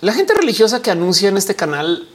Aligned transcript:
La 0.00 0.14
gente 0.14 0.32
religiosa 0.32 0.80
que 0.80 0.90
anuncia 0.90 1.28
en 1.28 1.36
este 1.36 1.54
canal, 1.54 2.08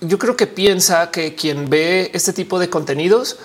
yo 0.00 0.18
creo 0.18 0.36
que 0.36 0.48
piensa 0.48 1.12
que 1.12 1.36
quien 1.36 1.70
ve 1.70 2.10
este 2.12 2.32
tipo 2.32 2.58
de 2.58 2.68
contenidos 2.68 3.38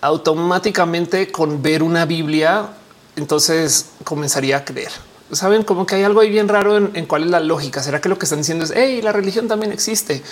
automáticamente 0.00 1.30
con 1.30 1.60
ver 1.60 1.82
una 1.82 2.06
Biblia, 2.06 2.70
entonces 3.14 3.90
comenzaría 4.04 4.58
a 4.58 4.64
creer. 4.64 4.90
Saben 5.32 5.64
como 5.64 5.84
que 5.84 5.96
hay 5.96 6.04
algo 6.04 6.20
ahí 6.20 6.30
bien 6.30 6.48
raro 6.48 6.78
en, 6.78 7.04
cuál 7.04 7.24
es 7.24 7.30
la 7.30 7.40
lógica. 7.40 7.82
Será 7.82 8.00
que 8.00 8.08
lo 8.08 8.18
que 8.18 8.24
están 8.24 8.38
diciendo 8.38 8.64
es 8.64 8.72
hey, 8.74 9.02
la 9.02 9.12
religión 9.12 9.48
también 9.48 9.70
existe? 9.70 10.22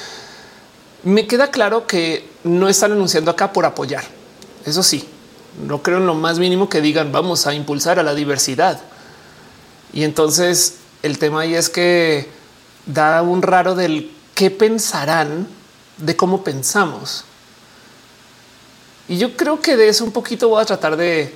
Me 1.02 1.26
queda 1.26 1.50
claro 1.50 1.86
que 1.86 2.26
no 2.44 2.70
están 2.70 2.92
anunciando 2.92 3.30
acá 3.30 3.52
por 3.52 3.66
apoyar. 3.66 4.04
Eso 4.64 4.82
sí, 4.82 5.06
no 5.66 5.82
creo 5.82 5.98
en 5.98 6.06
lo 6.06 6.14
más 6.14 6.38
mínimo 6.38 6.70
que 6.70 6.80
digan 6.80 7.12
vamos 7.12 7.46
a 7.46 7.54
impulsar 7.54 7.98
a 7.98 8.02
la 8.02 8.14
diversidad. 8.14 8.80
Y 9.92 10.04
entonces 10.04 10.76
el 11.02 11.18
tema 11.18 11.40
ahí 11.40 11.54
es 11.54 11.68
que 11.68 12.28
da 12.86 13.22
un 13.22 13.42
raro 13.42 13.74
del 13.74 14.12
qué 14.34 14.50
pensarán 14.50 15.46
de 15.96 16.16
cómo 16.16 16.44
pensamos. 16.44 17.24
Y 19.08 19.18
yo 19.18 19.36
creo 19.36 19.60
que 19.60 19.76
de 19.76 19.88
eso 19.88 20.04
un 20.04 20.12
poquito 20.12 20.48
voy 20.48 20.62
a 20.62 20.66
tratar 20.66 20.96
de 20.96 21.34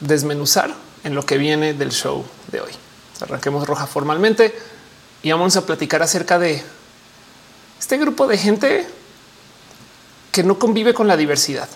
desmenuzar 0.00 0.74
en 1.04 1.14
lo 1.14 1.26
que 1.26 1.36
viene 1.36 1.74
del 1.74 1.90
show 1.90 2.24
de 2.50 2.60
hoy. 2.60 2.72
Arranquemos 3.20 3.66
roja 3.66 3.86
formalmente 3.86 4.54
y 5.22 5.30
vamos 5.30 5.56
a 5.56 5.66
platicar 5.66 6.02
acerca 6.02 6.38
de 6.38 6.62
este 7.78 7.98
grupo 7.98 8.26
de 8.26 8.38
gente 8.38 8.86
que 10.30 10.42
no 10.42 10.58
convive 10.58 10.94
con 10.94 11.06
la 11.06 11.16
diversidad. 11.16 11.68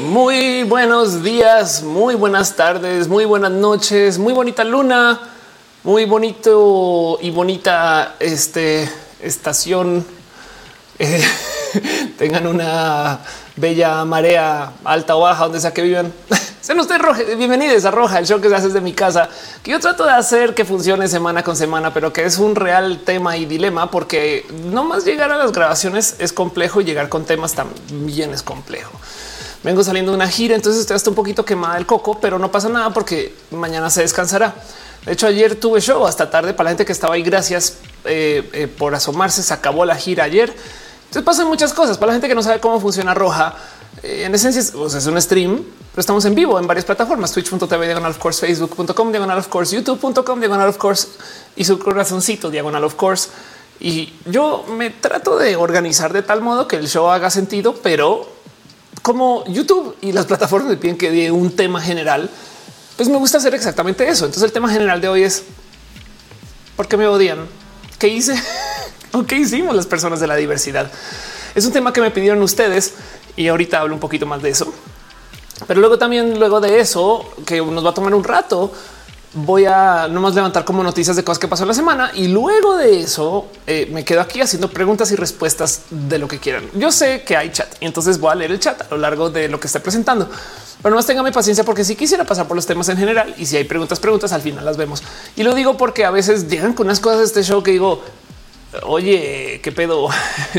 Muy 0.00 0.62
buenos 0.62 1.22
días, 1.22 1.82
muy 1.82 2.14
buenas 2.14 2.56
tardes, 2.56 3.06
muy 3.06 3.26
buenas 3.26 3.50
noches, 3.50 4.18
muy 4.18 4.32
bonita 4.32 4.64
luna, 4.64 5.20
muy 5.84 6.06
bonito 6.06 7.18
y 7.20 7.28
bonita 7.28 8.16
este, 8.18 8.90
estación. 9.20 10.06
Eh, 10.98 11.22
tengan 12.18 12.46
una 12.46 13.20
bella 13.56 14.02
marea 14.06 14.72
alta 14.84 15.16
o 15.16 15.20
baja, 15.20 15.44
donde 15.44 15.60
sea 15.60 15.74
que 15.74 15.82
vivan. 15.82 16.10
Sean 16.62 16.80
ustedes 16.80 17.02
roja, 17.02 17.20
bienvenidos 17.36 17.84
a 17.84 17.90
Roja, 17.90 18.20
el 18.20 18.26
show 18.26 18.40
que 18.40 18.48
se 18.48 18.54
hace 18.54 18.68
desde 18.68 18.80
mi 18.80 18.94
casa, 18.94 19.28
que 19.62 19.70
yo 19.70 19.80
trato 19.80 20.06
de 20.06 20.12
hacer 20.12 20.54
que 20.54 20.64
funcione 20.64 21.08
semana 21.08 21.42
con 21.42 21.56
semana, 21.56 21.92
pero 21.92 22.10
que 22.10 22.24
es 22.24 22.38
un 22.38 22.56
real 22.56 23.02
tema 23.04 23.36
y 23.36 23.44
dilema, 23.44 23.90
porque 23.90 24.46
no 24.64 24.82
más 24.82 25.04
llegar 25.04 25.30
a 25.30 25.36
las 25.36 25.52
grabaciones 25.52 26.16
es 26.18 26.32
complejo 26.32 26.80
y 26.80 26.84
llegar 26.84 27.10
con 27.10 27.26
temas 27.26 27.52
también 27.52 28.32
es 28.32 28.42
complejo 28.42 28.92
vengo 29.62 29.84
saliendo 29.84 30.12
de 30.12 30.16
una 30.16 30.28
gira, 30.28 30.54
entonces 30.54 30.80
estoy 30.80 30.96
hasta 30.96 31.10
un 31.10 31.16
poquito 31.16 31.44
quemada 31.44 31.76
el 31.76 31.86
coco, 31.86 32.18
pero 32.20 32.38
no 32.38 32.50
pasa 32.50 32.68
nada 32.68 32.92
porque 32.92 33.34
mañana 33.50 33.90
se 33.90 34.02
descansará. 34.02 34.54
De 35.04 35.12
hecho, 35.12 35.26
ayer 35.26 35.56
tuve 35.56 35.80
show 35.80 36.06
hasta 36.06 36.30
tarde 36.30 36.52
para 36.52 36.64
la 36.64 36.70
gente 36.70 36.84
que 36.84 36.92
estaba 36.92 37.14
ahí. 37.14 37.22
Gracias 37.22 37.78
eh, 38.04 38.48
eh, 38.52 38.68
por 38.68 38.94
asomarse. 38.94 39.42
Se 39.42 39.54
acabó 39.54 39.84
la 39.84 39.96
gira 39.96 40.24
ayer. 40.24 40.54
Entonces 41.04 41.22
pasan 41.22 41.48
muchas 41.48 41.72
cosas 41.72 41.96
para 41.96 42.08
la 42.08 42.14
gente 42.14 42.28
que 42.28 42.34
no 42.34 42.42
sabe 42.42 42.60
cómo 42.60 42.80
funciona 42.80 43.14
Roja. 43.14 43.56
Eh, 44.02 44.24
en 44.26 44.34
esencia 44.34 44.60
es, 44.60 44.74
un 44.74 45.20
stream, 45.20 45.64
pero 45.92 46.00
estamos 46.00 46.24
en 46.24 46.34
vivo 46.34 46.58
en 46.58 46.66
varias 46.66 46.84
plataformas: 46.84 47.32
twitch.tv, 47.32 47.86
diagonal 47.86 48.10
of 48.12 48.18
course, 48.18 48.46
facebook.com, 48.46 49.10
diagonal 49.10 49.38
of 49.38 49.48
course, 49.48 49.74
youtube.com, 49.74 50.38
diagonal 50.38 50.68
of 50.68 50.76
course 50.76 51.08
y 51.56 51.64
su 51.64 51.78
corazoncito, 51.78 52.50
diagonal 52.50 52.84
of 52.84 52.94
course. 52.94 53.30
Y 53.80 54.12
yo 54.26 54.64
me 54.68 54.90
trato 54.90 55.38
de 55.38 55.56
organizar 55.56 56.12
de 56.12 56.22
tal 56.22 56.42
modo 56.42 56.68
que 56.68 56.76
el 56.76 56.86
show 56.86 57.08
haga 57.08 57.30
sentido, 57.30 57.74
pero 57.82 58.28
como 59.02 59.44
YouTube 59.46 59.96
y 60.00 60.12
las 60.12 60.26
plataformas 60.26 60.70
me 60.70 60.76
piden 60.76 60.96
que 60.96 61.10
dé 61.10 61.30
un 61.30 61.54
tema 61.54 61.80
general, 61.80 62.28
pues 62.96 63.08
me 63.08 63.16
gusta 63.16 63.38
hacer 63.38 63.54
exactamente 63.54 64.08
eso. 64.08 64.26
Entonces 64.26 64.44
el 64.44 64.52
tema 64.52 64.70
general 64.70 65.00
de 65.00 65.08
hoy 65.08 65.22
es 65.22 65.44
¿por 66.76 66.88
qué 66.88 66.96
me 66.96 67.06
odian? 67.06 67.46
¿Qué 67.98 68.08
hice? 68.08 68.34
¿O 69.12 69.24
qué 69.24 69.36
hicimos 69.36 69.74
las 69.74 69.86
personas 69.86 70.20
de 70.20 70.26
la 70.26 70.36
diversidad? 70.36 70.90
Es 71.54 71.64
un 71.66 71.72
tema 71.72 71.92
que 71.92 72.00
me 72.00 72.10
pidieron 72.10 72.42
ustedes 72.42 72.94
y 73.36 73.48
ahorita 73.48 73.80
hablo 73.80 73.94
un 73.94 74.00
poquito 74.00 74.26
más 74.26 74.42
de 74.42 74.50
eso. 74.50 74.72
Pero 75.66 75.80
luego 75.80 75.98
también, 75.98 76.38
luego 76.38 76.60
de 76.60 76.80
eso, 76.80 77.34
que 77.44 77.60
nos 77.60 77.84
va 77.84 77.90
a 77.90 77.94
tomar 77.94 78.14
un 78.14 78.24
rato, 78.24 78.72
voy 79.32 79.64
a 79.64 80.08
nomás 80.08 80.34
levantar 80.34 80.64
como 80.64 80.82
noticias 80.82 81.14
de 81.16 81.22
cosas 81.22 81.38
que 81.38 81.46
pasó 81.46 81.64
la 81.64 81.74
semana 81.74 82.10
y 82.14 82.28
luego 82.28 82.76
de 82.76 83.00
eso 83.00 83.48
eh, 83.66 83.88
me 83.92 84.04
quedo 84.04 84.20
aquí 84.20 84.40
haciendo 84.40 84.68
preguntas 84.68 85.12
y 85.12 85.16
respuestas 85.16 85.82
de 85.90 86.18
lo 86.18 86.26
que 86.26 86.38
quieran. 86.38 86.64
Yo 86.74 86.90
sé 86.90 87.22
que 87.22 87.36
hay 87.36 87.50
chat 87.50 87.68
y 87.80 87.86
entonces 87.86 88.18
voy 88.18 88.32
a 88.32 88.34
leer 88.34 88.50
el 88.50 88.58
chat 88.58 88.80
a 88.82 88.86
lo 88.90 88.98
largo 88.98 89.30
de 89.30 89.48
lo 89.48 89.60
que 89.60 89.68
esté 89.68 89.78
presentando, 89.78 90.28
pero 90.82 90.90
no 90.90 90.96
más 90.96 91.06
tenga 91.06 91.22
mi 91.22 91.30
paciencia 91.30 91.64
porque 91.64 91.84
si 91.84 91.94
quisiera 91.94 92.24
pasar 92.24 92.48
por 92.48 92.56
los 92.56 92.66
temas 92.66 92.88
en 92.88 92.96
general 92.96 93.34
y 93.38 93.46
si 93.46 93.56
hay 93.56 93.64
preguntas, 93.64 94.00
preguntas 94.00 94.32
al 94.32 94.42
final 94.42 94.64
las 94.64 94.76
vemos. 94.76 95.02
Y 95.36 95.44
lo 95.44 95.54
digo 95.54 95.76
porque 95.76 96.04
a 96.04 96.10
veces 96.10 96.48
llegan 96.48 96.72
con 96.72 96.86
unas 96.86 96.98
cosas 96.98 97.18
de 97.20 97.24
este 97.26 97.42
show 97.44 97.62
que 97.62 97.70
digo, 97.70 98.02
oye, 98.82 99.60
qué 99.62 99.72
pedo. 99.72 100.08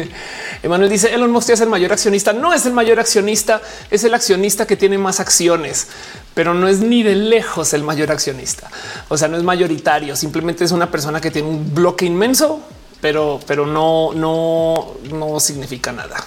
Emanuel 0.64 0.90
dice 0.90 1.14
Elon 1.14 1.32
Musk 1.32 1.50
es 1.50 1.62
el 1.62 1.70
mayor 1.70 1.92
accionista. 1.92 2.34
No 2.34 2.54
es 2.54 2.66
el 2.66 2.74
mayor 2.74 3.00
accionista, 3.00 3.62
es 3.90 4.04
el 4.04 4.14
accionista 4.14 4.68
que 4.68 4.78
tiene 4.78 4.98
más 4.98 5.20
acciones, 5.20 5.88
pero 6.34 6.54
no 6.54 6.68
es 6.68 6.80
ni 6.80 7.04
de 7.04 7.16
lejos 7.16 7.74
el 7.74 7.84
mayor 7.84 8.12
accionista. 8.12 8.70
O 9.10 9.18
sea, 9.18 9.28
no 9.28 9.38
es 9.38 9.44
mayoritario, 9.44 10.16
simplemente 10.16 10.64
es 10.64 10.72
una 10.72 10.92
persona 10.92 11.20
que 11.22 11.32
tiene 11.32 11.48
un 11.48 11.74
bloque 11.74 12.06
inmenso, 12.06 12.62
pero, 13.00 13.40
pero 13.48 13.66
no, 13.66 14.14
no, 14.14 14.94
no 15.12 15.40
significa 15.40 15.92
nada. 15.92 16.18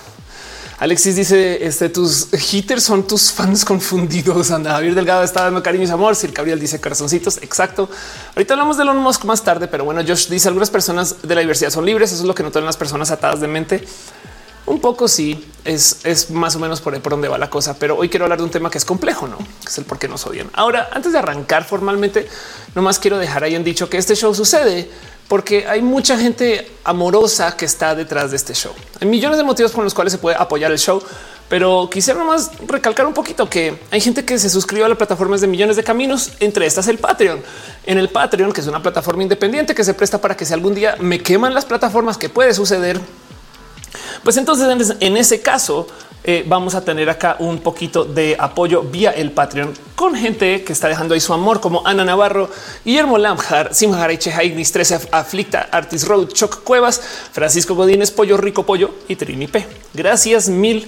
Alexis 0.78 1.16
dice: 1.16 1.64
Este 1.64 1.88
tus 1.88 2.28
hitters 2.52 2.82
son 2.82 3.06
tus 3.06 3.32
fans 3.32 3.64
confundidos. 3.64 4.50
Anda, 4.50 4.72
Javier 4.72 4.94
Delgado 4.94 5.22
está 5.22 5.44
dando 5.44 5.62
cariño 5.62 5.86
y 5.86 5.90
amor. 5.90 6.16
Sir 6.16 6.32
Gabriel 6.32 6.58
dice 6.58 6.80
corazoncitos. 6.80 7.38
Exacto. 7.38 7.88
Ahorita 8.34 8.54
hablamos 8.54 8.76
de 8.76 8.82
Elon 8.82 8.98
Musk 8.98 9.24
más 9.24 9.42
tarde, 9.42 9.68
pero 9.68 9.84
bueno, 9.84 10.02
Josh 10.06 10.28
dice: 10.28 10.48
algunas 10.48 10.70
personas 10.70 11.22
de 11.22 11.34
la 11.34 11.40
diversidad 11.40 11.70
son 11.70 11.86
libres. 11.86 12.12
Eso 12.12 12.22
es 12.22 12.26
lo 12.26 12.34
que 12.34 12.42
notan 12.42 12.64
las 12.64 12.76
personas 12.76 13.10
atadas 13.10 13.40
de 13.40 13.48
mente. 13.48 13.84
Un 14.66 14.80
poco 14.80 15.08
sí, 15.08 15.44
es, 15.66 15.98
es 16.04 16.30
más 16.30 16.56
o 16.56 16.58
menos 16.58 16.80
por, 16.80 16.98
por 17.02 17.10
donde 17.10 17.28
va 17.28 17.36
la 17.36 17.50
cosa, 17.50 17.78
pero 17.78 17.98
hoy 17.98 18.08
quiero 18.08 18.24
hablar 18.24 18.38
de 18.38 18.44
un 18.44 18.50
tema 18.50 18.70
que 18.70 18.78
es 18.78 18.86
complejo, 18.86 19.28
no 19.28 19.36
es 19.66 19.76
el 19.76 19.84
por 19.84 19.98
qué 19.98 20.08
nos 20.08 20.26
odian. 20.26 20.48
Ahora, 20.54 20.88
antes 20.90 21.12
de 21.12 21.18
arrancar 21.18 21.64
formalmente, 21.64 22.26
nomás 22.74 22.98
quiero 22.98 23.18
dejar 23.18 23.44
ahí 23.44 23.54
en 23.56 23.62
dicho 23.62 23.90
que 23.90 23.98
este 23.98 24.16
show 24.16 24.34
sucede 24.34 24.88
porque 25.28 25.66
hay 25.66 25.82
mucha 25.82 26.18
gente 26.18 26.70
amorosa 26.84 27.56
que 27.56 27.64
está 27.64 27.94
detrás 27.94 28.30
de 28.30 28.36
este 28.36 28.54
show. 28.54 28.72
Hay 29.00 29.08
millones 29.08 29.38
de 29.38 29.44
motivos 29.44 29.72
por 29.72 29.84
los 29.84 29.94
cuales 29.94 30.12
se 30.12 30.18
puede 30.18 30.36
apoyar 30.36 30.70
el 30.70 30.78
show, 30.78 31.02
pero 31.48 31.88
quisiera 31.90 32.18
nomás 32.18 32.50
recalcar 32.66 33.06
un 33.06 33.14
poquito 33.14 33.48
que 33.48 33.78
hay 33.90 34.00
gente 34.00 34.24
que 34.24 34.38
se 34.38 34.50
suscribe 34.50 34.84
a 34.84 34.88
las 34.88 34.98
plataformas 34.98 35.40
de 35.40 35.46
millones 35.46 35.76
de 35.76 35.84
caminos, 35.84 36.32
entre 36.40 36.66
estas 36.66 36.88
el 36.88 36.98
Patreon. 36.98 37.42
En 37.84 37.98
el 37.98 38.08
Patreon, 38.08 38.52
que 38.52 38.60
es 38.60 38.66
una 38.66 38.82
plataforma 38.82 39.22
independiente 39.22 39.74
que 39.74 39.84
se 39.84 39.94
presta 39.94 40.20
para 40.20 40.36
que 40.36 40.44
si 40.44 40.52
algún 40.52 40.74
día 40.74 40.96
me 41.00 41.20
queman 41.20 41.54
las 41.54 41.64
plataformas, 41.64 42.18
que 42.18 42.28
puede 42.28 42.54
suceder, 42.54 43.00
pues 44.22 44.36
entonces 44.36 44.96
en 45.00 45.16
ese 45.16 45.40
caso 45.40 45.86
eh, 46.24 46.42
vamos 46.46 46.74
a 46.74 46.84
tener 46.84 47.10
acá 47.10 47.36
un 47.38 47.58
poquito 47.58 48.04
de 48.04 48.34
apoyo 48.38 48.82
vía 48.82 49.10
el 49.10 49.30
Patreon 49.30 49.74
con 49.94 50.14
gente 50.14 50.64
que 50.64 50.72
está 50.72 50.88
dejando 50.88 51.14
ahí 51.14 51.20
su 51.20 51.32
amor, 51.34 51.60
como 51.60 51.86
Ana 51.86 52.04
Navarro, 52.04 52.48
Guillermo 52.84 53.18
Lamjar, 53.18 53.74
Simhar 53.74 54.10
Ignis 54.10 54.72
13, 54.72 55.08
Aflicta, 55.12 55.68
Artis 55.70 56.08
Road, 56.08 56.28
Choc 56.28 56.64
Cuevas, 56.64 57.00
Francisco 57.32 57.74
Godínez, 57.74 58.10
Pollo 58.10 58.36
Rico 58.36 58.64
Pollo 58.64 58.94
y 59.06 59.16
Trini 59.16 59.46
P. 59.46 59.66
Gracias 59.92 60.48
mil 60.48 60.86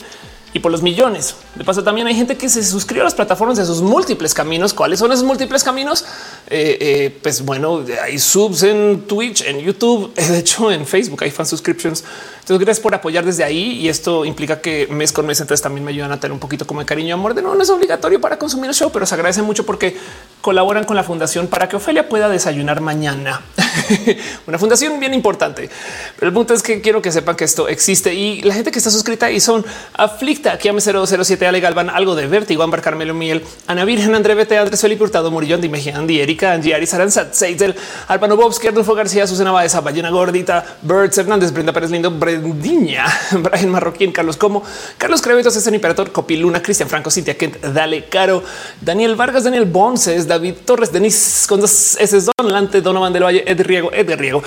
y 0.57 0.59
por 0.59 0.73
los 0.73 0.81
millones. 0.81 1.35
De 1.55 1.65
paso, 1.65 1.85
también 1.85 2.07
hay 2.07 2.15
gente 2.15 2.37
que 2.37 2.49
se 2.49 2.65
suscribe 2.65 3.03
a 3.03 3.05
las 3.05 3.15
plataformas 3.15 3.59
de 3.59 3.67
sus 3.67 3.83
múltiples 3.83 4.33
caminos. 4.33 4.73
¿Cuáles 4.73 4.99
son 4.99 5.13
esos 5.13 5.25
múltiples 5.25 5.63
caminos? 5.63 6.03
Eh, 6.49 6.79
eh, 6.81 7.19
pues 7.23 7.45
bueno, 7.45 7.85
hay 8.03 8.19
subs 8.19 8.63
en 8.63 9.03
Twitch, 9.07 9.43
en 9.43 9.59
YouTube, 9.59 10.15
de 10.15 10.39
hecho 10.39 10.73
en 10.73 10.87
Facebook 10.87 11.23
hay 11.23 11.31
fan 11.31 11.47
subscriptions. 11.47 12.05
Entonces, 12.47 12.65
gracias 12.65 12.81
por 12.81 12.95
apoyar 12.95 13.25
desde 13.25 13.43
ahí. 13.43 13.73
Y 13.73 13.89
esto 13.89 14.25
implica 14.25 14.61
que 14.61 14.87
mes 14.89 15.11
con 15.11 15.27
mes, 15.27 15.41
entonces 15.41 15.61
también 15.61 15.85
me 15.85 15.91
ayudan 15.91 16.13
a 16.13 16.21
tener 16.21 16.33
un 16.33 16.39
poquito 16.39 16.65
como 16.65 16.79
de 16.79 16.87
cariño 16.87 17.09
y 17.09 17.11
amor. 17.11 17.35
De 17.35 17.43
no, 17.43 17.57
no 17.57 17.61
es 17.61 17.71
obligatorio 17.71 18.21
para 18.21 18.39
consumir 18.39 18.71
el 18.71 18.75
show, 18.77 18.93
pero 18.93 19.05
se 19.05 19.17
agradece 19.17 19.43
mucho 19.43 19.67
porque 19.67 19.97
colaboran 20.43 20.85
con 20.85 20.95
la 20.95 21.03
fundación 21.03 21.49
para 21.49 21.69
que 21.69 21.75
Ofelia 21.75 22.09
pueda 22.09 22.29
desayunar 22.29 22.81
mañana. 22.81 23.43
Una 24.47 24.61
fundación 24.61 25.01
bien 25.01 25.13
importante. 25.13 25.69
Pero 26.21 26.29
el 26.29 26.33
punto 26.33 26.55
es 26.55 26.63
que 26.63 26.81
quiero 26.81 27.03
que 27.03 27.11
sepan 27.11 27.35
que 27.35 27.43
esto 27.43 27.67
existe 27.67 28.15
y 28.15 28.43
la 28.43 28.55
gente 28.55 28.71
que 28.71 28.79
está 28.79 28.93
suscrita 28.93 29.29
y 29.29 29.41
son 29.41 29.65
Aflicta, 29.95 30.53
aquí 30.53 30.69
007, 30.71 31.49
Ale 31.49 31.59
Galvan, 31.59 31.91
algo 31.91 32.15
de 32.15 32.29
Vértigo, 32.29 32.63
Ambar 32.63 32.81
Carmelo 32.81 33.13
Miel, 33.13 33.43
Ana 33.67 33.85
Virgen, 33.85 34.15
André 34.15 34.37
Bete, 34.37 34.57
Andrés 34.57 34.81
Felipe 34.81 35.03
Hurtado, 35.03 35.33
Murillón, 35.33 35.61
Dime 35.61 35.83
Andy, 35.93 36.21
Erika, 36.21 36.53
Angie, 36.53 36.77
Ari 36.77 36.87
Saranzat, 36.87 37.33
Seidel, 37.35 37.75
Albano 38.07 38.37
Bobski, 38.37 38.69
Arnulfo 38.69 38.95
García, 38.95 39.27
Susana 39.27 39.51
Baeza, 39.51 39.81
Ballena 39.81 40.11
Gordita, 40.11 40.65
Birds 40.83 41.19
Hernández, 41.19 41.53
Brenda 41.53 41.73
Pérez 41.73 41.91
Lindo, 41.91 42.11
Brendiña, 42.39 43.07
Brian 43.33 43.71
Marroquín, 43.71 44.13
Carlos 44.13 44.37
Como, 44.37 44.63
Carlos 44.99 45.23
Crevetos, 45.23 45.57
Están 45.57 45.75
Imperator, 45.75 46.13
Copiluna, 46.13 46.63
Cristian 46.63 46.89
Franco, 46.89 47.11
Cintia 47.11 47.37
Kent, 47.37 47.57
Dale 47.57 48.05
Caro, 48.05 48.43
Daniel 48.81 49.17
Vargas, 49.17 49.45
Daniel 49.45 49.65
Bonces, 49.67 50.27
David 50.27 50.55
Torres, 50.65 50.93
Denis 50.93 51.47
con 51.49 51.61
dos 51.61 51.97
S, 52.01 52.21
Don 52.37 52.53
Lante, 52.53 52.81
Donovan 52.81 53.13
del 53.13 53.25
Valle, 53.25 53.45
Ed 53.47 53.61
Riego, 53.63 53.93
Ed 53.93 54.15
Riego, 54.17 54.43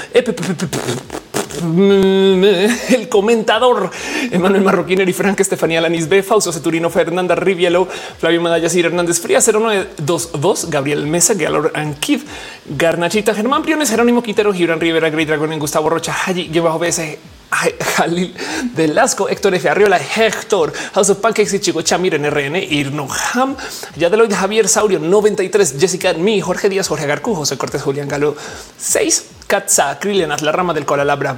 el 1.62 3.10
comentador 3.10 3.90
Emanuel 4.32 4.64
Marroquín, 4.64 5.02
y 5.08 5.14
Frank, 5.14 5.40
Estefanía 5.40 5.82
Lanis 5.82 6.08
B, 6.08 6.24
Fausto 6.24 6.52
Ceturino, 6.52 6.90
Fernanda 6.90 7.36
Rivielo, 7.36 7.88
Flavio 8.18 8.42
Medalla, 8.42 8.70
Sir 8.70 8.86
Hernández 8.86 9.20
Frías, 9.20 9.46
0922, 9.46 10.70
Gabriel 10.70 11.06
Mesa, 11.08 11.34
Galor 11.34 11.72
Ankid, 11.76 12.22
Garnachita, 12.66 13.34
Germán 13.34 13.64
Briones, 13.64 13.90
Jerónimo 13.90 14.22
Quintero, 14.24 14.54
Gibran 14.54 14.80
Rivera, 14.80 15.10
Grey 15.10 15.26
Dragon, 15.26 15.60
Gustavo 15.60 15.90
Rocha, 15.90 16.14
Haji, 16.14 16.50
lleva 16.50 16.78
BS, 16.78 17.18
Jalil 17.96 18.34
Velasco, 18.76 19.28
Héctor 19.28 19.56
F. 19.56 19.70
Arriola, 19.70 19.98
Héctor, 19.98 20.74
House 20.94 21.10
of 21.10 21.20
Pancakes 21.20 21.54
y 21.54 21.60
Chico 21.60 21.82
Chamir 21.82 22.16
en 22.16 22.30
RN, 22.30 22.56
Irno 22.56 23.08
Ham, 23.34 23.56
Yadeloid, 23.96 24.34
Javier 24.34 24.68
Saurio, 24.68 25.00
93, 25.00 25.76
Jessica 25.80 26.14
Mi, 26.14 26.42
Jorge 26.42 26.70
Díaz, 26.70 26.88
Jorge 26.88 27.08
Garcu, 27.08 27.34
José 27.34 27.58
Cortés, 27.58 27.82
Julián 27.82 28.08
Galo, 28.08 28.36
6, 28.78 29.26
Katza, 29.50 29.98
Krillenas, 29.98 30.44
la 30.44 30.52
rama 30.52 30.76
del 30.76 30.86
Colalabra, 30.86 31.36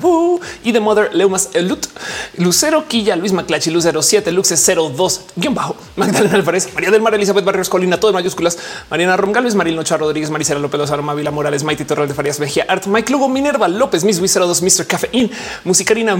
y 0.65 0.73
The 0.73 0.81
Mother, 0.81 1.15
Leumas, 1.15 1.49
Elut, 1.53 1.87
Lucero, 2.35 2.85
Quilla, 2.85 3.15
Luis 3.15 3.31
Maclachi, 3.31 3.71
Lucero 3.71 4.01
7, 4.01 4.33
Luxe 4.33 4.57
02, 4.57 5.27
guion 5.37 5.55
bajo, 5.55 5.77
Magdalena 5.95 6.35
Álvarez, 6.35 6.73
María 6.73 6.91
del 6.91 7.01
Mar, 7.01 7.15
Elizabeth 7.15 7.45
Barrios 7.45 7.69
Colina, 7.69 8.01
todo 8.01 8.11
en 8.11 8.15
mayúsculas, 8.15 8.59
Mariana 8.89 9.15
Rongal, 9.15 9.55
Maril 9.55 9.77
Nocha 9.77 9.95
Rodríguez, 9.95 10.29
Maricela 10.29 10.59
López 10.59 10.77
Lozano, 10.77 11.03
Mavila 11.03 11.31
Morales, 11.31 11.63
Maite 11.63 11.85
Torral 11.85 12.09
de 12.09 12.13
Farias 12.13 12.37
Vejía, 12.37 12.65
Art, 12.67 12.85
Mike 12.87 13.09
Lugo, 13.13 13.29
Minerva, 13.29 13.69
López, 13.69 14.03
Miss 14.03 14.19
02, 14.19 14.61
Mr. 14.61 14.85
Cafeín, 14.85 15.31
Musicarina, 15.63 16.17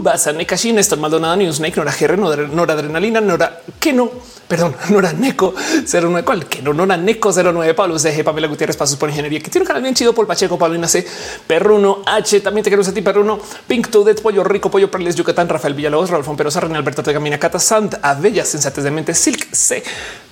Basa, 0.00 0.32
Nekashin, 0.32 0.76
Néstor 0.76 1.00
Maldonado, 1.00 1.34
Newsnake, 1.34 1.76
Nora 1.76 1.92
GR, 1.98 2.16
Nora 2.16 2.74
Adrenalina, 2.74 3.20
Nora 3.20 3.62
que 3.80 3.92
no, 3.92 4.10
perdón, 4.46 4.76
Nora 4.90 5.12
Neco 5.12 5.54
09, 5.90 6.24
cual 6.24 6.46
que 6.46 6.62
no, 6.62 6.72
Nora 6.72 6.96
Neco 6.96 7.32
09, 7.32 7.74
Pablo 7.74 7.98
CG, 7.98 8.22
Pamela 8.22 8.48
Gutiérrez, 8.48 8.76
Pasos 8.76 8.96
por 8.96 9.08
Ingeniería, 9.08 9.40
que 9.40 9.50
tiene 9.50 9.62
un 9.62 9.66
canal 9.66 9.82
bien 9.82 9.94
chido, 9.94 10.14
por 10.14 10.26
Pacheco, 10.26 10.58
Paulina 10.58 10.86
C, 10.88 11.06
Perruno 11.46 12.02
H, 12.06 12.40
también 12.40 12.64
te 12.64 12.70
quiero 12.70 12.82
a 12.82 12.92
ti, 12.92 13.02
Perruno, 13.02 13.38
Pink 13.66 13.88
Toadette, 13.88 14.22
Pollo 14.22 14.44
Rico, 14.44 14.70
Pollo 14.70 14.90
Perles, 14.90 15.14
Yucatán, 15.14 15.48
Rafael 15.48 15.74
Villalobos, 15.74 16.10
Rolfón 16.10 16.36
Perosa, 16.36 16.60
René 16.60 16.76
Alberto 16.76 17.02
Tegamina, 17.02 17.38
Cata 17.38 17.58
Sant, 17.58 17.94
Abella, 18.02 18.44
Sensates 18.44 18.84
de 18.84 18.90
Mente, 18.90 19.14
Silk 19.14 19.48
C, 19.52 19.82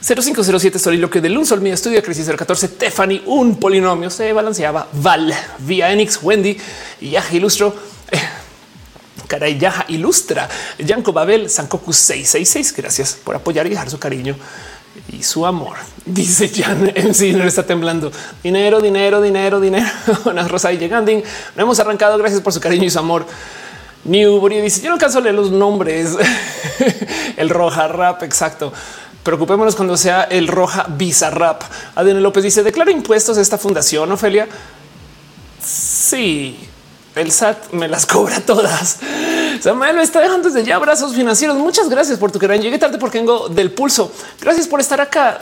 0507, 0.01 0.79
Soliloquio 0.79 1.21
de 1.21 1.45
Sol, 1.45 1.61
Mi 1.61 1.71
Estudio, 1.71 2.03
Crisis 2.03 2.29
014, 2.29 2.69
Tiffany, 2.69 3.23
un 3.27 3.57
polinomio 3.57 4.11
se 4.11 4.33
balanceaba, 4.33 4.89
Val, 4.93 5.35
Vía 5.59 5.93
Enix, 5.93 6.21
Wendy 6.23 6.57
y 7.01 7.17
Ilustro. 7.33 7.75
Caray, 9.31 9.59
Yaja 9.59 9.85
Ilustra, 9.87 10.49
Yanko 10.77 11.13
Babel, 11.13 11.49
Sankoku 11.49 11.93
666. 11.93 12.75
Gracias 12.77 13.13
por 13.15 13.37
apoyar 13.37 13.65
y 13.69 13.71
dejar 13.71 13.89
su 13.89 13.97
cariño 14.01 14.35
y 15.13 15.23
su 15.23 15.47
amor. 15.47 15.77
Dice 16.05 16.49
Jan 16.49 16.93
MC, 16.95 17.33
no 17.35 17.45
está 17.45 17.65
temblando. 17.65 18.11
Dinero, 18.43 18.81
dinero, 18.81 19.21
dinero, 19.21 19.61
dinero. 19.61 19.87
Una 20.25 20.47
rosa 20.47 20.73
y 20.73 20.79
llegando. 20.79 21.13
No 21.57 21.63
hemos 21.63 21.79
arrancado. 21.81 22.19
Gracias 22.19 22.41
por 22.41 22.53
su 22.53 22.61
cariño 22.61 22.85
y 22.85 22.91
su 22.91 22.99
amor. 22.99 23.27
Newbury 24.05 24.61
dice: 24.61 24.81
Yo 24.81 24.89
no 24.89 24.95
alcanzo 24.95 25.19
a 25.19 25.21
leer 25.21 25.35
los 25.35 25.51
nombres. 25.51 26.17
el 27.37 27.49
roja 27.51 27.89
rap, 27.89 28.23
exacto. 28.23 28.73
Preocupémonos 29.23 29.77
cuando 29.77 29.97
sea 29.97 30.23
el 30.25 30.49
roja 30.49 30.87
bizarrap. 30.89 31.63
Adrián 31.95 32.23
López 32.23 32.43
dice: 32.43 32.63
Declara 32.63 32.91
impuestos 32.91 33.37
a 33.37 33.41
esta 33.41 33.59
fundación, 33.59 34.11
Ofelia. 34.11 34.49
Sí, 35.63 36.59
el 37.15 37.31
SAT 37.31 37.73
me 37.73 37.89
las 37.89 38.07
cobra 38.07 38.41
todas. 38.41 38.99
Samuel 39.61 39.97
me 39.97 40.03
está 40.03 40.21
dejando 40.21 40.49
desde 40.49 40.67
ya 40.67 40.77
abrazos 40.77 41.15
financieros. 41.15 41.57
Muchas 41.57 41.89
gracias 41.91 42.19
por 42.19 42.33
tu 42.33 42.39
querer. 42.39 42.61
Llegué 42.61 42.79
tarde 42.79 42.99
porque 42.99 43.19
vengo 43.19 43.49
del 43.49 43.71
pulso. 43.73 44.11
Gracias 44.41 44.67
por 44.67 44.81
estar 44.81 45.01
acá. 45.01 45.39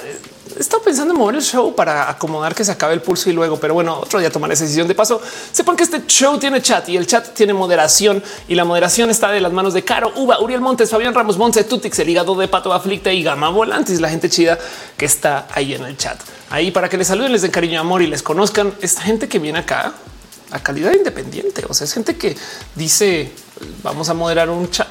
He 0.57 0.61
estado 0.61 0.83
pensando 0.83 1.13
en 1.13 1.19
mover 1.21 1.37
el 1.37 1.43
show 1.43 1.73
para 1.73 2.11
acomodar 2.11 2.53
que 2.53 2.65
se 2.65 2.73
acabe 2.73 2.95
el 2.95 3.01
pulso 3.01 3.31
y 3.31 3.33
luego, 3.33 3.61
pero 3.61 3.75
bueno, 3.75 4.01
otro 4.01 4.19
día 4.19 4.29
tomar 4.29 4.51
esa 4.51 4.65
decisión. 4.65 4.89
De 4.89 4.95
paso, 4.95 5.23
sepan 5.53 5.77
que 5.77 5.85
este 5.85 6.05
show 6.07 6.37
tiene 6.39 6.61
chat 6.61 6.89
y 6.89 6.97
el 6.97 7.07
chat 7.07 7.33
tiene 7.33 7.55
moderación 7.55 8.23
y 8.49 8.57
la 8.57 8.65
moderación 8.65 9.09
está 9.09 9.31
de 9.31 9.41
las 9.41 9.53
manos 9.53 9.73
de 9.73 9.85
Caro, 9.85 10.13
Uva, 10.17 10.41
Uriel 10.41 10.61
Montes, 10.61 10.91
Fabián 10.91 11.15
Ramos 11.15 11.39
Montes, 11.39 11.69
Tutix, 11.69 11.99
el 12.01 12.09
hígado 12.09 12.35
de 12.35 12.49
Pato 12.49 12.73
Aflicta 12.73 13.13
y 13.13 13.23
Gama 13.23 13.51
Volantes, 13.51 14.01
la 14.01 14.09
gente 14.09 14.29
chida 14.29 14.59
que 14.97 15.05
está 15.05 15.47
ahí 15.53 15.75
en 15.75 15.85
el 15.85 15.97
chat. 15.97 16.19
Ahí 16.51 16.73
para 16.73 16.89
que 16.89 16.97
les 16.97 17.07
saluden, 17.07 17.31
les 17.31 17.43
den 17.43 17.53
cariño 17.53 17.81
amor 17.81 18.03
y 18.03 18.09
les 18.09 18.23
conozcan. 18.23 18.75
Esta 18.81 19.03
gente 19.03 19.29
que 19.29 19.39
viene 19.39 19.61
acá 19.61 19.93
a 20.51 20.61
calidad 20.61 20.93
independiente. 20.93 21.65
O 21.69 21.75
sea, 21.75 21.85
es 21.85 21.93
gente 21.93 22.17
que 22.17 22.37
dice 22.75 23.31
vamos 23.83 24.09
a 24.09 24.15
moderar 24.15 24.51
un 24.51 24.71
chat. 24.71 24.89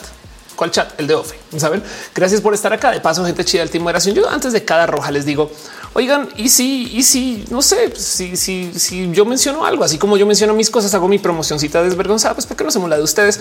¿Cuál 0.57 0.71
chat? 0.71 0.99
El 0.99 1.05
de 1.05 1.13
Ofe. 1.13 1.37
Saben? 1.57 1.83
Gracias 2.15 2.41
por 2.41 2.51
estar 2.55 2.73
acá. 2.73 2.89
De 2.89 2.99
paso, 2.99 3.23
gente 3.23 3.45
chida 3.45 3.61
del 3.61 3.69
team 3.69 3.83
moderación. 3.83 4.15
Yo 4.15 4.27
antes 4.27 4.53
de 4.53 4.65
cada 4.65 4.87
roja 4.87 5.11
les 5.11 5.23
digo, 5.23 5.51
oigan, 5.93 6.27
y 6.35 6.49
si, 6.49 6.97
y 6.97 7.03
si, 7.03 7.45
no 7.51 7.61
sé, 7.61 7.95
si, 7.95 8.35
si, 8.35 8.71
si 8.73 9.11
yo 9.11 9.23
menciono 9.23 9.63
algo, 9.63 9.83
así 9.83 9.99
como 9.99 10.17
yo 10.17 10.25
menciono 10.25 10.55
mis 10.55 10.71
cosas, 10.71 10.91
hago 10.95 11.07
mi 11.07 11.19
promocioncita 11.19 11.83
desvergonzada, 11.83 12.33
pues 12.33 12.47
porque 12.47 12.63
no 12.63 12.69
hacemos 12.69 12.89
la 12.89 12.97
de 12.97 13.03
ustedes. 13.03 13.39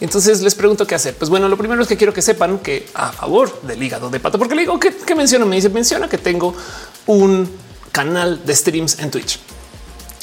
Entonces 0.00 0.42
les 0.42 0.54
pregunto 0.54 0.86
qué 0.86 0.94
hacer. 0.94 1.14
Pues 1.14 1.30
bueno, 1.30 1.48
lo 1.48 1.56
primero 1.56 1.80
es 1.80 1.88
que 1.88 1.96
quiero 1.96 2.12
que 2.12 2.20
sepan 2.20 2.58
que 2.58 2.86
a 2.92 3.12
favor 3.12 3.62
del 3.62 3.82
hígado 3.82 4.10
de 4.10 4.20
pato, 4.20 4.38
porque 4.38 4.54
le 4.54 4.60
digo 4.60 4.78
que, 4.78 4.94
que 4.94 5.14
menciono, 5.14 5.46
me 5.46 5.56
dice, 5.56 5.70
menciona 5.70 6.06
que 6.06 6.18
tengo 6.18 6.54
un 7.06 7.50
canal 7.92 8.44
de 8.44 8.54
streams 8.54 8.98
en 8.98 9.10
Twitch. 9.10 9.40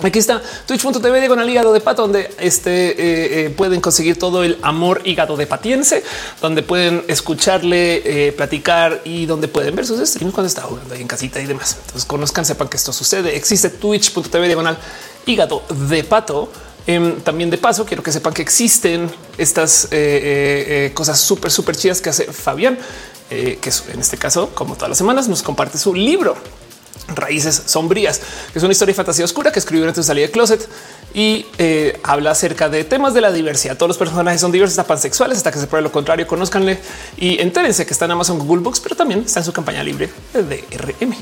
Aquí 0.03 0.19
está 0.19 0.41
twitch.tv 0.67 1.25
el 1.25 1.49
hígado 1.49 1.71
de 1.71 1.79
pato, 1.79 2.01
donde 2.01 2.29
este 2.37 2.91
eh, 2.91 3.45
eh, 3.45 3.49
pueden 3.49 3.79
conseguir 3.79 4.19
todo 4.19 4.43
el 4.43 4.57
amor 4.61 5.01
hígado 5.05 5.37
de 5.37 5.47
patiense, 5.47 6.03
donde 6.41 6.63
pueden 6.63 7.03
escucharle, 7.07 8.27
eh, 8.27 8.31
platicar 8.33 9.01
y 9.05 9.25
donde 9.25 9.47
pueden 9.47 9.73
ver 9.75 9.85
sus 9.85 10.05
streams 10.07 10.33
cuando 10.33 10.47
está 10.47 10.63
jugando 10.63 10.93
ahí 10.93 11.01
en 11.01 11.07
casita 11.07 11.39
y 11.39 11.45
demás. 11.45 11.77
Entonces 11.79 12.05
conozcan, 12.05 12.45
sepan 12.45 12.67
que 12.67 12.75
esto 12.75 12.91
sucede. 12.91 13.37
Existe 13.37 13.69
twitch.tv 13.69 14.47
diagonal 14.47 14.77
hígado 15.25 15.63
de 15.69 16.03
pato. 16.03 16.51
Em, 16.87 17.19
también 17.21 17.49
de 17.49 17.57
paso, 17.57 17.85
quiero 17.85 18.03
que 18.03 18.11
sepan 18.11 18.33
que 18.33 18.41
existen 18.41 19.09
estas 19.37 19.87
cosas 20.93 21.19
súper, 21.19 21.51
súper 21.51 21.75
chidas 21.77 22.01
que 22.01 22.09
hace 22.09 22.25
Fabián, 22.25 22.77
que 23.29 23.71
en 23.93 23.99
este 23.99 24.17
caso, 24.17 24.49
como 24.53 24.75
todas 24.75 24.89
las 24.89 24.97
semanas, 24.97 25.27
nos 25.27 25.41
comparte 25.41 25.77
su 25.77 25.95
libro 25.95 26.35
Raíces 27.07 27.63
Sombrías, 27.65 28.19
que 28.51 28.59
es 28.59 28.63
una 28.63 28.71
historia 28.71 28.93
de 28.93 28.95
fantasía 28.95 29.25
oscura 29.25 29.51
que 29.51 29.59
escribió 29.59 29.85
antes 29.85 30.05
de 30.05 30.07
salir 30.07 30.25
de 30.25 30.31
closet 30.31 30.67
y 31.13 31.45
eh, 31.57 31.97
habla 32.03 32.31
acerca 32.31 32.67
de 32.67 32.83
temas 32.83 33.13
de 33.13 33.21
la 33.21 33.31
diversidad. 33.31 33.77
Todos 33.77 33.87
los 33.87 33.97
personajes 33.97 34.41
son 34.41 34.51
diversos, 34.51 34.77
hasta 34.77 34.87
pansexuales, 34.87 35.37
hasta 35.37 35.51
que 35.51 35.59
se 35.59 35.67
pruebe 35.67 35.83
lo 35.83 35.91
contrario. 35.91 36.27
Conozcanle 36.27 36.77
y 37.17 37.39
entérense 37.39 37.85
que 37.85 37.93
está 37.93 38.03
en 38.03 38.11
Amazon 38.11 38.37
Google 38.37 38.61
Books, 38.61 38.81
pero 38.81 38.95
también 38.95 39.21
está 39.21 39.39
en 39.39 39.45
su 39.45 39.53
campaña 39.53 39.81
libre 39.81 40.09
de 40.33 40.65
RM. 40.77 41.15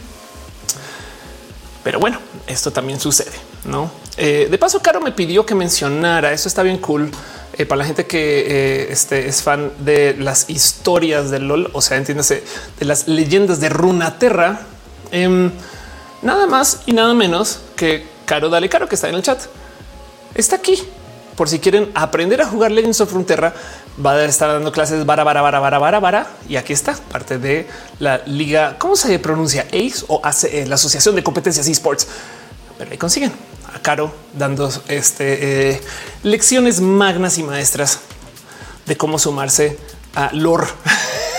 Pero 1.83 1.99
bueno, 1.99 2.17
esto 2.47 2.71
también 2.71 2.99
sucede, 2.99 3.33
no? 3.65 3.91
Eh, 4.17 4.47
de 4.49 4.57
paso, 4.57 4.81
Caro 4.81 4.99
me 4.99 5.11
pidió 5.11 5.45
que 5.45 5.53
mencionara 5.53 6.33
eso. 6.33 6.47
Está 6.47 6.63
bien 6.63 6.79
cool 6.79 7.11
eh, 7.55 7.67
para 7.67 7.79
la 7.79 7.85
gente 7.85 8.07
que 8.07 8.87
este, 8.89 9.27
es 9.27 9.43
fan 9.43 9.71
de 9.79 10.15
las 10.17 10.49
historias 10.49 11.29
del 11.29 11.47
LOL, 11.47 11.69
o 11.73 11.81
sea, 11.81 11.97
entiéndase 11.97 12.43
de 12.79 12.85
las 12.85 13.07
leyendas 13.07 13.59
de 13.59 13.69
Runaterra. 13.69 14.61
Em, 15.13 15.51
nada 16.23 16.47
más 16.47 16.79
y 16.87 16.91
nada 16.91 17.13
menos 17.13 17.59
que 17.75 18.03
Caro 18.25 18.49
Dale 18.49 18.67
Caro, 18.67 18.89
que 18.89 18.95
está 18.95 19.09
en 19.09 19.15
el 19.15 19.21
chat. 19.21 19.39
Está 20.33 20.55
aquí 20.55 20.81
por 21.35 21.47
si 21.47 21.59
quieren 21.59 21.91
aprender 21.93 22.41
a 22.41 22.47
jugar 22.47 22.71
Legends 22.71 22.99
of 22.99 23.11
Frontera. 23.11 23.53
Va 24.03 24.13
a 24.13 24.25
estar 24.25 24.51
dando 24.51 24.71
clases 24.71 25.05
para, 25.05 25.23
para, 25.23 25.43
para, 25.43 25.61
para, 25.61 25.79
para, 25.79 26.01
para. 26.01 26.27
Y 26.49 26.55
aquí 26.55 26.73
está 26.73 26.95
parte 27.11 27.37
de 27.37 27.67
la 27.99 28.23
liga. 28.25 28.77
¿Cómo 28.79 28.95
se 28.95 29.19
pronuncia? 29.19 29.67
ACE 29.71 30.03
o 30.07 30.19
ACE, 30.23 30.65
la 30.65 30.75
Asociación 30.75 31.15
de 31.15 31.21
Competencias 31.21 31.67
Esports. 31.67 32.07
Pero 32.79 32.89
ahí 32.89 32.97
consiguen 32.97 33.31
a 33.71 33.79
Caro 33.79 34.11
dando 34.35 34.71
este, 34.87 35.73
eh, 35.73 35.81
lecciones 36.23 36.81
magnas 36.81 37.37
y 37.37 37.43
maestras 37.43 37.99
de 38.87 38.97
cómo 38.97 39.19
sumarse 39.19 39.77
a 40.15 40.31
lore, 40.33 40.67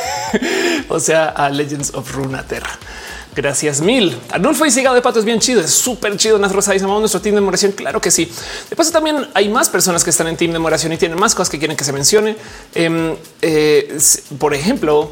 o 0.88 1.00
sea, 1.00 1.28
a 1.28 1.50
Legends 1.50 1.92
of 1.94 2.12
Runeterra. 2.12 2.78
Gracias 3.34 3.80
mil. 3.80 4.16
Arnulfo 4.30 4.64
y 4.64 4.70
Sigado 4.70 4.94
de 4.94 5.02
Pato 5.02 5.18
es 5.18 5.24
bien 5.24 5.40
chido, 5.40 5.60
es 5.60 5.70
súper 5.70 6.16
chido. 6.16 6.38
Nas 6.38 6.52
Rosa 6.52 6.72
dice, 6.72 6.86
nuestro 6.86 7.20
team 7.20 7.34
de 7.34 7.40
moración. 7.40 7.72
Claro 7.72 8.00
que 8.00 8.10
sí. 8.10 8.30
De 8.70 8.76
paso, 8.76 8.92
también 8.92 9.28
hay 9.34 9.48
más 9.48 9.68
personas 9.68 10.04
que 10.04 10.10
están 10.10 10.28
en 10.28 10.36
team 10.36 10.52
de 10.52 10.58
moración 10.58 10.92
y 10.92 10.96
tienen 10.96 11.18
más 11.18 11.34
cosas 11.34 11.50
que 11.50 11.58
quieren 11.58 11.76
que 11.76 11.84
se 11.84 11.92
mencione. 11.92 12.36
Em, 12.74 13.16
eh, 13.42 13.98
por 14.38 14.54
ejemplo, 14.54 15.10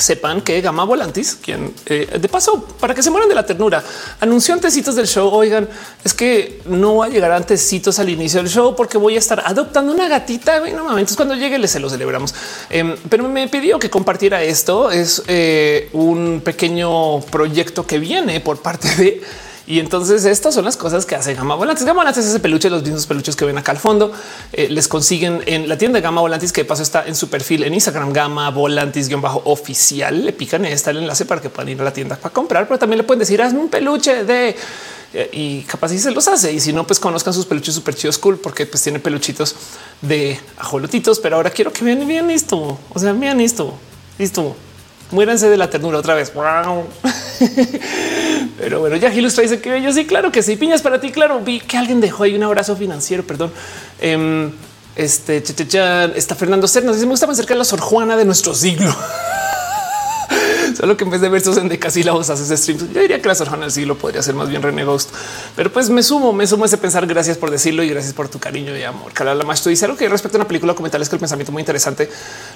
sepan 0.00 0.40
que 0.40 0.60
Gama 0.60 0.84
Volantis, 0.84 1.36
quien 1.36 1.72
eh, 1.86 2.18
de 2.20 2.28
paso, 2.28 2.64
para 2.80 2.94
que 2.94 3.02
se 3.02 3.10
mueran 3.10 3.28
de 3.28 3.34
la 3.34 3.46
ternura, 3.46 3.82
anunció 4.20 4.54
antecitos 4.54 4.96
del 4.96 5.06
show. 5.06 5.28
Oigan, 5.32 5.68
es 6.04 6.14
que 6.14 6.60
no 6.64 6.96
va 6.96 7.06
a 7.06 7.08
llegar 7.08 7.32
antecitos 7.32 7.98
al 7.98 8.08
inicio 8.08 8.42
del 8.42 8.50
show 8.50 8.74
porque 8.74 8.98
voy 8.98 9.16
a 9.16 9.18
estar 9.18 9.42
adoptando 9.44 9.92
una 9.92 10.08
gatita. 10.08 10.60
Bueno, 10.60 10.88
entonces 10.90 11.16
cuando 11.16 11.34
llegue 11.34 11.60
se 11.68 11.80
lo 11.80 11.90
celebramos. 11.90 12.34
Em, 12.70 12.96
pero 13.08 13.28
me 13.28 13.48
pidió 13.48 13.78
que 13.78 13.90
compartiera 13.90 14.42
esto. 14.42 14.90
Es 14.90 15.22
eh, 15.26 15.88
un 15.92 16.40
pequeño 16.44 17.20
proyecto 17.20 17.86
que 17.86 17.98
viene 17.98 18.40
por 18.40 18.60
parte 18.60 18.88
de 18.96 19.22
y 19.70 19.78
entonces 19.78 20.24
estas 20.24 20.52
son 20.52 20.64
las 20.64 20.76
cosas 20.76 21.06
que 21.06 21.14
hace 21.14 21.32
Gama 21.32 21.54
Volantis. 21.54 21.86
Gama 21.86 22.00
Volantis 22.00 22.24
es 22.24 22.30
ese 22.30 22.40
peluche, 22.40 22.68
los 22.68 22.82
mismos 22.82 23.06
peluches 23.06 23.36
que 23.36 23.44
ven 23.44 23.56
acá 23.56 23.70
al 23.70 23.78
fondo. 23.78 24.10
Eh, 24.52 24.68
les 24.68 24.88
consiguen 24.88 25.44
en 25.46 25.68
la 25.68 25.78
tienda 25.78 25.98
de 25.98 26.02
Gama 26.02 26.20
Volantis, 26.20 26.50
que 26.52 26.62
de 26.62 26.64
paso 26.64 26.82
está 26.82 27.06
en 27.06 27.14
su 27.14 27.30
perfil 27.30 27.62
en 27.62 27.74
Instagram, 27.74 28.12
Gama 28.12 28.50
Volantis 28.50 29.06
guion 29.06 29.20
bajo 29.20 29.42
oficial. 29.44 30.24
Le 30.24 30.32
pican 30.32 30.64
está 30.64 30.90
el 30.90 30.96
enlace 30.96 31.24
para 31.24 31.40
que 31.40 31.50
puedan 31.50 31.68
ir 31.68 31.80
a 31.80 31.84
la 31.84 31.92
tienda 31.92 32.16
para 32.16 32.34
comprar, 32.34 32.66
pero 32.66 32.80
también 32.80 32.98
le 32.98 33.04
pueden 33.04 33.20
decir 33.20 33.40
hazme 33.40 33.60
un 33.60 33.68
peluche 33.68 34.24
de 34.24 34.56
eh, 35.14 35.30
y 35.32 35.60
capaz 35.62 35.90
si 35.90 36.00
se 36.00 36.10
los 36.10 36.26
hace. 36.26 36.52
Y 36.52 36.58
si 36.58 36.72
no, 36.72 36.84
pues 36.84 36.98
conozcan 36.98 37.32
sus 37.32 37.46
peluches 37.46 37.72
súper 37.72 37.94
chidos 37.94 38.18
cool, 38.18 38.40
porque 38.40 38.66
pues 38.66 38.82
tiene 38.82 38.98
peluchitos 38.98 39.54
de 40.02 40.40
ajolotitos. 40.58 41.20
Pero 41.20 41.36
ahora 41.36 41.50
quiero 41.50 41.72
que 41.72 41.84
vean 41.84 42.04
bien 42.08 42.28
esto. 42.32 42.76
O 42.92 42.98
sea, 42.98 43.12
vean 43.12 43.40
esto. 43.40 43.72
Listo. 44.18 44.56
Muéranse 45.10 45.48
de 45.48 45.56
la 45.56 45.68
ternura 45.70 45.98
otra 45.98 46.14
vez. 46.14 46.32
Pero 48.58 48.80
bueno, 48.80 48.96
ya 48.96 49.10
Gilustra 49.10 49.42
dice 49.42 49.60
que 49.60 49.82
yo 49.82 49.92
sí, 49.92 50.06
claro 50.06 50.30
que 50.30 50.42
sí. 50.42 50.56
Piñas 50.56 50.82
para 50.82 51.00
ti. 51.00 51.10
Claro, 51.10 51.40
vi 51.40 51.60
que 51.60 51.76
alguien 51.76 52.00
dejó 52.00 52.24
ahí 52.24 52.34
un 52.34 52.42
abrazo 52.42 52.76
financiero. 52.76 53.24
Perdón. 53.24 53.52
Em, 54.00 54.52
este 54.96 55.42
está 56.16 56.34
Fernando 56.34 56.68
Cernas. 56.68 56.96
Dice 56.96 57.06
me 57.06 57.12
gusta 57.12 57.26
más 57.26 57.36
cerca 57.36 57.54
la 57.54 57.64
Sor 57.64 57.80
Juana 57.80 58.16
de 58.16 58.24
nuestro 58.24 58.54
siglo. 58.54 58.94
Solo 60.80 60.96
que 60.96 61.04
en 61.04 61.10
vez 61.10 61.20
de 61.20 61.28
versos 61.28 61.58
en 61.58 61.68
decasílabos 61.68 62.30
haces 62.30 62.58
streams. 62.58 62.90
Yo 62.94 63.02
diría 63.02 63.20
que 63.20 63.28
la 63.28 63.34
Sor 63.34 63.48
Juana 63.48 63.64
del 63.64 63.72
siglo 63.72 63.98
podría 63.98 64.22
ser 64.22 64.34
más 64.34 64.48
bien 64.48 64.62
René 64.62 64.82
Ghost. 64.84 65.10
Pero 65.54 65.70
pues 65.70 65.90
me 65.90 66.02
sumo, 66.02 66.32
me 66.32 66.46
sumo 66.46 66.64
a 66.64 66.68
ese 66.68 66.78
pensar. 66.78 67.06
Gracias 67.06 67.36
por 67.36 67.50
decirlo 67.50 67.82
y 67.82 67.90
gracias 67.90 68.14
por 68.14 68.30
tu 68.30 68.38
cariño 68.38 68.74
y 68.74 68.82
amor. 68.82 69.12
la 69.22 69.44
más 69.44 69.60
tú 69.60 69.68
dice 69.68 69.84
algo 69.84 69.98
que 69.98 70.08
respecto 70.08 70.38
a 70.38 70.40
una 70.40 70.48
película 70.48 70.72
documental 70.72 71.02
es 71.02 71.10
que 71.10 71.16
el 71.16 71.20
pensamiento 71.20 71.52
muy 71.52 71.60
interesante. 71.60 72.08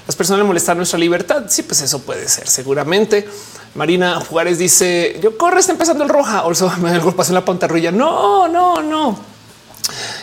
Las 0.07 0.15
personas 0.15 0.39
le 0.39 0.45
molestan 0.45 0.75
nuestra 0.77 0.97
libertad. 0.97 1.43
Sí, 1.49 1.61
pues 1.61 1.81
eso 1.81 2.01
puede 2.01 2.27
ser 2.27 2.47
seguramente. 2.47 3.29
Marina 3.75 4.19
Juárez 4.21 4.57
dice 4.57 5.19
yo 5.21 5.37
corre, 5.37 5.59
está 5.59 5.73
empezando 5.73 6.03
el 6.03 6.09
roja. 6.09 6.39
Also 6.39 6.71
me 6.81 6.91
el 6.93 7.01
golpe 7.01 7.21
en 7.27 7.33
la 7.35 7.45
pantarrilla. 7.45 7.91
No, 7.91 8.47
no, 8.47 8.81
no. 8.81 9.35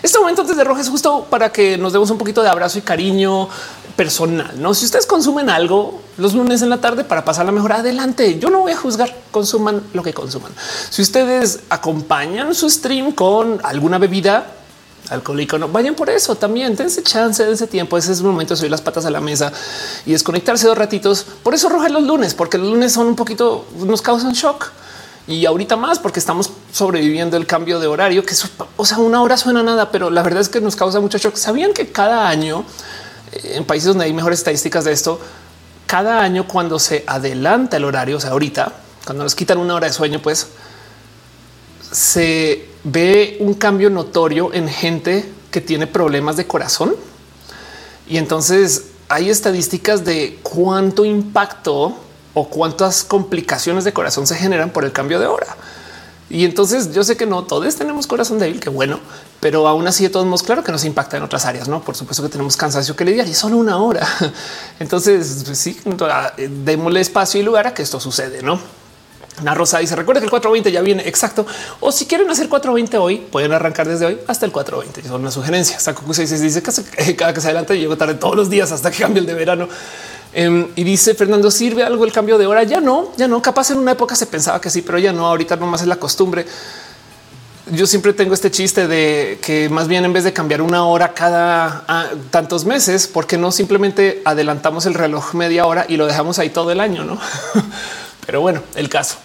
Este 0.03 0.19
momento 0.19 0.43
antes 0.43 0.57
de 0.57 0.65
roja 0.65 0.81
es 0.81 0.89
justo 0.89 1.25
para 1.31 1.53
que 1.53 1.79
nos 1.79 1.93
demos 1.93 2.11
un 2.11 2.19
poquito 2.19 2.43
de 2.43 2.49
abrazo 2.49 2.79
y 2.79 2.83
cariño 2.83 3.49
personal. 3.97 4.61
No, 4.61 4.75
si 4.75 4.85
ustedes 4.85 5.07
consumen 5.07 5.51
algo 5.51 6.01
los 6.17 6.35
lunes 6.35 6.63
en 6.63 6.71
la 6.71 6.81
tarde 6.81 7.05
para 7.05 7.25
pasar 7.25 7.47
la 7.47 7.53
mejor 7.53 7.73
adelante, 7.73 8.39
yo 8.39 8.51
no 8.51 8.61
voy 8.61 8.73
a 8.73 8.77
juzgar. 8.77 9.15
Consuman 9.31 9.83
lo 9.93 10.03
que 10.03 10.13
consuman. 10.13 10.53
Si 10.91 11.03
ustedes 11.03 11.61
acompañan 11.69 12.55
su 12.55 12.69
stream 12.69 13.13
con 13.13 13.61
alguna 13.63 13.99
bebida 13.99 14.47
alcohólica, 15.11 15.59
no 15.59 15.69
vayan 15.69 15.95
por 15.95 16.11
eso 16.11 16.35
también. 16.37 16.77
Dense 16.77 17.03
chance, 17.03 17.45
dense 17.45 17.67
tiempo. 17.67 17.97
Ese 17.97 18.13
es 18.13 18.19
el 18.19 18.25
momento 18.25 18.55
de 18.55 18.59
subir 18.59 18.71
las 18.71 18.81
patas 18.81 19.05
a 19.05 19.11
la 19.11 19.21
mesa 19.21 19.53
y 20.07 20.13
desconectarse 20.13 20.67
dos 20.67 20.79
ratitos. 20.79 21.27
Por 21.43 21.55
eso 21.55 21.69
roja 21.69 21.89
los 21.89 22.03
lunes, 22.03 22.35
porque 22.35 22.59
los 22.59 22.69
lunes 22.69 22.93
son 22.93 23.09
un 23.09 23.17
poquito, 23.17 23.67
nos 23.79 24.03
causan 24.03 24.33
shock 24.33 24.71
y 25.27 25.47
ahorita 25.47 25.77
más 25.77 25.99
porque 26.01 26.19
estamos 26.19 26.51
sobreviviendo 26.73 27.37
el 27.37 27.47
cambio 27.47 27.79
de 27.79 27.87
horario, 27.87 28.25
que 28.25 28.33
es, 28.33 28.45
o 28.77 28.85
sea, 28.85 28.99
una 28.99 29.23
hora 29.23 29.37
suena 29.37 29.63
nada, 29.63 29.91
pero 29.91 30.11
la 30.11 30.23
verdad 30.23 30.41
es 30.41 30.49
que 30.49 30.61
nos 30.61 30.75
causa 30.75 31.01
mucho 31.01 31.19
shock. 31.19 31.37
Sabían 31.37 31.73
que 31.73 31.93
cada 31.93 32.29
año 32.29 32.65
en 33.33 33.65
países 33.65 33.89
donde 33.89 34.05
hay 34.05 34.13
mejores 34.13 34.41
estadísticas 34.41 34.85
de 34.85 34.93
esto, 34.93 35.21
cada 35.87 36.21
año 36.23 36.47
cuando 36.47 36.79
se 36.79 37.05
adelanta 37.07 37.77
el 37.77 37.85
horario, 37.85 38.17
o 38.17 38.21
sea, 38.21 38.31
ahorita, 38.31 38.73
cuando 39.05 39.25
nos 39.25 39.35
quitan 39.35 39.59
una 39.59 39.75
hora 39.75 39.87
de 39.87 39.93
sueño, 39.93 40.21
pues 40.23 40.47
se 41.91 42.69
ve 42.85 43.37
un 43.41 43.55
cambio 43.55 43.91
notorio 43.91 44.53
en 44.55 44.69
gente 44.69 45.29
que 45.51 45.61
tiene 45.61 45.87
problemas 45.87 46.37
de 46.37 46.47
corazón. 46.47 46.95
Y 48.09 48.17
entonces 48.17 48.87
hay 49.09 49.31
estadísticas 49.31 50.05
de 50.05 50.39
cuánto 50.43 51.05
impacto 51.05 51.97
o 52.35 52.49
cuántas 52.49 53.05
complicaciones 53.05 53.85
de 53.85 53.93
corazón 53.93 54.27
se 54.27 54.37
generan 54.37 54.71
por 54.71 54.85
el 54.85 54.93
cambio 54.93 55.21
de 55.21 55.27
hora. 55.27 55.57
Y 56.31 56.45
entonces 56.45 56.93
yo 56.93 57.05
sé 57.05 57.17
que 57.17 57.27
no 57.27 57.45
todos 57.45 57.75
tenemos 57.77 58.07
corazón 58.07 58.39
débil, 58.39 58.59
que 58.59 58.71
bueno, 58.71 59.01
pero 59.41 59.69
aún 59.69 59.87
así 59.87 60.05
de 60.05 60.11
todos 60.11 60.25
modos, 60.25 60.43
claro 60.43 60.65
que 60.65 60.73
nos 60.73 60.85
impacta 60.85 61.17
en 61.17 61.23
otras 61.23 61.45
áreas, 61.45 61.69
no? 61.69 61.83
Por 61.83 61.95
supuesto 61.95 62.23
que 62.23 62.29
tenemos 62.29 62.57
cansancio 62.57 62.97
que 62.97 63.05
lidiar 63.05 63.27
y 63.27 63.35
solo 63.35 63.57
una 63.57 63.77
hora. 63.79 64.07
Entonces, 64.81 65.43
pues 65.45 65.59
sí, 65.59 65.79
démosle 66.65 67.01
espacio 67.01 67.41
y 67.41 67.45
lugar 67.45 67.67
a 67.67 67.75
que 67.75 67.83
esto 67.83 68.01
sucede, 68.01 68.43
no? 68.43 68.59
Una 69.41 69.55
rosa 69.55 69.79
dice 69.79 69.97
recuerda 69.97 70.21
que 70.21 70.27
el 70.27 70.31
420 70.31 70.71
ya 70.71 70.83
viene 70.83 71.09
exacto. 71.09 71.47
O 71.81 71.91
si 71.91 72.07
quieren 72.07 72.31
hacer 72.31 72.49
420 72.49 72.99
hoy, 72.99 73.17
pueden 73.17 73.53
arrancar 73.53 73.89
desde 73.89 74.07
hoy 74.07 74.19
hasta 74.29 74.45
el 74.45 74.53
420. 74.53 75.09
Son 75.09 75.21
una 75.23 75.31
sugerencia. 75.31 75.81
Saco 75.81 76.03
6 76.13 76.41
dice 76.41 76.63
que 76.63 77.17
cada 77.17 77.33
que 77.33 77.41
se 77.41 77.49
adelanta 77.49 77.75
llego 77.75 77.97
tarde 77.97 78.15
todos 78.15 78.37
los 78.37 78.51
días 78.51 78.71
hasta 78.73 78.91
que 78.91 78.99
cambie 78.99 79.21
el 79.21 79.27
de 79.27 79.35
verano. 79.35 79.69
Em, 80.35 80.69
y 80.77 80.85
dice 80.85 81.15
Fernando, 81.15 81.51
¿sirve 81.51 81.85
algo 81.85 82.05
el 82.05 82.13
cambio 82.13 82.39
de 82.39 82.47
hora? 82.47 82.63
Ya 82.63 82.81
no, 82.81 83.13
ya 83.17 83.29
no. 83.29 83.43
Capaz 83.43 83.71
en 83.71 83.79
una 83.79 83.93
época 83.93 84.15
se 84.15 84.27
pensaba 84.27 84.61
que 84.61 84.71
sí, 84.71 84.83
pero 84.83 84.99
ya 84.99 85.13
no. 85.13 85.27
Ahorita 85.27 85.57
nomás 85.57 85.83
es 85.83 85.87
la 85.87 85.97
costumbre. 85.97 86.47
Yo 87.71 87.87
siempre 87.87 88.13
tengo 88.13 88.35
este 88.35 88.51
chiste 88.51 88.89
de 88.89 89.39
que 89.41 89.69
más 89.69 89.89
bien 89.89 90.05
en 90.05 90.13
vez 90.13 90.25
de 90.25 90.33
cambiar 90.33 90.63
una 90.63 90.85
hora 90.85 91.15
cada 91.15 91.85
ah, 91.87 92.07
tantos 92.31 92.65
meses, 92.65 93.07
porque 93.07 93.39
no 93.39 93.53
simplemente 93.53 94.21
adelantamos 94.25 94.87
el 94.87 94.95
reloj 94.95 95.35
media 95.35 95.67
hora 95.67 95.87
y 95.89 95.97
lo 95.97 96.07
dejamos 96.07 96.39
ahí 96.39 96.51
todo 96.51 96.73
el 96.73 96.81
año, 96.81 97.05
no? 97.05 97.19
pero 98.27 98.41
bueno, 98.41 98.63
el 98.75 98.89
caso. 98.89 99.17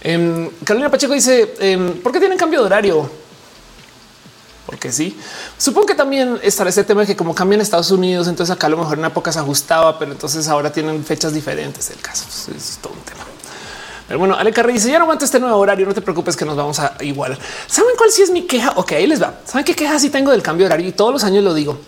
Em, 0.00 0.48
Carolina 0.64 0.90
Pacheco 0.90 1.12
dice: 1.12 1.54
em, 1.58 2.00
¿Por 2.00 2.12
qué 2.12 2.20
tienen 2.20 2.38
cambio 2.38 2.60
de 2.60 2.66
horario? 2.66 3.21
Porque 4.72 4.90
sí. 4.90 5.14
Supongo 5.58 5.88
que 5.88 5.94
también 5.94 6.40
estará 6.42 6.70
ese 6.70 6.82
tema 6.82 7.02
de 7.02 7.08
que 7.08 7.14
como 7.14 7.34
cambian 7.34 7.60
Estados 7.60 7.90
Unidos, 7.90 8.26
entonces 8.26 8.56
acá 8.56 8.68
a 8.68 8.70
lo 8.70 8.78
mejor 8.78 8.98
en 8.98 9.04
época 9.04 9.30
se 9.30 9.38
ajustaba, 9.38 9.98
pero 9.98 10.12
entonces 10.12 10.48
ahora 10.48 10.72
tienen 10.72 11.04
fechas 11.04 11.34
diferentes. 11.34 11.90
El 11.90 11.98
caso 11.98 12.24
es 12.56 12.78
todo 12.80 12.94
un 12.94 13.00
tema. 13.00 13.20
Pero 14.08 14.18
bueno, 14.18 14.34
Ale 14.34 14.50
Carrey 14.50 14.72
dice 14.72 14.90
ya 14.90 14.96
no 14.96 15.04
aguanto 15.04 15.26
este 15.26 15.38
nuevo 15.38 15.58
horario. 15.58 15.84
No 15.84 15.92
te 15.92 16.00
preocupes 16.00 16.38
que 16.38 16.46
nos 16.46 16.56
vamos 16.56 16.78
a 16.78 16.96
igual. 17.00 17.38
¿Saben 17.66 17.90
cuál 17.98 18.10
sí 18.10 18.22
es 18.22 18.30
mi 18.30 18.46
queja? 18.46 18.72
Ok, 18.76 18.92
ahí 18.92 19.06
les 19.06 19.22
va. 19.22 19.40
¿Saben 19.44 19.66
qué 19.66 19.74
queja 19.74 19.98
sí 19.98 20.08
tengo 20.08 20.30
del 20.30 20.42
cambio 20.42 20.64
de 20.64 20.68
horario? 20.68 20.88
Y 20.88 20.92
todos 20.92 21.12
los 21.12 21.22
años 21.22 21.44
lo 21.44 21.52
digo. 21.52 21.78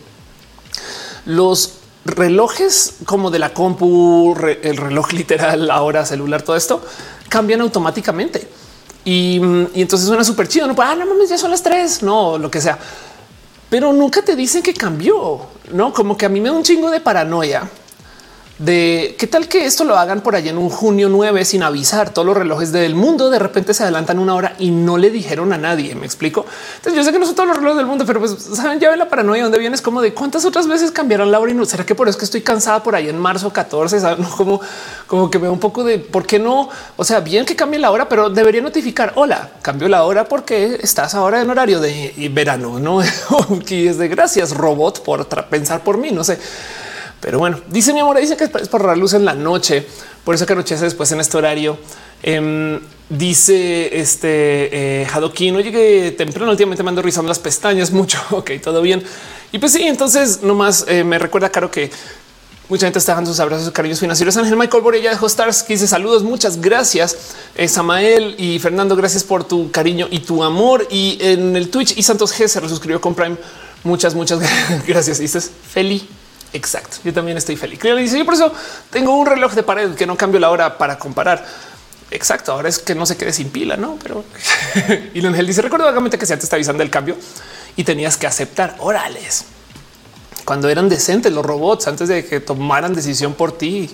Los 1.24 1.76
relojes 2.04 2.96
como 3.06 3.30
de 3.30 3.38
la 3.38 3.54
compu, 3.54 4.36
el 4.62 4.76
reloj 4.76 5.10
literal, 5.14 5.66
la 5.66 5.80
hora 5.80 6.04
celular, 6.04 6.42
todo 6.42 6.56
esto 6.56 6.84
cambian 7.30 7.62
automáticamente. 7.62 8.46
Y, 9.04 9.36
entonces 9.74 10.08
suena 10.08 10.24
súper 10.24 10.48
chido. 10.48 10.66
No, 10.66 10.74
pues, 10.74 10.88
ah, 10.88 10.94
no 10.94 11.06
mames, 11.06 11.28
ya 11.28 11.38
son 11.38 11.50
las 11.50 11.62
tres, 11.62 12.02
no, 12.02 12.38
lo 12.38 12.50
que 12.50 12.60
sea. 12.60 12.78
Pero 13.68 13.92
nunca 13.92 14.22
te 14.22 14.36
dicen 14.36 14.62
que 14.62 14.72
cambió, 14.72 15.40
no 15.72 15.92
como 15.92 16.16
que 16.16 16.26
a 16.26 16.28
mí 16.28 16.40
me 16.40 16.48
da 16.48 16.54
un 16.54 16.62
chingo 16.62 16.90
de 16.90 17.00
paranoia 17.00 17.68
de 18.58 19.16
qué 19.18 19.26
tal 19.26 19.48
que 19.48 19.66
esto 19.66 19.82
lo 19.82 19.96
hagan 19.96 20.20
por 20.20 20.36
allá 20.36 20.50
en 20.50 20.58
un 20.58 20.70
junio 20.70 21.08
9 21.08 21.44
sin 21.44 21.62
avisar. 21.62 22.10
Todos 22.10 22.26
los 22.26 22.36
relojes 22.36 22.70
del 22.70 22.94
mundo 22.94 23.28
de 23.28 23.40
repente 23.40 23.74
se 23.74 23.82
adelantan 23.82 24.18
una 24.20 24.34
hora 24.34 24.54
y 24.58 24.70
no 24.70 24.96
le 24.96 25.10
dijeron 25.10 25.52
a 25.52 25.58
nadie. 25.58 25.94
Me 25.96 26.06
explico. 26.06 26.46
Entonces 26.76 26.94
yo 26.94 27.04
sé 27.04 27.12
que 27.12 27.18
no 27.18 27.26
son 27.26 27.34
todos 27.34 27.48
los 27.48 27.56
relojes 27.56 27.78
del 27.78 27.86
mundo, 27.86 28.04
pero 28.06 28.20
pues 28.20 28.36
saben, 28.54 28.78
ya 28.78 28.90
ven 28.90 28.98
la 29.00 29.08
paranoia 29.08 29.42
donde 29.42 29.58
vienes 29.58 29.82
como 29.82 30.00
de 30.00 30.14
cuántas 30.14 30.44
otras 30.44 30.68
veces 30.68 30.92
cambiaron 30.92 31.32
la 31.32 31.40
hora 31.40 31.50
y 31.50 31.54
no 31.54 31.64
será 31.64 31.84
que 31.84 31.94
por 31.94 32.08
eso 32.08 32.16
que 32.16 32.24
estoy 32.24 32.42
cansada 32.42 32.82
por 32.82 32.94
ahí 32.94 33.08
en 33.08 33.18
marzo 33.18 33.52
14, 33.52 34.00
¿saben? 34.00 34.24
como, 34.36 34.60
como 35.06 35.30
que 35.30 35.38
veo 35.38 35.52
un 35.52 35.60
poco 35.60 35.82
de 35.82 35.98
por 35.98 36.24
qué 36.24 36.38
no. 36.38 36.68
O 36.96 37.04
sea, 37.04 37.20
bien 37.20 37.44
que 37.44 37.56
cambie 37.56 37.80
la 37.80 37.90
hora, 37.90 38.08
pero 38.08 38.30
debería 38.30 38.62
notificar. 38.62 39.12
Hola, 39.16 39.50
cambio 39.62 39.88
la 39.88 40.04
hora 40.04 40.28
porque 40.28 40.78
estás 40.80 41.14
ahora 41.14 41.42
en 41.42 41.50
horario 41.50 41.80
de 41.80 42.30
verano, 42.32 42.78
no? 42.78 43.00
y 43.68 43.88
es 43.88 43.98
de 43.98 44.06
gracias 44.06 44.52
robot 44.52 45.02
por 45.02 45.26
pensar 45.48 45.82
por 45.82 45.98
mí. 45.98 46.12
No 46.12 46.22
sé. 46.22 46.38
Pero 47.24 47.38
bueno, 47.38 47.58
dice 47.68 47.94
mi 47.94 48.00
amor, 48.00 48.20
dice 48.20 48.36
que 48.36 48.44
es 48.44 48.68
por 48.68 48.84
la 48.84 48.94
luz 48.94 49.14
en 49.14 49.24
la 49.24 49.34
noche, 49.34 49.86
por 50.24 50.34
eso 50.34 50.44
que 50.44 50.52
anochece 50.52 50.84
después 50.84 51.10
en 51.10 51.20
este 51.20 51.38
horario. 51.38 51.78
Em, 52.22 52.78
dice 53.08 53.98
este 53.98 55.00
eh, 55.00 55.06
Hadokin, 55.10 55.56
oye 55.56 55.72
que 55.72 56.14
temprano 56.18 56.50
últimamente 56.50 56.82
me 56.82 56.90
ando 56.90 57.00
rizando 57.00 57.30
las 57.30 57.38
pestañas 57.38 57.92
mucho. 57.92 58.20
Ok, 58.30 58.50
todo 58.62 58.82
bien. 58.82 59.02
Y 59.52 59.58
pues 59.58 59.72
sí, 59.72 59.84
entonces 59.84 60.42
nomás 60.42 60.84
eh, 60.86 61.02
me 61.02 61.18
recuerda 61.18 61.48
claro 61.48 61.70
que 61.70 61.90
mucha 62.68 62.84
gente 62.84 62.98
está 62.98 63.14
dando 63.14 63.30
sus 63.30 63.40
abrazos, 63.40 63.70
cariños 63.70 64.00
financieros. 64.00 64.36
Ángel 64.36 64.58
Michael 64.58 64.82
Borella 64.82 65.08
de 65.08 65.16
Hostars 65.18 65.62
que 65.62 65.72
dice 65.72 65.86
saludos, 65.86 66.24
muchas 66.24 66.60
gracias. 66.60 67.16
Eh, 67.54 67.68
Samael 67.68 68.34
y 68.36 68.58
Fernando, 68.58 68.96
gracias 68.96 69.24
por 69.24 69.44
tu 69.44 69.70
cariño 69.70 70.08
y 70.10 70.18
tu 70.18 70.44
amor. 70.44 70.86
Y 70.90 71.16
en 71.22 71.56
el 71.56 71.70
Twitch 71.70 71.96
y 71.96 72.02
Santos 72.02 72.38
G 72.38 72.48
se 72.48 72.60
resuscribió 72.60 73.00
con 73.00 73.14
Prime. 73.14 73.36
Muchas, 73.82 74.14
muchas 74.14 74.40
gracias. 74.86 75.20
Dices 75.20 75.50
feliz. 75.72 76.04
Exacto. 76.54 76.96
Yo 77.04 77.12
también 77.12 77.36
estoy 77.36 77.56
feliz. 77.56 77.80
dice 77.82 78.16
yo 78.16 78.24
por 78.24 78.34
eso 78.34 78.52
tengo 78.90 79.16
un 79.16 79.26
reloj 79.26 79.52
de 79.54 79.64
pared 79.64 79.94
que 79.94 80.06
no 80.06 80.16
cambio 80.16 80.40
la 80.40 80.50
hora 80.50 80.78
para 80.78 80.98
comparar. 80.98 81.44
Exacto. 82.12 82.52
Ahora 82.52 82.68
es 82.68 82.78
que 82.78 82.94
no 82.94 83.06
se 83.06 83.16
quede 83.16 83.32
sin 83.32 83.50
pila, 83.50 83.76
no? 83.76 83.98
Pero 84.00 84.24
y 85.14 85.20
lo 85.20 85.32
dice 85.32 85.62
recuerdo 85.62 85.84
vagamente 85.84 86.16
que 86.16 86.26
se 86.26 86.36
te 86.36 86.44
está 86.44 86.54
avisando 86.56 86.84
el 86.84 86.90
cambio 86.90 87.16
y 87.76 87.82
tenías 87.82 88.16
que 88.16 88.28
aceptar 88.28 88.76
órales 88.78 89.46
cuando 90.44 90.68
eran 90.68 90.88
decentes 90.88 91.32
los 91.32 91.44
robots 91.44 91.88
antes 91.88 92.08
de 92.08 92.24
que 92.24 92.38
tomaran 92.38 92.94
decisión 92.94 93.34
por 93.34 93.58
ti 93.58 93.90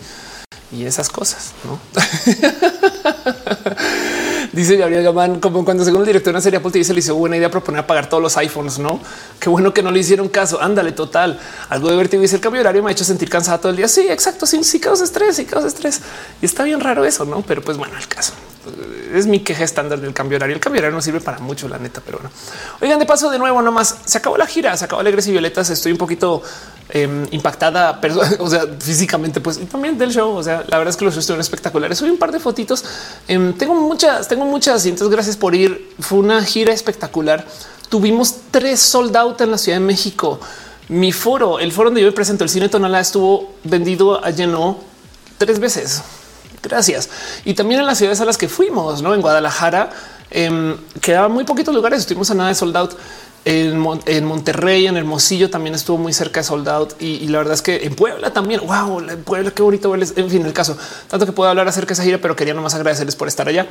y 0.71 0.85
esas 0.85 1.09
cosas. 1.09 1.53
No 1.65 1.81
dice 4.53 4.77
Gabriel 4.77 5.03
Gamán, 5.03 5.41
como 5.41 5.65
cuando 5.65 5.85
según 5.85 6.01
el 6.01 6.07
director 6.07 6.33
de 6.33 6.37
una 6.37 6.41
serie 6.41 6.59
Apple 6.59 6.71
TV 6.71 6.85
se 6.85 6.93
le 6.93 7.01
hizo 7.01 7.15
buena 7.15 7.37
idea 7.37 7.51
proponer 7.51 7.81
apagar 7.81 8.09
todos 8.09 8.23
los 8.23 8.37
iPhones. 8.37 8.79
No, 8.79 9.01
qué 9.39 9.49
bueno 9.49 9.73
que 9.73 9.83
no 9.83 9.91
le 9.91 10.01
hicieron 10.01 10.29
caso. 10.29 10.61
Ándale, 10.61 10.93
total. 10.93 11.39
Algo 11.69 11.91
de 11.91 11.97
verte 11.97 12.19
dice 12.19 12.37
el 12.37 12.43
cambio 12.43 12.61
horario 12.61 12.83
me 12.83 12.91
ha 12.91 12.93
hecho 12.93 13.05
sentir 13.05 13.29
cansada 13.29 13.59
todo 13.59 13.71
el 13.71 13.77
día. 13.77 13.89
Sí, 13.89 14.07
exacto. 14.09 14.47
Sí, 14.47 14.63
sí, 14.65 14.81
causa 14.81 15.05
estrés, 15.05 15.37
sí, 15.37 15.45
causa 15.45 15.69
estrés. 15.69 16.01
Y 16.43 16.47
está 16.47 16.65
bien 16.65 16.81
raro 16.81 17.05
eso, 17.05 17.25
no? 17.25 17.43
Pero 17.43 17.63
pues 17.63 17.77
bueno, 17.77 17.97
el 17.99 18.09
caso 18.09 18.33
es 19.15 19.27
mi 19.27 19.41
queja 19.41 19.65
estándar 19.65 20.01
del 20.01 20.13
cambio 20.13 20.37
horario. 20.37 20.55
El 20.55 20.61
cambio 20.61 20.81
horario 20.81 20.97
no 20.97 21.03
sirve 21.03 21.21
para 21.21 21.39
mucho, 21.39 21.69
la 21.69 21.79
neta, 21.79 22.01
pero 22.05 22.19
bueno. 22.19 22.31
Oigan, 22.81 22.99
de 22.99 23.07
paso, 23.07 23.31
de 23.31 23.39
nuevo, 23.39 23.63
nomás 23.63 23.97
se 24.05 24.19
acabó 24.19 24.37
la 24.37 24.47
gira, 24.47 24.77
se 24.77 24.85
acabó 24.85 25.01
Alegres 25.01 25.27
y 25.29 25.33
Violetas. 25.33 25.71
Estoy 25.71 25.93
un 25.93 25.99
poquito 25.99 26.43
em, 26.89 27.27
impactada, 27.31 28.01
o 28.39 28.49
sea, 28.49 28.67
físicamente, 28.79 29.41
pues 29.41 29.59
y 29.59 29.65
también 29.65 29.97
del 29.99 30.13
show. 30.13 30.35
O 30.35 30.43
sea, 30.43 30.65
la 30.69 30.79
verdad 30.79 30.91
es 30.91 30.97
que 30.97 31.05
los 31.05 31.15
shows 31.15 31.25
estuvieron 31.25 31.41
espectaculares. 31.41 31.99
Subí 31.99 32.11
un 32.11 32.19
par 32.19 32.33
de 32.33 32.41
fotitos. 32.41 32.85
Em, 33.27 33.53
tengo 33.55 33.75
muchas, 33.75 34.29
tengo 34.29 34.45
muchas. 34.45 34.85
Y 34.87 34.93
gracias 34.93 35.37
por 35.37 35.55
ir. 35.55 35.95
Fue 35.99 36.19
una 36.19 36.45
gira 36.45 36.73
espectacular. 36.73 37.47
Tuvimos 37.89 38.37
tres 38.51 38.81
sold 38.81 39.17
out 39.17 39.41
en 39.41 39.51
la 39.51 39.59
Ciudad 39.59 39.79
de 39.79 39.85
México. 39.85 40.39
Mi 40.89 41.13
foro, 41.13 41.59
el 41.61 41.73
foro 41.73 41.89
donde 41.89 42.01
yo 42.01 42.09
me 42.09 42.13
presento, 42.13 42.45
el 42.45 42.51
cine 42.51 42.69
Tonalá, 42.69 43.01
estuvo 43.01 43.55
vendido 43.65 44.25
a 44.25 44.31
lleno 44.31 44.79
tres 45.39 45.59
veces. 45.61 46.03
Gracias. 46.63 47.09
Y 47.45 47.55
también 47.55 47.81
en 47.81 47.87
las 47.87 47.99
ciudades 47.99 48.21
a 48.21 48.25
las 48.25 48.37
que 48.37 48.49
fuimos, 48.49 49.03
no 49.03 49.15
en 49.15 49.21
Guadalajara, 49.21 49.91
eh, 50.31 50.77
quedaban 51.01 51.33
muy 51.33 51.45
poquitos 51.45 51.75
lugares. 51.75 52.01
Estuvimos 52.01 52.31
a 52.31 52.35
nada 52.35 52.49
de 52.51 52.55
sold 52.55 52.77
out. 52.77 52.93
En, 53.43 53.79
Monterrey, 53.79 54.87
en 54.87 54.99
Hermosillo 54.99 55.49
también 55.49 55.75
estuvo 55.75 55.97
muy 55.97 56.13
cerca 56.13 56.41
de 56.41 56.45
sold 56.45 56.69
out 56.69 57.01
y, 57.01 57.27
la 57.29 57.39
verdad 57.39 57.55
es 57.55 57.63
que 57.63 57.85
en 57.85 57.95
Puebla 57.95 58.33
también. 58.33 58.61
Wow, 58.67 59.01
en 59.01 59.25
Puebla, 59.25 59.51
qué 59.51 59.63
bonito. 59.63 59.95
En 59.95 60.31
fin, 60.31 60.45
el 60.45 60.53
caso, 60.53 60.77
tanto 61.09 61.25
que 61.25 61.33
puedo 61.33 61.49
hablar 61.49 61.67
acerca 61.67 61.89
de 61.89 61.93
esa 61.95 62.05
gira, 62.05 62.19
pero 62.19 62.37
quería 62.37 62.53
nomás 62.53 62.75
agradecerles 62.75 63.17
por 63.17 63.29
estar 63.29 63.49
allá. 63.49 63.67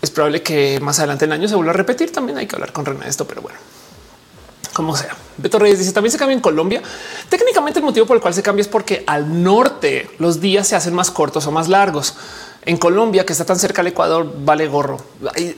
Es 0.00 0.10
probable 0.10 0.42
que 0.42 0.78
más 0.80 1.00
adelante 1.00 1.24
en 1.24 1.32
el 1.32 1.40
año 1.40 1.48
se 1.48 1.56
vuelva 1.56 1.72
a 1.72 1.74
repetir. 1.74 2.12
También 2.12 2.38
hay 2.38 2.46
que 2.46 2.54
hablar 2.54 2.72
con 2.72 2.86
René 2.86 3.04
de 3.04 3.10
esto, 3.10 3.26
pero 3.26 3.42
bueno, 3.42 3.58
como 4.78 4.96
sea. 4.96 5.16
Beto 5.38 5.58
Reyes 5.58 5.80
dice 5.80 5.92
también 5.92 6.12
se 6.12 6.18
cambia 6.18 6.34
en 6.34 6.40
Colombia. 6.40 6.80
Técnicamente 7.28 7.80
el 7.80 7.84
motivo 7.84 8.06
por 8.06 8.16
el 8.16 8.22
cual 8.22 8.32
se 8.32 8.44
cambia 8.44 8.60
es 8.60 8.68
porque 8.68 9.02
al 9.08 9.42
norte 9.42 10.08
los 10.20 10.40
días 10.40 10.68
se 10.68 10.76
hacen 10.76 10.94
más 10.94 11.10
cortos 11.10 11.48
o 11.48 11.50
más 11.50 11.66
largos. 11.66 12.14
En 12.64 12.76
Colombia, 12.76 13.26
que 13.26 13.32
está 13.32 13.44
tan 13.44 13.58
cerca 13.58 13.80
al 13.80 13.88
Ecuador, 13.88 14.32
vale 14.44 14.68
gorro. 14.68 14.98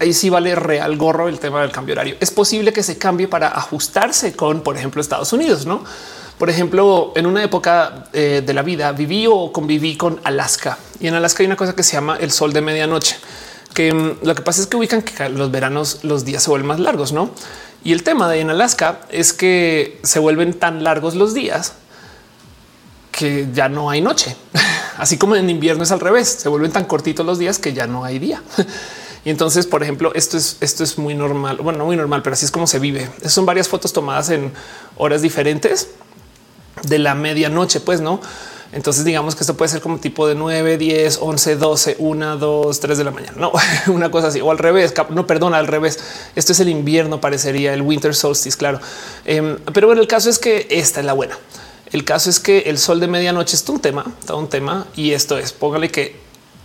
Ahí, 0.00 0.14
sí 0.14 0.30
vale 0.30 0.54
real 0.54 0.96
gorro 0.96 1.28
el 1.28 1.38
tema 1.38 1.60
del 1.60 1.70
cambio 1.70 1.92
horario. 1.92 2.16
Es 2.18 2.30
posible 2.30 2.72
que 2.72 2.82
se 2.82 2.96
cambie 2.96 3.28
para 3.28 3.48
ajustarse 3.48 4.34
con, 4.34 4.62
por 4.62 4.78
ejemplo, 4.78 5.02
Estados 5.02 5.34
Unidos, 5.34 5.66
no? 5.66 5.84
Por 6.38 6.48
ejemplo, 6.48 7.12
en 7.14 7.26
una 7.26 7.44
época 7.44 8.06
eh, 8.14 8.42
de 8.42 8.54
la 8.54 8.62
vida 8.62 8.92
viví 8.92 9.26
o 9.26 9.52
conviví 9.52 9.98
con 9.98 10.18
Alaska 10.24 10.78
y 10.98 11.08
en 11.08 11.14
Alaska 11.14 11.42
hay 11.42 11.46
una 11.46 11.56
cosa 11.56 11.74
que 11.74 11.82
se 11.82 11.92
llama 11.92 12.16
el 12.18 12.30
sol 12.30 12.54
de 12.54 12.62
medianoche, 12.62 13.16
que 13.74 13.92
mm, 13.92 14.20
lo 14.22 14.34
que 14.34 14.40
pasa 14.40 14.62
es 14.62 14.66
que 14.66 14.78
ubican 14.78 15.02
que 15.02 15.28
los 15.28 15.50
veranos 15.50 16.02
los 16.04 16.24
días 16.24 16.42
se 16.42 16.48
vuelven 16.48 16.68
más 16.68 16.80
largos, 16.80 17.12
no? 17.12 17.30
Y 17.82 17.92
el 17.92 18.02
tema 18.02 18.28
de 18.28 18.40
en 18.40 18.50
Alaska 18.50 19.00
es 19.10 19.32
que 19.32 19.98
se 20.02 20.18
vuelven 20.18 20.54
tan 20.54 20.84
largos 20.84 21.14
los 21.14 21.34
días 21.34 21.74
que 23.10 23.48
ya 23.52 23.68
no 23.68 23.90
hay 23.90 24.00
noche. 24.00 24.36
Así 24.98 25.16
como 25.16 25.36
en 25.36 25.48
invierno 25.48 25.82
es 25.82 25.92
al 25.92 26.00
revés, 26.00 26.28
se 26.28 26.48
vuelven 26.48 26.72
tan 26.72 26.84
cortitos 26.84 27.24
los 27.24 27.38
días 27.38 27.58
que 27.58 27.72
ya 27.72 27.86
no 27.86 28.04
hay 28.04 28.18
día. 28.18 28.42
Y 29.22 29.28
entonces, 29.28 29.66
por 29.66 29.82
ejemplo, 29.82 30.12
esto 30.14 30.38
es, 30.38 30.56
esto 30.60 30.82
es 30.82 30.96
muy 30.96 31.14
normal. 31.14 31.58
Bueno, 31.62 31.80
no 31.80 31.84
muy 31.84 31.94
normal, 31.94 32.22
pero 32.22 32.32
así 32.32 32.46
es 32.46 32.50
como 32.50 32.66
se 32.66 32.78
vive. 32.78 33.10
Son 33.26 33.44
varias 33.44 33.68
fotos 33.68 33.92
tomadas 33.92 34.30
en 34.30 34.50
horas 34.96 35.20
diferentes 35.20 35.88
de 36.84 36.98
la 36.98 37.14
medianoche, 37.14 37.80
pues 37.80 38.00
no. 38.00 38.22
Entonces, 38.72 39.04
digamos 39.04 39.34
que 39.34 39.40
esto 39.40 39.56
puede 39.56 39.68
ser 39.68 39.80
como 39.80 39.98
tipo 39.98 40.28
de 40.28 40.36
9, 40.36 40.78
10, 40.78 41.18
11, 41.20 41.56
12, 41.56 41.96
1, 41.98 42.36
2, 42.36 42.80
3 42.80 42.98
de 42.98 43.04
la 43.04 43.10
mañana. 43.10 43.34
No, 43.36 43.52
una 43.88 44.10
cosa 44.10 44.28
así 44.28 44.40
o 44.40 44.50
al 44.50 44.58
revés. 44.58 44.94
No, 45.10 45.26
perdona, 45.26 45.58
al 45.58 45.66
revés. 45.66 45.98
Esto 46.36 46.52
es 46.52 46.60
el 46.60 46.68
invierno, 46.68 47.20
parecería 47.20 47.74
el 47.74 47.82
winter 47.82 48.14
solstice, 48.14 48.56
claro. 48.56 48.80
Eh, 49.24 49.58
pero 49.72 49.88
bueno, 49.88 50.00
el 50.00 50.08
caso 50.08 50.30
es 50.30 50.38
que 50.38 50.68
esta 50.70 51.00
es 51.00 51.06
la 51.06 51.14
buena. 51.14 51.36
El 51.90 52.04
caso 52.04 52.30
es 52.30 52.38
que 52.38 52.60
el 52.60 52.78
sol 52.78 53.00
de 53.00 53.08
medianoche 53.08 53.56
es 53.56 53.68
un 53.68 53.80
tema, 53.80 54.04
todo 54.24 54.38
un 54.38 54.48
tema. 54.48 54.86
Y 54.94 55.12
esto 55.12 55.36
es, 55.36 55.52
póngale 55.52 55.90
que 55.90 56.16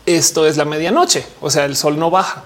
esto 0.05 0.45
es 0.45 0.57
la 0.57 0.65
medianoche, 0.65 1.25
o 1.41 1.49
sea, 1.49 1.65
el 1.65 1.75
sol 1.75 1.97
no 1.97 2.11
baja. 2.11 2.43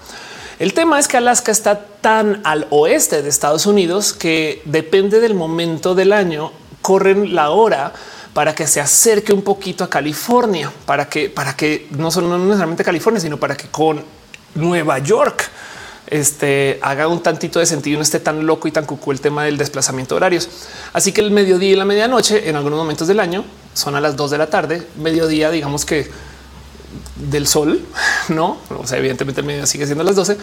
El 0.58 0.72
tema 0.72 0.98
es 0.98 1.08
que 1.08 1.16
Alaska 1.16 1.52
está 1.52 1.86
tan 2.00 2.40
al 2.44 2.66
oeste 2.70 3.22
de 3.22 3.28
Estados 3.28 3.66
Unidos 3.66 4.12
que 4.12 4.62
depende 4.64 5.20
del 5.20 5.34
momento 5.34 5.94
del 5.94 6.12
año, 6.12 6.52
corren 6.82 7.34
la 7.34 7.50
hora 7.50 7.92
para 8.32 8.54
que 8.54 8.66
se 8.66 8.80
acerque 8.80 9.32
un 9.32 9.42
poquito 9.42 9.84
a 9.84 9.90
California, 9.90 10.72
para 10.86 11.08
que, 11.08 11.28
para 11.30 11.56
que 11.56 11.88
no 11.90 12.10
solo 12.10 12.28
no 12.28 12.38
necesariamente 12.38 12.84
California, 12.84 13.20
sino 13.20 13.38
para 13.38 13.56
que 13.56 13.68
con 13.68 14.02
Nueva 14.54 14.98
York 14.98 15.50
este, 16.06 16.78
haga 16.82 17.08
un 17.08 17.22
tantito 17.22 17.60
de 17.60 17.66
sentido, 17.66 17.96
no 17.96 18.02
esté 18.02 18.20
tan 18.20 18.46
loco 18.46 18.68
y 18.68 18.72
tan 18.72 18.84
cucú 18.84 19.12
el 19.12 19.20
tema 19.20 19.44
del 19.44 19.56
desplazamiento 19.56 20.14
de 20.14 20.16
horarios. 20.18 20.48
Así 20.92 21.12
que 21.12 21.20
el 21.20 21.30
mediodía 21.30 21.70
y 21.70 21.76
la 21.76 21.84
medianoche 21.84 22.48
en 22.48 22.56
algunos 22.56 22.78
momentos 22.78 23.08
del 23.08 23.20
año 23.20 23.44
son 23.74 23.94
a 23.94 24.00
las 24.00 24.16
dos 24.16 24.30
de 24.30 24.38
la 24.38 24.48
tarde, 24.48 24.86
mediodía, 24.96 25.50
digamos 25.50 25.84
que 25.84 26.10
del 27.16 27.46
sol, 27.46 27.80
no? 28.28 28.58
O 28.76 28.86
sea, 28.86 28.98
evidentemente 28.98 29.40
el 29.40 29.46
mediodía 29.46 29.66
sigue 29.66 29.86
siendo 29.86 30.02
a 30.02 30.04
las 30.04 30.16
12, 30.16 30.36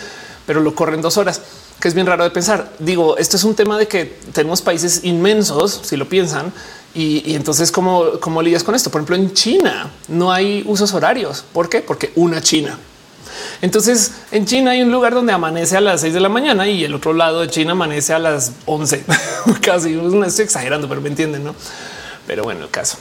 pero 0.45 0.61
lo 0.61 0.73
corren 0.75 1.01
dos 1.01 1.17
horas, 1.17 1.41
que 1.79 1.87
es 1.87 1.93
bien 1.93 2.07
raro 2.07 2.23
de 2.23 2.31
pensar. 2.31 2.71
Digo, 2.79 3.17
esto 3.17 3.35
es 3.35 3.43
un 3.43 3.55
tema 3.55 3.77
de 3.77 3.87
que 3.87 4.05
tenemos 4.33 4.61
países 4.61 5.01
inmensos, 5.03 5.81
si 5.83 5.97
lo 5.97 6.07
piensan, 6.07 6.53
y, 6.93 7.35
entonces, 7.35 7.71
¿cómo, 7.71 8.19
¿cómo 8.19 8.41
lidias 8.41 8.63
con 8.63 8.73
esto? 8.73 8.89
Por 8.89 8.99
ejemplo, 9.01 9.15
en 9.15 9.33
China 9.33 9.91
no 10.07 10.31
hay 10.31 10.63
usos 10.65 10.93
horarios. 10.93 11.45
¿Por 11.53 11.69
qué? 11.69 11.81
Porque 11.81 12.11
una 12.15 12.41
China. 12.41 12.77
Entonces, 13.61 14.11
en 14.31 14.45
China 14.45 14.71
hay 14.71 14.81
un 14.81 14.91
lugar 14.91 15.13
donde 15.13 15.33
amanece 15.33 15.77
a 15.77 15.81
las 15.81 16.01
6 16.01 16.13
de 16.13 16.19
la 16.19 16.29
mañana 16.29 16.67
y 16.67 16.83
el 16.83 16.93
otro 16.93 17.13
lado 17.13 17.41
de 17.41 17.49
China 17.49 17.73
amanece 17.73 18.13
a 18.13 18.19
las 18.19 18.51
11. 18.65 19.05
Casi 19.61 19.93
no 19.93 20.25
estoy 20.25 20.45
exagerando, 20.45 20.87
pero 20.89 21.01
me 21.01 21.09
entienden, 21.09 21.43
no? 21.43 21.55
Pero 22.25 22.43
bueno, 22.43 22.63
el 22.63 22.69
caso. 22.69 22.97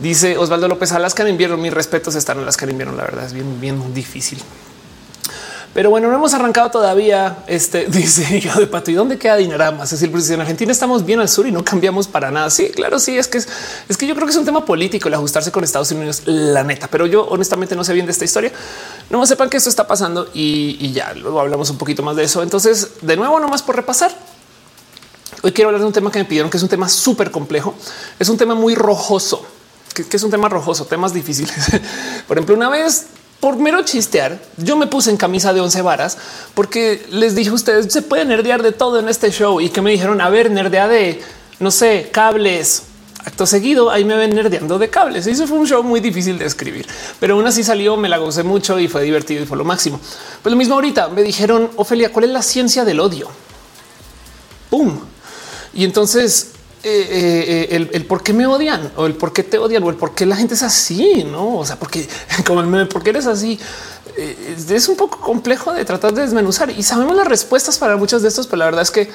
Dice 0.00 0.36
Osvaldo 0.36 0.68
López 0.68 0.92
Alaska 0.92 1.22
en 1.22 1.30
invierno. 1.30 1.56
Mis 1.56 1.72
respetos 1.72 2.14
están 2.14 2.38
en 2.38 2.44
Alaska 2.44 2.64
en 2.64 2.72
invierno. 2.72 2.96
La 2.96 3.04
verdad 3.04 3.24
es 3.24 3.32
bien, 3.32 3.60
bien 3.60 3.94
difícil. 3.94 4.38
Pero 5.74 5.90
bueno, 5.90 6.08
no 6.08 6.14
hemos 6.14 6.32
arrancado 6.34 6.70
todavía. 6.70 7.38
Este 7.48 7.86
dice 7.88 8.40
yo 8.40 8.54
de 8.54 8.68
pato. 8.68 8.92
¿Y 8.92 8.94
dónde 8.94 9.18
queda 9.18 9.36
Dinarama? 9.36 9.82
Es 9.82 9.90
decir, 9.90 10.10
pues 10.10 10.30
en 10.30 10.40
Argentina 10.40 10.70
estamos 10.70 11.04
bien 11.04 11.18
al 11.18 11.28
sur 11.28 11.46
y 11.48 11.52
no 11.52 11.64
cambiamos 11.64 12.06
para 12.06 12.30
nada. 12.30 12.48
Sí, 12.48 12.70
claro, 12.70 13.00
sí, 13.00 13.18
es 13.18 13.26
que 13.26 13.38
es, 13.38 13.48
es 13.88 13.96
que 13.96 14.06
yo 14.06 14.14
creo 14.14 14.26
que 14.26 14.30
es 14.30 14.36
un 14.36 14.44
tema 14.44 14.64
político 14.64 15.08
el 15.08 15.14
ajustarse 15.14 15.50
con 15.50 15.64
Estados 15.64 15.90
Unidos, 15.90 16.22
la 16.26 16.62
neta. 16.62 16.86
Pero 16.86 17.06
yo 17.06 17.26
honestamente 17.26 17.74
no 17.74 17.82
sé 17.82 17.92
bien 17.92 18.06
de 18.06 18.12
esta 18.12 18.24
historia. 18.24 18.52
No 19.10 19.18
me 19.18 19.26
sepan 19.26 19.50
que 19.50 19.56
esto 19.56 19.68
está 19.68 19.86
pasando 19.86 20.28
y, 20.32 20.92
ya 20.92 21.12
luego 21.14 21.40
hablamos 21.40 21.68
un 21.70 21.76
poquito 21.76 22.04
más 22.04 22.14
de 22.14 22.22
eso. 22.22 22.42
Entonces, 22.44 22.90
de 23.02 23.16
nuevo, 23.16 23.40
nomás 23.40 23.62
por 23.62 23.74
repasar. 23.74 24.16
Hoy 25.42 25.52
quiero 25.52 25.68
hablar 25.68 25.80
de 25.80 25.88
un 25.88 25.92
tema 25.92 26.10
que 26.12 26.20
me 26.20 26.24
pidieron, 26.24 26.50
que 26.50 26.56
es 26.56 26.62
un 26.62 26.68
tema 26.68 26.88
súper 26.88 27.32
complejo. 27.32 27.74
Es 28.20 28.28
un 28.28 28.38
tema 28.38 28.54
muy 28.54 28.76
rojoso, 28.76 29.44
que 29.92 30.16
es 30.16 30.22
un 30.22 30.30
tema 30.30 30.48
rojoso, 30.48 30.86
temas 30.86 31.12
difíciles. 31.12 31.52
por 32.28 32.38
ejemplo, 32.38 32.54
una 32.54 32.70
vez 32.70 33.08
por 33.44 33.58
mero 33.58 33.82
chistear, 33.82 34.40
yo 34.56 34.74
me 34.74 34.86
puse 34.86 35.10
en 35.10 35.18
camisa 35.18 35.52
de 35.52 35.60
11 35.60 35.82
varas 35.82 36.16
porque 36.54 37.04
les 37.10 37.34
dije 37.34 37.50
a 37.50 37.52
ustedes 37.52 37.92
se 37.92 38.00
puede 38.00 38.24
nerdear 38.24 38.62
de 38.62 38.72
todo 38.72 38.98
en 38.98 39.06
este 39.06 39.30
show 39.30 39.60
y 39.60 39.68
que 39.68 39.82
me 39.82 39.90
dijeron 39.90 40.22
a 40.22 40.30
ver, 40.30 40.50
nerdea 40.50 40.88
de 40.88 41.20
no 41.58 41.70
sé, 41.70 42.08
cables. 42.10 42.84
Acto 43.22 43.44
seguido, 43.44 43.90
ahí 43.90 44.02
me 44.06 44.16
ven 44.16 44.34
nerdeando 44.34 44.78
de 44.78 44.88
cables. 44.88 45.26
Y 45.26 45.32
eso 45.32 45.46
fue 45.46 45.58
un 45.58 45.66
show 45.66 45.82
muy 45.82 46.00
difícil 46.00 46.38
de 46.38 46.46
escribir, 46.46 46.86
pero 47.20 47.34
aún 47.34 47.46
así 47.46 47.62
salió, 47.62 47.98
me 47.98 48.08
la 48.08 48.16
gocé 48.16 48.44
mucho 48.44 48.78
y 48.78 48.88
fue 48.88 49.02
divertido 49.02 49.42
y 49.42 49.46
fue 49.46 49.58
lo 49.58 49.64
máximo. 49.66 50.00
Pues 50.42 50.50
lo 50.50 50.56
mismo 50.56 50.76
ahorita 50.76 51.08
me 51.08 51.22
dijeron, 51.22 51.70
Ofelia, 51.76 52.10
¿cuál 52.10 52.24
es 52.24 52.30
la 52.30 52.40
ciencia 52.40 52.86
del 52.86 52.98
odio? 52.98 53.28
¡Pum! 54.70 55.00
Y 55.74 55.84
entonces 55.84 56.52
eh, 56.84 57.06
eh, 57.08 57.68
el, 57.70 57.90
el, 57.92 58.04
por 58.04 58.22
qué 58.22 58.34
me 58.34 58.46
odian 58.46 58.92
o 58.96 59.06
el 59.06 59.14
por 59.14 59.32
qué 59.32 59.42
te 59.42 59.56
odian 59.56 59.82
o 59.82 59.88
el 59.90 59.96
por 59.96 60.14
qué 60.14 60.26
la 60.26 60.36
gente 60.36 60.52
es 60.52 60.62
así, 60.62 61.24
no? 61.24 61.56
O 61.56 61.64
sea, 61.64 61.76
porque 61.76 62.06
como 62.46 62.60
el 62.60 62.66
meme, 62.66 62.86
porque 62.86 63.10
eres 63.10 63.26
así 63.26 63.58
eh, 64.16 64.56
es 64.68 64.88
un 64.88 64.96
poco 64.96 65.18
complejo 65.18 65.72
de 65.72 65.84
tratar 65.84 66.12
de 66.12 66.22
desmenuzar 66.22 66.70
y 66.70 66.82
sabemos 66.82 67.16
las 67.16 67.26
respuestas 67.26 67.78
para 67.78 67.96
muchos 67.96 68.22
de 68.22 68.28
estos, 68.28 68.46
pero 68.46 68.58
la 68.58 68.64
verdad 68.66 68.82
es 68.82 68.90
que 68.90 69.10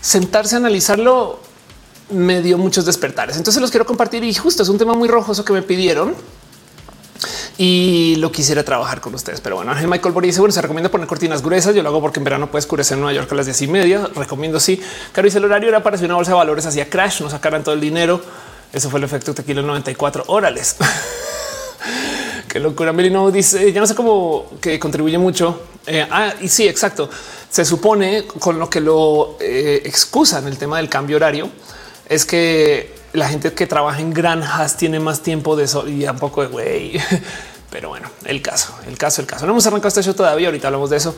sentarse 0.00 0.56
a 0.56 0.58
analizarlo 0.58 1.38
me 2.10 2.42
dio 2.42 2.58
muchos 2.58 2.84
despertares. 2.84 3.36
Entonces 3.36 3.62
los 3.62 3.70
quiero 3.70 3.86
compartir 3.86 4.24
y 4.24 4.34
justo 4.34 4.62
es 4.62 4.68
un 4.68 4.76
tema 4.76 4.94
muy 4.94 5.08
rojoso 5.08 5.44
que 5.44 5.52
me 5.52 5.62
pidieron 5.62 6.14
y 7.58 8.16
lo 8.16 8.32
quisiera 8.32 8.62
trabajar 8.64 9.00
con 9.00 9.14
ustedes. 9.14 9.40
Pero 9.40 9.56
bueno, 9.56 9.72
Ángel 9.72 9.88
Michael 9.88 10.12
Boris 10.12 10.38
bueno, 10.38 10.52
se 10.52 10.62
recomienda 10.62 10.90
poner 10.90 11.06
cortinas 11.06 11.42
gruesas. 11.42 11.74
Yo 11.74 11.82
lo 11.82 11.88
hago 11.88 12.00
porque 12.00 12.20
en 12.20 12.24
verano 12.24 12.50
puede 12.50 12.60
oscurecer 12.60 12.96
en 12.96 13.02
Nueva 13.02 13.14
York 13.14 13.30
a 13.32 13.34
las 13.34 13.46
10 13.46 13.62
y 13.62 13.66
media. 13.68 14.08
Recomiendo 14.14 14.60
sí. 14.60 14.80
Caro 15.12 15.26
dice 15.26 15.38
el 15.38 15.44
horario 15.44 15.68
era 15.68 15.82
para 15.82 15.98
si 15.98 16.04
una 16.04 16.14
bolsa 16.14 16.32
de 16.32 16.36
valores 16.36 16.66
hacía 16.66 16.88
crash, 16.88 17.20
no 17.22 17.30
sacaran 17.30 17.62
todo 17.62 17.74
el 17.74 17.80
dinero. 17.80 18.20
Eso 18.72 18.90
fue 18.90 18.98
el 18.98 19.04
efecto 19.04 19.34
tequila 19.34 19.62
94 19.62 20.24
órales. 20.26 20.76
Qué 22.48 22.60
locura. 22.60 22.92
Melino 22.92 23.30
dice 23.30 23.72
ya 23.72 23.80
no 23.80 23.86
sé 23.86 23.94
cómo 23.94 24.52
que 24.60 24.78
contribuye 24.78 25.18
mucho. 25.18 25.60
Eh, 25.86 26.06
ah, 26.10 26.34
y 26.40 26.48
sí, 26.48 26.66
exacto. 26.66 27.08
Se 27.48 27.64
supone 27.64 28.26
con 28.26 28.58
lo 28.58 28.68
que 28.68 28.80
lo 28.80 29.36
eh, 29.40 29.82
excusan 29.84 30.46
el 30.48 30.58
tema 30.58 30.78
del 30.78 30.88
cambio 30.88 31.16
horario 31.16 31.50
es 32.08 32.24
que 32.24 33.03
la 33.14 33.28
gente 33.28 33.52
que 33.52 33.66
trabaja 33.66 34.00
en 34.00 34.12
granjas 34.12 34.76
tiene 34.76 34.98
más 35.00 35.20
tiempo 35.20 35.56
de 35.56 35.68
sol 35.68 35.88
y 35.88 36.06
un 36.06 36.18
poco 36.18 36.42
de 36.42 36.48
güey. 36.48 37.00
Pero 37.70 37.88
bueno, 37.88 38.08
el 38.24 38.42
caso, 38.42 38.74
el 38.86 38.98
caso, 38.98 39.20
el 39.20 39.26
caso. 39.26 39.46
No 39.46 39.52
hemos 39.52 39.66
arrancado 39.66 39.88
este 39.88 40.02
show 40.02 40.14
todavía. 40.14 40.48
Ahorita 40.48 40.68
hablamos 40.68 40.90
de 40.90 40.96
eso. 40.96 41.14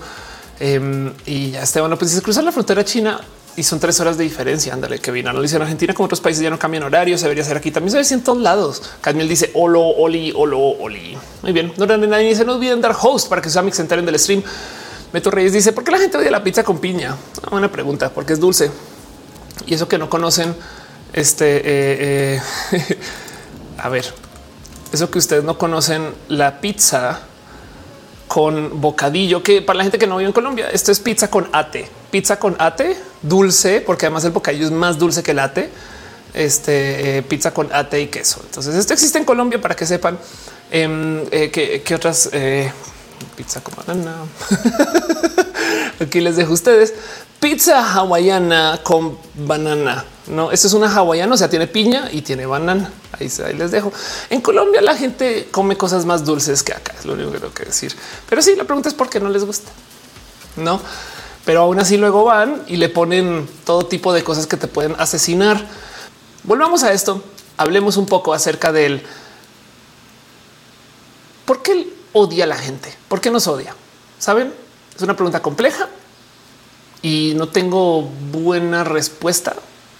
Eh, 0.60 1.12
y 1.26 1.50
ya 1.50 1.62
Esteban 1.62 1.90
López 1.90 2.10
dice 2.10 2.22
cruzar 2.22 2.44
la 2.44 2.52
frontera 2.52 2.82
china 2.82 3.20
y 3.56 3.62
son 3.62 3.80
tres 3.80 3.98
horas 4.00 4.16
de 4.16 4.24
diferencia. 4.24 4.72
Ándale, 4.72 4.98
que 4.98 5.10
vino. 5.10 5.30
No 5.30 5.38
lo 5.38 5.42
dice 5.42 5.56
en 5.56 5.62
Argentina 5.62 5.94
como 5.94 6.04
otros 6.04 6.20
países 6.20 6.42
ya 6.42 6.50
no 6.50 6.58
cambian 6.58 6.82
horario. 6.82 7.16
Se 7.16 7.24
debería 7.24 7.44
hacer 7.44 7.56
aquí 7.56 7.70
también. 7.70 7.92
Se 7.92 7.98
ve 7.98 8.20
en 8.20 8.24
todos 8.24 8.40
lados. 8.40 8.82
Cadmiel 9.00 9.28
dice 9.28 9.50
olo, 9.54 9.82
oli, 9.82 10.32
olo, 10.34 10.58
oli. 10.60 11.16
Muy 11.42 11.52
bien. 11.52 11.72
No 11.76 11.86
nadie 11.86 12.28
dice 12.28 12.44
no 12.44 12.54
olviden 12.54 12.80
dar 12.80 12.94
host 13.00 13.28
para 13.28 13.40
que 13.40 13.48
sus 13.48 13.56
amigos 13.56 13.76
se 13.76 13.82
enteren 13.82 14.04
del 14.04 14.18
stream. 14.18 14.42
Beto 15.12 15.30
Reyes 15.30 15.54
dice 15.54 15.72
por 15.72 15.82
qué 15.82 15.90
la 15.90 15.98
gente 15.98 16.18
odia 16.18 16.30
la 16.30 16.44
pizza 16.44 16.62
con 16.62 16.78
piña. 16.78 17.16
Una 17.40 17.50
buena 17.50 17.72
pregunta, 17.72 18.10
porque 18.10 18.34
es 18.34 18.40
dulce 18.40 18.70
y 19.66 19.74
eso 19.74 19.88
que 19.88 19.98
no 19.98 20.08
conocen 20.08 20.54
Este, 21.12 21.56
eh, 21.56 22.40
eh, 22.72 22.98
a 23.78 23.88
ver, 23.88 24.12
eso 24.92 25.10
que 25.10 25.18
ustedes 25.18 25.44
no 25.44 25.58
conocen, 25.58 26.12
la 26.28 26.60
pizza 26.60 27.20
con 28.28 28.80
bocadillo, 28.80 29.42
que 29.42 29.62
para 29.62 29.78
la 29.78 29.84
gente 29.84 29.98
que 29.98 30.06
no 30.06 30.16
vive 30.16 30.28
en 30.28 30.32
Colombia, 30.32 30.68
esto 30.70 30.92
es 30.92 31.00
pizza 31.00 31.30
con 31.30 31.48
ate, 31.52 31.88
pizza 32.10 32.38
con 32.38 32.56
ate, 32.58 32.96
dulce, 33.22 33.80
porque 33.80 34.06
además 34.06 34.24
el 34.24 34.32
bocadillo 34.32 34.66
es 34.66 34.72
más 34.72 34.98
dulce 34.98 35.22
que 35.22 35.30
el 35.30 35.38
ate, 35.38 35.70
este, 36.34 37.18
eh, 37.18 37.22
pizza 37.22 37.54
con 37.54 37.72
ate 37.72 38.00
y 38.00 38.08
queso. 38.08 38.40
Entonces 38.44 38.74
esto 38.74 38.92
existe 38.92 39.18
en 39.18 39.24
Colombia 39.24 39.60
para 39.60 39.74
que 39.74 39.86
sepan 39.86 40.18
em, 40.70 41.24
que, 41.28 41.94
otras 41.94 42.30
pizza 43.36 43.62
con 43.62 43.74
banana. 43.74 44.14
Aquí 46.00 46.20
les 46.20 46.36
dejo 46.36 46.52
ustedes 46.52 46.94
pizza 47.40 47.80
hawaiana 47.92 48.80
con 48.82 49.18
banana. 49.34 50.04
No, 50.26 50.50
esto 50.50 50.66
es 50.66 50.72
una 50.72 50.92
hawaiana, 50.92 51.34
o 51.34 51.36
sea, 51.36 51.48
tiene 51.48 51.66
piña 51.66 52.08
y 52.10 52.22
tiene 52.22 52.46
banana. 52.46 52.90
Ahí, 53.12 53.30
les 53.56 53.70
dejo. 53.70 53.92
En 54.30 54.40
Colombia 54.40 54.80
la 54.82 54.96
gente 54.96 55.48
come 55.50 55.76
cosas 55.76 56.04
más 56.04 56.24
dulces 56.24 56.62
que 56.62 56.72
acá, 56.72 56.94
es 56.98 57.04
lo 57.04 57.12
único 57.12 57.32
que 57.32 57.38
tengo 57.38 57.54
que 57.54 57.64
decir. 57.64 57.94
Pero 58.28 58.42
sí, 58.42 58.56
la 58.56 58.64
pregunta 58.64 58.88
es 58.88 58.94
por 58.94 59.08
qué 59.08 59.20
no 59.20 59.28
les 59.28 59.44
gusta. 59.44 59.70
No, 60.56 60.80
pero 61.44 61.60
aún 61.62 61.78
así 61.78 61.96
luego 61.96 62.24
van 62.24 62.62
y 62.66 62.76
le 62.76 62.88
ponen 62.88 63.48
todo 63.64 63.86
tipo 63.86 64.12
de 64.12 64.24
cosas 64.24 64.46
que 64.46 64.56
te 64.56 64.66
pueden 64.66 64.96
asesinar. 64.98 65.64
Volvamos 66.42 66.82
a 66.82 66.92
esto. 66.92 67.22
Hablemos 67.56 67.96
un 67.96 68.06
poco 68.06 68.34
acerca 68.34 68.72
del 68.72 69.02
por 71.44 71.62
qué 71.62 71.95
odia 72.16 72.44
a 72.44 72.46
la 72.46 72.56
gente, 72.56 72.94
por 73.08 73.20
qué 73.20 73.30
nos 73.30 73.46
odia. 73.46 73.74
Saben, 74.18 74.52
es 74.96 75.02
una 75.02 75.14
pregunta 75.16 75.42
compleja 75.42 75.88
y 77.02 77.34
no 77.36 77.48
tengo 77.48 78.02
buena 78.32 78.84
respuesta 78.84 79.54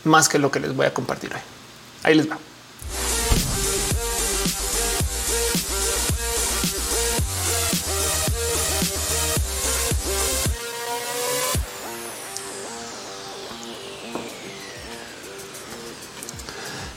más 0.05 0.31
que 0.31 0.38
lo 0.38 0.50
que 0.50 0.61
les 0.61 0.74
voy 0.74 0.87
a 0.87 0.94
compartir 0.94 1.31
hoy. 1.35 1.40
Ahí 2.02 2.14
les 2.14 2.31
va. 2.31 2.38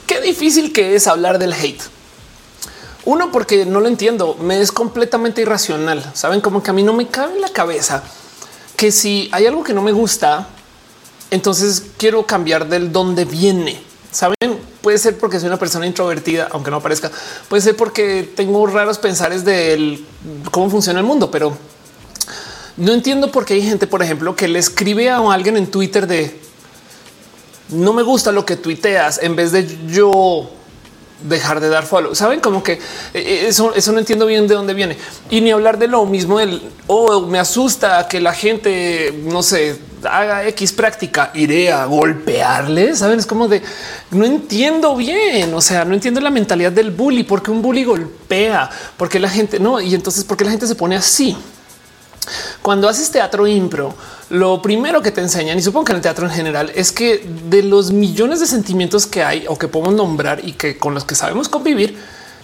Qué 0.08 0.22
difícil 0.22 0.72
que 0.72 0.96
es 0.96 1.08
hablar 1.08 1.40
del 1.40 1.52
hate. 1.52 1.99
Uno, 3.06 3.32
porque 3.32 3.66
no 3.66 3.80
lo 3.80 3.88
entiendo, 3.88 4.36
me 4.42 4.62
es 4.62 4.72
completamente 4.72 5.42
irracional. 5.42 6.12
Saben 6.14 6.42
como 6.42 6.62
que 6.62 6.72
a 6.72 6.74
mí 6.74 6.84
no 6.84 6.94
me 6.94 7.08
cabe 7.08 7.36
en 7.36 7.42
la 7.42 7.50
cabeza 7.50 8.04
que 8.76 8.92
si 8.92 9.30
hay 9.32 9.46
algo 9.46 9.64
que 9.64 9.74
no 9.74 9.82
me 9.82 9.92
gusta, 9.92 10.48
entonces 11.32 11.84
quiero 11.98 12.26
cambiar 12.26 12.68
del 12.68 12.92
dónde 12.92 13.26
viene. 13.26 13.82
Saben, 14.12 14.60
puede 14.82 14.98
ser 14.98 15.18
porque 15.18 15.40
soy 15.40 15.48
una 15.48 15.60
persona 15.60 15.86
introvertida, 15.86 16.48
aunque 16.52 16.72
no 16.72 16.82
parezca, 16.82 17.12
puede 17.48 17.62
ser 17.62 17.76
porque 17.76 18.32
tengo 18.36 18.66
raros 18.68 18.98
pensares 18.98 19.46
de 19.46 20.04
cómo 20.52 20.70
funciona 20.70 21.00
el 21.00 21.06
mundo, 21.06 21.30
pero 21.30 21.56
no 22.78 22.94
entiendo 22.94 23.32
por 23.32 23.46
qué 23.46 23.56
hay 23.56 23.62
gente, 23.62 23.86
por 23.86 24.02
ejemplo, 24.02 24.36
que 24.36 24.48
le 24.48 24.60
escribe 24.60 25.10
a 25.10 25.18
alguien 25.18 25.58
en 25.58 25.68
Twitter 25.68 26.08
de 26.08 26.40
no 27.70 27.94
me 27.94 28.02
gusta 28.02 28.32
lo 28.32 28.46
que 28.46 28.56
tuiteas 28.56 29.20
en 29.22 29.36
vez 29.36 29.52
de 29.52 29.78
yo 29.88 30.50
dejar 31.24 31.60
de 31.60 31.70
dar 31.70 31.86
follow. 31.86 32.16
Saben 32.16 32.40
como 32.40 32.64
que 32.64 32.80
eh, 33.14 33.46
eso, 33.48 33.74
eso 33.76 33.92
no 33.92 34.00
entiendo 34.00 34.26
bien 34.26 34.48
de 34.48 34.56
dónde 34.56 34.74
viene 34.74 34.98
y 35.30 35.42
ni 35.42 35.52
hablar 35.52 35.78
de 35.78 35.88
lo 35.88 36.06
mismo 36.06 36.40
del 36.40 36.62
oh, 36.88 37.22
me 37.22 37.40
asusta 37.40 38.08
que 38.08 38.20
la 38.20 38.34
gente 38.34 39.14
no 39.24 39.44
sé 39.44 39.80
haga 40.04 40.48
X 40.48 40.72
práctica, 40.72 41.32
iré 41.34 41.72
a 41.72 41.86
golpearle. 41.86 42.96
Saben, 42.96 43.20
es 43.20 43.26
como 43.26 43.48
de 43.48 43.62
no 44.12 44.26
entiendo 44.26 44.96
bien. 44.96 45.54
O 45.54 45.62
sea, 45.62 45.86
no 45.86 45.94
entiendo 45.94 46.22
la 46.22 46.30
mentalidad 46.30 46.72
del 46.72 46.92
bully, 46.92 47.24
porque 47.24 47.52
un 47.52 47.62
bully 47.62 47.84
golpea, 47.84 48.70
porque 48.98 49.20
la 49.20 49.30
gente 49.30 49.60
no. 49.60 49.80
Y 49.82 49.96
entonces, 49.96 50.24
porque 50.24 50.46
la 50.46 50.52
gente 50.52 50.68
se 50.68 50.76
pone 50.76 50.96
así. 50.96 51.36
Cuando 52.62 52.90
haces 52.90 53.12
teatro 53.12 53.48
impro, 53.48 53.96
lo 54.30 54.62
primero 54.62 55.02
que 55.02 55.12
te 55.12 55.22
enseñan, 55.22 55.58
y 55.58 55.62
supongo 55.62 55.86
que 55.86 55.92
en 55.94 55.98
el 55.98 56.02
teatro 56.02 56.26
en 56.26 56.32
general, 56.32 56.72
es 56.76 56.92
que 56.92 57.28
de 57.50 57.64
los 57.64 57.92
millones 57.92 58.40
de 58.40 58.46
sentimientos 58.46 59.06
que 59.06 59.24
hay 59.24 59.46
o 59.48 59.58
que 59.58 59.68
podemos 59.68 59.96
nombrar 59.96 60.46
y 60.46 60.54
que 60.54 60.78
con 60.78 60.94
los 60.94 61.04
que 61.04 61.16
sabemos 61.16 61.50
convivir, 61.50 61.98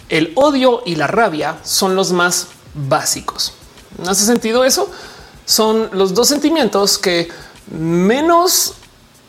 el 0.10 0.32
odio 0.36 0.82
y 0.86 0.96
la 0.96 1.08
rabia 1.08 1.58
son 1.64 1.96
los 1.96 2.12
más 2.12 2.48
básicos. 2.74 3.54
¿No 4.04 4.12
hace 4.12 4.26
sentido 4.26 4.66
eso? 4.66 4.90
Son 5.46 5.90
los 5.94 6.14
dos 6.14 6.28
sentimientos 6.28 6.98
que 6.98 7.30
menos 7.72 8.74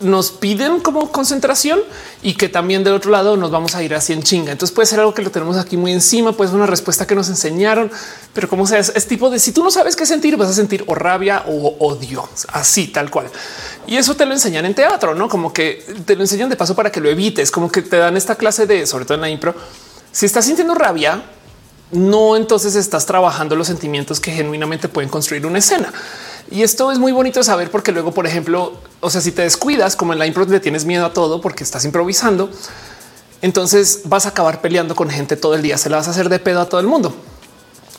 nos 0.01 0.31
piden 0.31 0.81
como 0.81 1.11
concentración 1.11 1.81
y 2.27 2.35
que 2.35 2.49
también 2.49 2.83
del 2.83 2.93
otro 2.93 3.13
lado 3.13 3.37
nos 3.37 3.53
vamos 3.53 3.77
a 3.77 3.85
ir 3.85 3.95
así 3.95 4.13
en 4.13 4.21
chinga. 4.21 4.51
Entonces 4.51 4.75
puede 4.75 4.87
ser 4.87 4.99
algo 4.99 5.15
que 5.15 5.23
lo 5.23 5.31
tenemos 5.31 5.57
aquí 5.57 5.77
muy 5.77 5.93
encima, 5.93 6.33
puede 6.33 6.51
ser 6.51 6.57
una 6.57 6.67
respuesta 6.67 7.07
que 7.07 7.15
nos 7.15 7.29
enseñaron, 7.29 7.89
pero 8.35 8.49
como 8.49 8.67
sea, 8.67 8.81
es, 8.81 9.07
tipo 9.07 9.31
de 9.31 9.39
si 9.39 9.53
tú 9.53 9.63
no 9.63 9.71
sabes 9.71 9.95
qué 9.95 10.05
sentir, 10.05 10.37
vas 10.37 10.49
a 10.49 10.53
sentir 10.53 10.83
o 10.89 10.97
rabia 10.97 11.45
o 11.47 11.77
odio, 11.79 12.29
así 12.49 12.89
tal 12.89 13.13
cual. 13.13 13.29
Y 13.87 13.97
eso 13.97 14.17
te 14.17 14.27
lo 14.27 14.33
enseñan 14.33 14.67
en 14.67 14.75
teatro, 14.75 15.15
no 15.15 15.29
como 15.29 15.53
que 15.53 15.85
te 16.05 16.17
lo 16.17 16.23
enseñan 16.23 16.49
de 16.49 16.57
paso 16.57 16.75
para 16.75 16.91
que 16.91 17.01
lo 17.01 17.09
evites, 17.09 17.53
como 17.53 17.71
que 17.71 17.83
te 17.83 17.97
dan 17.97 18.17
esta 18.17 18.35
clase 18.35 18.67
de, 18.67 18.89
sobre 18.89 19.05
todo 19.05 19.15
en 19.15 19.21
la 19.21 19.31
impro. 19.31 19.55
Si 20.11 20.27
estás 20.27 20.47
sintiendo 20.47 20.75
rabia, 20.75 21.23
no 21.93 22.37
entonces 22.37 22.75
estás 22.75 23.07
trabajando 23.07 23.55
los 23.55 23.69
sentimientos 23.69 24.19
que 24.19 24.33
genuinamente 24.33 24.89
pueden 24.89 25.11
construir 25.11 25.47
una 25.47 25.61
escena. 25.61 25.93
Y 26.51 26.63
esto 26.63 26.93
es 26.93 26.99
muy 26.99 27.13
bonito 27.13 27.43
saber 27.43 27.71
porque 27.71 27.93
luego, 27.93 28.13
por 28.13 28.27
ejemplo, 28.27 28.75
o 29.01 29.11
sea, 29.11 29.21
si 29.21 29.33
te 29.33 29.43
descuidas 29.43 29.97
como 29.97 30.13
en 30.13 30.19
la 30.19 30.27
impro 30.27 30.45
le 30.45 30.61
tienes 30.61 30.85
miedo 30.85 31.05
a 31.07 31.13
todo 31.13 31.41
porque 31.41 31.65
estás 31.65 31.85
improvisando, 31.85 32.51
entonces 33.43 34.03
vas 34.05 34.27
a 34.27 34.31
acabar 34.31 34.61
peleando 34.61 34.95
con 34.95 35.11
gente 35.11 35.37
todo 35.37 35.55
el 35.55 35.63
día, 35.63 35.77
se 35.79 35.91
la 35.91 35.97
vas 35.97 36.09
a 36.09 36.13
hacer 36.13 36.29
de 36.29 36.39
pedo 36.39 36.61
a 36.61 36.69
todo 36.69 36.81
el 36.81 36.87
mundo. 36.87 37.15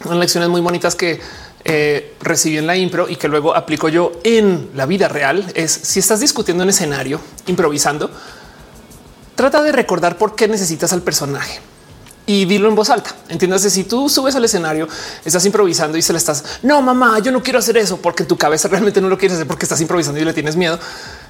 Son 0.03 0.19
lecciones 0.19 0.49
muy 0.49 0.61
bonitas 0.61 0.95
que 0.95 1.19
eh, 1.65 2.15
recibí 2.21 2.57
en 2.57 2.67
la 2.67 2.77
impro 2.77 3.09
y 3.09 3.17
que 3.17 3.27
luego 3.27 3.55
aplico 3.55 3.89
yo 3.89 4.13
en 4.23 4.69
la 4.75 4.85
vida 4.85 5.07
real 5.07 5.45
es 5.53 5.71
si 5.71 5.99
estás 5.99 6.19
discutiendo 6.19 6.63
en 6.63 6.69
escenario, 6.69 7.19
improvisando, 7.47 8.09
trata 9.35 9.61
de 9.61 9.71
recordar 9.71 10.17
por 10.17 10.35
qué 10.35 10.47
necesitas 10.47 10.93
al 10.93 11.01
personaje 11.01 11.59
y 12.27 12.45
dilo 12.45 12.69
en 12.69 12.75
voz 12.75 12.91
alta. 12.91 13.15
Entiéndase, 13.29 13.71
si 13.71 13.85
tú 13.85 14.07
subes 14.09 14.35
al 14.35 14.45
escenario, 14.45 14.87
estás 15.25 15.43
improvisando 15.45 15.97
y 15.97 16.03
se 16.03 16.13
le 16.13 16.19
estás, 16.19 16.43
no 16.61 16.81
mamá, 16.83 17.17
yo 17.19 17.31
no 17.31 17.41
quiero 17.41 17.57
hacer 17.57 17.77
eso 17.77 17.97
porque 17.97 18.25
tu 18.25 18.37
cabeza 18.37 18.67
realmente 18.71 19.01
no 19.01 19.09
lo 19.09 19.17
quieres 19.17 19.37
hacer 19.37 19.47
porque 19.47 19.65
estás 19.65 19.81
improvisando 19.81 20.19
y 20.19 20.25
le 20.25 20.33
tienes 20.33 20.55
miedo 20.55 20.77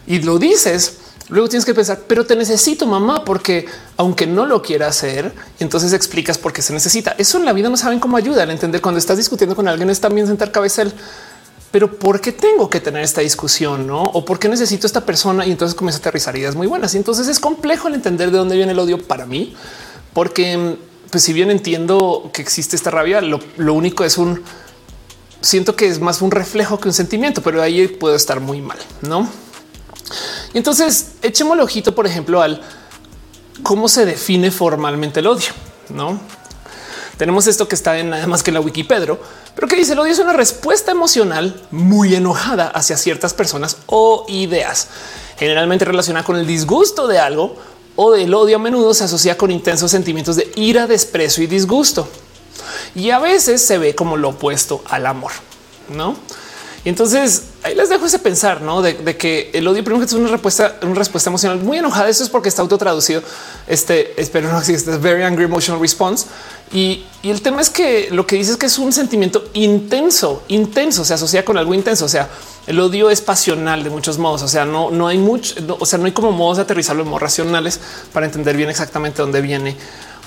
y 0.05 0.19
lo 0.19 0.38
dices. 0.38 0.97
Luego 1.29 1.49
tienes 1.49 1.65
que 1.65 1.73
pensar, 1.73 2.03
pero 2.07 2.25
te 2.25 2.38
necesito 2.38 2.86
mamá, 2.86 3.25
porque 3.25 3.65
aunque 3.97 4.25
no 4.25 4.45
lo 4.45 4.62
quiera 4.62 4.88
hacer, 4.88 5.33
entonces 5.60 5.91
explicas 5.91 6.38
por 6.38 6.53
qué 6.53 6.62
se 6.62 6.71
necesita. 6.71 7.15
Eso 7.17 7.38
en 7.38 7.43
la 7.43 7.51
vida 7.51 7.67
no 7.67 7.75
saben 7.75 7.99
cómo 7.99 8.15
ayuda 8.15 8.43
a 8.43 8.51
entender 8.51 8.79
cuando 8.79 8.97
estás 8.97 9.17
discutiendo 9.17 9.53
con 9.53 9.67
alguien 9.67 9.89
es 9.89 9.99
también 9.99 10.25
sentar 10.25 10.53
cabeza 10.53 10.86
pero 11.69 11.99
¿por 11.99 12.21
qué 12.21 12.31
tengo 12.31 12.69
que 12.69 12.79
tener 12.79 13.03
esta 13.03 13.21
discusión? 13.21 13.86
¿no? 13.88 14.01
O 14.01 14.23
por 14.23 14.39
qué 14.39 14.47
necesito 14.47 14.88
esta 14.88 15.05
persona? 15.05 15.45
Y 15.45 15.51
entonces 15.51 15.75
comienza 15.75 15.99
a 15.99 15.99
aterrizar 15.99 16.36
ideas 16.38 16.55
muy 16.55 16.65
buenas. 16.65 16.93
Y 16.93 16.97
entonces 16.97 17.27
es 17.27 17.39
complejo 17.39 17.89
el 17.89 17.95
entender 17.95 18.31
de 18.31 18.38
dónde 18.38 18.55
viene 18.55 18.71
el 18.71 18.79
odio 18.79 19.05
para 19.05 19.25
mí, 19.25 19.53
porque 20.13 20.77
pues 21.12 21.24
si 21.24 21.34
bien 21.34 21.52
entiendo 21.52 22.30
que 22.34 22.41
existe 22.41 22.76
esta 22.76 22.91
rabia, 22.91 23.22
lo, 23.22 23.39
único 23.74 24.04
es 24.04 24.17
un 24.17 24.43
siento 25.41 25.76
que 25.76 25.88
es 25.88 26.00
más 26.00 26.22
un 26.22 26.32
reflejo 26.32 26.80
que 26.80 26.88
un 26.88 26.93
sentimiento, 26.93 27.41
pero 27.41 27.62
ahí 27.62 27.88
puedo 27.88 28.15
estar 28.15 28.39
muy 28.39 28.62
mal, 28.62 28.78
no? 29.02 29.30
Y 30.54 30.58
entonces 30.58 31.13
echemos 31.22 31.56
el 31.56 31.62
ojito, 31.62 31.93
por 31.93 32.08
ejemplo, 32.08 32.41
al 32.41 32.62
cómo 33.63 33.88
se 33.88 34.06
define 34.06 34.52
formalmente 34.52 35.20
el 35.20 35.28
odio, 35.28 35.50
no? 35.89 36.20
Tenemos 37.17 37.48
esto 37.48 37.67
que 37.67 37.76
está 37.76 37.98
en 37.98 38.12
nada 38.12 38.28
más 38.28 38.43
que 38.43 38.52
la 38.52 38.60
Wikipedia, 38.60 39.17
pero 39.56 39.67
que 39.67 39.76
dice 39.76 39.93
el 39.93 40.00
odio 40.00 40.12
es 40.12 40.20
una 40.20 40.34
respuesta 40.34 40.91
emocional 40.91 41.63
muy 41.72 42.13
enojada 42.13 42.67
hacia 42.67 42.96
ciertas 42.96 43.34
personas 43.34 43.78
o 43.88 44.26
ideas, 44.28 44.88
generalmente 45.38 45.86
relacionada 45.86 46.26
con 46.26 46.36
el 46.36 46.46
disgusto 46.46 47.08
de 47.08 47.17
algo 47.17 47.56
o 47.97 48.13
del 48.13 48.33
odio 48.33 48.55
a 48.55 48.60
menudo 48.60 48.93
se 48.93 49.03
asocia 49.03 49.38
con 49.38 49.51
intensos 49.51 49.91
sentimientos 49.91 50.38
de 50.38 50.49
ira, 50.55 50.88
desprecio 50.88 51.43
y 51.43 51.47
disgusto. 51.47 52.07
Y 52.95 53.10
a 53.10 53.19
veces 53.19 53.62
se 53.62 53.77
ve 53.77 53.93
como 53.95 54.15
lo 54.15 54.29
opuesto 54.29 54.81
al 54.88 55.05
amor, 55.05 55.31
¿no? 55.89 56.15
Y 56.86 56.89
entonces 56.89 57.43
ahí 57.63 57.75
les 57.75 57.89
dejo 57.89 58.05
ese 58.05 58.19
pensar, 58.19 58.62
¿no? 58.62 58.81
De, 58.81 59.17
que 59.17 59.49
el 59.53 59.67
odio 59.67 59.83
primero 59.83 59.99
que 59.99 60.05
es 60.05 60.13
una 60.13 60.29
respuesta, 60.29 60.77
una 60.83 60.93
respuesta 60.93 61.29
emocional 61.29 61.60
muy 61.60 61.79
enojada. 61.79 62.07
Eso 62.07 62.23
es 62.23 62.29
porque 62.29 62.47
está 62.47 62.62
auto 62.62 62.77
traducido. 62.77 63.21
Este, 63.67 64.19
espero 64.21 64.49
no 64.49 64.57
existe, 64.57 64.95
very 64.97 65.23
angry 65.23 65.45
emotional 65.45 65.81
response. 65.81 66.27
Y, 66.71 67.03
y, 67.23 67.29
el 67.29 67.41
tema 67.41 67.62
es 67.62 67.69
que 67.69 68.07
lo 68.12 68.25
que 68.25 68.38
dice 68.38 68.51
es 68.51 68.57
que 68.57 68.67
es 68.67 68.77
un 68.77 68.93
sentimiento 68.93 69.49
intenso, 69.53 70.43
intenso, 70.47 71.03
se 71.03 71.13
asocia 71.13 71.43
con 71.43 71.57
algo 71.57 71.73
intenso. 71.73 72.05
O 72.05 72.10
sea, 72.10 72.29
el 72.67 72.80
odio 72.80 73.10
es 73.10 73.21
pasional 73.21 73.84
de 73.84 73.89
muchos 73.89 74.17
modos. 74.17 74.43
O 74.43 74.47
sea, 74.47 74.65
no, 74.65 74.91
no 74.91 75.08
hay 75.08 75.17
mucho, 75.17 75.56
o 75.80 75.86
sea, 75.86 75.97
no 75.97 76.06
hay 76.06 76.12
como 76.12 76.32
modos 76.32 76.58
de 76.58 76.63
aterrizarlo 76.63 77.03
en 77.03 77.10
modos 77.10 77.21
racionales 77.23 77.80
para 78.13 78.25
entender 78.25 78.56
bien 78.56 78.69
exactamente 78.69 79.21
dónde 79.21 79.41
viene 79.41 79.75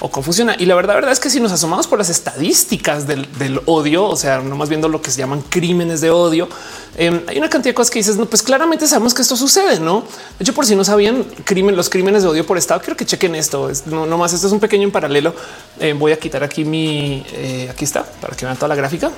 o 0.01 0.11
cómo 0.11 0.25
funciona. 0.25 0.57
Y 0.59 0.65
la 0.65 0.75
verdad, 0.75 0.95
verdad 0.95 1.13
es 1.13 1.21
que 1.21 1.29
si 1.29 1.41
nos 1.41 1.53
asomamos 1.53 1.87
por 1.87 1.99
las 1.99 2.09
estadísticas 2.09 3.07
del, 3.07 3.61
odio, 3.67 4.07
o 4.07 4.17
sea, 4.17 4.41
no 4.41 4.57
más 4.57 4.69
viendo 4.69 4.89
lo 4.89 5.03
que 5.03 5.11
se 5.11 5.19
llaman 5.19 5.43
crímenes 5.43 6.01
de 6.01 6.11
odio, 6.11 6.49
em, 6.97 7.21
hay 7.29 7.39
una 7.39 7.51
cantidad 7.51 7.71
de 7.71 7.75
cosas 7.75 7.91
que 7.91 7.99
dices, 7.99 8.17
no, 8.17 8.25
pues 8.25 8.43
claramente 8.43 8.87
sabemos 8.87 9.13
que 9.13 9.23
esto 9.23 9.37
sucede, 9.37 9.79
no? 9.79 10.01
De 10.39 10.43
hecho, 10.45 10.55
por 10.55 10.65
si 10.65 10.75
no 10.75 10.85
sabían 10.85 11.25
crimen, 11.45 11.77
los 11.77 11.91
crímenes 11.91 12.23
de 12.23 12.29
odio 12.31 12.47
por 12.47 12.57
estado, 12.57 12.81
quiero 12.81 12.97
que 12.97 13.05
chequen 13.05 13.35
esto. 13.35 13.71
no, 13.87 14.07
no 14.07 14.19
más. 14.19 14.33
Esto 14.33 14.47
es 14.47 14.53
un 14.53 14.61
pequeño 14.61 14.85
en 14.85 14.93
paralelo. 14.93 15.35
Eh, 15.79 15.93
voy 15.93 16.13
a 16.13 16.19
quitar 16.19 16.43
aquí 16.43 16.65
mi, 16.65 17.23
eh, 17.33 17.69
aquí 17.71 17.85
está 17.85 18.05
para 18.05 18.35
que 18.35 18.47
vean 18.47 18.57
toda 18.57 18.69
la 18.69 18.75
gráfica. 18.75 19.11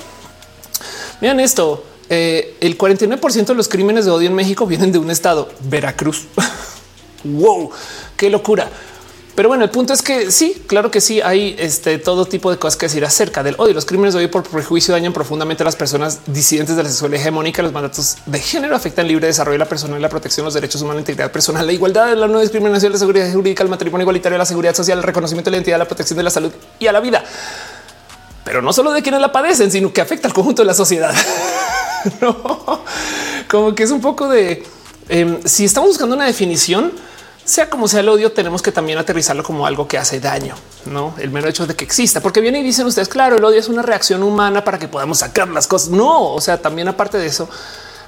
Vean 1.20 1.38
esto. 1.38 1.91
Eh, 2.14 2.58
el 2.60 2.76
49% 2.76 3.46
de 3.46 3.54
los 3.54 3.68
crímenes 3.68 4.04
de 4.04 4.10
odio 4.10 4.28
en 4.28 4.34
México 4.34 4.66
vienen 4.66 4.92
de 4.92 4.98
un 4.98 5.10
estado, 5.10 5.48
Veracruz. 5.60 6.26
wow, 7.24 7.70
qué 8.18 8.28
locura. 8.28 8.68
Pero 9.34 9.48
bueno, 9.48 9.64
el 9.64 9.70
punto 9.70 9.94
es 9.94 10.02
que 10.02 10.30
sí, 10.30 10.62
claro 10.66 10.90
que 10.90 11.00
sí, 11.00 11.22
hay 11.22 11.56
este, 11.58 11.96
todo 11.96 12.26
tipo 12.26 12.50
de 12.50 12.58
cosas 12.58 12.76
que 12.76 12.84
decir 12.84 13.02
acerca 13.02 13.42
del 13.42 13.54
odio. 13.56 13.72
Los 13.72 13.86
crímenes 13.86 14.12
de 14.12 14.18
odio 14.18 14.30
por 14.30 14.42
prejuicio 14.42 14.92
dañan 14.92 15.14
profundamente 15.14 15.62
a 15.62 15.64
las 15.64 15.74
personas 15.74 16.20
disidentes 16.26 16.76
de 16.76 16.82
la 16.82 16.90
sexualidad 16.90 17.22
hegemónica. 17.22 17.62
Los 17.62 17.72
mandatos 17.72 18.18
de 18.26 18.40
género 18.40 18.76
afectan 18.76 19.08
libre 19.08 19.28
desarrollo 19.28 19.54
de 19.54 19.60
la 19.60 19.68
persona 19.70 19.96
y 19.98 20.02
la 20.02 20.10
protección 20.10 20.44
de 20.44 20.48
los 20.48 20.54
derechos 20.54 20.82
humanos, 20.82 20.96
la 20.96 21.00
integridad 21.00 21.32
personal, 21.32 21.66
la 21.66 21.72
igualdad, 21.72 22.14
la 22.14 22.28
no 22.28 22.40
discriminación, 22.40 22.92
la 22.92 22.98
seguridad 22.98 23.32
jurídica, 23.32 23.62
el 23.62 23.70
matrimonio 23.70 24.02
igualitario, 24.02 24.36
la 24.36 24.44
seguridad 24.44 24.74
social, 24.74 24.98
el 24.98 25.04
reconocimiento 25.04 25.48
de 25.48 25.52
la 25.52 25.56
identidad, 25.56 25.78
la 25.78 25.86
protección 25.86 26.18
de 26.18 26.24
la 26.24 26.30
salud 26.30 26.52
y 26.78 26.88
a 26.88 26.92
la 26.92 27.00
vida. 27.00 27.24
Pero 28.44 28.60
no 28.60 28.74
solo 28.74 28.92
de 28.92 29.00
quienes 29.00 29.22
la 29.22 29.32
padecen, 29.32 29.70
sino 29.70 29.90
que 29.94 30.02
afecta 30.02 30.28
al 30.28 30.34
conjunto 30.34 30.60
de 30.60 30.66
la 30.66 30.74
sociedad. 30.74 31.14
no, 32.20 32.80
como 33.48 33.74
que 33.74 33.82
es 33.82 33.90
un 33.90 34.00
poco 34.00 34.28
de 34.28 34.64
em, 35.08 35.40
si 35.44 35.64
estamos 35.64 35.90
buscando 35.90 36.14
una 36.14 36.26
definición 36.26 36.92
sea 37.44 37.68
como 37.68 37.88
sea 37.88 38.00
el 38.00 38.08
odio, 38.08 38.32
tenemos 38.32 38.62
que 38.62 38.70
también 38.70 38.98
aterrizarlo 38.98 39.42
como 39.42 39.66
algo 39.66 39.88
que 39.88 39.98
hace 39.98 40.20
daño, 40.20 40.54
no 40.86 41.14
el 41.18 41.30
mero 41.30 41.48
hecho 41.48 41.66
de 41.66 41.74
que 41.74 41.84
exista, 41.84 42.20
porque 42.20 42.40
viene 42.40 42.60
y 42.60 42.62
dicen 42.62 42.86
ustedes, 42.86 43.08
claro, 43.08 43.36
el 43.36 43.44
odio 43.44 43.58
es 43.58 43.68
una 43.68 43.82
reacción 43.82 44.22
humana 44.22 44.62
para 44.64 44.78
que 44.78 44.88
podamos 44.88 45.18
sacar 45.18 45.48
las 45.48 45.66
cosas. 45.66 45.90
No, 45.90 46.32
o 46.32 46.40
sea, 46.40 46.62
también 46.62 46.86
aparte 46.88 47.18
de 47.18 47.26
eso, 47.26 47.48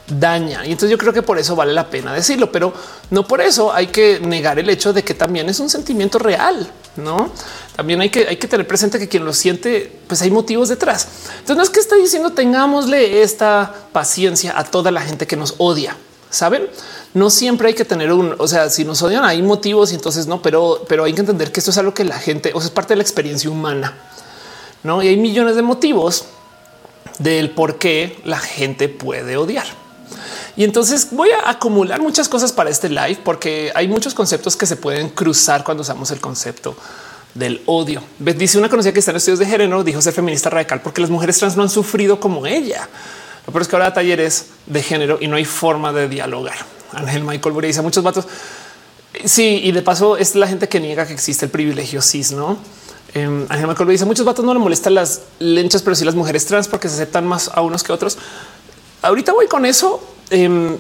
daña. 0.07 0.65
Y 0.65 0.73
entonces 0.73 0.91
yo 0.91 0.99
creo 0.99 1.13
que 1.13 1.23
por 1.23 1.39
eso 1.39 1.57
vale 1.57 1.73
la 1.73 1.91
pena 1.91 2.13
decirlo, 2.13 2.53
pero 2.53 2.73
no 3.11 3.27
por 3.27 3.41
eso 3.41 3.73
hay 3.73 3.89
que 3.89 4.21
negar 4.21 4.59
el 4.59 4.71
hecho 4.71 4.93
de 4.93 5.03
que 5.03 5.15
también 5.15 5.49
es 5.49 5.59
un 5.61 5.69
sentimiento 5.69 6.19
real, 6.19 6.71
no? 6.97 7.31
También 7.77 8.01
hay 8.01 8.09
que, 8.09 8.29
hay 8.29 8.37
que 8.37 8.47
tener 8.47 8.67
presente 8.69 9.01
que 9.01 9.09
quien 9.09 9.25
lo 9.25 9.33
siente, 9.33 9.91
pues 10.07 10.23
hay 10.23 10.31
motivos 10.31 10.69
detrás. 10.69 11.09
Entonces 11.33 11.57
no 11.57 11.63
es 11.63 11.71
que 11.71 11.81
está 11.81 11.97
diciendo 11.97 12.31
tengámosle 12.31 13.23
esta 13.23 13.75
paciencia 13.93 14.57
a 14.57 14.65
toda 14.65 14.93
la 14.93 15.01
gente 15.01 15.27
que 15.27 15.37
nos 15.37 15.57
odia. 15.59 15.97
Saben, 16.31 16.69
no 17.15 17.31
siempre 17.31 17.69
hay 17.69 17.75
que 17.75 17.85
tener 17.85 18.13
un, 18.13 18.35
o 18.39 18.47
sea, 18.47 18.71
si 18.71 18.85
nos 18.85 19.03
odian 19.03 19.25
hay 19.25 19.43
motivos 19.43 19.93
y 19.93 19.97
entonces 19.97 20.27
no, 20.27 20.41
pero, 20.41 20.85
pero 20.89 21.05
hay 21.05 21.13
que 21.15 21.21
entender 21.21 21.51
que 21.51 21.61
esto 21.61 21.73
es 21.73 21.79
algo 21.79 21.95
que 21.95 22.05
la 22.05 22.19
gente, 22.19 22.53
o 22.55 22.61
sea, 22.61 22.67
es 22.67 22.73
parte 22.73 22.93
de 22.95 22.97
la 22.97 23.03
experiencia 23.03 23.51
humana, 23.51 23.97
no? 24.83 25.03
Y 25.03 25.09
hay 25.09 25.17
millones 25.17 25.57
de 25.57 25.63
motivos 25.63 26.27
del 27.19 27.51
por 27.51 27.79
qué 27.79 28.19
la 28.25 28.39
gente 28.39 28.89
puede 28.89 29.37
odiar. 29.37 29.67
Y 30.57 30.63
entonces 30.63 31.09
voy 31.11 31.31
a 31.31 31.51
acumular 31.51 32.01
muchas 32.01 32.29
cosas 32.29 32.53
para 32.53 32.71
este 32.71 32.89
live 32.89 33.19
porque 33.25 33.73
hay 33.75 33.89
muchos 33.89 34.15
conceptos 34.15 34.57
que 34.57 34.67
se 34.67 34.77
pueden 34.77 35.09
cruzar 35.09 35.65
cuando 35.65 35.83
usamos 35.83 36.13
el 36.13 36.21
concepto 36.21 36.77
del 37.35 37.63
odio. 37.67 38.03
Dice 38.19 38.59
una 38.59 38.69
conocida 38.69 38.93
que 38.93 39.01
está 39.01 39.11
en 39.11 39.17
estudios 39.19 39.41
de 39.41 39.47
género, 39.47 39.83
dijo 39.85 40.01
ser 40.01 40.13
feminista 40.13 40.51
radical 40.51 40.81
porque 40.81 41.01
las 41.01 41.11
mujeres 41.11 41.39
trans 41.39 41.57
no 41.57 41.63
han 41.63 41.71
sufrido 41.71 42.21
como 42.21 42.47
ella. 42.47 42.89
Lo 43.53 43.61
es 43.61 43.69
que 43.69 43.77
ahora 43.77 43.93
talleres 43.93 44.47
de 44.67 44.83
género 44.83 45.19
y 45.21 45.29
no 45.29 45.37
hay 45.37 45.45
forma 45.45 45.93
de 45.93 46.09
dialogar. 46.09 46.57
Ángel 46.93 47.25
Michael 47.25 47.53
Bury 47.53 47.69
dice 47.69 47.83
muchos 47.83 48.03
vatos. 48.03 48.27
Sí, 49.25 49.61
y 49.63 49.73
de 49.73 49.83
paso 49.83 50.17
es 50.17 50.35
la 50.35 50.47
gente 50.47 50.69
que 50.69 50.81
niega 50.81 51.07
que 51.07 51.13
existe 51.13 51.45
el 51.45 51.51
privilegio 51.51 52.01
cis, 52.01 52.33
no? 52.33 52.59
Eh, 53.15 53.47
Ángel 53.49 53.67
Michael 53.67 53.89
dice 53.91 54.05
muchos 54.05 54.25
vatos 54.25 54.45
no 54.45 54.55
le 54.55 54.61
molestan 54.61 54.95
las 54.95 55.23
lenchas, 55.39 55.83
pero 55.83 55.95
sí 55.95 56.05
las 56.05 56.15
mujeres 56.15 56.47
trans 56.47 56.69
porque 56.69 56.89
se 56.89 56.95
aceptan 56.95 57.27
más 57.27 57.51
a 57.53 57.61
unos 57.61 57.83
que 57.83 57.93
otros. 57.93 58.19
Ahorita 59.03 59.33
voy 59.33 59.47
con 59.47 59.67
eso, 59.67 60.03
em, 60.31 60.77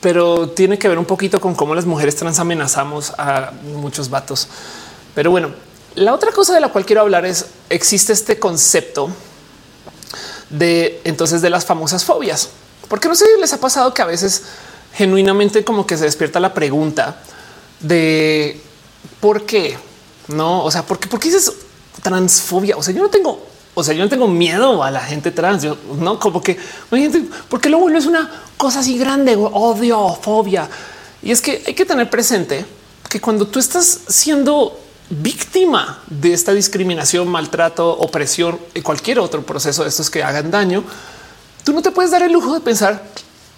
pero 0.00 0.50
tiene 0.50 0.78
que 0.78 0.88
ver 0.88 0.98
un 0.98 1.06
poquito 1.06 1.40
con 1.40 1.54
cómo 1.54 1.74
las 1.74 1.86
mujeres 1.86 2.14
trans 2.16 2.38
amenazamos 2.38 3.12
a 3.16 3.52
muchos 3.74 4.10
vatos. 4.10 4.48
Pero 5.14 5.30
bueno, 5.30 5.50
la 5.94 6.14
otra 6.14 6.32
cosa 6.32 6.54
de 6.54 6.60
la 6.60 6.68
cual 6.68 6.84
quiero 6.84 7.02
hablar 7.02 7.24
es 7.26 7.46
existe 7.68 8.12
este 8.12 8.38
concepto 8.38 9.10
de 10.50 11.00
entonces 11.04 11.42
de 11.42 11.50
las 11.50 11.64
famosas 11.64 12.04
fobias. 12.04 12.50
Porque 12.88 13.08
no 13.08 13.14
sé 13.14 13.24
si 13.26 13.40
les 13.40 13.52
ha 13.52 13.60
pasado 13.60 13.94
que 13.94 14.02
a 14.02 14.06
veces 14.06 14.42
genuinamente 14.94 15.64
como 15.64 15.86
que 15.86 15.96
se 15.96 16.04
despierta 16.04 16.40
la 16.40 16.52
pregunta 16.52 17.22
de 17.80 18.60
por 19.20 19.46
qué 19.46 19.78
no, 20.28 20.64
o 20.64 20.70
sea, 20.70 20.84
por 20.84 20.98
qué, 20.98 21.08
por 21.08 21.20
qué 21.20 21.28
dices 21.28 21.52
transfobia? 22.02 22.76
O 22.76 22.82
sea, 22.82 22.94
yo 22.94 23.02
no 23.02 23.10
tengo, 23.10 23.44
o 23.74 23.82
sea, 23.82 23.94
yo 23.94 24.02
no 24.04 24.08
tengo 24.08 24.28
miedo 24.28 24.82
a 24.82 24.90
la 24.90 25.00
gente 25.00 25.30
trans. 25.30 25.62
Yo 25.62 25.76
no 25.98 26.18
como 26.18 26.42
que 26.42 26.58
porque 27.48 27.68
lo 27.68 27.78
bueno 27.78 27.98
es 27.98 28.06
una 28.06 28.30
cosa 28.56 28.80
así 28.80 28.98
grande, 28.98 29.36
odio, 29.36 30.16
fobia. 30.20 30.68
Y 31.22 31.30
es 31.30 31.40
que 31.40 31.62
hay 31.66 31.74
que 31.74 31.84
tener 31.84 32.10
presente 32.10 32.64
que 33.08 33.20
cuando 33.20 33.46
tú 33.46 33.58
estás 33.58 34.00
siendo 34.08 34.78
víctima 35.10 36.02
de 36.08 36.32
esta 36.32 36.52
discriminación, 36.52 37.28
maltrato, 37.28 37.90
opresión 37.90 38.58
y 38.74 38.80
cualquier 38.80 39.18
otro 39.18 39.44
proceso 39.44 39.82
de 39.82 39.88
estos 39.88 40.10
que 40.10 40.22
hagan 40.22 40.50
daño, 40.50 40.84
tú 41.64 41.72
no 41.72 41.82
te 41.82 41.90
puedes 41.90 42.10
dar 42.10 42.22
el 42.22 42.32
lujo 42.32 42.54
de 42.54 42.60
pensar, 42.60 43.02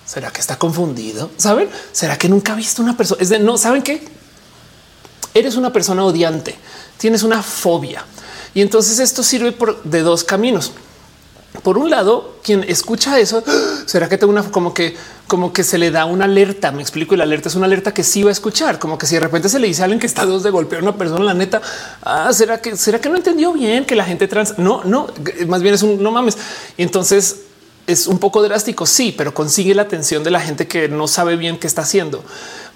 ¿será 0.05 0.31
que 0.31 0.41
está 0.41 0.57
confundido? 0.57 1.31
¿Saben? 1.37 1.69
¿Será 1.93 2.19
que 2.19 2.29
nunca 2.29 2.53
ha 2.53 2.57
visto 2.57 2.83
una 2.83 2.97
persona? 2.97 3.23
Es 3.23 3.29
de 3.29 3.39
no, 3.39 3.57
¿saben 3.57 3.83
qué? 3.83 4.03
Eres 5.33 5.57
una 5.57 5.73
persona 5.73 6.05
odiante, 6.05 6.57
tienes 6.99 7.23
una 7.23 7.43
fobia. 7.43 8.05
Y 8.55 8.61
entonces 8.61 8.99
esto 8.99 9.23
sirve 9.23 9.53
por 9.53 9.83
de 9.83 10.01
dos 10.01 10.23
caminos 10.23 10.73
por 11.63 11.79
un 11.79 11.89
lado, 11.89 12.35
quien 12.43 12.65
escucha 12.65 13.19
eso, 13.21 13.43
será 13.87 14.09
que 14.09 14.19
tengo 14.19 14.33
una 14.33 14.43
como 14.43 14.75
que, 14.75 14.97
como 15.29 15.53
que 15.53 15.63
se 15.63 15.79
le 15.79 15.91
da 15.91 16.05
una 16.05 16.25
alerta. 16.25 16.73
Me 16.73 16.83
explico. 16.83 17.15
Y 17.15 17.19
la 17.19 17.25
alerta 17.25 17.49
es 17.49 17.55
una 17.55 17.67
alerta 17.67 17.95
que 17.95 18.03
sí 18.03 18.23
va 18.23 18.31
a 18.31 18.33
escuchar, 18.33 18.79
como 18.79 18.99
que 18.99 19.07
si 19.07 19.15
de 19.15 19.21
repente 19.21 19.49
se 19.49 19.59
le 19.59 19.69
dice 19.69 19.83
a 19.83 19.85
alguien 19.85 20.01
que 20.01 20.07
está 20.07 20.27
dos 20.27 20.43
de 20.43 20.51
golpear 20.51 20.81
a 20.81 20.83
una 20.83 20.97
persona, 20.97 21.25
la 21.25 21.35
neta, 21.35 21.63
ah, 22.03 22.33
será 22.33 22.61
que 22.61 22.77
será 22.77 23.01
que 23.01 23.09
no 23.09 23.17
entendió 23.17 23.53
bien 23.53 23.85
que 23.85 23.95
la 23.95 24.05
gente 24.05 24.27
trans 24.27 24.59
no, 24.59 24.83
no, 24.85 25.07
más 25.47 25.63
bien 25.63 25.75
es 25.75 25.83
un 25.83 26.03
no 26.03 26.11
mames. 26.11 26.37
Y 26.77 26.83
entonces 26.83 27.43
es 27.87 28.09
un 28.09 28.19
poco 28.19 28.43
drástico. 28.43 28.85
Sí, 28.85 29.15
pero 29.17 29.33
consigue 29.33 29.75
la 29.75 29.83
atención 29.83 30.25
de 30.25 30.33
la 30.33 30.41
gente 30.41 30.67
que 30.67 30.89
no 30.89 31.07
sabe 31.07 31.37
bien 31.37 31.59
qué 31.59 31.69
está 31.69 31.83
haciendo. 31.83 32.25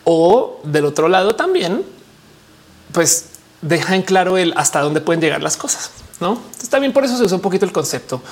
O 0.04 0.60
del 0.62 0.84
otro 0.84 1.08
lado 1.08 1.34
también, 1.34 1.82
pues 2.92 3.26
deja 3.60 3.96
en 3.96 4.02
claro 4.02 4.38
el 4.38 4.54
hasta 4.56 4.80
dónde 4.80 5.00
pueden 5.00 5.20
llegar 5.20 5.42
las 5.42 5.56
cosas. 5.56 5.90
No 6.20 6.40
está 6.60 6.78
bien. 6.78 6.92
Por 6.92 7.04
eso 7.04 7.16
se 7.16 7.24
usa 7.24 7.36
un 7.36 7.42
poquito 7.42 7.64
el 7.64 7.72
concepto 7.72 8.22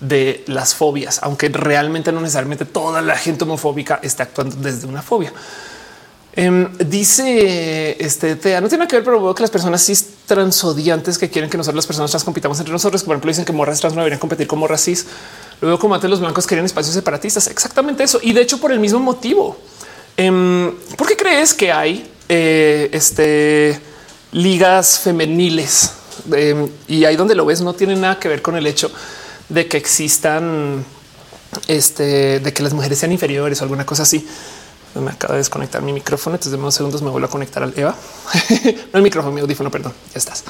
de 0.00 0.44
las 0.46 0.74
fobias, 0.74 1.20
aunque 1.22 1.48
realmente 1.48 2.10
no 2.10 2.20
necesariamente 2.20 2.64
toda 2.64 3.02
la 3.02 3.16
gente 3.16 3.44
homofóbica 3.44 4.00
está 4.02 4.24
actuando 4.24 4.56
desde 4.56 4.86
una 4.86 5.02
fobia. 5.02 5.32
Em, 6.32 6.68
dice 6.78 7.96
este 8.02 8.38
no 8.60 8.68
tiene 8.68 8.86
que 8.86 8.96
ver, 8.96 9.04
pero 9.04 9.20
veo 9.20 9.34
que 9.34 9.42
las 9.42 9.50
personas 9.50 9.84
cis 9.84 10.06
transodiantes 10.26 11.18
que 11.18 11.28
quieren 11.28 11.50
que 11.50 11.56
nosotros 11.56 11.76
las 11.76 11.86
personas 11.88 12.10
trans 12.12 12.22
compitamos 12.22 12.58
entre 12.60 12.72
nosotros, 12.72 13.02
por 13.02 13.14
ejemplo, 13.14 13.30
dicen 13.30 13.44
que 13.44 13.52
morras 13.52 13.80
trans 13.80 13.94
no 13.94 14.00
deberían 14.00 14.20
competir 14.20 14.46
como 14.46 14.68
racis. 14.68 15.06
Luego, 15.60 15.78
como 15.78 15.94
antes 15.94 16.08
los 16.08 16.20
blancos 16.20 16.46
querían 16.46 16.64
espacios 16.64 16.94
separatistas. 16.94 17.48
Exactamente 17.48 18.04
eso. 18.04 18.20
Y 18.22 18.32
de 18.32 18.42
hecho, 18.42 18.58
por 18.58 18.72
el 18.72 18.80
mismo 18.80 19.00
motivo. 19.00 19.58
Em, 20.16 20.72
¿Por 20.96 21.06
qué 21.08 21.16
crees 21.16 21.52
que 21.52 21.72
hay 21.72 22.10
eh, 22.28 22.88
este, 22.92 23.80
ligas 24.32 25.00
femeniles? 25.00 25.92
Em, 26.32 26.68
y 26.86 27.04
ahí 27.04 27.16
donde 27.16 27.34
lo 27.34 27.44
ves 27.44 27.60
no 27.60 27.74
tiene 27.74 27.96
nada 27.96 28.18
que 28.18 28.28
ver 28.28 28.40
con 28.40 28.56
el 28.56 28.66
hecho 28.66 28.90
de 29.50 29.68
que 29.68 29.76
existan, 29.76 30.84
este, 31.68 32.40
de 32.40 32.52
que 32.52 32.62
las 32.62 32.72
mujeres 32.72 32.98
sean 32.98 33.12
inferiores 33.12 33.60
o 33.60 33.64
alguna 33.64 33.84
cosa 33.84 34.04
así. 34.04 34.26
Me 34.94 35.10
acaba 35.10 35.34
de 35.34 35.38
desconectar 35.38 35.82
mi 35.82 35.92
micrófono. 35.92 36.36
Entonces, 36.36 36.52
de 36.52 36.58
unos 36.58 36.74
segundos 36.74 37.02
me 37.02 37.10
vuelvo 37.10 37.26
a 37.26 37.30
conectar 37.30 37.62
al 37.62 37.74
Eva. 37.76 37.94
no 38.92 38.96
el 38.98 39.02
micrófono, 39.02 39.34
mi 39.34 39.40
audífono, 39.40 39.70
perdón. 39.70 39.92
Ya 40.12 40.18
estás. 40.18 40.44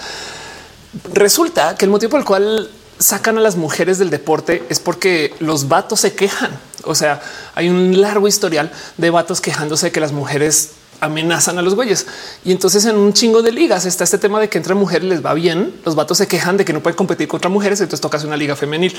Resulta 1.13 1.75
que 1.77 1.85
el 1.85 1.91
motivo 1.91 2.11
por 2.11 2.21
el 2.21 2.27
cual 2.27 2.71
sacan 2.99 3.39
a 3.39 3.41
las 3.41 3.57
mujeres 3.57 3.99
del 3.99 4.11
deporte 4.11 4.63
es 4.69 4.79
porque 4.79 5.35
los 5.41 5.69
vatos 5.69 6.01
se 6.01 6.15
quejan. 6.15 6.51
O 6.85 6.95
sea, 6.95 7.21
hay 7.55 7.69
un 7.69 8.01
largo 8.01 8.29
historial 8.29 8.71
de 8.97 9.11
vatos 9.11 9.41
quejándose 9.41 9.87
de 9.87 9.93
que 9.93 10.01
las 10.01 10.13
mujeres 10.13 10.71
amenazan 11.01 11.59
a 11.59 11.63
los 11.63 11.75
güeyes. 11.75 12.07
Y 12.45 12.53
entonces 12.53 12.85
en 12.85 12.97
un 12.97 13.13
chingo 13.13 13.43
de 13.43 13.53
ligas 13.53 13.87
está 13.87 14.05
este 14.05 14.19
tema 14.19 14.41
de 14.41 14.49
que 14.49 14.59
entre 14.59 14.75
mujeres 14.75 15.09
les 15.09 15.25
va 15.25 15.35
bien. 15.35 15.75
Los 15.85 15.95
vatos 15.95 16.19
se 16.19 16.29
quejan 16.29 16.57
de 16.57 16.65
que 16.65 16.73
no 16.73 16.81
pueden 16.81 16.97
competir 16.97 17.29
contra 17.29 17.51
mujeres. 17.51 17.81
Entonces 17.81 18.01
tocas 18.01 18.25
una 18.25 18.37
liga 18.37 18.57
femenil. 18.57 18.95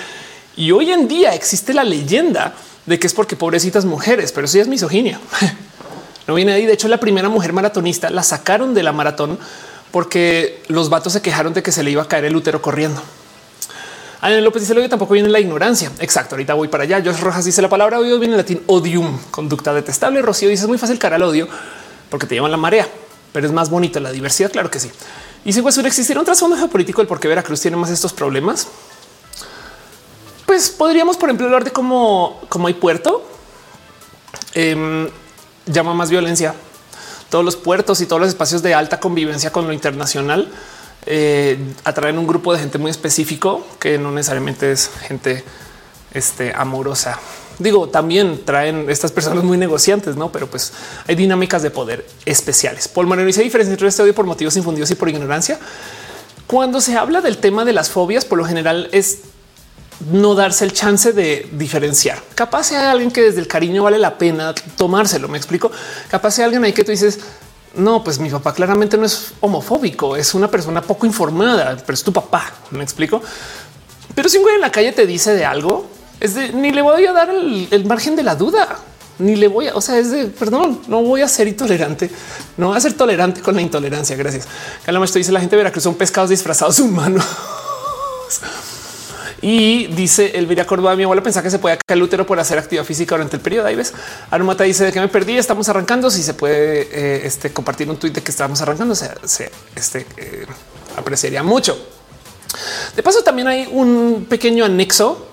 Y 0.55 0.71
hoy 0.71 0.91
en 0.91 1.07
día 1.07 1.33
existe 1.33 1.73
la 1.73 1.83
leyenda 1.83 2.53
de 2.85 2.99
que 2.99 3.07
es 3.07 3.13
porque 3.13 3.35
pobrecitas 3.35 3.85
mujeres, 3.85 4.31
pero 4.31 4.47
sí 4.47 4.59
es 4.59 4.67
misoginia. 4.67 5.19
no 6.27 6.33
viene 6.33 6.53
ahí. 6.53 6.65
De 6.65 6.73
hecho, 6.73 6.87
la 6.87 6.99
primera 6.99 7.29
mujer 7.29 7.53
maratonista 7.53 8.09
la 8.09 8.23
sacaron 8.23 8.73
de 8.73 8.83
la 8.83 8.91
maratón 8.91 9.37
porque 9.91 10.63
los 10.67 10.89
vatos 10.89 11.13
se 11.13 11.21
quejaron 11.21 11.53
de 11.53 11.63
que 11.63 11.71
se 11.71 11.83
le 11.83 11.91
iba 11.91 12.01
a 12.01 12.07
caer 12.07 12.25
el 12.25 12.35
útero 12.35 12.61
corriendo. 12.61 13.01
Ana 14.21 14.39
López 14.39 14.61
dice 14.61 14.75
lo 14.75 14.87
tampoco 14.87 15.15
viene 15.15 15.29
la 15.29 15.39
ignorancia. 15.39 15.91
Exacto. 15.99 16.35
Ahorita 16.35 16.53
voy 16.53 16.67
para 16.67 16.83
allá. 16.83 17.01
Josh 17.03 17.19
Rojas 17.19 17.43
dice 17.43 17.61
la 17.61 17.69
palabra 17.69 17.99
odio 17.99 18.19
viene 18.19 18.35
en 18.35 18.37
latín 18.37 18.61
odium, 18.67 19.17
conducta 19.31 19.73
detestable. 19.73 20.21
Rocío 20.21 20.47
dice 20.47 20.63
es 20.63 20.69
muy 20.69 20.77
fácil 20.77 20.99
cara 20.99 21.15
al 21.15 21.23
odio 21.23 21.47
porque 22.12 22.28
te 22.28 22.36
llaman 22.36 22.52
la 22.52 22.58
marea, 22.58 22.88
pero 23.32 23.47
es 23.47 23.54
más 23.54 23.71
bonita 23.71 24.00
la 24.00 24.12
diversidad. 24.12 24.52
Claro 24.52 24.69
que 24.69 24.80
sí. 24.80 24.91
Y 25.43 25.54
si 25.54 25.63
pues 25.63 25.76
existiera 25.80 26.19
un 26.19 26.26
trasfondo 26.26 26.56
geopolítico 26.56 27.02
del 27.02 27.08
por 27.08 27.19
qué 27.19 27.28
Veracruz 27.28 27.62
tiene 27.62 27.78
más 27.78 27.89
estos 27.89 28.13
problemas, 28.13 28.67
pues 30.45 30.69
podríamos, 30.69 31.17
por 31.17 31.30
ejemplo, 31.30 31.47
hablar 31.47 31.63
de 31.63 31.71
cómo, 31.71 32.39
cómo 32.50 32.67
hay 32.67 32.76
puerto, 32.76 33.24
eh, 34.54 35.10
llama 35.65 35.93
más 35.95 36.12
violencia. 36.12 36.54
Todos 37.30 37.45
los 37.45 37.56
puertos 37.56 38.02
y 38.02 38.06
todos 38.06 38.19
los 38.19 38.30
espacios 38.30 38.62
de 38.62 38.74
alta 38.74 39.00
convivencia 39.00 39.52
con 39.52 39.65
lo 39.65 39.74
internacional 39.74 40.52
eh, 41.06 41.58
atraen 41.86 42.17
un 42.17 42.28
grupo 42.28 42.54
de 42.54 42.60
gente 42.60 42.78
muy 42.78 42.91
específico 42.91 43.65
que 43.80 43.97
no 43.97 44.12
necesariamente 44.12 44.71
es 44.71 44.91
gente 45.08 45.43
este, 46.13 46.54
amorosa. 46.54 47.17
Digo, 47.62 47.89
también 47.89 48.41
traen 48.43 48.89
estas 48.89 49.12
personas 49.12 49.43
muy 49.43 49.58
negociantes, 49.58 50.15
no? 50.15 50.32
Pero 50.32 50.47
pues 50.47 50.74
hay 51.08 51.15
dinámicas 51.15 51.62
de 51.62 51.69
poder 51.69 52.06
especiales. 52.26 52.88
Paul 52.88 53.08
Moreno 53.08 53.28
dice 53.28 53.43
diferencia 53.43 53.71
entre 53.71 53.88
este 53.88 54.02
odio 54.02 54.15
por 54.15 54.26
motivos 54.26 54.56
infundidos 54.58 54.89
y 54.91 54.95
por 54.95 55.10
ignorancia. 55.10 55.60
Cuando 56.47 56.82
se 56.82 56.97
habla 56.97 57.21
del 57.21 57.38
tema 57.38 57.63
de 57.63 57.74
las 57.74 57.89
fobias, 57.89 58.26
por 58.26 58.38
lo 58.38 58.45
general 58.45 58.89
es 58.91 59.19
no 60.12 60.34
darse 60.34 60.65
el 60.65 60.74
chance 60.74 61.13
de 61.13 61.47
diferenciar. 61.54 62.21
Capaz 62.36 62.65
sea 62.65 62.91
alguien 62.91 63.12
que 63.12 63.21
desde 63.21 63.39
el 63.39 63.47
cariño 63.47 63.84
vale 63.84 64.00
la 64.00 64.17
pena 64.17 64.54
tomárselo. 64.76 65.28
Me 65.28 65.38
explico. 65.38 65.71
Capaz 66.10 66.32
sea 66.32 66.45
alguien 66.45 66.63
ahí 66.63 66.74
que 66.74 66.84
tú 66.84 66.91
dices, 66.91 67.19
no, 67.76 68.04
pues 68.04 68.19
mi 68.19 68.30
papá 68.30 68.54
claramente 68.54 68.97
no 68.97 69.06
es 69.06 69.34
homofóbico, 69.39 70.15
es 70.15 70.34
una 70.34 70.50
persona 70.50 70.82
poco 70.82 71.06
informada, 71.06 71.78
pero 71.86 71.93
es 71.93 72.04
tu 72.04 72.12
papá. 72.12 72.52
Me 72.71 72.84
explico. 72.84 73.21
Pero 74.15 74.28
si 74.28 74.38
un 74.38 74.43
güey 74.43 74.56
en 74.56 74.62
la 74.62 74.71
calle 74.71 74.91
te 74.91 75.06
dice 75.06 75.34
de 75.34 75.45
algo, 75.45 75.88
es 76.21 76.36
de 76.36 76.53
ni 76.53 76.71
le 76.71 76.81
voy 76.81 77.05
a 77.05 77.12
dar 77.12 77.29
el, 77.29 77.86
margen 77.86 78.15
de 78.15 78.23
la 78.23 78.36
duda, 78.36 78.77
ni 79.17 79.36
le 79.36 79.47
voy 79.47 79.67
a, 79.67 79.75
o 79.75 79.81
sea, 79.81 79.97
es 79.97 80.12
de 80.12 80.27
perdón, 80.27 80.79
no 80.88 81.01
voy 81.01 81.21
a 81.21 81.27
ser 81.27 81.47
intolerante, 81.47 82.10
no 82.57 82.67
voy 82.67 82.77
a 82.77 82.79
ser 82.79 82.93
tolerante 82.93 83.41
con 83.41 83.55
la 83.55 83.62
intolerancia. 83.62 84.15
Gracias. 84.15 84.47
Calama, 84.86 85.05
esto 85.05 85.17
dice 85.17 85.31
la 85.31 85.39
gente 85.39 85.55
de 85.55 85.63
Veracruz 85.63 85.84
son 85.84 85.95
pescados 85.95 86.29
disfrazados 86.29 86.79
humanos. 86.79 87.25
Y 89.43 89.88
dice 89.88 90.38
Elvira 90.38 90.67
Córdoba, 90.67 90.95
mi 90.95 91.01
abuela 91.01 91.23
pensaba 91.23 91.43
que 91.43 91.49
se 91.49 91.57
puede 91.57 91.79
caer 91.84 91.97
el 91.97 92.03
útero 92.03 92.27
por 92.27 92.39
hacer 92.39 92.60
actividad 92.60 92.84
física 92.84 93.15
durante 93.15 93.38
el 93.38 93.41
periodo. 93.41 93.65
Ahí 93.65 93.75
ves, 93.75 93.91
Arumata 94.29 94.63
dice 94.65 94.86
de 94.86 94.91
que 94.91 94.99
me 94.99 95.07
perdí, 95.07 95.36
estamos 95.36 95.67
arrancando. 95.67 96.12
Si 96.12 96.21
se 96.21 96.36
puede 96.36 96.81
eh, 96.91 97.25
este, 97.25 97.51
compartir 97.51 97.89
un 97.89 97.97
tweet 97.97 98.12
de 98.12 98.21
que 98.21 98.29
estamos 98.29 98.62
arrancando, 98.62 98.93
se, 98.93 99.10
este, 99.75 100.05
eh, 100.17 100.45
apreciaría 100.95 101.41
mucho. 101.41 101.75
De 102.95 103.01
paso, 103.01 103.23
también 103.23 103.47
hay 103.47 103.67
un 103.71 104.27
pequeño 104.29 104.63
anexo 104.63 105.31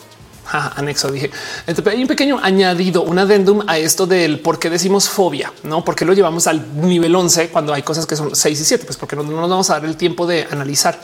anexo 0.77 1.11
dije. 1.11 1.31
hay 1.67 2.03
un 2.03 2.09
pequeño 2.09 2.39
añadido, 2.43 3.03
un 3.03 3.19
adendum 3.19 3.63
a 3.67 3.79
esto 3.79 4.07
del 4.07 4.41
por 4.41 4.59
qué 4.59 4.71
decimos 4.71 5.09
fobia, 5.09 5.53
no 5.63 5.85
porque 5.85 6.05
lo 6.05 6.13
llevamos 6.13 6.47
al 6.47 6.81
nivel 6.81 7.15
11 7.15 7.49
cuando 7.49 7.75
hay 7.75 7.83
cosas 7.83 8.07
que 8.07 8.17
son 8.17 8.35
6 8.35 8.61
y 8.61 8.65
7, 8.65 8.85
pues 8.85 8.97
porque 8.97 9.17
no, 9.17 9.23
no 9.23 9.41
nos 9.41 9.51
vamos 9.51 9.71
a 9.71 9.75
dar 9.75 9.85
el 9.85 9.97
tiempo 9.97 10.27
de 10.27 10.47
analizar 10.51 11.01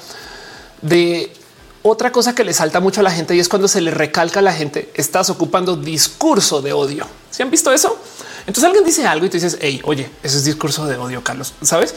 de 0.82 1.32
otra 1.82 2.12
cosa 2.12 2.34
que 2.34 2.44
le 2.44 2.54
salta 2.54 2.80
mucho 2.80 3.00
a 3.00 3.02
la 3.02 3.10
gente 3.10 3.36
y 3.36 3.40
es 3.40 3.48
cuando 3.48 3.68
se 3.68 3.80
le 3.80 3.90
recalca 3.90 4.38
a 4.38 4.42
la 4.42 4.52
gente, 4.52 4.90
estás 4.94 5.28
ocupando 5.28 5.76
discurso 5.76 6.62
de 6.62 6.72
odio. 6.72 7.06
¿Se 7.30 7.42
han 7.42 7.50
visto 7.50 7.72
eso? 7.72 7.98
Entonces 8.46 8.64
alguien 8.64 8.84
dice 8.84 9.06
algo 9.06 9.26
y 9.26 9.28
tú 9.28 9.34
dices, 9.34 9.58
hey, 9.60 9.80
oye, 9.84 10.08
ese 10.22 10.38
es 10.38 10.44
discurso 10.44 10.86
de 10.86 10.96
odio, 10.96 11.22
Carlos, 11.22 11.52
¿sabes? 11.62 11.94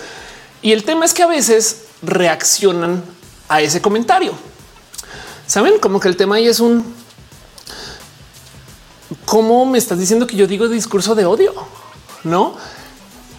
Y 0.61 0.73
el 0.73 0.83
tema 0.83 1.05
es 1.05 1.13
que 1.13 1.23
a 1.23 1.27
veces 1.27 1.83
reaccionan 2.01 3.03
a 3.47 3.61
ese 3.61 3.81
comentario. 3.81 4.33
Saben 5.45 5.79
como 5.79 5.99
que 5.99 6.09
el 6.09 6.17
tema 6.17 6.35
ahí 6.35 6.47
es 6.47 6.59
un 6.59 6.83
cómo 9.25 9.65
me 9.65 9.77
estás 9.77 9.99
diciendo 9.99 10.27
que 10.27 10.35
yo 10.35 10.47
digo 10.47 10.67
discurso 10.67 11.15
de 11.15 11.25
odio, 11.25 11.53
no? 12.23 12.55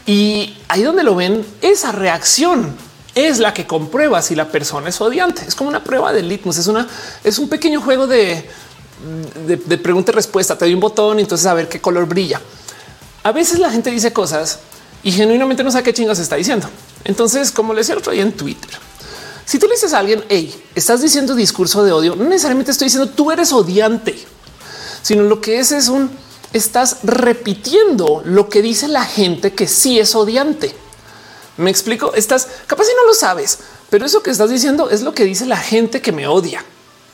Y 0.07 0.57
ahí 0.69 0.83
donde 0.83 1.03
lo 1.03 1.15
ven, 1.15 1.45
esa 1.61 1.93
reacción 1.93 2.75
es 3.15 3.39
la 3.39 3.53
que 3.53 3.67
comprueba 3.67 4.23
si 4.23 4.35
la 4.35 4.49
persona 4.51 4.89
es 4.89 5.01
odiante. 5.01 5.43
Es 5.47 5.55
como 5.55 5.69
una 5.69 5.85
prueba 5.85 6.13
de 6.13 6.23
litmus. 6.23 6.57
Es 6.57 6.67
una, 6.67 6.89
es 7.25 7.39
un 7.39 7.49
pequeño 7.49 7.81
juego 7.81 8.07
de, 8.07 8.49
de, 9.47 9.79
pregunta 9.79 10.13
y 10.13 10.15
respuesta. 10.15 10.57
Te 10.57 10.65
doy 10.65 10.75
un 10.75 10.81
botón 10.81 11.19
y 11.19 11.23
entonces 11.23 11.47
a 11.47 11.55
ver 11.55 11.69
qué 11.69 11.81
color 11.81 12.07
brilla. 12.07 12.41
A 13.23 13.33
veces 13.33 13.59
la 13.59 13.71
gente 13.71 13.91
dice 13.91 14.13
cosas 14.13 14.61
y 15.03 15.13
genuinamente 15.13 15.63
no 15.63 15.71
sabe 15.71 15.85
qué 15.85 15.93
chingas 15.93 16.19
está 16.19 16.37
diciendo. 16.37 16.69
Entonces, 17.05 17.51
como 17.51 17.75
le 17.75 17.81
decía 17.81 17.95
el 17.95 17.99
otro 17.99 18.13
día 18.13 18.23
en 18.23 18.33
Twitter, 18.33 18.71
si 19.45 19.59
tú 19.59 19.67
le 19.67 19.75
dices 19.75 19.93
a 19.93 19.99
alguien, 19.99 20.25
hey, 20.29 20.55
estás 20.75 21.03
diciendo 21.03 21.35
discurso 21.35 21.85
de 21.85 21.93
odio, 21.93 22.17
no 22.17 22.25
necesariamente 22.25 22.71
estoy 22.71 22.87
diciendo 22.87 23.11
tú 23.11 23.31
eres 23.31 23.53
odiante, 23.53 24.19
sino 25.03 25.23
lo 25.23 25.41
que 25.41 25.59
es 25.59 25.73
es 25.73 25.89
un 25.89 26.11
estás 26.53 26.99
repitiendo 27.03 28.23
lo 28.25 28.49
que 28.49 28.63
dice 28.63 28.89
la 28.89 29.05
gente 29.05 29.53
que 29.53 29.69
sí 29.69 29.99
es 29.99 30.15
odiante. 30.15 30.75
Me 31.57 31.71
explico. 31.71 32.15
Estás 32.15 32.49
capaz 32.67 32.85
y 32.85 32.97
no 32.97 33.07
lo 33.07 33.15
sabes, 33.15 33.59
pero 33.91 34.07
eso 34.07 34.23
que 34.23 34.31
estás 34.31 34.51
diciendo 34.51 34.91
es 34.91 35.03
lo 35.03 35.15
que 35.15 35.25
dice 35.25 35.47
la 35.47 35.57
gente 35.57 36.01
que 36.01 36.13
me 36.13 36.27
odia. 36.27 36.65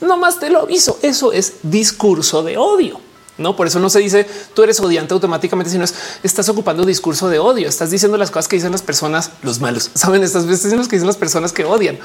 No 0.01 0.17
más 0.17 0.39
te 0.39 0.49
lo 0.49 0.61
aviso. 0.61 0.99
Eso 1.01 1.31
es 1.31 1.55
discurso 1.63 2.43
de 2.43 2.57
odio. 2.57 2.99
No, 3.37 3.55
por 3.55 3.67
eso 3.67 3.79
no 3.79 3.89
se 3.89 3.99
dice 3.99 4.25
tú 4.53 4.63
eres 4.63 4.79
odiante 4.79 5.13
automáticamente, 5.13 5.69
sino 5.69 5.83
es 5.83 5.93
estás 6.23 6.47
ocupando 6.47 6.85
discurso 6.85 7.27
de 7.27 7.39
odio. 7.39 7.67
Estás 7.67 7.91
diciendo 7.91 8.17
las 8.17 8.31
cosas 8.31 8.47
que 8.47 8.55
dicen 8.55 8.71
las 8.71 8.81
personas, 8.81 9.31
los 9.41 9.59
malos. 9.59 9.89
Saben 9.95 10.23
estas 10.23 10.45
veces 10.45 10.71
los 10.73 10.87
que 10.87 10.95
dicen 10.95 11.07
las 11.07 11.17
personas 11.17 11.51
que 11.51 11.65
odian. 11.65 11.99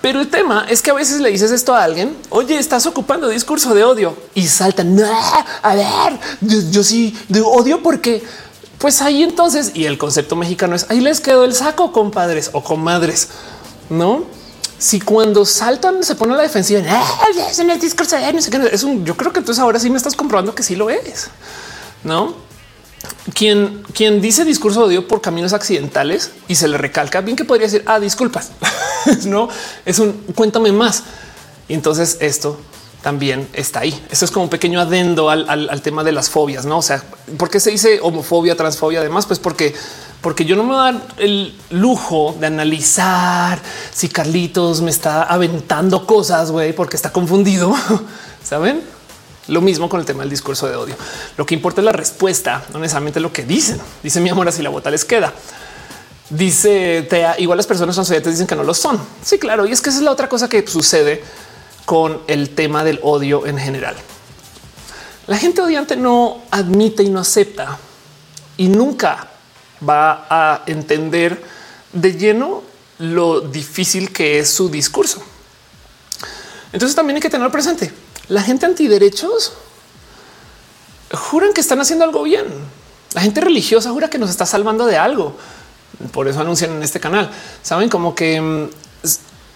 Pero 0.00 0.20
el 0.20 0.28
tema 0.28 0.66
es 0.68 0.80
que 0.80 0.90
a 0.90 0.94
veces 0.94 1.20
le 1.20 1.30
dices 1.30 1.50
esto 1.50 1.74
a 1.74 1.82
alguien. 1.82 2.16
Oye, 2.30 2.56
estás 2.56 2.86
ocupando 2.86 3.28
discurso 3.28 3.74
de 3.74 3.84
odio 3.84 4.16
y 4.34 4.46
saltan. 4.46 4.98
a 5.62 5.74
ver, 5.74 6.18
yo, 6.40 6.84
sí 6.84 7.16
de 7.28 7.40
odio 7.40 7.82
porque 7.82 8.22
pues 8.78 9.02
ahí 9.02 9.24
entonces, 9.24 9.72
y 9.74 9.86
el 9.86 9.98
concepto 9.98 10.36
mexicano 10.36 10.76
es 10.76 10.86
ahí 10.88 11.00
les 11.00 11.20
quedó 11.20 11.44
el 11.44 11.52
saco, 11.52 11.90
compadres 11.90 12.50
o 12.52 12.62
comadres, 12.62 13.28
no? 13.90 14.24
Si 14.78 15.00
cuando 15.00 15.44
saltan 15.44 16.04
se 16.04 16.14
pone 16.14 16.36
la 16.36 16.42
defensiva, 16.42 16.80
es 17.50 17.58
el 17.58 17.80
discurso 17.80 18.16
es 18.16 18.84
un, 18.84 19.04
yo 19.04 19.16
creo 19.16 19.32
que 19.32 19.40
entonces 19.40 19.60
ahora 19.60 19.80
sí 19.80 19.90
me 19.90 19.96
estás 19.96 20.14
comprobando 20.14 20.54
que 20.54 20.62
sí 20.62 20.76
lo 20.76 20.90
es, 20.90 21.28
no? 22.04 22.47
Quien, 23.34 23.82
quien 23.92 24.20
dice 24.20 24.44
discurso 24.44 24.80
de 24.80 24.86
odio 24.86 25.08
por 25.08 25.20
caminos 25.20 25.52
accidentales 25.52 26.32
y 26.48 26.54
se 26.54 26.66
le 26.66 26.78
recalca 26.78 27.20
bien 27.20 27.36
que 27.36 27.44
podría 27.44 27.66
decir, 27.66 27.82
ah, 27.86 28.00
disculpas, 28.00 28.52
no 29.26 29.48
es 29.84 29.98
un 29.98 30.12
cuéntame 30.34 30.72
más. 30.72 31.04
Y 31.68 31.74
entonces 31.74 32.16
esto 32.20 32.58
también 33.02 33.48
está 33.52 33.80
ahí. 33.80 34.06
Esto 34.10 34.24
es 34.24 34.30
como 34.30 34.44
un 34.44 34.50
pequeño 34.50 34.80
adendo 34.80 35.30
al, 35.30 35.82
tema 35.82 36.02
de 36.02 36.12
las 36.12 36.30
fobias, 36.30 36.66
no? 36.66 36.78
O 36.78 36.82
sea, 36.82 37.02
¿por 37.36 37.50
qué 37.50 37.60
se 37.60 37.70
dice 37.70 38.00
homofobia, 38.02 38.56
transfobia? 38.56 39.00
Además, 39.00 39.26
pues 39.26 39.38
porque, 39.38 39.74
porque 40.20 40.44
yo 40.44 40.56
no 40.56 40.64
me 40.64 40.74
voy 40.74 41.00
el 41.18 41.54
lujo 41.70 42.36
de 42.40 42.46
analizar 42.46 43.60
si 43.92 44.08
Carlitos 44.08 44.80
me 44.80 44.90
está 44.90 45.22
aventando 45.22 46.06
cosas, 46.06 46.50
güey, 46.50 46.72
porque 46.72 46.96
está 46.96 47.12
confundido. 47.12 47.74
Saben? 48.44 48.97
Lo 49.48 49.60
mismo 49.60 49.88
con 49.88 50.00
el 50.00 50.06
tema 50.06 50.20
del 50.20 50.30
discurso 50.30 50.68
de 50.68 50.76
odio. 50.76 50.94
Lo 51.36 51.46
que 51.46 51.54
importa 51.54 51.80
es 51.80 51.84
la 51.84 51.92
respuesta, 51.92 52.64
no 52.72 52.78
necesariamente 52.78 53.18
lo 53.18 53.32
que 53.32 53.44
dicen. 53.44 53.80
Dice 54.02 54.20
mi 54.20 54.28
amor, 54.28 54.46
así 54.48 54.62
la 54.62 54.70
bota 54.70 54.90
les 54.90 55.04
queda. 55.04 55.32
Dice 56.30 57.06
Tea, 57.08 57.36
igual 57.38 57.56
las 57.56 57.66
personas 57.66 57.96
son 57.96 58.22
dicen 58.22 58.46
que 58.46 58.54
no 58.54 58.62
lo 58.62 58.74
son. 58.74 59.00
Sí, 59.22 59.38
claro. 59.38 59.66
Y 59.66 59.72
es 59.72 59.80
que 59.80 59.88
esa 59.88 59.98
es 59.98 60.04
la 60.04 60.12
otra 60.12 60.28
cosa 60.28 60.48
que 60.48 60.66
sucede 60.66 61.24
con 61.86 62.20
el 62.26 62.50
tema 62.50 62.84
del 62.84 63.00
odio 63.02 63.46
en 63.46 63.58
general. 63.58 63.96
La 65.26 65.38
gente 65.38 65.62
odiante 65.62 65.96
no 65.96 66.42
admite 66.50 67.02
y 67.02 67.08
no 67.08 67.20
acepta 67.20 67.78
y 68.58 68.68
nunca 68.68 69.28
va 69.88 70.26
a 70.28 70.62
entender 70.66 71.42
de 71.92 72.12
lleno 72.12 72.62
lo 72.98 73.40
difícil 73.40 74.12
que 74.12 74.38
es 74.38 74.50
su 74.50 74.68
discurso. 74.68 75.22
Entonces 76.72 76.94
también 76.94 77.16
hay 77.16 77.22
que 77.22 77.30
tener 77.30 77.50
presente. 77.50 77.90
La 78.28 78.42
gente 78.42 78.66
antiderechos 78.66 79.52
juran 81.12 81.52
que 81.52 81.60
están 81.60 81.80
haciendo 81.80 82.04
algo 82.04 82.22
bien. 82.22 82.46
La 83.14 83.22
gente 83.22 83.40
religiosa 83.40 83.90
jura 83.90 84.10
que 84.10 84.18
nos 84.18 84.30
está 84.30 84.44
salvando 84.46 84.86
de 84.86 84.96
algo. 84.96 85.36
Por 86.12 86.28
eso 86.28 86.40
anuncian 86.40 86.72
en 86.72 86.82
este 86.82 87.00
canal. 87.00 87.30
Saben 87.62 87.88
como 87.88 88.14
que 88.14 88.40
mm, 88.40 88.68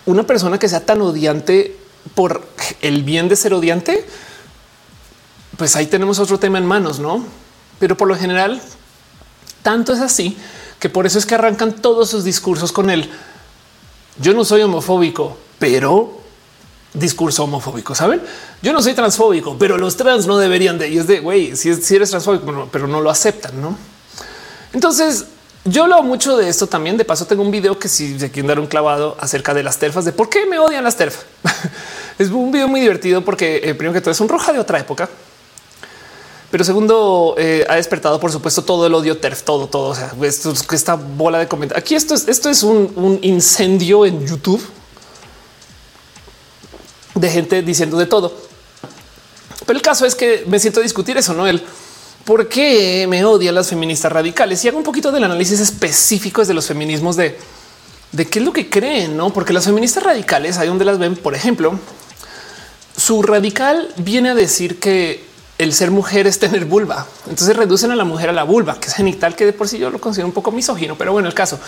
una 0.07 0.25
persona 0.25 0.59
que 0.59 0.69
sea 0.69 0.85
tan 0.85 1.03
odiante 1.03 1.77
por 2.15 2.47
el 2.81 3.03
bien 3.05 3.29
de 3.29 3.37
ser 3.37 3.55
odiante, 3.55 4.07
pues 5.57 5.77
ahí 5.77 5.87
tenemos 5.87 6.19
otro 6.19 6.39
tema 6.39 6.59
en 6.59 6.67
manos, 6.67 6.99
no? 6.99 7.25
Pero 7.79 7.97
por 7.97 8.09
lo 8.09 8.17
general, 8.17 8.61
tanto 9.63 9.93
es 9.93 10.01
así 10.01 10.37
que 10.81 10.89
por 10.89 11.07
eso 11.07 11.19
es 11.19 11.27
que 11.27 11.35
arrancan 11.35 11.75
todos 11.81 12.11
sus 12.11 12.25
discursos 12.25 12.73
con 12.73 12.91
el 12.91 13.09
yo 14.21 14.35
no 14.35 14.45
soy 14.45 14.63
homofóbico, 14.63 15.37
pero 15.59 16.22
discurso 16.95 17.45
homofóbico. 17.45 17.95
Saben? 17.95 18.23
Yo 18.63 18.73
no 18.73 18.83
soy 18.83 18.95
transfóbico, 18.95 19.57
pero 19.59 19.79
los 19.79 19.97
trans 19.97 20.27
no 20.27 20.39
deberían 20.39 20.79
de. 20.79 20.89
Y 20.89 20.99
es 20.99 21.07
de 21.07 21.21
güey, 21.21 21.57
si, 21.57 21.71
eres 21.71 22.11
transfóbico, 22.11 22.69
pero 22.71 22.87
no 22.87 23.01
lo 23.01 23.11
aceptan, 23.11 23.61
no? 23.61 23.77
Entonces, 24.73 25.27
yo 25.65 25.85
hablo 25.85 26.03
mucho 26.03 26.37
de 26.37 26.49
esto 26.49 26.67
también. 26.67 26.97
De 26.97 27.05
paso, 27.05 27.27
tengo 27.27 27.43
un 27.43 27.51
video 27.51 27.79
que 27.79 27.89
si 27.89 28.19
se 28.19 28.31
quieren 28.31 28.49
dar 28.49 28.59
un 28.59 28.67
clavado 28.67 29.17
acerca 29.21 29.55
de 29.55 29.63
las 29.63 29.79
terfas, 29.79 30.05
de 30.05 30.13
por 30.13 30.29
qué 30.29 30.47
me 30.47 30.59
odian 30.59 30.85
las 30.85 30.97
terfas. 30.97 31.25
es 32.19 32.31
un 32.31 32.51
video 32.51 32.69
muy 32.69 32.81
divertido 32.81 33.25
porque 33.25 33.61
eh, 33.65 33.75
primero 33.75 33.93
que 33.93 34.01
todo 34.01 34.11
es 34.11 34.21
un 34.21 34.29
roja 34.29 34.53
de 34.53 34.59
otra 34.59 34.79
época. 34.79 35.09
Pero 36.51 36.65
segundo, 36.65 37.35
eh, 37.39 37.65
ha 37.67 37.77
despertado, 37.77 38.21
por 38.21 38.31
supuesto, 38.31 38.63
todo 38.63 38.87
el 38.87 38.93
odio 38.93 39.17
TERF, 39.17 39.43
todo, 39.43 39.69
todo. 39.69 39.89
O 39.91 39.95
sea, 39.95 40.13
esto, 40.23 40.53
esta 40.73 40.97
bola 40.97 41.39
de 41.39 41.49
comentarios. 41.49 41.83
Aquí 41.83 41.95
esto 41.95 42.15
es, 42.15 42.29
esto 42.29 42.51
es 42.51 42.63
un, 42.63 42.93
un 42.95 43.19
incendio 43.23 44.05
en 44.05 44.27
YouTube 44.27 44.63
de 47.15 47.31
gente 47.31 47.63
diciendo 47.63 47.99
de 47.99 48.07
todo. 48.07 48.33
Pero 49.67 49.77
el 49.77 49.83
caso 49.83 50.07
es 50.07 50.15
que 50.15 50.45
me 50.47 50.59
siento 50.59 50.81
a 50.81 50.83
discutir 50.83 51.17
eso, 51.17 51.35
no 51.35 51.47
el 51.47 51.63
por 52.25 52.49
qué 52.49 53.07
me 53.09 53.25
odian 53.25 53.55
las 53.55 53.69
feministas 53.69 54.13
radicales 54.13 54.65
y 54.65 54.69
hago 54.69 54.79
un 54.79 54.85
poquito 54.85 55.11
del 55.11 55.25
análisis 55.25 55.61
específico 55.61 56.45
de 56.45 56.55
los 56.55 56.67
feminismos 56.67 57.17
de, 57.17 57.37
de 58.13 58.27
qué 58.27 58.39
es 58.39 58.45
lo 58.45 58.53
que 58.53 58.71
creen, 58.71 59.17
no? 59.17 59.31
Porque 59.31 59.53
las 59.53 59.65
feministas 59.65 60.05
radicales, 60.05 60.59
ahí 60.59 60.69
donde 60.69 60.85
las 60.85 60.99
ven, 60.99 61.17
por 61.17 61.35
ejemplo, 61.35 61.79
su 62.97 63.23
radical 63.23 63.89
viene 63.97 64.31
a 64.31 64.35
decir 64.35 64.79
que 64.79 65.25
el 65.59 65.73
ser 65.73 65.91
mujer 65.91 66.27
es 66.27 66.39
tener 66.39 66.65
vulva. 66.65 67.07
Entonces 67.29 67.57
reducen 67.57 67.91
a 67.91 67.97
la 67.97 68.05
mujer 68.05 68.29
a 68.29 68.33
la 68.33 68.45
vulva, 68.45 68.79
que 68.79 68.89
es 68.89 68.95
genital, 68.95 69.35
que 69.35 69.45
de 69.45 69.53
por 69.53 69.69
sí 69.69 69.79
yo 69.79 69.91
lo 69.91 70.01
considero 70.01 70.27
un 70.27 70.33
poco 70.33 70.53
misógino, 70.53 70.97
pero 70.97 71.13
bueno, 71.13 71.29
el 71.29 71.35
caso. 71.35 71.59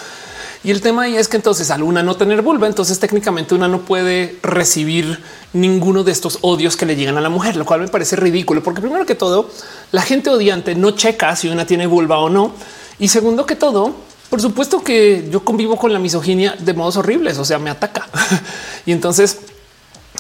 Y 0.65 0.71
el 0.71 0.81
tema 0.81 1.03
ahí 1.03 1.17
es 1.17 1.29
que 1.29 1.37
entonces 1.37 1.71
al 1.71 1.83
una 1.83 2.03
no 2.03 2.17
tener 2.17 2.41
vulva, 2.41 2.67
entonces 2.67 2.99
técnicamente 2.99 3.55
una 3.55 3.69
no 3.69 3.83
puede 3.83 4.39
recibir 4.43 5.23
ninguno 5.53 6.05
de 6.05 6.13
estos 6.13 6.39
odios 6.41 6.77
que 6.79 6.87
le 6.87 6.97
llegan 6.97 7.19
a 7.19 7.21
la 7.21 7.29
mujer, 7.29 7.57
lo 7.57 7.67
cual 7.67 7.81
me 7.81 7.89
parece 7.89 8.17
ridículo, 8.17 8.63
porque 8.63 8.81
primero 8.81 9.05
que 9.05 9.15
todo, 9.15 9.51
la 9.93 10.01
gente 10.01 10.31
odiante 10.31 10.75
no 10.75 10.93
checa 10.93 11.37
si 11.37 11.49
una 11.49 11.67
tiene 11.67 11.87
vulva 11.87 12.19
o 12.19 12.31
no. 12.31 12.53
Y 12.99 13.09
segundo 13.09 13.45
que 13.45 13.57
todo, 13.57 13.95
por 14.31 14.41
supuesto 14.41 14.83
que 14.83 15.29
yo 15.31 15.45
convivo 15.45 15.77
con 15.77 15.93
la 15.93 15.99
misoginia 15.99 16.57
de 16.59 16.73
modos 16.73 16.97
horribles, 16.97 17.37
o 17.37 17.45
sea, 17.45 17.59
me 17.59 17.69
ataca. 17.69 18.09
y 18.87 18.93
entonces 18.93 19.41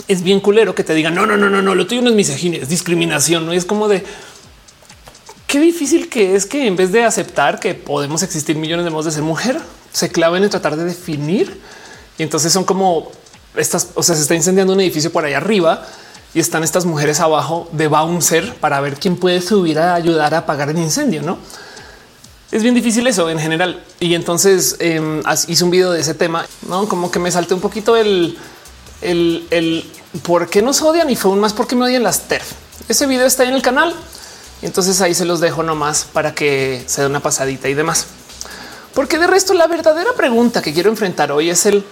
es 0.09 0.23
bien 0.23 0.41
culero 0.41 0.75
que 0.75 0.85
te 0.85 0.93
digan 0.93 1.15
no, 1.15 1.25
no, 1.25 1.39
no, 1.39 1.49
no, 1.49 1.63
no, 1.63 1.75
lo 1.75 1.87
tuyo 1.87 2.03
no 2.03 2.11
es 2.11 2.17
misoginia, 2.17 2.61
es 2.61 2.69
discriminación. 2.69 3.47
No 3.47 3.53
es 3.53 3.65
como 3.65 3.89
de 3.89 4.05
qué 5.47 5.59
difícil 5.59 6.11
que 6.11 6.37
es 6.37 6.45
que 6.45 6.67
en 6.67 6.77
vez 6.77 6.93
de 6.93 7.05
aceptar 7.05 7.61
que 7.61 7.75
podemos 7.75 8.23
existir 8.23 8.57
millones 8.57 8.85
de 8.85 8.91
modos 8.91 9.07
de 9.07 9.13
ser 9.13 9.23
mujer, 9.23 9.59
se 9.95 10.11
claven 10.11 10.45
en 10.45 10.51
tratar 10.51 10.77
de 10.77 10.85
definir. 10.85 11.59
Y 12.19 12.23
entonces 12.23 12.53
son 12.53 12.65
como 12.65 13.11
estas, 13.57 13.89
o 13.95 14.03
sea, 14.03 14.15
se 14.15 14.21
está 14.21 14.35
incendiando 14.35 14.75
un 14.75 14.81
edificio 14.83 15.11
por 15.11 15.25
ahí 15.25 15.33
arriba 15.33 15.87
y 16.35 16.41
están 16.41 16.63
estas 16.63 16.85
mujeres 16.85 17.21
abajo 17.21 17.67
de 17.73 17.89
bouncer 17.89 18.55
para 18.57 18.79
ver 18.81 18.97
quién 18.99 19.17
puede 19.17 19.41
subir 19.41 19.79
a 19.79 19.95
ayudar 19.95 20.35
a 20.35 20.39
apagar 20.39 20.69
el 20.69 20.77
incendio, 20.77 21.23
no? 21.23 21.39
Es 22.53 22.63
bien 22.63 22.75
difícil 22.75 23.07
eso 23.07 23.31
en 23.31 23.39
general. 23.39 23.83
Y 23.99 24.15
entonces 24.15 24.77
eh, 24.81 25.23
hice 25.49 25.65
un 25.65 25.71
video 25.71 25.93
de 25.93 26.01
ese 26.03 26.13
tema, 26.13 26.45
no 26.69 26.87
como 26.87 27.11
que 27.11 27.19
me 27.19 27.31
salté 27.31 27.55
un 27.55 27.61
poquito 27.63 27.97
el 27.97 28.37
el, 29.05 29.91
por 30.23 30.49
qué 30.49 30.63
nos 30.63 30.83
odian 30.83 31.11
y 31.11 31.17
fue 31.17 31.31
un 31.31 31.41
más 31.41 31.53
porque 31.53 31.77
me 31.77 31.85
odian 31.85 32.03
las 32.03 32.23
TERF. 32.23 32.53
Ese 32.89 33.07
video 33.07 33.27
está 33.27 33.45
en 33.45 33.55
el 33.55 33.63
canal. 33.63 33.95
Entonces 34.63 35.01
ahí 35.01 35.15
se 35.15 35.25
los 35.25 35.41
dejo 35.41 35.63
nomás 35.63 36.05
para 36.05 36.35
que 36.35 36.85
se 36.87 37.03
dé 37.03 37.07
una 37.07 37.21
pasadita 37.21 37.69
y 37.69 37.75
demás. 37.75 38.07
Porque 38.95 39.19
de 39.19 39.27
resto 39.27 39.55
la 39.55 39.67
verdadera 39.67 40.13
pregunta 40.17 40.63
que 40.63 40.73
quiero 40.73 40.89
enfrentar 40.89 41.33
hoy 41.33 41.51
es 41.51 41.67
el 41.67 41.85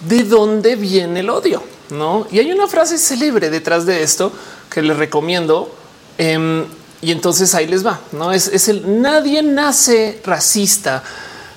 de 0.00 0.24
dónde 0.24 0.76
viene 0.76 1.20
el 1.20 1.28
odio, 1.28 1.62
no? 1.90 2.26
Y 2.30 2.38
hay 2.38 2.50
una 2.50 2.66
frase 2.66 2.96
célebre 2.96 3.50
detrás 3.50 3.84
de 3.84 4.02
esto 4.02 4.32
que 4.70 4.80
les 4.80 4.96
recomiendo. 4.96 5.74
Em, 6.16 6.64
y 7.02 7.12
entonces 7.12 7.54
ahí 7.54 7.66
les 7.66 7.84
va. 7.84 8.00
No 8.12 8.32
es, 8.32 8.68
el 8.68 9.02
nadie 9.02 9.42
nace 9.42 10.20
racista, 10.24 11.02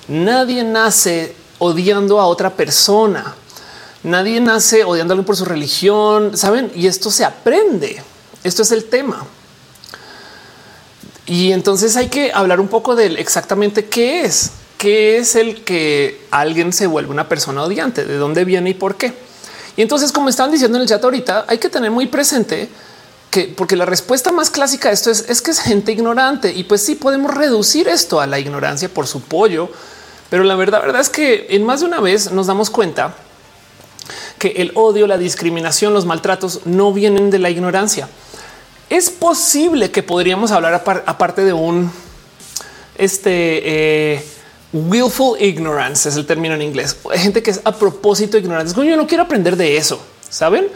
nadie 0.08 0.62
nace 0.64 1.34
odiando 1.58 2.20
a 2.20 2.26
otra 2.26 2.50
persona. 2.50 3.34
Nadie 4.02 4.38
nace 4.38 4.84
odiándolo 4.84 5.24
por 5.24 5.34
su 5.34 5.46
religión, 5.46 6.36
saben? 6.36 6.70
Y 6.74 6.88
esto 6.88 7.10
se 7.10 7.24
aprende. 7.24 8.02
Esto 8.42 8.60
es 8.60 8.70
el 8.70 8.84
tema. 8.84 9.24
Y 11.24 11.52
entonces 11.52 11.96
hay 11.96 12.08
que 12.08 12.30
hablar 12.30 12.60
un 12.60 12.68
poco 12.68 12.94
de 12.94 13.06
exactamente 13.06 13.86
qué 13.86 14.26
es, 14.26 14.50
qué 14.78 15.18
es 15.18 15.34
el 15.34 15.62
que 15.64 16.20
alguien 16.30 16.72
se 16.72 16.86
vuelve 16.86 17.10
una 17.10 17.28
persona 17.28 17.62
odiante, 17.62 18.04
de 18.04 18.16
dónde 18.16 18.44
viene 18.44 18.70
y 18.70 18.74
por 18.74 18.96
qué. 18.96 19.12
Y 19.76 19.82
entonces, 19.82 20.12
como 20.12 20.28
están 20.28 20.50
diciendo 20.50 20.78
en 20.78 20.82
el 20.82 20.88
chat 20.88 21.02
ahorita, 21.02 21.46
hay 21.48 21.58
que 21.58 21.68
tener 21.68 21.90
muy 21.90 22.06
presente 22.06 22.68
que 23.30 23.52
porque 23.56 23.74
la 23.74 23.84
respuesta 23.84 24.30
más 24.30 24.50
clásica 24.50 24.90
a 24.90 24.92
esto 24.92 25.10
es, 25.10 25.28
es 25.28 25.42
que 25.42 25.50
es 25.50 25.58
gente 25.58 25.90
ignorante 25.90 26.52
y 26.52 26.64
pues 26.64 26.84
sí 26.84 26.94
podemos 26.94 27.34
reducir 27.34 27.88
esto 27.88 28.20
a 28.20 28.26
la 28.26 28.38
ignorancia 28.38 28.88
por 28.88 29.06
su 29.06 29.22
pollo. 29.22 29.68
Pero 30.30 30.44
la 30.44 30.54
verdad, 30.54 30.80
verdad 30.80 31.00
es 31.00 31.10
que 31.10 31.48
en 31.50 31.64
más 31.64 31.80
de 31.80 31.86
una 31.86 32.00
vez 32.00 32.30
nos 32.30 32.46
damos 32.46 32.70
cuenta 32.70 33.16
que 34.38 34.48
el 34.56 34.72
odio, 34.74 35.06
la 35.06 35.18
discriminación, 35.18 35.94
los 35.94 36.06
maltratos 36.06 36.60
no 36.64 36.92
vienen 36.92 37.30
de 37.30 37.38
la 37.38 37.50
ignorancia. 37.50 38.08
Es 38.90 39.10
posible 39.10 39.90
que 39.90 40.02
podríamos 40.02 40.50
hablar 40.50 40.74
aparte 41.06 41.44
de 41.44 41.52
un 41.52 41.90
este 42.96 44.12
eh, 44.14 44.24
willful 44.74 45.40
ignorance 45.40 46.08
es 46.08 46.16
el 46.16 46.26
término 46.26 46.54
en 46.54 46.62
inglés. 46.62 46.96
Hay 47.10 47.20
gente 47.20 47.42
que 47.42 47.52
es 47.52 47.60
a 47.64 47.72
propósito 47.72 48.36
ignorante. 48.36 48.68
Es 48.68 48.74
como 48.74 48.88
yo 48.88 48.96
no 48.96 49.06
quiero 49.06 49.22
aprender 49.22 49.56
de 49.56 49.76
eso, 49.76 50.00
saben? 50.28 50.66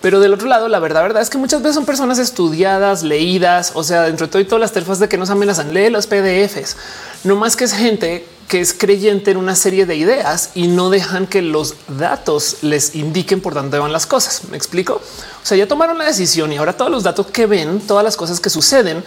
Pero 0.00 0.20
del 0.20 0.32
otro 0.32 0.46
lado, 0.46 0.68
la 0.68 0.78
verdad, 0.78 1.02
verdad 1.02 1.22
es 1.22 1.30
que 1.30 1.38
muchas 1.38 1.60
veces 1.60 1.74
son 1.74 1.84
personas 1.84 2.20
estudiadas, 2.20 3.02
leídas, 3.02 3.72
o 3.74 3.82
sea, 3.82 4.02
dentro 4.02 4.26
de 4.26 4.30
todo 4.30 4.40
y 4.40 4.44
todas 4.44 4.60
las 4.60 4.72
terfas 4.72 5.00
de 5.00 5.08
que 5.08 5.18
nos 5.18 5.30
amenazan, 5.30 5.74
lee 5.74 5.90
los 5.90 6.06
PDFs, 6.06 6.76
no 7.24 7.34
más 7.34 7.56
que 7.56 7.64
es 7.64 7.72
gente 7.72 8.24
que 8.46 8.60
es 8.60 8.72
creyente 8.72 9.32
en 9.32 9.38
una 9.38 9.56
serie 9.56 9.86
de 9.86 9.96
ideas 9.96 10.50
y 10.54 10.68
no 10.68 10.88
dejan 10.88 11.26
que 11.26 11.42
los 11.42 11.74
datos 11.98 12.58
les 12.62 12.94
indiquen 12.94 13.40
por 13.40 13.54
dónde 13.54 13.78
van 13.78 13.92
las 13.92 14.06
cosas. 14.06 14.42
Me 14.50 14.56
explico. 14.56 14.94
O 14.94 15.46
sea, 15.46 15.56
ya 15.56 15.66
tomaron 15.66 15.98
la 15.98 16.04
decisión 16.04 16.52
y 16.52 16.56
ahora 16.56 16.74
todos 16.74 16.90
los 16.90 17.02
datos 17.02 17.26
que 17.26 17.46
ven, 17.46 17.80
todas 17.80 18.04
las 18.04 18.16
cosas 18.16 18.40
que 18.40 18.48
suceden, 18.50 19.04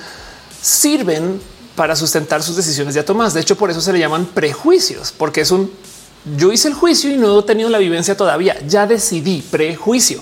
sirven 0.61 1.41
para 1.81 1.95
sustentar 1.95 2.43
sus 2.43 2.55
decisiones 2.55 2.93
ya 2.93 3.03
tomadas. 3.03 3.33
De 3.33 3.41
hecho, 3.41 3.57
por 3.57 3.71
eso 3.71 3.81
se 3.81 3.91
le 3.91 3.97
llaman 3.97 4.27
prejuicios, 4.27 5.11
porque 5.11 5.41
es 5.41 5.49
un 5.49 5.71
yo 6.37 6.51
hice 6.51 6.67
el 6.67 6.75
juicio 6.75 7.09
y 7.09 7.17
no 7.17 7.39
he 7.39 7.41
tenido 7.41 7.69
la 7.69 7.79
vivencia 7.79 8.15
todavía. 8.15 8.55
Ya 8.67 8.85
decidí 8.85 9.41
prejuicio. 9.41 10.21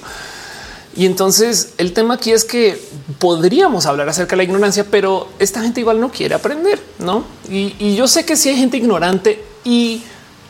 Y 0.95 1.05
entonces 1.05 1.74
el 1.78 1.91
tema 1.91 2.14
aquí 2.14 2.32
es 2.32 2.45
que 2.45 2.82
podríamos 3.20 3.88
hablar 3.88 4.07
acerca 4.07 4.30
de 4.32 4.38
la 4.38 4.43
ignorancia, 4.43 4.86
pero 4.89 5.28
esta 5.38 5.62
gente 5.62 5.82
igual 5.82 5.99
no 5.99 6.10
quiere 6.10 6.34
aprender, 6.34 6.82
¿no? 6.99 7.26
Y, 7.49 7.93
yo 7.93 8.07
sé 8.07 8.24
que 8.24 8.38
sí 8.38 8.47
hay 8.47 8.55
gente 8.55 8.78
ignorante 8.78 9.43
y 9.66 10.01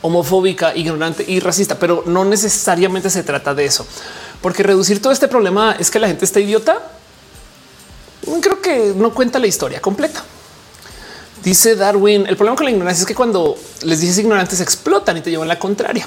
homofóbica, 0.04 0.76
ignorante 0.76 1.26
y 1.28 1.40
racista, 1.40 1.80
pero 1.80 2.04
no 2.06 2.24
necesariamente 2.24 3.10
se 3.10 3.24
trata 3.24 3.56
de 3.56 3.66
eso. 3.66 3.84
Porque 4.44 4.62
reducir 4.62 5.02
todo 5.02 5.12
este 5.12 5.28
problema 5.28 5.76
es 5.80 5.90
que 5.90 5.98
la 5.98 6.08
gente 6.08 6.24
está 6.24 6.40
idiota. 6.40 6.78
Creo 8.42 8.62
que 8.62 8.94
no 8.96 9.12
cuenta 9.12 9.40
la 9.40 9.48
historia 9.48 9.82
completa. 9.82 10.24
Dice 11.44 11.76
Darwin, 11.76 12.26
el 12.28 12.36
problema 12.36 12.58
con 12.58 12.66
la 12.66 12.72
ignorancia 12.72 13.02
es 13.02 13.08
que 13.08 13.16
cuando 13.16 13.58
les 13.84 14.02
dices 14.02 14.18
ignorantes 14.20 14.60
explotan 14.60 15.18
y 15.18 15.22
te 15.22 15.32
llevan 15.32 15.48
la 15.48 15.58
contraria. 15.58 16.06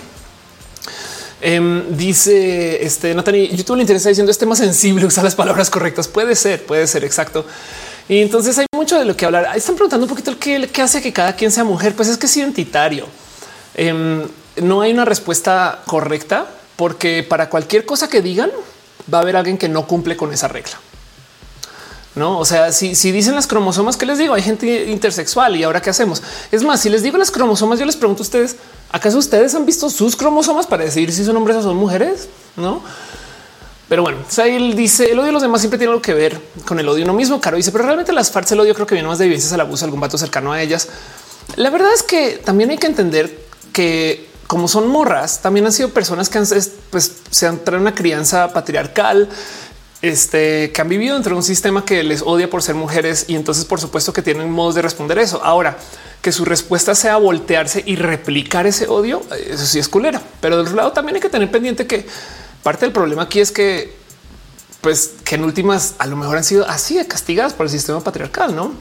Em, 1.41 1.97
dice 1.97 2.85
este 2.85 3.15
Natani, 3.15 3.49
YouTube 3.49 3.77
le 3.77 3.83
interesa 3.83 4.09
diciendo 4.09 4.31
este 4.31 4.45
tema 4.45 4.55
sensible, 4.55 5.07
usar 5.07 5.25
las 5.25 5.35
palabras 5.35 5.71
correctas. 5.71 6.07
Puede 6.07 6.37
ser, 6.37 6.65
puede 6.65 6.87
ser 6.87 7.05
exacto. 7.05 7.47
Y 8.09 8.21
entonces 8.21 8.59
hay 8.59 8.67
mucho 8.75 8.99
de 8.99 9.05
lo 9.05 9.17
que 9.17 9.25
hablar. 9.25 9.49
Están 9.57 9.75
preguntando 9.75 10.05
un 10.05 10.11
poquito 10.11 10.31
el 10.31 10.39
que, 10.39 10.83
hace 10.83 11.01
que 11.01 11.13
cada 11.13 11.35
quien 11.35 11.51
sea 11.51 11.65
mujer. 11.65 11.95
Pues 11.95 12.09
es 12.09 12.17
que 12.17 12.27
es 12.27 12.37
identitario. 12.37 13.07
Em, 13.75 14.23
no 14.57 14.83
hay 14.83 14.93
una 14.93 15.05
respuesta 15.05 15.83
correcta 15.87 16.47
porque 16.77 17.25
para 17.29 17.49
cualquier 17.49 17.85
cosa 17.85 18.09
que 18.09 18.21
digan 18.21 18.51
va 19.13 19.19
a 19.19 19.23
haber 19.23 19.37
alguien 19.37 19.59
que 19.59 19.69
no 19.69 19.87
cumple 19.87 20.17
con 20.17 20.33
esa 20.33 20.47
regla. 20.47 20.79
No, 22.15 22.39
o 22.39 22.45
sea, 22.45 22.73
si, 22.73 22.95
si 22.95 23.11
dicen 23.11 23.35
las 23.35 23.47
cromosomas 23.47 23.97
que 23.97 24.05
les 24.05 24.19
digo, 24.19 24.35
hay 24.35 24.43
gente 24.43 24.91
intersexual 24.91 25.57
y 25.57 25.63
ahora 25.63 25.81
qué 25.81 25.91
hacemos? 25.91 26.23
Es 26.51 26.63
más, 26.63 26.81
si 26.81 26.91
les 26.91 27.03
digo 27.03 27.17
las 27.17 27.31
cromosomas, 27.31 27.79
yo 27.79 27.87
les 27.87 27.97
pregunto 27.97 28.23
a 28.23 28.25
ustedes, 28.25 28.57
¿acaso 28.91 29.17
ustedes 29.17 29.55
han 29.55 29.65
visto 29.65 29.89
sus 29.89 30.15
cromosomas 30.15 30.67
para 30.67 30.85
decidir 30.85 31.11
si 31.13 31.25
son 31.25 31.37
hombres 31.39 31.57
o 31.57 31.63
son 31.63 31.77
mujeres? 31.77 32.29
No. 32.57 32.83
Pero 33.89 34.03
bueno, 34.03 34.19
él 34.45 34.75
dice 34.75 35.11
el 35.11 35.19
odio 35.19 35.27
de 35.27 35.33
los 35.33 35.43
demás 35.43 35.61
siempre 35.61 35.79
tiene 35.79 35.91
algo 35.91 36.03
que 36.03 36.15
ver 36.15 36.41
con 36.65 36.79
el 36.81 36.89
odio 36.89 37.05
uno 37.05 37.15
mismo. 37.15 37.41
Caro 37.41 37.57
dice, 37.57 37.73
pero 37.73 37.85
realmente 37.85 38.13
las 38.13 38.31
farsas 38.31 38.53
el 38.53 38.61
odio 38.61 38.75
creo 38.75 38.87
que 38.87 38.95
viene 38.95 39.09
más 39.09 39.19
de 39.19 39.27
vivencias 39.27 39.53
al 39.53 39.61
abuso 39.61 39.85
algún 39.85 40.01
vato 40.01 40.17
cercano 40.17 40.53
a 40.53 40.63
ellas. 40.63 40.89
La 41.57 41.71
verdad 41.71 41.93
es 41.95 42.03
que 42.03 42.41
también 42.43 42.71
hay 42.71 42.79
que 42.79 42.87
entender 42.87 43.39
que 43.73 44.31
como 44.47 44.69
son 44.69 44.87
morras, 44.87 45.41
también 45.41 45.65
han 45.65 45.73
sido 45.73 45.91
personas 45.91 46.29
que 46.29 46.39
han, 46.39 46.47
pues, 46.91 47.13
se 47.31 47.47
han 47.47 47.65
traído 47.65 47.81
una 47.81 47.95
crianza 47.95 48.53
patriarcal, 48.53 49.29
este, 50.03 50.73
que 50.73 50.81
han 50.81 50.89
vivido 50.89 51.15
dentro 51.15 51.31
de 51.31 51.37
un 51.37 51.43
sistema 51.45 51.85
que 51.85 52.03
les 52.03 52.23
odia 52.23 52.51
por 52.51 52.63
ser 52.63 52.75
mujeres 52.75 53.27
y 53.29 53.37
entonces 53.37 53.65
por 53.65 53.81
supuesto 53.81 54.13
que 54.13 54.21
tienen 54.21 54.51
modos 54.51 54.75
de 54.75 54.83
responder 54.83 55.19
eso. 55.19 55.41
Ahora, 55.43 55.79
que 56.21 56.33
su 56.33 56.45
respuesta 56.45 56.95
sea 56.95 57.17
voltearse 57.17 57.83
y 57.87 57.97
replicar 57.97 58.67
ese 58.67 58.89
odio, 58.89 59.23
eso 59.49 59.65
sí 59.65 59.79
es 59.79 59.89
culera. 59.89 60.21
Pero 60.41 60.57
del 60.57 60.67
otro 60.67 60.77
lado 60.77 60.93
también 60.93 61.17
hay 61.17 61.23
que 61.23 61.29
tener 61.29 61.51
pendiente 61.51 61.87
que 61.87 62.05
parte 62.63 62.85
del 62.85 62.93
problema 62.93 63.23
aquí 63.23 63.41
es 63.41 63.53
que, 63.53 63.95
pues, 64.81 65.13
que 65.25 65.37
en 65.37 65.45
últimas 65.45 65.95
a 65.99 66.07
lo 66.07 66.17
mejor 66.17 66.37
han 66.37 66.45
sido 66.45 66.69
así 66.69 66.97
de 66.97 67.07
castigadas 67.07 67.55
por 67.55 67.67
el 67.67 67.71
sistema 67.71 68.01
patriarcal, 68.01 68.55
¿no? 68.55 68.73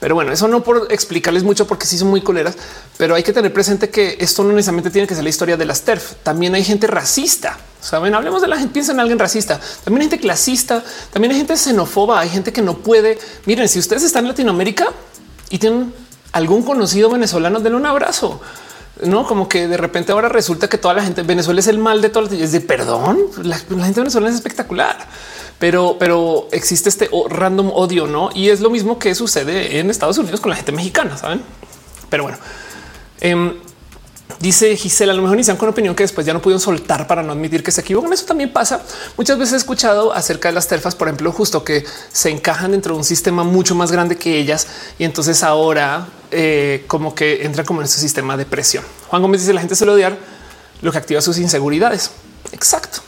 Pero 0.00 0.14
bueno, 0.14 0.32
eso 0.32 0.46
no 0.46 0.62
por 0.62 0.92
explicarles 0.92 1.42
mucho 1.42 1.66
porque 1.66 1.84
sí 1.84 1.98
son 1.98 2.08
muy 2.08 2.20
coleras, 2.20 2.54
pero 2.96 3.16
hay 3.16 3.24
que 3.24 3.32
tener 3.32 3.52
presente 3.52 3.90
que 3.90 4.16
esto 4.20 4.44
no 4.44 4.52
necesariamente 4.52 4.90
tiene 4.90 5.08
que 5.08 5.14
ser 5.14 5.24
la 5.24 5.30
historia 5.30 5.56
de 5.56 5.64
las 5.64 5.82
TERF. 5.82 6.14
También 6.22 6.54
hay 6.54 6.62
gente 6.62 6.86
racista. 6.86 7.58
Saben, 7.80 8.14
hablemos 8.14 8.40
de 8.40 8.48
la 8.48 8.56
gente, 8.56 8.72
piensa 8.72 8.92
en 8.92 9.00
alguien 9.00 9.18
racista. 9.18 9.60
También 9.82 10.02
hay 10.02 10.10
gente 10.10 10.20
clasista, 10.20 10.84
también 11.12 11.32
hay 11.32 11.38
gente 11.38 11.56
xenófoba, 11.56 12.20
hay 12.20 12.28
gente 12.28 12.52
que 12.52 12.62
no 12.62 12.78
puede. 12.78 13.18
Miren, 13.46 13.68
si 13.68 13.80
ustedes 13.80 14.04
están 14.04 14.24
en 14.24 14.28
Latinoamérica 14.28 14.86
y 15.50 15.58
tienen 15.58 15.92
algún 16.30 16.62
conocido 16.62 17.10
venezolano, 17.10 17.58
denle 17.58 17.78
un 17.78 17.86
abrazo. 17.86 18.40
No 19.02 19.26
como 19.26 19.48
que 19.48 19.66
de 19.68 19.76
repente 19.76 20.12
ahora 20.12 20.28
resulta 20.28 20.68
que 20.68 20.76
toda 20.76 20.94
la 20.94 21.02
gente 21.02 21.22
Venezuela 21.22 21.60
es 21.60 21.66
el 21.68 21.78
mal 21.78 22.02
de 22.02 22.08
todas. 22.08 22.32
Es 22.32 22.52
de 22.52 22.60
perdón. 22.60 23.18
La, 23.42 23.60
la 23.68 23.84
gente 23.84 24.00
venezolana 24.00 24.30
es 24.30 24.36
espectacular 24.36 24.96
pero, 25.58 25.96
pero 25.98 26.48
existe 26.52 26.88
este 26.88 27.10
random 27.28 27.70
odio, 27.72 28.06
no? 28.06 28.30
Y 28.34 28.50
es 28.50 28.60
lo 28.60 28.70
mismo 28.70 28.98
que 28.98 29.14
sucede 29.14 29.78
en 29.78 29.90
Estados 29.90 30.18
Unidos 30.18 30.40
con 30.40 30.50
la 30.50 30.56
gente 30.56 30.72
mexicana, 30.72 31.16
saben? 31.16 31.42
Pero 32.08 32.22
bueno, 32.24 32.38
em, 33.20 33.54
Dice 34.40 34.76
Gisela, 34.76 35.12
a 35.12 35.16
lo 35.16 35.22
mejor 35.22 35.36
inician 35.36 35.56
con 35.56 35.68
opinión 35.68 35.96
que 35.96 36.04
después 36.04 36.24
ya 36.24 36.32
no 36.32 36.40
pudieron 36.40 36.60
soltar 36.60 37.08
para 37.08 37.24
no 37.24 37.32
admitir 37.32 37.64
que 37.64 37.72
se 37.72 37.80
equivocan. 37.80 38.12
Eso 38.12 38.24
también 38.24 38.52
pasa. 38.52 38.82
Muchas 39.16 39.36
veces 39.36 39.54
he 39.54 39.56
escuchado 39.56 40.12
acerca 40.12 40.48
de 40.48 40.54
las 40.54 40.68
terfas, 40.68 40.94
por 40.94 41.08
ejemplo, 41.08 41.32
justo 41.32 41.64
que 41.64 41.84
se 42.12 42.30
encajan 42.30 42.70
dentro 42.70 42.94
de 42.94 42.98
un 42.98 43.04
sistema 43.04 43.42
mucho 43.42 43.74
más 43.74 43.90
grande 43.90 44.16
que 44.16 44.38
ellas 44.38 44.68
y 44.96 45.04
entonces 45.04 45.42
ahora 45.42 46.06
eh, 46.30 46.84
como 46.86 47.16
que 47.16 47.44
entra 47.44 47.64
como 47.64 47.80
en 47.80 47.86
ese 47.86 47.98
sistema 47.98 48.36
de 48.36 48.44
presión. 48.44 48.84
Juan 49.08 49.22
Gómez 49.22 49.40
dice 49.40 49.52
la 49.52 49.60
gente 49.60 49.74
suele 49.74 49.94
odiar 49.94 50.16
lo 50.82 50.92
que 50.92 50.98
activa 50.98 51.20
sus 51.20 51.38
inseguridades. 51.38 52.12
Exacto. 52.52 53.00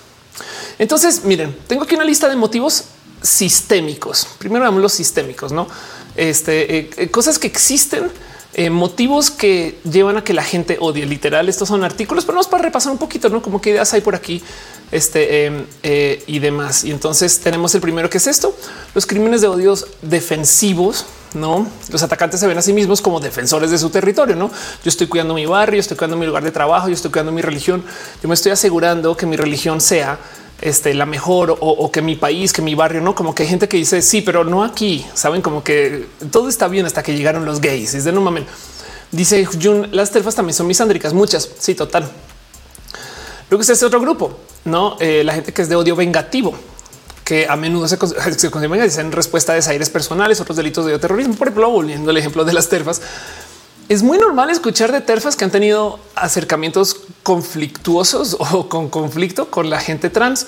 Entonces, 0.81 1.25
miren, 1.25 1.55
tengo 1.69 1.83
aquí 1.85 1.95
una 1.95 2.05
lista 2.05 2.27
de 2.27 2.37
motivos 2.37 2.85
sistémicos. 3.21 4.27
Primero 4.39 4.65
vamos 4.65 4.81
los 4.81 4.95
sistémicos, 4.95 5.53
no? 5.53 5.69
Este 6.17 6.79
eh, 6.79 6.91
eh, 6.97 7.11
cosas 7.11 7.39
que 7.39 7.47
existen, 7.47 8.11
eh, 8.55 8.71
motivos 8.71 9.31
que 9.31 9.79
llevan 9.85 10.17
a 10.17 10.25
que 10.25 10.33
la 10.33 10.43
gente 10.43 10.79
odie. 10.81 11.05
Literal, 11.05 11.51
estos 11.51 11.69
son 11.69 11.85
artículos, 11.85 12.25
pero 12.25 12.37
vamos 12.37 12.49
para 12.49 12.63
repasar 12.63 12.93
un 12.93 12.99
poquito, 12.99 13.29
no 13.29 13.43
como 13.43 13.61
qué 13.61 13.71
ideas 13.71 13.93
hay 13.93 14.01
por 14.01 14.15
aquí 14.15 14.43
este 14.91 15.45
em, 15.45 15.67
y 16.27 16.39
demás. 16.39 16.83
Y 16.85 16.93
entonces 16.93 17.41
tenemos 17.41 17.75
el 17.75 17.83
primero 17.83 18.09
que 18.09 18.17
es 18.17 18.27
esto: 18.27 18.57
los 18.95 19.05
crímenes 19.05 19.43
de 19.43 19.49
odios 19.49 19.87
defensivos. 20.01 21.05
No, 21.35 21.69
los 21.91 22.03
atacantes 22.03 22.41
se 22.41 22.47
ven 22.47 22.57
a 22.59 22.63
sí 22.63 22.73
mismos 22.73 23.03
como 23.03 23.21
defensores 23.21 23.71
de 23.71 23.77
su 23.77 23.91
territorio. 23.91 24.35
No, 24.35 24.49
yo 24.49 24.89
estoy 24.89 25.09
cuidando 25.09 25.35
mi 25.35 25.45
barrio, 25.45 25.79
estoy 25.79 25.99
cuidando 25.99 26.17
mi 26.17 26.25
lugar 26.25 26.43
de 26.43 26.51
trabajo, 26.51 26.89
yo 26.89 26.95
estoy 26.95 27.11
cuidando 27.11 27.33
mi 27.33 27.43
religión. 27.43 27.85
Yo 28.23 28.29
me 28.31 28.35
estoy 28.35 28.51
asegurando 28.51 29.15
que 29.15 29.27
mi 29.27 29.37
religión 29.37 29.83
sea 29.83 30.19
este, 30.61 30.95
la 30.95 31.07
mejor 31.07 31.57
o, 31.61 31.91
que 31.91 32.03
mi 32.03 32.17
país, 32.17 32.53
que 32.53 32.63
mi 32.63 32.75
barrio, 32.75 33.01
no 33.01 33.15
como 33.15 33.35
que 33.35 33.45
hay 33.45 33.49
gente 33.49 33.69
que 33.69 33.77
dice 33.77 34.03
sí, 34.03 34.21
pero 34.21 34.45
no 34.45 34.63
aquí. 34.63 35.07
Saben 35.15 35.43
como 35.43 35.65
que 35.65 36.07
todo 36.31 36.49
está 36.49 36.69
bien 36.69 36.87
hasta 36.87 37.03
que 37.03 37.17
llegaron 37.17 37.45
los 37.45 37.61
gays. 37.61 37.95
Es 37.95 38.05
de 38.05 38.13
no 38.13 38.21
mames. 38.21 38.45
Dice 39.13 39.45
Jun, 39.45 39.89
las 39.93 40.11
terfas 40.11 40.35
también 40.35 40.55
son 40.55 40.67
misándricas, 40.67 41.13
muchas. 41.13 41.51
Sí, 41.59 41.75
total. 41.75 42.11
Luego 43.51 43.63
está 43.63 43.73
este 43.73 43.87
otro 43.87 44.01
grupo, 44.01 44.39
no 44.65 44.97
eh, 45.01 45.25
la 45.25 45.35
gente 45.35 45.53
que 45.53 45.63
es 45.63 45.69
de 45.69 45.75
odio 45.75 45.97
vengativo, 45.97 46.55
que 47.25 47.49
a 47.49 47.57
menudo 47.57 47.89
se, 47.89 47.97
se 48.39 49.01
en 49.01 49.13
respuesta 49.13 49.53
a 49.53 49.57
desaires 49.57 49.91
personales, 49.91 50.41
otros 50.41 50.57
delitos 50.57 50.87
de 50.87 50.97
terrorismo. 51.01 51.35
Por 51.35 51.49
ejemplo, 51.49 51.69
volviendo 51.69 52.11
al 52.11 52.17
ejemplo 52.17 52.45
de 52.45 52.53
las 52.53 52.69
terfas, 52.69 53.03
es 53.91 54.05
muy 54.05 54.19
normal 54.19 54.51
escuchar 54.51 54.93
de 54.93 55.01
terfas 55.01 55.35
que 55.35 55.45
han 55.45 55.51
tenido 55.51 55.99
acercamientos 56.15 56.97
conflictuosos 57.25 58.37
o 58.39 58.69
con 58.69 58.89
conflicto 58.89 59.51
con 59.51 59.69
la 59.69 59.81
gente 59.81 60.11
trans. 60.11 60.47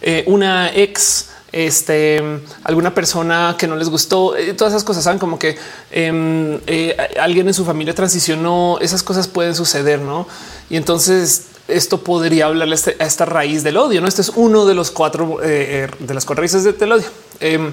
Eh, 0.00 0.22
una 0.28 0.72
ex, 0.72 1.30
este, 1.50 2.22
alguna 2.62 2.94
persona 2.94 3.56
que 3.58 3.66
no 3.66 3.74
les 3.74 3.88
gustó, 3.88 4.36
eh, 4.36 4.54
todas 4.54 4.74
esas 4.74 4.84
cosas 4.84 5.02
saben 5.02 5.18
como 5.18 5.40
que 5.40 5.58
em, 5.90 6.60
eh, 6.68 6.96
alguien 7.20 7.48
en 7.48 7.54
su 7.54 7.64
familia 7.64 7.96
transicionó. 7.96 8.78
Esas 8.80 9.02
cosas 9.02 9.26
pueden 9.26 9.56
suceder, 9.56 9.98
no? 9.98 10.28
Y 10.70 10.76
entonces 10.76 11.46
esto 11.66 12.04
podría 12.04 12.46
hablarle 12.46 12.74
a, 12.74 12.76
este, 12.76 12.96
esta 13.02 13.24
raíz 13.24 13.64
del 13.64 13.76
odio. 13.76 14.00
No, 14.02 14.06
este 14.06 14.22
es 14.22 14.30
uno 14.36 14.66
de 14.66 14.74
los 14.74 14.92
cuatro 14.92 15.38
de 15.40 16.14
las 16.14 16.24
cuatro 16.24 16.42
raíces 16.42 16.62
del 16.62 16.92
odio. 16.92 17.08
Em, 17.40 17.72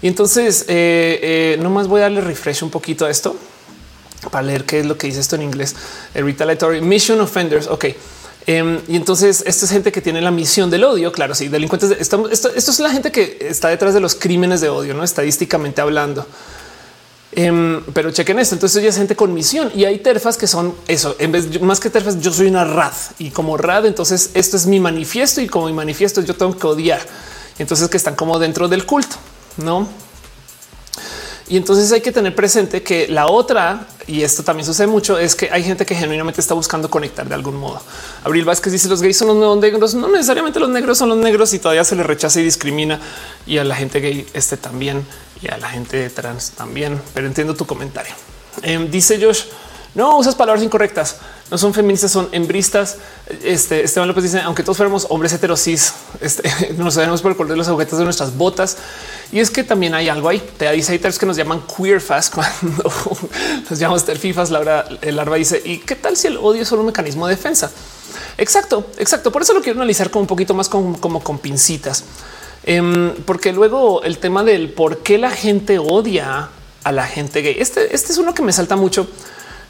y 0.00 0.06
entonces 0.06 0.64
no 1.58 1.70
más 1.70 1.88
voy 1.88 2.02
a 2.02 2.04
darle 2.04 2.20
refresh 2.20 2.62
un 2.62 2.70
poquito 2.70 3.04
a 3.04 3.10
esto 3.10 3.34
para 4.30 4.42
leer 4.42 4.64
qué 4.64 4.80
es 4.80 4.86
lo 4.86 4.96
que 4.96 5.06
dice 5.06 5.20
esto 5.20 5.36
en 5.36 5.42
inglés. 5.42 5.74
El 6.14 6.24
retaliatory 6.24 6.80
mission 6.80 7.20
offenders. 7.20 7.66
Ok. 7.66 7.86
Em, 8.46 8.78
y 8.88 8.96
entonces 8.96 9.42
esta 9.46 9.64
es 9.64 9.70
gente 9.70 9.90
que 9.90 10.02
tiene 10.02 10.20
la 10.20 10.30
misión 10.30 10.70
del 10.70 10.84
odio. 10.84 11.12
Claro, 11.12 11.34
sí, 11.34 11.48
delincuentes. 11.48 11.90
esto, 11.98 12.28
esto, 12.28 12.50
es 12.54 12.78
la 12.78 12.90
gente 12.90 13.10
que 13.10 13.38
está 13.40 13.68
detrás 13.68 13.94
de 13.94 14.00
los 14.00 14.14
crímenes 14.14 14.60
de 14.60 14.68
odio, 14.68 14.94
no 14.94 15.02
estadísticamente 15.02 15.80
hablando. 15.80 16.26
Em, 17.32 17.82
pero 17.94 18.10
chequen 18.10 18.38
esto. 18.38 18.54
Entonces 18.54 18.82
ya 18.82 18.90
es 18.90 18.96
gente 18.96 19.16
con 19.16 19.32
misión 19.32 19.72
y 19.74 19.84
hay 19.84 19.98
terfas 19.98 20.36
que 20.36 20.46
son 20.46 20.74
eso. 20.88 21.16
En 21.18 21.32
vez 21.32 21.60
más 21.62 21.80
que 21.80 21.90
terfas, 21.90 22.20
yo 22.20 22.32
soy 22.32 22.48
una 22.48 22.64
rad 22.64 22.92
y 23.18 23.30
como 23.30 23.56
rad, 23.56 23.86
entonces 23.86 24.30
esto 24.34 24.56
es 24.56 24.66
mi 24.66 24.78
manifiesto 24.78 25.40
y 25.40 25.46
como 25.46 25.66
mi 25.66 25.72
manifiesto 25.72 26.20
yo 26.20 26.36
tengo 26.36 26.56
que 26.56 26.66
odiar. 26.66 27.00
Entonces 27.58 27.88
que 27.88 27.96
están 27.96 28.14
como 28.14 28.38
dentro 28.38 28.68
del 28.68 28.84
culto, 28.84 29.16
no? 29.56 29.88
Y 31.46 31.58
entonces 31.58 31.92
hay 31.92 32.00
que 32.00 32.10
tener 32.10 32.34
presente 32.34 32.82
que 32.82 33.06
la 33.08 33.26
otra, 33.26 33.86
y 34.06 34.22
esto 34.22 34.42
también 34.42 34.64
sucede 34.64 34.86
mucho, 34.86 35.18
es 35.18 35.34
que 35.34 35.50
hay 35.52 35.62
gente 35.62 35.84
que 35.84 35.94
genuinamente 35.94 36.40
está 36.40 36.54
buscando 36.54 36.88
conectar 36.88 37.28
de 37.28 37.34
algún 37.34 37.56
modo. 37.56 37.82
Abril 38.22 38.46
Vázquez 38.46 38.72
dice 38.72 38.88
los 38.88 39.02
gays 39.02 39.18
son 39.18 39.38
los 39.38 39.58
negros. 39.58 39.94
No 39.94 40.08
necesariamente 40.08 40.58
los 40.58 40.70
negros 40.70 40.96
son 40.96 41.10
los 41.10 41.18
negros 41.18 41.52
y 41.52 41.58
todavía 41.58 41.84
se 41.84 41.96
les 41.96 42.06
rechaza 42.06 42.40
y 42.40 42.44
discrimina 42.44 42.98
y 43.46 43.58
a 43.58 43.64
la 43.64 43.74
gente 43.74 44.00
gay 44.00 44.26
este 44.32 44.56
también 44.56 45.06
y 45.42 45.48
a 45.48 45.58
la 45.58 45.68
gente 45.68 46.08
trans 46.08 46.52
también. 46.52 47.00
Pero 47.12 47.26
entiendo 47.26 47.54
tu 47.54 47.66
comentario. 47.66 48.14
Em, 48.62 48.90
dice 48.90 49.22
Josh, 49.22 49.44
no 49.94 50.16
usas 50.16 50.34
palabras 50.34 50.64
incorrectas, 50.64 51.16
no 51.50 51.58
son 51.58 51.74
feministas, 51.74 52.10
son 52.10 52.28
hembristas. 52.32 52.98
Este 53.42 53.84
Esteban 53.84 54.08
López 54.08 54.24
dice, 54.24 54.40
aunque 54.40 54.62
todos 54.62 54.76
fuéramos 54.76 55.06
hombres 55.10 55.32
heterosis, 55.32 55.92
este, 56.20 56.74
nos 56.78 56.94
sabemos 56.94 57.22
por 57.22 57.32
el 57.32 57.36
color 57.36 57.52
de 57.52 57.56
los 57.56 57.68
agujetas 57.68 57.98
de 57.98 58.04
nuestras 58.04 58.36
botas. 58.36 58.76
Y 59.30 59.40
es 59.40 59.50
que 59.50 59.64
también 59.64 59.94
hay 59.94 60.08
algo 60.08 60.28
ahí. 60.28 60.42
Te 60.56 60.70
dice 60.72 60.98
que 60.98 61.26
nos 61.26 61.36
llaman 61.36 61.62
queer 61.62 62.00
fast 62.00 62.34
cuando 62.36 62.90
nos 63.68 63.78
llamamos 63.78 64.04
terfifas. 64.04 64.50
Laura 64.50 64.86
el 65.02 65.16
larva 65.16 65.36
dice 65.36 65.60
y 65.64 65.78
qué 65.78 65.96
tal 65.96 66.16
si 66.16 66.28
el 66.28 66.38
odio 66.38 66.62
es 66.62 66.68
solo 66.68 66.80
un 66.80 66.86
mecanismo 66.86 67.26
de 67.26 67.36
defensa? 67.36 67.70
Exacto, 68.38 68.86
exacto. 68.98 69.30
Por 69.30 69.42
eso 69.42 69.52
lo 69.54 69.60
quiero 69.60 69.78
analizar 69.78 70.10
como 70.10 70.22
un 70.22 70.26
poquito 70.26 70.54
más 70.54 70.68
como, 70.68 71.20
con 71.20 71.38
pincitas, 71.38 72.04
em, 72.64 73.14
porque 73.24 73.52
luego 73.52 74.02
el 74.02 74.18
tema 74.18 74.44
del 74.44 74.72
por 74.72 74.98
qué 74.98 75.18
la 75.18 75.30
gente 75.30 75.78
odia 75.78 76.48
a 76.82 76.92
la 76.92 77.06
gente 77.06 77.42
gay. 77.42 77.56
Este, 77.58 77.94
este 77.94 78.12
es 78.12 78.18
uno 78.18 78.34
que 78.34 78.42
me 78.42 78.52
salta 78.52 78.76
mucho, 78.76 79.06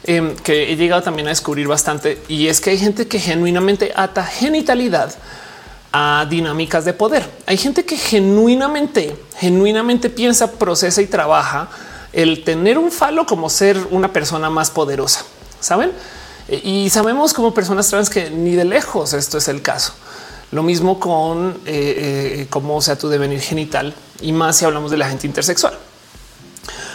em, 0.05 0.35
que 0.35 0.71
he 0.71 0.75
llegado 0.75 1.01
también 1.01 1.27
a 1.27 1.29
descubrir 1.29 1.67
bastante 1.67 2.21
y 2.27 2.47
es 2.47 2.61
que 2.61 2.71
hay 2.71 2.77
gente 2.77 3.07
que 3.07 3.19
genuinamente 3.19 3.91
ata 3.95 4.23
genitalidad 4.23 5.13
a 5.97 6.25
dinámicas 6.29 6.83
de 6.83 6.93
poder. 6.93 7.29
Hay 7.45 7.57
gente 7.57 7.85
que 7.85 7.97
genuinamente, 7.97 9.15
genuinamente 9.37 10.09
piensa, 10.09 10.51
procesa 10.51 11.01
y 11.01 11.07
trabaja 11.07 11.69
el 12.11 12.43
tener 12.43 12.77
un 12.77 12.91
falo 12.91 13.25
como 13.25 13.49
ser 13.49 13.77
una 13.91 14.11
persona 14.11 14.49
más 14.49 14.71
poderosa. 14.71 15.25
Saben? 15.59 15.91
Y 16.49 16.89
sabemos 16.89 17.33
como 17.33 17.53
personas 17.53 17.87
trans 17.87 18.09
que 18.09 18.29
ni 18.29 18.55
de 18.55 18.65
lejos 18.65 19.13
esto 19.13 19.37
es 19.37 19.47
el 19.47 19.61
caso. 19.61 19.93
Lo 20.51 20.63
mismo 20.63 20.99
con 20.99 21.51
eh, 21.65 22.41
eh, 22.41 22.47
cómo 22.49 22.81
sea 22.81 22.97
tu 22.97 23.09
devenir 23.09 23.39
genital 23.39 23.93
y 24.21 24.31
más 24.31 24.57
si 24.57 24.65
hablamos 24.65 24.91
de 24.91 24.97
la 24.97 25.09
gente 25.09 25.27
intersexual. 25.27 25.77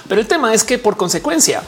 Pero 0.08 0.20
el 0.20 0.26
tema 0.26 0.54
es 0.54 0.62
que 0.62 0.78
por 0.78 0.96
consecuencia 0.96 1.62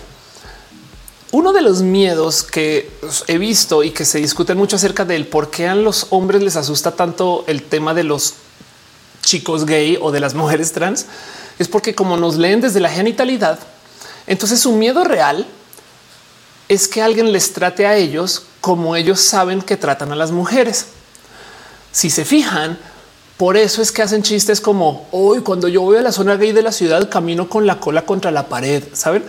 uno 1.33 1.55
de 1.55 1.63
los 1.63 1.81
miedos 1.81 2.43
que 2.43 2.91
he 3.27 3.39
visto 3.39 3.83
y 3.83 3.91
que 3.91 4.05
se 4.05 4.19
discuten 4.19 4.59
mucho 4.59 4.77
acerca 4.77 5.07
del 5.07 5.27
por 5.27 5.51
qué 5.51 5.67
a 5.67 5.75
los 5.75 6.09
hombres 6.11 6.43
les 6.43 6.57
asusta 6.57 6.93
tanto 6.93 7.45
el 7.47 7.63
tema 7.63 7.95
de 7.95 8.05
los 8.05 8.35
chicos 9.23 9.65
gay 9.65 9.99
o 10.01 10.13
de 10.13 10.21
las 10.21 10.35
mujeres 10.35 10.73
trans 10.73 11.07
es 11.59 11.69
porque 11.69 11.95
como 11.95 12.19
nos 12.19 12.37
leen 12.37 12.61
desde 12.61 12.81
la 12.81 12.91
genitalidad, 12.91 13.59
entonces 14.27 14.61
su 14.61 14.73
miedo 14.73 15.05
real 15.05 15.47
es 16.69 16.87
que 16.87 17.01
alguien 17.01 17.33
les 17.33 17.53
trate 17.53 17.87
a 17.87 17.97
ellos 17.97 18.45
como 18.61 18.95
ellos 18.95 19.21
saben 19.21 19.63
que 19.63 19.77
tratan 19.77 20.13
a 20.13 20.17
las 20.17 20.33
mujeres. 20.33 20.87
Si 21.93 22.11
se 22.11 22.25
fijan, 22.25 22.79
por 23.39 23.57
eso 23.57 23.81
es 23.81 23.91
que 23.91 24.03
hacen 24.03 24.23
chistes 24.23 24.61
como 24.61 25.09
hoy 25.13 25.41
cuando 25.41 25.69
yo 25.69 25.81
voy 25.81 25.97
a 25.97 26.03
la 26.03 26.13
zona 26.13 26.37
gay 26.37 26.53
de 26.53 26.63
la 26.63 26.73
ciudad 26.73 27.09
camino 27.09 27.49
con 27.49 27.67
la 27.67 27.81
cola 27.81 28.05
contra 28.05 28.31
la 28.31 28.49
pared, 28.49 28.85
¿saben? 28.93 29.25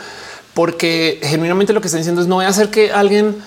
Porque 0.54 1.20
genuinamente 1.24 1.74
lo 1.74 1.82
que 1.82 1.88
están 1.88 2.02
diciendo 2.02 2.22
es 2.22 2.28
no 2.28 2.36
voy 2.36 2.46
a 2.46 2.50
hacer 2.50 2.70
que 2.70 2.92
alguien, 2.92 3.38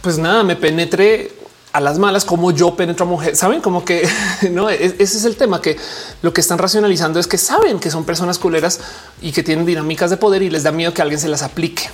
pues 0.00 0.18
nada, 0.18 0.42
me 0.44 0.56
penetre 0.56 1.32
a 1.72 1.80
las 1.80 1.98
malas 1.98 2.24
como 2.24 2.52
yo 2.52 2.76
penetro 2.76 3.06
a 3.06 3.08
mujer. 3.08 3.34
Saben 3.36 3.60
como 3.60 3.84
que 3.84 4.08
no, 4.50 4.70
ese 4.70 5.02
es 5.02 5.24
el 5.24 5.36
tema 5.36 5.60
que 5.60 5.76
lo 6.22 6.32
que 6.32 6.40
están 6.40 6.58
racionalizando 6.58 7.18
es 7.18 7.26
que 7.26 7.38
saben 7.38 7.80
que 7.80 7.90
son 7.90 8.04
personas 8.04 8.38
culeras 8.38 8.80
y 9.20 9.32
que 9.32 9.42
tienen 9.42 9.66
dinámicas 9.66 10.10
de 10.10 10.16
poder 10.16 10.42
y 10.42 10.50
les 10.50 10.62
da 10.62 10.72
miedo 10.72 10.94
que 10.94 11.02
alguien 11.02 11.20
se 11.20 11.28
las 11.28 11.42
aplique. 11.42 11.88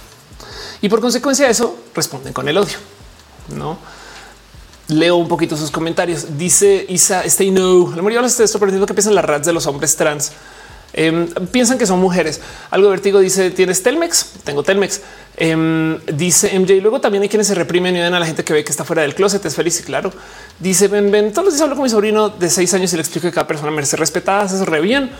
Y 0.82 0.88
por 0.88 1.00
consecuencia 1.00 1.46
de 1.46 1.52
eso 1.52 1.76
responden 1.94 2.32
con 2.32 2.48
el 2.48 2.56
odio. 2.56 2.76
No 3.54 3.78
leo 4.90 5.16
un 5.16 5.28
poquito 5.28 5.56
sus 5.56 5.70
comentarios. 5.70 6.36
Dice 6.36 6.84
Isa 6.88 7.24
Stay 7.24 7.50
No, 7.50 7.92
la 7.94 8.02
mayoría 8.02 8.28
de 8.28 8.44
esto 8.44 8.58
aprendiendo 8.58 8.86
que 8.86 8.94
piensan 8.94 9.14
las 9.14 9.24
rats 9.24 9.46
de 9.46 9.52
los 9.52 9.66
hombres 9.66 9.96
trans. 9.96 10.32
Em, 10.93 11.26
piensan 11.53 11.78
que 11.78 11.86
son 11.86 12.01
mujeres. 12.01 12.41
Algo 12.70 12.91
vertigo 12.91 13.20
dice: 13.20 13.51
¿Tienes 13.51 13.82
Telmex? 13.82 14.26
Tengo 14.45 14.62
Telmex. 14.62 15.01
Em, 15.36 15.99
dice 16.07 16.59
MJ. 16.59 16.80
Luego 16.80 17.01
también 17.01 17.22
hay 17.22 17.28
quienes 17.28 17.47
se 17.47 17.55
reprimen 17.55 17.97
y 17.97 18.01
ven 18.01 18.12
a 18.14 18.20
la 18.20 18.26
gente 18.26 18.45
que 18.45 18.53
ve 18.53 18.64
que 18.64 18.70
está 18.70 18.84
fuera 18.84 19.03
del 19.03 19.14
closet. 19.14 19.45
Es 19.45 19.55
feliz 19.55 19.80
y 19.80 19.82
claro. 19.84 20.12
Dice: 20.59 20.88
Ven, 20.88 21.11
ven. 21.11 21.32
Todos 21.32 21.47
los 21.47 21.55
días 21.55 21.62
hablo 21.62 21.76
con 21.76 21.84
mi 21.84 21.91
sobrino 21.91 22.28
de 22.28 22.51
seis 22.51 22.74
años 22.74 22.93
y 22.93 22.97
le 22.97 23.03
explico 23.03 23.28
que 23.28 23.34
cada 23.34 23.47
persona 23.47 23.70
merece 23.70 23.97
respetada. 23.97 24.45
Eso 24.45 24.64
re 24.64 24.80
bien. 24.80 25.11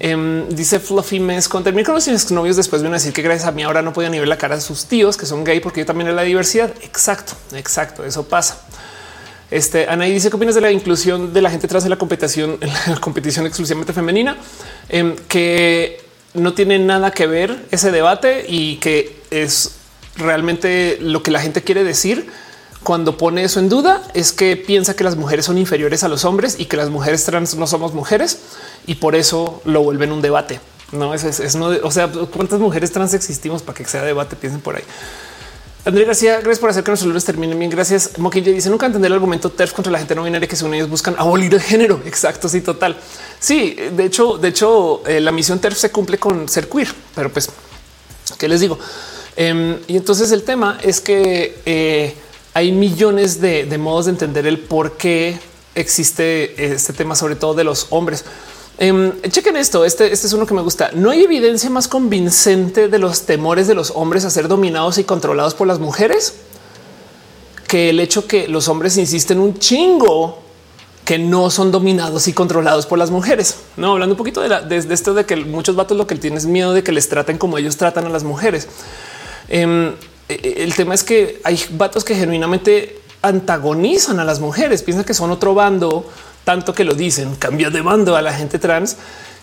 Em, 0.00 0.48
dice 0.48 0.80
Fluffy 0.80 1.20
Mes 1.20 1.48
con 1.48 1.62
terminar 1.62 1.86
con 1.86 1.94
los 1.94 2.30
novios. 2.30 2.56
Después 2.56 2.82
viene 2.82 2.96
a 2.96 2.98
decir 2.98 3.12
que 3.12 3.22
gracias 3.22 3.48
a 3.48 3.52
mí 3.52 3.62
ahora 3.62 3.80
no 3.80 3.92
podía 3.92 4.10
ni 4.10 4.18
ver 4.18 4.28
la 4.28 4.38
cara 4.38 4.56
de 4.56 4.60
sus 4.60 4.86
tíos 4.86 5.16
que 5.16 5.24
son 5.24 5.44
gay 5.44 5.60
porque 5.60 5.80
yo 5.80 5.86
también 5.86 6.08
en 6.08 6.16
la 6.16 6.22
diversidad. 6.22 6.72
Exacto, 6.82 7.34
exacto. 7.52 8.04
Eso 8.04 8.24
pasa. 8.24 8.58
Este 9.54 9.86
Anaí 9.88 10.12
dice 10.12 10.30
qué 10.30 10.36
opinas 10.36 10.56
de 10.56 10.60
la 10.60 10.72
inclusión 10.72 11.32
de 11.32 11.40
la 11.40 11.48
gente 11.48 11.68
trans 11.68 11.84
en 11.84 11.90
la 11.90 11.96
competición, 11.96 12.58
en 12.60 12.70
la 12.88 12.96
competición 13.00 13.46
exclusivamente 13.46 13.92
femenina, 13.92 14.36
em, 14.88 15.14
que 15.28 16.02
no 16.34 16.54
tiene 16.54 16.80
nada 16.80 17.12
que 17.12 17.28
ver 17.28 17.64
ese 17.70 17.92
debate 17.92 18.46
y 18.48 18.78
que 18.78 19.16
es 19.30 19.76
realmente 20.16 20.98
lo 21.00 21.22
que 21.22 21.30
la 21.30 21.40
gente 21.40 21.62
quiere 21.62 21.84
decir 21.84 22.26
cuando 22.82 23.16
pone 23.16 23.44
eso 23.44 23.60
en 23.60 23.68
duda 23.68 24.02
es 24.12 24.32
que 24.32 24.56
piensa 24.56 24.96
que 24.96 25.04
las 25.04 25.14
mujeres 25.14 25.44
son 25.44 25.56
inferiores 25.56 26.02
a 26.02 26.08
los 26.08 26.24
hombres 26.24 26.56
y 26.58 26.64
que 26.64 26.76
las 26.76 26.90
mujeres 26.90 27.24
trans 27.24 27.54
no 27.54 27.68
somos 27.68 27.94
mujeres 27.94 28.40
y 28.88 28.96
por 28.96 29.14
eso 29.14 29.62
lo 29.64 29.84
vuelven 29.84 30.10
un 30.10 30.20
debate. 30.20 30.58
No 30.90 31.14
es, 31.14 31.22
es, 31.22 31.54
no, 31.54 31.68
o 31.68 31.90
sea, 31.92 32.10
cuántas 32.10 32.58
mujeres 32.58 32.90
trans 32.90 33.14
existimos 33.14 33.62
para 33.62 33.78
que 33.78 33.84
sea 33.84 34.02
debate. 34.02 34.34
Piensen 34.34 34.60
por 34.60 34.74
ahí. 34.74 34.82
André 35.86 36.06
García, 36.06 36.36
gracias 36.36 36.60
por 36.60 36.70
hacer 36.70 36.82
que 36.82 36.92
los 36.92 37.00
saludos 37.00 37.26
terminen 37.26 37.58
bien. 37.58 37.70
Gracias. 37.70 38.18
Moquilla 38.18 38.50
dice 38.52 38.70
nunca 38.70 38.86
entender 38.86 39.08
el 39.08 39.16
argumento 39.16 39.50
TERF 39.50 39.74
contra 39.74 39.92
la 39.92 39.98
gente 39.98 40.14
no 40.14 40.24
binaria 40.24 40.48
que 40.48 40.56
según 40.56 40.72
ellos 40.72 40.88
buscan 40.88 41.14
abolir 41.18 41.52
el 41.52 41.60
género. 41.60 42.00
Exacto. 42.06 42.48
Sí, 42.48 42.62
total. 42.62 42.96
Sí, 43.38 43.76
de 43.92 44.04
hecho, 44.06 44.38
de 44.38 44.48
hecho, 44.48 45.02
eh, 45.06 45.20
la 45.20 45.30
misión 45.30 45.58
TERF 45.58 45.76
se 45.76 45.90
cumple 45.90 46.16
con 46.16 46.48
ser 46.48 46.70
queer, 46.70 46.88
pero 47.14 47.30
pues, 47.30 47.50
¿qué 48.38 48.48
les 48.48 48.60
digo? 48.60 48.78
Em, 49.36 49.78
y 49.86 49.98
entonces 49.98 50.32
el 50.32 50.42
tema 50.42 50.78
es 50.82 51.02
que 51.02 51.60
eh, 51.66 52.14
hay 52.54 52.72
millones 52.72 53.42
de, 53.42 53.66
de 53.66 53.76
modos 53.76 54.06
de 54.06 54.12
entender 54.12 54.46
el 54.46 54.60
por 54.60 54.96
qué 54.96 55.38
existe 55.74 56.72
este 56.72 56.94
tema, 56.94 57.14
sobre 57.14 57.36
todo 57.36 57.52
de 57.52 57.64
los 57.64 57.88
hombres. 57.90 58.24
Um, 58.80 59.12
chequen 59.30 59.56
esto. 59.56 59.84
Este, 59.84 60.12
este, 60.12 60.26
es 60.26 60.32
uno 60.32 60.46
que 60.46 60.54
me 60.54 60.62
gusta. 60.62 60.90
No 60.94 61.10
hay 61.10 61.22
evidencia 61.22 61.70
más 61.70 61.86
convincente 61.86 62.88
de 62.88 62.98
los 62.98 63.22
temores 63.22 63.68
de 63.68 63.74
los 63.74 63.92
hombres 63.94 64.24
a 64.24 64.30
ser 64.30 64.48
dominados 64.48 64.98
y 64.98 65.04
controlados 65.04 65.54
por 65.54 65.66
las 65.66 65.78
mujeres 65.78 66.34
que 67.68 67.90
el 67.90 68.00
hecho 68.00 68.26
que 68.26 68.46
los 68.48 68.68
hombres 68.68 68.96
insisten 68.96 69.40
un 69.40 69.58
chingo 69.58 70.38
que 71.04 71.18
no 71.18 71.50
son 71.50 71.70
dominados 71.70 72.28
y 72.28 72.32
controlados 72.32 72.86
por 72.86 72.98
las 72.98 73.10
mujeres. 73.10 73.56
No 73.76 73.92
hablando 73.92 74.14
un 74.14 74.16
poquito 74.16 74.40
de, 74.40 74.48
la, 74.48 74.62
de, 74.62 74.76
esto 74.76 75.14
de 75.14 75.24
que 75.26 75.36
muchos 75.36 75.76
vatos 75.76 75.96
lo 75.96 76.06
que 76.06 76.14
tienen 76.16 76.38
es 76.38 76.46
miedo 76.46 76.72
de 76.72 76.82
que 76.82 76.92
les 76.92 77.08
traten 77.08 77.36
como 77.36 77.58
ellos 77.58 77.76
tratan 77.76 78.06
a 78.06 78.08
las 78.08 78.24
mujeres. 78.24 78.68
Um, 79.52 79.92
el 80.28 80.74
tema 80.74 80.94
es 80.94 81.04
que 81.04 81.40
hay 81.44 81.60
vatos 81.72 82.04
que 82.04 82.14
genuinamente 82.14 83.00
antagonizan 83.20 84.20
a 84.20 84.24
las 84.24 84.40
mujeres, 84.40 84.82
piensan 84.82 85.04
que 85.04 85.14
son 85.14 85.30
otro 85.30 85.54
bando 85.54 86.06
tanto 86.44 86.74
que 86.74 86.84
lo 86.84 86.94
dicen, 86.94 87.36
cambia 87.36 87.70
de 87.70 87.80
bando 87.80 88.16
a 88.16 88.22
la 88.22 88.32
gente 88.32 88.58
trans 88.58 88.96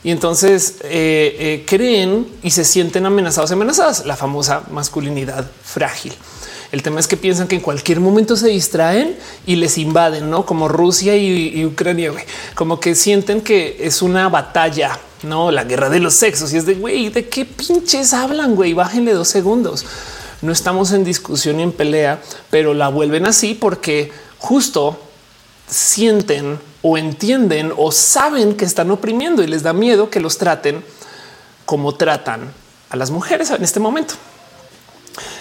y 0.04 0.12
entonces 0.12 0.78
eh, 0.84 1.36
eh, 1.40 1.66
creen 1.68 2.28
y 2.42 2.52
se 2.52 2.64
sienten 2.64 3.06
amenazados, 3.06 3.52
amenazadas, 3.52 4.06
la 4.06 4.16
famosa 4.16 4.64
masculinidad 4.72 5.46
frágil. 5.64 6.14
El 6.72 6.82
tema 6.84 7.00
es 7.00 7.08
que 7.08 7.18
piensan 7.18 7.48
que 7.48 7.56
en 7.56 7.62
cualquier 7.62 8.00
momento 8.00 8.38
se 8.38 8.48
distraen 8.48 9.18
y 9.46 9.58
les 9.58 9.78
invaden, 9.78 10.30
no 10.30 10.46
como 10.46 10.70
Rusia 10.70 11.18
y, 11.18 11.66
Ucrania, 11.66 12.14
como 12.56 12.80
que 12.80 12.96
sienten 12.96 13.42
que 13.42 13.78
es 13.82 14.02
una 14.02 14.30
batalla, 14.30 14.98
no 15.24 15.52
la 15.52 15.66
guerra 15.66 15.90
de 15.90 16.00
los 16.00 16.14
sexos. 16.14 16.54
Y 16.54 16.58
es 16.58 16.66
de 16.66 16.76
güey, 16.76 17.10
de 17.10 17.28
qué 17.28 17.44
pinches 17.44 18.14
hablan, 18.14 18.56
güey, 18.56 18.74
bájenle 18.74 19.14
dos 19.14 19.28
segundos. 19.28 19.86
No 20.42 20.54
estamos 20.54 20.94
en 20.94 21.04
discusión 21.04 21.60
y 21.60 21.64
en 21.64 21.74
pelea, 21.74 22.22
pero 22.50 22.74
la 22.74 22.88
vuelven 22.88 23.26
así 23.26 23.54
porque 23.54 24.12
justo 24.40 24.98
sienten 25.72 26.60
o 26.84 26.98
entienden 26.98 27.74
o 27.76 27.92
saben 27.92 28.56
que 28.56 28.66
están 28.66 28.92
oprimiendo 28.92 29.42
y 29.42 29.48
les 29.48 29.64
da 29.64 29.74
miedo 29.74 30.10
que 30.10 30.20
los 30.20 30.38
traten 30.38 30.84
como 31.66 31.96
tratan 31.96 32.52
a 32.90 32.98
las 32.98 33.10
mujeres 33.10 33.50
en 33.52 33.64
este 33.64 33.80
momento. 33.80 34.16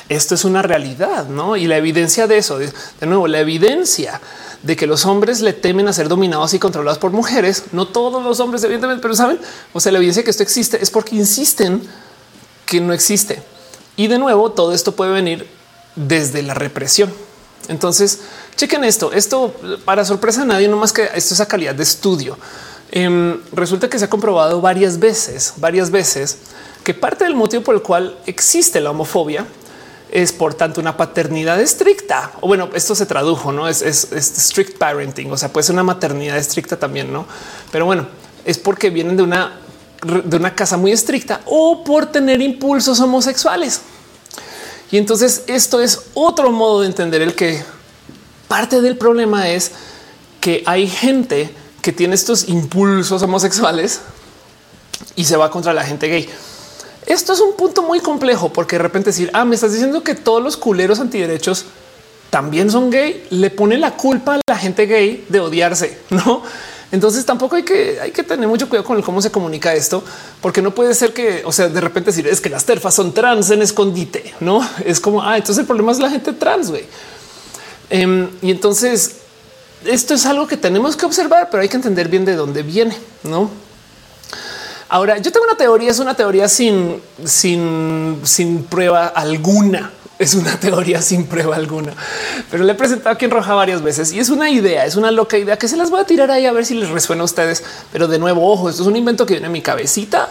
Esto 0.08 0.34
es 0.34 0.44
una 0.44 0.62
realidad, 0.62 1.26
¿no? 1.26 1.56
Y 1.56 1.66
la 1.66 1.76
evidencia 1.76 2.26
de 2.26 2.38
eso, 2.38 2.58
de, 2.58 2.72
nuevo, 3.02 3.28
la 3.28 3.40
evidencia 3.40 4.20
de 4.62 4.76
que 4.76 4.86
los 4.86 5.04
hombres 5.06 5.40
le 5.40 5.52
temen 5.52 5.88
a 5.88 5.92
ser 5.92 6.08
dominados 6.08 6.54
y 6.54 6.58
controlados 6.58 6.98
por 6.98 7.12
mujeres, 7.12 7.64
no 7.72 7.86
todos 7.88 8.22
los 8.22 8.40
hombres, 8.40 8.62
evidentemente, 8.64 9.02
pero 9.02 9.14
saben, 9.14 9.38
o 9.72 9.80
sea, 9.80 9.92
la 9.92 9.98
evidencia 9.98 10.24
que 10.24 10.30
esto 10.30 10.42
existe 10.42 10.82
es 10.82 10.90
porque 10.90 11.16
insisten 11.16 11.82
que 12.66 12.80
no 12.80 12.92
existe. 12.92 13.42
Y 13.96 14.08
de 14.08 14.18
nuevo, 14.18 14.50
todo 14.50 14.72
esto 14.72 14.96
puede 14.96 15.12
venir 15.12 15.46
desde 15.96 16.42
la 16.42 16.54
represión. 16.54 17.12
Entonces, 17.68 18.20
chequen 18.56 18.84
esto. 18.84 19.12
Esto 19.12 19.54
para 19.84 20.04
sorpresa 20.04 20.40
de 20.40 20.46
nadie, 20.46 20.68
no 20.68 20.76
más 20.76 20.92
que 20.92 21.08
esto 21.14 21.34
es 21.34 21.40
a 21.40 21.46
calidad 21.46 21.74
de 21.74 21.82
estudio. 21.82 22.38
Em, 22.92 23.40
resulta 23.52 23.88
que 23.88 23.98
se 23.98 24.06
ha 24.06 24.10
comprobado 24.10 24.60
varias 24.60 24.98
veces, 24.98 25.54
varias 25.58 25.90
veces 25.90 26.38
que 26.82 26.94
parte 26.94 27.24
del 27.24 27.36
motivo 27.36 27.62
por 27.62 27.74
el 27.74 27.82
cual 27.82 28.18
existe 28.26 28.80
la 28.80 28.90
homofobia 28.90 29.46
es 30.10 30.32
por 30.32 30.54
tanto 30.54 30.80
una 30.80 30.96
paternidad 30.96 31.60
estricta. 31.60 32.32
O 32.40 32.48
bueno, 32.48 32.68
esto 32.74 32.94
se 32.94 33.06
tradujo, 33.06 33.52
no 33.52 33.68
es, 33.68 33.82
es, 33.82 34.08
strict 34.12 34.76
parenting. 34.76 35.30
O 35.30 35.36
sea, 35.36 35.52
puede 35.52 35.64
ser 35.64 35.74
una 35.74 35.84
maternidad 35.84 36.36
estricta 36.36 36.76
también, 36.76 37.12
no? 37.12 37.26
Pero 37.70 37.84
bueno, 37.84 38.08
es 38.44 38.58
porque 38.58 38.90
vienen 38.90 39.16
de 39.16 39.22
una 39.22 39.60
de 40.02 40.36
una 40.36 40.54
casa 40.54 40.78
muy 40.78 40.92
estricta 40.92 41.42
o 41.44 41.84
por 41.84 42.06
tener 42.06 42.40
impulsos 42.40 43.00
homosexuales. 43.00 43.82
Y 44.90 44.98
entonces 44.98 45.44
esto 45.46 45.80
es 45.80 46.02
otro 46.14 46.50
modo 46.50 46.80
de 46.80 46.86
entender 46.86 47.22
el 47.22 47.34
que 47.34 47.62
parte 48.48 48.80
del 48.80 48.96
problema 48.96 49.48
es 49.48 49.72
que 50.40 50.62
hay 50.66 50.88
gente 50.88 51.54
que 51.82 51.92
tiene 51.92 52.14
estos 52.14 52.48
impulsos 52.48 53.22
homosexuales 53.22 54.00
y 55.16 55.24
se 55.24 55.36
va 55.36 55.50
contra 55.50 55.72
la 55.72 55.84
gente 55.84 56.08
gay. 56.08 56.28
Esto 57.06 57.32
es 57.32 57.40
un 57.40 57.54
punto 57.54 57.82
muy 57.82 58.00
complejo 58.00 58.52
porque 58.52 58.76
de 58.76 58.82
repente 58.82 59.10
decir, 59.10 59.30
ah, 59.32 59.44
me 59.44 59.54
estás 59.54 59.72
diciendo 59.72 60.02
que 60.02 60.14
todos 60.14 60.42
los 60.42 60.56
culeros 60.56 61.00
antiderechos 61.00 61.66
también 62.30 62.70
son 62.70 62.90
gay, 62.90 63.26
le 63.30 63.50
pone 63.50 63.78
la 63.78 63.96
culpa 63.96 64.36
a 64.36 64.40
la 64.48 64.58
gente 64.58 64.86
gay 64.86 65.24
de 65.28 65.40
odiarse, 65.40 65.98
no? 66.10 66.42
Entonces 66.92 67.24
tampoco 67.24 67.56
hay 67.56 67.62
que, 67.62 68.00
hay 68.00 68.10
que 68.10 68.24
tener 68.24 68.48
mucho 68.48 68.68
cuidado 68.68 68.86
con 68.86 69.00
cómo 69.02 69.22
se 69.22 69.30
comunica 69.30 69.72
esto, 69.74 70.02
porque 70.40 70.60
no 70.60 70.74
puede 70.74 70.94
ser 70.94 71.12
que, 71.12 71.42
o 71.44 71.52
sea, 71.52 71.68
de 71.68 71.80
repente 71.80 72.10
decir 72.10 72.26
es 72.26 72.40
que 72.40 72.48
las 72.48 72.64
terfas 72.64 72.94
son 72.94 73.12
trans 73.12 73.50
en 73.50 73.62
escondite, 73.62 74.34
no 74.40 74.66
es 74.84 74.98
como, 74.98 75.22
ah, 75.22 75.36
entonces 75.36 75.58
el 75.58 75.66
problema 75.66 75.92
es 75.92 75.98
la 75.98 76.10
gente 76.10 76.32
trans. 76.32 76.70
güey. 76.70 76.84
Em, 77.90 78.28
y 78.42 78.50
entonces 78.50 79.16
esto 79.84 80.14
es 80.14 80.26
algo 80.26 80.46
que 80.46 80.56
tenemos 80.56 80.96
que 80.96 81.06
observar, 81.06 81.48
pero 81.50 81.62
hay 81.62 81.68
que 81.68 81.76
entender 81.76 82.08
bien 82.08 82.24
de 82.24 82.34
dónde 82.34 82.62
viene, 82.62 82.96
no? 83.22 83.50
Ahora, 84.88 85.18
yo 85.18 85.30
tengo 85.30 85.46
una 85.46 85.56
teoría, 85.56 85.92
es 85.92 86.00
una 86.00 86.14
teoría 86.14 86.48
sin, 86.48 87.00
sin, 87.24 88.20
sin 88.24 88.64
prueba 88.64 89.06
alguna 89.06 89.92
es 90.20 90.34
una 90.34 90.54
teoría 90.60 91.02
sin 91.02 91.26
prueba 91.26 91.56
alguna, 91.56 91.94
pero 92.50 92.62
le 92.62 92.72
he 92.72 92.74
presentado 92.76 93.14
aquí 93.14 93.24
en 93.24 93.32
Roja 93.32 93.54
varias 93.54 93.82
veces 93.82 94.12
y 94.12 94.20
es 94.20 94.28
una 94.28 94.50
idea, 94.50 94.84
es 94.84 94.94
una 94.94 95.10
loca 95.10 95.38
idea 95.38 95.56
que 95.56 95.66
se 95.66 95.76
las 95.76 95.90
voy 95.90 96.00
a 96.00 96.04
tirar 96.04 96.30
ahí 96.30 96.46
a 96.46 96.52
ver 96.52 96.66
si 96.66 96.74
les 96.74 96.90
resuena 96.90 97.22
a 97.22 97.24
ustedes. 97.24 97.64
Pero 97.90 98.06
de 98.06 98.18
nuevo, 98.18 98.48
ojo, 98.52 98.68
esto 98.68 98.82
es 98.82 98.88
un 98.88 98.96
invento 98.96 99.26
que 99.26 99.34
viene 99.34 99.46
en 99.46 99.52
mi 99.52 99.62
cabecita 99.62 100.28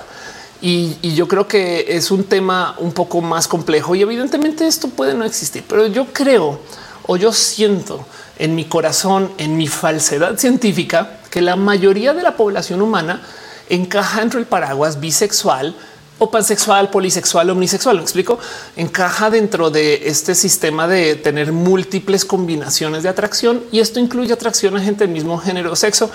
y, 0.61 0.95
y, 1.01 1.15
yo 1.15 1.27
creo 1.27 1.47
que 1.47 1.85
es 1.89 2.11
un 2.11 2.25
tema 2.25 2.75
un 2.77 2.91
poco 2.91 3.21
más 3.21 3.47
complejo 3.47 3.95
y 3.95 4.01
evidentemente 4.01 4.67
esto 4.67 4.89
puede 4.89 5.15
no 5.15 5.25
existir, 5.25 5.63
pero 5.67 5.87
yo 5.87 6.05
creo 6.13 6.59
o 7.07 7.17
yo 7.17 7.33
siento 7.33 8.05
en 8.37 8.55
mi 8.55 8.65
corazón, 8.65 9.31
en 9.37 9.57
mi 9.57 9.67
falsedad 9.67 10.37
científica, 10.37 11.19
que 11.31 11.41
la 11.41 11.55
mayoría 11.55 12.13
de 12.13 12.21
la 12.21 12.37
población 12.37 12.81
humana 12.81 13.21
encaja 13.69 14.21
entre 14.21 14.39
el 14.39 14.45
paraguas 14.45 14.99
bisexual 14.99 15.75
o 16.19 16.29
pansexual, 16.29 16.89
polisexual, 16.89 17.49
omnisexual. 17.49 17.97
¿Me 17.97 18.03
explico? 18.03 18.37
Encaja 18.75 19.29
dentro 19.29 19.69
de 19.69 20.07
este 20.07 20.35
sistema 20.35 20.87
de 20.87 21.15
tener 21.15 21.51
múltiples 21.51 22.25
combinaciones 22.25 23.03
de 23.03 23.09
atracción 23.09 23.63
y 23.71 23.79
esto 23.79 23.99
incluye 23.99 24.33
atracción 24.33 24.75
a 24.77 24.81
gente 24.81 25.05
del 25.05 25.13
mismo 25.13 25.37
género 25.37 25.71
o 25.71 25.75
sexo. 25.75 26.11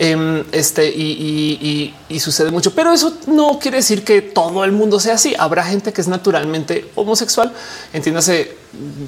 Em, 0.00 0.44
este 0.52 0.86
y, 0.88 1.92
sucede 2.20 2.52
mucho, 2.52 2.72
pero 2.72 2.92
eso 2.92 3.18
no 3.26 3.58
quiere 3.58 3.78
decir 3.78 4.04
que 4.04 4.22
todo 4.22 4.62
el 4.62 4.70
mundo 4.70 5.00
sea 5.00 5.14
así. 5.14 5.34
Habrá 5.36 5.64
gente 5.64 5.92
que 5.92 6.00
es 6.00 6.06
naturalmente 6.06 6.88
homosexual, 6.94 7.52
entiéndase 7.92 8.56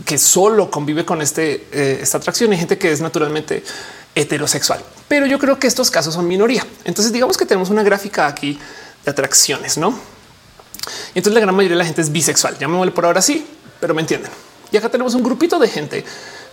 que 0.04 0.18
solo 0.18 0.68
convive 0.68 1.04
con 1.04 1.22
este, 1.22 1.68
eh, 1.70 2.00
esta 2.02 2.18
atracción 2.18 2.52
y 2.52 2.56
gente 2.56 2.76
que 2.76 2.90
es 2.90 3.00
naturalmente 3.00 3.62
heterosexual. 4.16 4.80
Pero 5.06 5.26
yo 5.26 5.38
creo 5.38 5.60
que 5.60 5.68
estos 5.68 5.92
casos 5.92 6.14
son 6.14 6.26
minoría. 6.26 6.66
Entonces, 6.84 7.12
digamos 7.12 7.36
que 7.36 7.46
tenemos 7.46 7.70
una 7.70 7.84
gráfica 7.84 8.26
aquí 8.26 8.58
de 9.04 9.10
atracciones, 9.12 9.78
no? 9.78 9.96
Y 11.14 11.18
entonces 11.18 11.34
la 11.34 11.40
gran 11.40 11.54
mayoría 11.54 11.76
de 11.76 11.78
la 11.78 11.84
gente 11.84 12.00
es 12.00 12.10
bisexual. 12.10 12.56
Vuelvo 12.60 12.94
por 12.94 13.06
ahora 13.06 13.22
sí, 13.22 13.46
pero 13.80 13.94
me 13.94 14.00
entienden. 14.00 14.30
Y 14.72 14.76
acá 14.76 14.88
tenemos 14.88 15.14
un 15.14 15.22
grupito 15.22 15.58
de 15.58 15.68
gente 15.68 16.04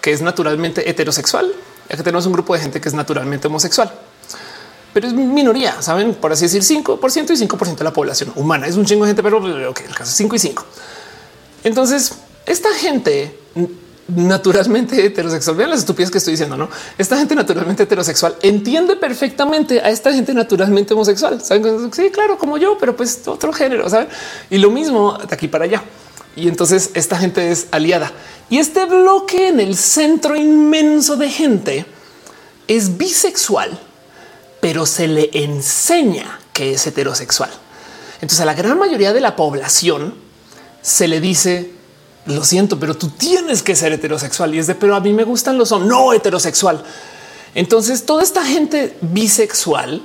que 0.02 0.12
es 0.12 0.22
naturalmente 0.22 0.90
heterosexual. 0.90 1.52
Y 1.90 1.94
acá 1.94 2.04
tenemos 2.04 2.26
un 2.26 2.34
grupo 2.34 2.54
de 2.54 2.62
gente 2.62 2.82
que 2.82 2.90
es 2.90 2.96
naturalmente 2.96 3.48
homosexual. 3.48 3.92
pero 4.94 5.08
es 5.08 5.14
minoría, 5.14 5.82
saben, 5.82 6.16
por 6.16 6.32
así 6.32 6.46
decir, 6.46 6.64
5% 6.64 7.30
y 7.30 7.48
5% 7.48 7.76
de 7.78 7.84
la 7.84 7.94
población 7.94 8.32
humana. 8.36 8.68
Es 8.68 8.76
un 8.76 8.86
chingo 8.86 9.06
de 9.06 9.10
gente, 9.10 9.22
pero 9.22 9.38
okay, 9.70 9.86
el 9.86 9.96
caso 9.96 10.10
es 10.10 10.18
5 10.18 10.36
y 10.36 10.40
5. 10.40 10.66
Entonces, 11.64 12.14
esta 12.46 12.74
gente 12.74 13.38
naturalmente 14.08 15.06
heterosexual. 15.06 15.58
Vean 15.58 15.70
las 15.70 15.80
estupidez 15.80 16.10
que 16.10 16.18
estoy 16.18 16.34
diciendo, 16.34 16.56
no? 16.56 16.70
Esta 16.98 17.18
gente 17.18 17.36
naturalmente 17.36 17.84
heterosexual 17.84 18.36
entiende 18.42 18.96
perfectamente 18.96 19.82
a 19.82 19.90
esta 19.90 20.14
gente 20.14 20.34
naturalmente 20.34 20.94
homosexual. 20.94 21.42
¿Saben? 21.42 21.94
Sí, 21.94 22.10
claro, 22.10 22.38
como 22.38 22.58
yo, 22.58 22.78
pero 22.78 22.96
pues 22.96 23.28
otro 23.28 23.52
género, 23.52 23.90
¿saben? 23.90 24.08
Y 24.50 24.58
lo 24.58 24.72
mismo 24.72 25.18
de 25.18 25.34
aquí 25.34 25.48
para 25.48 25.66
allá. 25.66 25.84
Y 26.36 26.48
entonces 26.48 26.92
esta 26.94 27.18
gente 27.18 27.52
es 27.52 27.68
aliada. 27.72 28.12
Y 28.50 28.60
este 28.60 28.86
bloque 28.86 29.50
en 29.50 29.60
el 29.60 29.76
centro 29.76 30.36
inmenso 30.36 31.18
de 31.18 31.30
gente 31.30 31.86
es 32.68 32.98
bisexual, 32.98 33.78
pero 34.62 34.86
se 34.86 35.08
le 35.08 35.30
enseña 35.34 36.40
que 36.54 36.74
es 36.74 36.88
heterosexual. 36.88 37.50
Entonces 38.16 38.40
a 38.40 38.46
la 38.46 38.54
gran 38.54 38.78
mayoría 38.78 39.14
de 39.14 39.22
la 39.22 39.36
población 39.36 40.14
se 40.82 41.08
le 41.08 41.20
dice 41.20 41.77
lo 42.28 42.44
siento, 42.44 42.80
pero 42.80 42.96
tú 42.96 43.10
tienes 43.10 43.64
que 43.64 43.76
ser 43.76 43.94
heterosexual 43.94 44.54
y 44.56 44.60
es 44.60 44.68
de, 44.68 44.76
pero 44.76 44.96
a 44.96 45.00
mí 45.00 45.14
me 45.14 45.24
gustan 45.24 45.58
los 45.58 45.72
hombres, 45.72 45.90
no 45.90 46.14
heterosexual. 46.14 46.84
Entonces 47.56 48.06
toda 48.06 48.24
esta 48.24 48.46
gente 48.46 48.98
bisexual 49.02 50.02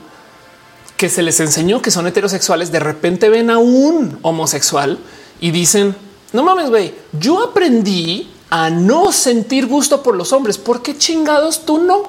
que 0.97 1.09
se 1.09 1.23
les 1.23 1.41
enseñó 1.41 1.83
que 1.83 1.91
son 1.91 2.07
heterosexuales, 2.07 2.71
de 2.71 2.81
repente 2.81 3.29
ven 3.29 3.51
a 3.51 3.59
un 3.59 4.19
homosexual 4.23 4.99
y 5.41 5.51
dicen, 5.51 5.97
no 6.33 6.45
mames, 6.45 6.71
güey, 6.71 6.95
yo 7.13 7.43
aprendí 7.43 8.31
a 8.51 8.71
no 8.71 9.13
sentir 9.13 9.67
gusto 9.67 10.03
por 10.03 10.15
los 10.15 10.33
hombres, 10.33 10.59
¿por 10.59 10.83
qué 10.83 10.97
chingados 10.97 11.67
tú 11.67 11.79
no? 11.79 12.05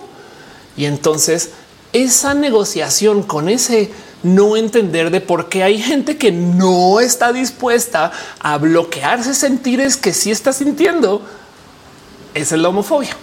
Y 0.78 0.86
entonces 0.86 1.49
esa 1.91 2.34
negociación 2.34 3.24
con 3.24 3.49
ese 3.49 3.91
no 4.24 4.57
entender 4.57 5.11
de 5.11 5.21
por 5.21 5.49
qué 5.49 5.63
hay 5.63 5.82
gente 5.82 6.17
que 6.17 6.32
no 6.32 6.99
está 6.99 7.32
dispuesta 7.32 8.11
a 8.39 8.57
bloquearse 8.57 9.34
sentires 9.34 9.97
que 9.97 10.13
sí 10.13 10.32
está 10.32 10.53
sintiendo. 10.53 11.21
Es 12.34 12.51
la 12.51 12.69
homofobia. 12.69 13.15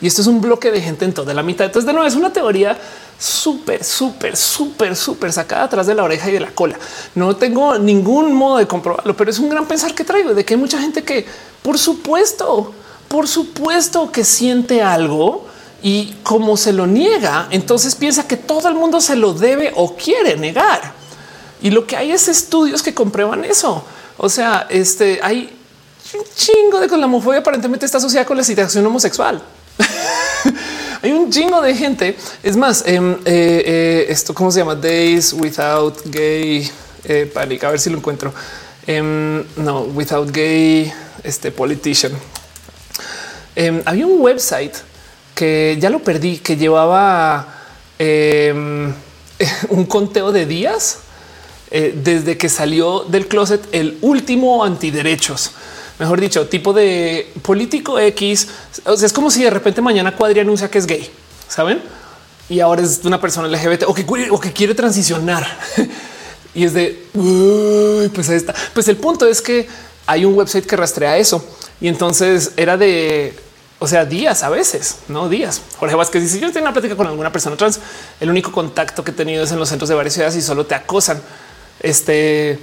Y 0.00 0.06
esto 0.06 0.22
es 0.22 0.26
un 0.26 0.40
bloque 0.40 0.70
de 0.70 0.80
gente 0.80 1.04
en 1.04 1.12
toda 1.12 1.34
la 1.34 1.42
mitad. 1.42 1.66
Entonces, 1.66 1.86
de 1.86 1.92
nuevo, 1.92 2.06
es 2.06 2.14
una 2.14 2.32
teoría 2.32 2.78
súper, 3.18 3.84
súper, 3.84 4.34
súper, 4.36 4.96
súper 4.96 5.32
sacada 5.32 5.64
atrás 5.64 5.86
de 5.86 5.94
la 5.94 6.04
oreja 6.04 6.30
y 6.30 6.32
de 6.32 6.40
la 6.40 6.50
cola. 6.52 6.78
No 7.14 7.36
tengo 7.36 7.78
ningún 7.78 8.32
modo 8.32 8.58
de 8.58 8.66
comprobarlo, 8.66 9.14
pero 9.16 9.30
es 9.30 9.38
un 9.38 9.50
gran 9.50 9.66
pensar 9.66 9.94
que 9.94 10.04
traigo 10.04 10.32
de 10.32 10.44
que 10.44 10.54
hay 10.54 10.60
mucha 10.60 10.78
gente 10.78 11.02
que, 11.02 11.26
por 11.62 11.78
supuesto, 11.78 12.72
por 13.08 13.28
supuesto 13.28 14.10
que 14.10 14.24
siente 14.24 14.82
algo, 14.82 15.46
y 15.82 16.14
como 16.22 16.56
se 16.56 16.72
lo 16.72 16.86
niega, 16.86 17.48
entonces 17.50 17.94
piensa 17.94 18.26
que 18.26 18.36
todo 18.36 18.68
el 18.68 18.74
mundo 18.74 19.00
se 19.00 19.16
lo 19.16 19.32
debe 19.32 19.72
o 19.74 19.96
quiere 19.96 20.36
negar. 20.36 20.92
Y 21.62 21.70
lo 21.70 21.86
que 21.86 21.96
hay 21.96 22.12
es 22.12 22.28
estudios 22.28 22.82
que 22.82 22.94
comprueban 22.94 23.44
eso. 23.44 23.84
O 24.16 24.28
sea, 24.28 24.66
este 24.68 25.20
hay 25.22 25.56
un 26.14 26.24
chingo 26.34 26.80
de 26.80 26.88
con 26.88 27.00
la 27.00 27.06
homofobia 27.06 27.40
aparentemente 27.40 27.86
está 27.86 27.98
asociada 27.98 28.26
con 28.26 28.36
la 28.36 28.44
situación 28.44 28.84
homosexual. 28.86 29.42
hay 31.02 31.12
un 31.12 31.30
chingo 31.30 31.60
de 31.60 31.74
gente. 31.74 32.16
Es 32.42 32.56
más, 32.56 32.82
em, 32.86 33.12
eh, 33.12 33.18
eh, 33.24 34.06
esto 34.08 34.34
cómo 34.34 34.50
se 34.50 34.60
llama 34.60 34.74
Days 34.74 35.32
Without 35.32 36.02
Gay 36.06 36.70
eh, 37.04 37.30
Panic. 37.32 37.64
A 37.64 37.70
ver 37.70 37.80
si 37.80 37.90
lo 37.90 37.96
encuentro. 37.96 38.32
Em, 38.86 39.44
no, 39.56 39.82
Without 39.82 40.30
Gay, 40.30 40.92
este 41.22 41.50
politician. 41.50 42.12
Em, 43.54 43.82
había 43.84 44.06
un 44.06 44.20
website 44.20 44.74
que 45.40 45.78
ya 45.80 45.88
lo 45.88 46.00
perdí, 46.00 46.36
que 46.36 46.58
llevaba 46.58 47.48
em, 47.98 48.92
un 49.70 49.86
conteo 49.86 50.32
de 50.32 50.44
días 50.44 50.98
eh, 51.70 51.94
desde 51.96 52.36
que 52.36 52.50
salió 52.50 53.06
del 53.08 53.26
closet 53.26 53.62
el 53.72 53.96
último 54.02 54.62
antiderechos. 54.62 55.52
Mejor 55.98 56.20
dicho, 56.20 56.46
tipo 56.46 56.74
de 56.74 57.32
político 57.40 57.98
X. 57.98 58.48
O 58.84 58.94
sea, 58.98 59.06
es 59.06 59.14
como 59.14 59.30
si 59.30 59.42
de 59.42 59.48
repente 59.48 59.80
mañana 59.80 60.14
Cuadri 60.14 60.40
anuncia 60.40 60.70
que 60.70 60.76
es 60.76 60.84
gay, 60.84 61.10
saben? 61.48 61.80
Y 62.50 62.60
ahora 62.60 62.82
es 62.82 63.00
una 63.04 63.18
persona 63.18 63.48
LGBT 63.48 63.84
o 63.86 63.94
que, 63.94 64.04
o 64.30 64.38
que 64.38 64.52
quiere 64.52 64.74
transicionar. 64.74 65.46
y 66.54 66.64
es 66.64 66.74
de 66.74 67.06
pues 68.14 68.28
ahí 68.28 68.36
está. 68.36 68.54
Pues 68.74 68.88
el 68.88 68.98
punto 68.98 69.26
es 69.26 69.40
que 69.40 69.66
hay 70.04 70.26
un 70.26 70.34
website 70.34 70.66
que 70.66 70.76
rastrea 70.76 71.16
eso. 71.16 71.42
Y 71.80 71.88
entonces 71.88 72.52
era 72.58 72.76
de 72.76 73.34
o 73.82 73.88
sea, 73.88 74.04
días 74.04 74.42
a 74.42 74.50
veces, 74.50 74.98
no 75.08 75.30
días. 75.30 75.62
Jorge 75.78 75.94
Vázquez 75.94 76.22
dice: 76.22 76.38
Yo 76.38 76.52
tengo 76.52 76.66
una 76.66 76.72
plática 76.72 76.96
con 76.96 77.06
alguna 77.06 77.32
persona 77.32 77.56
trans. 77.56 77.80
El 78.20 78.28
único 78.28 78.52
contacto 78.52 79.02
que 79.02 79.10
he 79.10 79.14
tenido 79.14 79.42
es 79.42 79.52
en 79.52 79.58
los 79.58 79.70
centros 79.70 79.88
de 79.88 79.94
varias 79.94 80.12
ciudades 80.12 80.36
y 80.36 80.42
solo 80.42 80.66
te 80.66 80.74
acosan. 80.74 81.22
Este, 81.80 82.58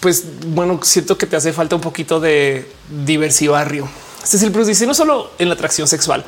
pues 0.00 0.24
bueno, 0.44 0.80
siento 0.82 1.16
que 1.16 1.26
te 1.26 1.36
hace 1.36 1.52
falta 1.52 1.76
un 1.76 1.82
poquito 1.82 2.18
de 2.18 2.68
diversibarrio. 3.04 3.88
El 4.42 4.50
Bruce 4.50 4.70
dice: 4.70 4.88
No 4.88 4.94
solo 4.94 5.30
en 5.38 5.48
la 5.48 5.54
atracción 5.54 5.86
sexual, 5.86 6.24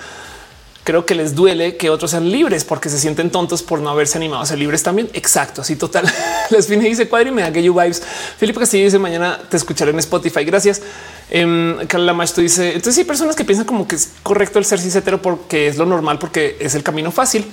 creo 0.85 1.05
que 1.05 1.17
les 1.17 1.35
duele 1.35 1.77
que 1.77 1.91
otros 1.91 2.13
sean 2.13 2.31
libres 2.31 2.63
porque 2.63 2.89
se 2.91 2.99
sienten 3.01 3.31
tontos 3.31 3.65
por 3.65 3.81
no 3.81 3.91
haberse 3.91 4.19
animado 4.19 4.45
a 4.45 4.47
ser 4.47 4.61
libres 4.61 4.85
también. 4.85 5.11
Exacto. 5.15 5.63
Así 5.63 5.75
total. 5.75 6.11
Les 6.51 6.69
fines 6.69 6.85
dice 6.85 7.09
cuadri 7.09 7.33
me 7.33 7.43
da 7.43 7.53
que 7.53 7.61
you 7.61 7.75
vibes. 7.75 8.01
Felipe 8.39 8.61
Castillo 8.61 8.85
dice 8.85 9.01
mañana 9.01 9.41
te 9.51 9.57
escucharé 9.57 9.91
en 9.91 9.99
Spotify. 9.99 10.45
Gracias. 10.45 10.81
Um, 11.31 11.87
Carla 11.87 12.15
Macho 12.15 12.41
dice 12.41 12.69
entonces 12.69 12.97
hay 12.99 13.05
personas 13.05 13.37
que 13.37 13.45
piensan 13.45 13.67
como 13.67 13.87
que 13.87 13.97
es 13.97 14.13
correcto 14.23 14.59
el 14.59 14.65
ser 14.65 14.81
cis 14.81 14.99
porque 15.23 15.69
es 15.69 15.77
lo 15.77 15.85
normal, 15.85 16.19
porque 16.19 16.57
es 16.61 16.75
el 16.75 16.83
camino 16.83 17.11
fácil. 17.11 17.45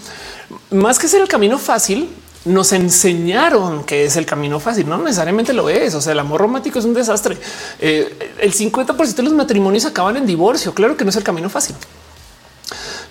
Más 0.72 0.98
que 0.98 1.08
ser 1.08 1.22
el 1.22 1.28
camino 1.28 1.58
fácil, 1.58 2.10
nos 2.46 2.72
enseñaron 2.74 3.84
que 3.84 4.06
es 4.06 4.16
el 4.16 4.26
camino 4.26 4.60
fácil. 4.60 4.88
No 4.88 4.98
necesariamente 5.00 5.52
lo 5.52 5.70
es. 5.70 5.96
O 5.96 6.02
sea, 6.02 6.14
el 6.14 6.20
amor 6.20 6.42
romántico 6.42 6.80
es 6.80 6.86
un 6.86 6.94
desastre. 6.94 7.38
Eh, 7.80 8.34
el 8.40 8.54
50% 8.54 9.16
de 9.16 9.24
los 9.24 9.34
matrimonios 9.34 9.86
acaban 9.86 10.16
en 10.16 10.26
divorcio. 10.26 10.74
Claro 10.74 10.96
que 10.96 11.04
no 11.04 11.10
es 11.10 11.16
el 11.16 11.24
camino 11.24 11.50
fácil. 11.50 11.76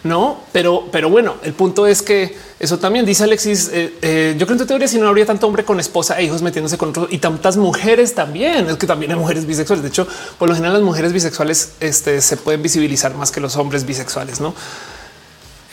No, 0.04 0.42
pero, 0.52 0.86
pero 0.92 1.08
bueno, 1.08 1.36
el 1.42 1.54
punto 1.54 1.86
es 1.86 2.02
que 2.02 2.36
eso 2.60 2.78
también 2.78 3.06
dice 3.06 3.24
Alexis. 3.24 3.70
Eh, 3.72 3.94
eh, 4.02 4.34
yo 4.38 4.46
creo 4.46 4.54
en 4.54 4.58
tu 4.58 4.66
teoría, 4.66 4.86
si 4.86 4.98
no 4.98 5.08
habría 5.08 5.24
tanto 5.24 5.46
hombre 5.46 5.64
con 5.64 5.80
esposa 5.80 6.18
e 6.20 6.24
hijos 6.24 6.42
metiéndose 6.42 6.76
con 6.76 6.90
otros 6.90 7.08
y 7.10 7.18
tantas 7.18 7.56
mujeres 7.56 8.14
también. 8.14 8.68
Es 8.68 8.76
que 8.76 8.86
también 8.86 9.12
hay 9.12 9.18
mujeres 9.18 9.46
bisexuales. 9.46 9.82
De 9.82 9.88
hecho, 9.88 10.06
por 10.38 10.46
lo 10.46 10.54
general, 10.54 10.74
las 10.74 10.82
mujeres 10.82 11.14
bisexuales 11.14 11.72
este, 11.80 12.20
se 12.20 12.36
pueden 12.36 12.62
visibilizar 12.62 13.14
más 13.14 13.30
que 13.30 13.40
los 13.40 13.56
hombres 13.56 13.86
bisexuales, 13.86 14.40
no? 14.40 14.54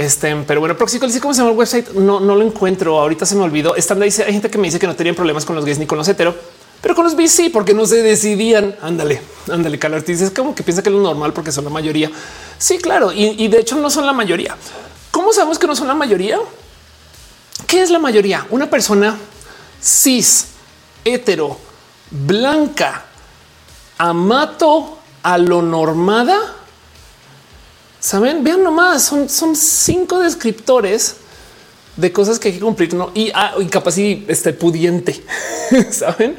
Este, 0.02 0.36
pero 0.48 0.60
bueno, 0.60 0.76
Proxy 0.76 0.98
dice 0.98 1.20
cómo 1.20 1.32
se 1.32 1.40
llama 1.40 1.52
el 1.52 1.58
website. 1.58 1.90
No, 1.92 2.20
no 2.20 2.36
lo 2.36 2.42
encuentro. 2.42 3.00
Ahorita 3.00 3.24
se 3.26 3.36
me 3.36 3.44
olvidó. 3.44 3.76
Están 3.76 4.00
dice 4.00 4.24
hay 4.24 4.34
gente 4.34 4.50
que 4.50 4.58
me 4.58 4.68
dice 4.68 4.80
que 4.80 4.88
no 4.88 4.96
tenían 4.96 5.16
problemas 5.16 5.46
con 5.46 5.56
los 5.56 5.64
gays 5.64 5.78
ni 5.78 5.86
con 5.86 5.98
los 5.98 6.08
hetero, 6.08 6.36
pero 6.82 6.96
con 6.96 7.06
los 7.06 7.16
bis 7.16 7.32
sí, 7.32 7.50
porque 7.50 7.76
no 7.76 7.86
se 7.86 8.02
decidían. 8.02 8.76
Ándale, 8.82 9.22
ándale. 9.52 9.78
Calor 9.78 10.04
dice 10.04 10.34
como 10.34 10.56
que 10.56 10.64
piensa 10.64 10.82
que 10.82 10.90
es 10.90 10.96
lo 10.96 11.02
normal 11.02 11.34
porque 11.34 11.52
son 11.52 11.66
la 11.66 11.70
mayoría. 11.70 12.10
Sí, 12.58 12.80
claro. 12.80 13.12
Y, 13.14 13.48
de 13.48 13.60
hecho 13.60 13.76
no 13.76 13.92
son 13.92 14.08
la 14.08 14.14
mayoría. 14.14 14.56
¿Cómo 15.12 15.32
sabemos 15.34 15.60
que 15.60 15.68
no 15.68 15.76
son 15.76 15.88
la 15.88 15.94
mayoría? 15.94 16.40
¿Qué 17.68 17.84
es 17.84 17.92
la 17.92 18.00
mayoría? 18.00 18.48
Una 18.50 18.68
persona 18.68 19.16
cis, 19.80 20.48
hetero, 21.06 21.60
blanca, 22.10 23.06
amato 24.00 24.98
a 25.22 25.38
lo 25.38 25.62
normada. 25.62 26.61
Saben, 28.02 28.44
vean 28.44 28.64
nomás, 28.64 29.04
son, 29.04 29.30
son 29.30 29.56
cinco 29.56 30.20
descriptores 30.20 31.18
de 31.96 32.12
cosas 32.12 32.40
que 32.40 32.48
hay 32.48 32.56
que 32.56 32.60
cumplir 32.60 32.96
¿no? 32.96 33.12
y, 33.14 33.32
ah, 33.36 33.54
capaz 33.70 33.98
y 34.00 34.26
este 34.28 34.54
pudiente. 34.54 35.24
Saben? 35.92 36.36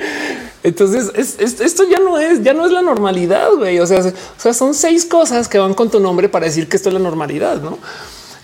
Entonces 0.64 1.38
esto 1.38 1.84
ya 1.88 2.00
no 2.00 2.18
es, 2.18 2.42
ya 2.42 2.52
no 2.52 2.66
es 2.66 2.72
la 2.72 2.82
normalidad. 2.82 3.52
O 3.54 3.86
sea, 3.86 4.00
o 4.00 4.40
sea, 4.40 4.52
son 4.52 4.74
seis 4.74 5.04
cosas 5.04 5.46
que 5.46 5.58
van 5.58 5.74
con 5.74 5.88
tu 5.88 6.00
nombre 6.00 6.28
para 6.28 6.46
decir 6.46 6.68
que 6.68 6.76
esto 6.76 6.88
es 6.88 6.94
la 6.94 7.00
normalidad, 7.00 7.62
no? 7.62 7.78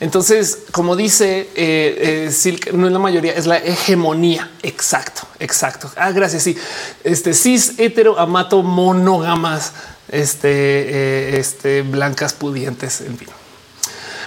Entonces, 0.00 0.60
como 0.70 0.94
dice 0.94 1.48
eh, 1.56 2.26
eh 2.26 2.30
Silk, 2.30 2.72
no 2.72 2.86
es 2.86 2.92
la 2.92 3.00
mayoría, 3.00 3.32
es 3.32 3.46
la 3.46 3.56
hegemonía. 3.56 4.48
Exacto, 4.62 5.22
exacto. 5.40 5.90
Ah, 5.96 6.12
gracias. 6.12 6.44
Sí, 6.44 6.56
este 7.02 7.34
cis, 7.34 7.74
hetero, 7.78 8.16
amato, 8.16 8.62
monógamas, 8.62 9.72
este, 10.08 10.48
eh, 10.50 11.38
este, 11.38 11.82
blancas, 11.82 12.32
pudientes, 12.32 13.00
en 13.00 13.16
fin. 13.16 13.28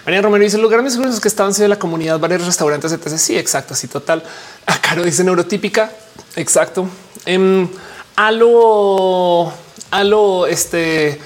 María 0.05 0.21
Romero 0.21 0.43
dice 0.43 0.57
lugar 0.57 0.81
mis 0.81 0.97
que 1.19 1.27
estaban 1.27 1.53
de 1.53 1.67
la 1.67 1.77
comunidad, 1.77 2.19
varios 2.19 2.45
restaurantes, 2.45 2.91
etc. 2.91 3.17
Sí, 3.17 3.37
exacto. 3.37 3.75
Así 3.75 3.87
total. 3.87 4.23
A 4.65 4.73
ah, 4.73 4.81
Caro 4.81 5.03
dice 5.03 5.23
neurotípica. 5.23 5.91
Exacto. 6.35 6.87
Em, 7.25 7.67
a 8.15 8.31
lo, 8.31 9.53
a 9.91 10.03
lo 10.03 10.47
este 10.47 11.19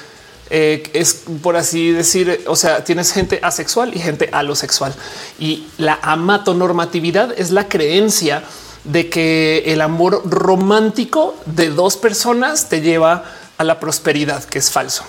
eh, 0.50 0.84
es 0.94 1.24
por 1.42 1.56
así 1.56 1.92
decir, 1.92 2.44
o 2.48 2.56
sea, 2.56 2.84
tienes 2.84 3.12
gente 3.12 3.40
asexual 3.42 3.96
y 3.96 4.00
gente 4.00 4.30
alosexual 4.32 4.94
y 5.40 5.68
la 5.78 5.98
amatonormatividad 6.02 7.34
es 7.38 7.52
la 7.52 7.68
creencia 7.68 8.44
de 8.84 9.10
que 9.10 9.64
el 9.68 9.82
amor 9.82 10.22
romántico 10.26 11.36
de 11.48 11.70
dos 11.70 11.98
personas 11.98 12.70
te 12.70 12.82
lleva 12.82 13.14
a 13.14 13.24
la 13.64 13.80
prosperidad, 13.80 14.44
que 14.44 14.60
es 14.60 14.70
falso. 14.70 15.04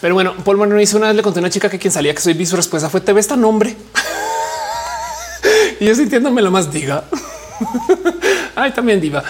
Pero 0.00 0.14
bueno, 0.14 0.34
Paul 0.44 0.56
Manuel 0.56 0.82
hizo 0.82 0.96
una 0.96 1.06
vez 1.08 1.16
le 1.16 1.22
conté 1.22 1.38
a 1.38 1.42
una 1.42 1.50
chica 1.50 1.70
que 1.70 1.78
quien 1.78 1.92
salía 1.92 2.14
que 2.14 2.20
soy 2.20 2.34
bi, 2.34 2.44
su 2.44 2.56
respuesta 2.56 2.90
fue 2.90 3.00
te 3.00 3.12
ves 3.12 3.28
tan 3.28 3.44
hombre. 3.44 3.76
y 5.80 5.86
yo 5.86 5.94
sintiéndome 5.94 6.42
lo 6.42 6.50
más 6.50 6.72
diga. 6.72 7.04
Ay, 8.56 8.72
también 8.72 9.00
diva. 9.00 9.22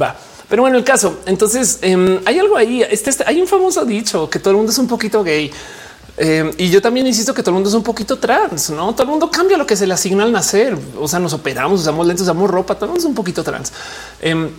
Va. 0.00 0.14
Pero 0.48 0.62
bueno, 0.62 0.76
el 0.76 0.84
caso. 0.84 1.20
Entonces 1.26 1.78
em, 1.82 2.20
hay 2.24 2.38
algo 2.38 2.56
ahí. 2.56 2.82
Este, 2.82 3.10
este, 3.10 3.24
hay 3.26 3.40
un 3.40 3.46
famoso 3.46 3.84
dicho 3.84 4.28
que 4.28 4.38
todo 4.38 4.50
el 4.50 4.56
mundo 4.56 4.72
es 4.72 4.78
un 4.78 4.86
poquito 4.86 5.22
gay. 5.22 5.50
Em, 6.16 6.50
y 6.58 6.68
yo 6.68 6.82
también 6.82 7.06
insisto 7.06 7.32
que 7.32 7.42
todo 7.42 7.50
el 7.52 7.54
mundo 7.54 7.68
es 7.68 7.74
un 7.76 7.84
poquito 7.84 8.18
trans, 8.18 8.70
no 8.70 8.92
todo 8.92 9.04
el 9.04 9.08
mundo 9.08 9.30
cambia 9.30 9.56
lo 9.56 9.64
que 9.64 9.76
se 9.76 9.86
le 9.86 9.94
asigna 9.94 10.24
al 10.24 10.32
nacer. 10.32 10.76
O 10.98 11.06
sea, 11.06 11.20
nos 11.20 11.32
operamos, 11.32 11.80
usamos 11.80 12.06
lentes, 12.06 12.22
usamos 12.22 12.50
ropa, 12.50 12.74
todo 12.74 12.86
el 12.86 12.90
mundo 12.90 13.00
es 13.00 13.06
un 13.06 13.14
poquito 13.14 13.44
trans. 13.44 13.72
Em, 14.20 14.50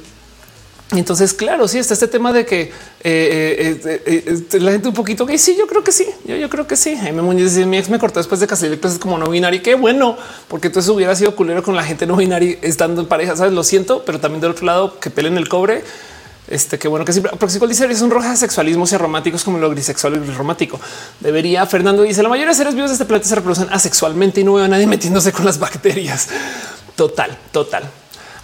entonces, 0.91 1.33
claro, 1.33 1.67
sí 1.67 1.77
está 1.77 1.93
este 1.93 2.07
tema 2.07 2.33
de 2.33 2.45
que 2.47 2.61
eh, 2.61 2.71
eh, 3.03 4.01
eh, 4.05 4.59
la 4.59 4.71
gente 4.71 4.87
un 4.87 4.93
poquito 4.95 5.25
gay. 5.25 5.37
Sí, 5.37 5.55
yo 5.55 5.67
creo 5.67 5.83
que 5.83 5.91
sí. 5.91 6.07
Yo, 6.25 6.35
yo 6.35 6.49
creo 6.49 6.65
que 6.65 6.75
sí. 6.75 6.97
Me 7.13 7.21
Muñoz 7.21 7.53
dice 7.53 7.65
mi 7.67 7.77
ex 7.77 7.89
me 7.89 7.99
cortó 7.99 8.19
después 8.19 8.39
de 8.39 8.47
casi 8.47 8.67
clases 8.77 8.97
como 8.97 9.17
no 9.19 9.29
binario. 9.29 9.61
Qué 9.61 9.75
bueno, 9.75 10.17
porque 10.47 10.67
entonces 10.67 10.89
hubiera 10.89 11.15
sido 11.15 11.35
culero 11.35 11.61
con 11.61 11.75
la 11.75 11.83
gente 11.83 12.07
no 12.07 12.15
binaria 12.15 12.57
estando 12.63 13.01
en 13.01 13.07
pareja. 13.07 13.35
Sabes, 13.35 13.53
lo 13.53 13.63
siento, 13.63 14.03
pero 14.03 14.19
también 14.19 14.41
del 14.41 14.51
otro 14.51 14.65
lado 14.65 14.99
que 14.99 15.11
peleen 15.11 15.37
el 15.37 15.47
cobre. 15.47 15.83
Este 16.47 16.79
qué 16.79 16.87
bueno 16.87 17.05
que 17.05 17.13
siempre 17.13 17.31
porque 17.37 17.59
dice 17.67 17.85
es 17.85 18.01
un 18.01 18.09
roja 18.09 18.35
sexualismo 18.35 18.83
y 18.91 18.97
románticos 18.97 19.43
como 19.43 19.59
lo 19.59 19.69
grisexual 19.69 20.15
y 20.15 20.31
romántico. 20.31 20.79
Debería 21.19 21.67
Fernando 21.67 22.01
dice 22.01 22.23
la 22.23 22.29
mayoría 22.29 22.49
de 22.49 22.55
seres 22.55 22.73
vivos 22.73 22.89
de 22.89 22.95
este 22.95 23.05
planeta 23.05 23.29
se 23.29 23.35
reproducen 23.35 23.67
asexualmente 23.71 24.41
y 24.41 24.43
no 24.43 24.55
veo 24.55 24.65
a 24.65 24.67
nadie 24.67 24.87
metiéndose 24.87 25.31
con 25.31 25.45
las 25.45 25.59
bacterias. 25.59 26.29
Total, 26.95 27.37
total. 27.51 27.83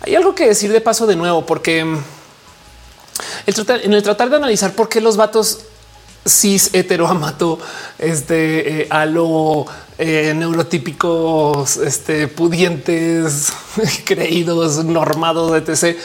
Hay 0.01 0.13
algo 0.13 0.35
que 0.35 0.45
decir 0.45 0.71
de 0.71 0.81
paso 0.81 1.07
de 1.07 1.15
nuevo, 1.15 1.47
porque 1.47 1.83
en 3.45 3.93
el 3.93 4.03
tratar 4.03 4.29
de 4.29 4.37
analizar 4.37 4.73
por 4.73 4.89
qué 4.89 5.01
los 5.01 5.17
vatos 5.17 5.59
cis 6.27 6.71
heteroamato, 6.73 7.59
este 7.99 8.81
eh, 8.81 8.87
a 8.89 9.05
eh, 9.97 10.33
neurotípicos, 10.35 11.77
este 11.77 12.27
pudientes, 12.27 13.53
creídos, 14.05 14.83
normados, 14.83 15.55
etc. 15.55 15.97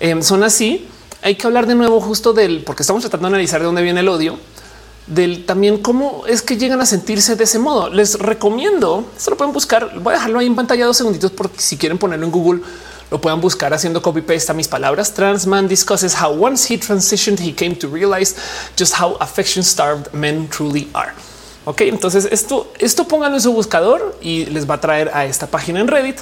Em, 0.00 0.22
son 0.22 0.44
así. 0.44 0.86
Hay 1.22 1.36
que 1.36 1.46
hablar 1.46 1.66
de 1.66 1.74
nuevo 1.74 2.00
justo 2.00 2.34
del 2.34 2.62
porque 2.64 2.82
estamos 2.82 3.02
tratando 3.02 3.28
de 3.28 3.34
analizar 3.34 3.60
de 3.60 3.66
dónde 3.66 3.82
viene 3.82 4.00
el 4.00 4.08
odio, 4.08 4.38
del 5.06 5.46
también 5.46 5.78
cómo 5.78 6.24
es 6.26 6.42
que 6.42 6.58
llegan 6.58 6.82
a 6.82 6.86
sentirse 6.86 7.34
de 7.34 7.44
ese 7.44 7.58
modo. 7.58 7.88
Les 7.88 8.18
recomiendo, 8.18 9.06
esto 9.16 9.30
lo 9.30 9.38
pueden 9.38 9.54
buscar. 9.54 9.98
Voy 10.00 10.12
a 10.12 10.16
dejarlo 10.16 10.38
ahí 10.38 10.46
en 10.46 10.54
pantalla 10.54 10.84
dos 10.84 10.98
segunditos 10.98 11.30
porque 11.30 11.60
si 11.60 11.78
quieren 11.78 11.96
ponerlo 11.96 12.26
en 12.26 12.32
Google 12.32 12.60
lo 13.10 13.20
puedan 13.20 13.40
buscar 13.40 13.72
haciendo 13.72 14.02
copy 14.02 14.20
paste 14.20 14.50
a 14.52 14.54
mis 14.54 14.68
palabras. 14.68 15.12
Trans 15.12 15.46
man 15.46 15.68
discusses 15.68 16.14
how 16.20 16.30
once 16.30 16.72
he 16.72 16.78
transitioned, 16.78 17.40
he 17.40 17.52
came 17.52 17.76
to 17.76 17.88
realize 17.88 18.34
just 18.76 18.94
how 19.00 19.16
affection 19.20 19.62
starved 19.62 20.12
men 20.12 20.48
truly 20.48 20.88
are. 20.94 21.12
Ok, 21.66 21.82
entonces 21.82 22.28
esto, 22.30 22.70
esto 22.78 23.08
pónganlo 23.08 23.36
en 23.38 23.42
su 23.42 23.52
buscador 23.52 24.18
y 24.20 24.44
les 24.46 24.68
va 24.68 24.74
a 24.74 24.80
traer 24.80 25.10
a 25.14 25.24
esta 25.24 25.46
página 25.46 25.80
en 25.80 25.88
Reddit. 25.88 26.20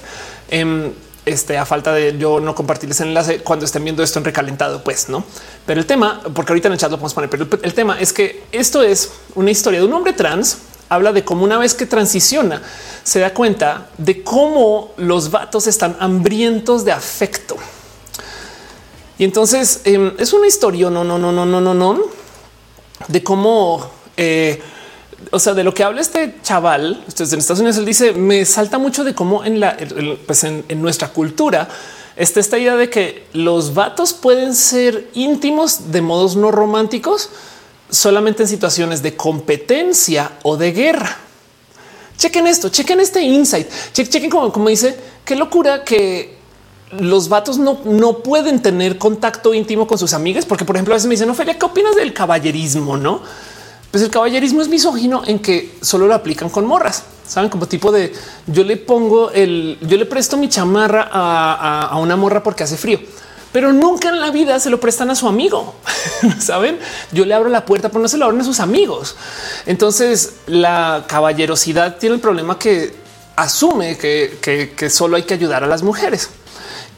Em, 0.51 0.93
este, 1.25 1.57
a 1.57 1.65
falta 1.65 1.93
de 1.93 2.19
yo 2.19 2.41
no 2.41 2.55
compartirles 2.55 3.01
el 3.01 3.09
enlace 3.09 3.39
cuando 3.39 3.65
estén 3.65 3.85
viendo 3.85 4.03
esto 4.03 4.19
en 4.19 4.25
recalentado, 4.25 4.83
pues 4.83 5.09
no. 5.09 5.25
Pero 5.67 5.81
el 5.81 5.87
tema, 5.87 6.21
porque 6.35 6.53
ahorita 6.53 6.69
en 6.69 6.73
el 6.73 6.79
chat 6.79 6.91
lo 6.91 6.97
podemos 6.97 7.15
poner, 7.15 7.31
pero 7.31 7.47
el 7.63 7.75
tema 7.75 7.99
es 8.01 8.13
que 8.13 8.43
esto 8.51 8.83
es 8.83 9.13
una 9.35 9.51
historia 9.51 9.81
de 9.81 9.87
un 9.87 9.93
hombre 9.93 10.13
trans 10.13 10.59
habla 10.95 11.13
de 11.13 11.25
cómo 11.25 11.45
una 11.45 11.59
vez 11.59 11.75
que 11.75 11.87
transiciona, 11.87 12.63
se 13.03 13.21
da 13.21 13.33
cuenta 13.33 13.89
de 13.99 14.23
cómo 14.23 14.93
los 14.97 15.31
vatos 15.31 15.67
están 15.67 15.97
hambrientos 16.01 16.85
de 16.85 16.93
afecto. 16.93 17.57
Y 19.19 19.25
entonces 19.25 19.81
em, 19.85 20.13
es 20.19 20.33
una 20.33 20.47
historia, 20.47 20.91
no, 20.91 21.05
no, 21.05 21.19
no, 21.19 21.33
no, 21.33 21.47
no, 21.47 21.61
no, 21.61 21.75
no, 21.75 22.01
de 23.09 23.23
cómo, 23.23 23.91
eh, 24.17 24.61
o 25.31 25.39
sea, 25.39 25.55
de 25.55 25.65
lo 25.65 25.73
que 25.73 25.85
habla 25.85 26.01
este 26.01 26.37
chaval, 26.43 27.05
en 27.07 27.39
Estados 27.39 27.61
Unidos, 27.61 27.77
él 27.79 27.85
dice, 27.85 28.13
me 28.13 28.45
salta 28.45 28.79
mucho 28.79 29.05
de 29.05 29.15
cómo 29.15 29.45
en 29.45 29.61
la, 29.61 29.77
pues 30.27 30.45
en, 30.45 30.65
en 30.69 30.83
nuestra 30.83 31.09
cultura 31.09 31.69
está 32.17 32.41
esta 32.41 32.59
idea 32.59 32.77
de 32.77 32.91
que 32.91 33.25
los 33.33 33.75
vatos 33.75 34.13
pueden 34.13 34.55
ser 34.55 35.09
íntimos 35.15 35.93
de 35.93 36.03
modos 36.03 36.37
no 36.37 36.51
románticos, 36.51 37.31
solamente 37.93 38.43
en 38.43 38.49
situaciones 38.49 39.03
de 39.03 39.15
competencia 39.15 40.33
o 40.43 40.57
de 40.57 40.73
guerra. 40.73 41.19
Chequen 42.17 42.47
esto, 42.47 42.71
chequen 42.71 43.01
este 43.01 43.21
insight, 43.21 43.69
chequen 43.93 44.31
como, 44.31 44.51
como 44.53 44.69
dice, 44.69 44.99
qué 45.25 45.37
locura 45.37 45.85
que 45.85 46.37
los 46.99 47.29
vatos 47.29 47.59
no, 47.59 47.81
no 47.85 48.19
pueden 48.19 48.63
tener 48.63 48.99
contacto 48.99 49.53
íntimo 49.55 49.87
con 49.87 49.99
sus 49.99 50.15
amigas, 50.15 50.47
porque 50.47 50.65
por 50.65 50.77
ejemplo 50.77 50.95
a 50.95 50.97
veces 50.97 51.07
me 51.07 51.15
dicen, 51.15 51.29
Ophelia, 51.29 51.59
¿qué 51.59 51.67
opinas 51.67 51.95
del 51.95 52.15
caballerismo? 52.15 52.97
No, 52.97 53.21
pues 53.91 54.03
el 54.03 54.11
caballerismo 54.11 54.63
es 54.63 54.69
misógino 54.69 55.23
en 55.27 55.39
que 55.39 55.75
solo 55.83 56.07
lo 56.07 56.15
aplican 56.15 56.49
con 56.49 56.65
morras. 56.65 57.05
Saben 57.27 57.51
como 57.51 57.67
tipo 57.67 57.93
de 57.93 58.13
yo 58.47 58.65
le 58.65 58.77
pongo 58.77 59.31
el, 59.31 59.79
yo 59.83 59.97
le 59.97 60.07
presto 60.07 60.37
mi 60.37 60.49
chamarra 60.49 61.09
a, 61.11 61.89
a 61.89 61.99
una 61.99 62.17
morra 62.17 62.43
porque 62.43 62.65
hace 62.65 62.77
frío 62.77 63.01
pero 63.53 63.73
nunca 63.73 64.09
en 64.09 64.19
la 64.19 64.31
vida 64.31 64.59
se 64.59 64.71
lo 64.71 64.81
prestan 64.81 65.11
a 65.11 65.15
su 65.15 65.29
amigo. 65.29 65.75
Saben, 66.41 66.79
yo 67.13 67.25
le 67.25 67.35
abro 67.35 67.51
la 67.51 67.65
puerta, 67.65 67.89
pero 67.91 68.01
no 68.01 68.09
se 68.09 68.17
lo 68.17 68.25
abren 68.25 68.41
a 68.41 68.45
sus 68.45 68.61
amigos. 68.61 69.15
Entonces 69.67 70.35
la 70.47 71.05
caballerosidad 71.07 71.99
tiene 71.99 72.15
el 72.17 72.21
problema 72.21 72.59
que 72.59 72.95
asume 73.37 73.97
que, 73.99 74.89
solo 74.91 75.17
hay 75.17 75.25
que 75.25 75.35
ayudar 75.35 75.65
a 75.65 75.67
las 75.67 75.83
mujeres. 75.83 76.31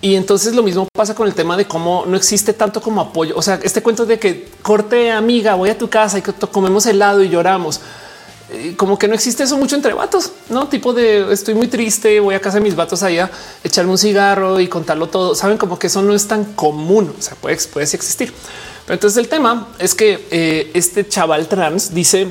Y 0.00 0.16
entonces 0.16 0.54
lo 0.54 0.62
mismo 0.62 0.86
pasa 0.94 1.14
con 1.14 1.26
el 1.26 1.34
tema 1.34 1.56
de 1.56 1.66
cómo 1.66 2.04
no 2.06 2.16
existe 2.16 2.52
tanto 2.52 2.80
como 2.80 3.00
apoyo. 3.00 3.34
O 3.36 3.42
sea, 3.42 3.58
este 3.62 3.82
cuento 3.82 4.04
de 4.04 4.18
que 4.18 4.48
corte 4.62 5.10
amiga, 5.10 5.54
voy 5.54 5.70
a 5.70 5.78
tu 5.78 5.88
casa 5.88 6.18
y 6.18 6.22
comemos 6.22 6.84
helado 6.86 7.22
y 7.22 7.30
lloramos 7.30 7.80
como 8.76 8.98
que 8.98 9.08
no 9.08 9.14
existe 9.14 9.42
eso 9.42 9.56
mucho 9.56 9.76
entre 9.76 9.92
vatos, 9.92 10.32
no 10.48 10.68
tipo 10.68 10.92
de 10.92 11.32
estoy 11.32 11.54
muy 11.54 11.68
triste, 11.68 12.20
voy 12.20 12.34
a 12.34 12.40
casa 12.40 12.58
de 12.58 12.62
mis 12.62 12.76
vatos 12.76 13.02
allá, 13.02 13.30
echarme 13.62 13.92
un 13.92 13.98
cigarro 13.98 14.60
y 14.60 14.68
contarlo 14.68 15.08
todo. 15.08 15.34
Saben 15.34 15.58
como 15.58 15.78
que 15.78 15.88
eso 15.88 16.02
no 16.02 16.14
es 16.14 16.26
tan 16.26 16.44
común. 16.54 17.14
O 17.18 17.22
sea, 17.22 17.34
puede, 17.36 17.56
puede 17.72 17.84
existir. 17.84 18.32
Pero 18.86 18.94
entonces 18.94 19.16
el 19.18 19.28
tema 19.28 19.68
es 19.78 19.94
que 19.94 20.26
eh, 20.30 20.70
este 20.74 21.08
chaval 21.08 21.48
trans 21.48 21.94
dice 21.94 22.28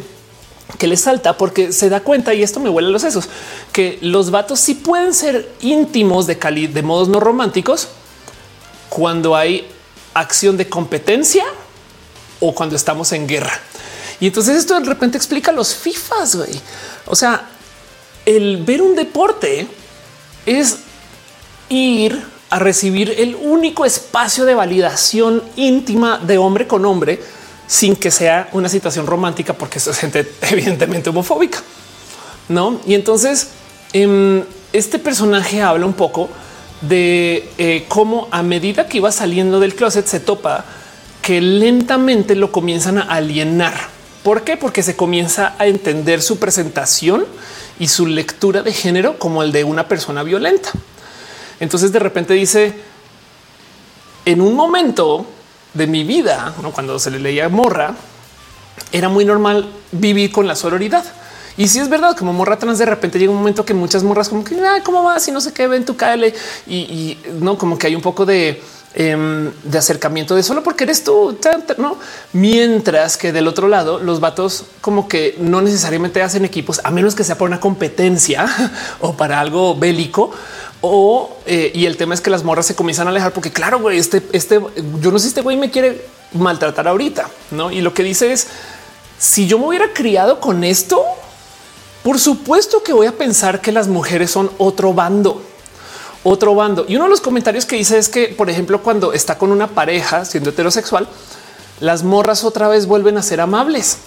que 0.77 0.87
le 0.87 0.97
salta 0.97 1.37
porque 1.37 1.71
se 1.71 1.89
da 1.89 2.01
cuenta 2.01 2.33
y 2.33 2.43
esto 2.43 2.59
me 2.59 2.69
huele 2.69 2.87
a 2.87 2.91
los 2.91 3.01
sesos 3.01 3.27
que 3.71 3.99
los 4.01 4.31
vatos 4.31 4.59
sí 4.59 4.75
pueden 4.75 5.13
ser 5.13 5.51
íntimos 5.61 6.25
de 6.25 6.39
cali 6.39 6.67
de 6.67 6.81
modos 6.81 7.09
no 7.09 7.19
románticos 7.19 7.89
cuando 8.89 9.35
hay 9.35 9.67
acción 10.13 10.57
de 10.57 10.69
competencia 10.69 11.43
o 12.39 12.53
cuando 12.53 12.75
estamos 12.75 13.11
en 13.11 13.27
guerra. 13.27 13.59
Y 14.23 14.27
entonces 14.27 14.55
esto 14.55 14.79
de 14.79 14.85
repente 14.85 15.17
explica 15.17 15.51
los 15.51 15.75
FIFAs. 15.75 16.37
Güey. 16.37 16.61
O 17.07 17.13
sea, 17.13 17.45
el 18.25 18.63
ver 18.63 18.81
un 18.81 18.95
deporte 18.95 19.67
es 20.45 20.77
ir 21.67 22.23
a 22.49 22.57
recibir 22.57 23.13
el 23.17 23.35
único 23.35 23.83
espacio 23.83 24.45
de 24.45 24.55
validación 24.55 25.43
íntima 25.57 26.19
de 26.19 26.37
hombre 26.37 26.67
con 26.67 26.85
hombre 26.85 27.21
sin 27.67 27.97
que 27.97 28.11
sea 28.11 28.47
una 28.53 28.69
situación 28.69 29.07
romántica, 29.07 29.51
porque 29.55 29.79
es 29.79 29.97
gente 29.97 30.25
evidentemente 30.43 31.09
homofóbica. 31.09 31.59
No? 32.47 32.79
Y 32.87 32.93
entonces 32.93 33.49
em, 33.91 34.41
este 34.71 34.99
personaje 34.99 35.61
habla 35.61 35.85
un 35.85 35.95
poco 35.95 36.29
de 36.79 37.49
eh, 37.57 37.83
cómo 37.89 38.29
a 38.31 38.41
medida 38.41 38.87
que 38.87 38.99
iba 38.99 39.11
saliendo 39.11 39.59
del 39.59 39.75
closet 39.75 40.07
se 40.07 40.21
topa 40.21 40.63
que 41.21 41.41
lentamente 41.41 42.35
lo 42.35 42.53
comienzan 42.53 42.99
a 42.99 43.01
alienar 43.01 43.91
¿Por 44.23 44.43
qué? 44.43 44.55
Porque 44.55 44.83
se 44.83 44.95
comienza 44.95 45.53
a 45.59 45.67
entender 45.67 46.21
su 46.21 46.39
presentación 46.39 47.25
y 47.79 47.89
su 47.89 48.05
lectura 48.05 48.63
de 48.63 48.71
género 48.71 49.19
como 49.19 49.43
el 49.43 49.51
de 49.51 49.65
una 49.65 49.87
persona 49.87 50.23
violenta. 50.23 50.69
Entonces 51.59 51.91
de 51.91 51.99
repente 51.99 52.33
dice, 52.33 52.73
en 54.25 54.41
un 54.41 54.55
momento 54.55 55.25
de 55.73 55.87
mi 55.87 56.03
vida, 56.03 56.53
cuando 56.73 56.99
se 56.99 57.11
le 57.11 57.19
leía 57.19 57.49
morra, 57.49 57.95
era 58.91 59.09
muy 59.09 59.25
normal 59.25 59.69
vivir 59.91 60.31
con 60.31 60.47
la 60.47 60.55
sororidad. 60.55 61.03
Y 61.57 61.67
si 61.67 61.79
es 61.79 61.89
verdad, 61.89 62.15
como 62.15 62.33
morra 62.33 62.57
trans, 62.57 62.79
de 62.79 62.85
repente 62.85 63.19
llega 63.19 63.31
un 63.31 63.37
momento 63.37 63.65
que 63.65 63.73
muchas 63.73 64.03
morras 64.03 64.29
como 64.29 64.43
que, 64.43 64.55
¿cómo 64.83 65.03
vas? 65.03 65.27
Y 65.27 65.31
no 65.31 65.41
sé 65.41 65.53
qué, 65.53 65.67
ven 65.67 65.85
tu 65.85 65.95
KL. 65.95 66.33
Y 66.65 67.17
no, 67.39 67.57
como 67.57 67.77
que 67.77 67.87
hay 67.87 67.95
un 67.95 68.01
poco 68.01 68.25
de 68.25 68.61
Em, 68.95 69.51
de 69.63 69.79
acercamiento 69.79 70.35
de 70.35 70.43
solo 70.43 70.61
porque 70.61 70.83
eres 70.83 71.03
tú, 71.03 71.35
no? 71.79 71.97
Mientras 72.31 73.17
que 73.17 73.31
del 73.31 73.47
otro 73.47 73.67
lado, 73.67 73.97
los 73.97 74.19
vatos 74.19 74.65
como 74.81 75.07
que 75.07 75.35
no 75.39 75.63
necesariamente 75.63 76.21
hacen 76.21 76.45
equipos 76.45 76.79
a 76.83 76.91
menos 76.91 77.15
que 77.15 77.23
sea 77.23 77.35
por 77.35 77.47
una 77.47 77.59
competencia 77.59 78.45
o 78.99 79.13
para 79.13 79.39
algo 79.39 79.75
bélico. 79.75 80.29
O 80.81 81.37
eh, 81.47 81.71
y 81.73 81.87
el 81.87 81.97
tema 81.97 82.13
es 82.13 82.21
que 82.21 82.29
las 82.29 82.43
morras 82.43 82.67
se 82.67 82.75
comienzan 82.75 83.07
a 83.07 83.09
alejar 83.09 83.33
porque, 83.33 83.51
claro, 83.51 83.79
güey, 83.79 83.97
este, 83.97 84.21
este, 84.31 84.61
yo 85.01 85.11
no 85.11 85.17
sé 85.17 85.23
si 85.23 85.27
este 85.29 85.41
güey 85.41 85.57
me 85.57 85.71
quiere 85.71 86.05
maltratar 86.33 86.87
ahorita, 86.87 87.27
no? 87.49 87.71
Y 87.71 87.81
lo 87.81 87.95
que 87.95 88.03
dice 88.03 88.31
es 88.31 88.45
si 89.17 89.47
yo 89.47 89.57
me 89.57 89.65
hubiera 89.65 89.91
criado 89.93 90.39
con 90.39 90.63
esto, 90.63 91.03
por 92.03 92.19
supuesto 92.19 92.83
que 92.83 92.93
voy 92.93 93.07
a 93.07 93.13
pensar 93.13 93.59
que 93.59 93.71
las 93.71 93.87
mujeres 93.87 94.29
son 94.29 94.51
otro 94.59 94.93
bando 94.93 95.41
otro 96.23 96.55
bando. 96.55 96.85
Y 96.87 96.95
uno 96.95 97.05
de 97.05 97.09
los 97.09 97.21
comentarios 97.21 97.65
que 97.65 97.75
dice 97.75 97.97
es 97.97 98.09
que, 98.09 98.27
por 98.27 98.49
ejemplo, 98.49 98.81
cuando 98.81 99.13
está 99.13 99.37
con 99.37 99.51
una 99.51 99.67
pareja 99.67 100.25
siendo 100.25 100.49
heterosexual, 100.49 101.07
las 101.79 102.03
morras 102.03 102.43
otra 102.43 102.67
vez 102.67 102.85
vuelven 102.85 103.17
a 103.17 103.23
ser 103.23 103.41
amables, 103.41 103.97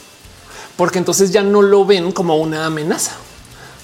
porque 0.77 0.99
entonces 0.99 1.31
ya 1.31 1.43
no 1.43 1.63
lo 1.63 1.85
ven 1.85 2.13
como 2.13 2.37
una 2.37 2.67
amenaza. 2.67 3.13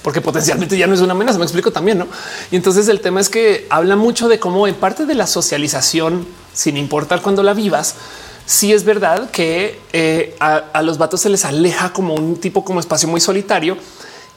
porque 0.02 0.20
potencialmente 0.20 0.76
ya 0.76 0.88
no 0.88 0.94
es 0.94 1.00
una 1.00 1.12
amenaza. 1.12 1.38
Me 1.38 1.44
explico 1.44 1.70
también, 1.70 1.98
no? 1.98 2.08
Y 2.50 2.56
entonces 2.56 2.88
el 2.88 3.00
tema 3.00 3.20
es 3.20 3.28
que 3.28 3.68
habla 3.70 3.94
mucho 3.94 4.28
de 4.28 4.40
cómo 4.40 4.66
en 4.66 4.74
parte 4.74 5.06
de 5.06 5.14
la 5.14 5.28
socialización, 5.28 6.26
sin 6.52 6.76
importar 6.76 7.22
cuando 7.22 7.44
la 7.44 7.54
vivas, 7.54 7.94
sí 8.46 8.72
es 8.72 8.84
verdad 8.84 9.30
que 9.30 9.78
eh, 9.92 10.36
a, 10.40 10.82
los 10.82 10.98
vatos 10.98 11.20
se 11.20 11.28
les 11.28 11.44
aleja 11.44 11.92
como 11.92 12.14
un 12.14 12.36
tipo 12.36 12.64
como 12.64 12.80
espacio 12.80 13.08
muy 13.08 13.20
solitario 13.20 13.76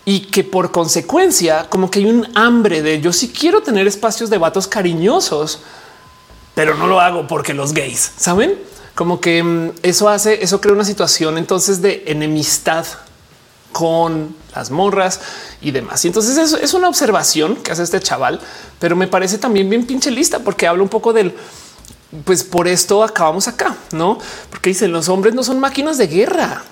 y 0.06 0.22
que 0.22 0.44
por 0.44 0.72
consecuencia 0.72 1.68
como 1.70 1.90
que 1.90 2.00
hay 2.00 2.06
un 2.06 2.28
hambre 2.36 2.84
de 2.84 3.02
yo 3.02 3.12
sí 3.12 3.30
quiero 3.30 3.62
tener 3.62 3.88
espacios 3.88 4.30
de 4.30 4.38
vatos 4.38 4.68
cariñosos, 4.68 5.62
pero 6.54 6.76
no 6.76 6.88
lo 6.88 7.02
hago 7.02 7.28
porque 7.28 7.54
los 7.54 7.74
gays, 7.74 8.12
¿saben? 8.16 8.56
Como 8.94 9.20
que 9.20 9.44
mm, 9.44 9.72
eso 9.82 10.08
hace, 10.08 10.44
eso 10.44 10.62
crea 10.62 10.74
una 10.74 10.86
situación 10.86 11.38
entonces 11.38 11.82
de 11.82 12.04
enemistad 12.08 12.86
con 13.72 14.34
las 14.56 14.72
morras 14.72 15.20
y 15.60 15.72
demás. 15.72 16.06
Y 16.06 16.08
entonces 16.08 16.38
eso 16.38 16.58
es 16.58 16.74
una 16.74 16.88
observación 16.88 17.58
que 17.58 17.72
hace 17.72 17.84
este 17.84 18.00
chaval, 18.00 18.40
pero 18.80 18.96
me 18.96 19.08
parece 19.08 19.38
también 19.38 19.70
bien 19.70 19.86
pinche 19.86 20.12
lista 20.12 20.40
porque 20.40 20.68
habla 20.68 20.84
un 20.84 20.90
poco 20.90 21.12
del 21.12 21.34
pues 22.24 22.44
por 22.46 22.68
esto 22.68 23.04
acabamos 23.04 23.48
acá, 23.50 23.76
no? 23.92 24.18
Porque 24.50 24.70
dicen 24.70 24.94
los 24.94 25.10
hombres 25.10 25.34
no 25.34 25.44
son 25.44 25.60
máquinas 25.60 25.98
de 25.98 26.08
guerra. 26.08 26.64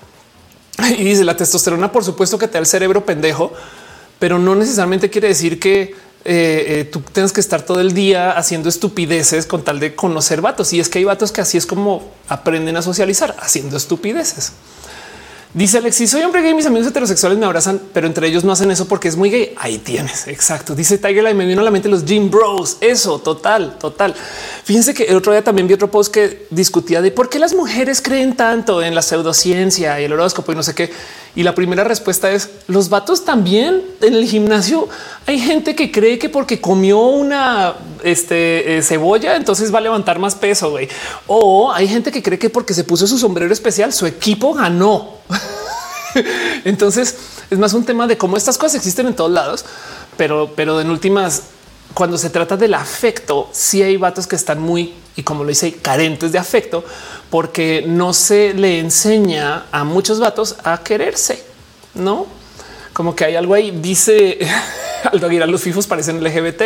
Y 0.97 1.03
dice 1.03 1.24
la 1.24 1.38
testosterona, 1.38 1.91
por 1.91 2.03
supuesto 2.03 2.38
que 2.38 2.47
te 2.47 2.53
da 2.53 2.59
el 2.59 2.65
cerebro 2.65 3.05
pendejo, 3.05 3.53
pero 4.19 4.39
no 4.39 4.55
necesariamente 4.55 5.09
quiere 5.09 5.28
decir 5.28 5.59
que 5.59 5.95
eh, 6.26 6.65
eh, 6.67 6.89
tú 6.89 7.01
tengas 7.01 7.34
que 7.34 7.41
estar 7.41 7.63
todo 7.63 7.82
el 7.82 7.93
día 7.93 8.32
haciendo 8.32 8.69
estupideces 8.69 9.45
con 9.45 9.63
tal 9.63 9.80
de 9.80 9.95
conocer 9.95 10.41
vatos. 10.41 10.71
Y 10.74 10.80
es 10.80 10.89
que 10.89 10.99
hay 10.99 11.05
vatos 11.05 11.32
que 11.32 11.41
así 11.41 11.57
es 11.57 11.65
como 11.65 12.11
aprenden 12.30 12.78
a 12.78 12.82
socializar 12.82 13.36
haciendo 13.39 13.76
estupideces. 13.76 14.53
Dice 15.54 15.78
Alexis, 15.78 16.10
soy 16.10 16.24
hombre 16.24 16.41
gay, 16.41 16.56
mis 16.56 16.66
amigos 16.66 16.88
heterosexuales 16.88 17.38
me 17.38 17.45
abrazan, 17.45 17.80
pero 17.93 18.08
entre 18.08 18.28
ellos 18.28 18.43
no 18.43 18.51
hacen 18.51 18.72
eso 18.72 18.88
porque 18.88 19.08
es 19.08 19.16
muy 19.16 19.30
gay. 19.30 19.54
Ahí 19.58 19.78
tienes, 19.78 20.28
exacto. 20.28 20.74
Dice 20.74 20.97
Tiger 20.97 21.36
me 21.36 21.45
vino 21.45 21.62
a 21.62 21.64
la 21.64 21.70
mente 21.70 21.88
los 21.89 22.06
gym 22.06 22.32
bros. 22.32 22.78
Eso, 22.82 23.20
total, 23.20 23.78
total. 23.78 24.16
Fíjense 24.64 24.95
que 24.95 25.04
el 25.04 25.16
otro 25.16 25.32
día 25.32 25.43
también 25.43 25.68
vi 25.68 25.76
otro 25.76 25.91
post 25.91 26.12
que 26.12 26.47
discutía 26.49 27.04
de 27.04 27.12
por 27.12 27.30
qué 27.30 27.38
las 27.38 27.54
mujeres 27.54 28.01
creen 28.01 28.36
tanto 28.36 28.82
en 28.82 28.95
la 28.95 29.04
pseudociencia 29.04 30.01
y 30.01 30.06
el 30.06 30.14
horóscopo 30.14 30.51
y 30.54 30.56
no 30.56 30.64
sé 30.64 30.74
qué. 30.74 30.89
Y 31.36 31.41
la 31.41 31.55
primera 31.55 31.84
respuesta 31.84 32.31
es 32.31 32.49
los 32.67 32.89
vatos 32.89 33.25
también 33.25 33.81
en 34.01 34.13
el 34.13 34.25
gimnasio. 34.27 34.88
Hay 35.25 35.39
gente 35.39 35.75
que 35.75 35.91
cree 35.91 36.19
que 36.19 36.29
porque 36.29 36.61
comió 36.61 36.99
una 36.99 37.73
este, 38.03 38.77
eh, 38.77 38.84
cebolla, 38.84 39.36
entonces 39.36 39.73
va 39.73 39.79
a 39.79 39.81
levantar 39.81 40.19
más 40.19 40.36
peso. 40.36 40.75
O 41.25 41.71
hay 41.71 41.88
gente 41.88 42.11
que 42.11 42.21
cree 42.21 42.38
que 42.38 42.51
porque 42.51 42.75
se 42.75 42.84
puso 42.84 43.07
su 43.07 43.17
sombrero 43.17 43.51
especial, 43.51 43.91
su 43.93 44.05
equipo 44.05 44.53
ganó. 44.53 45.17
entonces 46.65 47.17
es 47.49 47.57
más 47.57 47.73
un 47.73 47.84
tema 47.84 48.05
de 48.05 48.15
cómo 48.15 48.38
estas 48.38 48.59
cosas 48.59 48.75
existen 48.75 49.07
en 49.07 49.15
todos 49.15 49.31
lados, 49.31 49.65
pero, 50.17 50.53
pero 50.55 50.81
en 50.81 50.91
últimas, 50.91 51.43
cuando 51.95 52.19
se 52.19 52.29
trata 52.29 52.57
del 52.57 52.75
afecto, 52.75 53.49
sí 53.51 53.81
hay 53.81 53.97
vatos 53.97 54.27
que 54.27 54.36
están 54.36 54.61
muy 54.61 54.93
y 55.16 55.24
como 55.24 55.43
lo 55.43 55.49
dice, 55.49 55.74
carentes 55.74 56.32
de 56.32 56.39
afecto, 56.39 56.84
porque 57.30 57.84
no 57.88 58.14
se 58.14 58.53
le 58.53 58.80
enseña 58.80 59.66
a 59.72 59.84
muchos 59.84 60.20
vatos 60.20 60.55
a 60.64 60.84
quererse, 60.84 61.43
no? 61.93 62.28
Como 62.93 63.16
que 63.16 63.26
hay 63.26 63.36
algo 63.36 63.53
ahí. 63.53 63.72
Dice 63.72 64.39
Aldo 65.11 65.28
Aguilar, 65.28 65.49
los 65.49 65.61
fifos 65.61 65.88
parecen 65.88 66.24
LGBT. 66.24 66.61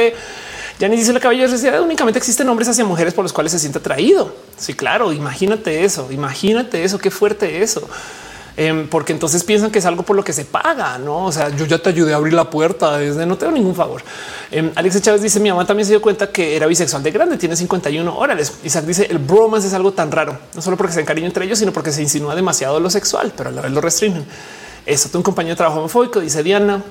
Ya 0.79 0.87
ni 0.87 0.95
dice 0.95 1.11
la 1.11 1.19
caballerosidad 1.19 1.81
únicamente 1.81 2.19
existen 2.19 2.47
hombres 2.49 2.69
hacia 2.69 2.85
mujeres 2.85 3.13
por 3.13 3.23
los 3.23 3.33
cuales 3.33 3.51
se 3.51 3.59
siente 3.59 3.79
atraído. 3.79 4.35
Sí, 4.57 4.73
claro. 4.73 5.11
Imagínate 5.11 5.83
eso. 5.83 6.09
Imagínate 6.11 6.83
eso. 6.83 6.99
Qué 6.99 7.09
fuerte 7.09 7.63
eso. 7.63 7.89
Em, 8.59 8.87
porque 8.87 9.13
entonces 9.13 9.43
piensan 9.43 9.69
que 9.69 9.77
es 9.77 9.85
algo 9.85 10.01
por 10.01 10.15
lo 10.15 10.23
que 10.23 10.33
se 10.33 10.43
paga, 10.43 10.97
no? 10.97 11.25
O 11.25 11.31
sea, 11.31 11.55
yo 11.55 11.65
ya 11.65 11.77
te 11.77 11.89
ayudé 11.89 12.13
a 12.13 12.15
abrir 12.15 12.33
la 12.33 12.49
puerta 12.49 12.97
desde 12.97 13.23
no 13.27 13.37
tengo 13.37 13.51
ningún 13.51 13.75
favor. 13.75 14.01
Eh, 14.49 14.71
Alex 14.73 14.99
Chávez 14.99 15.21
dice: 15.21 15.39
Mi 15.39 15.49
mamá 15.49 15.63
también 15.67 15.85
se 15.85 15.91
dio 15.91 16.01
cuenta 16.01 16.31
que 16.31 16.55
era 16.55 16.65
bisexual 16.65 17.03
de 17.03 17.11
grande, 17.11 17.37
tiene 17.37 17.55
51 17.55 18.17
órales. 18.17 18.53
Isaac 18.63 18.85
dice: 18.85 19.05
El 19.11 19.19
bromance 19.19 19.67
es 19.67 19.75
algo 19.75 19.93
tan 19.93 20.11
raro, 20.11 20.39
no 20.55 20.61
solo 20.63 20.75
porque 20.75 20.93
se 20.93 21.01
encariña 21.01 21.27
entre 21.27 21.45
ellos, 21.45 21.59
sino 21.59 21.71
porque 21.71 21.91
se 21.91 22.01
insinúa 22.01 22.33
demasiado 22.33 22.79
lo 22.79 22.89
sexual, 22.89 23.31
pero 23.37 23.49
a 23.49 23.51
la 23.51 23.61
vez 23.61 23.71
lo 23.71 23.79
restringen. 23.79 24.25
Eso, 24.87 25.07
un 25.13 25.21
compañero 25.21 25.53
de 25.53 25.57
trabajo 25.57 25.77
homofóbico, 25.77 26.19
dice 26.19 26.41
Diana. 26.41 26.83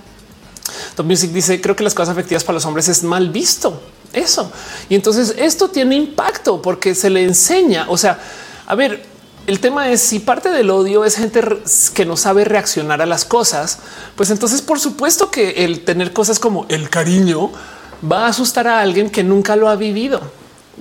Tom 0.94 1.08
Music 1.08 1.32
dice: 1.32 1.60
Creo 1.60 1.74
que 1.74 1.82
las 1.82 1.94
cosas 1.94 2.12
afectivas 2.12 2.44
para 2.44 2.54
los 2.54 2.64
hombres 2.64 2.86
es 2.88 3.02
mal 3.02 3.30
visto. 3.30 3.82
Eso. 4.12 4.52
Y 4.88 4.94
entonces 4.94 5.34
esto 5.36 5.68
tiene 5.68 5.96
impacto 5.96 6.62
porque 6.62 6.94
se 6.94 7.10
le 7.10 7.24
enseña. 7.24 7.86
O 7.88 7.98
sea, 7.98 8.20
a 8.66 8.74
ver, 8.76 9.15
el 9.46 9.60
tema 9.60 9.90
es 9.90 10.00
si 10.00 10.18
parte 10.18 10.50
del 10.50 10.70
odio 10.70 11.04
es 11.04 11.16
gente 11.16 11.40
que 11.94 12.04
no 12.04 12.16
sabe 12.16 12.44
reaccionar 12.44 13.00
a 13.00 13.06
las 13.06 13.24
cosas, 13.24 13.78
pues 14.16 14.30
entonces 14.30 14.60
por 14.60 14.80
supuesto 14.80 15.30
que 15.30 15.64
el 15.64 15.84
tener 15.84 16.12
cosas 16.12 16.38
como 16.38 16.66
el 16.68 16.90
cariño 16.90 17.52
va 18.10 18.26
a 18.26 18.28
asustar 18.28 18.66
a 18.66 18.80
alguien 18.80 19.08
que 19.08 19.22
nunca 19.22 19.54
lo 19.54 19.68
ha 19.68 19.76
vivido. 19.76 20.20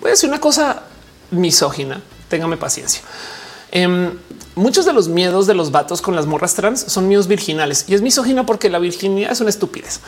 Voy 0.02 0.10
a 0.10 0.12
decir 0.12 0.30
una 0.30 0.40
cosa 0.40 0.84
misógina, 1.30 2.02
téngame 2.28 2.58
paciencia. 2.58 3.02
Em, 3.72 4.18
muchos 4.56 4.86
de 4.86 4.94
los 4.94 5.10
miedos 5.10 5.46
de 5.46 5.54
los 5.54 5.72
vatos 5.72 6.02
con 6.02 6.16
las 6.16 6.26
morras 6.26 6.56
trans 6.56 6.82
son 6.88 7.08
miedos 7.08 7.28
virginales 7.28 7.86
y 7.88 7.94
es 7.94 8.02
misógina 8.02 8.46
porque 8.48 8.70
la 8.70 8.80
virginidad 8.80 9.32
es 9.32 9.42
una 9.42 9.52
estupidez. 9.52 10.00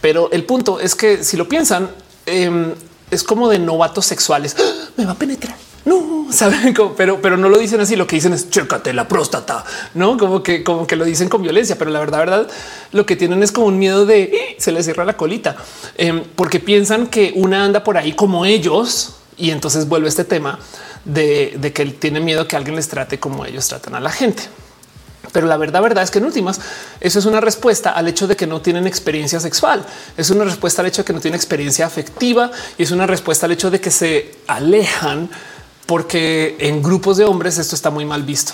Pero 0.00 0.30
el 0.32 0.44
punto 0.44 0.80
es 0.80 0.94
que 0.94 1.22
si 1.22 1.36
lo 1.36 1.48
piensan, 1.48 1.90
em, 2.24 2.74
es 3.10 3.22
como 3.22 3.48
de 3.50 3.58
novatos 3.58 4.06
sexuales. 4.06 4.56
¡Ah! 4.58 4.88
Me 4.96 5.04
va 5.04 5.12
a 5.12 5.16
penetrar 5.16 5.69
no 5.84 6.26
saben, 6.30 6.74
pero, 6.96 7.20
pero 7.20 7.36
no 7.36 7.48
lo 7.48 7.58
dicen 7.58 7.80
así. 7.80 7.96
Lo 7.96 8.06
que 8.06 8.16
dicen 8.16 8.32
es 8.32 8.50
chécate 8.50 8.92
la 8.92 9.08
próstata, 9.08 9.64
no 9.94 10.16
como 10.16 10.42
que, 10.42 10.62
como 10.62 10.86
que 10.86 10.96
lo 10.96 11.04
dicen 11.04 11.28
con 11.28 11.42
violencia, 11.42 11.76
pero 11.78 11.90
la 11.90 12.00
verdad, 12.00 12.18
verdad, 12.18 12.48
lo 12.92 13.06
que 13.06 13.16
tienen 13.16 13.42
es 13.42 13.52
como 13.52 13.66
un 13.66 13.78
miedo 13.78 14.06
de 14.06 14.22
eh, 14.22 14.56
se 14.58 14.72
les 14.72 14.84
cierra 14.84 15.04
la 15.04 15.16
colita 15.16 15.56
em, 15.96 16.22
porque 16.36 16.60
piensan 16.60 17.06
que 17.06 17.32
una 17.36 17.64
anda 17.64 17.82
por 17.82 17.96
ahí 17.96 18.12
como 18.12 18.44
ellos 18.44 19.16
y 19.36 19.50
entonces 19.50 19.88
vuelve 19.88 20.08
este 20.08 20.24
tema 20.24 20.58
de, 21.04 21.56
de 21.58 21.72
que 21.72 21.86
tiene 21.86 22.20
miedo 22.20 22.46
que 22.46 22.56
alguien 22.56 22.76
les 22.76 22.88
trate 22.88 23.18
como 23.18 23.46
ellos 23.46 23.68
tratan 23.68 23.94
a 23.94 24.00
la 24.00 24.10
gente. 24.10 24.42
Pero 25.32 25.46
la 25.46 25.56
verdad, 25.56 25.82
verdad 25.82 26.02
es 26.02 26.10
que 26.10 26.18
en 26.18 26.24
últimas 26.24 26.60
eso 27.00 27.18
es 27.18 27.24
una 27.24 27.40
respuesta 27.40 27.90
al 27.90 28.08
hecho 28.08 28.26
de 28.26 28.36
que 28.36 28.46
no 28.46 28.60
tienen 28.60 28.86
experiencia 28.86 29.38
sexual. 29.38 29.84
Es 30.16 30.30
una 30.30 30.44
respuesta 30.44 30.82
al 30.82 30.88
hecho 30.88 31.02
de 31.02 31.06
que 31.06 31.12
no 31.12 31.20
tienen 31.20 31.36
experiencia 31.36 31.86
afectiva 31.86 32.50
y 32.78 32.82
es 32.82 32.90
una 32.90 33.06
respuesta 33.06 33.46
al 33.46 33.52
hecho 33.52 33.70
de 33.70 33.80
que 33.80 33.90
se 33.90 34.34
alejan 34.46 35.30
porque 35.90 36.54
en 36.60 36.84
grupos 36.84 37.16
de 37.16 37.24
hombres 37.24 37.58
esto 37.58 37.74
está 37.74 37.90
muy 37.90 38.04
mal 38.04 38.22
visto. 38.22 38.52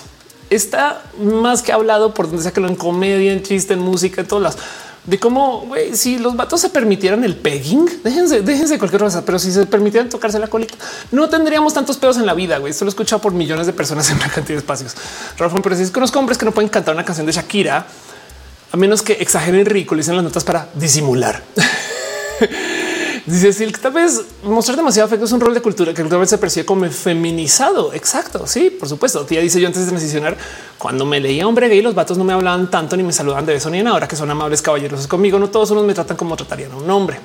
Está 0.49 1.03
más 1.21 1.61
que 1.61 1.71
hablado 1.71 2.11
por 2.11 2.25
donde 2.25 2.41
sea 2.41 2.51
que 2.51 2.59
lo 2.59 2.67
en 2.67 2.75
comedia, 2.75 3.31
en 3.31 3.43
chiste, 3.43 3.75
en 3.75 3.79
música, 3.79 4.21
en 4.21 4.27
todas 4.27 4.41
las 4.41 4.57
de 5.05 5.19
cómo 5.19 5.71
si 5.93 6.17
los 6.17 6.35
vatos 6.35 6.61
se 6.61 6.69
permitieran 6.69 7.23
el 7.23 7.35
pegging, 7.35 8.01
déjense, 8.03 8.41
déjense 8.41 8.79
cualquier 8.79 9.03
cosa, 9.03 9.23
pero 9.23 9.37
si 9.37 9.51
se 9.51 9.67
permitieran 9.67 10.09
tocarse 10.09 10.39
la 10.39 10.47
colita, 10.47 10.73
no 11.11 11.29
tendríamos 11.29 11.75
tantos 11.75 11.97
pedos 11.97 12.17
en 12.17 12.25
la 12.25 12.33
vida. 12.33 12.57
Güey. 12.57 12.71
Esto 12.71 12.85
lo 12.85 12.89
he 12.89 12.93
escuchado 12.93 13.21
por 13.21 13.33
millones 13.33 13.67
de 13.67 13.73
personas 13.73 14.09
en 14.09 14.17
una 14.17 14.57
espacios. 14.57 14.95
Rafa, 15.37 15.57
pero 15.61 15.75
si 15.75 15.87
conozco 15.91 16.17
hombres 16.17 16.39
que 16.39 16.45
no 16.45 16.51
pueden 16.51 16.69
cantar 16.69 16.95
una 16.95 17.05
canción 17.05 17.27
de 17.27 17.33
Shakira, 17.33 17.85
a 18.71 18.77
menos 18.77 19.03
que 19.03 19.13
exageren 19.13 19.61
y 19.61 19.63
ridiculicen 19.63 20.15
las 20.15 20.23
notas 20.23 20.43
para 20.43 20.69
disimular. 20.73 21.43
Dice 23.27 23.65
que 23.65 23.77
tal 23.77 23.91
vez 23.91 24.21
mostrar 24.41 24.77
demasiado 24.77 25.05
afecto 25.05 25.25
es 25.25 25.31
un 25.33 25.41
rol 25.41 25.53
de 25.53 25.61
cultura 25.61 25.93
que 25.93 26.01
tal 26.01 26.19
vez 26.19 26.29
se 26.29 26.37
percibe 26.37 26.65
como 26.65 26.89
feminizado. 26.89 27.93
Exacto. 27.93 28.47
Sí, 28.47 28.69
por 28.69 28.87
supuesto. 28.87 29.25
Tía 29.25 29.41
dice 29.41 29.59
yo 29.59 29.67
antes 29.67 29.83
de 29.83 29.89
transicionar, 29.89 30.37
cuando 30.77 31.05
me 31.05 31.19
leía 31.19 31.45
hombre 31.45 31.67
gay, 31.67 31.81
los 31.81 31.93
vatos 31.93 32.17
no 32.17 32.23
me 32.23 32.31
hablaban 32.31 32.71
tanto 32.71 32.95
ni 32.95 33.03
me 33.03 33.11
saludaban 33.11 33.45
de 33.45 33.55
eso 33.55 33.69
ni 33.69 33.79
en 33.79 33.87
ahora 33.87 34.07
que 34.07 34.15
son 34.15 34.31
amables 34.31 34.61
caballeros 34.61 35.07
conmigo. 35.07 35.39
No 35.39 35.49
todos 35.49 35.71
unos 35.71 35.83
me 35.83 35.93
tratan 35.93 36.15
como 36.15 36.37
tratarían 36.37 36.71
a 36.71 36.77
un 36.77 36.89
hombre. 36.89 37.19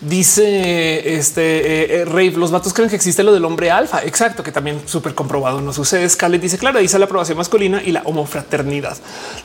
Dice 0.00 1.16
este 1.16 2.02
eh, 2.02 2.02
eh, 2.02 2.32
los 2.36 2.50
vatos 2.50 2.74
creen 2.74 2.90
que 2.90 2.96
existe 2.96 3.22
lo 3.22 3.32
del 3.32 3.44
hombre 3.44 3.70
alfa. 3.70 4.02
Exacto, 4.02 4.42
que 4.42 4.52
también 4.52 4.80
súper 4.84 5.14
comprobado 5.14 5.60
no 5.60 5.72
sucede. 5.72 6.08
Scarlett 6.08 6.42
dice, 6.42 6.58
claro, 6.58 6.78
dice 6.78 6.98
la 6.98 7.06
aprobación 7.06 7.38
masculina 7.38 7.82
y 7.82 7.92
la 7.92 8.02
homofraternidad. 8.04 8.96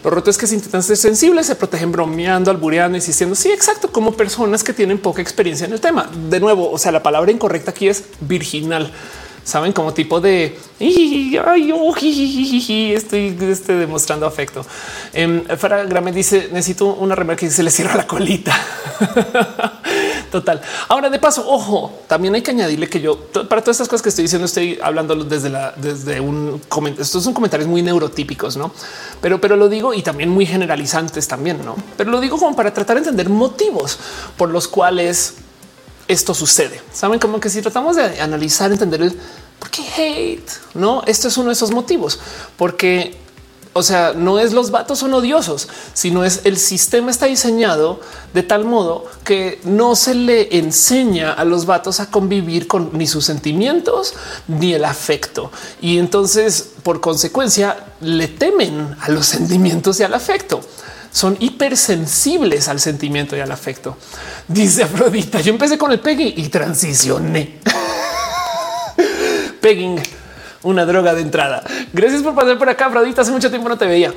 Lo 0.03 0.09
roto 0.09 0.29
es 0.29 0.37
que 0.37 0.47
se 0.47 0.55
intentan 0.55 0.83
ser 0.83 0.97
sensibles, 0.97 1.45
se 1.45 1.55
protegen 1.55 1.91
bromeando, 1.91 2.51
albureando, 2.51 2.97
insistiendo. 2.97 3.35
Sí, 3.35 3.49
exacto, 3.49 3.91
como 3.91 4.13
personas 4.13 4.63
que 4.63 4.73
tienen 4.73 4.97
poca 4.97 5.21
experiencia 5.21 5.65
en 5.65 5.73
el 5.73 5.79
tema. 5.79 6.09
De 6.29 6.39
nuevo, 6.39 6.69
o 6.69 6.77
sea, 6.77 6.91
la 6.91 7.01
palabra 7.01 7.31
incorrecta 7.31 7.71
aquí 7.71 7.87
es 7.87 8.03
virginal 8.19 8.91
saben 9.43 9.73
como 9.73 9.93
tipo 9.93 10.21
de 10.21 10.57
estoy 12.95 13.37
este, 13.41 13.75
demostrando 13.75 14.25
afecto. 14.25 14.65
Eh, 15.13 15.43
Farah 15.57 15.83
Grame 15.83 16.11
dice 16.11 16.49
necesito 16.51 16.87
una 16.87 17.15
remera 17.15 17.37
que 17.37 17.49
se 17.49 17.63
le 17.63 17.71
cierra 17.71 17.95
la 17.95 18.07
colita. 18.07 18.57
Total. 20.31 20.61
Ahora, 20.87 21.09
de 21.09 21.19
paso, 21.19 21.43
ojo, 21.47 21.91
también 22.07 22.33
hay 22.33 22.41
que 22.41 22.51
añadirle 22.51 22.87
que 22.87 23.01
yo 23.01 23.19
para 23.49 23.61
todas 23.61 23.75
estas 23.75 23.89
cosas 23.89 24.01
que 24.01 24.09
estoy 24.09 24.23
diciendo, 24.23 24.45
estoy 24.45 24.79
hablando 24.81 25.15
desde 25.15 25.51
desde 25.75 26.21
un 26.21 26.61
comentario. 26.69 27.03
Estos 27.03 27.23
son 27.23 27.33
comentarios 27.33 27.67
muy 27.67 27.81
neurotípicos, 27.81 28.55
no? 28.55 28.71
Pero, 29.21 29.41
pero 29.41 29.57
lo 29.57 29.67
digo 29.67 29.93
y 29.93 30.01
también 30.01 30.29
muy 30.29 30.45
generalizantes 30.45 31.27
también, 31.27 31.63
no? 31.65 31.75
Pero 31.97 32.11
lo 32.11 32.21
digo 32.21 32.37
como 32.37 32.55
para 32.55 32.73
tratar 32.73 32.95
de 32.95 33.01
entender 33.01 33.29
motivos 33.29 33.99
por 34.37 34.49
los 34.49 34.69
cuales 34.69 35.35
esto 36.11 36.33
sucede. 36.33 36.81
Saben 36.93 37.19
como 37.19 37.39
que 37.39 37.49
si 37.49 37.61
tratamos 37.61 37.95
de 37.95 38.19
analizar, 38.21 38.71
entender 38.71 39.01
el 39.01 39.17
por 39.59 39.69
qué 39.69 39.83
hate, 39.95 40.49
no, 40.73 41.03
esto 41.05 41.27
es 41.27 41.37
uno 41.37 41.47
de 41.47 41.53
esos 41.53 41.71
motivos, 41.71 42.19
porque 42.57 43.15
o 43.73 43.83
sea, 43.83 44.13
no 44.13 44.37
es 44.37 44.51
los 44.51 44.69
vatos 44.69 44.99
son 44.99 45.13
odiosos, 45.13 45.69
sino 45.93 46.25
es 46.25 46.41
el 46.43 46.57
sistema 46.57 47.09
está 47.09 47.27
diseñado 47.27 48.01
de 48.33 48.43
tal 48.43 48.65
modo 48.65 49.05
que 49.23 49.61
no 49.63 49.95
se 49.95 50.13
le 50.13 50.57
enseña 50.57 51.31
a 51.31 51.45
los 51.45 51.65
vatos 51.65 52.01
a 52.01 52.11
convivir 52.11 52.67
con 52.67 52.89
ni 52.97 53.07
sus 53.07 53.23
sentimientos 53.23 54.13
ni 54.47 54.73
el 54.73 54.83
afecto. 54.83 55.51
Y 55.79 55.99
entonces, 55.99 56.71
por 56.83 56.99
consecuencia, 56.99 57.85
le 58.01 58.27
temen 58.27 58.95
a 58.99 59.09
los 59.09 59.25
sentimientos 59.27 60.01
y 60.01 60.03
al 60.03 60.13
afecto. 60.13 60.59
Son 61.11 61.35
hipersensibles 61.39 62.67
al 62.67 62.79
sentimiento 62.79 63.35
y 63.35 63.41
al 63.41 63.51
afecto. 63.51 63.97
Dice 64.47 64.83
Afrodita, 64.83 65.41
yo 65.41 65.51
empecé 65.51 65.77
con 65.77 65.91
el 65.91 65.99
pegging 65.99 66.33
y 66.37 66.47
transicioné. 66.47 67.59
pegging 69.61 69.99
una 70.63 70.85
droga 70.85 71.13
de 71.13 71.21
entrada. 71.21 71.63
Gracias 71.93 72.21
por 72.21 72.35
pasar 72.35 72.57
por 72.57 72.69
acá, 72.69 72.85
Afrodita. 72.85 73.21
Hace 73.21 73.31
mucho 73.31 73.49
tiempo 73.49 73.67
no 73.67 73.77
te 73.77 73.85
veía. 73.85 74.13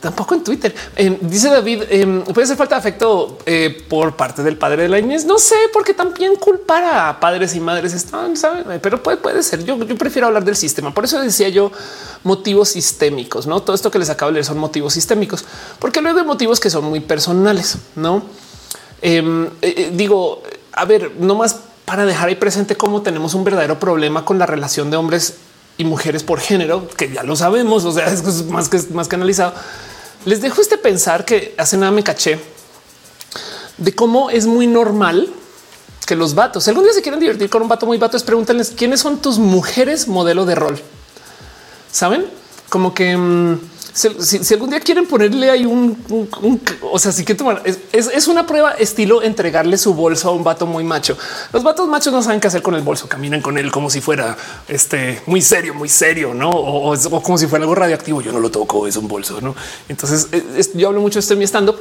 Tampoco 0.00 0.34
en 0.34 0.44
Twitter. 0.44 0.74
Eh, 0.94 1.18
dice 1.20 1.48
David, 1.48 1.82
eh, 1.88 2.24
puede 2.32 2.46
ser 2.46 2.56
falta 2.56 2.76
de 2.76 2.78
afecto 2.78 3.38
eh, 3.46 3.84
por 3.88 4.14
parte 4.14 4.42
del 4.42 4.56
padre 4.56 4.82
de 4.82 4.88
la 4.88 5.00
niñez. 5.00 5.24
No 5.24 5.38
sé, 5.38 5.56
porque 5.72 5.92
también 5.92 6.36
culpar 6.36 6.84
a 6.84 7.18
padres 7.18 7.54
y 7.56 7.60
madres 7.60 7.94
están, 7.94 8.36
¿saben? 8.36 8.80
pero 8.80 9.02
puede, 9.02 9.16
puede 9.16 9.42
ser. 9.42 9.64
Yo, 9.64 9.76
yo, 9.76 9.96
prefiero 9.96 10.28
hablar 10.28 10.44
del 10.44 10.56
sistema. 10.56 10.94
Por 10.94 11.04
eso 11.04 11.20
decía 11.20 11.48
yo 11.48 11.72
motivos 12.22 12.70
sistémicos, 12.70 13.46
no 13.46 13.60
todo 13.60 13.74
esto 13.74 13.90
que 13.90 13.98
les 13.98 14.10
acabo 14.10 14.30
de 14.30 14.34
leer 14.34 14.44
son 14.44 14.58
motivos 14.58 14.92
sistémicos, 14.92 15.44
porque 15.78 16.00
luego 16.00 16.18
hay 16.18 16.24
motivos 16.26 16.60
que 16.60 16.70
son 16.70 16.84
muy 16.84 17.00
personales, 17.00 17.78
no 17.94 18.22
em, 19.00 19.48
digo, 19.92 20.42
a 20.72 20.84
ver, 20.84 21.12
no 21.18 21.36
más 21.36 21.60
para 21.84 22.04
dejar 22.04 22.28
ahí 22.28 22.34
presente 22.34 22.76
cómo 22.76 23.02
tenemos 23.02 23.34
un 23.34 23.44
verdadero 23.44 23.78
problema 23.78 24.24
con 24.24 24.38
la 24.38 24.46
relación 24.46 24.90
de 24.90 24.96
hombres 24.96 25.36
y 25.78 25.84
mujeres 25.84 26.24
por 26.24 26.40
género, 26.40 26.88
que 26.88 27.10
ya 27.10 27.22
lo 27.22 27.36
sabemos, 27.36 27.84
o 27.84 27.92
sea, 27.92 28.06
es 28.06 28.44
más 28.46 28.68
que 28.68 28.78
más 28.92 29.08
que 29.08 29.16
analizado. 29.16 29.54
Les 30.24 30.42
dejo 30.42 30.60
este 30.60 30.76
pensar 30.76 31.24
que 31.24 31.54
hace 31.56 31.76
nada 31.76 31.92
me 31.92 32.02
caché 32.02 32.38
de 33.78 33.94
cómo 33.94 34.28
es 34.28 34.46
muy 34.46 34.66
normal 34.66 35.28
que 36.04 36.16
los 36.16 36.34
vatos, 36.34 36.64
si 36.64 36.70
algún 36.70 36.84
día 36.84 36.92
se 36.92 37.02
quieren 37.02 37.20
divertir 37.20 37.48
con 37.48 37.62
un 37.62 37.68
vato 37.68 37.86
muy 37.86 37.98
vato, 37.98 38.16
es 38.16 38.22
pregúntenles 38.22 38.70
quiénes 38.70 39.00
son 39.00 39.18
tus 39.18 39.38
mujeres 39.38 40.08
modelo 40.08 40.44
de 40.44 40.54
rol. 40.54 40.80
Saben 41.92 42.26
como 42.68 42.92
que 42.94 43.16
mm, 43.16 43.60
si, 43.92 44.54
algún 44.54 44.70
día 44.70 44.80
quieren 44.80 45.06
ponerle 45.06 45.50
ahí 45.50 45.64
un, 45.64 45.96
o 46.82 46.98
sea, 46.98 47.12
sí 47.12 47.24
que 47.24 47.34
tomar 47.34 47.62
es, 47.64 48.28
una 48.28 48.46
prueba 48.46 48.72
estilo 48.72 49.22
entregarle 49.22 49.78
su 49.78 49.94
bolso 49.94 50.28
a 50.28 50.32
un 50.32 50.44
vato 50.44 50.66
muy 50.66 50.84
macho. 50.84 51.16
Los 51.52 51.62
vatos 51.62 51.88
machos 51.88 52.12
no 52.12 52.22
saben 52.22 52.40
qué 52.40 52.48
hacer 52.48 52.62
con 52.62 52.74
el 52.74 52.82
bolso, 52.82 53.08
caminan 53.08 53.40
con 53.40 53.58
él 53.58 53.70
como 53.70 53.90
si 53.90 54.00
fuera 54.00 54.36
este 54.68 55.22
muy 55.26 55.40
serio, 55.40 55.74
muy 55.74 55.88
serio, 55.88 56.34
no? 56.34 56.50
O, 56.50 57.22
como 57.22 57.38
si 57.38 57.46
fuera 57.46 57.64
algo 57.64 57.74
radioactivo. 57.74 58.20
Yo 58.20 58.32
no 58.32 58.40
lo 58.40 58.50
toco, 58.50 58.86
es 58.86 58.96
un 58.96 59.08
bolso, 59.08 59.40
no? 59.40 59.54
Entonces 59.88 60.28
yo 60.74 60.88
hablo 60.88 61.00
mucho 61.00 61.14
de 61.14 61.20
esto 61.20 61.32
en 61.32 61.38
mi 61.40 61.46
stand 61.46 61.70
up, 61.70 61.80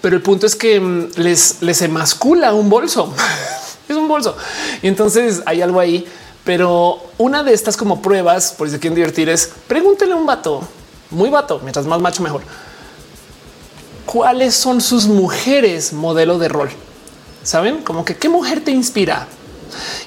pero 0.00 0.16
el 0.16 0.22
punto 0.22 0.46
es 0.46 0.56
que 0.56 0.80
mm, 0.80 1.10
les, 1.16 1.62
les 1.62 1.82
emascula 1.82 2.54
un 2.54 2.68
bolso. 2.68 3.14
es 3.88 3.96
un 3.96 4.08
bolso. 4.08 4.36
Y 4.82 4.88
entonces 4.88 5.42
hay 5.46 5.62
algo 5.62 5.80
ahí. 5.80 6.06
Pero 6.44 6.98
una 7.18 7.44
de 7.44 7.54
estas 7.54 7.76
como 7.76 8.02
pruebas, 8.02 8.52
por 8.52 8.68
si 8.68 8.78
quieren 8.78 8.96
divertir, 8.96 9.28
es 9.28 9.48
pregúntele 9.68 10.12
a 10.12 10.16
un 10.16 10.26
vato 10.26 10.66
muy 11.12 11.30
vato, 11.30 11.60
mientras 11.62 11.86
más 11.86 12.00
macho 12.00 12.22
mejor. 12.22 12.42
¿Cuáles 14.06 14.54
son 14.54 14.80
sus 14.80 15.06
mujeres 15.06 15.92
modelo 15.92 16.38
de 16.38 16.48
rol? 16.48 16.70
Saben 17.42 17.82
como 17.82 18.04
que 18.04 18.16
qué 18.16 18.28
mujer 18.28 18.62
te 18.62 18.70
inspira 18.70 19.26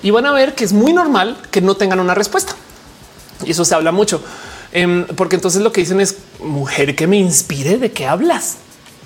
y 0.03 0.11
van 0.11 0.25
a 0.25 0.31
ver 0.31 0.55
que 0.55 0.63
es 0.63 0.73
muy 0.73 0.93
normal 0.93 1.37
que 1.51 1.61
no 1.61 1.75
tengan 1.75 1.99
una 1.99 2.13
respuesta. 2.13 2.53
Y 3.43 3.51
eso 3.51 3.65
se 3.65 3.75
habla 3.75 3.91
mucho 3.91 4.21
em, 4.71 5.05
porque 5.05 5.35
entonces 5.35 5.61
lo 5.61 5.71
que 5.71 5.81
dicen 5.81 5.99
es 5.99 6.17
mujer 6.39 6.95
que 6.95 7.07
me 7.07 7.17
inspire 7.17 7.77
de 7.77 7.91
qué 7.91 8.07
hablas. 8.07 8.57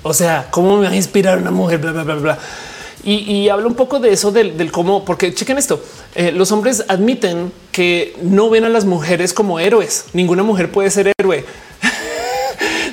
O 0.04 0.14
sea, 0.14 0.48
cómo 0.52 0.78
me 0.78 0.86
va 0.86 0.92
a 0.92 0.96
inspirar 0.96 1.40
una 1.40 1.52
mujer, 1.52 1.80
bla, 1.80 1.92
bla, 1.92 2.04
bla, 2.04 2.16
bla. 2.16 2.40
Y, 3.04 3.32
y 3.32 3.50
habla 3.50 3.68
un 3.68 3.76
poco 3.76 4.00
de 4.00 4.12
eso 4.12 4.32
del, 4.32 4.72
cómo, 4.72 5.06
porque 5.06 5.34
chequen 5.34 5.58
esto. 5.58 5.82
Eh, 6.16 6.32
los 6.32 6.52
hombres 6.52 6.84
admiten 6.88 7.52
que 7.72 8.18
no 8.22 8.50
ven 8.50 8.66
a 8.66 8.70
las 8.70 8.86
mujeres 8.86 9.34
como 9.34 9.60
héroes. 9.60 10.06
Ninguna 10.14 10.44
mujer 10.44 10.72
puede 10.72 10.92
ser 10.92 11.14
héroe. 11.18 11.46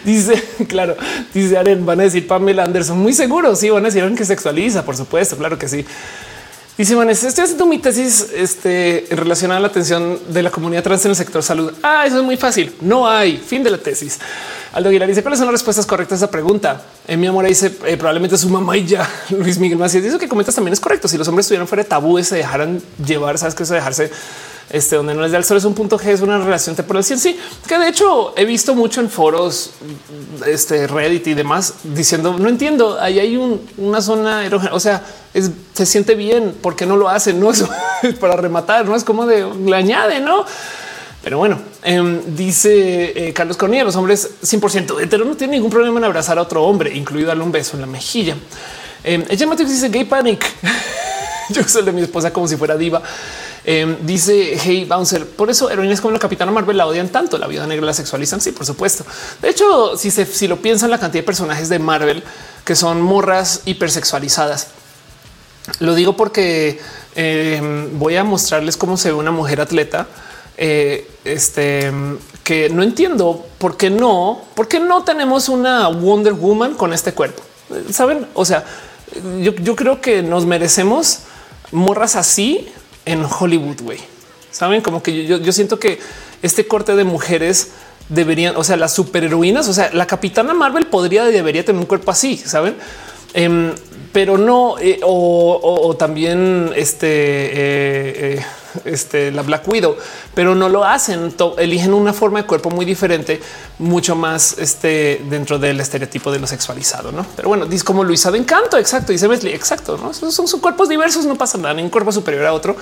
Dice, 0.07 0.41
claro, 0.69 0.97
dice 1.35 1.59
Aren, 1.59 1.85
van 1.85 1.99
a 1.99 2.05
decir 2.05 2.29
Pamela 2.29 2.63
Anderson, 2.63 2.97
muy 2.97 3.13
seguro, 3.13 3.57
sí, 3.57 3.69
van 3.69 3.85
a 3.85 3.91
decir 3.91 4.09
que 4.15 4.25
sexualiza, 4.25 4.85
por 4.85 4.97
supuesto, 4.97 5.37
claro 5.37 5.59
que 5.59 5.69
sí. 5.69 5.85
Dice 6.79 6.95
Vanessa, 6.95 7.27
estoy 7.27 7.45
haciendo 7.45 7.67
mi 7.67 7.79
tesis 7.79 8.29
este, 8.37 9.07
relación 9.11 9.51
a 9.51 9.59
la 9.59 9.67
atención 9.67 10.19
de 10.29 10.43
la 10.43 10.51
comunidad 10.51 10.85
trans 10.85 11.07
en 11.07 11.11
el 11.13 11.17
sector 11.17 11.43
salud. 11.43 11.73
Ah, 11.83 12.05
eso 12.07 12.19
es 12.19 12.23
muy 12.23 12.37
fácil. 12.37 12.73
No 12.83 13.09
hay 13.09 13.39
fin 13.39 13.63
de 13.63 13.71
la 13.71 13.79
tesis. 13.79 14.19
Aldo 14.75 14.91
Aguilar 14.91 15.09
dice 15.09 15.23
cuáles 15.23 15.39
son 15.39 15.47
las 15.47 15.55
respuestas 15.55 15.87
correctas 15.87 16.21
a 16.21 16.27
esa 16.27 16.31
pregunta. 16.31 16.83
En 17.09 17.19
mi 17.19 17.27
amor 17.29 17.47
dice 17.47 17.73
eh, 17.87 17.97
probablemente 17.97 18.37
su 18.37 18.51
mamá 18.51 18.77
y 18.77 18.85
ya. 18.85 19.09
Luis 19.31 19.59
Miguel 19.59 19.79
Macías 19.79 20.05
dice 20.05 20.19
que 20.19 20.29
comentas 20.29 20.55
también 20.55 20.75
es 20.75 20.81
correcto. 20.81 21.09
Si 21.09 21.17
los 21.17 21.27
hombres 21.29 21.47
estuvieran 21.47 21.67
fuera 21.67 21.83
de 21.83 21.89
tabú, 21.89 22.23
se 22.23 22.37
dejaran 22.37 22.83
llevar, 23.05 23.39
sabes 23.39 23.55
que 23.55 23.63
eso 23.63 23.73
dejarse 23.73 24.11
este, 24.71 24.97
donde 24.97 25.15
no 25.15 25.25
es 25.25 25.31
de 25.31 25.37
al 25.37 25.45
sol 25.45 25.57
es 25.57 25.65
un 25.65 25.75
punto 25.75 25.99
G, 25.99 26.09
es 26.09 26.21
una 26.21 26.39
relación 26.39 26.75
temporal. 26.75 27.05
Sí, 27.05 27.17
sí, 27.17 27.39
que 27.69 27.79
de 27.79 27.89
hecho 27.89 28.35
he 28.37 28.45
visto 28.45 28.75
mucho 28.75 29.01
en 29.01 29.09
foros, 29.09 29.71
este 30.47 30.87
Reddit 30.87 31.29
y 31.29 31.35
demás 31.35 31.75
diciendo 31.85 32.37
no 32.39 32.49
entiendo. 32.49 32.99
Ahí 33.01 33.19
hay 33.21 33.61
una 33.77 34.03
zona 34.03 34.45
erógena. 34.45 34.75
O 34.75 34.81
sea, 34.81 35.05
se 35.75 35.87
siente 35.87 36.15
bien. 36.15 36.55
porque 36.61 36.87
no 36.87 36.97
lo 36.97 37.09
hacen? 37.09 37.41
No 37.47 37.51
es 37.51 37.65
para 38.19 38.37
rematar, 38.37 38.87
no 38.87 38.97
es 38.97 39.05
como 39.05 39.27
de 39.27 39.47
le 39.47 39.77
añade, 39.77 40.21
no? 40.21 40.45
Pero 41.23 41.39
bueno, 41.39 41.59
em, 41.83 42.21
dice 42.37 43.29
eh, 43.29 43.33
Carlos 43.33 43.57
Cornilla, 43.57 43.85
los 43.85 43.97
hombres 43.97 44.31
100% 44.43 45.01
hetero 45.03 45.25
no 45.25 45.37
tienen 45.37 45.57
ningún 45.57 45.71
problema 45.71 45.99
en 45.99 46.05
abrazar 46.05 46.39
a 46.39 46.43
otro 46.43 46.63
hombre, 46.63 46.95
incluido 46.95 47.29
darle 47.29 47.43
un 47.43 47.53
beso 47.53 47.77
en 47.77 47.81
la 47.81 47.87
mejilla. 47.87 48.37
Eh, 49.03 49.25
ella 49.29 49.47
dice 49.57 49.89
gay 49.89 50.05
panic. 50.05 50.45
Yo 51.51 51.63
soy 51.65 51.85
de 51.85 51.93
mi 51.93 52.03
esposa 52.03 52.33
como 52.33 52.49
si 52.49 52.57
fuera 52.57 52.77
diva. 52.77 53.03
Em, 53.69 53.97
dice 54.07 54.57
Hey 54.63 54.85
Bouncer, 54.85 55.27
por 55.27 55.51
eso 55.51 55.69
heroínas 55.69 56.01
como 56.01 56.13
la 56.13 56.21
Capitana 56.21 56.53
Marvel 56.53 56.77
la 56.77 56.87
odian 56.87 57.09
tanto. 57.09 57.37
La 57.37 57.49
vida 57.49 57.67
negra 57.67 57.85
la 57.85 57.93
sexualizan. 57.93 58.41
Sí, 58.41 58.53
por 58.53 58.65
supuesto. 58.65 59.05
De 59.43 59.51
hecho, 59.51 59.97
si 59.97 60.13
se 60.13 60.25
si 60.25 60.47
lo 60.47 60.63
piensan, 60.63 60.89
la 60.89 60.99
cantidad 60.99 61.23
de 61.23 61.27
personajes 61.27 61.69
de 61.69 61.81
Marvel 61.81 62.23
que 62.65 62.77
son 62.77 63.01
morras 63.03 63.63
hipersexualizadas. 63.65 64.69
Lo 65.81 65.97
digo 65.97 66.17
porque 66.17 66.79
em, 67.17 67.99
voy 67.99 68.15
a 68.15 68.23
mostrarles 68.23 68.77
cómo 68.77 68.97
se 68.97 69.09
ve 69.09 69.15
una 69.15 69.33
mujer 69.33 69.61
atleta. 69.61 70.07
Eh, 70.57 71.11
este 71.25 71.93
que 72.45 72.71
no 72.71 72.85
entiendo 72.85 73.45
por 73.59 73.77
qué 73.77 73.91
no, 73.91 74.43
por 74.55 74.69
qué 74.69 74.79
no 74.79 75.03
tenemos 75.03 75.49
una 75.49 75.89
Wonder 75.89 76.35
Woman 76.35 76.75
con 76.75 76.93
este 76.93 77.13
cuerpo. 77.13 77.43
Saben? 77.91 78.29
O 78.35 78.45
sea, 78.45 78.65
yo, 79.43 79.53
yo 79.57 79.75
creo 79.75 80.01
que 80.01 80.23
nos 80.23 80.47
merecemos 80.47 81.23
morras 81.73 82.15
así 82.15 82.69
en 83.07 83.25
Hollywood, 83.25 83.81
güey. 83.83 83.99
Saben 84.51 84.83
como 84.83 85.03
que 85.03 85.27
yo, 85.27 85.53
siento 85.53 85.79
que 85.79 85.99
este 86.43 86.67
corte 86.67 86.95
de 86.95 87.05
mujeres 87.05 87.73
deberían, 88.09 88.57
o 88.57 88.65
sea, 88.65 88.77
las 88.77 88.95
superheroínas, 88.95 89.69
o 89.69 89.73
sea, 89.73 89.91
la 89.93 90.07
capitana 90.07 90.55
Marvel 90.55 90.87
podría, 90.87 91.25
debería 91.25 91.65
tener 91.65 91.81
un 91.81 91.87
cuerpo 91.87 92.11
así, 92.11 92.37
saben? 92.37 92.77
Em, 93.35 93.73
pero 94.13 94.39
no, 94.39 94.79
eh, 94.79 95.01
o, 95.03 95.95
también 95.99 96.71
este, 96.75 97.07
eh, 97.07 98.37
eh, 98.39 98.45
este, 98.85 99.31
la 99.33 99.43
Black 99.43 99.67
Widow, 99.67 99.97
pero 100.35 100.55
no 100.55 100.69
lo 100.69 100.85
hacen. 100.85 101.35
eligen 101.59 101.95
una 101.95 102.13
forma 102.13 102.43
de 102.43 102.47
cuerpo 102.47 102.71
muy 102.71 102.85
diferente, 102.85 103.41
mucho 103.79 104.15
más 104.15 104.57
este, 104.59 105.23
dentro 105.29 105.59
del 105.59 105.81
estereotipo 105.81 106.31
de 106.31 106.39
lo 106.39 106.47
sexualizado. 106.47 107.13
No, 107.13 107.27
pero 107.35 107.49
bueno, 107.49 107.67
dice 107.67 107.85
como 107.85 108.05
Luisa 108.05 108.31
de 108.31 108.39
Encanto. 108.39 108.79
Exacto. 108.79 109.13
Dice 109.13 109.29
Mesli. 109.29 109.53
Exacto. 109.53 109.97
No 109.97 110.13
son, 110.13 110.33
son, 110.33 110.61
cuerpos 110.61 110.89
diversos. 110.89 111.25
No 111.27 111.37
pasa 111.37 111.59
nada. 111.59 111.75
Ni 111.75 111.83
un 111.83 111.91
cuerpo 111.91 112.13
superior 112.13 112.47
a 112.47 112.53
otro. 112.53 112.77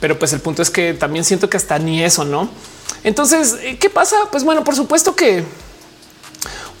Pero 0.00 0.18
pues 0.18 0.32
el 0.32 0.40
punto 0.40 0.62
es 0.62 0.70
que 0.70 0.94
también 0.94 1.24
siento 1.24 1.50
que 1.50 1.56
hasta 1.56 1.78
ni 1.78 2.02
eso, 2.02 2.24
no? 2.24 2.48
Entonces, 3.04 3.56
¿qué 3.78 3.90
pasa? 3.90 4.16
Pues 4.30 4.44
bueno, 4.44 4.64
por 4.64 4.74
supuesto 4.74 5.14
que 5.14 5.44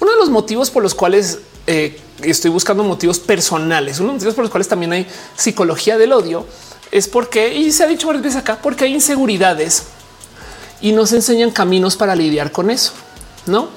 uno 0.00 0.10
de 0.10 0.16
los 0.16 0.30
motivos 0.30 0.70
por 0.70 0.82
los 0.82 0.94
cuales 0.94 1.38
eh, 1.66 1.98
estoy 2.22 2.50
buscando 2.50 2.82
motivos 2.82 3.18
personales, 3.18 4.00
uno 4.00 4.08
de 4.08 4.14
los 4.14 4.20
motivos 4.20 4.34
por 4.34 4.44
los 4.44 4.50
cuales 4.50 4.68
también 4.68 4.92
hay 4.92 5.06
psicología 5.36 5.98
del 5.98 6.12
odio, 6.12 6.46
es 6.90 7.08
porque, 7.08 7.54
y 7.54 7.72
se 7.72 7.84
ha 7.84 7.86
dicho 7.86 8.06
varias 8.06 8.24
veces 8.24 8.40
acá, 8.40 8.58
porque 8.60 8.84
hay 8.84 8.94
inseguridades 8.94 9.84
y 10.80 10.92
nos 10.92 11.12
enseñan 11.12 11.50
caminos 11.50 11.96
para 11.96 12.14
lidiar 12.14 12.52
con 12.52 12.70
eso, 12.70 12.92
¿no? 13.46 13.68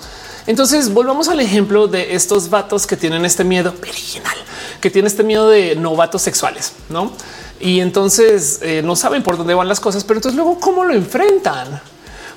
Entonces 0.45 0.91
volvamos 0.91 1.30
al 1.30 1.40
ejemplo 1.40 1.88
de 1.88 2.15
estos 2.15 2.49
vatos 2.49 2.85
que 2.85 2.98
tienen 2.98 3.23
este 3.23 3.44
miedo 3.44 3.73
original, 3.81 4.35
que 4.81 4.90
tiene 4.90 5.07
este 5.07 5.23
miedo 5.23 5.49
de 5.49 5.76
novatos 5.76 6.22
sexuales, 6.22 6.73
¿no? 6.90 7.14
Y 7.60 7.80
entonces 7.80 8.60
eh, 8.61 8.81
no 8.84 8.95
saben 8.95 9.23
por 9.23 9.38
dónde 9.38 9.53
van 9.53 9.69
las 9.69 9.80
cosas, 9.80 10.03
pero 10.03 10.18
entonces 10.18 10.35
luego 10.35 10.60
cómo 10.60 10.84
lo 10.84 10.94
enfrentan, 10.94 11.81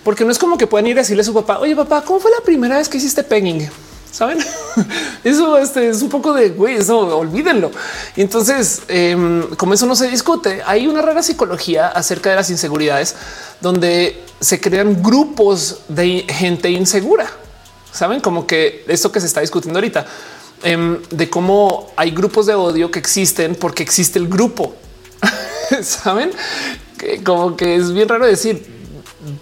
porque 0.04 0.24
no 0.24 0.30
es 0.30 0.38
como 0.38 0.56
que 0.56 0.68
puedan 0.68 0.86
ir 0.86 0.96
a 0.98 1.02
decirle 1.02 1.22
a 1.22 1.24
su 1.24 1.34
papá, 1.34 1.58
oye 1.58 1.74
papá, 1.74 2.02
¿cómo 2.02 2.20
fue 2.20 2.30
la 2.30 2.44
primera 2.44 2.78
vez 2.78 2.88
que 2.88 2.98
hiciste 2.98 3.24
pegging? 3.24 3.68
Saben, 4.16 4.38
eso 5.24 5.58
este, 5.58 5.90
es 5.90 6.00
un 6.00 6.08
poco 6.08 6.32
de 6.32 6.48
güey, 6.48 6.76
eso 6.76 7.18
olvídenlo. 7.18 7.70
Y 8.16 8.22
entonces, 8.22 8.80
em, 8.88 9.42
como 9.56 9.74
eso 9.74 9.84
no 9.84 9.94
se 9.94 10.08
discute, 10.08 10.62
hay 10.64 10.86
una 10.86 11.02
rara 11.02 11.22
psicología 11.22 11.88
acerca 11.88 12.30
de 12.30 12.36
las 12.36 12.48
inseguridades 12.48 13.14
donde 13.60 14.24
se 14.40 14.58
crean 14.58 15.02
grupos 15.02 15.80
de 15.88 16.24
gente 16.30 16.70
insegura. 16.70 17.26
Saben 17.92 18.20
como 18.20 18.46
que 18.46 18.86
esto 18.88 19.12
que 19.12 19.20
se 19.20 19.26
está 19.26 19.42
discutiendo 19.42 19.80
ahorita 19.80 20.06
em, 20.62 20.98
de 21.10 21.28
cómo 21.28 21.92
hay 21.94 22.10
grupos 22.10 22.46
de 22.46 22.54
odio 22.54 22.90
que 22.90 22.98
existen 22.98 23.54
porque 23.54 23.82
existe 23.82 24.18
el 24.18 24.28
grupo. 24.28 24.74
Saben 25.82 26.30
que 26.96 27.22
como 27.22 27.54
que 27.54 27.76
es 27.76 27.92
bien 27.92 28.08
raro 28.08 28.24
decir 28.24 28.64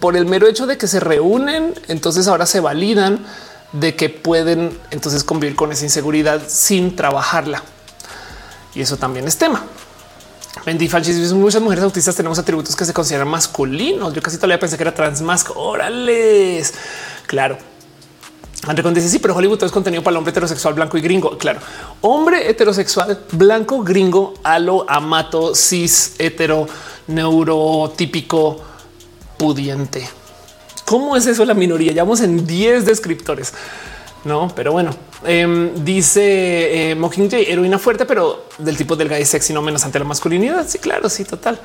por 0.00 0.16
el 0.16 0.26
mero 0.26 0.48
hecho 0.48 0.66
de 0.66 0.76
que 0.76 0.88
se 0.88 0.98
reúnen, 0.98 1.74
entonces 1.86 2.26
ahora 2.26 2.44
se 2.44 2.58
validan 2.58 3.24
de 3.74 3.96
que 3.96 4.08
pueden 4.08 4.78
entonces 4.90 5.24
convivir 5.24 5.56
con 5.56 5.72
esa 5.72 5.84
inseguridad 5.84 6.42
sin 6.46 6.94
trabajarla. 6.94 7.62
Y 8.74 8.80
eso 8.80 8.96
también 8.96 9.26
es 9.26 9.36
tema. 9.36 9.64
Bendy 10.64 10.88
Falchis 10.88 11.32
muchas 11.32 11.60
mujeres 11.60 11.82
autistas 11.84 12.14
tenemos 12.14 12.38
atributos 12.38 12.76
que 12.76 12.84
se 12.84 12.92
consideran 12.92 13.28
masculinos. 13.28 14.14
Yo 14.14 14.22
casi 14.22 14.36
todavía 14.36 14.60
pensé 14.60 14.76
que 14.76 14.84
era 14.84 14.94
trans 14.94 15.20
más. 15.20 15.44
Órales. 15.54 16.72
Claro. 17.26 17.58
André 18.66 18.88
dice 18.92 19.08
sí, 19.08 19.18
pero 19.18 19.34
Hollywood 19.34 19.62
es 19.64 19.72
contenido 19.72 20.02
para 20.02 20.12
el 20.12 20.18
hombre 20.18 20.30
heterosexual 20.30 20.72
blanco 20.72 20.96
y 20.96 21.02
gringo. 21.02 21.36
Claro, 21.36 21.60
hombre 22.00 22.48
heterosexual 22.48 23.24
blanco, 23.32 23.82
gringo, 23.82 24.34
alo, 24.42 24.86
amato, 24.88 25.54
cis, 25.54 26.14
hetero, 26.18 26.66
neurotípico, 27.08 28.62
pudiente. 29.36 30.08
¿Cómo 30.84 31.16
es 31.16 31.26
eso 31.26 31.44
la 31.44 31.54
minoría? 31.54 31.92
Llevamos 31.92 32.20
en 32.20 32.46
10 32.46 32.84
descriptores. 32.84 33.52
No, 34.24 34.50
pero 34.54 34.72
bueno, 34.72 34.90
em, 35.24 35.84
dice 35.84 36.92
eh, 36.92 37.46
heroína 37.46 37.78
fuerte, 37.78 38.06
pero 38.06 38.46
del 38.58 38.76
tipo 38.76 38.96
del 38.96 39.08
gay 39.08 39.24
sexy, 39.24 39.52
no 39.52 39.60
menos 39.60 39.84
ante 39.84 39.98
la 39.98 40.06
masculinidad. 40.06 40.66
Sí, 40.66 40.78
claro, 40.78 41.10
sí, 41.10 41.24
total. 41.24 41.60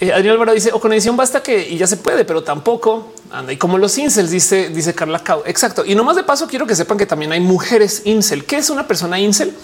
Eh, 0.00 0.12
Adrián 0.12 0.32
Álvaro 0.32 0.52
dice 0.52 0.70
o 0.72 0.80
con 0.80 0.92
edición 0.92 1.16
basta 1.16 1.40
que 1.40 1.68
y 1.68 1.78
ya 1.78 1.86
se 1.86 1.96
puede, 1.96 2.24
pero 2.24 2.42
tampoco 2.42 3.12
anda. 3.30 3.52
Y 3.52 3.56
como 3.56 3.78
los 3.78 3.96
incels, 3.96 4.30
dice, 4.30 4.68
dice 4.70 4.94
Carla 4.94 5.20
Cao. 5.20 5.44
Exacto. 5.46 5.84
Y 5.84 5.94
no 5.94 6.02
más 6.02 6.16
de 6.16 6.24
paso, 6.24 6.48
quiero 6.48 6.66
que 6.66 6.74
sepan 6.74 6.98
que 6.98 7.06
también 7.06 7.30
hay 7.30 7.40
mujeres 7.40 8.02
incel. 8.04 8.44
¿Qué 8.44 8.56
es 8.56 8.70
una 8.70 8.88
persona 8.88 9.20
incel? 9.20 9.54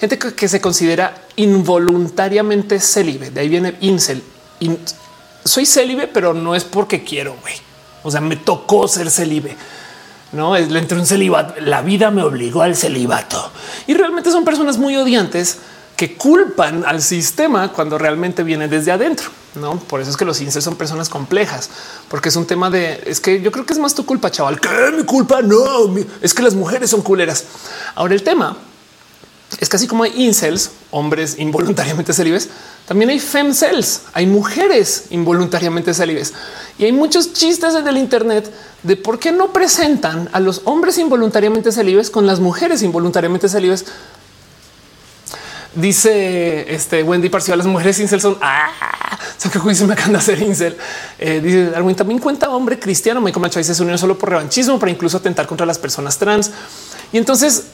Gente 0.00 0.18
que, 0.18 0.48
se 0.48 0.60
considera 0.60 1.26
involuntariamente 1.36 2.80
célibe. 2.80 3.30
De 3.30 3.40
ahí 3.40 3.48
viene 3.48 3.76
incel. 3.80 4.22
soy 5.44 5.64
célibe, 5.64 6.08
pero 6.08 6.34
no 6.34 6.56
es 6.56 6.64
porque 6.64 7.04
quiero. 7.04 7.36
güey. 7.40 7.65
O 8.06 8.10
sea, 8.10 8.20
me 8.20 8.36
tocó 8.36 8.88
ser 8.88 9.10
célibe 9.10 9.56
no 10.32 10.56
es 10.56 10.70
entre 10.70 10.98
un 10.98 11.06
celibato. 11.06 11.54
La 11.60 11.82
vida 11.82 12.10
me 12.10 12.22
obligó 12.22 12.62
al 12.62 12.76
celibato 12.76 13.50
y 13.86 13.94
realmente 13.94 14.30
son 14.30 14.44
personas 14.44 14.78
muy 14.78 14.96
odiantes 14.96 15.58
que 15.96 16.14
culpan 16.16 16.84
al 16.84 17.00
sistema 17.00 17.72
cuando 17.72 17.96
realmente 17.96 18.42
viene 18.42 18.68
desde 18.68 18.92
adentro. 18.92 19.30
No, 19.54 19.78
por 19.78 20.02
eso 20.02 20.10
es 20.10 20.16
que 20.18 20.26
los 20.26 20.40
incels 20.42 20.64
son 20.64 20.76
personas 20.76 21.08
complejas, 21.08 21.70
porque 22.08 22.28
es 22.28 22.36
un 22.36 22.46
tema 22.46 22.68
de 22.68 23.02
es 23.06 23.20
que 23.20 23.40
yo 23.40 23.50
creo 23.50 23.64
que 23.64 23.72
es 23.72 23.78
más 23.78 23.94
tu 23.94 24.04
culpa, 24.04 24.30
chaval. 24.30 24.60
que 24.60 24.68
mi 24.94 25.04
culpa? 25.04 25.40
No, 25.40 25.94
es 26.20 26.34
que 26.34 26.42
las 26.42 26.54
mujeres 26.54 26.90
son 26.90 27.00
culeras. 27.00 27.44
Ahora 27.94 28.12
el 28.12 28.22
tema 28.22 28.58
es 29.58 29.68
casi 29.70 29.86
como 29.86 30.02
hay 30.02 30.12
incels, 30.22 30.72
hombres 30.96 31.36
involuntariamente 31.38 32.12
célibes, 32.12 32.48
también 32.88 33.10
hay 33.10 33.20
femcells, 33.20 34.02
hay 34.12 34.26
mujeres 34.26 35.04
involuntariamente 35.10 35.92
célibes 35.92 36.32
y 36.78 36.84
hay 36.84 36.92
muchos 36.92 37.32
chistes 37.32 37.74
en 37.74 37.86
el 37.86 37.98
Internet 37.98 38.50
de 38.82 38.96
por 38.96 39.18
qué 39.18 39.30
no 39.30 39.52
presentan 39.52 40.28
a 40.32 40.40
los 40.40 40.62
hombres 40.64 40.96
involuntariamente 40.98 41.70
célibes 41.70 42.10
con 42.10 42.26
las 42.26 42.40
mujeres 42.40 42.82
involuntariamente 42.82 43.48
célibes. 43.48 43.84
Dice 45.74 46.72
este 46.72 47.02
Wendy 47.02 47.28
Parcial, 47.28 47.58
las 47.58 47.66
mujeres 47.66 48.00
incel 48.00 48.20
son 48.22 48.38
ah, 48.40 48.70
que 49.50 49.58
juicio 49.58 49.86
me 49.86 49.92
acaban 49.92 50.12
de 50.12 50.18
hacer 50.18 50.40
incel. 50.40 50.76
Eh, 51.18 51.40
dice 51.42 51.70
Darwin 51.70 51.94
también 51.94 52.18
cuenta 52.18 52.48
hombre 52.50 52.78
cristiano. 52.78 53.20
Michael 53.20 53.42
Macho 53.42 53.58
dice 53.58 53.74
se 53.74 53.82
unió 53.82 53.98
solo 53.98 54.18
por 54.18 54.30
revanchismo 54.30 54.78
para 54.78 54.90
incluso 54.90 55.18
atentar 55.18 55.46
contra 55.46 55.66
las 55.66 55.78
personas 55.78 56.18
trans. 56.18 56.50
Y 57.12 57.18
entonces 57.18 57.64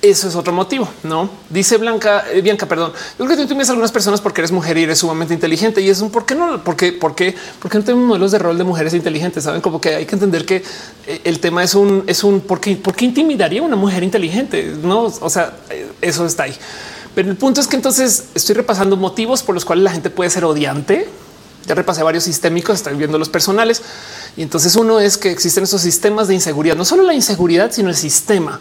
eso 0.00 0.28
es 0.28 0.36
otro 0.36 0.52
motivo, 0.52 0.88
no 1.02 1.28
dice 1.50 1.76
Blanca, 1.76 2.24
eh, 2.32 2.40
Bianca, 2.40 2.66
perdón. 2.66 2.92
Yo 3.18 3.24
creo 3.24 3.36
que 3.36 3.42
tú 3.42 3.48
tienes 3.48 3.68
algunas 3.68 3.90
personas 3.90 4.20
porque 4.20 4.40
eres 4.40 4.52
mujer 4.52 4.78
y 4.78 4.84
eres 4.84 4.98
sumamente 4.98 5.34
inteligente 5.34 5.80
y 5.80 5.88
es 5.90 6.00
un 6.00 6.10
por 6.10 6.24
qué 6.24 6.36
no, 6.36 6.62
porque, 6.62 6.92
por 6.92 7.16
qué, 7.16 7.34
porque 7.58 7.78
no 7.78 7.84
tenemos 7.84 8.06
modelos 8.06 8.30
de 8.30 8.38
rol 8.38 8.56
de 8.56 8.62
mujeres 8.62 8.94
inteligentes. 8.94 9.42
Saben 9.42 9.60
como 9.60 9.80
que 9.80 9.96
hay 9.96 10.06
que 10.06 10.14
entender 10.14 10.46
que 10.46 10.62
eh, 11.06 11.20
el 11.24 11.40
tema 11.40 11.64
es 11.64 11.74
un, 11.74 12.04
es 12.06 12.22
un 12.22 12.40
por 12.40 12.60
qué, 12.60 12.76
por 12.76 12.94
qué 12.94 13.06
intimidaría 13.06 13.60
a 13.60 13.64
una 13.64 13.74
mujer 13.74 14.04
inteligente. 14.04 14.76
No, 14.82 15.02
o 15.04 15.30
sea, 15.30 15.56
eh, 15.70 15.90
eso 16.00 16.24
está 16.26 16.44
ahí. 16.44 16.54
Pero 17.16 17.30
el 17.30 17.36
punto 17.36 17.60
es 17.60 17.66
que 17.66 17.74
entonces 17.74 18.26
estoy 18.36 18.54
repasando 18.54 18.96
motivos 18.96 19.42
por 19.42 19.56
los 19.56 19.64
cuales 19.64 19.82
la 19.82 19.90
gente 19.90 20.10
puede 20.10 20.30
ser 20.30 20.44
odiante. 20.44 21.08
Ya 21.66 21.74
repasé 21.74 22.04
varios 22.04 22.22
sistémicos, 22.22 22.76
estoy 22.76 22.94
viendo 22.94 23.18
los 23.18 23.28
personales. 23.28 23.82
Y 24.36 24.42
entonces 24.42 24.76
uno 24.76 25.00
es 25.00 25.18
que 25.18 25.32
existen 25.32 25.64
esos 25.64 25.80
sistemas 25.80 26.28
de 26.28 26.34
inseguridad, 26.34 26.76
no 26.76 26.84
solo 26.84 27.02
la 27.02 27.14
inseguridad, 27.14 27.72
sino 27.72 27.88
el 27.88 27.96
sistema 27.96 28.60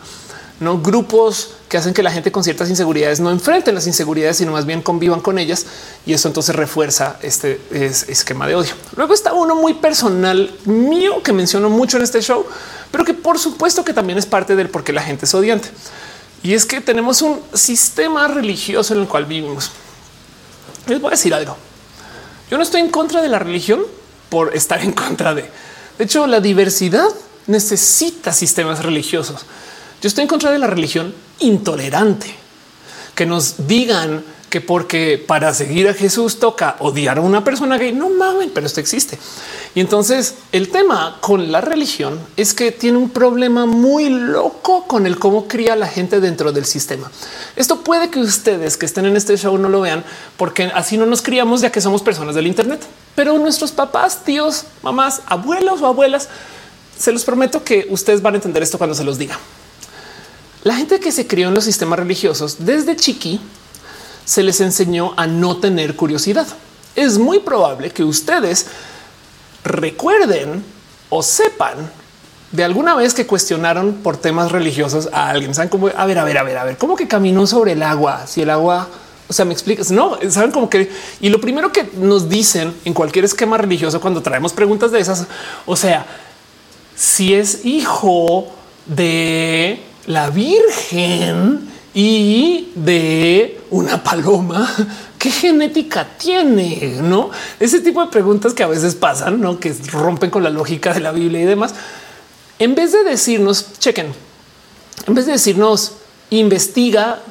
no 0.60 0.82
grupos 0.82 1.52
que 1.70 1.78
hacen 1.78 1.94
que 1.94 2.02
la 2.02 2.12
gente 2.12 2.32
con 2.32 2.44
ciertas 2.44 2.70
inseguridades 2.70 3.20
no 3.20 3.30
enfrenten 3.30 3.76
las 3.76 3.86
inseguridades, 3.86 4.38
sino 4.38 4.52
más 4.52 4.66
bien 4.66 4.82
convivan 4.82 5.20
con 5.20 5.38
ellas. 5.38 5.66
Y 6.06 6.14
eso 6.14 6.28
entonces 6.28 6.56
refuerza 6.56 7.18
este 7.22 7.62
esquema 7.72 8.48
de 8.48 8.56
odio. 8.56 8.72
Luego 8.96 9.14
está 9.14 9.34
uno 9.34 9.56
muy 9.56 9.76
personal 9.76 10.52
mío 10.66 11.22
que 11.22 11.34
menciono 11.34 11.70
mucho 11.70 11.98
en 11.98 12.04
este 12.04 12.22
show, 12.22 12.46
pero 12.92 13.06
que 13.06 13.14
por 13.14 13.38
supuesto 13.38 13.86
que 13.86 13.94
también 13.94 14.18
es 14.18 14.26
parte 14.26 14.56
del 14.56 14.70
por 14.70 14.84
qué 14.84 14.94
la 14.94 15.04
gente 15.04 15.26
es 15.26 15.34
odiante. 15.34 15.70
Y 16.42 16.54
es 16.54 16.66
que 16.66 16.82
tenemos 16.82 17.22
un 17.22 17.40
sistema 17.54 18.28
religioso 18.28 18.94
en 18.94 19.02
el 19.02 19.08
cual 19.08 19.26
vivimos. 19.26 19.72
Les 20.88 21.00
voy 21.00 21.10
a 21.10 21.12
decir 21.12 21.34
algo. 21.34 21.58
Yo 22.50 22.58
no 22.58 22.64
estoy 22.64 22.82
en 22.82 22.90
contra 22.90 23.22
de 23.22 23.28
la 23.28 23.40
religión 23.40 23.82
por 24.30 24.56
estar 24.56 24.82
en 24.82 24.94
contra 24.94 25.34
de. 25.36 25.50
De 25.98 26.04
hecho, 26.06 26.26
la 26.28 26.40
diversidad 26.40 27.10
necesita 27.48 28.32
sistemas 28.32 28.84
religiosos. 28.84 29.46
Yo 30.02 30.08
estoy 30.08 30.24
en 30.24 30.28
contra 30.28 30.52
de 30.52 30.60
la 30.60 30.68
religión 30.68 31.14
intolerante, 31.40 32.34
que 33.16 33.26
nos 33.26 33.68
digan 33.68 34.24
que 34.50 34.62
porque 34.62 35.24
para 35.26 35.54
seguir 35.54 35.90
a 35.90 35.94
Jesús 35.94 36.40
toca 36.40 36.78
odiar 36.80 37.18
a 37.18 37.22
una 37.22 37.44
persona 37.44 37.78
gay. 37.78 37.92
No 37.92 38.10
mames, 38.10 38.50
pero 38.54 38.66
esto 38.66 38.80
existe. 38.80 39.18
Y 39.76 39.82
entonces 39.82 40.36
el 40.52 40.70
tema 40.70 41.18
con 41.20 41.52
la 41.52 41.62
religión 41.62 42.20
es 42.38 42.54
que 42.54 42.72
tiene 42.72 42.98
un 42.98 43.10
problema 43.10 43.66
muy 43.66 44.10
loco 44.10 44.86
con 44.88 45.06
el 45.06 45.20
cómo 45.20 45.48
cría 45.48 45.76
la 45.76 45.88
gente 45.88 46.20
dentro 46.22 46.52
del 46.52 46.66
sistema. 46.66 47.12
Esto 47.56 47.82
puede 47.82 48.10
que 48.10 48.20
ustedes 48.20 48.78
que 48.78 48.86
estén 48.86 49.06
en 49.06 49.18
este 49.18 49.38
show 49.38 49.58
no 49.58 49.68
lo 49.70 49.82
vean 49.82 50.04
porque 50.38 50.72
así 50.74 50.98
no 50.98 51.06
nos 51.06 51.22
criamos 51.22 51.62
ya 51.62 51.72
que 51.72 51.82
somos 51.82 52.02
personas 52.02 52.34
del 52.34 52.48
Internet, 52.48 52.82
pero 53.16 53.38
nuestros 53.38 53.72
papás, 53.72 54.24
tíos, 54.24 54.64
mamás, 54.82 55.22
abuelos 55.26 55.82
o 55.82 55.88
abuelas, 55.88 56.30
se 56.98 57.12
los 57.12 57.26
prometo 57.26 57.64
que 57.64 57.86
ustedes 57.90 58.22
van 58.22 58.36
a 58.36 58.38
entender 58.38 58.64
esto 58.64 58.78
cuando 58.78 58.96
se 58.96 59.04
los 59.04 59.18
diga. 59.18 59.38
La 60.68 60.76
gente 60.76 61.00
que 61.00 61.14
se 61.14 61.26
crió 61.28 61.48
en 61.48 61.54
los 61.54 61.64
sistemas 61.64 61.98
religiosos 61.98 62.58
desde 62.60 62.98
chiqui 62.98 63.40
se 64.26 64.44
les 64.44 64.60
enseñó 64.60 65.14
a 65.16 65.26
no 65.26 65.62
tener 65.62 65.96
curiosidad. 65.96 66.46
Es 66.94 67.18
muy 67.18 67.40
probable 67.40 67.92
que 67.92 68.04
ustedes 68.04 68.66
recuerden 69.64 70.62
o 71.08 71.24
sepan 71.24 71.90
de 72.52 72.66
alguna 72.66 72.96
vez 72.96 73.14
que 73.14 73.26
cuestionaron 73.26 73.94
por 74.04 74.18
temas 74.18 74.52
religiosos 74.52 75.08
a 75.14 75.30
alguien. 75.30 75.56
Saben 75.56 75.70
cómo 75.70 75.88
a 75.88 76.06
ver, 76.06 76.20
a 76.20 76.26
ver, 76.26 76.38
a 76.38 76.44
ver, 76.44 76.58
a 76.58 76.66
ver, 76.66 76.78
cómo 76.78 76.98
que 76.98 77.08
caminó 77.08 77.48
sobre 77.48 77.72
el 77.72 77.82
agua. 77.82 78.28
Si 78.28 78.42
el 78.42 78.50
agua, 78.50 78.90
o 79.30 79.32
sea, 79.32 79.46
me 79.46 79.54
explicas, 79.54 79.90
no 79.90 80.20
saben 80.30 80.52
como 80.52 80.70
que 80.70 80.92
y 81.22 81.30
lo 81.30 81.40
primero 81.40 81.72
que 81.72 81.90
nos 81.96 82.28
dicen 82.28 82.76
en 82.84 82.94
cualquier 82.94 83.24
esquema 83.24 83.58
religioso 83.58 84.02
cuando 84.02 84.22
traemos 84.22 84.52
preguntas 84.52 84.92
de 84.92 85.00
esas, 85.00 85.28
o 85.66 85.78
sea, 85.78 86.06
si 86.94 87.36
es 87.36 87.64
hijo 87.64 88.50
de 88.86 89.82
la 90.08 90.30
Virgen 90.30 91.70
y 91.94 92.72
de 92.76 93.62
una 93.70 94.04
paloma. 94.04 94.70
¿Qué 95.18 95.32
genética 95.32 96.08
tiene? 96.18 96.98
No 97.02 97.32
ese 97.60 97.80
tipo 97.82 98.04
de 98.04 98.12
preguntas 98.12 98.54
que 98.54 98.64
a 98.64 98.68
veces 98.68 98.96
pasan, 98.96 99.42
no 99.42 99.60
que 99.60 99.76
rompen 99.92 100.30
con 100.30 100.44
la 100.44 100.50
lógica 100.50 100.94
de 100.94 101.00
la 101.00 101.12
Biblia 101.12 101.42
y 101.42 101.46
demás. 101.46 101.74
En 102.60 102.76
vez 102.76 102.92
de 102.92 103.04
decirnos, 103.04 103.74
chequen, 103.80 104.08
en 105.06 105.14
vez 105.14 105.26
de 105.26 105.34
decirnos, 105.34 105.94
investiga 106.30 107.22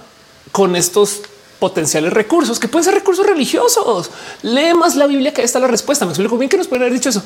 con 0.52 0.76
estos 0.76 1.22
potenciales 1.58 2.12
recursos 2.12 2.58
que 2.58 2.68
pueden 2.68 2.84
ser 2.84 2.94
recursos 2.94 3.26
religiosos. 3.26 4.10
Lee 4.42 4.74
más 4.74 4.96
la 4.96 5.06
Biblia 5.06 5.32
que 5.32 5.40
ahí 5.40 5.44
está 5.46 5.58
la 5.58 5.68
respuesta. 5.68 6.04
Me 6.04 6.12
explico 6.12 6.36
bien 6.36 6.48
que 6.48 6.56
nos 6.56 6.68
pueden 6.68 6.82
haber 6.82 6.94
dicho 6.94 7.08
eso. 7.08 7.22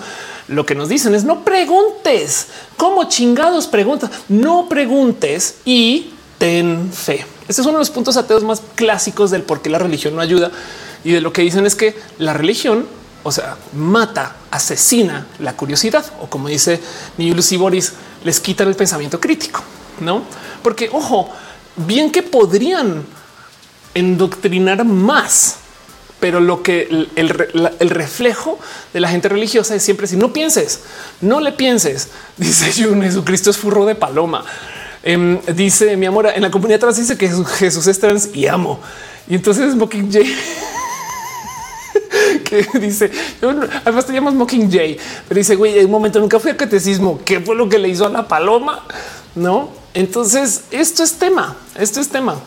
Lo 0.49 0.65
que 0.65 0.75
nos 0.75 0.89
dicen 0.89 1.15
es 1.15 1.25
no 1.25 1.45
preguntes 1.45 2.47
cómo 2.77 3.05
chingados 3.05 3.67
preguntas, 3.67 4.11
no 4.29 4.69
preguntes 4.69 5.57
y 5.65 6.13
ten 6.39 6.93
fe. 6.93 7.25
Este 7.49 7.63
es 7.63 7.67
uno 7.67 7.79
de 7.79 7.81
los 7.81 7.91
puntos 7.91 8.17
ateos 8.17 8.45
más 8.45 8.63
clásicos 8.77 9.31
del 9.31 9.43
por 9.43 9.61
qué 9.61 9.71
la 9.71 9.79
religión 9.79 10.15
no 10.15 10.21
ayuda 10.21 10.51
y 11.03 11.13
de 11.13 11.21
lo 11.21 11.33
que 11.33 11.43
dicen 11.43 11.67
es 11.67 11.75
que 11.75 11.99
la 12.19 12.33
religión, 12.33 12.87
o 13.25 13.33
sea, 13.33 13.57
mata, 13.73 14.37
asesina 14.51 15.27
la 15.41 15.57
curiosidad 15.57 16.05
o 16.21 16.29
como 16.29 16.49
dice 16.49 16.81
Niulus 17.19 17.57
Boris, 17.57 17.93
les 18.23 18.39
quitan 18.39 18.69
el 18.69 18.77
pensamiento 18.77 19.19
crítico, 19.19 19.63
no? 20.01 20.23
Porque 20.63 20.89
ojo, 20.93 21.31
bien 21.77 22.13
que 22.13 22.23
podrían 22.23 23.05
endoctrinar 23.95 24.85
más 24.85 25.61
pero 26.21 26.39
lo 26.39 26.63
que 26.63 27.09
el, 27.17 27.91
reflejo 27.91 28.59
de 28.93 29.01
la 29.01 29.09
gente 29.09 29.29
religiosa 29.29 29.75
es 29.75 29.83
siempre 29.83 30.07
si 30.07 30.17
no 30.17 30.33
pienses, 30.33 30.83
no 31.23 31.41
le 31.41 31.53
pienses. 31.53 32.11
Dice 32.37 32.85
Jun, 32.85 33.03
Jesucristo 33.03 33.51
es 33.51 33.57
furro 33.57 33.87
de 33.87 33.95
paloma. 33.95 34.45
Em, 35.03 35.41
dice 35.57 35.97
mi 35.97 36.05
amor 36.05 36.27
en 36.27 36.43
la 36.43 36.51
comunidad 36.51 36.81
trans 36.81 36.99
dice 36.99 37.17
que 37.17 37.27
Jesús 37.27 37.87
es 37.87 37.99
trans 37.99 38.29
y 38.35 38.47
amo. 38.47 38.79
Y 39.27 39.37
entonces 39.37 39.75
Mockingjay 39.75 40.27
que 42.45 42.67
dice 42.79 43.11
además 43.83 44.05
te 44.05 44.13
llamas 44.13 44.35
Mockingjay, 44.35 44.99
pero 45.27 45.39
dice 45.39 45.57
güey, 45.57 45.79
en 45.79 45.87
un 45.87 45.91
momento 45.91 46.21
nunca 46.21 46.39
fui 46.39 46.51
a 46.51 46.57
catecismo. 46.57 47.19
¿Qué 47.25 47.41
fue 47.41 47.57
lo 47.57 47.67
que 47.67 47.79
le 47.79 47.89
hizo 47.89 48.05
a 48.05 48.11
la 48.11 48.29
paloma? 48.29 48.85
No, 49.35 49.71
entonces 49.95 50.65
esto 50.71 51.03
es 51.03 51.15
tema. 51.15 51.57
Esto 51.79 52.01
es 52.01 52.11
tema. 52.11 52.39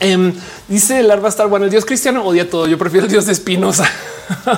Em, 0.00 0.32
dice 0.68 1.00
el 1.00 1.08
Larva 1.08 1.28
Star, 1.28 1.48
bueno, 1.48 1.64
el 1.64 1.70
Dios 1.70 1.84
cristiano 1.84 2.24
odia 2.24 2.48
todo. 2.48 2.66
Yo 2.66 2.78
prefiero 2.78 3.06
el 3.06 3.12
Dios 3.12 3.26
de 3.26 3.32
Espinosa. 3.32 3.88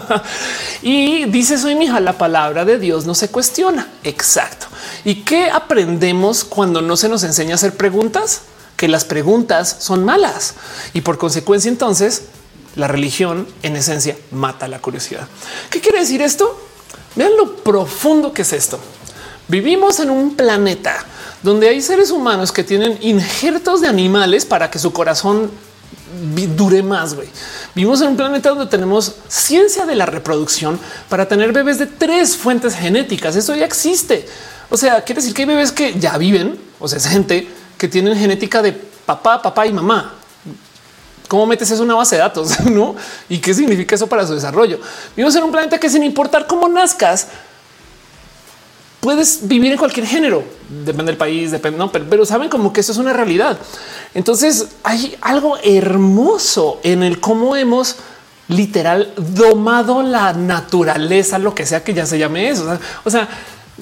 y 0.82 1.24
dice 1.26 1.58
soy 1.58 1.74
mi 1.74 1.86
hija, 1.86 2.00
la 2.00 2.18
palabra 2.18 2.64
de 2.64 2.78
Dios 2.78 3.06
no 3.06 3.14
se 3.14 3.28
cuestiona. 3.28 3.88
Exacto. 4.02 4.66
¿Y 5.04 5.16
qué 5.16 5.50
aprendemos 5.50 6.44
cuando 6.44 6.82
no 6.82 6.96
se 6.96 7.08
nos 7.08 7.24
enseña 7.24 7.52
a 7.52 7.54
hacer 7.56 7.74
preguntas? 7.76 8.42
Que 8.76 8.88
las 8.88 9.04
preguntas 9.04 9.76
son 9.78 10.04
malas 10.04 10.54
y 10.92 11.00
por 11.00 11.16
consecuencia 11.16 11.68
entonces 11.68 12.24
la 12.74 12.88
religión 12.88 13.46
en 13.62 13.76
esencia 13.76 14.16
mata 14.32 14.66
la 14.66 14.80
curiosidad. 14.80 15.28
¿Qué 15.70 15.80
quiere 15.80 16.00
decir 16.00 16.20
esto? 16.22 16.60
Vean 17.14 17.36
lo 17.36 17.56
profundo 17.56 18.32
que 18.32 18.42
es 18.42 18.52
esto. 18.52 18.80
Vivimos 19.46 20.00
en 20.00 20.10
un 20.10 20.34
planeta 20.34 21.04
donde 21.44 21.68
hay 21.68 21.82
seres 21.82 22.10
humanos 22.10 22.50
que 22.50 22.64
tienen 22.64 22.96
injertos 23.02 23.82
de 23.82 23.86
animales 23.86 24.46
para 24.46 24.70
que 24.70 24.78
su 24.78 24.94
corazón 24.94 25.50
dure 26.56 26.82
más. 26.82 27.14
Vivimos 27.74 28.00
en 28.00 28.08
un 28.08 28.16
planeta 28.16 28.48
donde 28.48 28.64
tenemos 28.64 29.16
ciencia 29.28 29.84
de 29.84 29.94
la 29.94 30.06
reproducción 30.06 30.80
para 31.10 31.28
tener 31.28 31.52
bebés 31.52 31.78
de 31.78 31.86
tres 31.86 32.34
fuentes 32.34 32.74
genéticas. 32.74 33.36
Eso 33.36 33.54
ya 33.54 33.66
existe. 33.66 34.26
O 34.70 34.78
sea, 34.78 35.04
quiere 35.04 35.20
decir 35.20 35.34
que 35.34 35.42
hay 35.42 35.48
bebés 35.48 35.70
que 35.70 36.00
ya 36.00 36.16
viven, 36.16 36.58
o 36.80 36.88
sea, 36.88 36.96
es 36.96 37.06
gente 37.06 37.46
que 37.76 37.88
tienen 37.88 38.16
genética 38.16 38.62
de 38.62 38.72
papá, 38.72 39.42
papá 39.42 39.66
y 39.66 39.72
mamá. 39.74 40.14
¿Cómo 41.28 41.44
metes 41.44 41.70
eso 41.70 41.82
en 41.82 41.90
una 41.90 41.96
base 41.96 42.16
de 42.16 42.22
datos? 42.22 42.58
¿No? 42.70 42.96
¿Y 43.28 43.36
qué 43.36 43.52
significa 43.52 43.96
eso 43.96 44.06
para 44.06 44.26
su 44.26 44.32
desarrollo? 44.32 44.80
Vivimos 45.14 45.36
en 45.36 45.42
un 45.42 45.52
planeta 45.52 45.78
que 45.78 45.90
sin 45.90 46.04
importar 46.04 46.46
cómo 46.46 46.70
nazcas, 46.70 47.28
puedes 49.04 49.46
vivir 49.46 49.70
en 49.70 49.76
cualquier 49.76 50.06
género, 50.06 50.42
depende 50.82 51.12
del 51.12 51.18
país, 51.18 51.50
depende, 51.50 51.78
no, 51.78 51.92
pero, 51.92 52.24
saben 52.24 52.48
como 52.48 52.72
que 52.72 52.80
eso 52.80 52.90
es 52.90 52.96
una 52.96 53.12
realidad. 53.12 53.58
Entonces 54.14 54.68
hay 54.82 55.14
algo 55.20 55.58
hermoso 55.62 56.80
en 56.82 57.02
el 57.02 57.20
cómo 57.20 57.54
hemos 57.54 57.96
literal 58.48 59.12
domado 59.18 60.02
la 60.02 60.32
naturaleza, 60.32 61.38
lo 61.38 61.54
que 61.54 61.66
sea 61.66 61.84
que 61.84 61.92
ya 61.92 62.06
se 62.06 62.18
llame 62.18 62.48
eso. 62.48 62.78
o 63.04 63.10
sea 63.10 63.28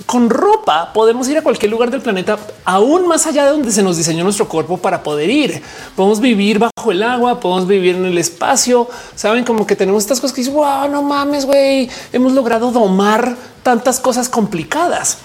con 0.06 0.30
ropa 0.30 0.92
podemos 0.92 1.28
ir 1.28 1.36
a 1.36 1.42
cualquier 1.42 1.70
lugar 1.70 1.90
del 1.90 2.00
planeta, 2.00 2.38
aún 2.64 3.06
más 3.06 3.26
allá 3.26 3.44
de 3.44 3.50
donde 3.50 3.70
se 3.70 3.82
nos 3.82 3.96
diseñó 3.98 4.24
nuestro 4.24 4.48
cuerpo 4.48 4.78
para 4.78 5.02
poder 5.02 5.28
ir. 5.28 5.62
Podemos 5.94 6.20
vivir 6.20 6.58
bajo 6.58 6.90
el 6.90 7.02
agua, 7.02 7.40
podemos 7.40 7.66
vivir 7.66 7.96
en 7.96 8.06
el 8.06 8.16
espacio. 8.16 8.88
Saben 9.14 9.44
como 9.44 9.66
que 9.66 9.76
tenemos 9.76 10.02
estas 10.02 10.20
cosas 10.20 10.34
que 10.34 10.40
dicen, 10.40 10.54
wow, 10.54 10.88
no 10.88 11.02
mames, 11.02 11.44
güey, 11.44 11.90
hemos 12.12 12.32
logrado 12.32 12.70
domar 12.70 13.36
tantas 13.62 14.00
cosas 14.00 14.28
complicadas. 14.28 15.18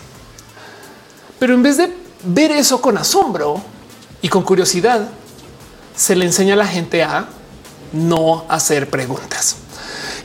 Pero 1.40 1.54
en 1.54 1.64
vez 1.64 1.78
de 1.78 1.94
ver 2.24 2.52
eso 2.52 2.82
con 2.82 2.98
asombro 2.98 3.62
y 4.22 4.28
con 4.28 4.44
curiosidad, 4.44 5.08
se 5.96 6.16
le 6.16 6.26
enseña 6.26 6.56
a 6.56 6.58
la 6.58 6.68
gente 6.68 7.04
a 7.04 7.30
no 7.94 8.46
hacer 8.50 8.90
preguntas. 8.90 9.56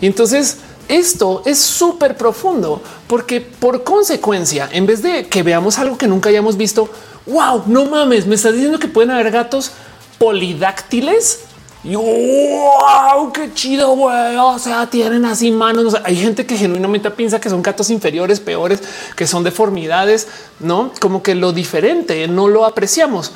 Y 0.01 0.07
entonces 0.07 0.59
esto 0.89 1.43
es 1.47 1.59
súper 1.59 2.17
profundo 2.17 2.83
porque 3.07 3.41
por 3.41 3.85
consecuencia, 3.85 4.69
en 4.73 4.87
vez 4.87 5.03
de 5.03 5.27
que 5.29 5.43
veamos 5.43 5.79
algo 5.79 5.99
que 5.99 6.09
nunca 6.09 6.29
hayamos 6.29 6.57
visto, 6.57 6.89
wow, 7.27 7.63
no 7.67 7.85
mames, 7.87 8.27
me 8.27 8.35
estás 8.35 8.55
diciendo 8.55 8.79
que 8.79 8.89
pueden 8.89 9.11
haber 9.11 9.31
gatos 9.31 9.73
polidáctiles. 10.19 11.41
Y 11.85 11.97
wow, 11.97 13.33
qué 13.33 13.53
chido, 13.55 13.97
güey. 13.97 14.37
O 14.37 14.59
sea, 14.59 14.89
tienen 14.89 15.25
así 15.25 15.51
manos. 15.51 15.97
hay 16.05 16.17
gente 16.17 16.47
que 16.47 16.57
genuinamente 16.57 17.11
piensa 17.11 17.41
que 17.41 17.51
son 17.51 17.61
gatos 17.61 17.91
inferiores, 17.91 18.39
peores, 18.39 18.81
que 19.17 19.27
son 19.27 19.43
deformidades, 19.43 20.29
no 20.61 20.93
como 21.01 21.23
que 21.25 21.35
lo 21.35 21.53
diferente 21.53 22.29
no 22.29 22.47
lo 22.47 22.65
apreciamos. 22.65 23.33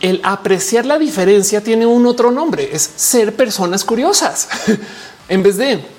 El 0.00 0.20
apreciar 0.22 0.86
la 0.86 0.98
diferencia 0.98 1.62
tiene 1.62 1.86
un 1.86 2.06
otro 2.06 2.30
nombre, 2.30 2.70
es 2.72 2.90
ser 2.96 3.34
personas 3.34 3.84
curiosas 3.84 4.48
en 5.28 5.42
vez 5.42 5.56
de 5.56 5.97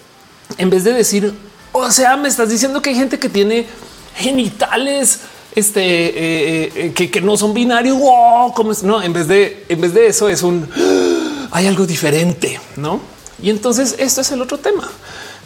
en 0.57 0.69
vez 0.69 0.83
de 0.83 0.93
decir, 0.93 1.33
o 1.71 1.91
sea, 1.91 2.17
me 2.17 2.27
estás 2.27 2.49
diciendo 2.49 2.81
que 2.81 2.89
hay 2.89 2.95
gente 2.95 3.19
que 3.19 3.29
tiene 3.29 3.67
genitales 4.15 5.21
este, 5.55 5.81
eh, 5.81 6.71
eh, 6.75 7.09
que, 7.09 7.21
no 7.21 7.37
son 7.37 7.53
binarios. 7.53 7.97
Wow, 7.97 8.53
como 8.53 8.71
es? 8.71 8.83
No, 8.83 9.01
en 9.01 9.13
vez 9.13 9.27
de, 9.27 9.65
en 9.69 9.81
vez 9.81 9.93
de 9.93 10.07
eso 10.07 10.29
es 10.29 10.43
un 10.43 10.67
hay 11.51 11.67
algo 11.67 11.85
diferente, 11.85 12.59
no? 12.75 12.99
Y 13.41 13.49
entonces 13.49 13.95
esto 13.97 14.21
es 14.21 14.31
el 14.31 14.41
otro 14.41 14.57
tema. 14.57 14.89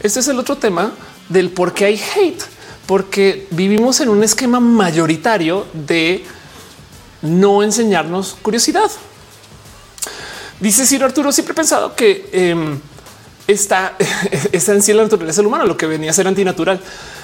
Este 0.02 0.20
es 0.20 0.28
el 0.28 0.40
otro 0.40 0.58
tema 0.58 0.92
del 1.30 1.50
por 1.52 1.74
qué 1.74 1.86
hay 1.86 2.02
hate, 2.16 2.44
porque 2.86 3.48
vivimos 3.52 4.02
en 4.02 4.10
un 4.10 4.24
esquema 4.24 4.60
mayoritario 4.60 5.66
de 5.74 6.26
no 7.22 7.64
enseñarnos 7.64 8.36
curiosidad. 8.42 8.92
Dice 10.60 10.86
Ciro 10.86 11.06
Arturo, 11.06 11.32
siempre 11.32 11.54
he 11.54 11.56
pensado 11.56 11.96
que 11.96 12.30
em, 12.32 12.80
está, 13.48 13.94
está 14.52 14.74
en 14.74 14.82
sí 14.82 14.94
la 14.94 15.04
naturaleza 15.04 15.42
del 15.42 15.48
humano, 15.48 15.66
lo 15.66 15.78
que 15.78 15.86
venía 15.86 16.12
a 16.12 16.14
ser 16.14 16.28
antinatural. 16.28 16.80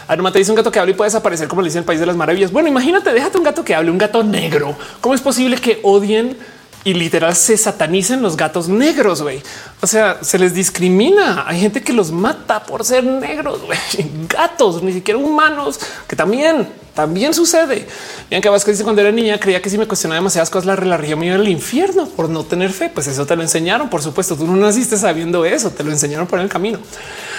Además, 0.08 0.34
te 0.34 0.40
dice 0.40 0.52
un 0.52 0.56
gato 0.58 0.72
que 0.72 0.80
habla 0.80 0.92
y 0.92 0.96
puede 0.96 1.10
desaparecer, 1.10 1.48
como 1.48 1.62
le 1.62 1.68
dice 1.68 1.80
el 1.80 1.86
país 1.86 2.00
de 2.00 2.06
las 2.06 2.16
maravillas. 2.16 2.52
Bueno, 2.52 2.68
imagínate, 2.68 3.14
déjate 3.14 3.38
un 3.38 3.44
gato 3.44 3.64
que 3.64 3.76
hable, 3.76 3.92
un 3.92 3.98
gato 3.98 4.24
negro. 4.24 4.76
¿Cómo 5.02 5.14
es 5.14 5.22
posible 5.22 5.58
que 5.58 5.80
odien 5.84 6.36
y 6.84 6.94
literal 6.94 7.36
se 7.36 7.58
satanicen 7.58 8.22
los 8.22 8.38
gatos 8.38 8.70
negros? 8.70 9.22
güey? 9.22 9.42
O 9.82 9.88
sea, 9.88 10.20
se 10.22 10.40
les 10.40 10.54
discrimina. 10.54 11.46
Hay 11.48 11.60
gente 11.60 11.82
que 11.82 11.94
los 11.94 12.12
mata 12.12 12.64
por 12.64 12.86
ser 12.86 13.04
negros, 13.04 13.62
gatos, 14.30 14.82
ni 14.84 14.94
siquiera 14.94 15.18
humanos, 15.18 15.80
que 16.08 16.16
también 16.16 16.68
también 17.00 17.34
sucede. 17.34 17.88
Bianca 18.30 18.50
Vázquez 18.50 18.74
dice 18.74 18.84
cuando 18.84 19.02
era 19.02 19.10
niña 19.10 19.40
creía 19.40 19.62
que 19.62 19.70
si 19.70 19.78
me 19.78 19.88
cuestionaba 19.88 20.20
demasiadas 20.20 20.50
cosas 20.50 20.66
la, 20.66 20.98
religión 20.98 21.20
me 21.20 21.28
iba 21.28 21.36
al 21.36 21.48
infierno 21.48 22.06
por 22.08 22.28
no 22.28 22.44
tener 22.44 22.74
fe. 22.74 22.92
Pues 22.94 23.08
eso 23.08 23.26
te 23.26 23.38
lo 23.38 23.42
enseñaron. 23.42 23.90
Por 23.90 24.02
supuesto, 24.02 24.36
tú 24.36 24.46
no 24.46 24.58
naciste 24.58 24.98
sabiendo 24.98 25.46
eso, 25.46 25.72
te 25.72 25.86
lo 25.86 25.92
enseñaron 25.92 26.28
por 26.28 26.42
el 26.42 26.50
camino. 26.50 26.80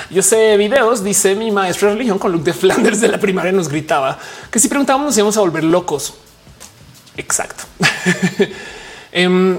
Yo 0.08 0.22
sé 0.22 0.56
videos, 0.56 1.04
dice 1.04 1.34
mi 1.34 1.50
maestro 1.50 1.88
de 1.88 1.94
religión 1.94 2.18
con 2.18 2.32
Luke 2.32 2.44
de 2.44 2.54
Flanders 2.54 3.02
de 3.02 3.08
la 3.08 3.18
primaria 3.18 3.52
nos 3.52 3.68
gritaba 3.68 4.18
que 4.50 4.58
si 4.58 4.68
preguntábamos 4.68 5.08
nos 5.08 5.18
íbamos 5.18 5.36
a 5.36 5.40
volver 5.40 5.64
locos. 5.64 6.14
Exacto. 7.18 7.64
Em, 9.12 9.58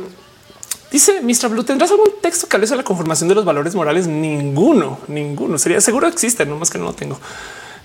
dice 0.91 1.21
Mr. 1.21 1.49
Blue, 1.49 1.63
¿tendrás 1.63 1.91
algún 1.91 2.09
texto 2.21 2.47
que 2.47 2.55
hable 2.55 2.67
sobre 2.67 2.79
la 2.79 2.83
conformación 2.83 3.29
de 3.29 3.35
los 3.35 3.45
valores 3.45 3.75
morales? 3.75 4.07
Ninguno, 4.07 4.99
ninguno. 5.07 5.57
Sería 5.57 5.81
seguro 5.81 6.07
existe, 6.07 6.45
no 6.45 6.57
más 6.57 6.69
que 6.69 6.77
no 6.77 6.85
lo 6.85 6.93
tengo. 6.93 7.19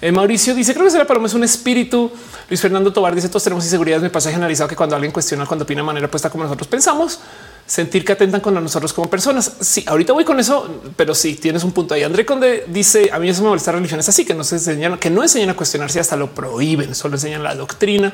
Eh, 0.02 0.12
Mauricio 0.12 0.54
dice 0.54 0.74
creo 0.74 0.84
que 0.84 0.90
será 0.90 1.06
paloma 1.06 1.26
es 1.26 1.34
un 1.34 1.44
espíritu. 1.44 2.10
Luis 2.48 2.60
Fernando 2.60 2.92
Tobar 2.92 3.14
dice 3.14 3.28
todos 3.28 3.44
tenemos 3.44 3.64
inseguridades. 3.64 4.02
Me 4.02 4.10
pasa 4.10 4.30
generalizado 4.30 4.68
que 4.68 4.76
cuando 4.76 4.94
alguien 4.94 5.12
cuestiona, 5.12 5.46
cuando 5.46 5.64
opina 5.64 5.80
de 5.80 5.86
manera 5.86 6.10
puesta 6.10 6.28
como 6.28 6.44
nosotros 6.44 6.68
pensamos, 6.68 7.18
sentir 7.66 8.04
que 8.04 8.12
atentan 8.12 8.40
con 8.40 8.52
nosotros 8.54 8.92
como 8.92 9.08
personas. 9.08 9.52
Sí, 9.60 9.84
ahorita 9.86 10.12
voy 10.12 10.24
con 10.24 10.38
eso, 10.38 10.82
pero 10.96 11.14
sí 11.14 11.36
tienes 11.36 11.64
un 11.64 11.72
punto 11.72 11.94
ahí. 11.94 12.02
André 12.02 12.26
Conde 12.26 12.64
dice 12.68 13.10
a 13.10 13.18
mí 13.18 13.28
eso 13.28 13.42
me 13.42 13.48
molesta 13.48 13.72
religiones 13.72 14.08
así 14.08 14.26
que 14.26 14.34
no 14.34 14.44
se 14.44 14.56
enseñan, 14.56 14.98
que 14.98 15.08
no 15.08 15.22
enseñan 15.22 15.50
a 15.50 15.54
cuestionarse 15.54 15.98
hasta 15.98 16.16
lo 16.16 16.30
prohíben, 16.30 16.94
solo 16.94 17.16
enseñan 17.16 17.42
la 17.42 17.54
doctrina. 17.54 18.12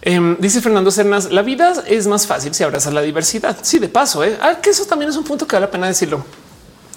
Em, 0.00 0.36
dice 0.38 0.60
Fernando 0.60 0.90
Cernas, 0.90 1.32
la 1.32 1.42
vida 1.42 1.72
es 1.86 2.06
más 2.06 2.26
fácil 2.26 2.54
si 2.54 2.62
abrazas 2.62 2.92
la 2.92 3.02
diversidad. 3.02 3.56
Sí, 3.62 3.78
de 3.78 3.88
paso, 3.88 4.22
¿eh? 4.22 4.38
ah, 4.40 4.58
que 4.62 4.70
eso 4.70 4.84
también 4.86 5.10
es 5.10 5.16
un 5.16 5.24
punto 5.24 5.46
que 5.46 5.56
vale 5.56 5.66
la 5.66 5.70
pena 5.70 5.86
decirlo. 5.86 6.24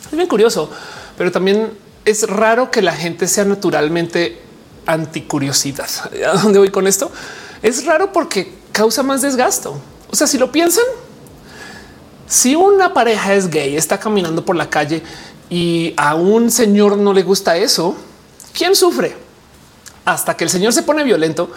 Es 0.06 0.12
bien 0.16 0.28
curioso, 0.28 0.70
pero 1.18 1.32
también 1.32 1.72
es 2.06 2.28
raro 2.28 2.70
que 2.70 2.82
la 2.82 2.94
gente 2.94 3.28
sea 3.28 3.46
naturalmente 3.46 4.40
anticuriosidad. 4.86 5.90
¿A 6.28 6.38
dónde 6.38 6.60
voy 6.60 6.70
con 6.70 6.88
esto? 6.88 7.12
Es 7.62 7.86
raro 7.86 8.12
porque 8.12 8.54
causa 8.72 9.04
más 9.04 9.22
desgasto. 9.22 9.80
O 10.10 10.16
sea, 10.16 10.28
si 10.28 10.38
lo 10.38 10.52
piensan, 10.52 10.84
si 12.28 12.56
una 12.56 12.94
pareja 12.94 13.34
es 13.34 13.50
gay, 13.50 13.76
está 13.76 14.00
caminando 14.00 14.46
por 14.46 14.56
la 14.56 14.70
calle 14.70 15.04
y 15.50 15.94
a 15.98 16.16
un 16.16 16.52
señor 16.52 16.98
no 16.98 17.14
le 17.14 17.24
gusta 17.24 17.58
eso, 17.58 17.96
¿quién 18.54 18.76
sufre? 18.76 19.16
Hasta 20.06 20.36
que 20.36 20.44
el 20.46 20.50
señor 20.50 20.74
se 20.74 20.84
pone 20.84 21.04
violento, 21.04 21.52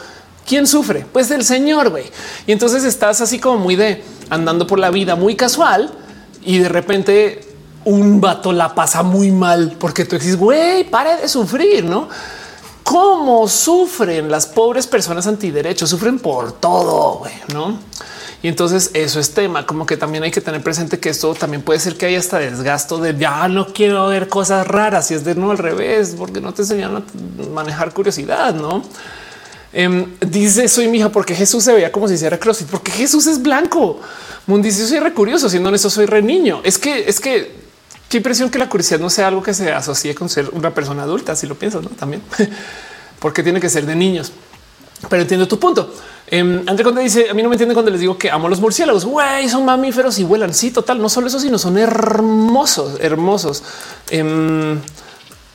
¿quién 0.47 0.67
sufre? 0.67 1.07
Pues 1.13 1.31
el 1.31 1.45
señor, 1.45 1.91
güey. 1.91 2.05
Y 2.47 2.53
entonces 2.53 2.85
estás 2.85 3.21
así 3.21 3.39
como 3.39 3.59
muy 3.59 3.77
de 3.77 4.03
andando 4.31 4.67
por 4.67 4.79
la 4.79 4.91
vida 4.91 5.17
muy 5.17 5.37
casual 5.37 5.93
y 6.45 6.59
de 6.59 6.69
repente 6.69 7.41
un 7.85 8.21
vato 8.21 8.53
la 8.53 8.75
pasa 8.75 9.03
muy 9.03 9.31
mal 9.31 9.77
porque 9.79 10.05
tú 10.05 10.17
dices, 10.17 10.37
güey, 10.37 10.85
pare 10.85 11.17
de 11.17 11.29
sufrir, 11.29 11.85
¿no? 11.85 12.09
¿Cómo 12.83 13.49
sufren 13.49 14.31
las 14.31 14.47
pobres 14.47 14.87
personas 14.87 15.27
antiderechos? 15.27 15.89
Sufren 15.89 16.19
por 16.19 16.53
todo, 16.53 17.19
güey, 17.19 17.33
¿no? 17.53 17.79
Y 18.43 18.49
entonces 18.49 18.91
eso 18.93 19.21
es 19.21 19.33
tema, 19.33 19.65
como 19.65 19.87
que 19.87 19.97
también 19.97 20.23
hay 20.23 20.31
que 20.31 20.43
tener 20.43 20.63
presente 20.63 21.01
que 21.01 21.09
esto 21.09 21.35
también 21.35 21.63
puede 21.63 21.81
ser 21.81 21.97
que 21.97 22.05
haya 22.05 22.19
hasta 22.19 22.39
desgasto 22.39 22.99
de 22.99 23.17
ya 23.17 23.49
no 23.49 23.69
quiero 23.69 24.09
ver 24.09 24.29
cosas 24.29 24.67
raras 24.67 25.11
y 25.11 25.15
es 25.15 25.25
de 25.25 25.35
no 25.35 25.51
al 25.51 25.57
revés, 25.57 26.15
porque 26.19 26.43
no 26.43 26.53
te 26.53 26.61
enseñan 26.61 26.97
a 26.97 27.03
manejar 27.55 27.95
curiosidad, 27.95 28.55
no? 28.55 28.83
Em, 29.77 30.07
dice 30.21 30.69
soy 30.69 30.87
mi 30.87 30.99
hija 30.99 31.11
porque 31.11 31.35
Jesús 31.35 31.65
se 31.65 31.73
veía 31.73 31.91
como 31.91 32.07
si 32.07 32.15
hiciera 32.15 32.39
CrossFit, 32.39 32.69
porque 32.69 32.93
Jesús 32.93 33.27
es 33.27 33.43
blanco. 33.43 34.01
Yo 34.47 34.71
soy 34.71 35.01
re 35.01 35.13
curioso, 35.13 35.49
siendo 35.49 35.75
eso 35.75 35.91
soy 35.91 36.07
re 36.07 36.23
niño. 36.23 36.61
Es 36.65 36.79
que 36.79 37.09
es 37.09 37.19
que 37.19 37.51
qué 38.09 38.19
impresión 38.19 38.51
que 38.51 38.59
la 38.59 38.69
curiosidad 38.69 39.01
no 39.01 39.11
sea 39.11 39.29
algo 39.29 39.43
que 39.43 39.53
se 39.53 39.73
asocie 39.73 40.15
con 40.15 40.29
ser 40.29 40.49
una 40.53 40.73
persona 40.73 41.03
adulta, 41.03 41.35
si 41.35 41.49
lo 41.49 41.57
piensas, 41.57 41.83
¿no? 41.83 41.91
También 41.91 42.23
porque 43.19 43.43
tiene 43.43 43.61
que 43.61 43.69
ser 43.69 43.85
de 43.85 43.97
niños. 43.97 44.33
Pero 45.09 45.23
entiendo 45.23 45.49
tu 45.49 45.59
punto. 45.59 45.93
Eh, 46.29 46.63
André 46.67 46.85
Conde 46.85 47.03
dice: 47.03 47.29
A 47.29 47.35
mí 47.35 47.43
no 47.43 47.49
me 47.49 47.55
entiende 47.55 47.75
cuando 47.75 47.91
les 47.91 48.01
digo 48.01 48.17
que 48.17 48.31
amo 48.31 48.49
los 48.49 48.61
murciélagos. 48.61 49.05
Güey, 49.05 49.49
son 49.49 49.65
mamíferos 49.65 50.19
y 50.19 50.25
vuelan. 50.25 50.55
Sí, 50.55 50.71
total. 50.71 51.01
No 51.01 51.09
solo 51.09 51.27
eso, 51.27 51.41
sino 51.41 51.59
son 51.59 51.79
hermosos, 51.79 52.99
hermosos. 53.01 53.63
Em, 54.11 54.79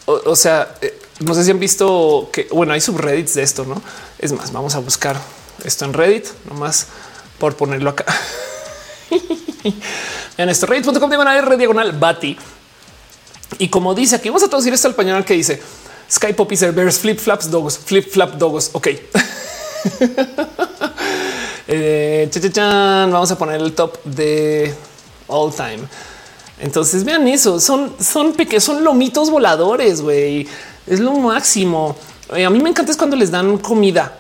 o, 0.06 0.36
sea, 0.36 0.76
eh, 0.82 0.99
no 1.20 1.34
sé 1.34 1.44
si 1.44 1.52
han 1.52 1.60
visto 1.60 2.30
que, 2.32 2.48
bueno, 2.52 2.74
hay 2.74 2.82
subreddits 2.82 3.36
de 3.36 3.44
esto, 3.44 3.66
no? 3.66 3.82
Es 4.18 4.32
más, 4.32 4.52
vamos 4.52 4.76
a 4.76 4.80
buscar 4.80 5.20
esto 5.64 5.86
en 5.86 5.94
Reddit, 5.94 6.28
nomás 6.50 6.88
por 7.38 7.56
ponerlo 7.56 7.90
acá. 7.92 8.06
en 10.38 10.50
esto, 10.50 10.66
reddit.com 10.66 11.10
diagonal 11.10 11.58
diagonal 11.58 11.92
Bati. 11.94 12.38
Y 13.58 13.70
como 13.70 13.94
dice 13.96 14.16
aquí, 14.16 14.30
vamos 14.30 14.44
a 14.44 14.48
traducir 14.48 14.74
esto 14.74 14.88
al 14.88 14.92
español 14.92 15.26
que 15.26 15.34
dice 15.34 15.62
Sky 16.10 16.34
Poppy 16.34 16.56
Bears 16.56 17.00
Flip 17.00 17.20
Flaps 17.20 17.50
Dogos, 17.52 17.78
Flip 17.78 18.10
Flap 18.10 18.36
Dogos. 18.36 18.70
Ok. 18.74 18.88
eh, 21.68 22.30
Vamos 22.56 23.32
a 23.32 23.38
poner 23.38 23.62
el 23.62 23.74
top 23.74 24.04
de 24.04 24.74
all 25.28 25.54
time. 25.54 25.80
Entonces 26.60 27.04
vean 27.04 27.28
eso. 27.28 27.60
Son, 27.60 27.94
son 28.00 28.34
pequeños, 28.34 28.64
son 28.64 28.84
lomitos 28.84 29.30
voladores. 29.30 30.02
Güey, 30.02 30.48
es 30.90 31.00
lo 31.00 31.14
máximo. 31.14 31.96
Eh, 32.36 32.46
a 32.46 32.50
mí 32.50 32.60
me 32.60 32.70
encanta 32.70 32.92
es 32.92 32.98
cuando 32.98 33.16
les 33.16 33.32
dan 33.32 33.58
comida. 33.60 34.18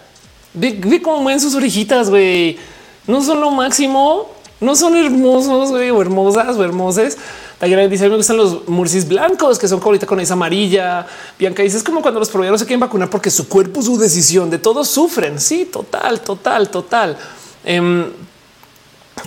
Ve, 0.53 1.01
cómo 1.01 1.21
mueven 1.21 1.39
sus 1.39 1.55
orejitas. 1.55 2.09
Güey, 2.09 2.57
no 3.07 3.21
son 3.21 3.41
lo 3.41 3.51
máximo. 3.51 4.29
No 4.61 4.75
son 4.75 4.97
hermosos 4.97 5.69
güey, 5.69 5.89
o 5.89 6.01
hermosas 6.01 6.57
o 6.57 6.63
hermosas. 6.63 7.17
La 7.61 7.87
dice 7.87 8.07
me 8.07 8.15
gustan 8.15 8.37
los 8.37 8.67
murcis 8.69 9.07
blancos 9.07 9.59
que 9.59 9.67
son 9.67 9.81
ahorita 9.83 10.05
con 10.05 10.19
esa 10.19 10.33
amarilla. 10.33 11.05
Bianca 11.37 11.63
dice 11.63 11.77
es 11.77 11.83
como 11.83 12.01
cuando 12.01 12.19
los 12.19 12.29
proveedores 12.29 12.61
se 12.61 12.65
quieren 12.65 12.79
vacunar 12.79 13.09
porque 13.09 13.29
su 13.29 13.49
cuerpo, 13.49 13.81
su 13.81 13.97
decisión 13.97 14.49
de 14.49 14.59
todos 14.59 14.87
sufren. 14.87 15.39
Sí, 15.39 15.65
total, 15.65 16.21
total, 16.21 16.69
total. 16.69 17.17
Em, 17.65 18.05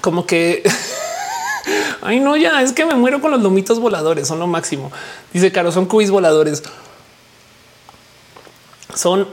como 0.01 0.25
que 0.25 0.63
ay, 2.03 2.21
no, 2.21 2.37
ya 2.37 2.63
es 2.63 2.73
que 2.73 2.85
me 2.85 2.95
muero 2.95 3.21
con 3.21 3.31
los 3.31 3.43
lomitos 3.43 3.79
voladores. 3.79 4.29
Son 4.29 4.39
lo 4.39 4.47
máximo. 4.47 4.91
Dice 5.33 5.53
Caro, 5.53 5.73
son 5.73 5.87
cubis 5.87 6.11
voladores. 6.11 6.63
Son 8.95 9.29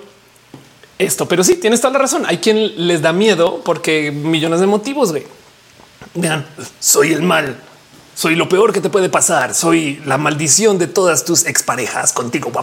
esto, 0.97 1.27
pero 1.27 1.43
sí 1.43 1.55
tienes 1.55 1.81
toda 1.81 1.93
la 1.93 1.99
razón. 1.99 2.23
Hay 2.25 2.37
quien 2.37 2.87
les 2.87 3.01
da 3.01 3.13
miedo 3.13 3.61
porque 3.63 4.11
millones 4.11 4.59
de 4.59 4.67
motivos. 4.67 5.11
Güey. 5.11 5.25
Vean, 6.15 6.45
soy 6.79 7.13
el 7.13 7.21
mal 7.21 7.55
soy 8.19 8.35
lo 8.35 8.49
peor 8.49 8.73
que 8.73 8.81
te 8.81 8.89
puede 8.89 9.07
pasar. 9.07 9.55
Soy 9.55 10.01
la 10.05 10.17
maldición 10.17 10.77
de 10.77 10.87
todas 10.87 11.23
tus 11.23 11.45
exparejas 11.45 12.11
contigo. 12.11 12.51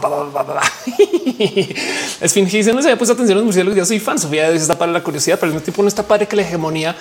Es 2.21 2.33
fin, 2.35 2.45
no 2.45 2.51
se 2.51 2.89
había 2.89 2.99
puesto 2.99 3.15
atención 3.15 3.39
a 3.39 3.41
los 3.41 3.47
murciélagos. 3.47 3.75
Yo 3.75 3.87
soy 3.87 3.99
fan. 3.99 4.19
Sofía 4.19 4.51
está 4.51 4.77
para 4.77 4.93
la 4.93 5.03
curiosidad, 5.03 5.39
pero 5.41 5.47
al 5.47 5.55
mismo 5.55 5.65
tiempo 5.65 5.81
no 5.81 5.89
está 5.89 6.03
padre 6.03 6.29
que 6.29 6.37
la 6.37 6.43
hegemonía 6.43 6.95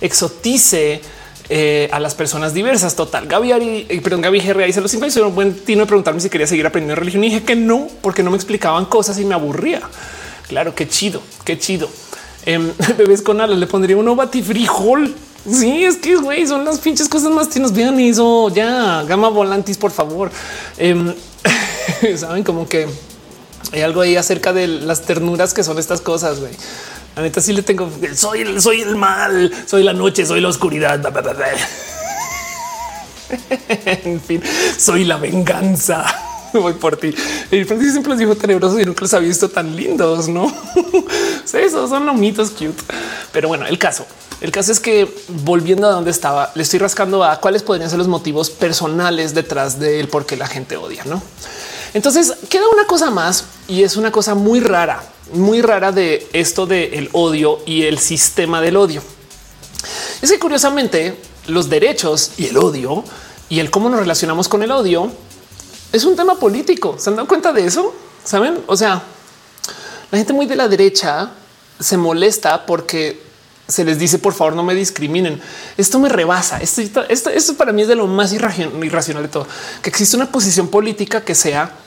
exotice 0.00 1.00
eh, 1.48 1.88
a 1.92 2.00
las 2.00 2.14
personas 2.14 2.54
diversas. 2.54 2.96
Total. 2.96 3.26
Gaby, 3.26 3.52
Ari, 3.52 3.86
eh, 3.88 4.00
perdón, 4.00 4.22
Gaby 4.22 4.40
GR 4.40 4.64
dice 4.64 4.80
los 4.80 4.90
cinco 4.90 5.04
años. 5.04 5.16
Un 5.16 5.34
buen 5.34 5.54
tino 5.54 5.80
de 5.80 5.86
preguntarme 5.86 6.20
si 6.20 6.30
quería 6.30 6.46
seguir 6.46 6.66
aprendiendo 6.66 6.96
religión 6.96 7.24
y 7.24 7.28
dije 7.28 7.44
que 7.44 7.56
no, 7.56 7.88
porque 8.02 8.22
no 8.22 8.30
me 8.30 8.36
explicaban 8.36 8.86
cosas 8.86 9.18
y 9.18 9.24
me 9.24 9.34
aburría. 9.34 9.80
Claro, 10.48 10.74
qué 10.74 10.88
chido, 10.88 11.22
qué 11.44 11.58
chido. 11.58 11.88
Eh, 12.44 12.72
bebés 12.98 13.22
con 13.22 13.40
alas 13.40 13.58
le 13.58 13.66
pondría 13.66 13.96
uno 13.96 14.14
batifrijol 14.14 15.14
Sí, 15.50 15.84
es 15.84 15.96
que 15.96 16.16
güey, 16.16 16.46
son 16.46 16.64
las 16.64 16.80
pinches 16.80 17.08
cosas 17.08 17.30
más 17.30 17.48
tienes. 17.48 17.72
Vean 17.72 18.00
eso 18.00 18.48
ya 18.48 19.04
gama 19.04 19.28
volantis, 19.28 19.78
por 19.78 19.92
favor. 19.92 20.30
Em, 20.76 21.14
saben 22.16 22.42
como 22.42 22.68
que 22.68 22.88
hay 23.72 23.82
algo 23.82 24.00
ahí 24.00 24.16
acerca 24.16 24.52
de 24.52 24.66
las 24.66 25.02
ternuras 25.02 25.54
que 25.54 25.62
son 25.62 25.78
estas 25.78 26.00
cosas. 26.00 26.40
Güey, 26.40 26.52
la 27.16 27.22
neta, 27.22 27.40
sí 27.40 27.52
le 27.52 27.62
tengo. 27.62 27.90
Soy 28.14 28.42
el, 28.42 28.60
soy 28.60 28.82
el 28.82 28.94
mal, 28.94 29.52
soy 29.66 29.82
la 29.82 29.92
noche, 29.92 30.24
soy 30.24 30.40
la 30.40 30.48
oscuridad. 30.48 31.00
en 34.04 34.20
fin, 34.20 34.42
soy 34.78 35.04
la 35.04 35.16
venganza. 35.16 36.04
Voy 36.52 36.74
por 36.74 36.96
ti. 36.96 37.14
Y 37.50 37.64
Francis 37.64 37.92
siempre 37.92 38.10
los 38.10 38.18
dijo 38.18 38.36
tenebrosos 38.36 38.80
y 38.80 38.84
nunca 38.84 39.00
los 39.02 39.14
había 39.14 39.28
visto 39.28 39.48
tan 39.48 39.74
lindos, 39.74 40.28
no? 40.28 40.54
Esos 41.52 41.90
son 41.90 42.06
los 42.06 42.14
mitos 42.14 42.50
cute. 42.50 42.82
Pero 43.32 43.48
bueno, 43.48 43.66
el 43.66 43.78
caso 43.78 44.06
el 44.40 44.50
caso 44.50 44.70
es 44.70 44.80
que 44.80 45.08
volviendo 45.28 45.86
a 45.86 45.90
donde 45.90 46.10
estaba, 46.10 46.52
le 46.54 46.62
estoy 46.62 46.78
rascando 46.78 47.24
a 47.24 47.40
cuáles 47.40 47.62
podrían 47.62 47.88
ser 47.88 47.98
los 47.98 48.08
motivos 48.08 48.50
personales 48.50 49.34
detrás 49.34 49.78
del 49.78 50.08
por 50.08 50.26
qué 50.26 50.36
la 50.36 50.46
gente 50.46 50.76
odia. 50.76 51.04
No, 51.04 51.22
entonces 51.96 52.34
queda 52.50 52.64
una 52.70 52.86
cosa 52.86 53.10
más 53.10 53.46
y 53.68 53.82
es 53.82 53.96
una 53.96 54.12
cosa 54.12 54.34
muy 54.34 54.60
rara, 54.60 55.02
muy 55.32 55.62
rara 55.62 55.92
de 55.92 56.28
esto 56.34 56.66
del 56.66 57.08
odio 57.14 57.60
y 57.64 57.84
el 57.84 57.98
sistema 57.98 58.60
del 58.60 58.76
odio. 58.76 59.02
Es 60.20 60.30
que 60.30 60.38
curiosamente 60.38 61.18
los 61.46 61.70
derechos 61.70 62.32
y 62.36 62.48
el 62.48 62.58
odio 62.58 63.02
y 63.48 63.60
el 63.60 63.70
cómo 63.70 63.88
nos 63.88 64.00
relacionamos 64.00 64.46
con 64.46 64.62
el 64.62 64.72
odio 64.72 65.10
es 65.90 66.04
un 66.04 66.14
tema 66.16 66.38
político. 66.38 66.96
¿Se 66.98 67.08
han 67.08 67.16
dado 67.16 67.28
cuenta 67.28 67.50
de 67.54 67.64
eso? 67.64 67.94
Saben? 68.22 68.58
O 68.66 68.76
sea, 68.76 69.02
la 70.10 70.18
gente 70.18 70.34
muy 70.34 70.44
de 70.44 70.56
la 70.56 70.68
derecha 70.68 71.30
se 71.80 71.96
molesta 71.96 72.66
porque 72.66 73.22
se 73.68 73.86
les 73.86 73.98
dice 73.98 74.18
por 74.18 74.34
favor 74.34 74.54
no 74.54 74.62
me 74.62 74.74
discriminen. 74.74 75.40
Esto 75.78 75.98
me 75.98 76.10
rebasa. 76.10 76.58
Esto, 76.58 76.82
esto, 77.08 77.54
para 77.54 77.72
mí 77.72 77.80
es 77.80 77.88
de 77.88 77.94
lo 77.94 78.06
más 78.06 78.34
irracional 78.34 79.22
de 79.22 79.28
todo, 79.28 79.46
que 79.80 79.88
existe 79.88 80.14
una 80.14 80.30
posición 80.30 80.68
política 80.68 81.24
que 81.24 81.34
sea 81.34 81.85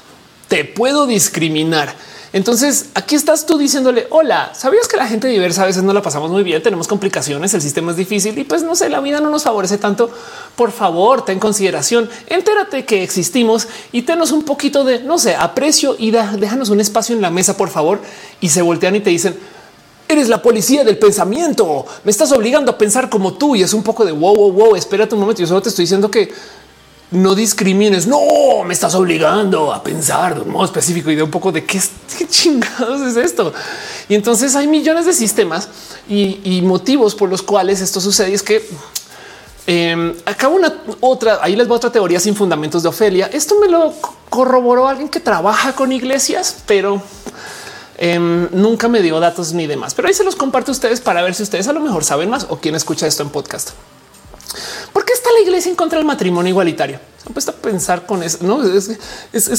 te 0.49 0.65
puedo 0.65 1.07
discriminar. 1.07 1.95
Entonces 2.31 2.88
aquí 2.93 3.15
estás 3.15 3.45
tú 3.47 3.57
diciéndole 3.57 4.05
hola, 4.11 4.51
sabías 4.53 4.88
que 4.88 4.97
la 4.97 5.07
gente 5.07 5.27
diversa 5.27 5.63
a 5.63 5.65
veces 5.65 5.81
no 5.81 5.93
la 5.93 6.03
pasamos 6.03 6.30
muy 6.30 6.43
bien, 6.43 6.61
tenemos 6.61 6.88
complicaciones, 6.88 7.55
el 7.55 7.61
sistema 7.61 7.89
es 7.89 7.97
difícil 7.97 8.38
y 8.38 8.43
pues 8.43 8.61
no 8.61 8.76
sé, 8.76 8.88
la 8.89 8.99
vida 8.99 9.19
no 9.19 9.31
nos 9.31 9.43
favorece 9.43 9.80
tanto. 9.80 10.11
Por 10.55 10.71
favor, 10.71 11.26
ten 11.26 11.39
consideración, 11.39 12.09
entérate 12.27 12.85
que 12.85 13.01
existimos 13.01 13.67
y 13.91 14.03
tenos 14.03 14.31
un 14.31 14.43
poquito 14.43 14.84
de 14.84 15.01
no 15.01 15.17
sé, 15.17 15.35
aprecio 15.35 15.95
y 15.97 16.11
déjanos 16.11 16.69
un 16.69 16.81
espacio 16.81 17.15
en 17.15 17.21
la 17.21 17.31
mesa, 17.31 17.57
por 17.57 17.69
favor. 17.69 17.99
Y 18.41 18.49
se 18.49 18.61
voltean 18.61 18.95
y 18.95 18.99
te 18.99 19.09
dicen 19.09 19.35
Eres 20.09 20.27
la 20.27 20.41
policía 20.41 20.84
del 20.84 20.97
pensamiento. 20.97 21.85
Me 22.03 22.09
estás 22.09 22.31
obligando 22.31 22.71
a 22.71 22.77
pensar 22.80 23.11
como 23.11 23.34
tú 23.34 23.55
y 23.55 23.61
es 23.61 23.76
un 23.76 23.84
poco 23.84 24.03
de 24.03 24.11
wow, 24.11 24.35
wow, 24.35 24.51
wow. 24.51 24.76
Espérate 24.76 25.13
un 25.13 25.21
momento. 25.21 25.39
Yo 25.39 25.47
solo 25.47 25.61
te 25.61 25.69
estoy 25.69 25.84
diciendo 25.84 26.09
que 26.09 26.34
no 27.11 27.36
discrimines. 27.36 28.07
No 28.07 28.64
me 28.65 28.73
estás 28.73 28.95
obligando 28.95 29.73
a 29.73 29.84
pensar 29.84 30.36
de 30.36 30.41
un 30.41 30.52
modo 30.52 30.65
específico 30.65 31.10
y 31.11 31.15
de 31.15 31.23
un 31.23 31.31
poco 31.31 31.52
de 31.52 31.65
qué, 31.65 31.80
chingados 32.30 33.02
es 33.02 33.18
esto. 33.18 33.53
Y 34.07 34.15
entonces 34.15 34.56
hay 34.56 34.68
millones 34.68 35.06
de 35.06 35.14
sistemas 35.14 35.69
y, 36.07 36.61
motivos 36.64 37.15
por 37.15 37.30
los 37.30 37.41
cuales 37.41 37.81
esto 37.81 38.02
sucede. 38.02 38.31
Y 38.31 38.34
es 38.34 38.44
que 38.44 38.68
eh, 39.68 40.15
una 40.52 40.73
otra. 40.99 41.40
Ahí 41.41 41.56
les 41.56 41.68
voy 41.68 41.76
a 41.76 41.77
otra 41.77 41.91
teoría 41.91 42.19
sin 42.19 42.36
fundamentos 42.36 42.84
de 42.84 42.90
Ofelia. 42.90 43.30
Esto 43.31 43.56
me 43.60 43.68
lo 43.68 43.94
corroboró 44.30 44.88
alguien 44.88 45.10
que 45.10 45.19
trabaja 45.19 45.73
con 45.73 45.91
iglesias, 45.91 46.64
pero 46.65 47.02
Em, 48.02 48.48
nunca 48.53 48.88
me 48.88 49.02
dio 49.02 49.19
datos 49.19 49.52
ni 49.52 49.68
demás, 49.68 49.94
pero 49.94 50.07
ahí 50.07 50.14
se 50.14 50.23
los 50.23 50.38
comparto 50.38 50.72
a 50.72 50.73
ustedes 50.73 51.02
para 51.02 51.22
ver 51.22 51.36
si 51.36 51.44
ustedes 51.44 51.68
a 51.68 51.73
lo 51.73 51.81
mejor 51.81 52.06
saben 52.06 52.30
más 52.30 52.45
o 52.48 52.57
quién 52.57 52.73
escucha 52.73 53.06
esto 53.06 53.23
en 53.23 53.30
podcast. 53.30 53.72
¿Por 54.93 55.05
qué 55.05 55.13
está 55.13 55.30
la 55.31 55.41
iglesia 55.41 55.69
en 55.69 55.76
contra 55.76 55.97
del 55.97 56.05
matrimonio 56.05 56.49
igualitario? 56.49 56.99
Han 57.27 57.34
puesto 57.34 57.51
a 57.51 57.55
pensar 57.55 58.05
con 58.05 58.23
eso. 58.23 58.39
No 58.41 58.63
es, 58.63 58.89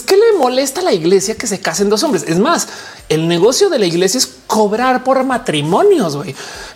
que 0.02 0.16
le 0.16 0.38
molesta 0.38 0.80
a 0.80 0.84
la 0.84 0.92
iglesia 0.92 1.36
que 1.36 1.46
se 1.46 1.60
casen 1.60 1.88
dos 1.88 2.02
hombres. 2.02 2.24
Es 2.26 2.38
más, 2.38 2.66
el 3.08 3.28
negocio 3.28 3.68
de 3.68 3.78
la 3.78 3.86
iglesia 3.86 4.18
es 4.18 4.26
cobrar 4.46 5.04
por 5.04 5.22
matrimonios. 5.24 6.18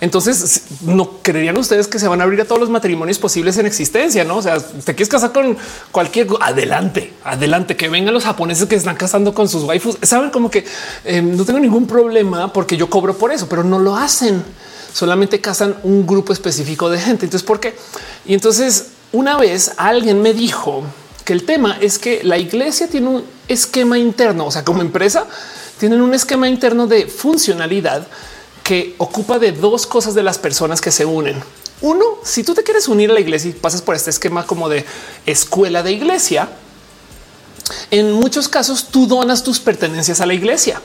Entonces, 0.01 0.63
no 0.83 1.23
creerían 1.23 1.57
ustedes 1.57 1.89
que 1.89 1.99
se 1.99 2.07
van 2.07 2.21
a 2.21 2.25
abrir 2.25 2.43
a 2.43 2.45
todos 2.45 2.61
los 2.61 2.71
matrimonios 2.71 3.19
posibles 3.19 3.57
en 3.57 3.67
existencia. 3.67 4.25
No, 4.25 4.37
o 4.37 4.43
sea, 4.43 4.59
te 4.61 4.95
quieres 4.95 5.09
casar 5.09 5.33
con 5.33 5.57
cualquier 5.91 6.29
adelante, 6.41 7.13
adelante, 7.25 7.77
que 7.77 7.89
vengan 7.89 8.15
los 8.15 8.25
japoneses 8.25 8.69
que 8.69 8.77
están 8.77 8.97
casando 8.97 9.35
con 9.35 9.49
sus 9.49 9.65
waifus. 9.65 9.97
Saben 10.03 10.31
como 10.31 10.51
que 10.51 10.65
eh, 11.05 11.23
no 11.23 11.45
tengo 11.45 11.59
ningún 11.59 11.87
problema 11.87 12.53
porque 12.53 12.77
yo 12.77 12.91
cobro 12.91 13.17
por 13.17 13.33
eso, 13.33 13.49
pero 13.49 13.65
no 13.65 13.79
lo 13.79 13.97
hacen 13.97 14.45
solamente 14.95 15.41
casan 15.41 15.77
un 15.83 16.07
grupo 16.07 16.33
específico 16.33 16.89
de 16.89 16.99
gente. 16.99 17.27
Entonces, 17.27 17.47
¿por 17.47 17.61
qué? 17.61 17.75
Y 18.25 18.33
entonces 18.33 18.87
una 19.13 19.37
vez 19.37 19.73
alguien 19.77 20.23
me 20.23 20.33
dijo 20.33 20.85
que 21.25 21.33
el 21.33 21.45
tema 21.45 21.77
es 21.81 21.99
que 21.99 22.23
la 22.23 22.39
iglesia 22.39 22.89
tiene 22.89 23.09
un 23.09 23.25
esquema 23.49 23.99
interno, 23.99 24.47
o 24.47 24.51
sea, 24.51 24.65
como 24.65 24.81
empresa 24.81 25.27
tienen 25.79 26.01
un 26.01 26.15
esquema 26.15 26.49
interno 26.49 26.87
de 26.87 27.07
funcionalidad 27.07 28.07
que 28.63 28.95
ocupa 28.99 29.39
de 29.39 29.53
dos 29.53 29.87
cosas 29.87 30.15
de 30.15 30.23
las 30.23 30.39
personas 30.39 30.81
que 30.81 30.93
se 30.93 31.05
unen. 31.05 31.43
Uno, 31.81 32.05
si 32.23 32.45
tú 32.45 32.55
te 32.55 32.63
quieres 32.63 32.87
unir 32.89 33.11
a 33.11 33.15
la 33.15 33.21
iglesia 33.21 33.51
y 33.51 33.55
pasas 33.55 33.83
por 33.83 33.97
este 33.97 34.11
esquema 34.11 34.47
como 34.47 34.69
de 34.69 34.87
escuela 35.27 35.83
de 35.83 35.93
iglesia, 35.93 36.49
en 37.91 38.13
muchos 38.13 38.49
casos 38.49 38.89
tú 38.91 39.07
donas 39.07 39.43
tus 39.43 39.59
pertenencias 39.59 40.21
a 40.21 40.27
la 40.27 40.35
iglesia. 40.35 40.81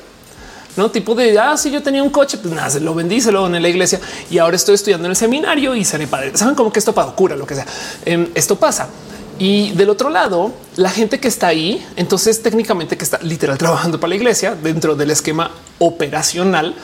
No 0.77 0.91
tipo 0.91 1.15
de 1.15 1.37
ah, 1.37 1.57
si 1.57 1.71
yo 1.71 1.81
tenía 1.81 2.03
un 2.03 2.09
coche, 2.09 2.37
pues 2.37 2.53
nada, 2.53 2.69
se 2.69 2.79
lo 2.79 2.93
vendí, 2.93 3.19
se 3.19 3.31
lo 3.31 3.41
doné 3.41 3.57
en 3.57 3.63
la 3.63 3.69
iglesia 3.69 3.99
y 4.29 4.37
ahora 4.37 4.55
estoy 4.55 4.75
estudiando 4.75 5.07
en 5.07 5.11
el 5.11 5.15
seminario 5.15 5.75
y 5.75 5.83
seré 5.83 6.07
padre. 6.07 6.31
Saben 6.35 6.55
cómo 6.55 6.71
que 6.71 6.79
esto 6.79 6.93
para 6.93 7.11
cura, 7.11 7.35
lo 7.35 7.45
que 7.45 7.55
sea. 7.55 7.65
Em, 8.05 8.29
esto 8.35 8.57
pasa. 8.57 8.87
Y 9.39 9.71
del 9.71 9.89
otro 9.89 10.09
lado, 10.09 10.51
la 10.75 10.89
gente 10.89 11.19
que 11.19 11.29
está 11.29 11.47
ahí, 11.47 11.85
entonces 11.95 12.41
técnicamente 12.41 12.97
que 12.97 13.03
está 13.03 13.19
literal 13.19 13.57
trabajando 13.57 13.99
para 13.99 14.09
la 14.09 14.15
iglesia 14.15 14.53
dentro 14.53 14.95
del 14.95 15.11
esquema 15.11 15.51
operacional, 15.79 16.75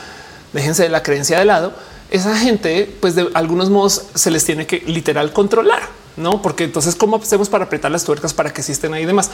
déjense 0.54 0.84
de 0.84 0.88
la 0.88 1.02
creencia 1.02 1.38
de 1.38 1.44
lado, 1.44 1.74
esa 2.10 2.36
gente, 2.36 2.96
pues 3.00 3.14
de 3.14 3.28
algunos 3.34 3.68
modos 3.68 4.06
se 4.14 4.30
les 4.30 4.44
tiene 4.44 4.66
que 4.66 4.78
literal 4.86 5.32
controlar, 5.32 5.82
no? 6.16 6.40
Porque 6.40 6.64
entonces, 6.64 6.94
¿cómo 6.94 7.16
hacemos 7.16 7.48
para 7.48 7.64
apretar 7.64 7.90
las 7.90 8.04
tuercas 8.04 8.32
para 8.32 8.52
que 8.52 8.60
existen 8.62 8.94
ahí 8.94 9.02
y 9.02 9.06
demás? 9.06 9.30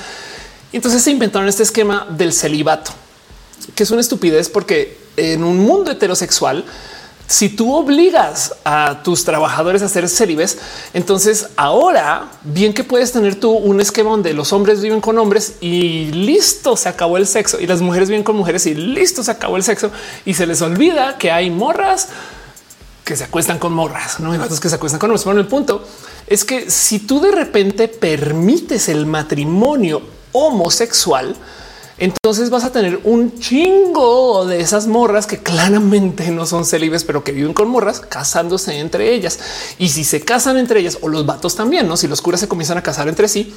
Entonces 0.72 1.02
se 1.02 1.10
inventaron 1.10 1.48
este 1.48 1.62
esquema 1.62 2.06
del 2.10 2.32
celibato, 2.32 2.92
que 3.74 3.82
es 3.82 3.90
una 3.90 4.00
estupidez 4.00 4.48
porque 4.48 4.98
en 5.16 5.44
un 5.44 5.58
mundo 5.58 5.90
heterosexual, 5.90 6.64
si 7.26 7.48
tú 7.48 7.74
obligas 7.74 8.54
a 8.64 9.02
tus 9.02 9.24
trabajadores 9.24 9.80
a 9.82 9.86
hacer 9.86 10.08
celibes, 10.08 10.58
entonces 10.92 11.48
ahora 11.56 12.30
bien 12.42 12.74
que 12.74 12.84
puedes 12.84 13.12
tener 13.12 13.36
tú 13.36 13.52
un 13.52 13.80
esquema 13.80 14.10
donde 14.10 14.34
los 14.34 14.52
hombres 14.52 14.82
viven 14.82 15.00
con 15.00 15.18
hombres 15.18 15.54
y 15.60 16.12
listo, 16.12 16.76
se 16.76 16.88
acabó 16.88 17.16
el 17.16 17.26
sexo 17.26 17.58
y 17.58 17.66
las 17.66 17.80
mujeres 17.80 18.08
viven 18.08 18.24
con 18.24 18.36
mujeres 18.36 18.66
y 18.66 18.74
listo, 18.74 19.22
se 19.22 19.30
acabó 19.30 19.56
el 19.56 19.62
sexo 19.62 19.90
y 20.26 20.34
se 20.34 20.46
les 20.46 20.60
olvida 20.60 21.16
que 21.16 21.30
hay 21.30 21.50
morras 21.50 22.08
que 23.04 23.16
se 23.16 23.24
acuestan 23.24 23.58
con 23.58 23.72
morras, 23.72 24.20
no 24.20 24.32
hay 24.32 24.38
gatos 24.38 24.60
que 24.60 24.68
se 24.68 24.74
acuestan 24.74 24.98
con 25.00 25.10
hombres. 25.10 25.24
Bueno, 25.24 25.40
el 25.40 25.48
punto 25.48 25.84
es 26.26 26.44
que 26.44 26.70
si 26.70 27.00
tú 27.00 27.20
de 27.20 27.32
repente 27.32 27.88
permites 27.88 28.88
el 28.88 29.06
matrimonio 29.06 30.02
homosexual, 30.32 31.34
entonces 32.02 32.50
vas 32.50 32.64
a 32.64 32.72
tener 32.72 32.98
un 33.04 33.38
chingo 33.38 34.44
de 34.44 34.60
esas 34.60 34.88
morras 34.88 35.28
que 35.28 35.38
claramente 35.38 36.32
no 36.32 36.46
son 36.46 36.64
celibes, 36.64 37.04
pero 37.04 37.22
que 37.22 37.30
viven 37.30 37.54
con 37.54 37.68
morras 37.68 38.00
casándose 38.00 38.80
entre 38.80 39.14
ellas. 39.14 39.38
Y 39.78 39.90
si 39.90 40.02
se 40.02 40.20
casan 40.20 40.56
entre 40.56 40.80
ellas 40.80 40.98
o 41.00 41.08
los 41.08 41.24
vatos 41.24 41.54
también, 41.54 41.86
no? 41.86 41.96
Si 41.96 42.08
los 42.08 42.20
curas 42.20 42.40
se 42.40 42.48
comienzan 42.48 42.76
a 42.76 42.82
casar 42.82 43.06
entre 43.06 43.28
sí, 43.28 43.54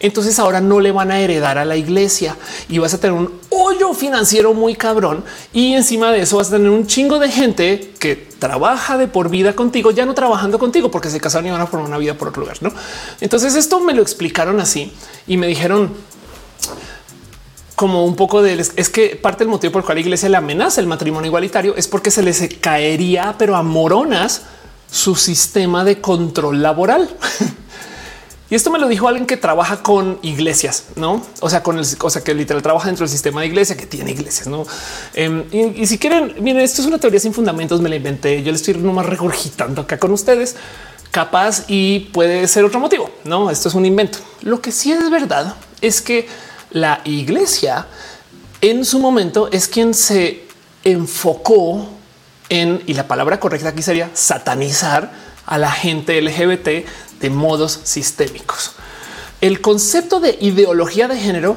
entonces 0.00 0.40
ahora 0.40 0.60
no 0.60 0.80
le 0.80 0.90
van 0.90 1.12
a 1.12 1.20
heredar 1.20 1.56
a 1.56 1.64
la 1.64 1.76
iglesia 1.76 2.36
y 2.68 2.78
vas 2.78 2.94
a 2.94 2.98
tener 2.98 3.16
un 3.16 3.32
hoyo 3.50 3.94
financiero 3.94 4.54
muy 4.54 4.74
cabrón. 4.74 5.22
Y 5.52 5.74
encima 5.74 6.10
de 6.10 6.22
eso 6.22 6.38
vas 6.38 6.48
a 6.48 6.56
tener 6.56 6.70
un 6.70 6.88
chingo 6.88 7.20
de 7.20 7.30
gente 7.30 7.92
que 8.00 8.16
trabaja 8.16 8.98
de 8.98 9.06
por 9.06 9.28
vida 9.28 9.54
contigo, 9.54 9.92
ya 9.92 10.04
no 10.04 10.14
trabajando 10.14 10.58
contigo 10.58 10.90
porque 10.90 11.10
se 11.10 11.20
casaron 11.20 11.46
y 11.46 11.50
van 11.52 11.60
a 11.60 11.68
formar 11.68 11.90
una 11.90 11.98
vida 11.98 12.14
por 12.14 12.26
otro 12.26 12.40
lugar. 12.40 12.56
No, 12.60 12.72
entonces 13.20 13.54
esto 13.54 13.78
me 13.78 13.94
lo 13.94 14.02
explicaron 14.02 14.58
así 14.58 14.92
y 15.28 15.36
me 15.36 15.46
dijeron, 15.46 15.92
como 17.74 18.04
un 18.04 18.16
poco 18.16 18.42
de 18.42 18.54
es 18.54 18.88
que 18.88 19.16
parte 19.16 19.40
del 19.40 19.48
motivo 19.48 19.72
por 19.72 19.82
el 19.82 19.86
cual 19.86 19.96
la 19.96 20.02
iglesia 20.02 20.28
le 20.28 20.36
amenaza 20.36 20.80
el 20.80 20.86
matrimonio 20.86 21.28
igualitario 21.28 21.74
es 21.76 21.88
porque 21.88 22.10
se 22.10 22.22
les 22.22 22.48
caería, 22.60 23.34
pero 23.38 23.56
a 23.56 23.62
moronas 23.62 24.42
su 24.90 25.16
sistema 25.16 25.84
de 25.84 26.00
control 26.00 26.62
laboral. 26.62 27.10
y 28.50 28.54
esto 28.54 28.70
me 28.70 28.78
lo 28.78 28.86
dijo 28.86 29.08
alguien 29.08 29.26
que 29.26 29.36
trabaja 29.36 29.82
con 29.82 30.20
iglesias, 30.22 30.84
no? 30.94 31.20
O 31.40 31.50
sea, 31.50 31.64
con 31.64 31.78
el, 31.78 31.86
o 32.00 32.10
sea, 32.10 32.22
que 32.22 32.32
literal 32.32 32.62
trabaja 32.62 32.86
dentro 32.86 33.04
del 33.04 33.10
sistema 33.10 33.40
de 33.40 33.48
iglesia 33.48 33.76
que 33.76 33.86
tiene 33.86 34.12
iglesias, 34.12 34.46
no? 34.46 34.64
Em, 35.12 35.44
y, 35.50 35.84
si 35.86 35.98
quieren, 35.98 36.34
miren, 36.40 36.62
esto 36.62 36.80
es 36.80 36.86
una 36.86 36.98
teoría 36.98 37.18
sin 37.18 37.34
fundamentos. 37.34 37.80
Me 37.80 37.88
la 37.88 37.96
inventé. 37.96 38.40
Yo 38.44 38.52
le 38.52 38.56
estoy 38.56 38.74
nomás 38.74 39.06
regurgitando 39.06 39.82
acá 39.82 39.98
con 39.98 40.12
ustedes, 40.12 40.54
capaz 41.10 41.64
y 41.66 42.10
puede 42.12 42.46
ser 42.46 42.64
otro 42.64 42.78
motivo. 42.78 43.10
No, 43.24 43.50
esto 43.50 43.68
es 43.68 43.74
un 43.74 43.84
invento. 43.84 44.18
Lo 44.42 44.60
que 44.60 44.70
sí 44.70 44.92
es 44.92 45.10
verdad 45.10 45.56
es 45.80 46.00
que 46.00 46.28
la 46.74 47.00
iglesia 47.04 47.86
en 48.60 48.84
su 48.84 48.98
momento 48.98 49.48
es 49.50 49.68
quien 49.68 49.94
se 49.94 50.44
enfocó 50.82 51.88
en, 52.48 52.82
y 52.86 52.94
la 52.94 53.08
palabra 53.08 53.40
correcta 53.40 53.70
aquí 53.70 53.80
sería 53.80 54.10
satanizar 54.12 55.12
a 55.46 55.56
la 55.56 55.70
gente 55.70 56.20
LGBT 56.20 56.68
de 57.20 57.30
modos 57.30 57.80
sistémicos. 57.84 58.72
El 59.40 59.60
concepto 59.60 60.20
de 60.20 60.36
ideología 60.40 61.06
de 61.06 61.18
género, 61.18 61.56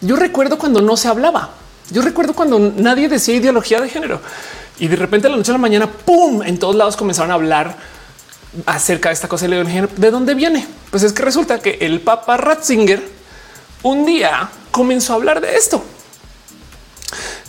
yo 0.00 0.16
recuerdo 0.16 0.58
cuando 0.58 0.82
no 0.82 0.96
se 0.96 1.08
hablaba. 1.08 1.50
Yo 1.90 2.02
recuerdo 2.02 2.34
cuando 2.34 2.58
nadie 2.58 3.08
decía 3.08 3.36
ideología 3.36 3.80
de 3.80 3.88
género 3.88 4.20
y 4.78 4.88
de 4.88 4.96
repente 4.96 5.28
a 5.28 5.30
la 5.30 5.36
noche 5.36 5.50
a 5.50 5.54
la 5.54 5.58
mañana, 5.58 5.90
pum, 5.90 6.42
en 6.42 6.58
todos 6.58 6.76
lados 6.76 6.96
comenzaron 6.96 7.30
a 7.30 7.34
hablar 7.34 7.76
acerca 8.66 9.08
de 9.08 9.14
esta 9.14 9.28
cosa 9.28 9.48
de 9.48 9.64
género. 9.64 9.88
¿De 9.96 10.10
dónde 10.10 10.34
viene? 10.34 10.66
Pues 10.90 11.02
es 11.04 11.14
que 11.14 11.22
resulta 11.22 11.58
que 11.60 11.78
el 11.80 12.00
Papa 12.00 12.36
Ratzinger 12.36 13.17
un 13.82 14.04
día 14.04 14.50
comenzó 14.70 15.12
a 15.12 15.16
hablar 15.16 15.40
de 15.40 15.56
esto. 15.56 15.82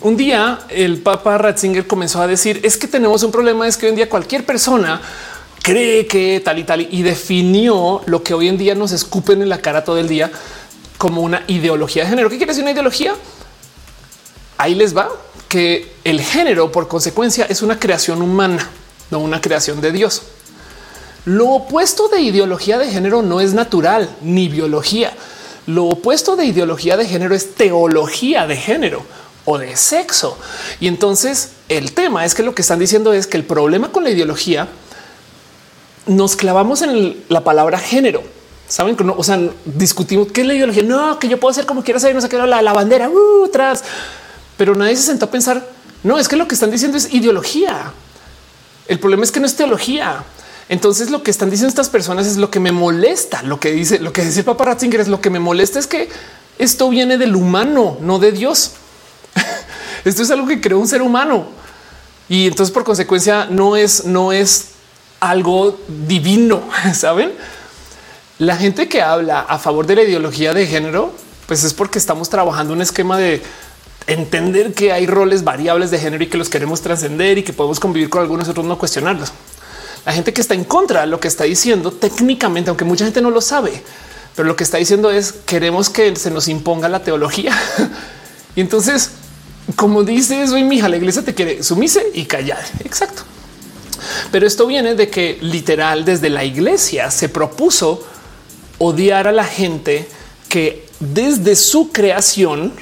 Un 0.00 0.16
día 0.16 0.60
el 0.70 1.02
Papa 1.02 1.36
Ratzinger 1.36 1.86
comenzó 1.86 2.22
a 2.22 2.26
decir 2.26 2.60
es 2.62 2.78
que 2.78 2.88
tenemos 2.88 3.22
un 3.22 3.30
problema, 3.30 3.68
es 3.68 3.76
que 3.76 3.86
hoy 3.86 3.90
en 3.90 3.96
día 3.96 4.08
cualquier 4.08 4.46
persona 4.46 5.00
cree 5.62 6.06
que 6.06 6.40
tal 6.42 6.58
y 6.58 6.64
tal 6.64 6.80
y 6.90 7.02
definió 7.02 8.00
lo 8.06 8.22
que 8.22 8.32
hoy 8.32 8.48
en 8.48 8.56
día 8.56 8.74
nos 8.74 8.92
escupen 8.92 9.42
en 9.42 9.50
la 9.50 9.58
cara 9.58 9.84
todo 9.84 9.98
el 9.98 10.08
día 10.08 10.30
como 10.96 11.20
una 11.20 11.44
ideología 11.48 12.04
de 12.04 12.10
género. 12.10 12.30
¿Qué 12.30 12.36
quiere 12.36 12.52
decir 12.52 12.62
una 12.62 12.72
ideología? 12.72 13.14
Ahí 14.56 14.74
les 14.74 14.96
va 14.96 15.10
que 15.48 15.92
el 16.04 16.20
género 16.20 16.70
por 16.70 16.88
consecuencia 16.88 17.44
es 17.46 17.60
una 17.60 17.78
creación 17.78 18.22
humana, 18.22 18.68
no 19.10 19.18
una 19.18 19.40
creación 19.40 19.80
de 19.80 19.92
Dios. 19.92 20.22
Lo 21.24 21.48
opuesto 21.48 22.08
de 22.08 22.20
ideología 22.20 22.78
de 22.78 22.90
género 22.90 23.20
no 23.20 23.40
es 23.40 23.52
natural 23.52 24.08
ni 24.22 24.48
biología. 24.48 25.12
Lo 25.66 25.86
opuesto 25.86 26.36
de 26.36 26.46
ideología 26.46 26.96
de 26.96 27.06
género 27.06 27.34
es 27.34 27.54
teología 27.54 28.46
de 28.46 28.56
género 28.56 29.02
o 29.44 29.58
de 29.58 29.76
sexo. 29.76 30.38
Y 30.80 30.88
entonces 30.88 31.50
el 31.68 31.92
tema 31.92 32.24
es 32.24 32.34
que 32.34 32.42
lo 32.42 32.54
que 32.54 32.62
están 32.62 32.78
diciendo 32.78 33.12
es 33.12 33.26
que 33.26 33.36
el 33.36 33.44
problema 33.44 33.92
con 33.92 34.04
la 34.04 34.10
ideología 34.10 34.68
nos 36.06 36.36
clavamos 36.36 36.82
en 36.82 37.24
la 37.28 37.44
palabra 37.44 37.78
género. 37.78 38.22
Saben 38.68 38.96
que 38.96 39.04
no, 39.04 39.14
o 39.16 39.24
sea, 39.24 39.40
discutimos 39.64 40.28
qué 40.32 40.42
es 40.42 40.46
la 40.46 40.54
ideología. 40.54 40.82
No, 40.82 41.18
que 41.18 41.28
yo 41.28 41.40
puedo 41.40 41.50
hacer 41.50 41.66
como 41.66 41.82
quiera 41.82 41.98
saber, 41.98 42.14
no 42.14 42.20
sé 42.20 42.28
qué 42.28 42.38
la, 42.38 42.62
la 42.62 42.72
bandera 42.72 43.08
uh, 43.08 43.44
atrás, 43.44 43.82
pero 44.56 44.74
nadie 44.74 44.96
se 44.96 45.02
sentó 45.02 45.26
a 45.26 45.30
pensar. 45.30 45.66
No 46.02 46.18
es 46.18 46.28
que 46.28 46.36
lo 46.36 46.46
que 46.48 46.54
están 46.54 46.70
diciendo 46.70 46.96
es 46.96 47.12
ideología. 47.12 47.92
El 48.86 48.98
problema 48.98 49.24
es 49.24 49.32
que 49.32 49.40
no 49.40 49.46
es 49.46 49.56
teología. 49.56 50.24
Entonces 50.70 51.10
lo 51.10 51.24
que 51.24 51.32
están 51.32 51.50
diciendo 51.50 51.68
estas 51.68 51.88
personas 51.88 52.28
es 52.28 52.36
lo 52.36 52.48
que 52.48 52.60
me 52.60 52.70
molesta. 52.70 53.42
Lo 53.42 53.58
que 53.58 53.72
dice, 53.72 53.98
lo 53.98 54.12
que 54.12 54.24
dice 54.24 54.44
Papa 54.44 54.66
Ratzinger 54.66 55.00
es 55.00 55.08
lo 55.08 55.20
que 55.20 55.28
me 55.28 55.40
molesta 55.40 55.80
es 55.80 55.88
que 55.88 56.08
esto 56.60 56.88
viene 56.88 57.18
del 57.18 57.34
humano, 57.34 57.98
no 58.00 58.20
de 58.20 58.30
Dios. 58.30 58.74
esto 60.04 60.22
es 60.22 60.30
algo 60.30 60.46
que 60.46 60.60
creó 60.60 60.78
un 60.78 60.86
ser 60.86 61.02
humano 61.02 61.48
y 62.28 62.46
entonces 62.46 62.72
por 62.72 62.84
consecuencia 62.84 63.46
no 63.50 63.76
es, 63.76 64.04
no 64.04 64.30
es 64.30 64.66
algo 65.18 65.76
divino. 66.06 66.62
Saben, 66.94 67.32
la 68.38 68.56
gente 68.56 68.88
que 68.88 69.02
habla 69.02 69.40
a 69.40 69.58
favor 69.58 69.88
de 69.88 69.96
la 69.96 70.02
ideología 70.04 70.54
de 70.54 70.68
género, 70.68 71.12
pues 71.46 71.64
es 71.64 71.74
porque 71.74 71.98
estamos 71.98 72.30
trabajando 72.30 72.74
un 72.74 72.80
esquema 72.80 73.18
de 73.18 73.42
entender 74.06 74.72
que 74.72 74.92
hay 74.92 75.08
roles 75.08 75.42
variables 75.42 75.90
de 75.90 75.98
género 75.98 76.22
y 76.22 76.28
que 76.28 76.38
los 76.38 76.48
queremos 76.48 76.80
trascender 76.80 77.38
y 77.38 77.42
que 77.42 77.52
podemos 77.52 77.80
convivir 77.80 78.08
con 78.08 78.22
algunos 78.22 78.48
otros, 78.48 78.64
no 78.64 78.78
cuestionarlos 78.78 79.32
la 80.04 80.12
gente 80.12 80.32
que 80.32 80.40
está 80.40 80.54
en 80.54 80.64
contra 80.64 81.02
de 81.02 81.06
lo 81.06 81.20
que 81.20 81.28
está 81.28 81.44
diciendo 81.44 81.92
técnicamente, 81.92 82.70
aunque 82.70 82.84
mucha 82.84 83.04
gente 83.04 83.20
no 83.20 83.30
lo 83.30 83.40
sabe, 83.40 83.82
pero 84.34 84.48
lo 84.48 84.56
que 84.56 84.64
está 84.64 84.78
diciendo 84.78 85.10
es 85.10 85.32
queremos 85.32 85.90
que 85.90 86.14
se 86.16 86.30
nos 86.30 86.48
imponga 86.48 86.88
la 86.88 87.02
teología. 87.02 87.52
y 88.56 88.60
entonces, 88.60 89.10
como 89.76 90.02
dice 90.02 90.46
soy 90.46 90.64
mi 90.64 90.76
hija, 90.76 90.88
la 90.88 90.96
iglesia 90.96 91.22
te 91.22 91.34
quiere 91.34 91.62
sumise 91.62 92.06
y 92.14 92.24
callar. 92.24 92.64
Exacto. 92.84 93.22
Pero 94.32 94.46
esto 94.46 94.66
viene 94.66 94.94
de 94.94 95.10
que 95.10 95.38
literal 95.40 96.04
desde 96.04 96.30
la 96.30 96.44
iglesia 96.44 97.10
se 97.10 97.28
propuso 97.28 98.04
odiar 98.78 99.28
a 99.28 99.32
la 99.32 99.44
gente 99.44 100.08
que 100.48 100.86
desde 101.00 101.56
su 101.56 101.92
creación 101.92 102.72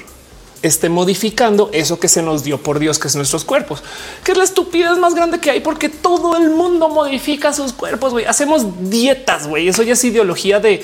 esté 0.61 0.89
modificando 0.89 1.69
eso 1.73 1.99
que 1.99 2.07
se 2.07 2.21
nos 2.21 2.43
dio 2.43 2.61
por 2.61 2.79
Dios, 2.79 2.99
que 2.99 3.07
es 3.07 3.15
nuestros 3.15 3.45
cuerpos, 3.45 3.83
que 4.23 4.31
es 4.31 4.37
la 4.37 4.43
estupidez 4.43 4.97
más 4.97 5.15
grande 5.15 5.39
que 5.39 5.51
hay, 5.51 5.59
porque 5.61 5.89
todo 5.89 6.37
el 6.37 6.49
mundo 6.49 6.89
modifica 6.89 7.53
sus 7.53 7.73
cuerpos. 7.73 8.13
Hacemos 8.27 8.65
dietas, 8.89 9.47
güey. 9.47 9.67
Eso 9.67 9.83
ya 9.83 9.93
es 9.93 10.03
ideología 10.03 10.59
de 10.59 10.83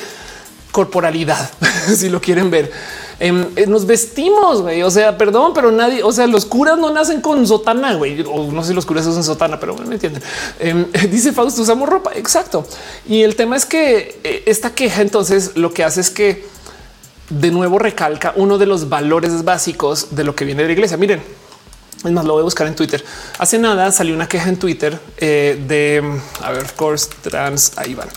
corporalidad, 0.72 1.50
si 1.96 2.10
lo 2.10 2.20
quieren 2.20 2.52
ver. 2.52 2.72
Em, 3.20 3.46
eh, 3.56 3.66
nos 3.66 3.86
vestimos, 3.86 4.62
güey. 4.62 4.84
O 4.84 4.92
sea, 4.92 5.18
perdón, 5.18 5.54
pero 5.54 5.72
nadie, 5.72 6.04
o 6.04 6.12
sea, 6.12 6.28
los 6.28 6.46
curas 6.46 6.78
no 6.78 6.92
nacen 6.92 7.22
con 7.22 7.48
sotana, 7.48 7.96
güey. 7.96 8.22
O 8.22 8.52
no 8.52 8.62
sé 8.62 8.70
si 8.70 8.74
los 8.74 8.86
curas 8.86 9.06
usan 9.06 9.24
sotana, 9.24 9.60
pero 9.60 9.76
me 9.76 9.96
entienden. 9.96 10.22
Em, 10.60 10.86
dice 11.10 11.32
Fausto, 11.32 11.62
usamos 11.62 11.88
ropa. 11.88 12.12
Exacto. 12.16 12.68
Y 13.08 13.22
el 13.22 13.36
tema 13.36 13.56
es 13.56 13.66
que 13.66 14.20
eh, 14.24 14.44
esta 14.48 14.72
queja 14.76 15.02
entonces 15.02 15.52
lo 15.56 15.74
que 15.74 15.84
hace 15.84 16.02
es 16.02 16.10
que 16.10 16.46
de 17.30 17.52
nuevo 17.52 17.80
recalca 17.80 18.34
uno 18.36 18.58
de 18.58 18.66
los 18.66 18.90
valores 18.90 19.44
básicos 19.44 20.16
de 20.16 20.24
lo 20.24 20.36
que 20.36 20.46
viene 20.46 20.62
de 20.62 20.68
la 20.68 20.74
iglesia. 20.74 20.98
Miren, 20.98 21.22
Es 22.04 22.12
más, 22.12 22.26
lo 22.26 22.34
voy 22.34 22.42
a 22.42 22.44
buscar 22.44 22.68
en 22.68 22.76
Twitter. 22.76 23.04
Hace 23.40 23.58
nada 23.58 23.92
salió 23.92 24.14
una 24.14 24.28
queja 24.28 24.50
en 24.50 24.58
Twitter 24.58 25.00
eh, 25.18 25.60
de, 25.68 26.20
a 26.42 26.52
ver, 26.52 26.72
course 26.74 27.10
trans, 27.22 27.72
ahí 27.78 27.96
van. 27.96 28.10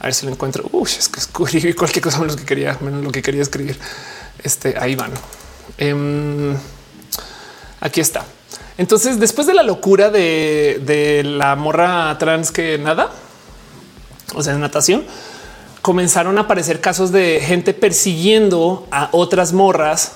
A 0.00 0.04
ver 0.04 0.14
si 0.14 0.26
lo 0.26 0.32
encuentro. 0.32 0.68
Uy, 0.72 0.88
es 0.98 1.08
que 1.08 1.20
escribí 1.20 1.72
cualquier 1.74 2.02
cosa 2.02 2.18
menos 2.18 2.34
lo 2.34 2.40
que 2.40 2.46
quería, 2.46 2.76
menos 2.80 3.04
lo 3.04 3.12
que 3.12 3.22
quería 3.22 3.42
escribir. 3.42 3.78
Este, 4.42 4.76
ahí 4.78 4.96
van. 4.96 5.12
Em, 5.76 6.56
aquí 7.80 8.00
está. 8.00 8.24
Entonces, 8.76 9.18
después 9.18 9.46
de 9.46 9.54
la 9.54 9.62
locura 9.62 10.10
de, 10.10 10.80
de 10.84 11.24
la 11.24 11.56
morra 11.56 12.16
trans 12.18 12.50
que 12.50 12.78
nada, 12.78 13.10
o 14.34 14.42
sea, 14.42 14.54
en 14.54 14.60
natación, 14.60 15.04
comenzaron 15.82 16.38
a 16.38 16.42
aparecer 16.42 16.80
casos 16.80 17.12
de 17.12 17.40
gente 17.40 17.74
persiguiendo 17.74 18.86
a 18.90 19.08
otras 19.12 19.52
morras 19.52 20.12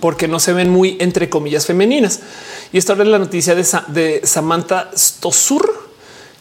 porque 0.00 0.26
no 0.26 0.40
se 0.40 0.52
ven 0.52 0.68
muy 0.68 0.96
entre 1.00 1.30
comillas 1.30 1.64
femeninas. 1.64 2.20
Y 2.72 2.78
esto 2.78 2.94
es 2.94 3.06
la 3.06 3.18
noticia 3.18 3.54
de, 3.54 4.20
Samantha 4.24 4.90
Stosur, 4.96 5.90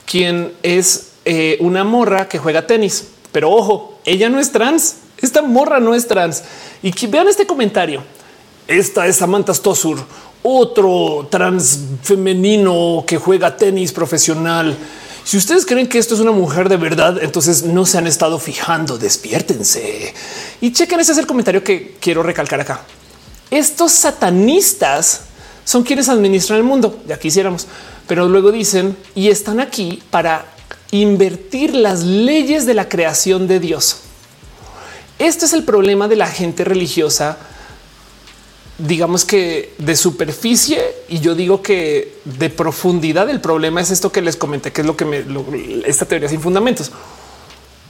quien 0.06 0.53
es 0.64 1.11
eh, 1.26 1.57
una 1.60 1.84
morra 1.84 2.27
que 2.27 2.39
juega 2.39 2.65
tenis. 2.65 3.10
Pero 3.31 3.52
ojo, 3.52 3.99
ella 4.03 4.30
no 4.30 4.39
es 4.39 4.52
trans. 4.52 4.95
Esta 5.22 5.43
morra 5.43 5.80
no 5.80 5.93
es 5.93 6.07
trans. 6.07 6.43
Y 6.81 6.91
que 6.91 7.06
vean 7.06 7.27
este 7.27 7.45
comentario. 7.45 8.03
Esta 8.68 9.06
es 9.06 9.18
Samantha 9.18 9.53
Stosur, 9.53 9.99
otro 10.43 11.27
trans 11.30 11.80
femenino 12.02 13.03
que 13.06 13.18
juega 13.18 13.56
tenis 13.56 13.91
profesional. 13.91 14.76
Si 15.23 15.38
ustedes 15.38 15.65
creen 15.65 15.88
que 15.88 15.98
esto 15.98 16.15
es 16.15 16.19
una 16.19 16.31
mujer 16.31 16.68
de 16.68 16.77
verdad, 16.77 17.22
entonces 17.22 17.64
no 17.64 17.85
se 17.85 17.98
han 17.98 18.07
estado 18.07 18.39
fijando. 18.39 18.98
Despiértense 18.98 20.14
y 20.60 20.72
chequen. 20.72 20.99
Ese 20.99 21.11
es 21.11 21.18
el 21.18 21.27
comentario 21.27 21.64
que 21.64 21.95
quiero 21.99 22.23
recalcar 22.23 22.60
acá. 22.60 22.81
Estos 23.49 23.91
satanistas 23.91 25.22
son 25.64 25.84
quienes 25.84 26.10
administran 26.10 26.57
el 26.57 26.64
mundo. 26.64 27.02
Ya 27.07 27.19
quisiéramos, 27.19 27.68
pero 28.07 28.27
luego 28.27 28.52
dicen 28.52 28.98
y 29.14 29.30
están 29.30 29.60
aquí 29.60 30.02
para 30.10 30.45
invertir 30.91 31.76
las 31.76 32.03
leyes 32.03 32.65
de 32.65 32.73
la 32.73 32.89
creación 32.89 33.48
de 33.48 33.60
Dios. 33.60 33.98
Este 35.19 35.45
es 35.45 35.53
el 35.53 35.64
problema 35.64 36.07
de 36.07 36.15
la 36.15 36.27
gente 36.27 36.64
religiosa 36.64 37.38
digamos 38.88 39.26
que 39.26 39.73
de 39.77 39.95
superficie 39.95 40.81
y 41.11 41.19
yo 41.19 41.35
digo 41.35 41.61
que 41.61 42.21
de 42.23 42.49
profundidad 42.49 43.29
el 43.29 43.41
problema 43.41 43.81
es 43.81 43.91
esto 43.91 44.13
que 44.13 44.21
les 44.21 44.38
comenté, 44.38 44.71
que 44.71 44.79
es 44.79 44.88
lo 44.88 44.95
que 44.95 45.03
me 45.03 45.25
esta 45.85 46.05
teoría 46.05 46.29
sin 46.29 46.39
fundamentos. 46.39 46.89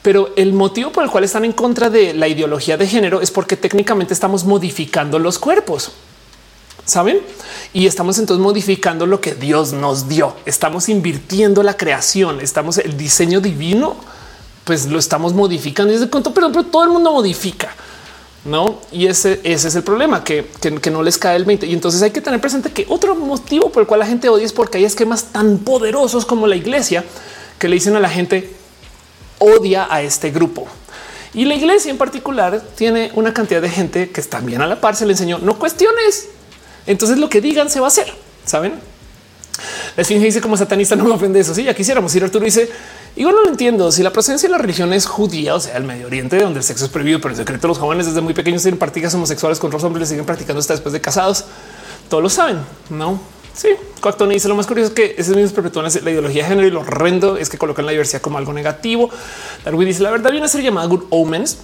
Pero 0.02 0.34
el 0.36 0.54
motivo 0.54 0.92
por 0.92 1.04
el 1.04 1.12
cual 1.12 1.24
están 1.24 1.46
en 1.46 1.52
contra 1.52 1.92
de 1.92 2.16
la 2.16 2.28
ideología 2.28 2.78
de 2.78 2.88
género 2.88 3.22
es 3.22 3.30
porque 3.30 3.56
técnicamente 3.58 4.16
estamos 4.16 4.44
modificando 4.44 5.20
los 5.20 5.38
cuerpos. 5.38 5.92
Saben? 6.84 7.20
Y 7.74 7.86
estamos 7.86 8.18
entonces 8.18 8.42
modificando 8.42 9.06
lo 9.06 9.22
que 9.22 9.36
Dios 9.36 9.72
nos 9.72 10.10
dio. 10.10 10.36
Estamos 10.48 10.90
invirtiendo 10.90 11.62
la 11.62 11.78
creación, 11.78 12.42
estamos 12.42 12.80
el 12.80 12.98
diseño 12.98 13.40
divino, 13.40 13.98
pues 14.64 14.88
lo 14.88 14.98
estamos 14.98 15.34
modificando. 15.34 15.94
Y 15.94 15.98
es 15.98 16.02
de 16.02 16.10
cuento, 16.10 16.34
pero, 16.34 16.52
pero 16.52 16.64
todo 16.64 16.86
el 16.86 16.90
mundo 16.90 17.12
modifica. 17.12 17.76
No, 18.44 18.80
y 18.92 19.06
ese, 19.06 19.40
ese 19.44 19.68
es 19.68 19.76
el 19.76 19.84
problema 19.84 20.24
que, 20.24 20.48
no 20.92 21.04
les 21.04 21.18
cae 21.18 21.36
el 21.36 21.46
20. 21.46 21.68
Y 21.68 21.74
entonces 21.74 22.02
hay 22.02 22.12
que 22.12 22.22
tener 22.22 22.42
presente 22.42 22.72
que 22.72 22.86
otro 22.90 23.16
motivo 23.16 23.72
por 23.72 23.82
el 23.82 23.88
cual 23.88 24.00
la 24.00 24.08
gente 24.08 24.30
odia 24.30 24.46
es 24.46 24.54
porque 24.54 24.80
hay 24.80 24.86
esquemas 24.86 25.26
tan 25.26 25.60
poderosos 25.60 26.26
como 26.26 26.48
la 26.48 26.56
iglesia 26.56 27.04
que 27.60 27.68
le 27.68 27.76
dicen 27.76 27.96
a 27.96 28.00
la 28.00 28.10
gente 28.10 28.52
odia 29.38 29.88
a 29.90 30.02
este 30.02 30.32
grupo. 30.32 30.68
Y 31.34 31.46
la 31.46 31.54
iglesia 31.54 31.92
en 31.92 31.98
particular 31.98 32.62
tiene 32.76 33.12
una 33.14 33.34
cantidad 33.34 33.62
de 33.62 33.70
gente 33.70 34.10
que 34.10 34.20
está 34.20 34.40
bien 34.40 34.62
a 34.62 34.68
la 34.68 34.82
par. 34.82 34.96
Se 34.96 35.06
le 35.06 35.14
enseñó 35.14 35.38
no 35.38 35.60
cuestiones. 35.60 36.30
Entonces 36.88 37.20
lo 37.20 37.30
que 37.30 37.42
digan 37.42 37.70
se 37.70 37.80
va 37.80 37.88
a 37.88 37.90
hacer. 37.90 38.12
Saben? 38.44 38.74
La 39.96 40.02
esfinge 40.02 40.26
dice 40.26 40.42
como 40.42 40.58
satanista 40.58 40.96
no 40.96 41.04
me 41.06 41.12
ofende 41.12 41.40
eso. 41.40 41.54
Sí, 41.54 41.64
ya 41.64 41.74
quisiéramos 41.74 42.16
ir. 42.16 42.24
Arturo 42.24 42.46
dice 42.46 42.70
y 43.16 43.24
bueno, 43.24 43.42
lo 43.42 43.50
entiendo. 43.50 43.92
Si 43.92 44.04
la 44.04 44.12
procedencia 44.12 44.48
de 44.48 44.52
la 44.52 44.58
religión 44.58 44.94
es 44.94 45.06
judía, 45.06 45.56
o 45.56 45.60
sea, 45.60 45.76
el 45.76 45.84
Medio 45.84 46.08
Oriente, 46.08 46.40
donde 46.40 46.60
el 46.60 46.64
sexo 46.64 46.86
es 46.86 46.92
prohibido, 46.92 47.20
pero 47.20 47.34
en 47.34 47.38
secreto 47.38 47.68
los 47.68 47.78
jóvenes 47.78 48.06
desde 48.06 48.22
muy 48.22 48.34
pequeños 48.34 48.62
tienen 48.62 48.80
prácticas 48.80 49.14
homosexuales 49.14 49.60
con 49.60 49.68
otros 49.68 49.84
hombres, 49.84 50.08
siguen 50.10 50.26
practicando 50.26 50.60
hasta 50.60 50.74
después 50.74 50.94
de 50.94 51.02
casados. 51.02 51.46
Todos 52.10 52.24
lo 52.24 52.30
saben, 52.30 52.60
no? 52.90 53.20
Sí, 53.54 53.68
Coactoni 54.00 54.36
dice 54.36 54.48
lo 54.48 54.56
más 54.56 54.66
curioso 54.66 54.90
es 54.90 54.94
que 54.94 55.16
ese 55.18 55.36
mismo 55.36 55.54
perpetúan 55.54 55.86
la 55.86 56.12
ideología 56.12 56.44
de 56.44 56.50
género 56.50 56.68
y 56.68 56.72
lo 56.72 56.80
horrendo 56.82 57.36
es 57.36 57.50
que 57.50 57.58
colocan 57.58 57.86
la 57.86 57.92
diversidad 57.92 58.22
como 58.22 58.38
algo 58.38 58.54
negativo. 58.54 59.10
Darwin 59.66 59.88
dice 59.88 60.02
la 60.02 60.12
verdad 60.12 60.32
viene 60.32 60.46
a 60.46 60.50
ser 60.50 60.62
llamada 60.62 60.88
Good 60.88 61.04
Omens. 61.10 61.58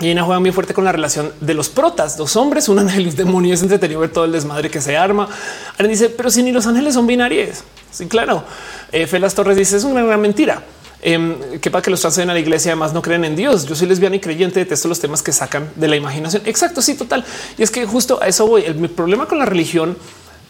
Y 0.00 0.06
hay 0.06 0.12
una 0.12 0.24
juega 0.24 0.40
muy 0.40 0.52
fuerte 0.52 0.74
con 0.74 0.84
la 0.84 0.92
relación 0.92 1.32
de 1.40 1.54
los 1.54 1.68
protas, 1.68 2.16
dos 2.16 2.34
hombres, 2.36 2.68
un 2.68 2.78
ángel 2.78 3.06
y 3.06 3.10
un 3.10 3.16
demonio. 3.16 3.54
Es 3.54 3.62
entretenido 3.62 4.00
ver 4.00 4.10
todo 4.10 4.24
el 4.24 4.32
desmadre 4.32 4.70
que 4.70 4.80
se 4.80 4.96
arma. 4.96 5.28
Alguien 5.72 5.90
dice, 5.90 6.08
pero 6.08 6.30
si 6.30 6.42
ni 6.42 6.50
los 6.50 6.66
ángeles 6.66 6.94
son 6.94 7.06
binarios. 7.06 7.62
Sí, 7.90 8.06
claro. 8.06 8.44
Eh, 8.90 9.06
Felas 9.06 9.34
Torres 9.34 9.56
dice 9.56 9.76
es 9.76 9.84
una 9.84 10.02
gran 10.02 10.20
mentira. 10.20 10.62
Eh, 11.04 11.58
que 11.60 11.68
para 11.68 11.82
que 11.82 11.90
los 11.90 12.00
trans 12.00 12.16
a 12.18 12.24
la 12.26 12.38
iglesia 12.38 12.72
además 12.72 12.92
no 12.92 13.02
creen 13.02 13.24
en 13.24 13.36
Dios. 13.36 13.66
Yo 13.66 13.74
soy 13.74 13.88
lesbiana 13.88 14.16
y 14.16 14.20
creyente, 14.20 14.60
detesto 14.60 14.88
los 14.88 15.00
temas 15.00 15.22
que 15.22 15.32
sacan 15.32 15.70
de 15.74 15.88
la 15.88 15.96
imaginación. 15.96 16.42
Exacto, 16.46 16.80
sí, 16.80 16.94
total. 16.94 17.24
Y 17.58 17.62
es 17.62 17.70
que 17.70 17.84
justo 17.86 18.20
a 18.22 18.28
eso 18.28 18.46
voy. 18.46 18.62
El 18.62 18.88
problema 18.88 19.26
con 19.26 19.38
la 19.38 19.44
religión 19.44 19.96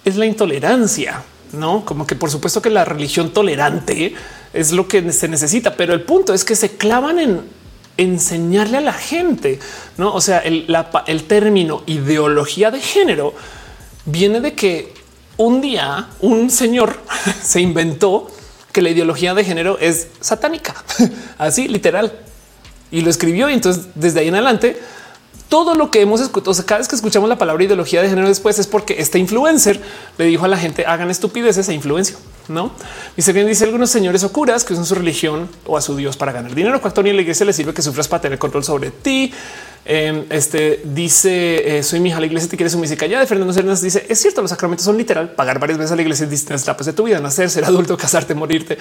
es 0.05 0.17
la 0.17 0.27
intolerancia, 0.27 1.23
no 1.53 1.85
como 1.85 2.07
que 2.07 2.17
por 2.17 2.31
supuesto 2.31 2.61
que 2.61 2.71
la 2.71 2.85
religión 2.85 3.33
tolerante 3.33 4.15
es 4.53 4.73
lo 4.73 4.89
que 4.89 5.13
se 5.13 5.29
necesita, 5.29 5.77
pero 5.77 5.95
el 5.95 6.03
punto 6.03 6.35
es 6.35 6.45
que 6.45 6.57
se 6.57 6.77
clavan 6.77 7.19
en 7.19 7.41
enseñarle 7.97 8.79
a 8.79 8.81
la 8.81 8.93
gente, 8.93 9.59
no? 9.97 10.15
O 10.15 10.21
sea, 10.21 10.39
el, 10.39 10.75
el 11.07 11.25
término 11.25 11.83
ideología 11.87 12.71
de 12.71 12.81
género 12.81 13.35
viene 14.05 14.41
de 14.41 14.55
que 14.55 14.95
un 15.37 15.61
día 15.61 16.09
un 16.21 16.51
señor 16.51 17.01
se 17.43 17.61
inventó 17.61 18.31
que 18.73 18.83
la 18.83 18.91
ideología 18.91 19.35
de 19.35 19.45
género 19.45 19.79
es 19.79 20.09
satánica, 20.21 20.75
así 21.39 21.69
literal. 21.69 22.13
Y 22.91 23.01
lo 23.01 23.11
escribió 23.11 23.49
y 23.49 23.55
entonces 23.55 23.87
desde 23.95 24.21
ahí 24.21 24.29
en 24.29 24.35
adelante 24.35 24.81
todo 25.53 25.75
lo 25.75 25.91
que 25.91 26.01
hemos 26.01 26.23
escuchado, 26.23 26.57
cada 26.65 26.79
vez 26.79 26.89
que 26.89 26.97
escuchamos 26.97 27.29
la 27.29 27.37
palabra 27.37 27.63
ideología 27.63 28.01
de 28.01 28.09
género 28.09 28.27
después 28.27 28.59
es 28.59 28.67
porque 28.67 28.95
este 28.99 29.19
influencer 29.19 29.83
le 30.17 30.25
dijo 30.25 30.47
a 30.47 30.49
la 30.49 30.57
gente 30.57 30.87
hagan 30.87 31.11
estupideces 31.11 31.69
e 31.69 31.75
influencia. 31.75 32.17
No 32.49 32.73
dice 33.19 33.35
bien, 33.35 33.47
dice 33.47 33.67
algunos 33.67 33.91
señores 33.91 34.25
o 34.25 34.33
curas 34.33 34.65
que 34.65 34.73
usan 34.73 34.87
su 34.87 34.95
religión 34.95 35.51
o 35.67 35.77
a 35.77 35.83
su 35.83 35.95
Dios 35.95 36.17
para 36.17 36.33
ganar 36.33 36.55
dinero. 36.55 36.81
Cuando 36.81 37.03
en 37.03 37.17
la 37.17 37.21
iglesia 37.21 37.45
le 37.45 37.53
sirve 37.53 37.75
que 37.75 37.83
sufras 37.83 38.09
para 38.09 38.23
tener 38.23 38.39
control 38.39 38.65
sobre 38.65 38.93
ti. 38.93 39.31
Em, 39.85 40.25
este 40.31 40.81
dice: 40.85 41.79
eh, 41.79 41.83
Soy 41.83 41.99
mi 41.99 42.11
hija, 42.11 42.21
la 42.21 42.27
iglesia 42.27 42.49
te 42.49 42.57
quiere 42.57 42.71
su 42.71 42.79
música. 42.79 43.05
Ya 43.07 43.19
de 43.19 43.27
Fernando 43.27 43.53
Cernas 43.53 43.83
dice: 43.83 44.07
Es 44.09 44.21
cierto, 44.21 44.41
los 44.41 44.51
sacramentos 44.51 44.85
son 44.85 44.97
literal 44.97 45.33
pagar 45.33 45.59
varias 45.59 45.79
veces 45.79 45.93
a 45.93 45.97
la 45.97 46.03
iglesia 46.03 46.25
en 46.25 46.31
distintas 46.31 46.63
etapas 46.63 46.87
de 46.87 46.93
tu 46.93 47.03
vida, 47.03 47.19
nacer, 47.19 47.51
ser 47.51 47.65
adulto, 47.65 47.97
casarte, 47.99 48.35
morirte. 48.35 48.79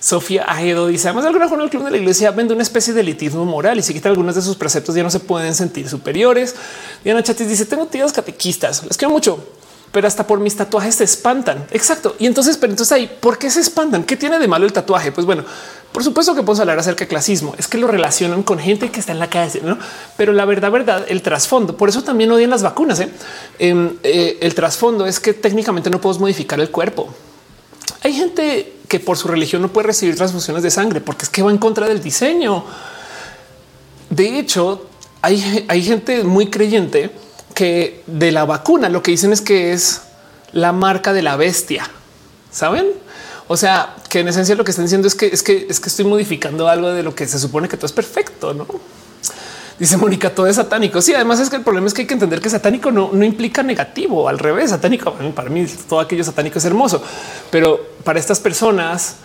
Sofía 0.00 0.44
Ajedo 0.44 0.88
dice: 0.88 1.06
Además, 1.08 1.24
de 1.24 1.28
alguna 1.28 1.48
forma, 1.48 1.62
el 1.62 1.70
club 1.70 1.84
de 1.84 1.92
la 1.92 1.98
iglesia 1.98 2.32
vende 2.32 2.52
una 2.52 2.64
especie 2.64 2.92
de 2.92 3.00
elitismo 3.00 3.44
moral 3.44 3.78
y 3.78 3.82
si 3.82 3.94
quita 3.94 4.08
algunos 4.08 4.34
de 4.34 4.42
sus 4.42 4.56
preceptos, 4.56 4.94
ya 4.96 5.04
no 5.04 5.10
se 5.10 5.20
pueden 5.20 5.54
sentir 5.54 5.88
superiores. 5.88 6.56
Diana 7.04 7.22
Chatis 7.22 7.48
dice: 7.48 7.64
Tengo 7.64 7.86
tíos 7.86 8.12
catequistas, 8.12 8.82
les 8.84 8.96
quiero 8.96 9.12
mucho 9.12 9.60
pero 9.92 10.06
hasta 10.06 10.26
por 10.26 10.38
mis 10.38 10.56
tatuajes 10.56 10.96
se 10.96 11.04
espantan. 11.04 11.66
Exacto. 11.70 12.14
Y 12.18 12.26
entonces, 12.26 12.56
pero 12.56 12.72
entonces 12.72 12.92
ahí, 12.92 13.10
¿por 13.20 13.38
qué 13.38 13.50
se 13.50 13.60
espantan? 13.60 14.04
¿Qué 14.04 14.16
tiene 14.16 14.38
de 14.38 14.46
malo 14.46 14.66
el 14.66 14.72
tatuaje? 14.72 15.10
Pues 15.10 15.26
bueno, 15.26 15.44
por 15.92 16.04
supuesto 16.04 16.34
que 16.34 16.42
podemos 16.42 16.60
hablar 16.60 16.78
acerca 16.78 17.04
de 17.04 17.08
clasismo. 17.08 17.54
Es 17.58 17.66
que 17.66 17.76
lo 17.76 17.88
relacionan 17.88 18.42
con 18.42 18.58
gente 18.58 18.90
que 18.90 19.00
está 19.00 19.12
en 19.12 19.18
la 19.18 19.28
calle, 19.28 19.60
¿no? 19.64 19.76
Pero 20.16 20.32
la 20.32 20.44
verdad, 20.44 20.70
verdad, 20.70 21.04
el 21.08 21.20
trasfondo, 21.20 21.76
por 21.76 21.88
eso 21.88 22.02
también 22.02 22.30
odian 22.30 22.50
las 22.50 22.62
vacunas. 22.62 23.00
¿eh? 23.00 23.10
Em, 23.58 23.96
eh, 24.04 24.38
el 24.40 24.54
trasfondo 24.54 25.06
es 25.06 25.18
que 25.18 25.32
técnicamente 25.34 25.90
no 25.90 26.00
podemos 26.00 26.20
modificar 26.20 26.60
el 26.60 26.70
cuerpo. 26.70 27.12
Hay 28.02 28.12
gente 28.14 28.74
que 28.86 29.00
por 29.00 29.16
su 29.16 29.28
religión 29.28 29.62
no 29.62 29.68
puede 29.68 29.88
recibir 29.88 30.16
transfusiones 30.16 30.62
de 30.62 30.70
sangre 30.70 31.00
porque 31.00 31.24
es 31.24 31.28
que 31.28 31.42
va 31.42 31.50
en 31.50 31.58
contra 31.58 31.88
del 31.88 32.00
diseño. 32.00 32.64
De 34.08 34.38
hecho, 34.38 34.86
hay, 35.22 35.66
hay 35.68 35.82
gente 35.82 36.22
muy 36.22 36.50
creyente 36.50 37.10
que 37.54 38.02
de 38.06 38.30
la 38.32 38.44
vacuna 38.44 38.88
lo 38.88 39.02
que 39.02 39.10
dicen 39.10 39.32
es 39.32 39.40
que 39.40 39.72
es 39.72 40.02
la 40.52 40.72
marca 40.72 41.12
de 41.12 41.22
la 41.22 41.36
bestia. 41.36 41.88
Saben? 42.50 42.86
O 43.52 43.56
sea, 43.56 43.96
que 44.08 44.20
en 44.20 44.28
esencia 44.28 44.54
lo 44.54 44.62
que 44.62 44.70
están 44.70 44.84
diciendo 44.84 45.08
es 45.08 45.16
que 45.16 45.26
es 45.26 45.42
que 45.42 45.66
es 45.68 45.80
que 45.80 45.88
estoy 45.88 46.04
modificando 46.04 46.68
algo 46.68 46.92
de 46.92 47.02
lo 47.02 47.16
que 47.16 47.26
se 47.26 47.36
supone 47.36 47.66
que 47.68 47.76
todo 47.76 47.86
es 47.86 47.92
perfecto, 47.92 48.54
no? 48.54 48.64
Dice 49.76 49.96
Mónica, 49.96 50.32
todo 50.32 50.46
es 50.46 50.54
satánico. 50.54 51.02
Sí, 51.02 51.14
además 51.14 51.40
es 51.40 51.50
que 51.50 51.56
el 51.56 51.62
problema 51.62 51.88
es 51.88 51.92
que 51.92 52.02
hay 52.02 52.06
que 52.06 52.14
entender 52.14 52.40
que 52.40 52.48
satánico 52.48 52.92
no, 52.92 53.10
no 53.12 53.24
implica 53.24 53.64
negativo. 53.64 54.28
Al 54.28 54.38
revés, 54.38 54.70
satánico 54.70 55.12
para 55.34 55.50
mí 55.50 55.66
todo 55.88 55.98
aquello 55.98 56.22
satánico 56.22 56.60
es 56.60 56.64
hermoso, 56.64 57.02
pero 57.50 57.80
para 58.04 58.20
estas 58.20 58.38
personas 58.38 59.16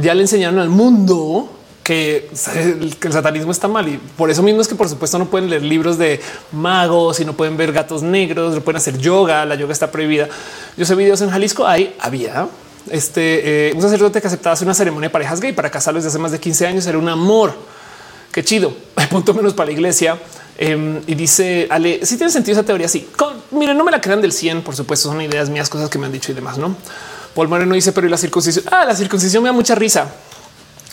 ya 0.00 0.14
le 0.14 0.22
enseñaron 0.22 0.60
al 0.60 0.68
mundo 0.68 1.50
que, 1.82 2.30
el 2.30 3.12
satanismo 3.12 3.50
está 3.50 3.66
mal 3.66 3.88
y 3.88 3.98
por 4.16 4.30
eso 4.30 4.44
mismo 4.44 4.60
es 4.60 4.68
que 4.68 4.76
por 4.76 4.88
supuesto 4.88 5.18
no 5.18 5.26
pueden 5.26 5.50
leer 5.50 5.62
libros 5.62 5.98
de 5.98 6.20
magos 6.52 7.18
y 7.18 7.24
no 7.24 7.32
pueden 7.32 7.56
ver 7.56 7.72
gatos 7.72 8.04
negros, 8.04 8.54
no 8.54 8.60
pueden 8.60 8.76
hacer 8.76 8.98
yoga, 8.98 9.44
la 9.44 9.56
yoga 9.56 9.72
está 9.72 9.90
prohibida. 9.90 10.28
Yo 10.76 10.86
sé 10.86 10.94
videos 10.94 11.20
en 11.22 11.30
Jalisco, 11.30 11.66
hay, 11.66 11.96
había 11.98 12.46
este, 12.90 13.68
eh, 13.70 13.72
un 13.74 13.82
sacerdote 13.82 14.20
que 14.20 14.26
aceptaba 14.26 14.54
hacer 14.54 14.66
una 14.66 14.74
ceremonia 14.74 15.08
de 15.08 15.12
parejas 15.12 15.40
gay 15.40 15.52
para 15.52 15.70
casarlos 15.70 16.04
desde 16.04 16.14
hace 16.14 16.22
más 16.22 16.32
de 16.32 16.40
15 16.40 16.66
años. 16.66 16.86
Era 16.86 16.98
un 16.98 17.08
amor. 17.08 17.54
Qué 18.32 18.44
chido. 18.44 18.74
Punto 19.10 19.34
menos 19.34 19.54
para 19.54 19.66
la 19.66 19.72
iglesia. 19.72 20.18
Em, 20.56 21.00
y 21.06 21.14
dice 21.14 21.66
Ale, 21.70 22.04
si 22.06 22.16
tiene 22.16 22.32
sentido 22.32 22.58
esa 22.58 22.66
teoría. 22.66 22.88
Sí, 22.88 23.08
miren, 23.50 23.76
no 23.76 23.84
me 23.84 23.90
la 23.90 24.00
crean 24.00 24.20
del 24.20 24.32
100, 24.32 24.62
por 24.62 24.76
supuesto, 24.76 25.08
son 25.08 25.20
ideas 25.20 25.50
mías, 25.50 25.68
cosas 25.68 25.88
que 25.88 25.98
me 25.98 26.06
han 26.06 26.12
dicho 26.12 26.30
y 26.32 26.34
demás, 26.34 26.58
¿no? 26.58 26.76
Paul 27.34 27.48
Moreno 27.48 27.74
dice, 27.74 27.92
pero 27.92 28.06
¿y 28.06 28.10
la 28.10 28.16
circuncisión? 28.16 28.64
Ah, 28.70 28.84
la 28.84 28.94
circuncisión 28.94 29.42
me 29.42 29.48
da 29.48 29.52
mucha 29.52 29.74
risa. 29.74 30.12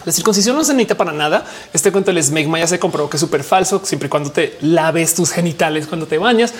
La 0.03 0.11
circuncisión 0.11 0.55
no 0.55 0.63
se 0.63 0.73
necesita 0.73 0.95
para 0.95 1.11
nada. 1.11 1.45
Este 1.71 1.91
cuento 1.91 2.09
del 2.09 2.17
esmegma 2.17 2.57
ya 2.57 2.65
se 2.65 2.79
comprobó 2.79 3.09
que 3.09 3.17
es 3.17 3.21
súper 3.21 3.43
falso, 3.43 3.81
siempre 3.83 4.07
y 4.07 4.09
cuando 4.09 4.31
te 4.31 4.57
laves 4.61 5.13
tus 5.13 5.31
genitales 5.31 5.85
cuando 5.85 6.07
te 6.07 6.17
bañas. 6.17 6.53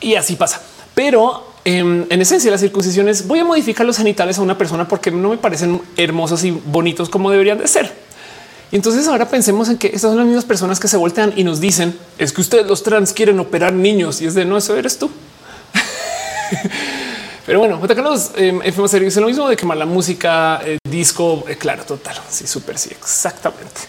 Y 0.00 0.14
así 0.14 0.36
pasa. 0.36 0.62
Pero 0.94 1.53
em, 1.64 2.06
en, 2.08 2.20
esencia, 2.20 2.50
las 2.50 2.60
circuncisiones 2.60 3.26
voy 3.26 3.40
a 3.40 3.44
modificar 3.44 3.86
los 3.86 3.96
genitales 3.96 4.38
a 4.38 4.42
una 4.42 4.58
persona 4.58 4.86
porque 4.88 5.10
no 5.10 5.30
me 5.30 5.36
parecen 5.36 5.80
hermosos 5.96 6.44
y 6.44 6.50
bonitos 6.50 7.08
como 7.08 7.30
deberían 7.30 7.58
de 7.58 7.68
ser. 7.68 7.92
Y 8.70 8.76
entonces 8.76 9.06
ahora 9.06 9.28
pensemos 9.28 9.68
en 9.68 9.78
que 9.78 9.88
estas 9.88 10.02
son 10.02 10.16
las 10.16 10.26
mismas 10.26 10.44
personas 10.44 10.80
que 10.80 10.88
se 10.88 10.96
voltean 10.96 11.32
y 11.36 11.44
nos 11.44 11.60
dicen 11.60 11.96
es 12.18 12.32
que 12.32 12.40
ustedes 12.40 12.66
los 12.66 12.82
trans 12.82 13.12
quieren 13.12 13.38
operar 13.38 13.72
niños 13.72 14.20
y 14.20 14.26
es 14.26 14.34
de 14.34 14.44
no, 14.44 14.56
eso 14.56 14.76
eres 14.76 14.98
tú. 14.98 15.10
Pero 17.46 17.58
bueno, 17.58 17.78
J. 17.78 17.94
Carlos 17.94 18.30
eh, 18.36 18.58
es 18.64 19.16
lo 19.16 19.26
mismo 19.26 19.48
de 19.48 19.56
quemar 19.56 19.76
la 19.76 19.84
música, 19.86 20.60
eh, 20.64 20.78
disco. 20.88 21.44
Eh, 21.46 21.56
claro, 21.56 21.84
total. 21.84 22.16
Sí, 22.28 22.46
súper. 22.46 22.78
Sí, 22.78 22.90
exactamente. 22.90 23.82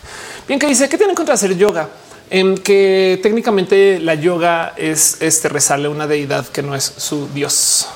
Bien, 0.48 0.60
que 0.60 0.68
dice 0.68 0.90
que 0.90 0.98
tienen 0.98 1.16
contra 1.16 1.36
hacer 1.36 1.56
yoga, 1.56 1.88
en 2.30 2.58
que 2.58 3.20
técnicamente 3.22 4.00
la 4.00 4.16
yoga 4.16 4.74
es 4.78 5.22
este 5.22 5.50
resale 5.50 5.88
una 5.88 6.08
deidad 6.08 6.48
que 6.48 6.62
no 6.62 6.76
es 6.76 6.84
su 6.98 7.28
dios. 7.34 7.88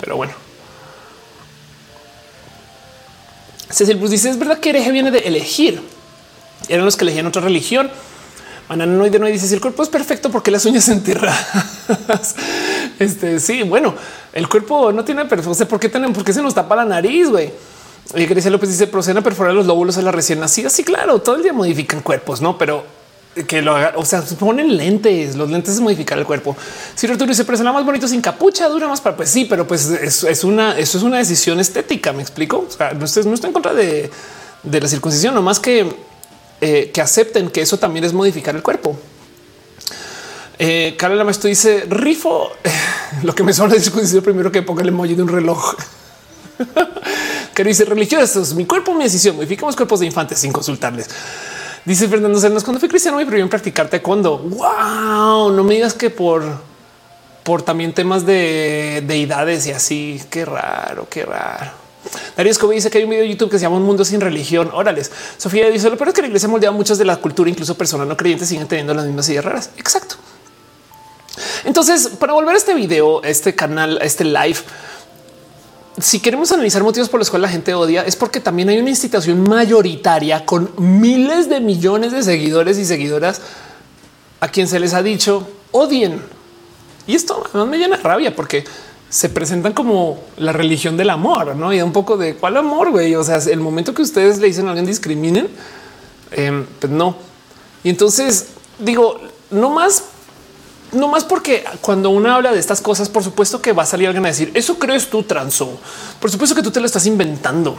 Pero 0.00 0.16
bueno, 0.16 0.32
Cecil 3.70 3.96
Bruce 3.96 4.12
dice: 4.12 4.30
Es 4.30 4.38
verdad 4.38 4.58
que 4.58 4.70
hereje 4.70 4.90
viene 4.90 5.10
de 5.10 5.20
elegir. 5.20 5.82
Eran 6.68 6.84
los 6.84 6.96
que 6.96 7.04
elegían 7.04 7.26
otra 7.26 7.42
religión. 7.42 7.90
Ananoide 8.68 9.20
no 9.20 9.26
dice 9.26 9.46
si 9.46 9.54
el 9.54 9.60
cuerpo 9.60 9.84
es 9.84 9.88
perfecto 9.88 10.30
porque 10.30 10.50
las 10.50 10.64
uñas 10.64 10.84
se 10.84 10.92
enterran. 10.92 11.34
este 12.98 13.38
sí, 13.38 13.62
bueno, 13.62 13.94
el 14.32 14.48
cuerpo 14.48 14.90
no 14.92 15.04
tiene 15.04 15.24
perfecto. 15.26 15.68
¿Por 15.68 15.78
qué 15.78 15.88
tienen? 15.88 16.12
Porque 16.12 16.32
se 16.32 16.42
nos 16.42 16.54
tapa 16.54 16.74
la 16.74 16.84
nariz, 16.84 17.28
güey. 17.28 17.52
Grecia 18.12 18.50
López 18.50 18.70
dice 18.70 18.86
proceden 18.86 19.18
a 19.18 19.22
perforar 19.22 19.54
los 19.54 19.66
lóbulos 19.66 19.96
a 19.98 20.02
la 20.02 20.10
recién 20.10 20.40
nacida. 20.40 20.70
Sí, 20.70 20.82
claro, 20.82 21.20
todo 21.20 21.36
el 21.36 21.42
día 21.42 21.52
modifican 21.52 22.00
cuerpos, 22.00 22.40
no? 22.40 22.58
Pero 22.58 22.84
que 23.44 23.60
lo 23.60 23.76
haga, 23.76 23.92
o 23.96 24.04
sea, 24.04 24.22
se 24.22 24.34
ponen 24.34 24.76
lentes, 24.76 25.36
los 25.36 25.50
lentes 25.50 25.74
es 25.74 25.80
modificar 25.80 26.18
el 26.18 26.24
cuerpo. 26.24 26.56
Si 26.94 27.06
Arturo 27.06 27.28
dice, 27.28 27.44
pero 27.44 27.72
más 27.72 27.84
bonito 27.84 28.08
sin 28.08 28.22
capucha, 28.22 28.68
dura 28.68 28.88
más 28.88 29.00
para 29.00 29.16
pues 29.16 29.28
sí, 29.28 29.44
pero 29.44 29.66
pues 29.66 29.90
es, 29.90 30.44
una, 30.44 30.78
eso 30.78 30.96
es 30.96 31.04
una 31.04 31.18
decisión 31.18 31.60
estética. 31.60 32.12
Me 32.12 32.22
explico. 32.22 32.66
No 32.98 33.04
estoy, 33.04 33.24
en 33.24 33.52
contra 33.52 33.74
de, 33.74 34.10
de 34.62 34.80
la 34.80 34.88
circuncisión, 34.88 35.34
no 35.34 35.42
más 35.42 35.60
que 35.60 35.86
eh, 36.62 36.90
que 36.92 37.02
acepten 37.02 37.50
que 37.50 37.60
eso 37.60 37.78
también 37.78 38.04
es 38.04 38.14
modificar 38.14 38.56
el 38.56 38.62
cuerpo. 38.62 38.96
Eh, 40.58 40.94
Carla 40.96 41.22
Maestro 41.22 41.48
dice 41.48 41.84
rifo 41.90 42.50
lo 43.22 43.34
que 43.34 43.42
me 43.42 43.52
suena 43.52 43.74
de 43.74 44.22
primero 44.22 44.50
que 44.50 44.62
ponga 44.62 44.80
el 44.80 44.88
emoji 44.88 45.14
de 45.14 45.22
un 45.22 45.28
reloj 45.28 45.74
que 47.54 47.64
dice 47.64 47.84
religiosos. 47.84 48.54
Mi 48.54 48.64
cuerpo, 48.64 48.94
mi 48.94 49.04
decisión. 49.04 49.36
Modificamos 49.36 49.76
cuerpos 49.76 50.00
de 50.00 50.06
infantes 50.06 50.38
sin 50.38 50.52
consultarles. 50.52 51.10
Dice 51.86 52.08
Fernando 52.08 52.38
Cernas 52.38 52.64
cuando 52.64 52.80
fui 52.80 52.88
cristiano 52.88 53.16
me 53.16 53.24
prohibieron 53.24 53.48
practicar 53.48 53.88
taekwondo. 53.88 54.38
Wow, 54.38 55.52
no 55.52 55.64
me 55.64 55.74
digas 55.74 55.94
que 55.94 56.10
por 56.10 56.42
por 57.46 57.62
también 57.62 57.92
temas 57.94 58.26
de 58.26 59.04
deidades 59.06 59.68
y 59.68 59.70
así. 59.70 60.20
Qué 60.30 60.44
raro, 60.44 61.06
qué 61.08 61.24
raro. 61.24 61.70
Darío 62.36 62.50
Escobar 62.50 62.74
dice 62.74 62.90
que 62.90 62.98
hay 62.98 63.04
un 63.04 63.10
video 63.10 63.22
de 63.22 63.30
YouTube 63.30 63.50
que 63.50 63.58
se 63.58 63.62
llama 63.62 63.76
Un 63.76 63.84
mundo 63.84 64.04
sin 64.04 64.20
religión. 64.20 64.68
Órales. 64.72 65.12
Sofía 65.36 65.70
dice 65.70 65.88
lo 65.88 65.96
peor 65.96 66.08
es 66.08 66.14
que 66.14 66.22
la 66.22 66.26
iglesia 66.26 66.48
ha 66.48 66.50
moldeado 66.50 66.74
muchas 66.74 66.98
de 66.98 67.04
la 67.04 67.16
cultura, 67.16 67.48
incluso 67.48 67.78
personas 67.78 68.08
no 68.08 68.16
creyentes 68.16 68.48
siguen 68.48 68.66
teniendo 68.66 68.94
las 68.94 69.06
mismas 69.06 69.28
ideas 69.28 69.44
raras. 69.44 69.70
Exacto. 69.76 70.16
Entonces, 71.64 72.08
para 72.18 72.32
volver 72.32 72.54
a 72.54 72.58
este 72.58 72.74
video, 72.74 73.22
este 73.22 73.54
canal, 73.54 74.00
este 74.02 74.24
live, 74.24 74.58
si 75.98 76.20
queremos 76.20 76.52
analizar 76.52 76.82
motivos 76.82 77.08
por 77.08 77.18
los 77.18 77.30
cuales 77.30 77.48
la 77.48 77.52
gente 77.52 77.74
odia, 77.74 78.02
es 78.02 78.16
porque 78.16 78.40
también 78.40 78.68
hay 78.68 78.78
una 78.78 78.90
institución 78.90 79.48
mayoritaria 79.48 80.44
con 80.44 80.70
miles 80.76 81.48
de 81.48 81.60
millones 81.60 82.12
de 82.12 82.22
seguidores 82.22 82.78
y 82.78 82.84
seguidoras 82.84 83.40
a 84.40 84.48
quien 84.48 84.68
se 84.68 84.78
les 84.78 84.92
ha 84.92 85.02
dicho 85.02 85.48
odien. 85.72 86.20
Y 87.06 87.14
esto 87.14 87.44
me 87.66 87.78
llena 87.78 87.96
rabia 87.96 88.34
porque 88.34 88.64
se 89.08 89.28
presentan 89.28 89.72
como 89.72 90.18
la 90.36 90.52
religión 90.52 90.96
del 90.96 91.10
amor, 91.10 91.56
no? 91.56 91.72
Y 91.72 91.80
un 91.80 91.92
poco 91.92 92.16
de 92.16 92.34
cuál 92.34 92.56
amor, 92.56 92.90
güey. 92.90 93.14
O 93.14 93.24
sea, 93.24 93.36
el 93.36 93.60
momento 93.60 93.94
que 93.94 94.02
ustedes 94.02 94.38
le 94.38 94.48
dicen 94.48 94.66
a 94.66 94.70
alguien 94.70 94.86
discriminen, 94.86 95.48
em, 96.32 96.66
pues 96.80 96.92
no. 96.92 97.16
Y 97.84 97.88
entonces 97.88 98.48
digo, 98.78 99.20
no 99.50 99.70
más, 99.70 100.04
no 100.96 101.08
más 101.08 101.24
porque 101.24 101.64
cuando 101.80 102.10
uno 102.10 102.32
habla 102.32 102.52
de 102.52 102.58
estas 102.58 102.80
cosas, 102.80 103.08
por 103.08 103.22
supuesto 103.22 103.60
que 103.60 103.72
va 103.72 103.84
a 103.84 103.86
salir 103.86 104.08
alguien 104.08 104.24
a 104.24 104.28
decir 104.28 104.50
eso 104.54 104.78
crees 104.78 105.08
tú 105.08 105.22
transo. 105.22 105.78
Por 106.20 106.30
supuesto 106.30 106.54
que 106.54 106.62
tú 106.62 106.70
te 106.70 106.80
lo 106.80 106.86
estás 106.86 107.06
inventando. 107.06 107.76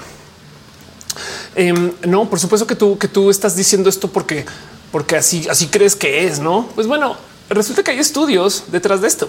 Em, 1.56 1.91
no, 2.06 2.30
por 2.30 2.39
supuesto 2.39 2.68
que 2.68 2.76
tú, 2.76 2.98
que 2.98 3.07
tú 3.07 3.30
estás 3.30 3.56
diciendo 3.56 3.89
esto 3.89 4.07
porque, 4.07 4.45
porque 4.91 5.15
así, 5.15 5.48
así 5.49 5.68
crees 5.68 5.95
que 5.95 6.27
es, 6.27 6.39
no? 6.39 6.69
Pues 6.76 6.85
bueno, 6.85 7.18
resulta 7.49 7.84
que 7.84 7.91
hay 7.91 7.99
estudios 7.99 8.65
detrás 8.72 9.02
de 9.02 9.07
esto 9.07 9.27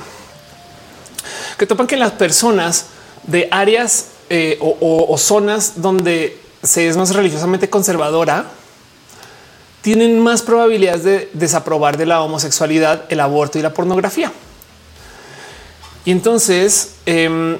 que 1.58 1.66
topan 1.66 1.86
que 1.86 1.96
las 1.96 2.12
personas 2.12 2.86
de 3.24 3.48
áreas 3.50 4.06
eh, 4.30 4.58
o, 4.60 5.18
zonas 5.18 5.82
donde 5.82 6.40
se 6.62 6.88
es 6.88 6.96
más 6.96 7.14
religiosamente 7.14 7.68
conservadora 7.68 8.46
tienen 9.82 10.18
más 10.18 10.42
probabilidades 10.42 11.04
de 11.04 11.30
desaprobar 11.32 11.96
de 11.96 12.06
la 12.06 12.22
homosexualidad, 12.22 13.04
el 13.08 13.20
aborto 13.20 13.58
y 13.58 13.62
la 13.62 13.72
pornografía. 13.72 14.32
Y 16.04 16.10
entonces, 16.10 16.94
em, 17.06 17.58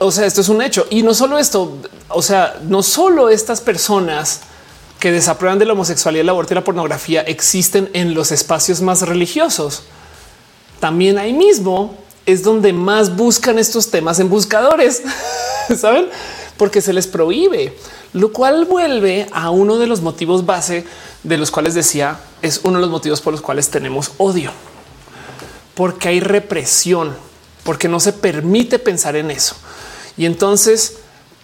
o 0.00 0.10
sea, 0.10 0.26
esto 0.26 0.40
es 0.40 0.48
un 0.48 0.62
hecho. 0.62 0.86
Y 0.90 1.02
no 1.02 1.14
solo 1.14 1.38
esto, 1.38 1.78
o 2.08 2.22
sea, 2.22 2.58
no 2.62 2.82
solo 2.82 3.28
estas 3.28 3.60
personas 3.60 4.40
que 4.98 5.12
desaprueban 5.12 5.58
de 5.58 5.64
la 5.64 5.72
homosexualidad, 5.74 6.22
el 6.22 6.28
aborto 6.28 6.54
y 6.54 6.56
la 6.56 6.64
pornografía 6.64 7.22
existen 7.22 7.88
en 7.92 8.14
los 8.14 8.32
espacios 8.32 8.80
más 8.80 9.02
religiosos. 9.02 9.84
También 10.80 11.18
ahí 11.18 11.32
mismo 11.32 11.96
es 12.26 12.42
donde 12.42 12.72
más 12.72 13.16
buscan 13.16 13.58
estos 13.58 13.90
temas 13.90 14.20
en 14.20 14.28
buscadores, 14.28 15.02
saben? 15.76 16.08
Porque 16.56 16.80
se 16.80 16.92
les 16.92 17.06
prohíbe, 17.06 17.74
lo 18.12 18.32
cual 18.32 18.64
vuelve 18.64 19.26
a 19.32 19.50
uno 19.50 19.78
de 19.78 19.86
los 19.86 20.00
motivos 20.00 20.46
base 20.46 20.84
de 21.22 21.36
los 21.36 21.50
cuales 21.50 21.74
decía 21.74 22.18
es 22.42 22.60
uno 22.64 22.74
de 22.74 22.82
los 22.82 22.90
motivos 22.90 23.20
por 23.20 23.32
los 23.32 23.42
cuales 23.42 23.70
tenemos 23.70 24.12
odio, 24.18 24.50
porque 25.74 26.08
hay 26.08 26.20
represión, 26.20 27.14
porque 27.64 27.88
no 27.88 28.00
se 28.00 28.12
permite 28.12 28.78
pensar 28.78 29.16
en 29.16 29.30
eso. 29.30 29.56
Y 30.16 30.26
entonces, 30.26 30.98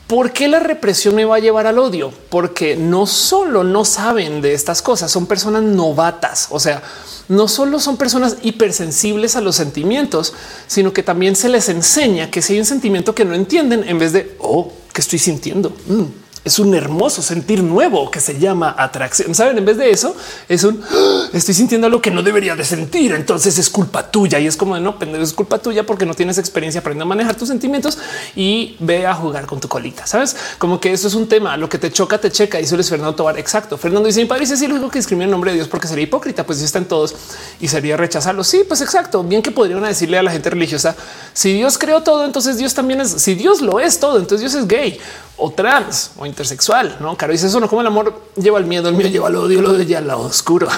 ¿por 0.07 0.32
qué 0.32 0.49
la 0.49 0.59
represión 0.59 1.15
me 1.15 1.24
va 1.24 1.36
a 1.36 1.41
llevar 1.41 1.66
al 1.66 1.78
odio? 1.78 2.12
Porque 2.28 2.77
no 2.77 3.07
solo 3.07 3.62
no 3.62 3.85
saben 3.85 4.41
de 4.41 4.55
estas 4.55 4.82
cosas, 4.82 5.11
son 5.11 5.27
personas 5.27 5.62
novatas. 5.62 6.49
O 6.51 6.59
sea, 6.59 6.82
no 7.28 7.49
solo 7.49 7.78
son 7.78 7.97
personas 7.97 8.36
hipersensibles 8.43 9.36
a 9.36 9.41
los 9.41 9.57
sentimientos, 9.57 10.35
sino 10.66 10.93
que 10.93 11.03
también 11.03 11.36
se 11.36 11.49
les 11.49 11.69
enseña 11.69 12.31
que 12.31 12.43
si 12.43 12.55
hay 12.55 12.59
un 12.61 12.66
sentimiento 12.66 13.15
que 13.15 13.24
no 13.24 13.35
entienden, 13.35 13.85
en 13.89 13.99
vez 13.99 14.12
de 14.12 14.36
oh, 14.41 14.73
que 14.93 15.01
estoy 15.01 15.19
sintiendo. 15.19 15.70
Mm, 15.86 16.23
es 16.44 16.58
un 16.58 16.74
hermoso 16.74 17.22
sentir 17.22 17.62
nuevo 17.62 18.10
que 18.10 18.20
se 18.20 18.38
llama 18.38 18.74
atracción. 18.78 19.34
Saben, 19.34 19.56
en 19.56 19.64
vez 19.64 19.78
de 19.78 19.90
eso, 19.90 20.14
es 20.46 20.62
un 20.64 20.82
ah, 20.82 21.28
estoy 21.32 21.54
sintiendo 21.54 21.86
algo 21.86 22.02
que 22.02 22.10
no 22.10 22.22
debería 22.22 22.54
de 22.54 22.64
sentir. 22.64 23.12
Entonces 23.12 23.58
es 23.58 23.70
culpa 23.70 24.10
tuya 24.10 24.38
y 24.38 24.46
es 24.46 24.56
como 24.56 24.74
de 24.74 24.80
no 24.82 24.94
es 25.00 25.32
culpa 25.32 25.58
tuya 25.58 25.86
porque 25.86 26.04
no 26.04 26.14
tienes 26.14 26.36
experiencia. 26.36 26.80
Aprende 26.80 27.02
a 27.02 27.06
manejar 27.06 27.34
tus 27.34 27.48
sentimientos 27.48 27.98
y 28.36 28.76
ve 28.80 29.06
a 29.06 29.14
jugar 29.14 29.46
con 29.46 29.58
tu 29.58 29.68
colita. 29.68 30.06
Sabes 30.06 30.36
como 30.58 30.78
que 30.80 30.92
eso 30.92 31.08
es 31.08 31.14
un 31.14 31.28
tema. 31.28 31.56
Lo 31.56 31.68
que 31.68 31.78
te 31.78 31.90
choca, 31.90 32.18
te 32.18 32.30
checa. 32.30 32.60
Y 32.60 32.66
suele 32.66 32.84
Fernando 32.84 33.14
Tobar. 33.14 33.38
Exacto. 33.38 33.78
Fernando 33.78 34.06
dice: 34.06 34.20
Mi 34.20 34.26
padre 34.26 34.42
dice: 34.42 34.58
Si 34.58 34.66
lo 34.66 34.90
que 34.90 34.98
escribe 34.98 35.24
en 35.24 35.30
nombre 35.30 35.50
de 35.52 35.56
Dios 35.56 35.68
porque 35.68 35.88
sería 35.88 36.04
hipócrita, 36.04 36.44
pues 36.44 36.58
ya 36.58 36.66
están 36.66 36.84
todos 36.84 37.14
y 37.58 37.68
sería 37.68 37.96
rechazarlo. 37.96 38.44
Sí, 38.44 38.64
pues 38.68 38.82
exacto. 38.82 39.22
Bien 39.22 39.40
que 39.40 39.50
podrían 39.50 39.82
decirle 39.82 40.18
a 40.18 40.22
la 40.22 40.30
gente 40.30 40.50
religiosa: 40.50 40.94
Si 41.32 41.54
Dios 41.54 41.78
creó 41.78 42.02
todo, 42.02 42.26
entonces 42.26 42.58
Dios 42.58 42.74
también 42.74 43.00
es. 43.00 43.10
Si 43.10 43.34
Dios 43.34 43.62
lo 43.62 43.80
es 43.80 43.98
todo, 43.98 44.18
entonces 44.18 44.40
Dios 44.40 44.54
es 44.54 44.68
gay 44.68 45.00
o 45.36 45.50
trans 45.50 46.12
o 46.16 46.26
intersexual. 46.35 46.97
No, 47.01 47.16
Caro 47.16 47.32
dice 47.32 47.47
eso 47.47 47.61
no 47.61 47.69
como 47.69 47.81
el 47.81 47.86
amor 47.86 48.20
lleva 48.36 48.59
el 48.59 48.66
miedo, 48.66 48.89
el 48.89 48.97
miedo 48.97 49.09
lleva 49.09 49.28
el 49.28 49.36
odio, 49.36 49.61
el 49.61 49.66
odio 49.66 49.82
ya 49.85 49.98
al 49.98 50.09
lado 50.09 50.20
oscuro. 50.23 50.69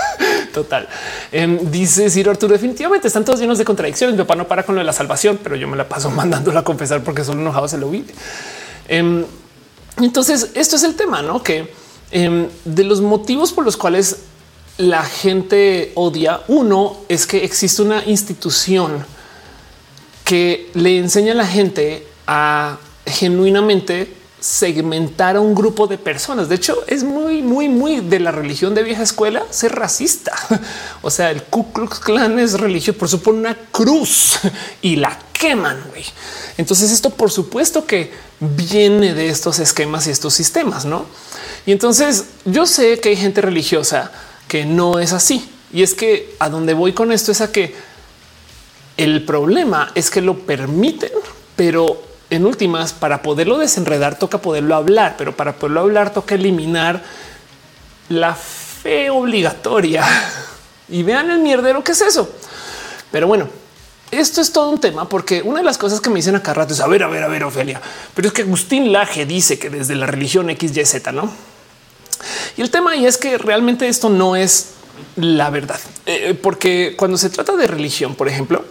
Total. 0.52 0.88
Em, 1.30 1.70
dice 1.70 2.10
Ciro 2.10 2.30
Arturo, 2.30 2.52
definitivamente 2.52 3.06
están 3.06 3.24
todos 3.24 3.38
llenos 3.38 3.58
de 3.58 3.64
contradicciones. 3.64 4.16
Mi 4.16 4.22
papá 4.22 4.34
no 4.34 4.48
para 4.48 4.64
con 4.64 4.74
lo 4.74 4.80
de 4.80 4.84
la 4.84 4.92
salvación, 4.92 5.38
pero 5.42 5.54
yo 5.54 5.68
me 5.68 5.76
la 5.76 5.88
paso 5.88 6.10
mandándola 6.22 6.60
a 6.60 6.64
confesar 6.64 7.02
porque 7.04 7.24
son 7.24 7.40
enojados 7.40 7.70
se 7.70 7.78
lo 7.78 7.88
vi. 7.88 8.04
Em, 8.88 9.24
entonces, 9.98 10.50
esto 10.54 10.76
es 10.76 10.82
el 10.82 10.94
tema, 10.94 11.22
no 11.22 11.42
que 11.42 11.72
em, 12.10 12.48
de 12.64 12.84
los 12.84 13.00
motivos 13.00 13.52
por 13.52 13.64
los 13.64 13.76
cuales 13.76 14.18
la 14.78 15.04
gente 15.04 15.92
odia, 15.94 16.42
uno 16.48 16.98
es 17.08 17.26
que 17.26 17.44
existe 17.44 17.80
una 17.80 18.04
institución 18.04 19.04
que 20.24 20.70
le 20.74 20.98
enseña 20.98 21.32
a 21.32 21.36
la 21.36 21.46
gente 21.46 22.06
a 22.26 22.78
genuinamente 23.06 24.12
segmentar 24.46 25.36
a 25.36 25.40
un 25.40 25.54
grupo 25.54 25.86
de 25.86 25.98
personas. 25.98 26.48
De 26.48 26.54
hecho, 26.54 26.84
es 26.86 27.02
muy, 27.02 27.42
muy, 27.42 27.68
muy 27.68 28.00
de 28.00 28.20
la 28.20 28.30
religión 28.30 28.74
de 28.74 28.84
vieja 28.84 29.02
escuela 29.02 29.44
ser 29.50 29.74
racista. 29.74 30.32
O 31.02 31.10
sea, 31.10 31.30
el 31.30 31.42
Ku 31.44 31.72
Klux 31.72 32.00
Klan 32.00 32.38
es 32.38 32.58
religioso, 32.58 32.98
por 32.98 33.08
supuesto, 33.08 33.38
una 33.38 33.54
cruz 33.70 34.38
y 34.82 34.96
la 34.96 35.16
queman. 35.32 35.82
Entonces, 36.56 36.90
esto 36.90 37.10
por 37.10 37.30
supuesto 37.30 37.86
que 37.86 38.12
viene 38.40 39.14
de 39.14 39.28
estos 39.28 39.58
esquemas 39.58 40.06
y 40.06 40.10
estos 40.10 40.34
sistemas, 40.34 40.84
no? 40.84 41.06
Y 41.64 41.72
entonces 41.72 42.26
yo 42.44 42.66
sé 42.66 42.98
que 43.00 43.10
hay 43.10 43.16
gente 43.16 43.40
religiosa 43.40 44.10
que 44.48 44.64
no 44.64 44.98
es 44.98 45.12
así. 45.12 45.48
Y 45.72 45.82
es 45.82 45.94
que 45.94 46.34
a 46.38 46.48
donde 46.48 46.74
voy 46.74 46.92
con 46.92 47.12
esto 47.12 47.32
es 47.32 47.40
a 47.40 47.52
que 47.52 47.74
el 48.96 49.24
problema 49.24 49.92
es 49.94 50.10
que 50.10 50.22
lo 50.22 50.38
permiten, 50.38 51.12
pero 51.54 52.02
en 52.30 52.46
últimas, 52.46 52.92
para 52.92 53.22
poderlo 53.22 53.58
desenredar, 53.58 54.18
toca 54.18 54.38
poderlo 54.38 54.74
hablar, 54.74 55.14
pero 55.16 55.36
para 55.36 55.56
poderlo 55.56 55.80
hablar, 55.80 56.12
toca 56.12 56.34
eliminar 56.34 57.02
la 58.08 58.34
fe 58.34 59.10
obligatoria. 59.10 60.04
Y 60.88 61.02
vean 61.02 61.32
el 61.32 61.40
mierdero 61.40 61.82
que 61.82 61.90
es 61.90 62.00
eso. 62.00 62.30
Pero 63.10 63.26
bueno, 63.26 63.48
esto 64.12 64.40
es 64.40 64.52
todo 64.52 64.70
un 64.70 64.78
tema 64.78 65.08
porque 65.08 65.42
una 65.42 65.58
de 65.58 65.64
las 65.64 65.78
cosas 65.78 66.00
que 66.00 66.08
me 66.10 66.14
dicen 66.14 66.36
acá 66.36 66.54
rato 66.54 66.74
es 66.74 66.80
a 66.80 66.86
ver, 66.86 67.02
a 67.02 67.08
ver, 67.08 67.24
a 67.24 67.26
ver, 67.26 67.42
Ofelia, 67.42 67.80
pero 68.14 68.28
es 68.28 68.32
que 68.32 68.42
Agustín 68.42 68.92
Laje 68.92 69.26
dice 69.26 69.58
que 69.58 69.68
desde 69.68 69.96
la 69.96 70.06
religión 70.06 70.46
XYZ, 70.48 71.12
no? 71.12 71.28
Y 72.56 72.62
el 72.62 72.70
tema 72.70 72.92
ahí 72.92 73.04
es 73.04 73.18
que 73.18 73.36
realmente 73.36 73.88
esto 73.88 74.08
no 74.10 74.36
es 74.36 74.74
la 75.16 75.50
verdad, 75.50 75.80
eh, 76.06 76.38
porque 76.40 76.94
cuando 76.96 77.18
se 77.18 77.30
trata 77.30 77.56
de 77.56 77.66
religión, 77.66 78.14
por 78.14 78.28
ejemplo, 78.28 78.64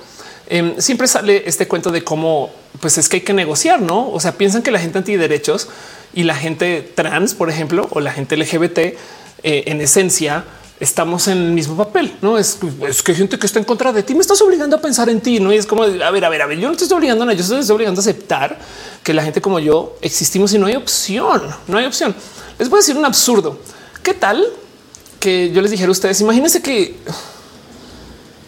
Em, 0.47 0.79
siempre 0.79 1.07
sale 1.07 1.43
este 1.47 1.67
cuento 1.67 1.89
de 1.89 2.03
cómo 2.03 2.51
pues 2.79 2.97
es 2.97 3.09
que 3.09 3.17
hay 3.17 3.21
que 3.21 3.33
negociar, 3.33 3.81
no? 3.81 4.09
O 4.11 4.19
sea, 4.19 4.37
piensan 4.37 4.61
que 4.61 4.71
la 4.71 4.79
gente 4.79 4.97
antiderechos 4.97 5.67
y 6.13 6.23
la 6.23 6.35
gente 6.35 6.81
trans, 6.95 7.33
por 7.33 7.49
ejemplo, 7.49 7.87
o 7.91 7.99
la 7.99 8.11
gente 8.11 8.37
LGBT, 8.37 8.77
eh, 8.77 8.95
en 9.43 9.81
esencia, 9.81 10.45
estamos 10.79 11.27
en 11.27 11.37
el 11.37 11.51
mismo 11.51 11.75
papel. 11.75 12.15
No 12.21 12.37
es, 12.37 12.57
que 13.03 13.11
hay 13.11 13.17
gente 13.17 13.37
que 13.37 13.45
está 13.45 13.59
en 13.59 13.65
contra 13.65 13.91
de 13.91 14.03
ti, 14.03 14.13
me 14.13 14.21
estás 14.21 14.41
obligando 14.41 14.75
a 14.75 14.81
pensar 14.81 15.09
en 15.09 15.21
ti. 15.21 15.39
No 15.39 15.53
y 15.53 15.57
es 15.57 15.65
como 15.65 15.83
a 15.83 15.87
ver, 15.87 16.03
a 16.03 16.29
ver, 16.29 16.41
a 16.41 16.45
ver, 16.45 16.59
yo 16.59 16.69
no 16.69 16.75
te 16.75 16.83
estoy 16.83 16.97
obligando 16.97 17.23
a 17.23 17.27
nada, 17.27 17.37
yo 17.37 17.43
estoy 17.43 17.75
obligando 17.75 17.99
a 17.99 18.03
aceptar 18.03 18.57
que 19.03 19.13
la 19.13 19.23
gente 19.23 19.41
como 19.41 19.59
yo 19.59 19.97
existimos 20.01 20.53
y 20.53 20.57
no 20.57 20.67
hay 20.67 20.75
opción. 20.75 21.41
No 21.67 21.77
hay 21.77 21.85
opción. 21.85 22.15
Les 22.57 22.69
voy 22.69 22.77
a 22.77 22.79
decir 22.81 22.97
un 22.97 23.05
absurdo. 23.05 23.59
¿Qué 24.01 24.13
tal 24.13 24.45
que 25.19 25.51
yo 25.51 25.61
les 25.61 25.71
dijera 25.71 25.89
a 25.89 25.91
ustedes? 25.91 26.21
Imagínense 26.21 26.61
que 26.61 26.95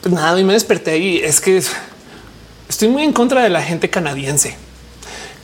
pues 0.02 0.14
nada, 0.14 0.40
y 0.40 0.44
me 0.44 0.54
desperté 0.54 0.98
y 0.98 1.18
es 1.18 1.42
que 1.42 1.62
estoy 2.70 2.88
muy 2.90 3.04
en 3.04 3.14
contra 3.14 3.44
de 3.44 3.50
la 3.50 3.62
gente 3.62 3.90
canadiense. 3.90 4.56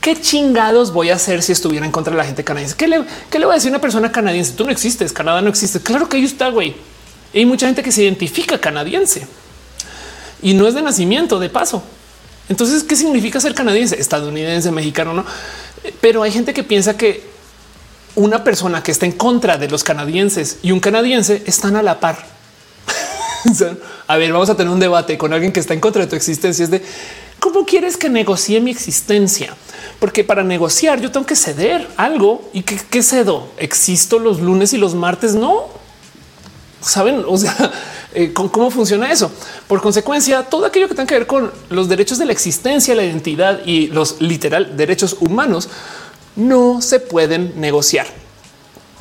¿Qué 0.00 0.20
chingados 0.20 0.92
voy 0.92 1.08
a 1.08 1.14
hacer 1.14 1.42
si 1.42 1.52
estuviera 1.52 1.86
en 1.86 1.92
contra 1.92 2.10
de 2.10 2.18
la 2.18 2.24
gente 2.24 2.44
canadiense? 2.44 2.76
¿Qué 2.76 2.86
le, 2.86 2.98
voy 2.98 3.52
a 3.52 3.54
decir 3.54 3.68
a 3.68 3.70
una 3.70 3.80
persona 3.80 4.12
canadiense? 4.12 4.52
Tú 4.52 4.64
no 4.64 4.70
existes, 4.70 5.12
Canadá 5.12 5.40
no 5.40 5.48
existe. 5.48 5.80
Claro 5.80 6.08
que 6.08 6.18
ahí 6.18 6.24
está, 6.24 6.50
güey. 6.50 6.76
Hay 7.32 7.46
mucha 7.46 7.66
gente 7.66 7.82
que 7.82 7.90
se 7.90 8.02
identifica 8.02 8.60
canadiense 8.60 9.26
y 10.42 10.52
no 10.52 10.68
es 10.68 10.74
de 10.74 10.82
nacimiento, 10.82 11.38
de 11.38 11.48
paso. 11.48 11.82
Entonces, 12.50 12.84
¿qué 12.84 12.96
significa 12.96 13.40
ser 13.40 13.54
canadiense? 13.54 13.98
Estadounidense, 13.98 14.70
mexicano, 14.70 15.14
no? 15.14 15.24
Pero 16.02 16.22
hay 16.22 16.30
gente 16.30 16.52
que 16.52 16.62
piensa 16.62 16.98
que 16.98 17.24
una 18.14 18.44
persona 18.44 18.82
que 18.82 18.92
está 18.92 19.06
en 19.06 19.12
contra 19.12 19.56
de 19.56 19.68
los 19.68 19.82
canadienses 19.82 20.58
y 20.62 20.70
un 20.70 20.80
canadiense 20.80 21.42
están 21.46 21.76
a 21.76 21.82
la 21.82 21.98
par. 21.98 22.18
a 24.06 24.16
ver, 24.16 24.32
vamos 24.32 24.50
a 24.50 24.56
tener 24.56 24.72
un 24.72 24.80
debate 24.80 25.18
con 25.18 25.32
alguien 25.32 25.52
que 25.52 25.60
está 25.60 25.74
en 25.74 25.80
contra 25.80 26.02
de 26.02 26.08
tu 26.08 26.16
existencia. 26.16 26.64
Es 26.64 26.70
de 26.70 26.82
cómo 27.40 27.64
quieres 27.64 27.96
que 27.96 28.08
negocie 28.08 28.60
mi 28.60 28.70
existencia, 28.70 29.54
porque 29.98 30.24
para 30.24 30.42
negociar 30.42 31.00
yo 31.00 31.10
tengo 31.10 31.26
que 31.26 31.36
ceder 31.36 31.88
algo 31.96 32.48
y 32.52 32.62
que, 32.62 33.02
cedo. 33.02 33.48
Existo 33.58 34.18
los 34.18 34.40
lunes 34.40 34.72
y 34.72 34.78
los 34.78 34.94
martes. 34.94 35.34
No 35.34 35.68
saben, 36.80 37.24
o 37.26 37.36
sea, 37.36 37.72
eh, 38.14 38.32
cómo 38.32 38.70
funciona 38.70 39.12
eso. 39.12 39.30
Por 39.68 39.80
consecuencia, 39.80 40.42
todo 40.42 40.66
aquello 40.66 40.88
que 40.88 40.94
tenga 40.94 41.06
que 41.06 41.18
ver 41.18 41.26
con 41.26 41.52
los 41.70 41.88
derechos 41.88 42.18
de 42.18 42.26
la 42.26 42.32
existencia, 42.32 42.94
la 42.94 43.04
identidad 43.04 43.60
y 43.64 43.88
los 43.88 44.20
literal 44.20 44.76
derechos 44.76 45.16
humanos 45.20 45.68
no 46.36 46.80
se 46.80 47.00
pueden 47.00 47.60
negociar. 47.60 48.23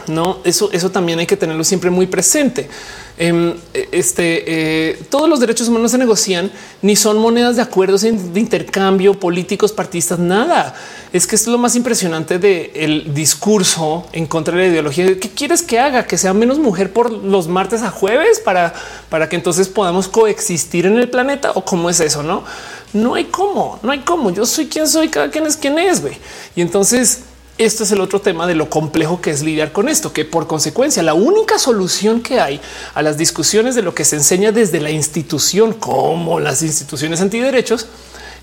No, 0.07 0.39
eso, 0.43 0.69
eso 0.71 0.91
también 0.91 1.19
hay 1.19 1.25
que 1.25 1.38
tenerlo 1.38 1.63
siempre 1.63 1.89
muy 1.89 2.07
presente. 2.07 2.69
Em, 3.15 3.53
este, 3.91 4.43
eh, 4.91 5.03
todos 5.11 5.30
los 5.30 5.39
derechos 5.39 5.67
humanos 5.67 5.91
se 5.91 5.99
negocian, 5.99 6.51
ni 6.81 6.95
son 6.95 7.19
monedas 7.19 7.55
de 7.55 7.61
acuerdos 7.61 8.01
de 8.01 8.39
intercambio, 8.39 9.13
políticos, 9.13 9.71
partistas, 9.71 10.17
nada. 10.17 10.73
Es 11.11 11.27
que 11.27 11.35
esto 11.35 11.49
es 11.49 11.51
lo 11.51 11.59
más 11.59 11.75
impresionante 11.75 12.39
del 12.39 13.13
discurso 13.13 14.07
en 14.13 14.25
contra 14.25 14.55
de 14.55 14.63
la 14.63 14.67
ideología. 14.69 15.19
¿Qué 15.19 15.30
quieres 15.30 15.61
que 15.61 15.80
haga? 15.80 16.07
Que 16.07 16.17
sea 16.17 16.34
menos 16.34 16.57
mujer 16.57 16.91
por 16.91 17.11
los 17.11 17.47
martes 17.47 17.84
a 17.84 17.91
jueves 17.91 18.39
para, 18.39 18.73
para 19.09 19.30
que 19.30 19.35
entonces 19.35 19.67
podamos 19.67 20.07
coexistir 20.07 20.88
en 20.88 20.97
el 20.97 21.09
planeta 21.09 21.51
o 21.51 21.63
cómo 21.63 21.91
es 21.91 21.99
eso? 21.99 22.23
No, 22.23 22.43
no 22.93 23.13
hay 23.13 23.25
cómo, 23.25 23.80
no 23.84 23.91
hay 23.91 23.99
cómo. 23.99 24.31
Yo 24.31 24.47
soy 24.47 24.65
quien 24.65 24.88
soy, 24.88 25.09
cada 25.09 25.30
quien 25.30 25.45
es 25.45 25.55
quien 25.55 25.77
es. 25.77 26.01
Y 26.55 26.61
entonces 26.61 27.21
esto 27.64 27.84
es 27.84 27.91
el 27.91 28.02
otro 28.02 28.22
tema 28.22 28.48
de 28.48 28.56
lo 28.56 28.69
complejo 28.69 29.22
que 29.22 29.31
es 29.31 29.41
lidiar 29.44 29.72
con 29.72 29.90
esto, 29.90 30.14
que 30.14 30.26
por 30.26 30.48
consecuencia 30.48 31.03
la 31.03 31.14
única 31.14 31.57
solución 31.57 32.22
que 32.22 32.40
hay 32.40 32.61
a 32.94 33.02
las 33.02 33.18
discusiones 33.18 33.76
de 33.76 33.81
lo 33.81 33.94
que 33.94 34.06
se 34.06 34.15
enseña 34.15 34.52
desde 34.52 34.80
la 34.80 34.91
institución 34.91 35.73
como 35.73 36.40
las 36.40 36.61
instituciones 36.61 37.22
antiderechos 37.22 37.88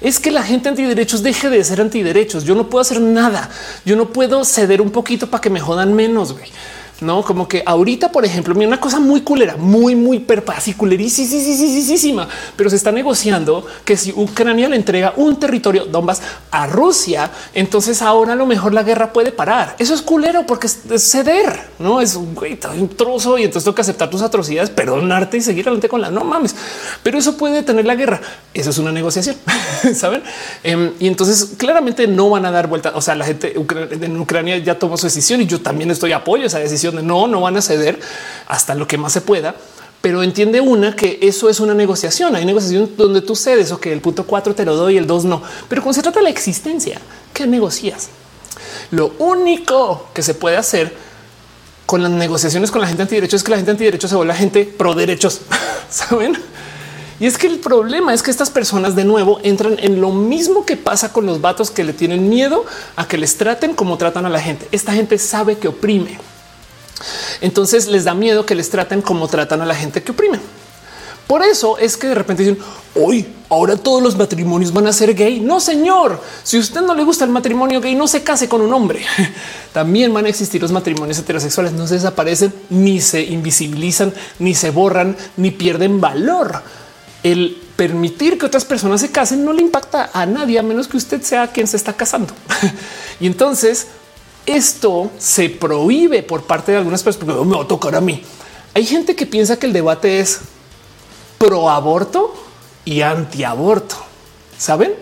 es 0.01 0.19
que 0.19 0.31
la 0.31 0.43
gente 0.43 0.69
antiderechos 0.69 1.23
deje 1.23 1.51
de 1.51 1.63
ser 1.63 1.81
antiderechos. 1.81 2.45
Yo 2.45 2.55
no 2.55 2.71
puedo 2.71 2.81
hacer 2.81 3.01
nada. 3.01 3.51
Yo 3.85 3.97
no 3.97 4.11
puedo 4.11 4.45
ceder 4.45 4.81
un 4.81 4.91
poquito 4.91 5.29
para 5.29 5.43
que 5.43 5.51
me 5.51 5.61
jodan 5.61 5.93
menos. 5.93 6.35
No 7.01 7.23
como 7.23 7.49
que 7.49 7.63
ahorita, 7.65 8.13
por 8.13 8.25
ejemplo, 8.25 8.55
mira 8.55 8.69
una 8.69 8.81
cosa 8.81 9.01
muy 9.01 9.23
culera, 9.23 9.57
muy, 9.57 9.95
muy 9.95 10.21
perpasiculerísima, 10.21 12.29
pero 12.57 12.71
se 12.71 12.77
está 12.77 12.93
negociando 12.93 13.67
que 13.85 13.97
si 13.97 14.13
Ucrania 14.13 14.69
le 14.69 14.77
entrega 14.77 15.15
un 15.17 15.39
territorio 15.39 15.87
Donbass 15.87 16.21
a 16.51 16.67
Rusia, 16.67 17.31
entonces 17.55 18.03
ahora 18.03 18.35
a 18.35 18.37
lo 18.37 18.47
mejor 18.47 18.75
la 18.75 18.83
guerra 18.83 19.13
puede 19.13 19.33
parar. 19.33 19.77
Eso 19.79 19.95
es 19.95 20.03
culero 20.03 20.47
porque 20.47 20.67
es 20.67 21.03
ceder, 21.03 21.71
no 21.79 22.01
es 22.01 22.17
un, 22.17 22.37
un 22.79 22.89
trozo 22.89 23.39
y 23.39 23.45
entonces 23.45 23.65
tengo 23.65 23.75
que 23.75 23.83
aceptar 23.83 24.11
tus 24.11 24.23
atrocidades, 24.23 24.71
perdonarte 24.71 25.37
y 25.37 25.41
seguir 25.41 25.67
adelante 25.67 25.89
con 25.89 26.01
la 26.01 26.11
no 26.11 26.25
mames, 26.25 26.55
pero 27.03 27.19
eso 27.19 27.37
puede 27.37 27.55
detener 27.55 27.87
la 27.87 27.95
guerra. 27.95 28.21
Eso 28.53 28.71
es 28.71 28.79
una 28.79 28.93
negociación, 28.93 29.37
saben? 29.95 30.23
Em, 30.63 30.93
y 30.99 31.07
entonces 31.07 31.53
claramente 31.57 32.07
no 32.07 32.31
van 32.31 32.47
a 32.47 32.51
dar 32.51 32.67
vuelta. 32.67 32.93
O 32.95 33.01
sea, 33.01 33.15
la 33.15 33.25
gente 33.25 33.55
en 33.55 34.21
Ucrania 34.21 34.59
ya 34.59 34.79
tomó 34.79 34.97
su 34.97 35.07
decisión 35.07 35.41
y 35.41 35.47
yo 35.47 35.61
también 35.61 35.91
estoy 35.91 36.13
apoyo 36.13 36.47
esa 36.47 36.59
decisión 36.59 36.90
no, 36.93 37.27
no 37.27 37.41
van 37.41 37.57
a 37.57 37.63
ceder 37.63 38.01
hasta 38.47 38.75
lo 38.75 38.87
que 38.87 38.99
más 38.99 39.13
se 39.13 39.21
pueda. 39.21 39.55
Pero 40.01 40.23
entiende 40.23 40.61
una 40.61 40.97
que 40.97 41.19
eso 41.23 41.51
es 41.51 41.61
una 41.61 41.75
negociación. 41.75 42.35
Hay 42.35 42.45
negociación 42.45 42.91
donde 42.97 43.21
tú 43.21 43.37
cedes 43.37 43.71
o 43.71 43.81
que 43.81 43.93
el 43.93 44.01
punto 44.01 44.25
cuatro 44.25 44.55
te 44.55 44.65
lo 44.65 44.75
doy 44.75 44.97
el 44.97 45.07
dos 45.07 45.25
no. 45.25 45.43
Pero 45.69 45.83
cuando 45.83 45.95
se 45.95 46.03
trata 46.03 46.21
de 46.21 46.25
la 46.25 46.31
existencia, 46.31 46.99
¿qué 47.35 47.47
negocias? 47.47 48.09
Lo 48.91 49.13
único 49.19 50.09
que 50.15 50.23
se 50.23 50.35
puede 50.35 50.57
hacer 50.57 50.95
con 51.85 52.03
las 52.03 52.13
negociaciones 52.13 52.71
con 52.71 52.81
la 52.81 52.87
gente 52.87 53.03
antiderechos 53.03 53.41
es 53.41 53.45
que 53.45 53.51
la 53.51 53.57
gente 53.57 53.73
antiderechos 53.73 54.09
se 54.09 54.17
vuelve 54.17 54.33
la 54.33 54.39
gente 54.39 54.65
pro 54.65 54.95
derechos. 54.95 55.43
Saben? 55.91 56.39
Y 57.19 57.27
es 57.27 57.37
que 57.37 57.49
el 57.49 57.59
problema 57.59 58.15
es 58.15 58.23
que 58.23 58.31
estas 58.31 58.49
personas 58.49 58.97
de 58.97 59.05
nuevo 59.05 59.41
entran 59.43 59.77
en 59.79 60.01
lo 60.01 60.11
mismo 60.11 60.65
que 60.65 60.77
pasa 60.77 61.13
con 61.13 61.27
los 61.27 61.43
vatos 61.43 61.71
que 61.71 61.85
le 61.85 61.93
tienen 61.93 62.31
miedo 62.31 62.65
a 62.97 63.07
que 63.07 63.19
les 63.19 63.37
traten 63.37 63.75
como 63.75 63.99
tratan 63.99 64.25
a 64.25 64.31
la 64.31 64.41
gente. 64.41 64.67
Esta 64.73 64.95
gente 64.95 65.19
sabe 65.19 65.59
que 65.59 65.69
oprime. 65.69 66.19
Entonces 67.41 67.87
les 67.87 68.05
da 68.05 68.15
miedo 68.15 68.47
que 68.47 68.55
les 68.55 68.71
traten 68.71 69.03
como 69.03 69.29
tratan 69.29 69.61
a 69.63 69.67
la 69.67 69.75
gente 69.75 70.03
que 70.03 70.13
oprimen. 70.13 70.41
Por 71.27 71.43
eso 71.43 71.79
es 71.79 71.97
que 71.97 72.09
de 72.09 72.17
repente 72.17 72.43
dicen 72.43 72.59
hoy 72.97 73.25
ahora 73.51 73.77
todos 73.77 74.03
los 74.03 74.17
matrimonios 74.17 74.73
van 74.73 74.89
a 74.89 74.93
ser 74.93 75.15
gay. 75.15 75.39
No, 75.39 75.61
señor. 75.61 76.21
Si 76.43 76.59
usted 76.59 76.81
no 76.81 76.93
le 76.93 77.05
gusta 77.05 77.25
el 77.25 77.31
matrimonio 77.31 77.81
gay, 77.81 77.95
no 77.95 78.09
se 78.09 78.25
case 78.25 78.49
con 78.49 78.61
un 78.63 78.73
hombre. 78.73 79.05
También 79.73 80.13
van 80.13 80.27
a 80.27 80.29
existir 80.29 80.61
los 80.61 80.73
matrimonios 80.73 81.19
heterosexuales. 81.19 81.73
No 81.73 81.87
se 81.87 81.95
desaparecen, 81.95 82.53
ni 82.71 83.01
se 83.01 83.23
invisibilizan, 83.23 84.13
ni 84.41 84.57
se 84.57 84.71
borran, 84.71 85.17
ni 85.37 85.53
pierden 85.53 86.01
valor. 86.01 86.63
El 87.23 87.57
permitir 87.77 88.37
que 88.37 88.47
otras 88.47 88.65
personas 88.65 89.01
se 89.01 89.13
casen 89.13 89.45
no 89.45 89.53
le 89.53 89.63
impacta 89.63 90.11
a 90.13 90.27
nadie, 90.27 90.59
a 90.59 90.63
menos 90.63 90.89
que 90.89 90.97
usted 90.97 91.23
sea 91.23 91.47
quien 91.47 91.69
se 91.69 91.77
está 91.77 91.93
casando. 91.93 92.35
y 93.21 93.27
entonces 93.27 93.87
esto 94.47 95.11
se 95.19 95.49
prohíbe 95.49 96.23
por 96.23 96.45
parte 96.45 96.73
de 96.73 96.79
algunas 96.79 97.03
personas 97.03 97.35
porque 97.35 97.49
me 97.49 97.57
va 97.57 97.63
a 97.63 97.69
tocar 97.69 97.95
a 97.95 98.01
mí. 98.01 98.23
Hay 98.75 98.87
gente 98.87 99.17
que 99.17 99.27
piensa 99.27 99.59
que 99.59 99.67
el 99.67 99.73
debate 99.73 100.21
es 100.21 100.41
pro 101.39 101.71
aborto 101.71 102.35
y 102.85 103.01
anti 103.01 103.45
aborto. 103.45 103.97
Saben? 104.59 104.95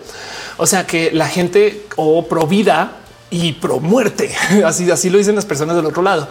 O 0.57 0.65
sea 0.65 0.85
que 0.85 1.11
la 1.11 1.27
gente 1.27 1.85
o 1.95 2.25
pro 2.27 2.47
vida 2.47 2.99
y 3.29 3.53
pro 3.53 3.79
muerte. 3.79 4.33
Así, 4.65 4.89
así 4.89 5.09
lo 5.09 5.17
dicen 5.17 5.35
las 5.35 5.45
personas 5.45 5.75
del 5.75 5.85
otro 5.85 6.01
lado, 6.01 6.27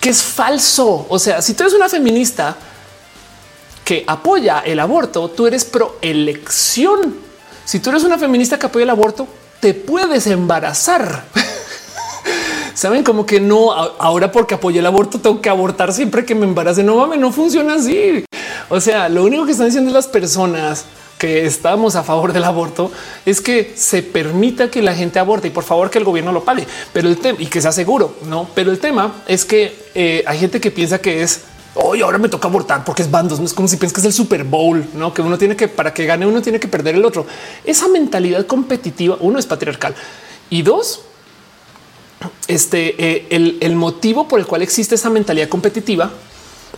que 0.00 0.10
es 0.10 0.22
falso. 0.22 1.06
O 1.08 1.18
sea, 1.18 1.40
si 1.42 1.54
tú 1.54 1.62
eres 1.62 1.74
una 1.74 1.88
feminista 1.88 2.56
que 3.84 4.04
apoya 4.06 4.60
el 4.60 4.80
aborto, 4.80 5.28
tú 5.30 5.46
eres 5.46 5.64
pro 5.64 5.98
elección. 6.00 7.16
Si 7.64 7.78
tú 7.80 7.90
eres 7.90 8.02
una 8.04 8.18
feminista 8.18 8.58
que 8.58 8.66
apoya 8.66 8.84
el 8.84 8.90
aborto, 8.90 9.26
te 9.60 9.74
puedes 9.74 10.26
embarazar. 10.26 11.24
Saben 12.74 13.02
como 13.04 13.26
que 13.26 13.40
no 13.40 13.72
ahora 13.72 14.32
porque 14.32 14.54
apoyé 14.54 14.78
el 14.78 14.86
aborto 14.86 15.20
tengo 15.20 15.40
que 15.40 15.48
abortar 15.48 15.92
siempre 15.92 16.24
que 16.24 16.34
me 16.34 16.46
embarace. 16.46 16.82
No 16.82 16.96
mames, 16.96 17.18
no 17.18 17.32
funciona 17.32 17.74
así. 17.74 18.24
O 18.68 18.80
sea, 18.80 19.08
lo 19.08 19.24
único 19.24 19.44
que 19.44 19.52
están 19.52 19.66
diciendo 19.66 19.90
las 19.92 20.08
personas 20.08 20.86
que 21.18 21.46
estamos 21.46 21.94
a 21.94 22.02
favor 22.02 22.32
del 22.32 22.42
aborto 22.42 22.90
es 23.24 23.40
que 23.40 23.74
se 23.76 24.02
permita 24.02 24.70
que 24.70 24.82
la 24.82 24.94
gente 24.94 25.20
aborte 25.20 25.48
y 25.48 25.50
por 25.50 25.62
favor 25.62 25.88
que 25.88 25.98
el 25.98 26.04
gobierno 26.04 26.32
lo 26.32 26.42
pague, 26.42 26.66
pero 26.92 27.08
el 27.08 27.18
tema 27.18 27.38
y 27.40 27.46
que 27.46 27.60
sea 27.60 27.70
seguro, 27.70 28.16
no? 28.26 28.48
Pero 28.56 28.72
el 28.72 28.80
tema 28.80 29.22
es 29.28 29.44
que 29.44 29.72
eh, 29.94 30.24
hay 30.26 30.38
gente 30.38 30.60
que 30.60 30.72
piensa 30.72 30.98
que 30.98 31.22
es 31.22 31.42
hoy 31.74 32.02
ahora 32.02 32.18
me 32.18 32.28
toca 32.28 32.48
abortar 32.48 32.84
porque 32.84 33.02
es 33.02 33.10
bandos. 33.10 33.38
No 33.38 33.46
es 33.46 33.54
como 33.54 33.68
si 33.68 33.76
piensas 33.76 33.94
que 33.94 34.00
es 34.00 34.06
el 34.06 34.12
Super 34.12 34.44
Bowl, 34.44 34.84
no 34.94 35.14
que 35.14 35.22
uno 35.22 35.38
tiene 35.38 35.54
que 35.54 35.68
para 35.68 35.94
que 35.94 36.06
gane 36.06 36.26
uno 36.26 36.42
tiene 36.42 36.58
que 36.58 36.68
perder 36.68 36.96
el 36.96 37.04
otro. 37.04 37.26
Esa 37.64 37.88
mentalidad 37.88 38.46
competitiva, 38.46 39.16
uno 39.20 39.38
es 39.38 39.46
patriarcal 39.46 39.94
y 40.50 40.62
dos, 40.62 41.02
este 42.48 42.94
eh, 42.98 43.58
el, 43.60 43.74
motivo 43.76 44.28
por 44.28 44.40
el 44.40 44.46
cual 44.46 44.62
existe 44.62 44.94
esa 44.94 45.10
mentalidad 45.10 45.48
competitiva 45.48 46.10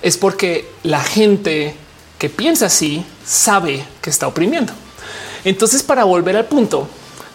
es 0.03 0.16
porque 0.16 0.69
la 0.83 1.03
gente 1.03 1.75
que 2.19 2.29
piensa 2.29 2.66
así 2.66 3.05
sabe 3.25 3.85
que 4.01 4.11
está 4.11 4.27
oprimiendo. 4.27 4.73
Entonces, 5.45 5.83
para 5.83 6.05
volver 6.05 6.37
al 6.37 6.47
punto 6.47 6.89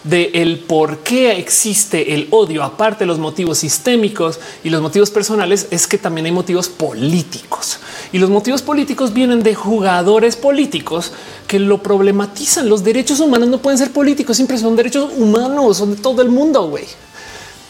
de 0.04 0.30
el 0.34 0.60
por 0.60 0.98
qué 0.98 1.32
existe 1.32 2.14
el 2.14 2.28
odio, 2.30 2.64
aparte 2.64 3.00
de 3.00 3.06
los 3.06 3.18
motivos 3.18 3.58
sistémicos 3.58 4.40
y 4.64 4.70
los 4.70 4.80
motivos 4.80 5.10
personales, 5.10 5.68
es 5.70 5.86
que 5.86 5.98
también 5.98 6.26
hay 6.26 6.32
motivos 6.32 6.68
políticos. 6.68 7.78
Y 8.12 8.18
los 8.18 8.30
motivos 8.30 8.62
políticos 8.62 9.12
vienen 9.12 9.42
de 9.42 9.54
jugadores 9.54 10.36
políticos 10.36 11.12
que 11.46 11.58
lo 11.58 11.82
problematizan. 11.82 12.68
Los 12.68 12.82
derechos 12.82 13.20
humanos 13.20 13.48
no 13.48 13.58
pueden 13.58 13.78
ser 13.78 13.90
políticos, 13.90 14.36
siempre 14.36 14.58
son 14.58 14.76
derechos 14.76 15.10
humanos, 15.16 15.76
son 15.76 15.94
de 15.94 16.00
todo 16.00 16.22
el 16.22 16.30
mundo, 16.30 16.68
güey. 16.68 16.84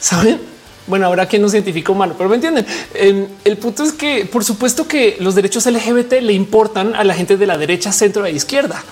¿Saben? 0.01 0.41
Bueno, 0.87 1.07
habrá 1.07 1.27
quien 1.27 1.43
no 1.43 1.49
científico 1.49 1.93
humano, 1.93 2.15
pero 2.17 2.29
me 2.29 2.37
entienden. 2.37 2.67
Em, 2.95 3.27
el 3.45 3.57
punto 3.59 3.85
es 3.85 3.93
que, 3.93 4.25
por 4.25 4.45
supuesto, 4.45 4.89
que 4.89 5.17
los 5.21 5.35
derechos 5.35 5.67
LGBT 5.67 6.21
le 6.21 6.33
importan 6.33 6.95
a 6.95 7.05
la 7.05 7.15
gente 7.15 7.37
de 7.37 7.47
la 7.47 7.57
derecha, 7.59 7.93
centro 7.93 8.25
e 8.27 8.33
izquierda, 8.33 8.83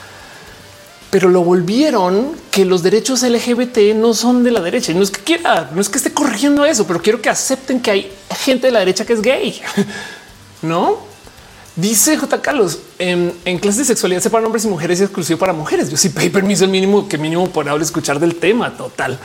pero 1.10 1.28
lo 1.28 1.43
volvieron 1.43 2.32
que 2.51 2.64
los 2.64 2.82
derechos 2.82 3.22
LGBT 3.22 3.94
no 3.97 4.14
son 4.14 4.44
de 4.44 4.51
la 4.51 4.60
derecha. 4.60 4.93
No 4.93 5.02
es 5.02 5.10
que 5.10 5.22
quiera, 5.22 5.70
no 5.74 5.80
es 5.80 5.89
que 5.89 5.97
esté 5.97 6.12
corrigiendo 6.12 6.64
eso, 6.64 6.86
pero 6.86 7.02
quiero 7.02 7.20
que 7.22 7.30
acepten 7.30 7.80
que 7.80 7.90
hay 7.90 8.12
gente 8.44 8.68
de 8.68 8.72
la 8.72 8.80
derecha 8.80 9.05
que 9.05 9.14
es 9.14 9.22
gay. 9.22 9.60
No 10.60 10.98
dice 11.76 12.16
J. 12.16 12.43
Carlos 12.43 12.80
en, 12.98 13.32
en 13.44 13.59
clases 13.59 13.78
de 13.78 13.85
sexualidad 13.85 14.28
para 14.28 14.44
hombres 14.44 14.64
y 14.64 14.68
mujeres 14.68 14.98
y 14.98 15.05
exclusivo 15.05 15.39
para 15.39 15.52
mujeres. 15.52 15.89
Yo 15.89 15.97
sí 15.97 16.09
pedí 16.09 16.28
permiso 16.30 16.64
el 16.64 16.70
mínimo 16.70 17.09
que 17.09 17.16
mínimo 17.16 17.48
por 17.48 17.68
ahora 17.68 17.85
escuchar 17.85 18.18
del 18.18 18.35
tema 18.35 18.76
total. 18.76 19.16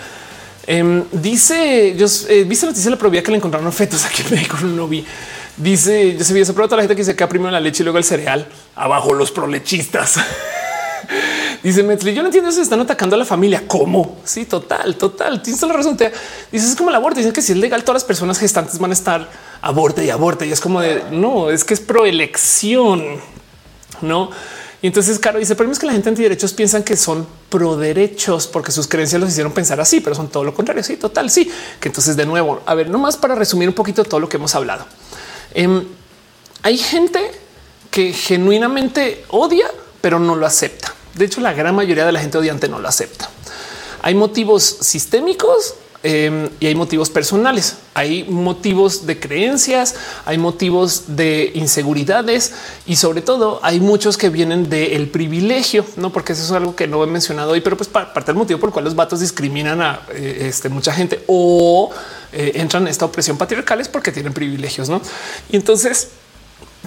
Em, 0.66 1.04
dice, 1.12 1.96
yo 1.98 2.08
eh, 2.30 2.46
viste 2.46 2.66
la 2.66 2.72
noticia 2.72 2.90
la 2.90 2.98
probabilidad 2.98 3.26
que 3.26 3.32
le 3.32 3.38
encontraron 3.38 3.72
fetos 3.74 4.06
aquí 4.06 4.24
en 4.24 4.32
México, 4.32 4.58
no 4.64 4.88
vi. 4.88 5.06
Dice, 5.58 6.18
yo 6.18 6.24
se 6.24 6.34
vi 6.34 6.42
eso, 6.42 6.54
pero 6.54 6.68
toda 6.68 6.78
la 6.78 6.84
gente 6.84 6.96
que 6.96 7.04
se 7.04 7.16
queda 7.16 7.30
primero 7.30 7.52
la 7.52 7.60
leche 7.60 7.84
y 7.84 7.86
luego 7.86 7.98
el 7.98 8.04
cereal. 8.04 8.48
Abajo 8.76 9.14
los 9.14 9.32
prolechistas. 9.32 10.16
Dice 11.64 11.82
Metli, 11.82 12.14
yo 12.14 12.22
no 12.22 12.28
entiendo, 12.28 12.52
se 12.52 12.62
están 12.62 12.82
atacando 12.82 13.16
a 13.16 13.20
la 13.20 13.26
familia. 13.26 13.64
¿Cómo? 13.68 14.18
Sí, 14.26 14.46
total, 14.46 14.98
total. 14.98 15.42
Tienes 15.42 15.62
toda 15.62 15.72
la 15.74 15.78
razón. 15.78 15.96
Te 15.96 16.12
dices 16.52 16.72
es 16.72 16.76
como 16.76 16.90
el 16.90 16.96
aborto. 16.96 17.20
Dicen 17.20 17.32
que 17.32 17.42
si 17.42 17.54
es 17.54 17.58
legal, 17.58 17.84
todas 17.84 18.02
las 18.02 18.04
personas 18.04 18.38
gestantes 18.38 18.80
van 18.80 18.92
a 18.92 18.94
estar 18.94 19.30
aborte 19.62 20.04
y 20.04 20.10
aborte. 20.10 20.46
Y 20.46 20.52
es 20.52 20.60
como 20.60 20.82
de 20.82 21.04
no, 21.12 21.50
es 21.50 21.64
que 21.64 21.74
es 21.74 21.80
proelección, 21.80 23.02
no? 24.02 24.30
Y 24.84 24.88
entonces, 24.88 25.18
claro, 25.18 25.40
dice, 25.40 25.56
pero 25.56 25.72
es 25.72 25.80
que 25.80 25.86
la 25.86 25.94
gente 25.94 26.10
antiderechos 26.10 26.52
piensan 26.52 26.84
que 26.84 26.98
son 26.98 27.26
pro 27.48 27.78
derechos 27.78 28.48
porque 28.48 28.70
sus 28.70 28.86
creencias 28.86 29.22
los 29.22 29.30
hicieron 29.30 29.54
pensar 29.54 29.80
así, 29.80 30.02
pero 30.02 30.14
son 30.14 30.28
todo 30.28 30.44
lo 30.44 30.54
contrario. 30.54 30.84
Sí, 30.84 30.98
total, 30.98 31.30
sí. 31.30 31.50
Que 31.80 31.88
entonces, 31.88 32.18
de 32.18 32.26
nuevo, 32.26 32.62
a 32.66 32.76
ver, 32.76 32.90
nomás 32.90 33.16
para 33.16 33.34
resumir 33.34 33.70
un 33.70 33.76
poquito 33.76 34.04
todo 34.04 34.20
lo 34.20 34.28
que 34.28 34.36
hemos 34.36 34.54
hablado. 34.56 34.86
Em, 35.54 35.86
hay 36.64 36.78
gente 36.78 37.32
que 37.92 38.12
genuinamente 38.12 39.24
odia, 39.30 39.72
pero 40.02 40.20
no 40.20 40.36
lo 40.36 40.46
acepta. 40.46 40.94
De 41.16 41.24
hecho, 41.24 41.40
la 41.40 41.54
gran 41.54 41.74
mayoría 41.74 42.06
de 42.06 42.12
la 42.12 42.20
gente 42.20 42.38
odiante 42.38 42.68
no 42.68 42.80
lo 42.80 42.90
acepta. 42.90 43.30
Hay 44.02 44.16
motivos 44.16 44.64
sistémicos 44.82 45.76
Em, 46.06 46.50
y 46.60 46.68
hay 46.68 46.76
motivos 46.76 47.10
personales, 47.10 47.78
hay 47.94 48.26
motivos 48.26 49.06
de 49.06 49.22
creencias, 49.22 49.96
hay 50.26 50.38
motivos 50.38 51.16
de 51.16 51.52
inseguridades 51.56 52.52
y 52.86 52.98
sobre 52.98 53.22
todo 53.22 53.62
hay 53.64 53.80
muchos 53.80 54.18
que 54.18 54.28
vienen 54.28 54.70
del 54.70 55.08
privilegio, 55.08 55.86
no 55.96 56.12
porque 56.12 56.34
eso 56.34 56.44
es 56.44 56.52
algo 56.52 56.76
que 56.76 56.88
no 56.88 57.02
he 57.06 57.08
mencionado 57.08 57.52
hoy, 57.52 57.62
pero 57.62 57.78
pues 57.78 57.88
parte 57.88 58.26
del 58.26 58.36
motivo 58.36 58.60
por 58.60 58.68
el 58.68 58.74
cual 58.74 58.84
los 58.84 58.96
vatos 58.96 59.22
discriminan 59.22 59.82
a 59.82 60.02
eh, 60.14 60.48
este, 60.50 60.68
mucha 60.68 60.92
gente 60.92 61.24
o 61.28 61.90
eh, 62.34 62.52
entran 62.56 62.84
en 62.84 62.90
esta 62.90 63.06
opresión 63.06 63.38
patriarcal 63.38 63.80
es 63.80 63.88
porque 63.88 64.12
tienen 64.12 64.34
privilegios, 64.34 64.90
no? 64.90 65.02
Y 65.50 65.56
entonces 65.56 66.10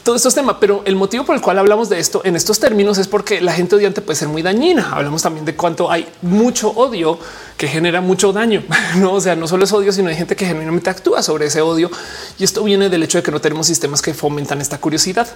todo 0.07 0.15
esto 0.15 0.28
es 0.28 0.37
tema, 0.37 0.61
pero 0.61 0.83
el 0.85 0.95
motivo 0.95 1.24
por 1.24 1.35
el 1.35 1.43
cual 1.43 1.59
hablamos 1.59 1.89
de 1.89 1.99
esto 1.99 2.20
en 2.23 2.37
estos 2.37 2.61
términos 2.61 2.97
es 2.97 3.09
porque 3.09 3.41
la 3.41 3.53
gente 3.53 3.74
odiante 3.74 4.01
puede 4.01 4.16
ser 4.16 4.28
muy 4.28 4.41
dañina. 4.41 4.93
Hablamos 4.93 5.20
también 5.20 5.45
de 5.45 5.57
cuánto 5.57 5.91
hay 5.91 6.09
mucho 6.23 6.70
odio 6.70 7.19
que 7.57 7.66
genera 7.66 8.01
mucho 8.01 8.33
daño. 8.33 8.62
No, 8.99 9.15
o 9.15 9.20
sea, 9.20 9.35
no 9.35 9.49
solo 9.49 9.65
es 9.65 9.73
odio, 9.73 9.91
sino 9.91 10.09
hay 10.09 10.15
gente 10.15 10.37
que 10.37 10.47
genuinamente 10.47 10.91
actúa 10.91 11.24
sobre 11.24 11.47
ese 11.47 11.61
odio. 11.61 11.91
Y 12.39 12.45
esto 12.45 12.62
viene 12.62 12.89
del 12.89 13.03
hecho 13.03 13.19
de 13.19 13.24
que 13.24 13.33
no 13.33 13.41
tenemos 13.41 13.66
sistemas 13.66 14.01
que 14.01 14.15
fomentan 14.15 14.61
esta 14.61 14.78
curiosidad. 14.78 15.27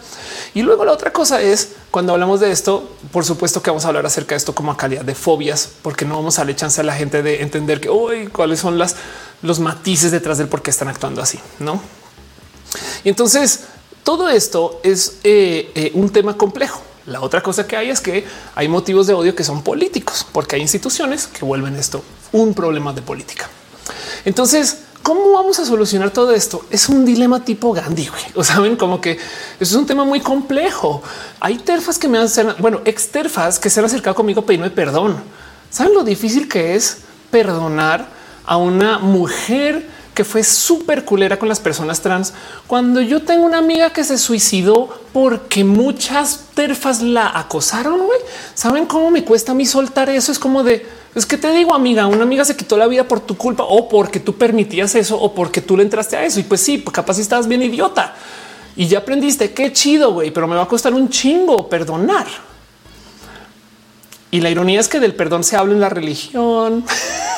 Y 0.55 0.63
luego 0.63 0.85
la 0.85 0.93
otra 0.93 1.13
cosa 1.13 1.43
es 1.43 1.73
cuando 1.91 2.13
hablamos 2.13 2.39
de 2.39 2.53
esto, 2.53 2.89
por 3.11 3.25
supuesto 3.25 3.61
que 3.63 3.71
vamos 3.71 3.87
a 3.87 3.89
hablar 3.89 4.07
acerca 4.07 4.37
de 4.37 4.37
esto 4.37 4.55
como 4.55 4.71
a 4.71 4.77
calidad 4.77 5.05
de 5.05 5.17
fobias, 5.17 5.69
porque 5.83 6.05
no 6.05 6.15
vamos 6.15 6.39
a 6.39 6.43
darle 6.43 6.55
chance 6.55 6.81
a 6.81 6.85
la 6.85 6.95
gente 6.95 7.25
de 7.25 7.43
entender 7.43 7.81
que 7.81 7.89
hoy 7.89 8.29
cuáles 8.29 8.61
son 8.61 8.79
las 8.79 8.95
los 9.43 9.59
matices 9.59 10.13
detrás 10.13 10.39
del 10.39 10.47
por 10.47 10.63
qué 10.63 10.71
están 10.71 10.87
actuando 10.87 11.21
así, 11.21 11.41
no? 11.59 11.83
Y 13.03 13.09
entonces 13.09 13.65
todo 14.05 14.29
esto 14.29 14.81
es 14.83 15.19
eh, 15.25 15.71
eh, 15.75 15.91
un 15.95 16.11
tema 16.11 16.37
complejo. 16.37 16.83
La 17.07 17.21
otra 17.21 17.43
cosa 17.43 17.67
que 17.67 17.77
hay 17.77 17.91
es 17.91 18.01
que 18.01 18.25
hay 18.55 18.69
motivos 18.69 19.07
de 19.07 19.15
odio 19.15 19.35
que 19.35 19.45
son 19.45 19.63
políticos, 19.63 20.27
porque 20.33 20.57
hay 20.57 20.63
instituciones 20.63 21.27
que 21.27 21.45
vuelven 21.45 21.77
esto 21.77 22.03
un 22.33 22.55
problema 22.55 22.93
de 22.93 23.03
política. 23.03 23.49
Entonces, 24.25 24.83
¿cómo 25.03 25.33
vamos 25.33 25.59
a 25.59 25.65
solucionar 25.65 26.11
todo 26.11 26.33
esto? 26.33 26.65
Es 26.71 26.89
un 26.89 27.05
dilema 27.05 27.45
tipo 27.45 27.73
Gandhi. 27.73 28.09
O 28.35 28.45
saben 28.45 28.77
como 28.77 29.01
que 29.01 29.19
es 29.59 29.73
un 29.73 29.87
tema 29.87 30.05
muy 30.05 30.21
complejo. 30.21 31.03
Hay 31.41 31.59
terfas 31.59 31.99
que 31.99 32.09
me 32.09 32.19
hacen, 32.19 32.55
bueno, 32.59 32.81
ex 32.85 33.09
terfas 33.09 33.59
que 33.59 33.71
se 33.71 33.81
han 33.81 33.87
acercado 33.87 34.15
conmigo 34.15 34.43
pedirme 34.43 34.71
perdón. 34.71 35.17
Saben 35.71 35.95
lo 35.95 36.05
difícil 36.05 36.49
que 36.49 36.75
es 36.75 36.99
perdonar 37.31 38.09
a 38.45 38.57
una 38.57 38.99
mujer 38.99 39.89
que 40.21 40.25
fue 40.25 40.45
súper 40.45 41.07
culera 41.07 41.39
con 41.39 41.49
las 41.49 41.61
personas 41.61 42.03
trans. 42.03 42.35
Cuando 42.67 43.01
yo 43.01 43.23
tengo 43.23 43.47
una 43.47 43.57
amiga 43.57 43.91
que 43.95 44.05
se 44.05 44.19
suicidó 44.19 44.91
porque 45.15 45.65
muchas 45.65 46.49
terfas 46.55 47.01
la 47.01 47.39
acosaron, 47.39 48.03
¿saben 48.53 48.85
cómo 48.85 49.11
me 49.11 49.25
cuesta 49.25 49.53
a 49.53 49.55
mí 49.55 49.65
soltar 49.65 50.11
eso? 50.11 50.31
Es 50.31 50.39
como 50.39 50.63
de, 50.63 50.87
es 51.15 51.25
que 51.25 51.39
te 51.39 51.51
digo, 51.53 51.73
amiga, 51.73 52.07
una 52.07 52.25
amiga 52.25 52.45
se 52.45 52.55
quitó 52.55 52.77
la 52.77 52.87
vida 52.87 53.09
por 53.09 53.21
tu 53.21 53.35
culpa 53.39 53.65
o 53.67 53.89
porque 53.89 54.21
tú 54.21 54.35
permitías 54.35 54.95
eso 54.95 55.19
o 55.19 55.33
porque 55.33 55.63
tú 55.63 55.75
le 55.75 55.85
entraste 55.85 56.19
a 56.19 56.25
eso. 56.27 56.39
Y 56.39 56.43
pues 56.43 56.61
sí, 56.61 56.77
pues 56.77 56.93
capaz 56.93 57.15
si 57.15 57.23
estabas 57.23 57.49
bien 57.49 57.63
idiota 57.63 58.15
y 58.77 58.89
ya 58.89 58.99
aprendiste, 58.99 59.55
qué 59.55 59.73
chido, 59.73 60.13
güey, 60.13 60.33
pero 60.33 60.47
me 60.47 60.55
va 60.55 60.65
a 60.65 60.69
costar 60.69 60.93
un 60.93 61.09
chingo 61.09 61.67
perdonar. 61.67 62.27
Y 64.33 64.41
la 64.41 64.51
ironía 64.51 64.79
es 64.79 64.89
que 64.89 65.01
del 65.01 65.15
perdón 65.15 65.43
se 65.43 65.57
habla 65.57 65.75
en 65.75 65.81
la 65.81 65.89
religión, 65.89 66.85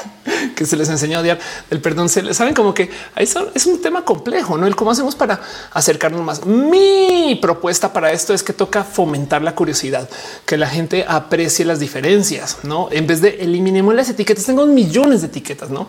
que 0.56 0.66
se 0.66 0.76
les 0.76 0.90
enseña 0.90 1.18
a 1.18 1.20
odiar. 1.22 1.38
Del 1.70 1.80
perdón 1.80 2.10
se 2.10 2.22
les 2.22 2.36
saben 2.36 2.52
como 2.52 2.74
que 2.74 2.90
eso 3.16 3.50
es 3.54 3.64
un 3.64 3.80
tema 3.80 4.04
complejo, 4.04 4.58
no 4.58 4.66
el 4.66 4.76
cómo 4.76 4.90
hacemos 4.90 5.14
para 5.14 5.40
acercarnos 5.72 6.20
más. 6.20 6.44
Mi 6.44 7.38
propuesta 7.40 7.92
para 7.92 8.12
esto 8.12 8.34
es 8.34 8.42
que 8.42 8.52
toca 8.52 8.84
fomentar 8.84 9.40
la 9.40 9.54
curiosidad, 9.54 10.08
que 10.44 10.58
la 10.58 10.68
gente 10.68 11.06
aprecie 11.08 11.64
las 11.64 11.80
diferencias, 11.80 12.58
no 12.62 12.88
en 12.90 13.06
vez 13.06 13.22
de 13.22 13.38
eliminemos 13.40 13.94
las 13.94 14.10
etiquetas. 14.10 14.44
Tengo 14.44 14.66
millones 14.66 15.22
de 15.22 15.28
etiquetas, 15.28 15.70
no? 15.70 15.88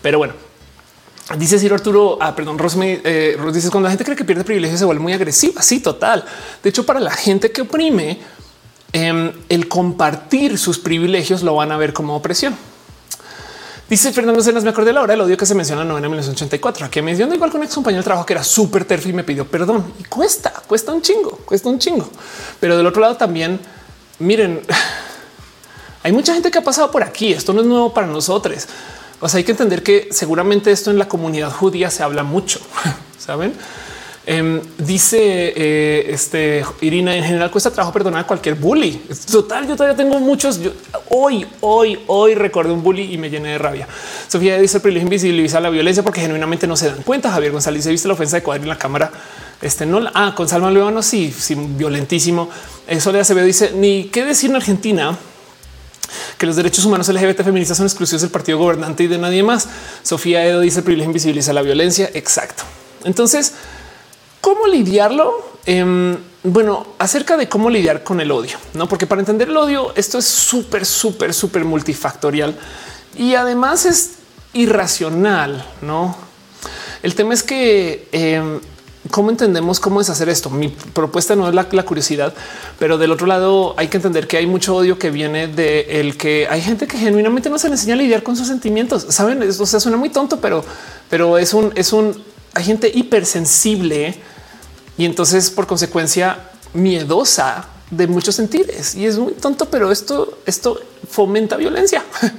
Pero 0.00 0.18
bueno, 0.18 0.34
Dice 1.38 1.60
Ciro 1.60 1.76
Arturo, 1.76 2.18
ah, 2.20 2.34
perdón, 2.34 2.58
Rosme, 2.58 3.00
eh, 3.04 3.36
dices 3.52 3.70
cuando 3.70 3.86
la 3.86 3.90
gente 3.90 4.04
cree 4.04 4.16
que 4.16 4.24
pierde 4.24 4.42
privilegios 4.42 4.80
se 4.80 4.84
vuelve 4.84 5.00
muy 5.00 5.12
agresiva. 5.12 5.62
Sí, 5.62 5.78
total. 5.78 6.24
De 6.60 6.70
hecho, 6.70 6.84
para 6.84 6.98
la 6.98 7.12
gente 7.12 7.52
que 7.52 7.60
oprime, 7.62 8.18
Em, 8.92 9.32
el 9.48 9.68
compartir 9.68 10.58
sus 10.58 10.78
privilegios 10.78 11.42
lo 11.42 11.54
van 11.54 11.70
a 11.70 11.76
ver 11.76 11.92
como 11.92 12.16
opresión. 12.16 12.56
Dice 13.88 14.12
Fernando 14.12 14.40
Cenas, 14.40 14.62
me 14.62 14.70
acordé 14.70 14.88
de 14.88 14.92
la 14.92 15.02
hora 15.02 15.14
del 15.14 15.20
odio 15.20 15.36
que 15.36 15.46
se 15.46 15.54
menciona 15.54 15.82
en 15.82 15.88
1984. 15.88 16.86
Aquí 16.86 17.02
me 17.02 17.14
dio 17.14 17.32
igual 17.32 17.50
con 17.50 17.60
un 17.60 17.66
ex 17.66 17.74
compañero 17.74 18.02
de 18.02 18.04
trabajo 18.04 18.24
que 18.24 18.34
era 18.34 18.44
súper 18.44 18.84
terfo 18.84 19.08
y 19.08 19.12
me 19.12 19.24
pidió 19.24 19.44
perdón. 19.46 19.94
Y 19.98 20.04
cuesta, 20.04 20.52
cuesta 20.66 20.92
un 20.92 21.02
chingo, 21.02 21.40
cuesta 21.44 21.68
un 21.68 21.78
chingo. 21.78 22.08
Pero 22.60 22.76
del 22.76 22.86
otro 22.86 23.00
lado 23.00 23.16
también, 23.16 23.58
miren, 24.20 24.62
hay 26.04 26.12
mucha 26.12 26.34
gente 26.34 26.52
que 26.52 26.58
ha 26.58 26.62
pasado 26.64 26.90
por 26.90 27.02
aquí. 27.02 27.32
Esto 27.32 27.52
no 27.52 27.62
es 27.62 27.66
nuevo 27.66 27.92
para 27.92 28.06
nosotros. 28.06 28.66
O 29.20 29.28
sea, 29.28 29.38
hay 29.38 29.44
que 29.44 29.52
entender 29.52 29.82
que 29.82 30.08
seguramente 30.12 30.70
esto 30.70 30.90
en 30.90 30.98
la 30.98 31.08
comunidad 31.08 31.50
judía 31.50 31.90
se 31.90 32.04
habla 32.04 32.22
mucho, 32.22 32.60
¿saben? 33.18 33.54
Em, 34.26 34.60
dice 34.76 35.18
eh, 35.56 36.10
este 36.10 36.62
Irina, 36.82 37.16
en 37.16 37.24
general 37.24 37.50
cuesta 37.50 37.70
trabajo 37.70 37.92
perdonar 37.92 38.24
a 38.24 38.26
cualquier 38.26 38.54
bully. 38.54 39.02
Total, 39.30 39.66
yo 39.66 39.76
todavía 39.76 39.96
tengo 39.96 40.20
muchos. 40.20 40.60
hoy, 41.08 41.46
hoy, 41.60 41.98
hoy 42.06 42.34
recordé 42.34 42.72
un 42.72 42.82
bully 42.82 43.14
y 43.14 43.18
me 43.18 43.30
llené 43.30 43.50
de 43.52 43.58
rabia. 43.58 43.88
Sofía 44.28 44.58
dice 44.58 44.76
el 44.76 44.82
privilegio 44.82 45.06
invisibiliza 45.06 45.58
la 45.58 45.70
violencia 45.70 46.02
porque 46.02 46.20
genuinamente 46.20 46.66
no 46.66 46.76
se 46.76 46.88
dan 46.88 47.02
cuenta. 47.02 47.30
Javier 47.30 47.52
González 47.52 47.80
dice 47.82 47.90
viste 47.90 48.08
la 48.08 48.14
ofensa 48.14 48.36
de 48.36 48.42
cuadro 48.42 48.62
en 48.62 48.68
la 48.68 48.78
cámara. 48.78 49.10
Este 49.62 49.86
no, 49.86 50.00
ah, 50.14 50.34
con 50.36 50.48
Salma 50.48 50.70
Luevano, 50.70 51.02
sí, 51.02 51.34
sí, 51.36 51.54
violentísimo. 51.54 52.50
Eso 52.86 53.12
le 53.12 53.20
hace 53.20 53.34
dice 53.42 53.72
ni 53.74 54.04
qué 54.04 54.24
decir 54.24 54.50
en 54.50 54.56
Argentina 54.56 55.16
que 56.36 56.46
los 56.46 56.56
derechos 56.56 56.84
humanos 56.84 57.08
LGBT 57.08 57.42
feministas 57.42 57.76
son 57.76 57.86
exclusivos 57.86 58.22
del 58.22 58.30
partido 58.30 58.58
gobernante 58.58 59.04
y 59.04 59.06
de 59.06 59.16
nadie 59.16 59.42
más. 59.42 59.66
Sofía 60.02 60.44
Edo 60.44 60.60
dice 60.60 60.78
el 60.80 60.84
privilegio 60.84 61.10
invisibiliza 61.10 61.52
la 61.54 61.62
violencia. 61.62 62.10
Exacto. 62.12 62.64
Entonces, 63.04 63.54
¿Cómo 64.40 64.66
lidiarlo? 64.66 65.50
Em, 65.66 66.16
bueno, 66.42 66.86
acerca 66.98 67.36
de 67.36 67.48
cómo 67.48 67.68
lidiar 67.68 68.02
con 68.02 68.20
el 68.20 68.30
odio, 68.30 68.56
no? 68.74 68.88
Porque 68.88 69.06
para 69.06 69.20
entender 69.20 69.48
el 69.48 69.56
odio, 69.56 69.92
esto 69.94 70.18
es 70.18 70.26
súper, 70.26 70.86
súper, 70.86 71.34
súper 71.34 71.64
multifactorial 71.64 72.56
y 73.16 73.34
además 73.34 73.84
es 73.84 74.12
irracional, 74.54 75.66
no? 75.82 76.16
El 77.02 77.14
tema 77.14 77.34
es 77.34 77.42
que 77.42 78.08
em, 78.12 78.60
cómo 79.10 79.30
entendemos 79.30 79.80
cómo 79.80 80.00
es 80.00 80.08
hacer 80.08 80.28
esto. 80.28 80.50
Mi 80.50 80.68
propuesta 80.68 81.36
no 81.36 81.48
es 81.48 81.54
la, 81.54 81.64
curiosidad, 81.84 82.34
pero 82.78 82.98
del 82.98 83.10
otro 83.10 83.26
lado 83.26 83.74
hay 83.76 83.88
que 83.88 83.96
entender 83.96 84.26
que 84.26 84.36
hay 84.36 84.46
mucho 84.46 84.74
odio 84.74 84.98
que 84.98 85.10
viene 85.10 85.48
de 85.48 86.00
el 86.00 86.16
que 86.16 86.46
hay 86.48 86.62
gente 86.62 86.86
que 86.86 86.98
genuinamente 86.98 87.50
no 87.50 87.58
se 87.58 87.68
le 87.68 87.74
enseña 87.74 87.94
a 87.94 87.96
lidiar 87.96 88.22
con 88.22 88.36
sus 88.36 88.46
sentimientos. 88.46 89.06
Saben, 89.08 89.42
o 89.42 89.66
sea, 89.66 89.80
suena 89.80 89.96
muy 89.96 90.10
tonto, 90.10 90.40
pero, 90.40 90.64
pero 91.08 91.38
es 91.38 91.54
un, 91.54 91.72
es 91.74 91.92
un, 91.92 92.22
hay 92.54 92.64
gente 92.64 92.90
hipersensible 92.92 94.14
y 94.96 95.04
entonces 95.04 95.50
por 95.50 95.66
consecuencia 95.66 96.50
miedosa 96.74 97.66
de 97.90 98.06
muchos 98.06 98.34
sentires 98.36 98.94
y 98.94 99.06
es 99.06 99.18
muy 99.18 99.32
tonto, 99.32 99.66
pero 99.66 99.90
esto, 99.90 100.38
esto 100.46 100.80
fomenta 101.08 101.56
violencia. 101.56 102.04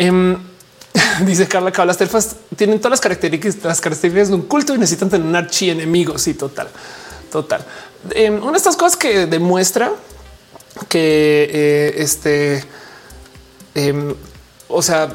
Em, 0.00 0.38
dice 1.26 1.48
Carla 1.48 1.72
que 1.72 1.84
las 1.84 1.96
terfas 1.96 2.36
tienen 2.56 2.78
todas 2.78 2.92
las 2.92 3.00
características, 3.00 3.64
las 3.64 3.80
características 3.80 4.28
de 4.28 4.34
un 4.34 4.42
culto 4.42 4.72
y 4.72 4.78
necesitan 4.78 5.10
tener 5.10 5.26
un 5.26 5.34
archienemigo. 5.34 6.16
Sí, 6.18 6.34
total, 6.34 6.68
total. 7.32 7.64
Em, 8.10 8.40
una 8.40 8.52
de 8.52 8.58
estas 8.58 8.76
cosas 8.76 8.96
que 8.96 9.26
demuestra 9.26 9.92
que 10.88 11.50
eh, 11.52 11.94
este, 11.96 12.64
em, 13.74 14.14
o 14.68 14.82
sea, 14.82 15.08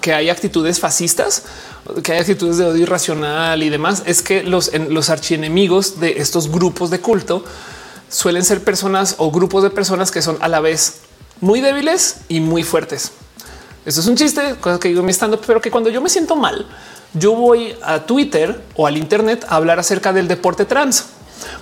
que 0.00 0.12
hay 0.12 0.28
actitudes 0.28 0.80
fascistas 0.80 1.44
que 2.02 2.12
hay 2.12 2.18
actitudes 2.18 2.58
de 2.58 2.64
odio 2.64 2.82
irracional 2.82 3.62
y 3.62 3.68
demás, 3.68 4.02
es 4.06 4.22
que 4.22 4.42
los, 4.42 4.70
los 4.88 5.10
archienemigos 5.10 6.00
de 6.00 6.20
estos 6.20 6.50
grupos 6.50 6.90
de 6.90 7.00
culto 7.00 7.44
suelen 8.08 8.44
ser 8.44 8.62
personas 8.62 9.16
o 9.18 9.30
grupos 9.30 9.62
de 9.62 9.70
personas 9.70 10.10
que 10.10 10.22
son 10.22 10.38
a 10.40 10.48
la 10.48 10.60
vez 10.60 11.00
muy 11.40 11.60
débiles 11.60 12.16
y 12.28 12.40
muy 12.40 12.62
fuertes. 12.62 13.12
Esto 13.84 14.00
es 14.00 14.06
un 14.06 14.16
chiste, 14.16 14.56
cosa 14.60 14.78
que 14.78 14.88
digo 14.88 15.00
en 15.00 15.06
mi 15.06 15.12
stand 15.12 15.38
pero 15.46 15.60
que 15.60 15.70
cuando 15.70 15.90
yo 15.90 16.00
me 16.00 16.08
siento 16.08 16.36
mal, 16.36 16.66
yo 17.12 17.34
voy 17.34 17.74
a 17.82 18.06
Twitter 18.06 18.62
o 18.76 18.86
al 18.86 18.96
Internet 18.96 19.44
a 19.48 19.56
hablar 19.56 19.78
acerca 19.78 20.12
del 20.12 20.26
deporte 20.26 20.64
trans 20.64 21.04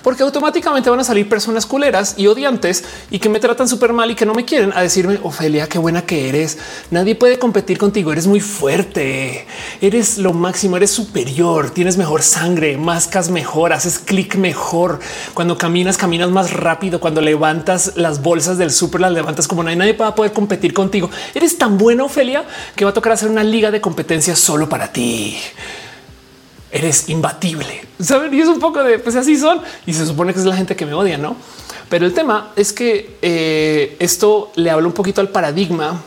porque 0.03 0.23
automáticamente 0.23 0.90
van 0.90 1.01
a 1.01 1.05
salir 1.05 1.28
personas 1.28 1.66
culeras 1.66 2.15
y 2.16 2.27
odiantes 2.27 2.85
y 3.11 3.19
que 3.19 3.28
me 3.28 3.40
tratan 3.40 3.69
súper 3.69 3.93
mal 3.93 4.11
y 4.11 4.15
que 4.15 4.27
no 4.27 4.35
me 4.35 4.44
quieren 4.44 4.73
a 4.74 4.82
decirme, 4.82 5.19
Ofelia, 5.23 5.69
qué 5.69 5.78
buena 5.78 6.03
que 6.03 6.28
eres. 6.28 6.59
Nadie 6.90 7.15
puede 7.15 7.39
competir 7.39 7.78
contigo. 7.78 8.12
Eres 8.12 8.27
muy 8.27 8.40
fuerte. 8.40 9.47
Eres 9.81 10.19
lo 10.19 10.32
máximo. 10.32 10.77
Eres 10.77 10.90
superior. 10.90 11.70
Tienes 11.70 11.97
mejor 11.97 12.23
sangre, 12.23 12.77
mascas 12.77 13.31
mejor, 13.31 13.73
haces 13.73 13.99
clic 13.99 14.36
mejor. 14.36 15.01
Cuando 15.35 15.59
caminas, 15.59 15.97
caminas 15.97 16.31
más 16.31 16.53
rápido. 16.53 17.01
Cuando 17.01 17.20
levantas 17.20 17.93
las 17.97 18.23
bolsas 18.23 18.59
del 18.59 18.70
súper, 18.70 19.01
las 19.01 19.12
levantas 19.12 19.49
como 19.49 19.62
nadie, 19.62 19.77
nadie 19.77 19.93
va 19.94 20.15
poder 20.15 20.32
competir 20.32 20.74
contigo. 20.74 21.11
Eres 21.35 21.59
tan 21.59 21.78
buena, 21.78 22.05
Ofelia, 22.05 22.44
que 22.77 22.85
va 22.85 22.90
a 22.90 22.94
tocar 22.94 23.12
hacer 23.12 23.28
una 23.28 23.44
liga 23.44 23.70
de 23.70 23.81
competencia 23.81 24.36
solo 24.36 24.69
para 24.69 24.93
ti 24.93 25.36
eres 26.73 27.09
imbatible. 27.09 27.86
Saben? 28.01 28.35
Y 28.35 28.40
es 28.40 28.49
un 28.49 28.59
poco 28.59 28.82
de 28.82 28.99
pues 28.99 29.15
así 29.15 29.36
son. 29.36 29.61
Y 29.86 29.93
se 29.93 30.07
supone 30.07 30.32
que 30.32 30.40
es 30.40 30.47
la 30.47 30.57
gente 30.57 30.74
que 30.74 30.86
me 30.86 30.94
odia, 30.94 31.19
no? 31.19 31.36
Pero 31.89 32.07
el 32.07 32.15
tema 32.15 32.53
es 32.57 32.73
que 32.73 33.19
eh, 33.20 33.97
esto 33.99 34.51
le 34.57 34.70
habla 34.70 34.86
un 34.86 34.94
poquito 34.94 35.20
al 35.20 35.28
paradigma 35.28 36.03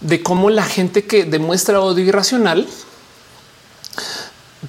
de 0.00 0.20
cómo 0.20 0.50
la 0.50 0.64
gente 0.64 1.04
que 1.04 1.24
demuestra 1.24 1.80
odio 1.80 2.04
irracional, 2.04 2.66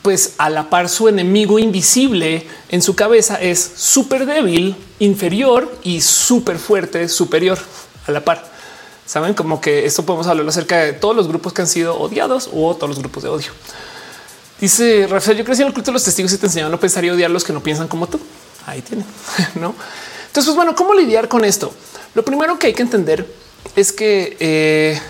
pues 0.04 0.36
a 0.38 0.52
la 0.52 0.70
par 0.70 0.90
su 0.90 1.08
enemigo 1.08 1.58
invisible 1.58 2.46
en 2.70 2.84
su 2.84 2.96
cabeza 2.96 3.42
es 3.42 3.60
súper 3.76 4.28
débil, 4.28 4.76
inferior 5.00 5.76
y 5.84 6.02
súper 6.02 6.60
fuerte, 6.60 7.10
superior 7.10 7.58
a 8.06 8.12
la 8.12 8.24
par. 8.24 8.52
Saben 9.08 9.34
como 9.34 9.60
que 9.60 9.86
esto 9.86 10.06
podemos 10.06 10.28
hablar 10.28 10.48
acerca 10.48 10.78
de 10.78 10.94
todos 10.94 11.16
los 11.16 11.28
grupos 11.28 11.52
que 11.54 11.64
han 11.64 11.68
sido 11.68 12.00
odiados 12.00 12.50
o 12.54 12.76
todos 12.76 12.90
los 12.90 13.00
grupos 13.00 13.24
de 13.24 13.30
odio. 13.30 13.52
Dice 14.64 15.08
Rafael, 15.08 15.36
yo 15.36 15.44
crecí 15.44 15.62
en 15.62 15.68
el 15.68 15.74
culto 15.74 15.92
de 15.92 15.96
los 15.96 16.06
testigos 16.06 16.32
y 16.32 16.38
te 16.38 16.46
enseñaban 16.46 16.72
a 16.72 16.76
no 16.78 16.80
pensar 16.80 17.04
y 17.04 17.10
odiar 17.10 17.30
los 17.30 17.44
que 17.44 17.52
no 17.52 17.62
piensan 17.62 17.90
como 17.90 18.08
tú. 18.08 18.18
Ahí 18.66 18.82
tiene, 18.82 19.04
¿no? 19.56 19.76
Entonces, 20.28 20.46
pues 20.46 20.56
bueno, 20.56 20.74
¿cómo 20.74 20.94
lidiar 20.94 21.28
con 21.28 21.44
esto? 21.44 21.74
Lo 22.16 22.24
primero 22.24 22.58
que 22.58 22.68
hay 22.68 22.74
que 22.74 22.84
entender 22.84 23.28
es 23.76 23.92
que 23.92 24.38
eh, 24.40 25.02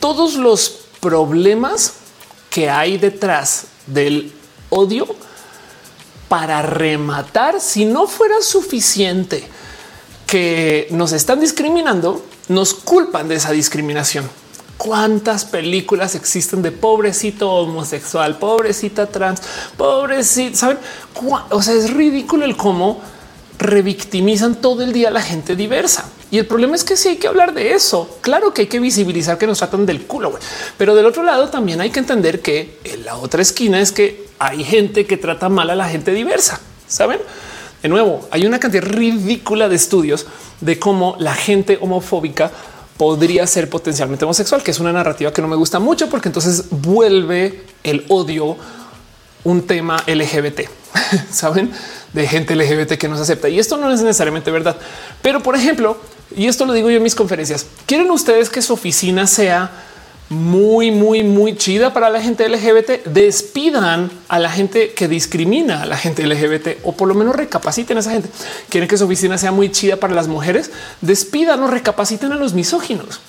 todos 0.00 0.34
los 0.34 0.80
problemas 1.00 1.94
que 2.50 2.68
hay 2.68 2.98
detrás 2.98 3.68
del 3.86 4.34
odio 4.68 5.06
para 6.28 6.60
rematar, 6.60 7.58
si 7.58 7.86
no 7.86 8.06
fuera 8.06 8.42
suficiente 8.42 9.48
que 10.26 10.88
nos 10.90 11.12
están 11.12 11.40
discriminando, 11.40 12.22
nos 12.48 12.74
culpan 12.74 13.28
de 13.28 13.36
esa 13.36 13.52
discriminación 13.52 14.28
cuántas 14.84 15.46
películas 15.46 16.14
existen 16.14 16.60
de 16.60 16.70
pobrecito 16.70 17.50
homosexual, 17.50 18.36
pobrecita 18.36 19.06
trans, 19.06 19.40
pobrecito, 19.78 20.58
saben? 20.58 20.76
O 21.48 21.62
sea, 21.62 21.72
es 21.72 21.90
ridículo 21.90 22.44
el 22.44 22.54
cómo 22.54 23.00
revictimizan 23.58 24.56
todo 24.56 24.82
el 24.82 24.92
día 24.92 25.08
a 25.08 25.10
la 25.10 25.22
gente 25.22 25.56
diversa. 25.56 26.10
Y 26.30 26.36
el 26.36 26.44
problema 26.44 26.74
es 26.74 26.84
que 26.84 26.98
sí 26.98 27.08
hay 27.08 27.16
que 27.16 27.28
hablar 27.28 27.54
de 27.54 27.72
eso. 27.72 28.18
Claro 28.20 28.52
que 28.52 28.62
hay 28.62 28.66
que 28.66 28.78
visibilizar 28.78 29.38
que 29.38 29.46
nos 29.46 29.56
tratan 29.56 29.86
del 29.86 30.02
culo, 30.02 30.34
pero 30.76 30.94
del 30.94 31.06
otro 31.06 31.22
lado 31.22 31.48
también 31.48 31.80
hay 31.80 31.88
que 31.88 32.00
entender 32.00 32.42
que 32.42 32.78
en 32.84 33.06
la 33.06 33.16
otra 33.16 33.40
esquina 33.40 33.80
es 33.80 33.90
que 33.90 34.26
hay 34.38 34.64
gente 34.64 35.06
que 35.06 35.16
trata 35.16 35.48
mal 35.48 35.70
a 35.70 35.76
la 35.76 35.88
gente 35.88 36.12
diversa. 36.12 36.60
Saben? 36.86 37.20
De 37.82 37.88
nuevo, 37.88 38.28
hay 38.30 38.44
una 38.44 38.60
cantidad 38.60 38.84
ridícula 38.84 39.70
de 39.70 39.76
estudios 39.76 40.26
de 40.60 40.78
cómo 40.78 41.16
la 41.18 41.34
gente 41.34 41.78
homofóbica 41.80 42.50
podría 42.96 43.46
ser 43.46 43.68
potencialmente 43.68 44.24
homosexual, 44.24 44.62
que 44.62 44.70
es 44.70 44.80
una 44.80 44.92
narrativa 44.92 45.32
que 45.32 45.42
no 45.42 45.48
me 45.48 45.56
gusta 45.56 45.78
mucho 45.78 46.08
porque 46.08 46.28
entonces 46.28 46.66
vuelve 46.70 47.64
el 47.82 48.04
odio 48.08 48.56
un 49.44 49.66
tema 49.66 50.02
LGBT, 50.06 50.62
saben, 51.30 51.70
de 52.12 52.26
gente 52.26 52.56
LGBT 52.56 52.92
que 52.92 53.08
no 53.08 53.16
se 53.16 53.22
acepta. 53.22 53.48
Y 53.48 53.58
esto 53.58 53.76
no 53.76 53.92
es 53.92 54.00
necesariamente 54.00 54.50
verdad. 54.50 54.76
Pero, 55.20 55.42
por 55.42 55.54
ejemplo, 55.54 55.98
y 56.34 56.46
esto 56.46 56.64
lo 56.64 56.72
digo 56.72 56.90
yo 56.90 56.96
en 56.96 57.02
mis 57.02 57.14
conferencias, 57.14 57.66
¿quieren 57.86 58.10
ustedes 58.10 58.48
que 58.48 58.62
su 58.62 58.72
oficina 58.72 59.26
sea 59.26 59.70
muy, 60.28 60.90
muy, 60.90 61.22
muy 61.22 61.56
chida 61.56 61.92
para 61.92 62.10
la 62.10 62.20
gente 62.20 62.48
LGBT. 62.48 63.06
Despidan 63.06 64.10
a 64.28 64.38
la 64.38 64.50
gente 64.50 64.92
que 64.92 65.08
discrimina 65.08 65.82
a 65.82 65.86
la 65.86 65.96
gente 65.96 66.26
LGBT 66.26 66.78
o 66.84 66.92
por 66.92 67.08
lo 67.08 67.14
menos 67.14 67.36
recapaciten 67.36 67.96
a 67.96 68.00
esa 68.00 68.12
gente. 68.12 68.28
Quieren 68.68 68.88
que 68.88 68.96
su 68.96 69.04
oficina 69.04 69.38
sea 69.38 69.52
muy 69.52 69.70
chida 69.70 69.96
para 69.96 70.14
las 70.14 70.28
mujeres. 70.28 70.70
Despidan 71.00 71.62
o 71.62 71.66
recapaciten 71.66 72.32
a 72.32 72.36
los 72.36 72.54
misóginos. 72.54 73.20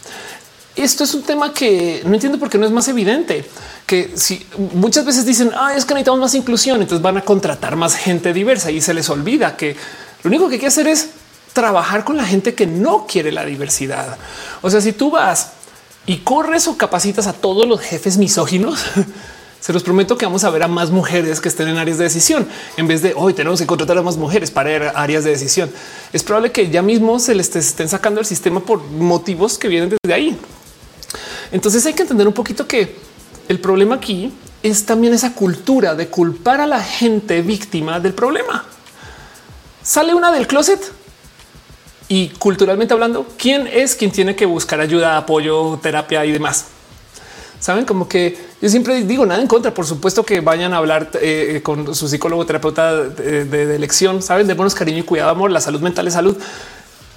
Esto 0.75 1.05
es 1.05 1.13
un 1.13 1.23
tema 1.23 1.53
que 1.53 2.01
no 2.05 2.13
entiendo 2.13 2.37
por 2.37 2.49
qué 2.49 2.57
no 2.57 2.65
es 2.65 2.71
más 2.71 2.87
evidente 2.89 3.45
que 3.85 4.11
si 4.15 4.45
muchas 4.73 5.05
veces 5.05 5.25
dicen 5.25 5.51
ah, 5.55 5.73
es 5.73 5.85
que 5.85 5.93
necesitamos 5.93 6.19
más 6.19 6.35
inclusión, 6.35 6.81
entonces 6.81 7.01
van 7.01 7.17
a 7.17 7.21
contratar 7.21 7.77
más 7.77 7.95
gente 7.95 8.33
diversa 8.33 8.71
y 8.71 8.81
se 8.81 8.93
les 8.93 9.09
olvida 9.09 9.55
que 9.55 9.77
lo 10.23 10.27
único 10.27 10.49
que 10.49 10.55
hay 10.55 10.59
que 10.59 10.67
hacer 10.67 10.87
es 10.87 11.11
trabajar 11.53 12.03
con 12.03 12.17
la 12.17 12.25
gente 12.25 12.55
que 12.55 12.67
no 12.67 13.07
quiere 13.07 13.31
la 13.31 13.45
diversidad. 13.45 14.17
O 14.61 14.69
sea, 14.69 14.81
si 14.81 14.91
tú 14.91 15.11
vas 15.11 15.51
y 16.05 16.17
corres 16.17 16.67
o 16.67 16.77
capacitas 16.77 17.27
a 17.27 17.33
todos 17.33 17.67
los 17.67 17.81
jefes 17.81 18.17
misóginos, 18.17 18.83
se 19.59 19.73
los 19.73 19.83
prometo 19.83 20.17
que 20.17 20.25
vamos 20.25 20.43
a 20.43 20.49
ver 20.49 20.63
a 20.63 20.67
más 20.67 20.91
mujeres 20.91 21.41
que 21.41 21.49
estén 21.49 21.67
en 21.67 21.77
áreas 21.77 21.97
de 21.97 22.03
decisión 22.03 22.47
en 22.77 22.87
vez 22.87 23.01
de 23.01 23.13
hoy 23.15 23.33
tenemos 23.33 23.59
que 23.59 23.65
contratar 23.65 23.97
a 23.97 24.03
más 24.03 24.17
mujeres 24.17 24.51
para 24.51 24.91
áreas 24.91 25.23
de 25.23 25.31
decisión. 25.31 25.71
Es 26.13 26.23
probable 26.23 26.51
que 26.51 26.69
ya 26.69 26.81
mismo 26.81 27.19
se 27.19 27.33
les 27.33 27.55
estén 27.55 27.89
sacando 27.89 28.19
el 28.19 28.25
sistema 28.25 28.59
por 28.59 28.83
motivos 28.83 29.57
que 29.57 29.67
vienen 29.67 29.89
desde 29.89 30.13
ahí. 30.13 30.37
Entonces 31.51 31.85
hay 31.85 31.93
que 31.93 32.03
entender 32.03 32.27
un 32.27 32.33
poquito 32.33 32.67
que 32.67 32.95
el 33.47 33.59
problema 33.59 33.95
aquí 33.95 34.31
es 34.61 34.85
también 34.85 35.13
esa 35.13 35.33
cultura 35.33 35.95
de 35.95 36.07
culpar 36.07 36.61
a 36.61 36.67
la 36.67 36.81
gente 36.81 37.41
víctima 37.41 37.99
del 37.99 38.13
problema. 38.13 38.65
Sale 39.83 40.13
una 40.15 40.31
del 40.31 40.47
closet 40.47 40.79
y 42.07 42.29
culturalmente 42.29 42.93
hablando, 42.93 43.25
¿quién 43.37 43.67
es 43.67 43.95
quien 43.95 44.11
tiene 44.11 44.35
que 44.35 44.45
buscar 44.45 44.79
ayuda, 44.79 45.17
apoyo, 45.17 45.79
terapia 45.81 46.25
y 46.25 46.31
demás? 46.31 46.65
Saben 47.59 47.85
como 47.85 48.07
que 48.07 48.37
yo 48.61 48.69
siempre 48.69 49.03
digo 49.03 49.25
nada 49.25 49.41
en 49.41 49.47
contra. 49.47 49.73
Por 49.73 49.87
supuesto 49.87 50.23
que 50.23 50.39
vayan 50.41 50.73
a 50.73 50.77
hablar 50.77 51.09
eh, 51.15 51.61
con 51.63 51.95
su 51.95 52.07
psicólogo, 52.07 52.45
terapeuta 52.45 52.95
de, 53.03 53.75
elección. 53.75 54.21
Saben 54.21 54.45
de 54.45 54.53
buenos 54.53 54.75
cariño 54.75 54.99
y 54.99 55.03
cuidado, 55.03 55.31
amor. 55.31 55.49
La 55.49 55.61
salud 55.61 55.81
mental 55.81 56.07
es 56.07 56.13
salud. 56.13 56.37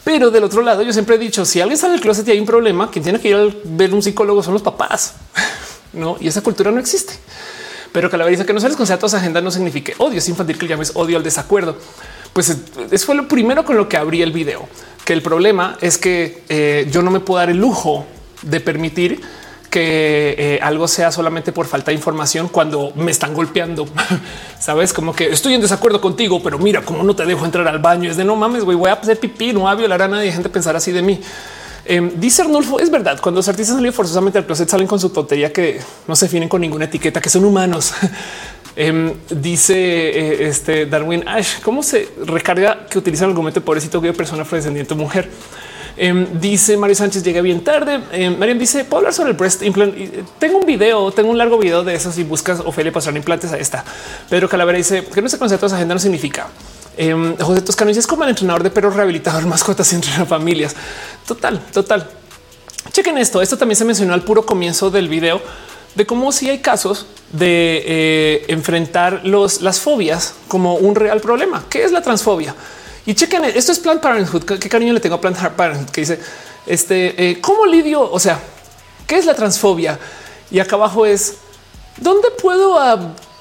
Pero 0.04 0.30
del 0.30 0.44
otro 0.44 0.62
lado, 0.62 0.82
yo 0.82 0.92
siempre 0.92 1.16
he 1.16 1.18
dicho: 1.18 1.44
si 1.44 1.60
alguien 1.60 1.74
está 1.74 1.88
en 1.88 1.94
el 1.94 2.00
closet 2.00 2.26
y 2.28 2.30
hay 2.30 2.40
un 2.40 2.46
problema, 2.46 2.90
quien 2.90 3.02
tiene 3.02 3.20
que 3.20 3.28
ir 3.28 3.36
a 3.36 3.46
ver 3.64 3.92
un 3.92 4.02
psicólogo 4.02 4.42
son 4.42 4.54
los 4.54 4.62
papás, 4.62 5.14
no? 5.92 6.16
Y 6.18 6.28
esa 6.28 6.40
cultura 6.40 6.70
no 6.70 6.80
existe. 6.80 7.12
Pero 7.92 8.08
dice 8.28 8.46
que 8.46 8.52
no 8.52 8.60
se 8.60 8.68
les 8.68 8.76
conceda 8.76 8.96
toda 8.96 9.08
esa 9.08 9.18
agenda 9.18 9.40
no 9.40 9.50
signifique 9.50 9.94
odio. 9.98 10.18
Es 10.18 10.28
infantil 10.28 10.58
que 10.58 10.66
llames 10.66 10.92
odio 10.94 11.16
al 11.16 11.22
desacuerdo. 11.22 11.76
Pues 12.38 12.56
eso 12.92 13.04
fue 13.06 13.16
lo 13.16 13.26
primero 13.26 13.64
con 13.64 13.76
lo 13.76 13.88
que 13.88 13.96
abrí 13.96 14.22
el 14.22 14.30
video, 14.30 14.68
que 15.04 15.12
el 15.12 15.22
problema 15.22 15.76
es 15.80 15.98
que 15.98 16.44
eh, 16.48 16.86
yo 16.88 17.02
no 17.02 17.10
me 17.10 17.18
puedo 17.18 17.40
dar 17.40 17.50
el 17.50 17.56
lujo 17.56 18.06
de 18.42 18.60
permitir 18.60 19.20
que 19.68 20.36
eh, 20.38 20.60
algo 20.62 20.86
sea 20.86 21.10
solamente 21.10 21.50
por 21.50 21.66
falta 21.66 21.90
de 21.90 21.96
información 21.96 22.46
cuando 22.46 22.92
me 22.94 23.10
están 23.10 23.34
golpeando. 23.34 23.88
Sabes 24.60 24.92
como 24.92 25.16
que 25.16 25.32
estoy 25.32 25.54
en 25.54 25.62
desacuerdo 25.62 26.00
contigo, 26.00 26.40
pero 26.40 26.60
mira 26.60 26.82
cómo 26.82 27.02
no 27.02 27.16
te 27.16 27.26
dejo 27.26 27.44
entrar 27.44 27.66
al 27.66 27.80
baño. 27.80 28.08
Es 28.08 28.16
de 28.16 28.22
no 28.22 28.36
mames, 28.36 28.62
güey, 28.62 28.76
voy 28.76 28.90
a 28.90 28.92
hacer 28.92 29.18
pipí, 29.18 29.52
no 29.52 29.62
voy 29.62 29.72
a 29.72 29.74
violar 29.74 30.02
a 30.02 30.06
nadie. 30.06 30.30
Gente 30.30 30.48
pensar 30.48 30.76
así 30.76 30.92
de 30.92 31.02
mí. 31.02 31.20
Eh, 31.90 32.12
dice 32.16 32.42
Arnulfo, 32.42 32.78
es 32.78 32.90
verdad, 32.90 33.18
cuando 33.18 33.38
los 33.38 33.48
artistas 33.48 33.74
salen 33.74 33.94
forzosamente 33.94 34.38
al 34.38 34.44
closet 34.44 34.68
salen 34.68 34.86
con 34.86 35.00
su 35.00 35.08
tontería 35.08 35.50
que 35.52 35.80
no 36.06 36.14
se 36.14 36.26
definen 36.26 36.46
con 36.46 36.60
ninguna 36.60 36.84
etiqueta, 36.84 37.18
que 37.20 37.30
son 37.30 37.46
humanos. 37.46 37.94
Em, 38.80 39.12
dice 39.28 39.74
eh, 39.74 40.48
este 40.48 40.86
Darwin 40.86 41.26
Ash, 41.26 41.60
¿cómo 41.64 41.82
se 41.82 42.08
recarga 42.24 42.86
que 42.86 42.96
utilizan 42.96 43.24
el 43.24 43.30
argumento 43.30 43.60
pobrecito 43.60 44.00
que 44.00 44.12
persona 44.12 44.42
afrodescendiente 44.42 44.94
mujer? 44.94 45.28
Em, 45.96 46.28
dice 46.40 46.76
Mario 46.76 46.94
Sánchez 46.94 47.24
llega 47.24 47.40
bien 47.40 47.64
tarde. 47.64 47.98
Eh, 48.12 48.54
dice 48.56 48.84
puedo 48.84 48.98
hablar 48.98 49.12
sobre 49.12 49.32
el 49.32 49.36
breast 49.36 49.64
implant. 49.64 49.96
Tengo 50.38 50.58
un 50.58 50.64
video, 50.64 51.10
tengo 51.10 51.28
un 51.28 51.38
largo 51.38 51.58
video 51.58 51.82
de 51.82 51.96
eso. 51.96 52.12
Si 52.12 52.22
buscas 52.22 52.60
Ofelia 52.60 52.92
pasar 52.92 53.16
implantes, 53.16 53.50
ahí 53.50 53.60
está. 53.60 53.84
Pedro 54.30 54.48
Calavera 54.48 54.78
dice 54.78 55.04
que 55.12 55.22
no 55.22 55.28
se 55.28 55.38
concepto 55.38 55.68
de 55.68 55.74
agenda 55.74 55.94
no 55.94 56.00
significa. 56.00 56.46
Eh, 56.96 57.34
José 57.40 57.62
Toscano 57.62 57.88
dice 57.88 57.98
es 57.98 58.06
como 58.06 58.22
el 58.22 58.30
entrenador 58.30 58.62
de 58.62 58.70
perros 58.70 58.94
rehabilitador 58.94 59.44
mascotas 59.48 59.92
entre 59.92 60.16
las 60.16 60.28
familias. 60.28 60.76
Total, 61.26 61.58
total. 61.72 62.08
Chequen 62.92 63.18
esto. 63.18 63.42
Esto 63.42 63.58
también 63.58 63.74
se 63.74 63.84
mencionó 63.84 64.14
al 64.14 64.22
puro 64.22 64.46
comienzo 64.46 64.88
del 64.88 65.08
video 65.08 65.42
de 65.98 66.06
cómo 66.06 66.30
si 66.30 66.48
hay 66.48 66.60
casos 66.60 67.06
de 67.32 67.82
eh, 67.84 68.44
enfrentar 68.46 69.22
los, 69.24 69.62
las 69.62 69.80
fobias 69.80 70.34
como 70.46 70.76
un 70.76 70.94
real 70.94 71.20
problema. 71.20 71.64
¿Qué 71.68 71.82
es 71.82 71.90
la 71.90 72.02
transfobia? 72.02 72.54
Y 73.04 73.14
chequen, 73.14 73.44
esto 73.46 73.72
es 73.72 73.80
Planned 73.80 74.00
Parenthood. 74.00 74.44
¿Qué 74.44 74.68
cariño 74.68 74.92
le 74.92 75.00
tengo 75.00 75.16
a 75.16 75.20
Planned 75.20 75.50
Parenthood? 75.56 75.90
Que 75.90 76.02
dice, 76.02 76.20
este, 76.66 77.30
eh, 77.30 77.40
¿cómo 77.40 77.66
lidio? 77.66 78.00
O 78.00 78.20
sea, 78.20 78.38
¿qué 79.08 79.16
es 79.16 79.26
la 79.26 79.34
transfobia? 79.34 79.98
Y 80.52 80.60
acá 80.60 80.76
abajo 80.76 81.04
es, 81.04 81.38
¿dónde 81.96 82.28
puedo 82.40 82.78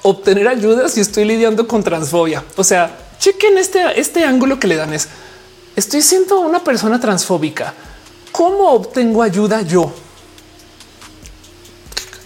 obtener 0.02 0.48
ayuda 0.48 0.88
si 0.88 1.00
estoy 1.00 1.26
lidiando 1.26 1.68
con 1.68 1.84
transfobia? 1.84 2.42
O 2.56 2.64
sea, 2.64 2.90
chequen 3.20 3.56
este, 3.56 4.00
este 4.00 4.24
ángulo 4.24 4.58
que 4.58 4.66
le 4.66 4.74
dan 4.74 4.92
es, 4.92 5.06
estoy 5.76 6.02
siendo 6.02 6.40
una 6.40 6.64
persona 6.64 6.98
transfóbica. 6.98 7.72
¿Cómo 8.32 8.72
obtengo 8.72 9.22
ayuda 9.22 9.62
yo? 9.62 9.92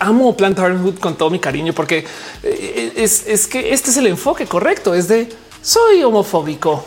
Amo 0.02 0.36
Planned 0.36 0.56
Parenthood 0.56 0.98
con 0.98 1.16
todo 1.16 1.30
mi 1.30 1.38
cariño 1.38 1.72
porque 1.72 2.04
eh, 2.42 2.92
es, 2.96 3.26
es 3.26 3.46
que 3.46 3.72
este 3.72 3.90
es 3.90 3.96
el 3.96 4.06
enfoque 4.06 4.46
correcto. 4.46 4.94
Es 4.94 5.08
de 5.08 5.28
soy 5.62 6.02
homofóbico 6.02 6.84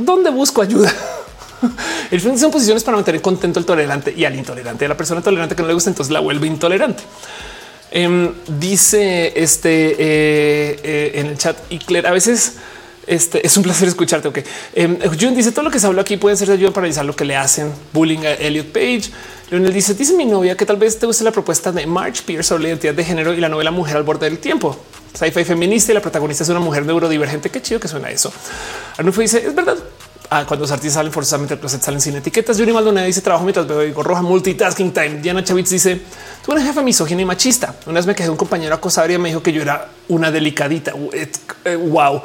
¿Dónde 0.00 0.30
busco 0.30 0.62
ayuda? 0.62 0.92
El 2.10 2.20
fin 2.20 2.38
son 2.38 2.50
posiciones 2.50 2.82
para 2.82 2.96
mantener 2.96 3.20
contento 3.20 3.58
al 3.58 3.66
tolerante 3.66 4.14
y 4.16 4.24
al 4.24 4.34
intolerante. 4.34 4.86
A 4.86 4.88
la 4.88 4.96
persona 4.96 5.20
tolerante 5.20 5.54
que 5.54 5.60
no 5.60 5.68
le 5.68 5.74
gusta, 5.74 5.90
entonces 5.90 6.10
la 6.10 6.20
vuelve 6.20 6.46
intolerante. 6.46 7.02
Em, 7.90 8.32
dice 8.46 9.32
este 9.36 9.90
eh, 9.92 10.80
eh, 10.82 11.12
en 11.16 11.26
el 11.26 11.36
chat 11.36 11.56
y 11.68 11.78
Claire, 11.78 12.08
a 12.08 12.12
veces 12.12 12.54
este 13.10 13.44
es 13.44 13.56
un 13.56 13.64
placer 13.64 13.88
escucharte. 13.88 14.28
Ok, 14.28 14.38
eh, 14.74 14.98
Jun 15.20 15.34
dice 15.34 15.50
todo 15.50 15.64
lo 15.64 15.70
que 15.70 15.80
se 15.80 15.86
habló 15.86 16.00
aquí 16.00 16.16
puede 16.16 16.36
ser 16.36 16.46
de 16.46 16.54
ayuda 16.54 16.70
para 16.70 16.82
realizar 16.82 17.04
lo 17.04 17.16
que 17.16 17.24
le 17.24 17.36
hacen 17.36 17.72
bullying 17.92 18.20
a 18.20 18.34
Elliot 18.34 18.68
Page. 18.68 19.10
Leonel 19.50 19.72
dice: 19.72 19.94
Dice 19.94 20.14
mi 20.14 20.24
novia 20.24 20.56
que 20.56 20.64
tal 20.64 20.76
vez 20.76 20.96
te 20.96 21.06
guste 21.06 21.24
la 21.24 21.32
propuesta 21.32 21.72
de 21.72 21.86
March 21.86 22.22
Pierce 22.22 22.48
sobre 22.48 22.62
la 22.62 22.68
identidad 22.68 22.94
de 22.94 23.04
género 23.04 23.34
y 23.34 23.40
la 23.40 23.48
novela 23.48 23.72
Mujer 23.72 23.96
al 23.96 24.04
borde 24.04 24.30
del 24.30 24.38
tiempo. 24.38 24.78
Sci-fi 25.12 25.44
feminista 25.44 25.90
y 25.90 25.96
la 25.96 26.00
protagonista 26.00 26.44
es 26.44 26.50
una 26.50 26.60
mujer 26.60 26.86
neurodivergente. 26.86 27.50
Qué 27.50 27.60
chido 27.60 27.80
que 27.80 27.88
suena 27.88 28.10
eso. 28.10 28.32
Arnulfo 28.96 29.20
dice: 29.20 29.44
Es 29.44 29.54
verdad. 29.54 29.76
Ah, 30.32 30.44
cuando 30.46 30.62
los 30.62 30.70
artistas 30.70 30.94
salen 30.94 31.10
forzosamente 31.10 31.54
al 31.54 31.60
closet 31.60 31.82
salen 31.82 32.00
sin 32.00 32.14
etiquetas. 32.14 32.56
Yuri 32.56 32.72
Maldonado 32.72 33.04
dice 33.04 33.20
trabajo 33.20 33.42
mientras 33.42 33.66
veo 33.66 33.80
digo 33.80 34.04
roja 34.04 34.22
multitasking 34.22 34.92
time. 34.92 35.14
Diana 35.20 35.42
Chavitz 35.42 35.70
dice 35.70 36.00
tú 36.46 36.52
una 36.52 36.62
jefa 36.62 36.82
misógina 36.82 37.22
y 37.22 37.24
machista. 37.24 37.74
Una 37.86 37.94
vez 37.96 38.06
me 38.06 38.14
quedé 38.14 38.30
un 38.30 38.36
compañero 38.36 38.72
acosador 38.76 39.10
y 39.10 39.18
me 39.18 39.30
dijo 39.30 39.42
que 39.42 39.52
yo 39.52 39.62
era 39.62 39.88
una 40.06 40.30
delicadita. 40.30 40.92
Wow. 40.94 42.22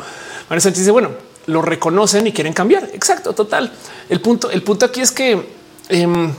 María 0.49 0.61
Sánchez 0.61 0.79
dice 0.79 0.91
bueno, 0.91 1.11
lo 1.47 1.61
reconocen 1.61 2.27
y 2.27 2.31
quieren 2.31 2.53
cambiar. 2.53 2.89
Exacto, 2.93 3.33
total. 3.33 3.71
El 4.09 4.21
punto, 4.21 4.49
el 4.49 4.63
punto 4.63 4.85
aquí 4.85 5.01
es 5.01 5.11
que 5.11 5.49
em, 5.89 6.31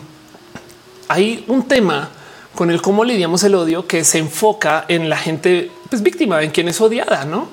hay 1.09 1.45
un 1.49 1.67
tema 1.69 2.11
con 2.55 2.71
el 2.71 2.81
cómo 2.81 3.05
lidiamos 3.05 3.45
el 3.45 3.55
odio 3.55 3.87
que 3.87 4.05
se 4.05 4.19
enfoca 4.19 4.85
en 4.89 5.09
la 5.09 5.17
gente 5.17 5.71
pues, 5.91 6.03
víctima, 6.03 6.43
en 6.43 6.51
quien 6.51 6.69
es 6.69 6.81
odiada, 6.81 7.25
no? 7.25 7.49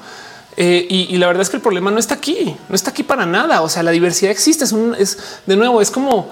Eh, 0.55 0.85
y, 0.87 1.17
la 1.17 1.25
verdad 1.25 1.41
es 1.41 1.49
que 1.49 1.57
el 1.57 1.63
problema 1.63 1.89
no 1.89 1.97
está 1.97 2.13
aquí, 2.13 2.55
no 2.69 2.75
está 2.75 2.91
aquí 2.91 3.01
para 3.01 3.25
nada. 3.25 3.61
O 3.61 3.69
sea, 3.69 3.81
la 3.81 3.89
diversidad 3.89 4.31
existe. 4.31 4.63
Es 4.65 4.71
un, 4.71 4.95
es 4.97 5.39
de 5.47 5.55
nuevo, 5.55 5.81
es 5.81 5.89
como 5.89 6.29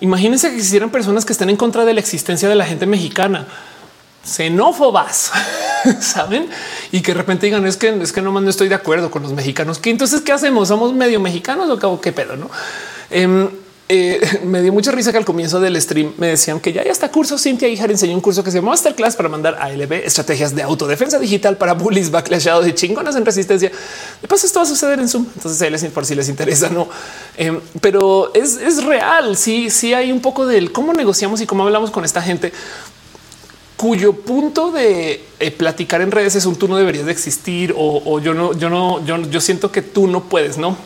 imagínense 0.00 0.48
que 0.48 0.56
existieran 0.56 0.90
personas 0.90 1.24
que 1.24 1.32
estén 1.32 1.50
en 1.50 1.56
contra 1.56 1.84
de 1.84 1.94
la 1.94 2.00
existencia 2.00 2.48
de 2.48 2.54
la 2.54 2.64
gente 2.64 2.86
mexicana, 2.86 3.46
xenófobas, 4.24 5.32
saben? 6.00 6.48
Y 6.92 7.00
que 7.00 7.12
de 7.12 7.18
repente 7.18 7.46
digan 7.46 7.66
es 7.66 7.76
que 7.76 7.88
es 7.88 8.12
que 8.12 8.22
nomás 8.22 8.42
no 8.42 8.50
estoy 8.50 8.68
de 8.68 8.74
acuerdo 8.74 9.10
con 9.10 9.22
los 9.22 9.32
mexicanos. 9.32 9.78
Que 9.78 9.90
entonces, 9.90 10.20
¿qué 10.20 10.32
hacemos? 10.32 10.68
Somos 10.68 10.92
medio 10.92 11.20
mexicanos 11.20 11.68
o 11.70 12.00
qué 12.00 12.12
pedo, 12.12 12.36
no? 12.36 12.50
Em, 13.10 13.48
eh, 13.92 14.20
me 14.44 14.62
dio 14.62 14.72
mucha 14.72 14.92
risa 14.92 15.10
que 15.10 15.18
al 15.18 15.24
comienzo 15.24 15.58
del 15.58 15.80
stream 15.82 16.12
me 16.16 16.28
decían 16.28 16.60
que 16.60 16.72
ya, 16.72 16.84
ya 16.84 16.92
está 16.92 17.10
curso. 17.10 17.38
Cintia 17.38 17.66
Hija 17.66 17.86
enseñó 17.86 18.14
un 18.14 18.20
curso 18.20 18.44
que 18.44 18.52
se 18.52 18.58
llama 18.58 18.70
Masterclass 18.70 19.16
para 19.16 19.28
mandar 19.28 19.56
a 19.60 19.68
LB 19.68 19.92
estrategias 20.04 20.54
de 20.54 20.62
autodefensa 20.62 21.18
digital 21.18 21.56
para 21.56 21.74
bullies 21.74 22.10
backlashados 22.10 22.64
de 22.64 22.74
chingonas 22.74 23.16
en 23.16 23.24
resistencia. 23.24 23.72
De 24.22 24.28
paso, 24.28 24.46
esto 24.46 24.60
va 24.60 24.64
a 24.64 24.68
suceder 24.68 25.00
en 25.00 25.08
Zoom. 25.08 25.26
Entonces, 25.34 25.60
ahí 25.60 25.70
les 25.70 25.84
por 25.86 26.06
si 26.06 26.14
les 26.14 26.28
interesa, 26.28 26.68
no, 26.68 26.88
em, 27.36 27.60
pero 27.80 28.32
es, 28.32 28.58
es 28.58 28.84
real. 28.84 29.36
Sí, 29.36 29.70
sí 29.70 29.92
hay 29.92 30.12
un 30.12 30.20
poco 30.20 30.46
del 30.46 30.70
cómo 30.70 30.92
negociamos 30.92 31.40
y 31.40 31.46
cómo 31.46 31.64
hablamos 31.64 31.90
con 31.90 32.04
esta 32.04 32.22
gente 32.22 32.52
cuyo 33.80 34.12
punto 34.12 34.72
de 34.72 35.24
eh, 35.38 35.50
platicar 35.52 36.02
en 36.02 36.10
redes 36.10 36.36
es 36.36 36.44
un 36.44 36.54
tú 36.54 36.68
no 36.68 36.76
deberías 36.76 37.06
de 37.06 37.12
existir 37.12 37.74
o, 37.74 38.20
yo 38.20 38.34
no, 38.34 38.52
yo 38.52 38.68
no, 38.68 39.02
yo, 39.06 39.16
yo 39.22 39.40
siento 39.40 39.72
que 39.72 39.80
tú 39.80 40.06
no 40.06 40.24
puedes, 40.24 40.58
no? 40.58 40.76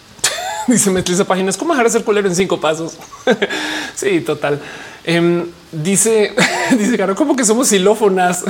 Dice 0.66 0.90
me 0.90 1.00
esa 1.00 1.24
página 1.24 1.48
es 1.48 1.56
como 1.56 1.72
dejar 1.72 1.86
de 1.86 1.92
ser 1.92 2.04
culero 2.04 2.28
en 2.28 2.36
cinco 2.36 2.60
pasos. 2.60 2.98
sí, 3.94 4.20
total. 4.20 4.60
Em, 5.02 5.46
dice, 5.72 6.34
dice, 6.78 6.96
claro, 6.96 7.14
como 7.14 7.34
que 7.36 7.44
somos 7.46 7.68
xilófonas. 7.68 8.44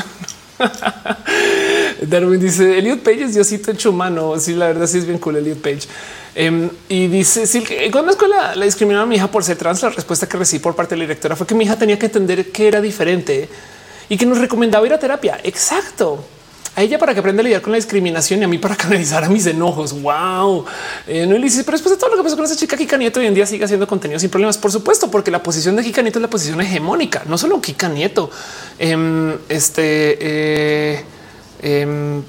Darwin 2.03 2.41
dice 2.41 2.79
Elliot 2.79 3.05
Page 3.05 3.23
es 3.23 3.35
Diosito 3.35 3.71
hecho 3.71 3.91
humano. 3.91 4.37
Sí, 4.41 4.55
la 4.57 4.67
verdad 4.67 4.89
sí 4.89 4.99
es 4.99 5.07
bien 5.07 5.19
cool 5.19 5.37
Elliot 5.37 5.61
Page. 5.61 5.87
Em, 6.35 6.71
y 6.89 7.07
dice 7.07 7.47
sí, 7.47 7.63
cuando 7.93 8.07
la 8.07 8.11
escuela 8.11 8.57
la 8.57 8.65
discriminaron 8.65 9.07
a 9.07 9.09
mi 9.09 9.15
hija 9.15 9.31
por 9.31 9.45
ser 9.45 9.57
trans, 9.57 9.81
la 9.83 9.91
respuesta 9.91 10.29
que 10.29 10.37
recibí 10.37 10.61
por 10.61 10.75
parte 10.75 10.97
de 10.97 10.99
la 10.99 11.05
directora 11.05 11.37
fue 11.37 11.47
que 11.47 11.55
mi 11.55 11.65
hija 11.65 11.77
tenía 11.77 12.01
que 12.01 12.07
entender 12.07 12.51
que 12.51 12.67
era 12.67 12.81
diferente 12.81 13.49
y 14.09 14.17
que 14.17 14.27
nos 14.27 14.39
recomendaba 14.39 14.87
ir 14.87 14.93
a 14.93 14.99
terapia. 14.99 15.41
Exacto 15.43 16.25
a 16.77 16.83
ella 16.83 16.99
para 16.99 17.15
que 17.15 17.21
aprenda 17.21 17.41
a 17.41 17.45
lidiar 17.45 17.63
con 17.63 17.73
la 17.73 17.77
discriminación 17.77 18.41
y 18.41 18.45
a 18.45 18.49
mí 18.49 18.59
para 18.59 18.77
canalizar 18.77 19.25
a 19.25 19.31
mis 19.31 19.47
enojos. 19.47 20.01
Wow. 20.03 20.67
Eh, 21.07 21.27
no 21.27 21.35
dice, 21.37 21.65
pero 21.65 21.73
después 21.73 21.95
de 21.95 21.99
todo 21.99 22.11
lo 22.11 22.19
que 22.19 22.23
pasó 22.23 22.37
con 22.37 22.45
esa 22.45 22.55
chica, 22.55 22.77
Kika 22.77 22.99
Nieto 22.99 23.19
hoy 23.19 23.27
en 23.27 23.35
día 23.35 23.47
sigue 23.47 23.65
haciendo 23.65 23.87
contenido 23.87 24.21
sin 24.21 24.29
problemas. 24.29 24.59
Por 24.59 24.71
supuesto, 24.71 25.11
porque 25.11 25.31
la 25.31 25.43
posición 25.43 25.75
de 25.75 25.83
Kika 25.83 26.03
Nieto 26.03 26.19
es 26.19 26.23
la 26.23 26.29
posición 26.29 26.61
hegemónica, 26.61 27.23
no 27.25 27.39
solo 27.39 27.63
Kika 27.63 27.89
Nieto. 27.89 28.31
Em, 28.79 29.39
este 29.49 30.19
eh, 30.21 31.05
em, 31.63 32.23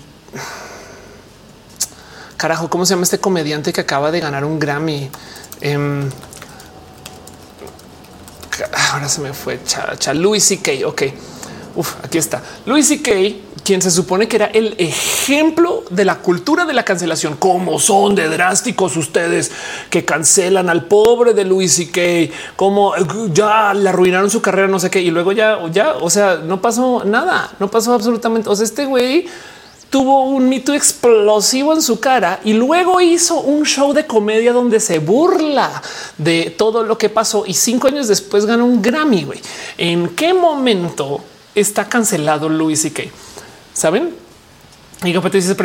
carajo, 2.38 2.70
¿cómo 2.70 2.86
se 2.86 2.94
llama 2.94 3.04
este 3.04 3.20
comediante 3.20 3.74
que 3.74 3.82
acaba 3.82 4.12
de 4.12 4.22
ganar 4.22 4.46
un 4.46 4.60
Grammy? 4.60 5.10
Em, 5.60 6.10
ahora 8.94 9.10
se 9.10 9.20
me 9.20 9.34
fue 9.34 9.60
cha, 9.66 10.14
Louis 10.14 10.42
C.K. 10.42 10.88
Ok, 10.88 11.04
Uf, 11.78 11.96
aquí 12.04 12.18
está 12.18 12.44
Louis 12.66 12.86
C.K 12.86 13.48
quien 13.68 13.82
se 13.82 13.92
supone 13.92 14.30
que 14.30 14.38
era 14.38 14.46
el 14.46 14.76
ejemplo 14.78 15.84
de 15.90 16.06
la 16.06 16.20
cultura 16.20 16.64
de 16.64 16.74
la 16.74 16.86
cancelación. 16.86 17.36
Cómo 17.36 17.80
son 17.80 18.16
de 18.16 18.30
drásticos 18.30 18.96
ustedes 18.96 19.52
que 19.90 20.06
cancelan 20.06 20.70
al 20.70 20.86
pobre 20.86 21.34
de 21.34 21.44
Luis 21.44 21.78
y 21.80 21.88
que 21.88 22.32
como 22.56 22.94
ya 23.34 23.74
le 23.74 23.90
arruinaron 23.90 24.30
su 24.30 24.42
carrera, 24.42 24.70
no 24.70 24.80
sé 24.80 24.90
qué. 24.90 25.02
Y 25.02 25.12
luego 25.12 25.34
ya, 25.34 25.60
ya, 25.70 25.98
o 26.00 26.10
sea, 26.10 26.36
no 26.38 26.62
pasó 26.62 27.04
nada, 27.04 27.52
no 27.60 27.70
pasó 27.70 27.94
absolutamente. 27.94 28.48
O 28.48 28.56
sea, 28.56 28.64
este 28.64 28.86
güey 28.86 29.28
tuvo 29.90 30.24
un 30.24 30.48
mito 30.48 30.74
explosivo 30.74 31.74
en 31.74 31.82
su 31.82 32.00
cara 32.00 32.40
y 32.46 32.54
luego 32.54 33.02
hizo 33.02 33.42
un 33.42 33.66
show 33.66 33.92
de 33.92 34.08
comedia 34.08 34.54
donde 34.54 34.80
se 34.80 35.00
burla 35.00 35.82
de 36.18 36.56
todo 36.58 36.84
lo 36.84 36.98
que 36.98 37.10
pasó 37.10 37.44
y 37.46 37.54
cinco 37.54 37.88
años 37.88 38.08
después 38.08 38.46
ganó 38.46 38.64
un 38.64 38.82
Grammy. 38.82 39.26
Güey. 39.26 39.42
¿En 39.78 40.08
qué 40.16 40.34
momento 40.34 41.20
está 41.62 41.90
cancelado 41.90 42.50
Luis 42.50 42.86
y 42.86 42.92
que 42.92 43.12
saben. 43.74 44.28
Y 45.04 45.14
te 45.14 45.30
dice 45.30 45.56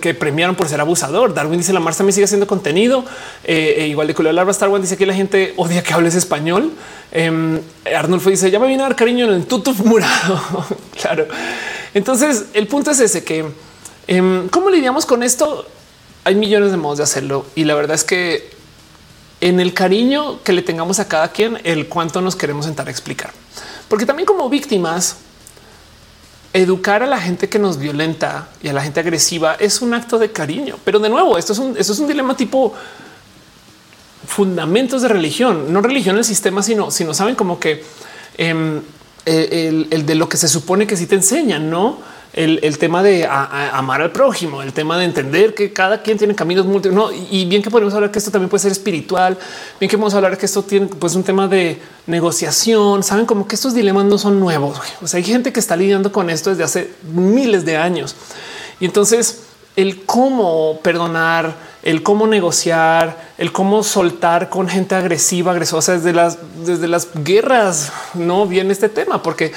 que 0.00 0.12
premiaron 0.12 0.54
por 0.54 0.68
ser 0.68 0.80
abusador. 0.80 1.32
Darwin 1.32 1.58
dice 1.58 1.72
la 1.72 1.80
Mars 1.80 1.96
también 1.96 2.12
sigue 2.12 2.24
haciendo 2.24 2.46
contenido. 2.46 3.04
Eh, 3.42 3.76
e 3.78 3.86
igual 3.86 4.06
de 4.06 4.14
culo 4.14 4.30
larva 4.32 4.50
Star 4.50 4.68
Wars 4.68 4.82
dice 4.82 4.98
que 4.98 5.06
la 5.06 5.14
gente 5.14 5.54
odia 5.56 5.82
que 5.82 5.94
hables 5.94 6.14
español. 6.14 6.72
Eh, 7.10 7.62
Arnulfo 7.96 8.28
dice 8.28 8.50
ya 8.50 8.58
me 8.58 8.66
viene 8.66 8.82
a 8.82 8.88
dar 8.88 8.96
cariño 8.96 9.26
en 9.26 9.32
el 9.32 9.46
tutuf 9.46 9.80
murado. 9.84 10.66
claro. 11.00 11.26
Entonces 11.94 12.46
el 12.52 12.66
punto 12.66 12.90
es 12.90 13.00
ese 13.00 13.24
que 13.24 13.46
em, 14.08 14.48
cómo 14.48 14.68
lidiamos 14.68 15.06
con 15.06 15.22
esto. 15.22 15.66
Hay 16.24 16.34
millones 16.34 16.70
de 16.70 16.76
modos 16.76 16.98
de 16.98 17.04
hacerlo 17.04 17.46
y 17.54 17.64
la 17.64 17.74
verdad 17.74 17.94
es 17.94 18.04
que 18.04 18.50
en 19.40 19.58
el 19.58 19.72
cariño 19.72 20.42
que 20.42 20.52
le 20.52 20.60
tengamos 20.60 20.98
a 20.98 21.08
cada 21.08 21.28
quien, 21.28 21.58
el 21.64 21.88
cuánto 21.88 22.20
nos 22.20 22.36
queremos 22.36 22.66
sentar 22.66 22.88
a 22.88 22.90
explicar, 22.90 23.30
porque 23.88 24.06
también 24.06 24.26
como 24.26 24.48
víctimas 24.48 25.18
educar 26.52 27.02
a 27.02 27.06
la 27.06 27.20
gente 27.20 27.48
que 27.48 27.58
nos 27.58 27.78
violenta 27.78 28.48
y 28.62 28.68
a 28.68 28.72
la 28.72 28.82
gente 28.82 29.00
agresiva 29.00 29.56
es 29.58 29.82
un 29.82 29.94
acto 29.94 30.18
de 30.18 30.32
cariño. 30.32 30.76
Pero 30.84 30.98
de 30.98 31.08
nuevo, 31.08 31.38
esto 31.38 31.52
es 31.52 31.58
un, 31.58 31.76
esto 31.76 31.92
es 31.92 31.98
un 31.98 32.08
dilema 32.08 32.36
tipo 32.36 32.74
fundamentos 34.26 35.02
de 35.02 35.08
religión, 35.08 35.72
no 35.72 35.80
religión 35.80 36.16
el 36.16 36.24
sistema, 36.24 36.62
sino, 36.62 36.90
sino 36.90 37.14
saben 37.14 37.34
como 37.34 37.60
que 37.60 37.84
em, 38.38 38.82
el, 39.24 39.88
el, 39.90 40.06
de 40.06 40.14
lo 40.14 40.28
que 40.28 40.36
se 40.36 40.48
supone 40.48 40.86
que 40.86 40.96
sí 40.96 41.06
te 41.06 41.14
enseñan, 41.14 41.70
no? 41.70 41.98
El, 42.36 42.78
tema 42.78 43.02
de 43.02 43.26
amar 43.26 44.02
al 44.02 44.12
prójimo, 44.12 44.60
el 44.62 44.74
tema 44.74 44.98
de 44.98 45.06
entender 45.06 45.54
que 45.54 45.72
cada 45.72 46.02
quien 46.02 46.18
tiene 46.18 46.34
caminos 46.34 46.66
múltiples. 46.66 46.94
No, 46.94 47.10
y 47.10 47.46
bien 47.46 47.62
que 47.62 47.70
podemos 47.70 47.94
hablar 47.94 48.10
que 48.10 48.18
esto 48.18 48.30
también 48.30 48.50
puede 48.50 48.62
ser 48.62 48.72
espiritual, 48.72 49.38
bien 49.80 49.88
que 49.88 49.96
podemos 49.96 50.14
hablar 50.14 50.36
que 50.36 50.44
esto 50.44 50.62
tiene 50.62 50.86
pues 50.86 51.14
un 51.14 51.24
tema 51.24 51.48
de 51.48 51.80
negociación. 52.06 53.02
Saben 53.02 53.24
como 53.24 53.48
que 53.48 53.54
estos 53.54 53.72
dilemas 53.72 54.04
no 54.04 54.18
son 54.18 54.38
nuevos. 54.38 54.78
O 55.02 55.08
sea, 55.08 55.16
hay 55.18 55.24
gente 55.24 55.50
que 55.50 55.60
está 55.60 55.76
lidiando 55.76 56.12
con 56.12 56.28
esto 56.28 56.50
desde 56.50 56.64
hace 56.64 56.90
miles 57.10 57.64
de 57.64 57.78
años. 57.78 58.14
Y 58.80 58.84
entonces 58.84 59.44
el 59.74 60.04
cómo 60.04 60.80
perdonar, 60.82 61.54
el 61.82 62.02
cómo 62.02 62.26
negociar, 62.26 63.16
el 63.38 63.50
cómo 63.50 63.82
soltar 63.82 64.50
con 64.50 64.68
gente 64.68 64.94
agresiva, 64.94 65.52
agresosa 65.52 65.92
desde 65.92 66.12
las, 66.12 66.38
desde 66.66 66.86
las 66.86 67.08
guerras, 67.14 67.92
no 68.12 68.46
viene 68.46 68.72
este 68.72 68.90
tema, 68.90 69.22
porque 69.22 69.52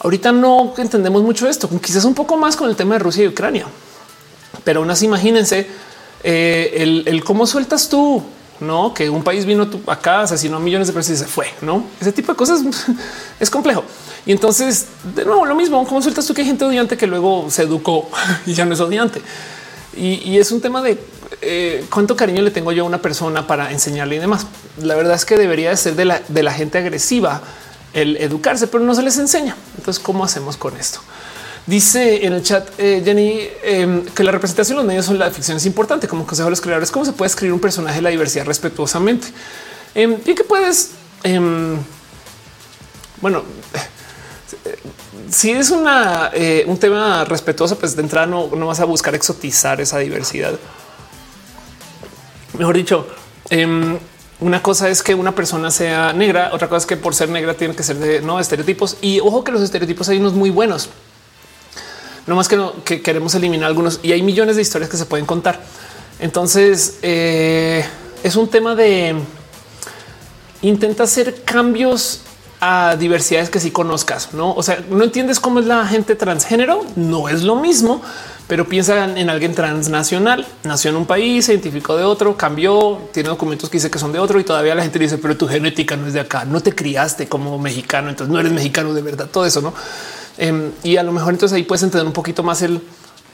Ahorita 0.00 0.32
no 0.32 0.72
entendemos 0.78 1.22
mucho 1.22 1.46
esto, 1.46 1.68
quizás 1.80 2.04
un 2.04 2.14
poco 2.14 2.36
más 2.38 2.56
con 2.56 2.70
el 2.70 2.76
tema 2.76 2.94
de 2.94 3.00
Rusia 3.00 3.24
y 3.24 3.28
Ucrania, 3.28 3.66
pero 4.64 4.80
aún 4.80 4.90
así 4.90 5.04
imagínense 5.04 5.66
eh, 6.22 7.04
el, 7.06 7.22
cómo 7.22 7.46
sueltas 7.46 7.88
tú, 7.90 8.22
no 8.60 8.94
que 8.94 9.10
un 9.10 9.22
país 9.22 9.44
vino 9.44 9.68
acá, 9.86 10.22
asesinó 10.22 10.56
a 10.56 10.60
millones 10.60 10.88
de 10.88 10.94
personas 10.94 11.20
y 11.20 11.24
se 11.24 11.28
fue, 11.28 11.48
no 11.60 11.84
ese 12.00 12.12
tipo 12.12 12.32
de 12.32 12.36
cosas 12.36 12.62
es 13.40 13.50
complejo. 13.50 13.84
Y 14.24 14.32
entonces, 14.32 14.86
de 15.14 15.24
nuevo, 15.24 15.44
lo 15.44 15.54
mismo, 15.54 15.86
cómo 15.86 16.00
sueltas 16.00 16.26
tú 16.26 16.32
que 16.32 16.42
hay 16.42 16.46
gente 16.46 16.64
odiante 16.64 16.96
que 16.96 17.06
luego 17.06 17.46
se 17.50 17.62
educó 17.62 18.08
y 18.46 18.54
ya 18.54 18.64
no 18.64 18.74
es 18.74 18.80
odiante. 18.80 19.20
Y, 19.96 20.38
es 20.38 20.52
un 20.52 20.60
tema 20.60 20.80
de 20.82 20.98
eh, 21.42 21.84
cuánto 21.92 22.16
cariño 22.16 22.42
le 22.42 22.52
tengo 22.52 22.70
yo 22.70 22.84
a 22.84 22.86
una 22.86 23.02
persona 23.02 23.46
para 23.46 23.72
enseñarle 23.72 24.16
y 24.16 24.18
demás. 24.18 24.46
La 24.78 24.94
verdad 24.94 25.14
es 25.14 25.24
que 25.24 25.36
debería 25.36 25.76
ser 25.76 25.96
de 25.96 26.04
la, 26.04 26.22
de 26.28 26.42
la 26.42 26.52
gente 26.52 26.78
agresiva 26.78 27.42
el 27.92 28.16
educarse, 28.16 28.66
pero 28.66 28.84
no 28.84 28.94
se 28.94 29.02
les 29.02 29.18
enseña. 29.18 29.56
Entonces, 29.76 30.02
¿cómo 30.02 30.24
hacemos 30.24 30.56
con 30.56 30.76
esto? 30.76 31.00
Dice 31.66 32.24
en 32.24 32.32
el 32.32 32.42
chat 32.42 32.68
eh, 32.78 33.02
Jenny 33.04 33.48
em, 33.62 34.04
que 34.06 34.24
la 34.24 34.32
representación 34.32 34.76
de 34.76 34.82
los 34.82 34.88
medios 34.88 35.06
son 35.06 35.18
la 35.18 35.30
ficción 35.30 35.56
es 35.56 35.66
importante 35.66 36.08
como 36.08 36.26
consejo 36.26 36.46
de 36.46 36.50
los 36.50 36.60
creadores. 36.60 36.90
¿Cómo 36.90 37.04
se 37.04 37.12
puede 37.12 37.28
escribir 37.28 37.52
un 37.52 37.60
personaje 37.60 37.96
de 37.96 38.02
la 38.02 38.10
diversidad 38.10 38.46
respetuosamente? 38.46 39.28
Eh, 39.94 40.18
y 40.24 40.34
que 40.34 40.44
puedes, 40.44 40.92
em, 41.22 41.76
bueno, 43.20 43.44
si 45.30 45.50
es 45.50 45.70
una, 45.70 46.30
eh, 46.32 46.64
un 46.66 46.78
tema 46.78 47.24
respetuoso, 47.24 47.78
pues 47.78 47.94
de 47.94 48.02
entrada 48.02 48.26
no, 48.26 48.48
no, 48.48 48.66
vas 48.66 48.80
a 48.80 48.84
buscar 48.84 49.14
exotizar 49.14 49.80
esa 49.80 49.98
diversidad. 49.98 50.58
Mejor 52.58 52.76
dicho, 52.76 53.06
una 54.40 54.62
cosa 54.62 54.88
es 54.88 55.02
que 55.02 55.14
una 55.14 55.34
persona 55.34 55.70
sea 55.70 56.12
negra, 56.12 56.50
otra 56.52 56.68
cosa 56.68 56.78
es 56.78 56.86
que 56.86 56.96
por 56.96 57.14
ser 57.14 57.28
negra 57.28 57.54
tiene 57.54 57.74
que 57.74 57.82
ser 57.82 57.96
de 57.96 58.22
no 58.22 58.40
estereotipos. 58.40 58.96
Y 59.02 59.20
ojo 59.20 59.44
que 59.44 59.52
los 59.52 59.60
estereotipos 59.60 60.08
hay 60.08 60.18
unos 60.18 60.32
muy 60.32 60.50
buenos. 60.50 60.88
No 62.26 62.36
más 62.36 62.48
que, 62.48 62.56
no, 62.56 62.84
que 62.84 63.02
queremos 63.02 63.34
eliminar 63.34 63.66
algunos 63.66 64.00
y 64.02 64.12
hay 64.12 64.22
millones 64.22 64.56
de 64.56 64.62
historias 64.62 64.90
que 64.90 64.96
se 64.96 65.06
pueden 65.06 65.26
contar. 65.26 65.60
Entonces 66.20 66.98
eh, 67.02 67.84
es 68.22 68.36
un 68.36 68.48
tema 68.48 68.74
de 68.74 69.16
intenta 70.62 71.04
hacer 71.04 71.42
cambios 71.44 72.20
a 72.60 72.96
diversidades 72.96 73.48
que 73.48 73.58
sí 73.58 73.70
conozcas, 73.70 74.34
no? 74.34 74.52
O 74.52 74.62
sea, 74.62 74.84
no 74.90 75.02
entiendes 75.02 75.40
cómo 75.40 75.60
es 75.60 75.66
la 75.66 75.86
gente 75.86 76.14
transgénero, 76.14 76.84
no 76.94 77.28
es 77.28 77.42
lo 77.42 77.56
mismo, 77.56 78.02
pero 78.50 78.68
piensa 78.68 79.04
en 79.04 79.30
alguien 79.30 79.54
transnacional, 79.54 80.44
nació 80.64 80.90
en 80.90 80.96
un 80.96 81.06
país, 81.06 81.44
se 81.44 81.52
identificó 81.52 81.96
de 81.96 82.02
otro, 82.02 82.36
cambió, 82.36 83.00
tiene 83.12 83.28
documentos 83.28 83.70
que 83.70 83.76
dice 83.76 83.92
que 83.92 83.98
son 84.00 84.10
de 84.10 84.18
otro 84.18 84.40
y 84.40 84.44
todavía 84.44 84.74
la 84.74 84.82
gente 84.82 84.98
dice, 84.98 85.18
pero 85.18 85.36
tu 85.36 85.46
genética 85.46 85.94
no 85.94 86.08
es 86.08 86.14
de 86.14 86.18
acá, 86.18 86.44
no 86.44 86.60
te 86.60 86.74
criaste 86.74 87.28
como 87.28 87.60
mexicano, 87.60 88.08
entonces 88.08 88.32
no 88.32 88.40
eres 88.40 88.50
mexicano 88.50 88.92
de 88.92 89.02
verdad, 89.02 89.28
todo 89.30 89.46
eso, 89.46 89.60
¿no? 89.60 89.72
Em, 90.36 90.72
y 90.82 90.96
a 90.96 91.04
lo 91.04 91.12
mejor 91.12 91.32
entonces 91.32 91.54
ahí 91.54 91.62
puedes 91.62 91.84
entender 91.84 92.04
un 92.04 92.12
poquito 92.12 92.42
más 92.42 92.60
el 92.62 92.80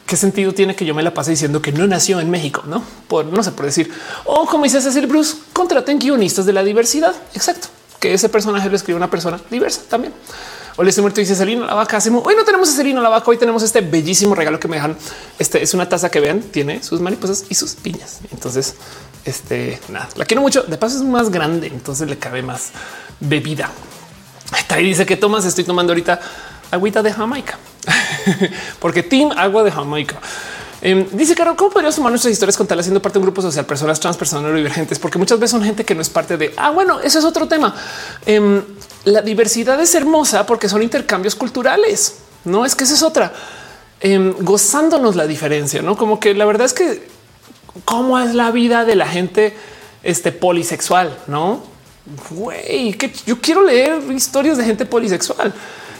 qué 0.04 0.16
sentido 0.16 0.52
tiene 0.52 0.76
que 0.76 0.84
yo 0.84 0.94
me 0.94 1.02
la 1.02 1.14
pase 1.14 1.30
diciendo 1.30 1.62
que 1.62 1.72
no 1.72 1.86
nació 1.86 2.20
en 2.20 2.28
México, 2.28 2.64
no 2.66 2.82
por 3.08 3.24
no 3.24 3.42
sé 3.42 3.52
por 3.52 3.64
decir 3.64 3.90
o 4.26 4.44
como 4.44 4.64
dice 4.64 4.82
Cecil 4.82 5.06
Bruce, 5.06 5.34
contraten 5.54 5.98
guionistas 5.98 6.44
de 6.44 6.52
la 6.52 6.62
diversidad. 6.62 7.14
Exacto, 7.32 7.68
que 8.00 8.12
ese 8.12 8.28
personaje 8.28 8.68
lo 8.68 8.76
escribe 8.76 8.98
una 8.98 9.08
persona 9.08 9.40
diversa 9.50 9.80
también. 9.88 10.12
Hola, 10.78 10.90
estoy 10.90 11.00
muerto. 11.00 11.22
Dice 11.22 11.34
Celino 11.34 11.64
la 11.64 11.72
vaca. 11.72 11.96
Hoy 11.96 12.36
no 12.36 12.44
tenemos 12.44 12.68
Celino 12.68 13.00
la 13.00 13.08
vaca. 13.08 13.30
Hoy 13.30 13.38
tenemos 13.38 13.62
este 13.62 13.80
bellísimo 13.80 14.34
regalo 14.34 14.60
que 14.60 14.68
me 14.68 14.76
dejan. 14.76 14.94
Este 15.38 15.62
es 15.62 15.72
una 15.72 15.88
taza 15.88 16.10
que 16.10 16.20
vean, 16.20 16.42
tiene 16.42 16.82
sus 16.82 17.00
mariposas 17.00 17.46
y 17.48 17.54
sus 17.54 17.74
piñas. 17.76 18.20
Entonces, 18.30 18.74
este 19.24 19.80
nada, 19.88 20.06
la 20.16 20.26
quiero 20.26 20.42
mucho. 20.42 20.64
De 20.64 20.76
paso 20.76 20.98
es 20.98 21.02
más 21.02 21.30
grande, 21.30 21.68
entonces 21.68 22.06
le 22.10 22.18
cabe 22.18 22.42
más 22.42 22.72
bebida. 23.20 23.70
Ahí 24.68 24.84
dice 24.84 25.06
que 25.06 25.16
tomas. 25.16 25.46
Estoy 25.46 25.64
tomando 25.64 25.94
ahorita 25.94 26.20
agüita 26.70 27.02
de 27.02 27.10
Jamaica 27.10 27.58
porque 28.78 29.02
team 29.02 29.30
agua 29.34 29.62
de 29.62 29.70
Jamaica. 29.70 30.20
Em, 30.82 31.06
dice 31.12 31.34
Caro, 31.34 31.56
¿cómo 31.56 31.70
podríamos 31.70 31.96
tomar 31.96 32.12
nuestras 32.12 32.32
historias 32.32 32.56
con 32.56 32.66
tal 32.66 32.78
haciendo 32.78 33.00
parte 33.00 33.14
de 33.14 33.20
un 33.20 33.26
grupo 33.26 33.40
social, 33.40 33.64
personas 33.64 33.98
trans, 33.98 34.16
personas 34.16 34.44
neurodivergentes? 34.44 34.98
Porque 34.98 35.18
muchas 35.18 35.38
veces 35.38 35.52
son 35.52 35.62
gente 35.62 35.84
que 35.84 35.94
no 35.94 36.02
es 36.02 36.10
parte 36.10 36.36
de. 36.36 36.52
Ah, 36.56 36.70
bueno, 36.70 37.00
eso 37.00 37.18
es 37.18 37.24
otro 37.24 37.48
tema. 37.48 37.74
Em, 38.26 38.62
la 39.04 39.22
diversidad 39.22 39.80
es 39.80 39.94
hermosa 39.94 40.44
porque 40.44 40.68
son 40.68 40.82
intercambios 40.82 41.34
culturales. 41.34 42.16
No 42.44 42.64
es 42.64 42.74
que 42.74 42.84
esa 42.84 42.94
es 42.94 43.02
otra. 43.02 43.32
Em, 44.00 44.34
gozándonos 44.40 45.16
la 45.16 45.26
diferencia, 45.26 45.80
no 45.80 45.96
como 45.96 46.20
que 46.20 46.34
la 46.34 46.44
verdad 46.44 46.66
es 46.66 46.74
que 46.74 47.08
cómo 47.84 48.18
es 48.18 48.34
la 48.34 48.50
vida 48.50 48.84
de 48.84 48.94
la 48.94 49.06
gente 49.06 49.56
este 50.02 50.32
polisexual, 50.32 51.16
no? 51.26 51.62
Güey, 52.30 52.92
que 52.92 53.12
yo 53.26 53.40
quiero 53.40 53.64
leer 53.64 54.00
historias 54.12 54.58
de 54.58 54.64
gente 54.64 54.84
polisexual. 54.86 55.52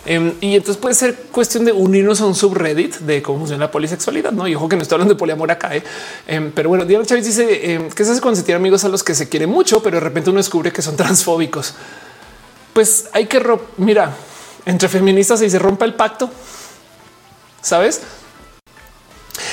Em, 0.06 0.34
y 0.40 0.54
entonces 0.54 0.80
puede 0.80 0.94
ser 0.94 1.16
cuestión 1.32 1.64
de 1.64 1.72
unirnos 1.72 2.20
a 2.20 2.26
un 2.26 2.34
subreddit 2.36 2.94
de 2.98 3.20
cómo 3.22 3.40
funciona 3.40 3.66
la 3.66 3.70
polisexualidad. 3.72 4.30
No, 4.30 4.46
y 4.46 4.54
ojo 4.54 4.68
que 4.68 4.76
no 4.76 4.82
estoy 4.82 4.94
hablando 4.94 5.14
de 5.14 5.18
poliamor 5.18 5.50
acá. 5.50 5.74
¿eh? 5.74 5.82
Em, 6.28 6.52
pero 6.52 6.68
bueno, 6.68 6.84
Diana 6.84 7.04
Chávez 7.04 7.26
dice 7.26 7.72
em, 7.72 7.90
que 7.90 8.04
se 8.04 8.12
hace 8.12 8.20
cuando 8.20 8.36
se 8.36 8.44
tiene 8.44 8.56
amigos 8.56 8.84
a 8.84 8.88
los 8.88 9.02
que 9.02 9.14
se 9.14 9.28
quiere 9.28 9.48
mucho, 9.48 9.82
pero 9.82 9.96
de 9.96 10.00
repente 10.00 10.30
uno 10.30 10.38
descubre 10.38 10.72
que 10.72 10.80
son 10.80 10.96
transfóbicos. 10.96 11.74
Pues 12.72 13.08
hay 13.12 13.26
que 13.26 13.42
mira 13.78 14.14
entre 14.64 14.88
feministas 14.88 15.42
y 15.42 15.50
se 15.50 15.58
rompe 15.58 15.84
el 15.84 15.94
pacto. 15.94 16.30
Sabes? 17.60 18.02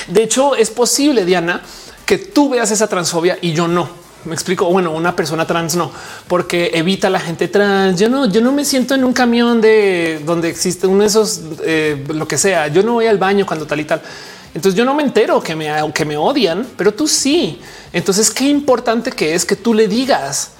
De 0.06 0.22
hecho, 0.22 0.54
es 0.54 0.70
posible, 0.70 1.24
Diana, 1.24 1.62
que 2.06 2.18
tú 2.18 2.50
veas 2.50 2.70
esa 2.70 2.86
transfobia 2.86 3.38
y 3.40 3.52
yo 3.52 3.66
no. 3.66 4.03
Me 4.24 4.34
explico. 4.34 4.66
Bueno, 4.66 4.92
una 4.92 5.14
persona 5.14 5.46
trans 5.46 5.76
no, 5.76 5.90
porque 6.28 6.70
evita 6.74 7.10
la 7.10 7.20
gente 7.20 7.48
trans. 7.48 7.98
Yo 7.98 8.08
no, 8.08 8.26
yo 8.26 8.40
no 8.40 8.52
me 8.52 8.64
siento 8.64 8.94
en 8.94 9.04
un 9.04 9.12
camión 9.12 9.60
de 9.60 10.22
donde 10.24 10.48
existe 10.48 10.86
uno 10.86 11.00
de 11.00 11.06
esos, 11.06 11.40
eh, 11.62 12.04
lo 12.08 12.26
que 12.26 12.38
sea. 12.38 12.68
Yo 12.68 12.82
no 12.82 12.94
voy 12.94 13.06
al 13.06 13.18
baño 13.18 13.44
cuando 13.44 13.66
tal 13.66 13.80
y 13.80 13.84
tal. 13.84 14.00
Entonces 14.54 14.78
yo 14.78 14.84
no 14.84 14.94
me 14.94 15.02
entero 15.02 15.42
que 15.42 15.56
me, 15.56 15.70
que 15.92 16.04
me 16.04 16.16
odian, 16.16 16.66
pero 16.76 16.94
tú 16.94 17.08
sí. 17.08 17.60
Entonces 17.92 18.30
qué 18.30 18.48
importante 18.48 19.10
que 19.10 19.34
es 19.34 19.44
que 19.44 19.56
tú 19.56 19.74
le 19.74 19.88
digas 19.88 20.52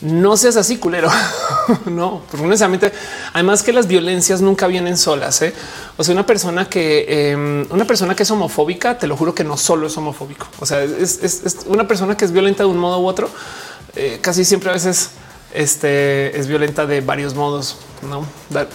no 0.00 0.36
seas 0.36 0.56
así 0.56 0.76
culero. 0.78 1.10
no, 1.86 2.22
porque 2.30 2.46
necesariamente, 2.46 2.92
además 3.32 3.62
que 3.62 3.72
las 3.72 3.86
violencias 3.86 4.40
nunca 4.40 4.66
vienen 4.66 4.96
solas. 4.96 5.40
¿eh? 5.42 5.54
O 5.96 6.04
sea, 6.04 6.12
una 6.14 6.26
persona 6.26 6.68
que 6.68 7.30
em, 7.30 7.66
una 7.70 7.84
persona 7.84 8.14
que 8.14 8.24
es 8.24 8.30
homofóbica, 8.30 8.98
te 8.98 9.06
lo 9.06 9.16
juro 9.16 9.34
que 9.34 9.44
no 9.44 9.56
solo 9.56 9.86
es 9.86 9.96
homofóbico. 9.96 10.46
O 10.60 10.66
sea, 10.66 10.82
es, 10.82 11.58
una 11.66 11.86
persona 11.88 12.16
que 12.16 12.24
es 12.24 12.32
violenta 12.32 12.64
de 12.64 12.68
un 12.68 12.78
modo 12.78 13.00
u 13.00 13.06
otro. 13.06 13.30
Eh, 13.96 14.18
casi 14.20 14.44
siempre 14.44 14.70
a 14.70 14.72
veces 14.72 15.10
este, 15.52 16.38
es 16.38 16.48
violenta 16.48 16.86
de 16.86 17.00
varios 17.00 17.34
modos. 17.34 17.76
No, 18.02 18.26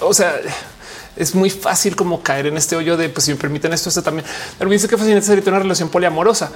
o 0.02 0.14
sea, 0.14 0.40
es 1.16 1.36
muy 1.36 1.50
fácil 1.50 1.96
como 1.96 2.24
caer 2.24 2.48
en 2.48 2.58
este 2.58 2.76
hoyo 2.76 2.98
de 2.98 3.10
pues 3.10 3.26
si 3.26 3.32
me 3.32 3.38
permiten 3.38 3.74
esto, 3.74 3.90
esto 3.90 4.02
también. 4.02 4.26
Pero 4.58 4.72
dice 4.72 4.88
que 4.88 4.98
fascinante 4.98 5.28
sería 5.28 5.44
una 5.48 5.60
relación 5.60 5.90
poliamorosa 5.90 6.52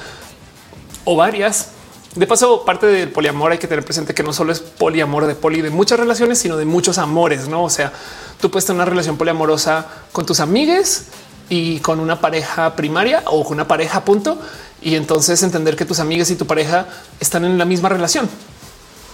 o 1.03 1.15
varias 1.15 1.67
De 2.15 2.27
paso, 2.27 2.63
parte 2.63 2.85
del 2.85 3.09
poliamor 3.09 3.51
hay 3.51 3.57
que 3.57 3.67
tener 3.67 3.83
presente 3.83 4.13
que 4.13 4.21
no 4.21 4.33
solo 4.33 4.51
es 4.51 4.59
poliamor 4.59 5.25
de 5.25 5.33
poli 5.33 5.61
de 5.61 5.71
muchas 5.71 5.99
relaciones, 5.99 6.37
sino 6.37 6.57
de 6.57 6.65
muchos 6.65 6.99
amores, 6.99 7.47
no? 7.47 7.63
O 7.63 7.69
sea, 7.71 7.91
tú 8.39 8.51
puedes 8.51 8.65
tener 8.65 8.77
una 8.81 8.85
relación 8.85 9.17
poliamorosa 9.17 9.87
con 10.11 10.23
tus 10.23 10.39
amigues 10.39 11.05
y 11.49 11.79
con 11.79 11.99
una 11.99 12.21
pareja 12.21 12.75
primaria 12.75 13.23
o 13.25 13.43
con 13.43 13.55
una 13.55 13.67
pareja 13.67 14.05
punto. 14.05 14.37
Y 14.81 14.95
entonces 14.95 15.41
entender 15.41 15.75
que 15.75 15.85
tus 15.85 15.99
amigas 15.99 16.29
y 16.29 16.35
tu 16.35 16.45
pareja 16.45 16.85
están 17.19 17.45
en 17.45 17.57
la 17.57 17.65
misma 17.65 17.89
relación. 17.89 18.29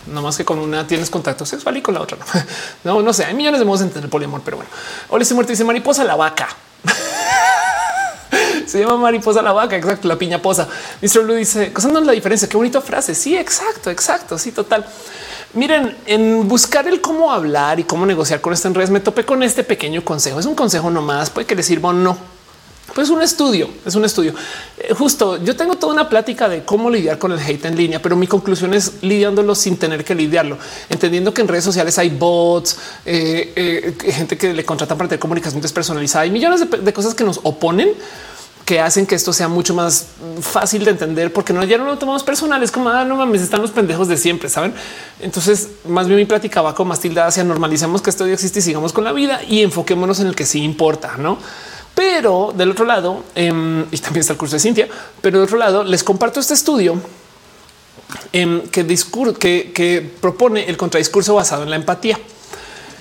No 0.07 0.21
más 0.21 0.35
que 0.35 0.43
con 0.43 0.59
una 0.59 0.85
tienes 0.85 1.09
contacto 1.09 1.45
sexual 1.45 1.77
y 1.77 1.81
con 1.81 1.93
la 1.93 2.01
otra 2.01 2.17
no. 2.17 2.25
No, 2.95 3.01
no 3.01 3.13
sé. 3.13 3.23
Hay 3.23 3.33
millones 3.33 3.59
de 3.59 3.65
modos 3.65 3.79
de 3.79 3.87
entender 3.87 4.09
poliamor, 4.09 4.41
pero 4.43 4.57
bueno. 4.57 4.71
Hola, 5.09 5.23
se 5.23 5.33
muerto 5.33 5.51
dice 5.51 5.63
mariposa 5.63 6.03
la 6.03 6.15
vaca. 6.15 6.49
Se 8.69 8.79
llama 8.79 8.97
mariposa 8.97 9.41
la 9.41 9.51
vaca. 9.51 9.75
Exacto. 9.75 10.07
La 10.07 10.17
piña 10.17 10.41
posa. 10.41 10.67
Mr. 11.01 11.23
Lu 11.23 11.33
dice 11.33 11.73
no 11.91 11.99
es 11.99 12.05
la 12.05 12.13
diferencia. 12.13 12.47
Qué 12.47 12.57
bonita 12.57 12.81
frase. 12.81 13.15
Sí, 13.15 13.35
exacto, 13.35 13.89
exacto. 13.89 14.37
Sí, 14.37 14.51
total. 14.51 14.85
Miren, 15.53 15.97
en 16.05 16.47
buscar 16.47 16.87
el 16.87 17.01
cómo 17.01 17.31
hablar 17.31 17.79
y 17.79 17.83
cómo 17.83 18.05
negociar 18.05 18.39
con 18.39 18.53
esta 18.53 18.67
en 18.67 18.75
redes, 18.75 18.91
me 18.91 18.99
topé 18.99 19.25
con 19.25 19.41
este 19.41 19.63
pequeño 19.63 20.03
consejo. 20.03 20.39
Es 20.39 20.45
un 20.45 20.53
consejo 20.53 20.91
nomás, 20.91 21.31
puede 21.31 21.47
que 21.47 21.55
le 21.55 21.63
sirva 21.63 21.89
o 21.89 21.93
no. 21.93 22.17
Pues 22.93 23.09
un 23.09 23.21
estudio, 23.21 23.69
es 23.85 23.95
un 23.95 24.05
estudio. 24.05 24.33
Eh, 24.77 24.93
justo 24.93 25.43
yo 25.43 25.55
tengo 25.55 25.75
toda 25.75 25.93
una 25.93 26.09
plática 26.09 26.49
de 26.49 26.63
cómo 26.63 26.89
lidiar 26.89 27.17
con 27.17 27.31
el 27.31 27.39
hate 27.39 27.65
en 27.65 27.75
línea, 27.75 28.01
pero 28.01 28.15
mi 28.15 28.27
conclusión 28.27 28.73
es 28.73 28.93
lidiándolo 29.01 29.55
sin 29.55 29.77
tener 29.77 30.03
que 30.03 30.15
lidiarlo, 30.15 30.57
entendiendo 30.89 31.33
que 31.33 31.41
en 31.41 31.47
redes 31.47 31.63
sociales 31.63 31.97
hay 31.97 32.09
bots, 32.09 32.77
eh, 33.05 33.53
eh, 33.55 34.11
gente 34.11 34.37
que 34.37 34.53
le 34.53 34.65
contratan 34.65 34.97
para 34.97 35.07
tener 35.07 35.19
comunicación 35.19 35.61
despersonalizada 35.61 36.25
y 36.25 36.31
millones 36.31 36.65
de 36.69 36.93
cosas 36.93 37.13
que 37.13 37.23
nos 37.23 37.39
oponen 37.43 37.93
que 38.69 38.79
hacen 38.79 39.07
que 39.07 39.15
esto 39.15 39.33
sea 39.33 39.47
mucho 39.47 39.73
más 39.73 40.09
fácil 40.41 40.85
de 40.85 40.91
entender, 40.91 41.33
porque 41.33 41.53
no 41.53 41.63
ya 41.63 41.79
no 41.79 41.85
lo 41.85 41.97
tomamos 41.97 42.21
personal. 42.21 42.61
Es 42.61 42.69
como 42.69 42.89
ah, 42.89 43.03
no 43.03 43.15
mames, 43.15 43.41
están 43.41 43.63
los 43.63 43.71
pendejos 43.71 44.07
de 44.07 44.15
siempre, 44.15 44.47
saben? 44.47 44.75
Entonces, 45.19 45.69
más 45.85 46.05
bien 46.05 46.19
mi 46.19 46.25
plática 46.25 46.61
va 46.61 46.75
con 46.75 46.87
más 46.87 46.99
tilda 46.99 47.25
hacia 47.25 47.43
normalicemos 47.43 48.03
que 48.03 48.11
esto 48.11 48.27
ya 48.27 48.33
existe 48.33 48.59
y 48.59 48.61
sigamos 48.61 48.93
con 48.93 49.05
la 49.05 49.11
vida 49.11 49.41
y 49.43 49.63
enfoquémonos 49.63 50.19
en 50.19 50.27
el 50.27 50.35
que 50.35 50.45
sí 50.45 50.61
importa, 50.61 51.17
no? 51.17 51.39
Pero 51.95 52.53
del 52.55 52.69
otro 52.69 52.85
lado, 52.85 53.23
em, 53.33 53.87
y 53.89 53.97
también 53.97 54.21
está 54.21 54.33
el 54.33 54.37
curso 54.37 54.55
de 54.55 54.59
Cintia, 54.59 54.87
pero 55.19 55.39
del 55.39 55.45
otro 55.45 55.57
lado 55.57 55.83
les 55.83 56.03
comparto 56.03 56.39
este 56.39 56.53
estudio 56.53 57.01
em, 58.33 58.61
que, 58.67 58.85
que, 58.85 59.71
que 59.73 60.13
propone 60.21 60.69
el 60.69 60.77
contradiscurso 60.77 61.33
basado 61.33 61.63
en 61.63 61.71
la 61.71 61.75
empatía. 61.75 62.19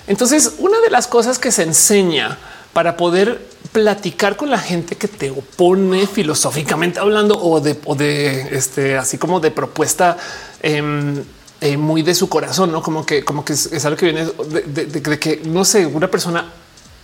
Entonces, 0.07 0.53
una 0.57 0.79
de 0.79 0.89
las 0.89 1.05
cosas 1.05 1.37
que 1.37 1.51
se 1.51 1.61
enseña 1.61 2.39
para 2.73 2.97
poder 2.97 3.47
platicar 3.71 4.35
con 4.35 4.49
la 4.49 4.59
gente 4.59 4.95
que 4.95 5.07
te 5.07 5.29
opone 5.29 6.07
filosóficamente 6.07 6.99
hablando 6.99 7.39
o 7.39 7.59
de, 7.59 7.75
de 7.97 8.55
este, 8.55 8.97
así 8.97 9.17
como 9.17 9.39
de 9.39 9.51
propuesta 9.51 10.17
em, 10.61 11.23
eh, 11.61 11.77
muy 11.77 12.01
de 12.01 12.15
su 12.15 12.29
corazón, 12.29 12.71
no 12.71 12.81
como 12.81 13.05
que, 13.05 13.23
como 13.23 13.43
que 13.43 13.53
es, 13.53 13.85
algo 13.85 13.97
que 13.97 14.05
viene 14.05 14.25
de, 14.65 15.19
que 15.19 15.41
no 15.45 15.65
sé, 15.65 15.85
una 15.85 16.09
persona 16.09 16.51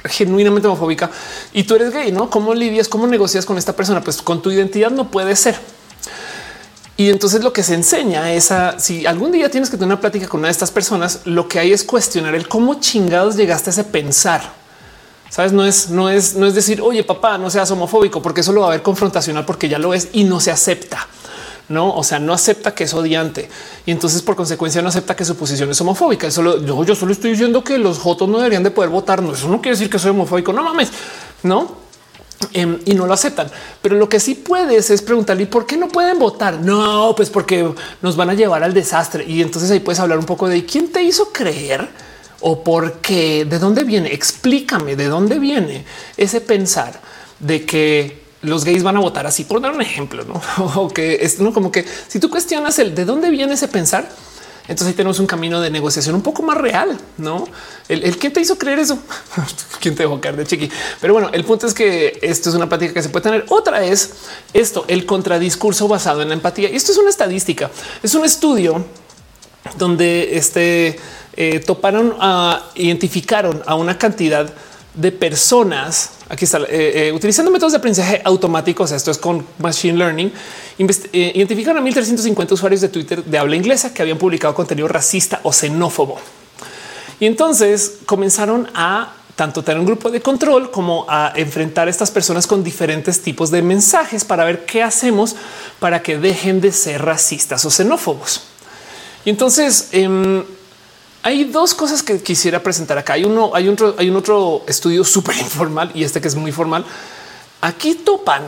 genuinamente 0.06 0.68
homofóbica 0.68 1.10
y 1.52 1.64
tú 1.64 1.76
eres 1.76 1.92
gay, 1.92 2.12
no? 2.12 2.30
¿Cómo 2.30 2.54
lidias? 2.54 2.88
¿Cómo 2.88 3.08
negocias 3.08 3.46
con 3.46 3.58
esta 3.58 3.76
persona? 3.76 4.02
Pues 4.02 4.22
con 4.22 4.42
tu 4.42 4.52
identidad 4.52 4.92
no 4.92 5.12
puede 5.12 5.36
ser. 5.36 5.56
Y 6.98 7.10
entonces 7.10 7.44
lo 7.44 7.52
que 7.52 7.64
se 7.64 7.74
enseña 7.74 8.32
es 8.32 8.52
a 8.52 8.80
si 8.80 9.06
algún 9.06 9.34
día 9.34 9.52
tienes 9.52 9.70
que 9.70 9.76
tener 9.76 9.88
una 9.88 10.00
plática 10.00 10.28
con 10.28 10.40
una 10.40 10.48
de 10.48 10.54
estas 10.54 10.72
personas, 10.72 11.22
lo 11.26 11.50
que 11.50 11.60
hay 11.60 11.74
es 11.74 11.84
cuestionar 11.84 12.34
el 12.36 12.48
cómo 12.48 12.76
chingados 12.76 13.36
llegaste 13.36 13.72
a 13.72 13.74
ese 13.74 13.84
pensar 13.84 14.65
Sabes, 15.30 15.52
no 15.52 15.66
es, 15.66 15.90
no 15.90 16.10
es, 16.10 16.36
no 16.36 16.46
es 16.46 16.56
decir, 16.56 16.82
oye, 16.82 17.04
papá, 17.04 17.38
no 17.38 17.50
seas 17.50 17.70
homofóbico, 17.72 18.22
porque 18.22 18.42
eso 18.42 18.54
lo 18.54 18.62
va 18.62 18.68
a 18.68 18.70
haber 18.70 18.82
confrontacional 18.82 19.46
porque 19.46 19.68
ya 19.68 19.80
lo 19.80 19.94
es 19.94 20.10
y 20.14 20.24
no 20.24 20.40
se 20.40 20.52
acepta. 20.52 21.08
No, 21.68 21.96
o 21.96 22.04
sea, 22.04 22.20
no 22.20 22.32
acepta 22.32 22.76
que 22.76 22.84
es 22.84 22.94
odiante 22.94 23.50
y 23.88 23.92
entonces 23.92 24.22
por 24.22 24.36
consecuencia 24.36 24.84
no 24.84 24.90
acepta 24.90 25.16
que 25.16 25.26
su 25.26 25.36
posición 25.36 25.72
es 25.72 25.82
homofóbica. 25.82 26.30
Solo 26.30 26.62
yo, 26.64 26.84
yo 26.84 26.94
solo 26.94 27.12
estoy 27.12 27.32
diciendo 27.32 27.64
que 27.64 27.80
los 27.80 27.98
jotos 27.98 28.30
no 28.30 28.38
deberían 28.38 28.62
de 28.62 28.70
poder 28.70 28.92
votar. 28.92 29.24
No, 29.24 29.34
eso 29.34 29.48
no 29.48 29.62
quiere 29.62 29.76
decir 29.76 29.90
que 29.90 29.98
soy 29.98 30.12
homofóbico. 30.12 30.54
No 30.54 30.62
mames, 30.62 30.92
no. 31.42 31.86
Em, 32.54 32.80
y 32.86 32.94
no 32.94 33.08
lo 33.08 33.14
aceptan. 33.14 33.50
Pero 33.82 33.96
lo 33.96 34.08
que 34.08 34.20
sí 34.20 34.36
puedes 34.36 34.92
es 34.92 35.02
preguntarle 35.02 35.44
¿y 35.44 35.46
por 35.48 35.66
qué 35.66 35.76
no 35.76 35.88
pueden 35.88 36.20
votar? 36.20 36.60
No, 36.60 37.14
pues 37.16 37.32
porque 37.32 37.74
nos 38.02 38.16
van 38.16 38.30
a 38.30 38.36
llevar 38.36 38.64
al 38.64 38.74
desastre. 38.74 39.26
Y 39.28 39.42
entonces 39.42 39.72
ahí 39.72 39.80
puedes 39.80 40.00
hablar 40.00 40.20
un 40.20 40.26
poco 40.26 40.48
de 40.48 40.66
quién 40.66 40.92
te 40.92 41.02
hizo 41.02 41.32
creer 41.32 41.90
o 42.48 42.64
por 42.64 43.00
qué, 43.00 43.44
de 43.44 43.58
dónde 43.58 43.84
viene, 43.84 44.14
explícame 44.14 44.96
de 44.96 45.08
dónde 45.08 45.40
viene 45.40 45.84
ese 46.16 46.42
pensar 46.42 47.02
de 47.40 47.66
que 47.66 48.22
los 48.44 48.64
gays 48.64 48.84
van 48.84 48.98
a 48.98 49.00
votar 49.00 49.26
así, 49.26 49.46
por 49.46 49.60
dar 49.62 49.72
un 49.72 49.82
ejemplo, 49.82 50.24
¿no? 50.24 50.40
O 50.76 50.90
que 50.90 51.16
es 51.22 51.40
¿no? 51.40 51.52
como 51.52 51.72
que 51.72 51.84
si 52.08 52.20
tú 52.20 52.30
cuestionas 52.30 52.78
el 52.78 52.94
de 52.94 53.04
dónde 53.04 53.32
viene 53.32 53.56
ese 53.56 53.68
pensar, 53.68 54.08
entonces 54.68 54.90
ahí 54.90 54.94
tenemos 54.94 55.18
un 55.18 55.26
camino 55.26 55.60
de 55.60 55.72
negociación 55.72 56.14
un 56.14 56.22
poco 56.22 56.44
más 56.44 56.56
real, 56.56 56.96
¿no? 57.18 57.48
El, 57.90 58.04
el 58.04 58.16
quién 58.20 58.32
te 58.32 58.42
hizo 58.42 58.60
creer 58.60 58.78
eso, 58.78 59.00
quién 59.80 59.96
te 59.96 60.04
dejó 60.04 60.22
caer 60.22 60.36
de 60.36 60.46
chiqui. 60.46 60.70
Pero 61.02 61.14
bueno, 61.14 61.32
el 61.34 61.46
punto 61.46 61.66
es 61.66 61.74
que 61.74 62.20
esto 62.22 62.50
es 62.50 62.56
una 62.56 62.70
práctica 62.70 62.94
que 62.94 63.02
se 63.02 63.10
puede 63.10 63.24
tener. 63.24 63.46
Otra 63.50 63.84
es 63.84 64.12
esto, 64.54 64.86
el 64.88 65.08
contradiscurso 65.08 65.88
basado 65.88 66.22
en 66.22 66.28
la 66.28 66.36
empatía. 66.36 66.70
Y 66.70 66.76
esto 66.76 66.92
es 66.92 67.00
una 67.00 67.10
estadística, 67.10 67.72
es 68.04 68.14
un 68.14 68.24
estudio 68.24 68.86
donde 69.80 70.38
este 70.38 71.00
eh, 71.38 71.60
toparon, 71.60 72.16
a, 72.20 72.72
identificaron 72.76 73.62
a 73.66 73.76
una 73.76 73.98
cantidad 73.98 74.52
de 74.94 75.12
personas. 75.12 76.12
Aquí 76.30 76.46
está 76.46 76.60
eh, 76.60 77.10
eh, 77.10 77.12
utilizando 77.14 77.52
métodos 77.52 77.74
de 77.74 77.78
aprendizaje 77.80 78.22
automáticos. 78.24 78.92
Esto 78.92 79.12
es 79.12 79.18
con 79.18 79.46
machine 79.60 79.98
learning. 79.98 80.32
identificaron 80.78 81.80
a 81.80 81.82
1350 81.82 82.54
usuarios 82.54 82.82
de 82.82 82.90
Twitter 82.90 83.24
de 83.24 83.38
habla 83.38 83.56
inglesa 83.56 83.94
que 83.94 84.02
habían 84.02 84.18
publicado 84.18 84.56
contenido 84.56 84.88
racista 84.88 85.42
o 85.44 85.52
xenófobo. 85.52 86.18
Y 87.20 87.26
entonces 87.26 88.00
comenzaron 88.06 88.70
a 88.74 89.14
tanto 89.36 89.64
tener 89.64 89.80
un 89.80 89.86
grupo 89.86 90.10
de 90.10 90.22
control 90.22 90.72
como 90.72 91.06
a 91.10 91.34
enfrentar 91.36 91.88
a 91.88 91.92
estas 91.92 92.10
personas 92.12 92.48
con 92.48 92.64
diferentes 92.64 93.22
tipos 93.22 93.52
de 93.52 93.62
mensajes 93.62 94.24
para 94.24 94.46
ver 94.46 94.66
qué 94.66 94.82
hacemos 94.82 95.36
para 95.80 96.02
que 96.02 96.18
dejen 96.18 96.62
de 96.62 96.72
ser 96.72 97.04
racistas 97.04 97.66
o 97.66 97.70
xenófobos. 97.70 98.44
Y 99.26 99.30
entonces 99.30 99.90
em, 99.92 100.44
hay 101.26 101.46
dos 101.46 101.74
cosas 101.74 102.04
que 102.04 102.22
quisiera 102.22 102.62
presentar 102.62 103.00
acá. 103.00 103.14
Hay 103.14 103.24
uno, 103.24 103.50
hay 103.56 103.68
otro, 103.68 103.96
hay 103.98 104.12
un 104.12 104.16
otro 104.16 104.62
estudio 104.68 105.04
súper 105.04 105.36
informal 105.38 105.92
y 105.96 106.04
este 106.04 106.22
que 106.22 106.28
es 106.28 106.36
muy 106.36 106.52
formal. 106.52 106.86
Aquí 107.62 107.96
topan 107.96 108.44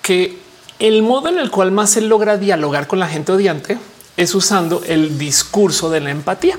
que 0.00 0.38
el 0.78 1.02
modo 1.02 1.28
en 1.28 1.38
el 1.38 1.50
cual 1.50 1.72
más 1.72 1.90
se 1.90 2.00
logra 2.00 2.38
dialogar 2.38 2.86
con 2.86 2.98
la 2.98 3.06
gente 3.06 3.32
odiante 3.32 3.78
es 4.16 4.34
usando 4.34 4.82
el 4.86 5.18
discurso 5.18 5.90
de 5.90 6.00
la 6.00 6.10
empatía. 6.10 6.58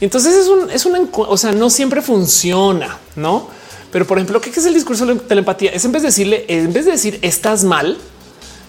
Entonces 0.00 0.36
es 0.36 0.46
un, 0.46 0.70
es 0.70 0.86
una, 0.86 1.00
o 1.14 1.36
sea, 1.36 1.50
no 1.50 1.68
siempre 1.68 2.00
funciona, 2.00 2.96
no? 3.16 3.48
Pero 3.90 4.06
por 4.06 4.18
ejemplo, 4.18 4.40
¿qué 4.40 4.50
es 4.50 4.66
el 4.66 4.74
discurso 4.74 5.04
de 5.04 5.34
la 5.34 5.40
empatía? 5.40 5.72
Es 5.72 5.84
en 5.84 5.90
vez 5.90 6.02
de 6.02 6.08
decirle, 6.10 6.44
en 6.46 6.72
vez 6.72 6.84
de 6.84 6.92
decir 6.92 7.18
estás 7.22 7.64
mal, 7.64 7.98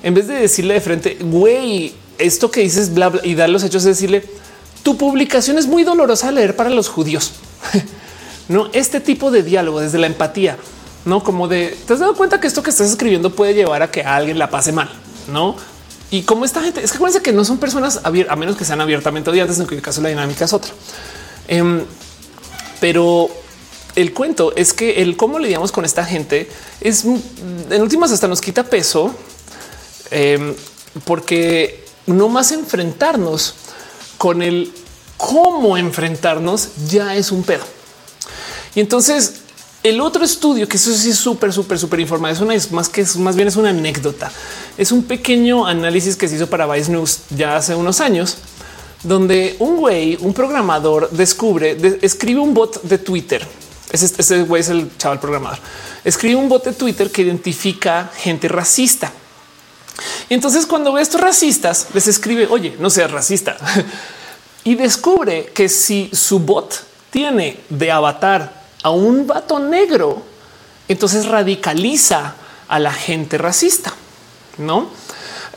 en 0.02 0.16
vez 0.16 0.28
de 0.28 0.34
decirle 0.34 0.74
de 0.74 0.82
frente, 0.82 1.18
güey, 1.22 1.94
esto 2.18 2.50
que 2.50 2.62
dices 2.62 2.92
bla, 2.92 3.10
bla 3.10 3.22
y 3.24 3.36
dar 3.36 3.50
los 3.50 3.64
hechos, 3.64 3.84
es 3.84 3.98
decirle, 3.98 4.41
tu 4.84 4.98
publicación 4.98 5.58
es 5.58 5.68
muy 5.68 5.84
dolorosa 5.84 6.28
de 6.28 6.34
leer 6.34 6.56
para 6.56 6.70
los 6.70 6.90
judíos. 6.90 7.34
no 8.50 8.70
este 8.74 9.00
tipo 9.00 9.32
de 9.32 9.44
diálogo 9.44 9.80
desde 9.80 9.98
la 9.98 10.08
empatía, 10.08 10.58
no 11.06 11.24
como 11.24 11.48
de 11.48 11.78
te 11.88 11.94
has 11.94 12.00
dado 12.00 12.16
cuenta 12.16 12.40
que 12.40 12.48
esto 12.48 12.64
que 12.64 12.70
estás 12.70 12.90
escribiendo 12.90 13.32
puede 13.32 13.54
llevar 13.54 13.82
a 13.82 13.92
que 13.92 14.04
alguien 14.04 14.38
la 14.38 14.50
pase 14.50 14.72
mal, 14.72 14.90
no? 15.32 15.56
Y 16.10 16.24
como 16.24 16.44
esta 16.44 16.62
gente 16.62 16.84
es 16.84 16.92
que 16.92 16.98
acuérdense 16.98 17.24
que 17.24 17.32
no 17.32 17.46
son 17.46 17.58
personas 17.58 18.02
a 18.04 18.36
menos 18.36 18.58
que 18.58 18.66
sean 18.66 18.82
abiertamente 18.82 19.30
odiantes, 19.30 19.60
en 19.60 19.66
cuyo 19.66 19.82
caso 19.82 20.02
la 20.02 20.10
dinámica 20.10 20.46
es 20.46 20.54
otra. 20.54 20.72
Em, 21.48 21.86
pero 22.82 23.30
el 23.96 24.14
cuento 24.14 24.54
es 24.56 24.74
que 24.74 25.02
el 25.02 25.16
cómo 25.16 25.40
lidiamos 25.40 25.72
con 25.72 25.86
esta 25.86 26.04
gente 26.04 26.50
es 26.82 27.06
en 27.06 27.82
últimas 27.82 28.12
hasta 28.12 28.28
nos 28.28 28.42
quita 28.42 28.64
peso 28.64 29.14
em, 30.12 30.54
porque 31.06 31.86
no 32.08 32.28
más 32.28 32.52
enfrentarnos 32.52 33.56
con 34.22 34.44
el 34.44 34.72
cómo 35.18 35.78
enfrentarnos 35.78 36.70
ya 36.88 37.16
es 37.16 37.32
un 37.32 37.42
pedo. 37.42 37.64
Y 38.76 38.80
entonces 38.80 39.42
el 39.82 40.00
otro 40.00 40.24
estudio, 40.24 40.68
que 40.68 40.78
eso 40.78 40.94
sí 40.94 41.10
es 41.10 41.18
súper, 41.18 41.52
súper, 41.52 41.80
súper 41.80 42.02
informado, 42.02 42.32
es 42.32 42.40
una 42.40 42.54
más 42.70 42.88
que 42.88 43.02
es 43.02 43.18
más 43.18 43.36
bien 43.36 43.48
es 43.48 43.56
una 43.56 43.72
anécdota. 43.72 44.32
Es 44.78 44.92
un 44.92 45.06
pequeño 45.06 45.66
análisis 45.66 46.16
que 46.16 46.28
se 46.28 46.36
hizo 46.36 46.46
para 46.46 46.68
Vice 46.68 46.92
News 46.92 47.22
ya 47.32 47.56
hace 47.56 47.74
unos 47.74 48.00
años, 48.00 48.38
donde 49.02 49.56
un 49.58 49.78
güey, 49.78 50.20
un 50.22 50.36
programador, 50.36 51.10
descubre, 51.10 51.76
escribe 52.04 52.42
un 52.42 52.54
bot 52.54 52.84
de 52.84 53.00
Twitter. 53.00 53.48
Ese 53.92 54.44
güey 54.44 54.62
es 54.62 54.70
el 54.70 54.96
chaval 55.00 55.20
programador. 55.20 55.58
Escribe 56.06 56.36
un 56.36 56.48
bot 56.48 56.64
de 56.64 56.74
Twitter 56.74 57.10
que 57.10 57.24
identifica 57.24 58.12
gente 58.16 58.48
racista. 58.48 59.12
Y 60.30 60.34
entonces 60.34 60.66
cuando 60.66 60.94
ve 60.94 61.02
estos 61.02 61.22
racistas, 61.22 61.88
les 61.94 62.08
escribe, 62.08 62.48
oye, 62.48 62.76
no 62.80 62.90
seas 62.90 63.12
racista. 63.12 63.58
y 64.64 64.76
descubre 64.76 65.52
que 65.54 65.70
si 65.70 66.10
su 66.14 66.40
bot 66.40 66.84
tiene 67.10 67.60
de 67.70 67.92
avatar 67.92 68.62
a 68.84 68.90
un 68.92 69.28
vato 69.28 69.60
negro, 69.60 70.24
entonces 70.88 71.26
radicaliza 71.26 72.36
a 72.68 72.80
la 72.80 72.92
gente 72.92 73.38
racista, 73.38 73.94
¿no? 74.58 74.90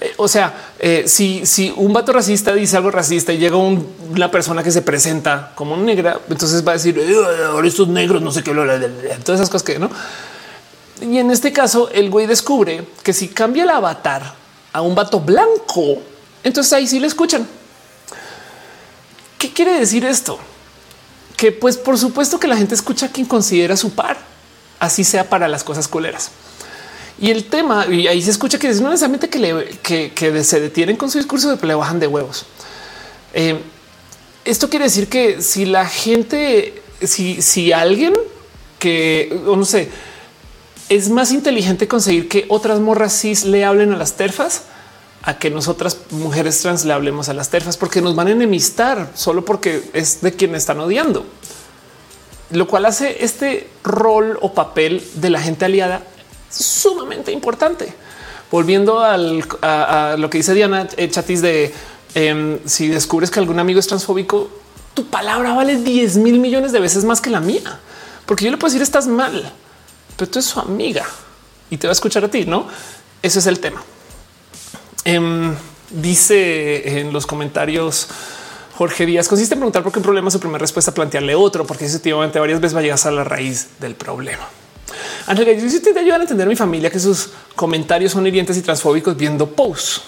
eh, 0.01 0.13
o 0.17 0.29
sea, 0.29 0.53
eh, 0.79 1.05
si, 1.07 1.47
si 1.47 1.73
un 1.77 1.93
vato 1.93 2.13
racista 2.13 2.53
dice 2.53 2.77
algo 2.77 2.91
racista 2.91 3.33
y 3.33 3.39
llega 3.39 3.57
una 3.57 4.31
persona 4.31 4.63
que 4.63 4.71
se 4.71 4.83
presenta 4.83 5.53
como 5.55 5.77
negra, 5.77 6.21
entonces 6.29 6.67
va 6.67 6.73
a 6.73 6.75
decir 6.75 7.01
ahora 7.47 7.67
estos 7.67 7.89
negros, 7.89 8.21
no 8.21 8.31
sé 8.31 8.43
qué, 8.43 8.53
todas 8.53 9.41
esas 9.41 9.51
cosas 9.51 9.63
que 9.63 9.79
no. 9.79 9.91
Y 11.01 11.19
en 11.19 11.31
este 11.31 11.53
caso, 11.53 11.91
el 11.91 12.11
güey 12.11 12.27
descubre 12.27 12.87
que 13.03 13.13
si 13.13 13.29
cambia 13.29 13.65
el 13.65 13.71
avatar 13.71 14.35
a 14.73 14.81
un 14.81 14.95
vato 14.95 15.21
blanco, 15.21 15.99
entonces 16.43 16.73
ahí 16.73 16.87
sí 16.87 17.01
le 17.01 17.07
escuchan. 17.07 17.47
¿Qué 19.39 19.53
quiere 19.53 19.79
decir 19.79 20.05
esto? 20.05 20.39
Que 21.37 21.53
pues 21.53 21.77
por 21.77 21.99
supuesto 21.99 22.39
que 22.39 22.47
la 22.47 22.57
gente 22.57 22.75
escucha 22.75 23.07
a 23.07 23.09
quien 23.11 23.27
considera 23.27 23.77
su 23.77 23.91
par, 23.91 24.19
así 24.79 25.05
sea 25.05 25.29
para 25.29 25.49
las 25.49 25.65
cosas 25.65 25.89
culeras. 25.89 26.31
Y 27.21 27.31
el 27.31 27.45
tema, 27.45 27.87
y 27.87 28.07
ahí 28.09 28.23
se 28.23 28.31
escucha 28.31 28.59
que 28.59 28.69
es 28.69 28.81
no 28.81 28.91
necesariamente 28.91 29.29
que, 29.29 29.39
le, 29.39 30.45
se 30.45 30.61
detienen 30.61 30.97
con 30.97 31.11
su 31.11 31.19
discurso 31.19 31.55
de 31.55 31.67
le 31.67 31.75
bajan 31.75 32.01
de 32.01 32.07
huevos. 32.07 32.47
Eh, 33.33 33.61
esto 34.45 34.69
quiere 34.69 34.87
decir 34.87 35.09
que 35.09 35.41
si 35.41 35.65
la 35.65 35.87
gente, 35.87 36.83
si, 37.03 37.41
si 37.41 37.73
alguien 37.73 38.15
que, 38.79 39.41
no 39.45 39.65
sé, 39.65 39.89
es 40.89 41.09
más 41.09 41.33
inteligente 41.33 41.89
conseguir 41.89 42.29
que 42.29 42.47
otras 42.49 42.81
morras 42.81 43.19
cis 43.19 43.45
le 43.45 43.65
hablen 43.65 43.93
a 43.93 43.97
las 43.97 44.15
terfas 44.15 44.63
a 45.23 45.39
que 45.39 45.51
nosotras 45.51 45.99
mujeres 46.11 46.61
trans 46.61 46.85
le 46.85 46.93
hablemos 46.93 47.31
a 47.31 47.35
las 47.35 47.49
terfas 47.49 47.79
porque 47.79 48.03
nos 48.03 48.15
van 48.15 48.29
a 48.29 48.33
enemistar 48.33 49.11
solo 49.15 49.45
porque 49.45 49.83
es 49.95 50.21
de 50.21 50.35
quien 50.35 50.55
están 50.55 50.81
odiando. 50.81 51.25
Lo 52.51 52.69
cual 52.69 52.85
hace 52.85 53.25
este 53.25 53.69
rol 53.83 54.39
o 54.43 54.53
papel 54.53 55.03
de 55.15 55.31
la 55.31 55.41
gente 55.41 55.65
aliada 55.65 56.03
sumamente 56.51 57.33
importante. 57.33 57.95
Volviendo 58.51 59.01
a, 59.01 59.17
lo 59.17 60.31
que 60.31 60.39
dice 60.39 60.53
Diana 60.53 60.87
eh, 60.97 61.09
Chatis 61.09 61.41
de 61.41 61.73
em, 62.15 62.59
si 62.67 62.89
descubres 62.89 63.31
que 63.31 63.41
algún 63.41 63.59
amigo 63.59 63.81
es 63.81 63.87
transfóbico, 63.87 64.51
tu 64.93 65.07
palabra 65.07 65.55
vale 65.55 65.77
10 65.79 66.19
mil 66.19 66.39
millones 66.39 66.71
de 66.71 66.81
veces 66.81 67.05
más 67.05 67.23
que 67.23 67.31
la 67.31 67.41
mía, 67.41 67.81
porque 68.27 68.45
yo 68.45 68.51
le 68.51 68.59
puedo 68.59 68.71
decir 68.71 68.83
estás 68.83 69.07
mal, 69.07 69.53
pero 70.17 70.31
tú 70.31 70.39
es 70.39 70.45
su 70.45 70.61
amiga 70.61 71.05
y 71.71 71.77
te 71.77 71.87
va 71.87 71.93
a 71.93 71.95
escuchar 71.95 72.25
a 72.25 72.29
ti. 72.29 72.45
No, 72.45 72.67
ese 73.23 73.39
es 73.39 73.47
el 73.47 73.61
tema. 73.61 73.83
Em, 75.05 75.55
dice 75.91 77.01
en 77.01 77.13
los 77.13 77.27
comentarios 77.27 78.09
Jorge 78.77 79.07
Díaz 79.07 79.29
consiste 79.29 79.55
en 79.55 79.61
preguntar 79.61 79.83
por 79.83 79.93
qué 79.93 79.99
un 79.99 80.03
problema 80.03 80.31
su 80.31 80.41
primera 80.41 80.59
respuesta 80.59 80.93
plantearle 80.93 81.35
otro, 81.35 81.67
porque 81.67 81.87
efectivamente 81.87 82.41
varias 82.41 82.61
veces 82.61 82.77
va 82.77 82.81
a 82.81 83.11
la 83.13 83.25
raíz 83.25 83.69
del 83.79 83.95
problema. 83.95 84.49
Ángel, 85.27 85.71
yo 85.71 85.93
te 85.93 85.99
ayudan 85.99 86.21
a 86.21 86.25
entender 86.25 86.47
a 86.47 86.51
mi 86.51 86.57
familia 86.57 86.91
que 86.91 86.99
sus 86.99 87.31
comentarios 87.55 88.13
son 88.13 88.27
hirientes 88.27 88.57
y 88.57 88.63
transfóbicos 88.63 89.17
viendo 89.17 89.49
posts. 89.49 90.03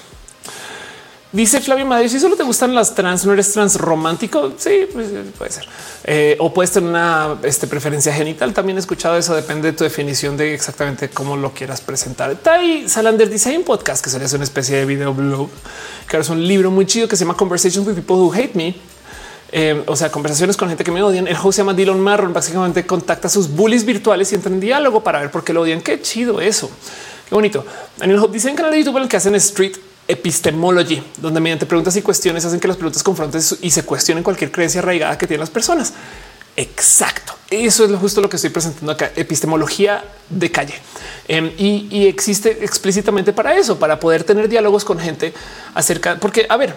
Dice 1.32 1.60
Flavio 1.60 1.84
Madrid, 1.84 2.08
si 2.08 2.20
solo 2.20 2.36
te 2.36 2.44
gustan 2.44 2.74
las 2.74 2.94
trans, 2.94 3.26
no 3.26 3.32
eres 3.32 3.52
trans 3.52 3.76
romántico. 3.76 4.52
Sí, 4.56 4.86
pues, 4.92 5.08
eh, 5.08 5.24
puede 5.36 5.50
ser. 5.50 5.66
Eh, 6.04 6.36
o 6.38 6.54
puedes 6.54 6.70
tener 6.70 6.88
una 6.88 7.36
este, 7.42 7.66
preferencia 7.66 8.12
genital. 8.12 8.54
También 8.54 8.78
he 8.78 8.80
escuchado 8.80 9.16
eso. 9.16 9.34
Depende 9.34 9.72
de 9.72 9.76
tu 9.76 9.84
definición 9.84 10.36
de 10.36 10.54
exactamente 10.54 11.08
cómo 11.08 11.36
lo 11.36 11.52
quieras 11.52 11.80
presentar. 11.80 12.34
Tai 12.36 12.88
Salander 12.88 13.28
dice 13.28 13.50
hay 13.50 13.56
un 13.56 13.64
podcast 13.64 14.02
que 14.02 14.10
sería 14.10 14.28
una 14.34 14.44
especie 14.44 14.76
de 14.76 14.84
video 14.86 15.12
blog, 15.12 15.48
que 16.08 16.16
es 16.16 16.28
un 16.28 16.46
libro 16.46 16.70
muy 16.70 16.86
chido 16.86 17.08
que 17.08 17.16
se 17.16 17.24
llama 17.24 17.36
Conversations 17.36 17.86
with 17.86 17.94
People 17.94 18.16
Who 18.16 18.32
Hate 18.32 18.54
Me 18.54 18.74
eh, 19.52 19.84
o 19.86 19.94
sea, 19.94 20.10
conversaciones 20.10 20.56
con 20.56 20.68
gente 20.68 20.84
que 20.84 20.90
me 20.90 21.02
odian. 21.02 21.28
El 21.28 21.36
host 21.36 21.56
se 21.56 21.62
llama 21.62 21.74
Dylan 21.74 22.00
Marron. 22.00 22.32
Básicamente 22.32 22.86
contacta 22.86 23.28
a 23.28 23.30
sus 23.30 23.48
bullies 23.48 23.84
virtuales 23.84 24.32
y 24.32 24.34
entra 24.34 24.52
en 24.52 24.60
diálogo 24.60 25.02
para 25.02 25.20
ver 25.20 25.30
por 25.30 25.44
qué 25.44 25.52
lo 25.52 25.62
odian. 25.62 25.80
Qué 25.80 26.00
chido 26.00 26.40
eso. 26.40 26.70
Qué 27.28 27.34
bonito. 27.34 27.64
En 28.00 28.10
el 28.10 28.20
dice 28.30 28.48
en 28.48 28.56
canal 28.56 28.72
de 28.72 28.78
YouTube 28.78 28.96
en 28.98 29.04
el 29.04 29.08
que 29.08 29.16
hacen 29.16 29.34
Street 29.36 29.76
Epistemology, 30.08 31.02
donde 31.18 31.40
mediante 31.40 31.66
preguntas 31.66 31.96
y 31.96 32.02
cuestiones 32.02 32.44
hacen 32.44 32.60
que 32.60 32.68
las 32.68 32.76
preguntas 32.76 33.02
confronten 33.02 33.40
y 33.60 33.70
se 33.70 33.84
cuestionen 33.84 34.22
cualquier 34.22 34.52
creencia 34.52 34.80
arraigada 34.80 35.18
que 35.18 35.26
tienen 35.26 35.40
las 35.40 35.50
personas. 35.50 35.92
Exacto. 36.56 37.34
Eso 37.50 37.84
es 37.84 37.92
justo 37.98 38.20
lo 38.20 38.28
que 38.28 38.36
estoy 38.36 38.50
presentando 38.50 38.90
acá. 38.92 39.12
Epistemología 39.14 40.04
de 40.28 40.50
calle. 40.50 40.74
Em, 41.28 41.52
y, 41.58 42.06
existe 42.06 42.64
explícitamente 42.64 43.32
para 43.32 43.56
eso, 43.56 43.78
para 43.78 44.00
poder 44.00 44.24
tener 44.24 44.48
diálogos 44.48 44.84
con 44.84 44.98
gente 44.98 45.32
acerca, 45.74 46.18
porque 46.18 46.46
a 46.48 46.56
ver, 46.56 46.74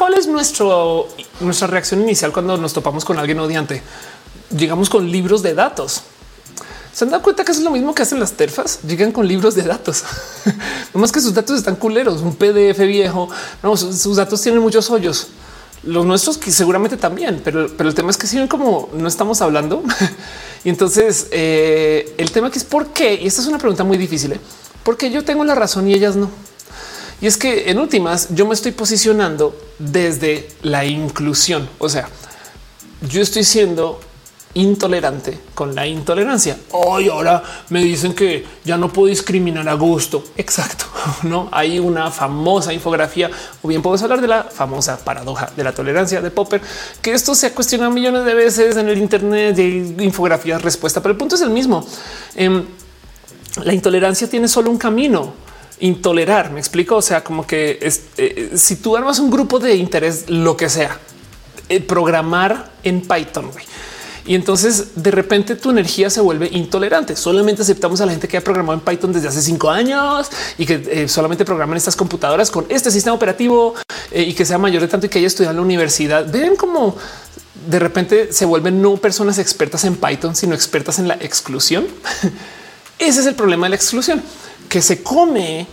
¿Cuál 0.00 0.14
es 0.14 0.26
nuestra 0.26 1.66
reacción 1.66 2.00
inicial 2.00 2.32
cuando 2.32 2.56
nos 2.56 2.72
topamos 2.72 3.04
con 3.04 3.18
alguien 3.18 3.38
odiante? 3.38 3.82
Llegamos 4.48 4.88
con 4.88 5.12
libros 5.12 5.42
de 5.42 5.52
datos. 5.52 6.04
Se 6.92 7.04
han 7.04 7.10
dado 7.10 7.22
cuenta 7.22 7.44
que 7.44 7.52
es 7.52 7.60
lo 7.60 7.70
mismo 7.70 7.94
que 7.94 8.02
hacen 8.02 8.18
las 8.18 8.32
terfas. 8.32 8.80
Llegan 8.82 9.12
con 9.12 9.26
libros 9.26 9.54
de 9.54 9.62
datos, 9.62 10.04
no 10.94 11.00
más 11.00 11.12
que 11.12 11.20
sus 11.20 11.34
datos 11.34 11.58
están 11.58 11.76
culeros, 11.76 12.20
un 12.20 12.34
PDF 12.34 12.78
viejo. 12.80 13.28
No, 13.62 13.76
sus, 13.76 14.16
datos 14.16 14.40
tienen 14.42 14.60
muchos 14.60 14.90
hoyos. 14.90 15.28
Los 15.82 16.04
nuestros 16.04 16.36
que 16.36 16.50
seguramente 16.50 16.96
también, 16.96 17.40
pero, 17.42 17.68
pero 17.74 17.88
el 17.88 17.94
tema 17.94 18.10
es 18.10 18.18
que 18.18 18.26
si 18.26 18.46
como 18.48 18.90
no 18.92 19.08
estamos 19.08 19.40
hablando. 19.40 19.82
y 20.64 20.68
entonces 20.68 21.28
eh, 21.30 22.14
el 22.18 22.30
tema 22.32 22.50
que 22.50 22.58
es 22.58 22.64
por 22.64 22.88
qué, 22.88 23.14
y 23.14 23.26
esta 23.26 23.40
es 23.40 23.46
una 23.46 23.58
pregunta 23.58 23.84
muy 23.84 23.96
difícil, 23.96 24.32
¿eh? 24.32 24.40
porque 24.82 25.10
yo 25.10 25.24
tengo 25.24 25.44
la 25.44 25.54
razón 25.54 25.88
y 25.88 25.94
ellas 25.94 26.16
no. 26.16 26.28
Y 27.20 27.26
es 27.26 27.36
que 27.36 27.70
en 27.70 27.78
últimas 27.78 28.28
yo 28.30 28.46
me 28.46 28.54
estoy 28.54 28.72
posicionando 28.72 29.54
desde 29.78 30.48
la 30.62 30.86
inclusión. 30.86 31.68
O 31.78 31.88
sea, 31.88 32.08
yo 33.08 33.20
estoy 33.20 33.44
siendo 33.44 34.00
intolerante 34.54 35.38
con 35.54 35.74
la 35.74 35.86
intolerancia. 35.86 36.56
Hoy 36.72 37.08
ahora 37.08 37.42
me 37.68 37.82
dicen 37.82 38.14
que 38.14 38.44
ya 38.64 38.76
no 38.76 38.92
puedo 38.92 39.08
discriminar 39.08 39.68
a 39.68 39.74
gusto. 39.74 40.24
Exacto. 40.36 40.86
No 41.22 41.48
hay 41.52 41.78
una 41.78 42.10
famosa 42.10 42.72
infografía 42.72 43.30
o 43.62 43.68
bien 43.68 43.82
podemos 43.82 44.02
hablar 44.02 44.20
de 44.20 44.28
la 44.28 44.44
famosa 44.44 45.02
paradoja 45.04 45.50
de 45.56 45.64
la 45.64 45.72
tolerancia 45.72 46.20
de 46.20 46.30
Popper, 46.30 46.60
que 47.00 47.12
esto 47.12 47.34
se 47.34 47.46
ha 47.46 47.54
cuestionado 47.54 47.90
millones 47.90 48.24
de 48.24 48.34
veces 48.34 48.76
en 48.76 48.88
el 48.88 48.98
Internet 48.98 49.56
de 49.56 50.04
infografías 50.04 50.62
respuesta, 50.62 51.00
pero 51.02 51.12
el 51.12 51.18
punto 51.18 51.34
es 51.36 51.40
el 51.42 51.50
mismo. 51.50 51.86
Em, 52.34 52.64
la 53.64 53.74
intolerancia 53.74 54.28
tiene 54.28 54.48
solo 54.48 54.70
un 54.70 54.78
camino 54.78 55.32
intolerar. 55.80 56.50
Me 56.52 56.60
explico. 56.60 56.96
O 56.96 57.02
sea, 57.02 57.24
como 57.24 57.46
que 57.46 57.78
es, 57.80 58.04
eh, 58.16 58.52
si 58.54 58.76
tú 58.76 58.96
armas 58.96 59.18
un 59.18 59.30
grupo 59.30 59.58
de 59.58 59.74
interés, 59.74 60.28
lo 60.28 60.56
que 60.56 60.68
sea, 60.68 60.98
eh, 61.68 61.80
programar 61.80 62.70
en 62.82 63.02
Python. 63.02 63.50
Y 64.30 64.36
entonces 64.36 64.92
de 64.94 65.10
repente 65.10 65.56
tu 65.56 65.70
energía 65.70 66.08
se 66.08 66.20
vuelve 66.20 66.48
intolerante. 66.52 67.16
Solamente 67.16 67.62
aceptamos 67.62 68.00
a 68.00 68.06
la 68.06 68.12
gente 68.12 68.28
que 68.28 68.36
ha 68.36 68.40
programado 68.40 68.74
en 68.74 68.80
Python 68.84 69.12
desde 69.12 69.26
hace 69.26 69.42
cinco 69.42 69.68
años 69.68 70.30
y 70.56 70.66
que 70.66 70.74
eh, 70.88 71.08
solamente 71.08 71.44
programan 71.44 71.76
estas 71.76 71.96
computadoras 71.96 72.48
con 72.48 72.64
este 72.68 72.92
sistema 72.92 73.12
operativo 73.12 73.74
y 74.12 74.32
que 74.32 74.44
sea 74.44 74.56
mayor 74.56 74.82
de 74.82 74.86
tanto 74.86 75.06
y 75.06 75.08
que 75.08 75.18
haya 75.18 75.26
estudiado 75.26 75.50
en 75.50 75.56
la 75.56 75.62
universidad. 75.64 76.30
Ven 76.30 76.54
como 76.54 76.96
de 77.68 77.80
repente 77.80 78.32
se 78.32 78.44
vuelven 78.44 78.80
no 78.80 78.98
personas 78.98 79.36
expertas 79.40 79.82
en 79.82 79.96
Python, 79.96 80.36
sino 80.36 80.54
expertas 80.54 81.00
en 81.00 81.08
la 81.08 81.14
exclusión. 81.14 81.88
Ese 83.00 83.22
es 83.22 83.26
el 83.26 83.34
problema 83.34 83.66
de 83.66 83.70
la 83.70 83.76
exclusión 83.76 84.22
que 84.68 84.80
se 84.80 85.02
come 85.02 85.66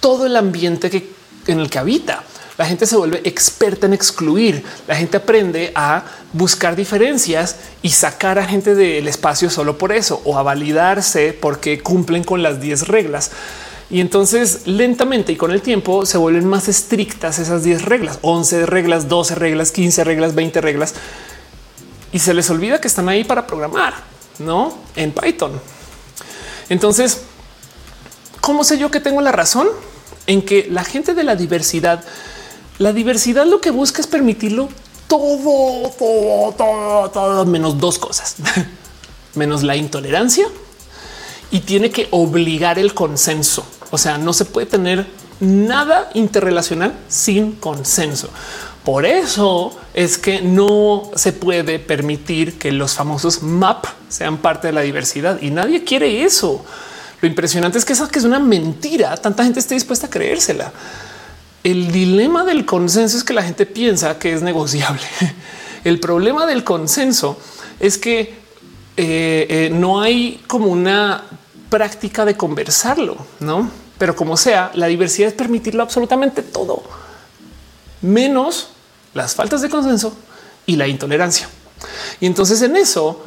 todo 0.00 0.26
el 0.26 0.34
ambiente 0.34 0.90
que, 0.90 1.12
en 1.46 1.60
el 1.60 1.70
que 1.70 1.78
habita. 1.78 2.24
La 2.60 2.66
gente 2.66 2.84
se 2.84 2.94
vuelve 2.94 3.22
experta 3.24 3.86
en 3.86 3.94
excluir. 3.94 4.62
La 4.86 4.94
gente 4.94 5.16
aprende 5.16 5.72
a 5.74 6.04
buscar 6.34 6.76
diferencias 6.76 7.56
y 7.80 7.88
sacar 7.88 8.38
a 8.38 8.44
gente 8.44 8.74
del 8.74 9.08
espacio 9.08 9.48
solo 9.48 9.78
por 9.78 9.92
eso 9.92 10.20
o 10.26 10.36
a 10.36 10.42
validarse 10.42 11.32
porque 11.32 11.80
cumplen 11.80 12.22
con 12.22 12.42
las 12.42 12.60
10 12.60 12.88
reglas. 12.88 13.30
Y 13.88 14.02
entonces 14.02 14.66
lentamente 14.66 15.32
y 15.32 15.36
con 15.36 15.52
el 15.52 15.62
tiempo 15.62 16.04
se 16.04 16.18
vuelven 16.18 16.46
más 16.46 16.68
estrictas 16.68 17.38
esas 17.38 17.64
10 17.64 17.86
reglas, 17.86 18.18
11 18.20 18.66
reglas, 18.66 19.08
12 19.08 19.36
reglas, 19.36 19.72
15 19.72 20.04
reglas, 20.04 20.34
20 20.34 20.60
reglas. 20.60 20.92
Y 22.12 22.18
se 22.18 22.34
les 22.34 22.50
olvida 22.50 22.78
que 22.78 22.88
están 22.88 23.08
ahí 23.08 23.24
para 23.24 23.46
programar, 23.46 23.94
no 24.38 24.76
en 24.96 25.12
Python. 25.12 25.58
Entonces, 26.68 27.22
¿Cómo 28.40 28.64
sé 28.64 28.78
yo 28.78 28.90
que 28.90 29.00
tengo 29.00 29.20
la 29.20 29.32
razón? 29.32 29.68
En 30.26 30.42
que 30.42 30.66
la 30.70 30.84
gente 30.84 31.14
de 31.14 31.24
la 31.24 31.36
diversidad, 31.36 32.02
la 32.80 32.94
diversidad 32.94 33.44
lo 33.44 33.60
que 33.60 33.70
busca 33.70 34.00
es 34.00 34.06
permitirlo 34.06 34.70
todo, 35.06 35.90
todo, 35.98 36.52
todo, 36.52 37.10
todo, 37.10 37.44
menos 37.44 37.78
dos 37.78 37.98
cosas, 37.98 38.36
menos 39.34 39.62
la 39.62 39.76
intolerancia 39.76 40.46
y 41.50 41.60
tiene 41.60 41.90
que 41.90 42.08
obligar 42.10 42.78
el 42.78 42.94
consenso. 42.94 43.66
O 43.90 43.98
sea, 43.98 44.16
no 44.16 44.32
se 44.32 44.46
puede 44.46 44.66
tener 44.66 45.06
nada 45.40 46.08
interrelacional 46.14 46.94
sin 47.06 47.52
consenso. 47.52 48.30
Por 48.82 49.04
eso 49.04 49.76
es 49.92 50.16
que 50.16 50.40
no 50.40 51.10
se 51.16 51.34
puede 51.34 51.80
permitir 51.80 52.58
que 52.58 52.72
los 52.72 52.94
famosos 52.94 53.42
MAP 53.42 53.84
sean 54.08 54.38
parte 54.38 54.68
de 54.68 54.72
la 54.72 54.80
diversidad 54.80 55.38
y 55.42 55.50
nadie 55.50 55.84
quiere 55.84 56.24
eso. 56.24 56.64
Lo 57.20 57.28
impresionante 57.28 57.76
es 57.76 57.84
que 57.84 57.92
esa 57.92 58.08
que 58.08 58.18
es 58.18 58.24
una 58.24 58.38
mentira. 58.38 59.14
Tanta 59.18 59.44
gente 59.44 59.60
esté 59.60 59.74
dispuesta 59.74 60.06
a 60.06 60.10
creérsela. 60.10 60.72
El 61.62 61.92
dilema 61.92 62.44
del 62.44 62.64
consenso 62.64 63.18
es 63.18 63.24
que 63.24 63.34
la 63.34 63.42
gente 63.42 63.66
piensa 63.66 64.18
que 64.18 64.32
es 64.32 64.42
negociable. 64.42 65.02
El 65.84 66.00
problema 66.00 66.46
del 66.46 66.64
consenso 66.64 67.38
es 67.78 67.98
que 67.98 68.20
eh, 68.96 69.46
eh, 69.48 69.70
no 69.72 70.00
hay 70.00 70.42
como 70.46 70.66
una 70.66 71.24
práctica 71.68 72.24
de 72.24 72.36
conversarlo, 72.36 73.16
no? 73.40 73.70
Pero 73.98 74.16
como 74.16 74.36
sea, 74.36 74.70
la 74.74 74.86
diversidad 74.86 75.28
es 75.28 75.34
permitirlo 75.34 75.82
absolutamente 75.82 76.42
todo, 76.42 76.82
menos 78.02 78.70
las 79.14 79.34
faltas 79.34 79.62
de 79.62 79.68
consenso 79.68 80.14
y 80.66 80.76
la 80.76 80.86
intolerancia. 80.86 81.48
Y 82.20 82.26
entonces 82.26 82.60
en 82.62 82.76
eso 82.76 83.22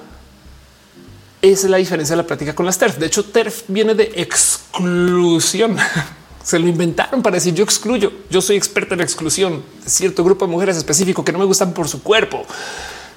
es 1.42 1.64
la 1.66 1.78
diferencia 1.78 2.16
de 2.16 2.22
la 2.22 2.28
práctica 2.28 2.56
con 2.56 2.66
las 2.66 2.78
TERF. 2.78 2.98
De 2.98 3.08
hecho, 3.08 3.26
TERF 3.26 3.64
viene 3.68 3.94
de 3.96 4.12
exclusión. 4.16 5.78
Se 6.44 6.60
lo 6.60 6.68
inventaron 6.68 7.22
para 7.22 7.36
decir 7.36 7.54
yo 7.54 7.64
excluyo. 7.64 8.12
Yo 8.30 8.42
soy 8.42 8.58
experta 8.58 8.96
en 8.96 9.02
exclusión 9.02 9.64
de 9.84 9.90
cierto 9.90 10.24
grupo 10.24 10.46
de 10.46 10.52
mujeres 10.52 10.78
específico 10.78 11.24
que 11.24 11.32
no 11.32 11.40
me 11.40 11.46
gustan 11.46 11.74
por 11.74 11.88
su 11.88 12.04
cuerpo. 12.04 12.46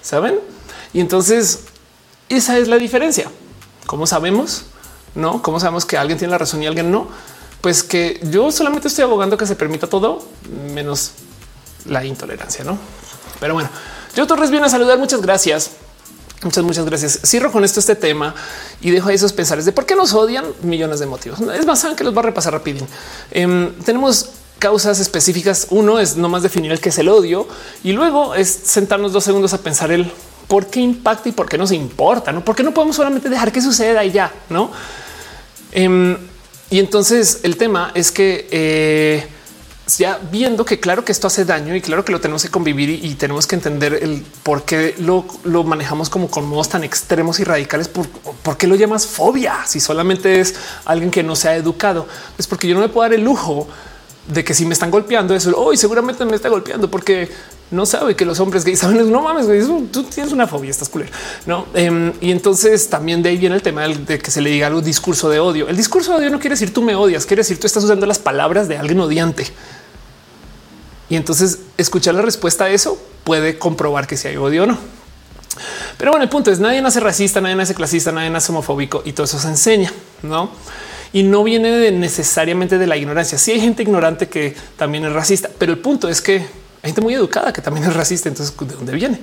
Saben? 0.00 0.38
Y 0.92 1.00
entonces 1.00 1.64
esa 2.28 2.58
es 2.58 2.68
la 2.68 2.76
diferencia. 2.76 3.30
¿Cómo 3.86 4.06
sabemos? 4.06 4.64
No, 5.14 5.42
cómo 5.42 5.60
sabemos 5.60 5.84
que 5.86 5.96
alguien 5.96 6.18
tiene 6.18 6.32
la 6.32 6.38
razón 6.38 6.62
y 6.62 6.66
alguien 6.66 6.90
no? 6.90 7.08
Pues 7.60 7.82
que 7.82 8.20
yo 8.30 8.52
solamente 8.52 8.88
estoy 8.88 9.04
abogando 9.04 9.36
que 9.36 9.46
se 9.46 9.56
permita 9.56 9.86
todo 9.86 10.24
menos 10.72 11.12
la 11.86 12.04
intolerancia, 12.04 12.64
no? 12.64 12.78
Pero 13.40 13.54
bueno, 13.54 13.68
yo 14.14 14.26
Torres 14.26 14.50
viene 14.50 14.66
a 14.66 14.68
saludar. 14.68 14.98
Muchas 14.98 15.20
gracias. 15.22 15.72
Muchas, 16.42 16.64
muchas 16.64 16.84
gracias. 16.84 17.20
Cierro 17.24 17.50
con 17.50 17.64
esto 17.64 17.80
este 17.80 17.96
tema 17.96 18.34
y 18.80 18.90
dejo 18.90 19.08
ahí 19.08 19.14
esos 19.14 19.32
pensares 19.32 19.64
de 19.64 19.72
por 19.72 19.86
qué 19.86 19.96
nos 19.96 20.12
odian 20.12 20.44
millones 20.62 21.00
de 21.00 21.06
motivos. 21.06 21.40
Es 21.40 21.66
más, 21.66 21.80
saben 21.80 21.96
que 21.96 22.04
los 22.04 22.14
va 22.14 22.20
a 22.20 22.24
repasar 22.24 22.52
rápido. 22.52 22.86
Em, 23.30 23.72
tenemos 23.84 24.30
causas 24.58 25.00
específicas. 25.00 25.68
Uno 25.70 25.98
es 25.98 26.16
no 26.16 26.28
más 26.28 26.42
definir 26.42 26.72
el 26.72 26.80
que 26.80 26.90
es 26.90 26.98
el 26.98 27.08
odio 27.08 27.48
y 27.82 27.92
luego 27.92 28.34
es 28.34 28.48
sentarnos 28.48 29.12
dos 29.12 29.24
segundos 29.24 29.54
a 29.54 29.58
pensar 29.58 29.90
el 29.90 30.10
por 30.46 30.66
qué 30.66 30.80
impacta 30.80 31.28
y 31.28 31.32
por 31.32 31.48
qué 31.48 31.58
nos 31.58 31.72
importa, 31.72 32.32
no? 32.32 32.44
Porque 32.44 32.62
no 32.62 32.72
podemos 32.72 32.96
solamente 32.96 33.28
dejar 33.28 33.50
que 33.50 33.60
suceda 33.60 34.04
y 34.04 34.12
ya, 34.12 34.32
no? 34.48 34.70
Em, 35.72 36.16
y 36.70 36.78
entonces 36.78 37.40
el 37.42 37.56
tema 37.56 37.92
es 37.94 38.10
que 38.10 38.48
eh, 38.50 39.26
ya 39.98 40.18
viendo 40.32 40.64
que 40.64 40.80
claro 40.80 41.04
que 41.04 41.12
esto 41.12 41.28
hace 41.28 41.44
daño 41.44 41.74
y 41.76 41.80
claro 41.80 42.04
que 42.04 42.10
lo 42.10 42.20
tenemos 42.20 42.42
que 42.42 42.48
convivir 42.48 42.90
y, 42.90 43.14
tenemos 43.14 43.46
que 43.46 43.54
entender 43.54 43.94
el 44.02 44.24
por 44.42 44.64
qué 44.64 44.94
lo, 44.98 45.24
manejamos 45.64 46.10
como 46.10 46.28
con 46.28 46.46
modos 46.48 46.68
tan 46.68 46.82
extremos 46.82 47.38
y 47.38 47.44
radicales. 47.44 47.88
Por, 47.88 48.56
qué 48.56 48.66
lo 48.66 48.74
llamas 48.74 49.06
fobia? 49.06 49.64
Si 49.66 49.78
solamente 49.78 50.40
es 50.40 50.56
alguien 50.84 51.10
que 51.10 51.22
no 51.22 51.36
se 51.36 51.48
ha 51.48 51.56
educado, 51.56 52.08
es 52.36 52.46
porque 52.46 52.66
yo 52.66 52.74
no 52.74 52.80
me 52.80 52.88
puedo 52.88 53.08
dar 53.08 53.14
el 53.14 53.24
lujo 53.24 53.68
de 54.26 54.42
que 54.42 54.54
si 54.54 54.66
me 54.66 54.74
están 54.74 54.90
golpeando 54.90 55.36
eso 55.36 55.56
hoy 55.56 55.76
seguramente 55.76 56.24
me 56.24 56.34
está 56.34 56.48
golpeando 56.48 56.90
porque 56.90 57.30
no 57.70 57.86
sabe 57.86 58.16
que 58.16 58.24
los 58.24 58.40
hombres 58.40 58.64
gays 58.64 58.78
saben 58.80 59.10
no 59.10 59.22
mames, 59.22 59.46
tú 59.92 60.02
tienes 60.02 60.32
una 60.32 60.48
fobia, 60.48 60.70
estás 60.70 60.88
culero. 60.88 61.12
No, 61.46 61.66
em, 61.74 62.12
y 62.20 62.32
entonces 62.32 62.88
también 62.88 63.22
de 63.22 63.28
ahí 63.28 63.36
viene 63.36 63.54
el 63.54 63.62
tema 63.62 63.86
de 63.86 64.18
que 64.18 64.30
se 64.32 64.40
le 64.40 64.50
diga 64.50 64.66
algo 64.66 64.80
discurso 64.80 65.28
de 65.28 65.38
odio. 65.38 65.68
El 65.68 65.76
discurso 65.76 66.10
de 66.12 66.18
odio 66.18 66.30
no 66.30 66.40
quiere 66.40 66.54
decir 66.54 66.74
tú 66.74 66.82
me 66.82 66.96
odias, 66.96 67.24
quiere 67.24 67.40
decir 67.40 67.60
tú 67.60 67.68
estás 67.68 67.84
usando 67.84 68.04
las 68.04 68.18
palabras 68.18 68.66
de 68.66 68.78
alguien 68.78 68.98
odiante. 68.98 69.46
Y 71.08 71.16
entonces 71.16 71.60
escuchar 71.76 72.14
la 72.14 72.22
respuesta 72.22 72.64
a 72.64 72.70
eso 72.70 73.00
puede 73.24 73.58
comprobar 73.58 74.06
que 74.06 74.16
si 74.16 74.28
hay 74.28 74.36
odio 74.36 74.64
o 74.64 74.66
no. 74.66 74.78
Pero 75.98 76.10
bueno, 76.10 76.24
el 76.24 76.28
punto 76.28 76.50
es 76.50 76.60
nadie 76.60 76.82
nace 76.82 77.00
racista, 77.00 77.40
nadie 77.40 77.56
nace 77.56 77.74
clasista, 77.74 78.12
nadie 78.12 78.30
nace 78.30 78.52
homofóbico 78.52 79.02
y 79.04 79.12
todo 79.12 79.24
eso 79.24 79.38
se 79.38 79.48
enseña, 79.48 79.92
no? 80.22 80.50
Y 81.12 81.22
no 81.22 81.44
viene 81.44 81.90
necesariamente 81.92 82.78
de 82.78 82.86
la 82.86 82.96
ignorancia. 82.96 83.38
Sí 83.38 83.52
hay 83.52 83.60
gente 83.60 83.82
ignorante 83.82 84.28
que 84.28 84.54
también 84.76 85.04
es 85.04 85.12
racista, 85.12 85.48
pero 85.56 85.72
el 85.72 85.78
punto 85.78 86.08
es 86.08 86.20
que 86.20 86.34
hay 86.82 86.90
gente 86.90 87.00
muy 87.00 87.14
educada 87.14 87.52
que 87.52 87.62
también 87.62 87.86
es 87.86 87.94
racista. 87.94 88.28
Entonces, 88.28 88.54
¿de 88.56 88.74
dónde 88.74 88.92
viene? 88.92 89.18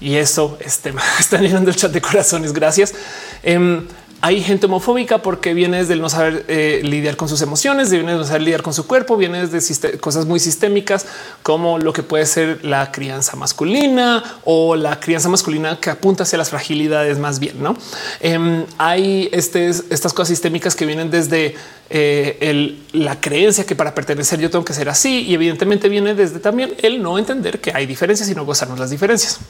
Y 0.00 0.16
eso 0.16 0.56
es 0.60 0.78
tema. 0.78 1.02
Están 1.18 1.42
llenando 1.42 1.70
el 1.70 1.76
chat 1.76 1.92
de 1.92 2.00
corazones. 2.00 2.52
Gracias. 2.52 2.94
Em, 3.42 3.86
hay 4.24 4.40
gente 4.40 4.66
homofóbica 4.66 5.18
porque 5.18 5.52
viene 5.52 5.78
desde 5.78 5.94
el 5.94 6.00
no 6.00 6.08
saber 6.08 6.44
eh, 6.46 6.80
lidiar 6.84 7.16
con 7.16 7.28
sus 7.28 7.42
emociones, 7.42 7.90
viene 7.90 8.12
de 8.12 8.18
no 8.18 8.24
saber 8.24 8.42
lidiar 8.42 8.62
con 8.62 8.72
su 8.72 8.86
cuerpo, 8.86 9.16
viene 9.16 9.44
desde 9.44 9.98
cosas 9.98 10.26
muy 10.26 10.38
sistémicas 10.38 11.06
como 11.42 11.80
lo 11.80 11.92
que 11.92 12.04
puede 12.04 12.24
ser 12.24 12.64
la 12.64 12.92
crianza 12.92 13.34
masculina 13.34 14.22
o 14.44 14.76
la 14.76 15.00
crianza 15.00 15.28
masculina 15.28 15.80
que 15.80 15.90
apunta 15.90 16.22
hacia 16.22 16.38
las 16.38 16.50
fragilidades 16.50 17.18
más 17.18 17.40
bien. 17.40 17.60
No 17.60 17.76
em, 18.20 18.64
hay 18.78 19.28
este, 19.32 19.68
estas 19.68 20.12
cosas 20.12 20.28
sistémicas 20.28 20.76
que 20.76 20.86
vienen 20.86 21.10
desde 21.10 21.56
eh, 21.90 22.78
la 22.92 23.20
creencia 23.20 23.66
que 23.66 23.74
para 23.74 23.92
pertenecer 23.92 24.38
yo 24.38 24.50
tengo 24.50 24.64
que 24.64 24.72
ser 24.72 24.88
así 24.88 25.22
y 25.22 25.34
evidentemente 25.34 25.88
viene 25.88 26.14
desde 26.14 26.38
también 26.38 26.74
el 26.80 27.02
no 27.02 27.18
entender 27.18 27.60
que 27.60 27.72
hay 27.74 27.86
diferencias 27.86 28.30
y 28.30 28.36
no 28.36 28.44
gozarnos 28.44 28.78
las 28.78 28.90
diferencias. 28.90 29.40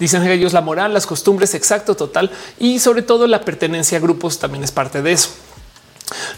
Dicen 0.00 0.26
ellos 0.26 0.54
la 0.54 0.62
moral, 0.62 0.94
las 0.94 1.06
costumbres, 1.06 1.54
exacto, 1.54 1.94
total 1.94 2.30
y 2.58 2.80
sobre 2.80 3.02
todo 3.02 3.26
la 3.26 3.42
pertenencia 3.42 3.98
a 3.98 4.00
grupos 4.00 4.38
también 4.38 4.64
es 4.64 4.72
parte 4.72 5.02
de 5.02 5.12
eso. 5.12 5.28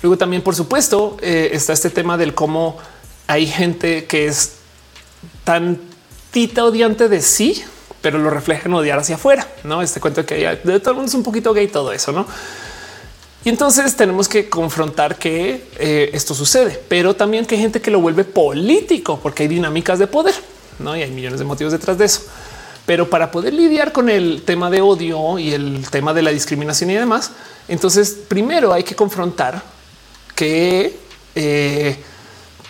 Luego 0.03 0.19
también, 0.19 0.43
por 0.43 0.55
supuesto, 0.55 1.17
eh, 1.23 1.51
está 1.53 1.73
este 1.73 1.89
tema 1.89 2.19
del 2.19 2.35
cómo 2.35 2.77
hay 3.29 3.47
gente 3.47 4.05
que 4.07 4.27
es 4.27 4.55
tan 5.45 5.79
tita 6.33 6.65
odiante 6.65 7.09
de 7.09 7.23
sí, 7.23 7.63
pero 8.01 8.19
lo 8.19 8.31
refleja 8.31 8.69
en 8.69 8.75
odiar 8.75 8.99
hacia 8.99 9.15
afuera. 9.15 9.47
No 9.63 9.81
este 9.81 10.01
cuento 10.01 10.27
que 10.27 10.35
de 10.35 10.81
todo 10.81 10.91
el 10.91 10.97
mundo 10.97 11.09
es 11.09 11.15
un 11.15 11.23
poquito 11.23 11.55
gay, 11.55 11.69
todo 11.69 11.93
eso, 11.93 12.11
no? 12.11 12.27
Y 13.45 13.49
entonces 13.49 13.97
tenemos 13.97 14.29
que 14.29 14.49
confrontar 14.49 15.17
que 15.17 15.69
eh, 15.79 16.11
esto 16.13 16.35
sucede, 16.35 16.81
pero 16.89 17.15
también 17.15 17.45
que 17.45 17.55
hay 17.55 17.61
gente 17.61 17.81
que 17.81 17.91
lo 17.91 18.01
vuelve 18.01 18.25
político 18.25 19.19
porque 19.21 19.45
hay 19.45 19.49
dinámicas 19.49 19.99
de 19.99 20.07
poder, 20.07 20.35
no? 20.79 20.97
Y 20.97 21.03
hay 21.03 21.11
millones 21.11 21.39
de 21.39 21.45
motivos 21.45 21.73
detrás 21.73 21.97
de 21.99 22.07
eso. 22.07 22.23
Pero 22.87 23.09
para 23.09 23.31
poder 23.31 23.55
lidiar 23.55 23.93
con 23.93 24.09
el 24.09 24.43
tema 24.45 24.71
de 24.71 24.81
odio 24.81 25.39
y 25.39 25.53
el 25.53 25.87
tema 25.91 26.13
de 26.13 26.23
la 26.23 26.31
discriminación 26.31 26.91
y 26.91 26.95
demás, 26.95 27.31
entonces 27.69 28.17
primero 28.29 28.73
hay 28.73 28.83
que 28.83 28.97
confrontar 28.97 29.63
que 30.35 30.99
eh, 31.35 31.97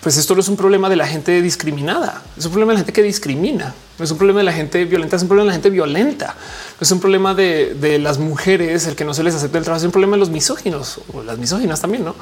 pues 0.03 0.17
esto 0.17 0.35
no 0.35 0.41
es 0.41 0.49
un 0.49 0.57
problema 0.57 0.89
de 0.91 0.97
la 0.97 1.07
gente 1.07 1.41
discriminada, 1.41 2.23
es 2.37 2.45
un 2.45 2.51
problema 2.51 2.73
de 2.73 2.75
la 2.75 2.79
gente 2.81 2.93
que 2.93 3.05
discrimina, 3.05 3.73
no 3.99 4.05
es 4.05 4.11
un 4.11 4.19
problema 4.19 4.41
de 4.41 4.45
la 4.45 4.53
gente 4.53 4.85
violenta, 4.85 5.15
es 5.15 5.23
un 5.23 5.29
problema 5.29 5.45
de 5.45 5.51
la 5.51 5.53
gente 5.55 5.71
violenta, 5.71 6.27
no 6.27 6.85
es 6.85 6.91
un 6.91 6.99
problema 6.99 7.35
de, 7.35 7.99
las 8.03 8.19
mujeres, 8.19 8.87
el 8.89 8.97
que 8.97 9.05
no 9.05 9.15
se 9.15 9.23
les 9.23 9.35
acepte 9.35 9.59
el 9.59 9.65
trabajo, 9.65 9.79
es 9.79 9.87
un 9.87 9.93
problema 9.93 10.17
de 10.17 10.21
los 10.21 10.31
misóginos 10.31 10.99
o 11.13 11.23
las 11.23 11.39
misóginas 11.39 11.81
también, 11.81 12.05
¿no? 12.05 12.17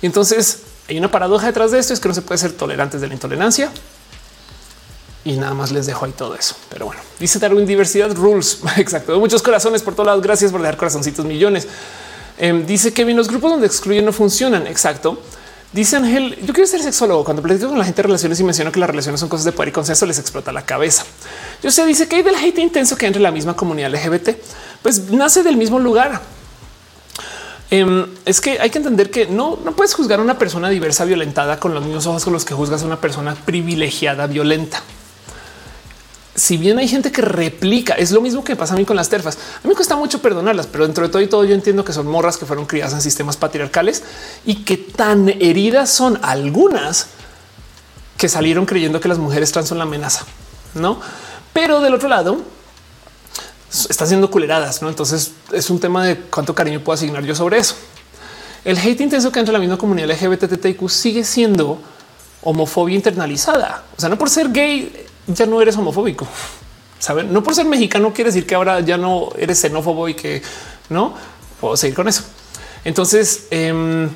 Y 0.00 0.06
entonces 0.06 0.62
hay 0.88 0.98
una 0.98 1.10
paradoja 1.10 1.46
detrás 1.46 1.70
de 1.70 1.78
esto, 1.78 1.92
es 1.92 2.00
que 2.00 2.08
no 2.08 2.14
se 2.14 2.22
puede 2.22 2.38
ser 2.38 2.52
tolerantes 2.52 3.02
de 3.02 3.08
la 3.08 3.12
intolerancia, 3.12 3.70
y 5.28 5.36
nada 5.36 5.52
más 5.52 5.70
les 5.72 5.86
dejo 5.86 6.06
ahí 6.06 6.12
todo 6.12 6.34
eso. 6.34 6.56
Pero 6.70 6.86
bueno, 6.86 7.00
dice 7.20 7.38
Darwin 7.38 7.66
diversidad 7.66 8.14
rules. 8.14 8.60
Exacto. 8.76 9.18
Muchos 9.20 9.42
corazones 9.42 9.82
por 9.82 9.94
todos 9.94 10.06
lados. 10.06 10.22
Gracias 10.22 10.50
por 10.50 10.60
dejar 10.60 10.76
corazoncitos 10.76 11.24
millones. 11.24 11.68
Em, 12.38 12.64
dice 12.64 12.92
que 12.92 13.04
bien 13.04 13.16
los 13.16 13.28
grupos 13.28 13.50
donde 13.50 13.66
excluyen 13.66 14.04
no 14.04 14.12
funcionan. 14.12 14.66
Exacto. 14.66 15.20
Dice 15.72 15.96
Ángel, 15.96 16.38
yo 16.46 16.54
quiero 16.54 16.66
ser 16.66 16.82
sexólogo. 16.82 17.24
Cuando 17.24 17.42
platico 17.42 17.68
con 17.68 17.78
la 17.78 17.84
gente 17.84 18.00
de 18.00 18.06
relaciones 18.06 18.40
y 18.40 18.44
menciono 18.44 18.72
que 18.72 18.80
las 18.80 18.88
relaciones 18.88 19.20
son 19.20 19.28
cosas 19.28 19.44
de 19.44 19.52
poder 19.52 19.68
y 19.68 19.72
consenso, 19.72 20.06
les 20.06 20.18
explota 20.18 20.50
la 20.50 20.64
cabeza. 20.64 21.04
Yo 21.62 21.70
sé, 21.70 21.84
dice 21.84 22.08
que 22.08 22.16
hay 22.16 22.22
del 22.22 22.36
hate 22.36 22.58
intenso 22.58 22.96
que 22.96 23.06
entre 23.06 23.20
la 23.20 23.30
misma 23.30 23.54
comunidad 23.54 23.90
LGBT, 23.90 24.30
pues 24.82 25.10
nace 25.10 25.42
del 25.42 25.58
mismo 25.58 25.78
lugar. 25.78 26.22
Em, 27.70 28.06
es 28.24 28.40
que 28.40 28.58
hay 28.58 28.70
que 28.70 28.78
entender 28.78 29.10
que 29.10 29.26
no, 29.26 29.58
no 29.62 29.72
puedes 29.72 29.92
juzgar 29.92 30.20
a 30.20 30.22
una 30.22 30.38
persona 30.38 30.70
diversa 30.70 31.04
violentada 31.04 31.60
con 31.60 31.74
los 31.74 31.84
mismos 31.84 32.06
ojos 32.06 32.24
con 32.24 32.32
los 32.32 32.46
que 32.46 32.54
juzgas 32.54 32.82
a 32.82 32.86
una 32.86 32.98
persona 32.98 33.34
privilegiada 33.34 34.26
violenta 34.26 34.82
si 36.38 36.56
bien 36.56 36.78
hay 36.78 36.88
gente 36.88 37.10
que 37.10 37.20
replica, 37.20 37.94
es 37.94 38.12
lo 38.12 38.20
mismo 38.20 38.44
que 38.44 38.54
pasa 38.54 38.74
a 38.74 38.76
mí 38.76 38.84
con 38.84 38.96
las 38.96 39.08
terfas. 39.08 39.36
A 39.36 39.60
mí 39.64 39.70
me 39.70 39.74
cuesta 39.74 39.96
mucho 39.96 40.22
perdonarlas, 40.22 40.66
pero 40.66 40.84
dentro 40.84 41.04
de 41.04 41.10
todo 41.10 41.20
y 41.20 41.26
todo 41.26 41.44
yo 41.44 41.54
entiendo 41.54 41.84
que 41.84 41.92
son 41.92 42.06
morras 42.06 42.36
que 42.36 42.46
fueron 42.46 42.66
criadas 42.66 42.92
en 42.94 43.02
sistemas 43.02 43.36
patriarcales 43.36 44.02
y 44.46 44.64
que 44.64 44.76
tan 44.76 45.28
heridas 45.28 45.90
son 45.90 46.18
algunas 46.22 47.08
que 48.16 48.28
salieron 48.28 48.66
creyendo 48.66 49.00
que 49.00 49.08
las 49.08 49.18
mujeres 49.18 49.52
trans 49.52 49.68
son 49.68 49.78
la 49.78 49.84
amenaza, 49.84 50.24
no? 50.74 51.00
Pero 51.52 51.80
del 51.80 51.94
otro 51.94 52.08
lado, 52.08 52.40
están 53.88 54.08
siendo 54.08 54.30
culeradas, 54.30 54.80
no? 54.80 54.88
Entonces 54.88 55.32
es 55.52 55.70
un 55.70 55.80
tema 55.80 56.04
de 56.04 56.16
cuánto 56.16 56.54
cariño 56.54 56.80
puedo 56.80 56.94
asignar 56.94 57.24
yo 57.24 57.34
sobre 57.34 57.58
eso. 57.58 57.74
El 58.64 58.78
hate 58.78 59.00
intenso 59.00 59.32
que 59.32 59.38
entre 59.38 59.52
la 59.52 59.58
misma 59.58 59.78
comunidad 59.78 60.10
LGBTQ 60.10 60.88
sigue 60.88 61.24
siendo 61.24 61.80
homofobia 62.42 62.96
internalizada. 62.96 63.84
O 63.96 64.00
sea, 64.00 64.08
no 64.08 64.18
por 64.18 64.30
ser 64.30 64.50
gay 64.50 65.07
ya 65.28 65.46
no 65.46 65.60
eres 65.60 65.76
homofóbico. 65.76 66.26
Saben, 66.98 67.32
no 67.32 67.42
por 67.42 67.54
ser 67.54 67.66
mexicano 67.66 68.12
quiere 68.12 68.30
decir 68.30 68.46
que 68.46 68.54
ahora 68.54 68.80
ya 68.80 68.96
no 68.96 69.28
eres 69.38 69.60
xenófobo 69.60 70.08
y 70.08 70.14
que 70.14 70.42
no 70.88 71.14
puedo 71.60 71.76
seguir 71.76 71.94
con 71.94 72.08
eso. 72.08 72.24
Entonces 72.84 73.46
em, 73.50 74.08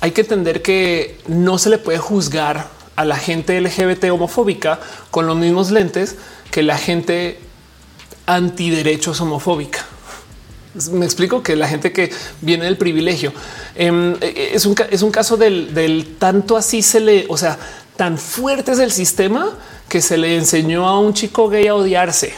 hay 0.00 0.12
que 0.12 0.22
entender 0.22 0.62
que 0.62 1.18
no 1.26 1.58
se 1.58 1.68
le 1.68 1.78
puede 1.78 1.98
juzgar 1.98 2.68
a 2.96 3.04
la 3.04 3.16
gente 3.16 3.60
LGBT 3.60 4.04
homofóbica 4.10 4.80
con 5.10 5.26
los 5.26 5.36
mismos 5.36 5.70
lentes 5.70 6.16
que 6.50 6.62
la 6.62 6.78
gente 6.78 7.38
antiderechos 8.26 9.20
homofóbica. 9.20 9.84
Me 10.92 11.04
explico 11.04 11.42
que 11.42 11.56
la 11.56 11.66
gente 11.66 11.92
que 11.92 12.12
viene 12.40 12.64
del 12.64 12.76
privilegio 12.76 13.32
em, 13.74 14.16
es, 14.20 14.64
un, 14.66 14.76
es 14.90 15.02
un 15.02 15.10
caso 15.10 15.36
del, 15.36 15.74
del 15.74 16.16
tanto 16.16 16.56
así 16.56 16.80
se 16.80 17.00
le, 17.00 17.26
o 17.28 17.36
sea, 17.36 17.58
tan 17.96 18.16
fuerte 18.16 18.72
es 18.72 18.78
el 18.78 18.92
sistema 18.92 19.50
que 19.90 20.00
se 20.00 20.16
le 20.16 20.36
enseñó 20.36 20.88
a 20.88 20.98
un 20.98 21.12
chico 21.12 21.50
gay 21.50 21.66
a 21.66 21.74
odiarse. 21.74 22.32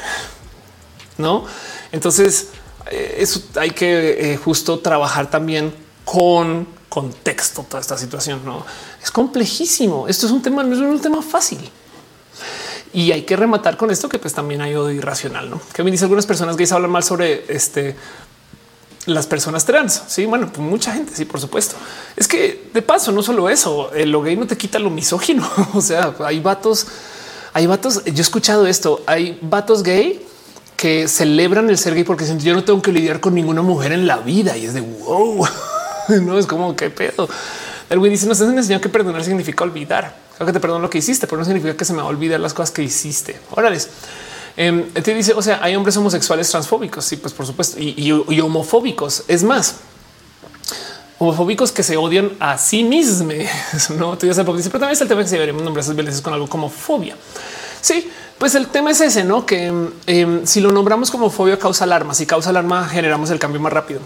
No, 1.18 1.44
entonces 1.92 2.48
eh, 2.90 3.18
eso 3.18 3.42
hay 3.54 3.70
que 3.70 4.32
eh, 4.32 4.36
justo 4.38 4.80
trabajar 4.80 5.30
también 5.30 5.72
con 6.04 6.66
contexto 6.88 7.64
toda 7.68 7.80
esta 7.80 7.96
situación. 7.96 8.40
No 8.44 8.66
es 9.00 9.10
complejísimo. 9.10 10.08
Esto 10.08 10.26
es 10.26 10.32
un 10.32 10.42
tema, 10.42 10.64
no 10.64 10.74
es 10.74 10.80
un 10.80 11.00
tema 11.00 11.22
fácil. 11.22 11.70
Y 12.94 13.12
hay 13.12 13.22
que 13.22 13.36
rematar 13.36 13.76
con 13.76 13.90
esto 13.90 14.08
que 14.08 14.18
pues 14.18 14.34
también 14.34 14.60
hay 14.62 14.74
odio 14.74 14.96
irracional, 14.96 15.48
¿no? 15.48 15.60
Que 15.72 15.84
me 15.84 15.90
dice 15.90 16.04
algunas 16.04 16.26
personas 16.26 16.56
gays 16.56 16.72
hablan 16.72 16.90
mal 16.90 17.02
sobre 17.02 17.44
este 17.54 17.94
las 19.06 19.26
personas 19.26 19.64
trans. 19.64 20.02
Sí, 20.06 20.26
bueno, 20.26 20.48
pues 20.48 20.60
mucha 20.60 20.92
gente, 20.92 21.14
sí, 21.14 21.24
por 21.24 21.40
supuesto. 21.40 21.76
Es 22.16 22.28
que 22.28 22.70
de 22.72 22.82
paso, 22.82 23.12
no 23.12 23.22
solo 23.22 23.48
eso, 23.48 23.92
el 23.92 24.10
lo 24.10 24.22
gay 24.22 24.36
no 24.36 24.46
te 24.46 24.56
quita 24.56 24.78
lo 24.78 24.90
misógino. 24.90 25.48
o 25.74 25.80
sea, 25.80 26.14
hay 26.24 26.40
vatos, 26.40 26.86
hay 27.52 27.66
vatos. 27.66 28.04
Yo 28.04 28.12
he 28.18 28.20
escuchado 28.20 28.66
esto. 28.66 29.02
Hay 29.06 29.38
vatos 29.42 29.82
gay 29.82 30.24
que 30.76 31.06
celebran 31.06 31.70
el 31.70 31.78
ser 31.78 31.94
gay 31.94 32.04
porque 32.04 32.24
dicen 32.24 32.40
yo 32.40 32.54
no 32.54 32.64
tengo 32.64 32.82
que 32.82 32.92
lidiar 32.92 33.20
con 33.20 33.34
ninguna 33.34 33.62
mujer 33.62 33.92
en 33.92 34.06
la 34.06 34.16
vida 34.16 34.56
y 34.56 34.66
es 34.66 34.74
de 34.74 34.80
wow. 34.80 35.46
no 36.22 36.38
es 36.38 36.46
como 36.46 36.74
qué 36.74 36.90
pedo. 36.90 37.28
El 37.88 37.98
güey 37.98 38.10
dice 38.10 38.26
nos 38.26 38.40
han 38.40 38.56
enseñado 38.56 38.80
que 38.80 38.88
perdonar 38.88 39.22
significa 39.22 39.64
olvidar. 39.64 40.16
Creo 40.36 40.46
que 40.46 40.52
te 40.52 40.60
perdono 40.60 40.80
lo 40.80 40.90
que 40.90 40.98
hiciste, 40.98 41.26
pero 41.26 41.38
no 41.38 41.44
significa 41.44 41.76
que 41.76 41.84
se 41.84 41.92
me 41.92 41.98
va 41.98 42.04
a 42.04 42.08
olvidar 42.08 42.40
las 42.40 42.54
cosas 42.54 42.70
que 42.70 42.82
hiciste. 42.82 43.38
Órale. 43.52 43.78
Eh, 44.56 44.90
te 45.02 45.14
dice, 45.14 45.32
o 45.34 45.42
sea, 45.42 45.60
hay 45.62 45.76
hombres 45.76 45.96
homosexuales 45.96 46.50
transfóbicos. 46.50 47.04
Sí, 47.04 47.16
pues 47.16 47.32
por 47.32 47.46
supuesto, 47.46 47.78
y, 47.78 48.40
homofóbicos. 48.40 49.24
Es 49.28 49.44
más, 49.44 49.76
homofóbicos 51.22 51.72
que 51.72 51.82
se 51.82 51.96
odian 51.96 52.32
a 52.40 52.58
sí 52.58 52.84
mismos. 52.84 53.34
No 53.96 54.18
te 54.18 54.26
dice, 54.26 54.44
pero 54.44 54.58
también 54.70 54.92
es 54.92 55.00
el 55.00 55.08
tema 55.08 55.22
que 55.22 55.28
se 55.28 55.34
deberíamos 55.34 55.62
nombrar 55.62 55.82
esas 55.82 55.94
violencias 55.94 56.22
con 56.22 56.34
algo 56.34 56.48
como 56.48 56.68
fobia. 56.68 57.16
Sí, 57.80 58.10
pues 58.38 58.54
el 58.54 58.68
tema 58.68 58.90
es 58.90 59.00
ese, 59.00 59.24
no 59.24 59.46
que 59.46 59.72
em, 60.06 60.46
si 60.46 60.60
lo 60.60 60.72
nombramos 60.72 61.10
como 61.10 61.30
fobia 61.30 61.58
causa 61.58 61.84
alarma, 61.84 62.14
si 62.14 62.26
causa 62.26 62.50
alarma 62.50 62.88
generamos 62.88 63.30
el 63.30 63.38
cambio 63.38 63.60
más 63.60 63.72
rápido. 63.72 64.00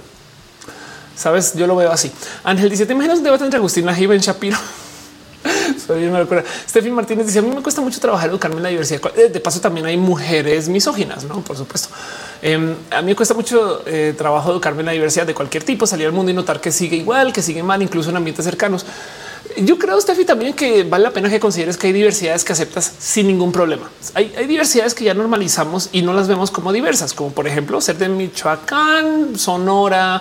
Sabes, 1.17 1.55
yo 1.55 1.67
lo 1.67 1.77
veo 1.77 1.91
así. 1.91 2.13
Ángel 2.45 2.69
dice: 2.69 2.85
Te 2.85 2.93
imaginas 2.93 3.19
un 3.19 3.25
debate 3.25 3.45
entre 3.45 3.57
Agustín 3.59 3.87
Lajiva 3.87 4.15
y 4.15 4.19
Shapiro. 4.19 4.59
Soy 5.87 6.07
una 6.07 6.21
locura. 6.21 6.45
Steffi 6.69 6.91
Martínez 6.91 7.27
dice: 7.27 7.39
A 7.39 7.43
mí 7.43 7.51
me 7.55 7.63
cuesta 7.63 7.81
mucho 7.81 8.01
trabajar 8.01 8.29
educarme 8.31 8.57
en 8.57 8.63
la 8.63 8.69
diversidad. 8.69 9.01
Eh, 9.17 9.29
de 9.29 9.41
paso, 9.41 9.61
también 9.61 9.87
hay 9.87 9.97
mujeres 9.97 10.69
misóginas, 10.69 11.25
no? 11.25 11.41
Por 11.41 11.57
supuesto. 11.57 11.89
Em, 12.43 12.75
a 12.91 13.03
mí 13.03 13.09
me 13.09 13.17
cuesta 13.17 13.35
mucho 13.35 13.83
eh, 13.87 14.15
trabajo 14.17 14.51
educarme 14.51 14.81
en 14.81 14.87
la 14.87 14.93
diversidad 14.93 15.27
de 15.27 15.35
cualquier 15.35 15.65
tipo, 15.65 15.87
salir 15.87 16.07
al 16.07 16.13
mundo 16.13 16.31
y 16.31 16.35
notar 16.35 16.61
que 16.61 16.71
sigue 16.71 16.97
igual, 16.97 17.33
que 17.33 17.43
sigue 17.43 17.63
mal, 17.63 17.83
incluso 17.83 18.11
en 18.11 18.17
ambientes 18.17 18.45
cercanos. 18.45 18.85
Yo 19.59 19.79
creo, 19.79 19.99
Steffi, 20.01 20.25
también 20.25 20.53
que 20.53 20.85
vale 20.85 21.05
la 21.05 21.13
pena 21.13 21.31
que 21.31 21.41
consideres 21.41 21.77
que 21.77 21.87
hay 21.87 21.93
diversidades 21.93 22.45
que 22.45 22.53
aceptas 22.53 22.93
sin 22.99 23.27
ningún 23.27 23.53
problema. 23.53 23.89
Hay, 24.15 24.35
hay, 24.37 24.47
diversidades 24.47 24.95
que 24.95 25.05
ya 25.05 25.15
normalizamos 25.15 25.89
y 25.93 26.03
no 26.03 26.13
las 26.13 26.29
vemos 26.29 26.51
como 26.51 26.73
diversas, 26.73 27.15
como 27.15 27.31
por 27.31 27.47
ejemplo 27.47 27.81
ser 27.81 27.97
de 27.97 28.09
Michoacán, 28.09 29.39
Sonora, 29.39 30.21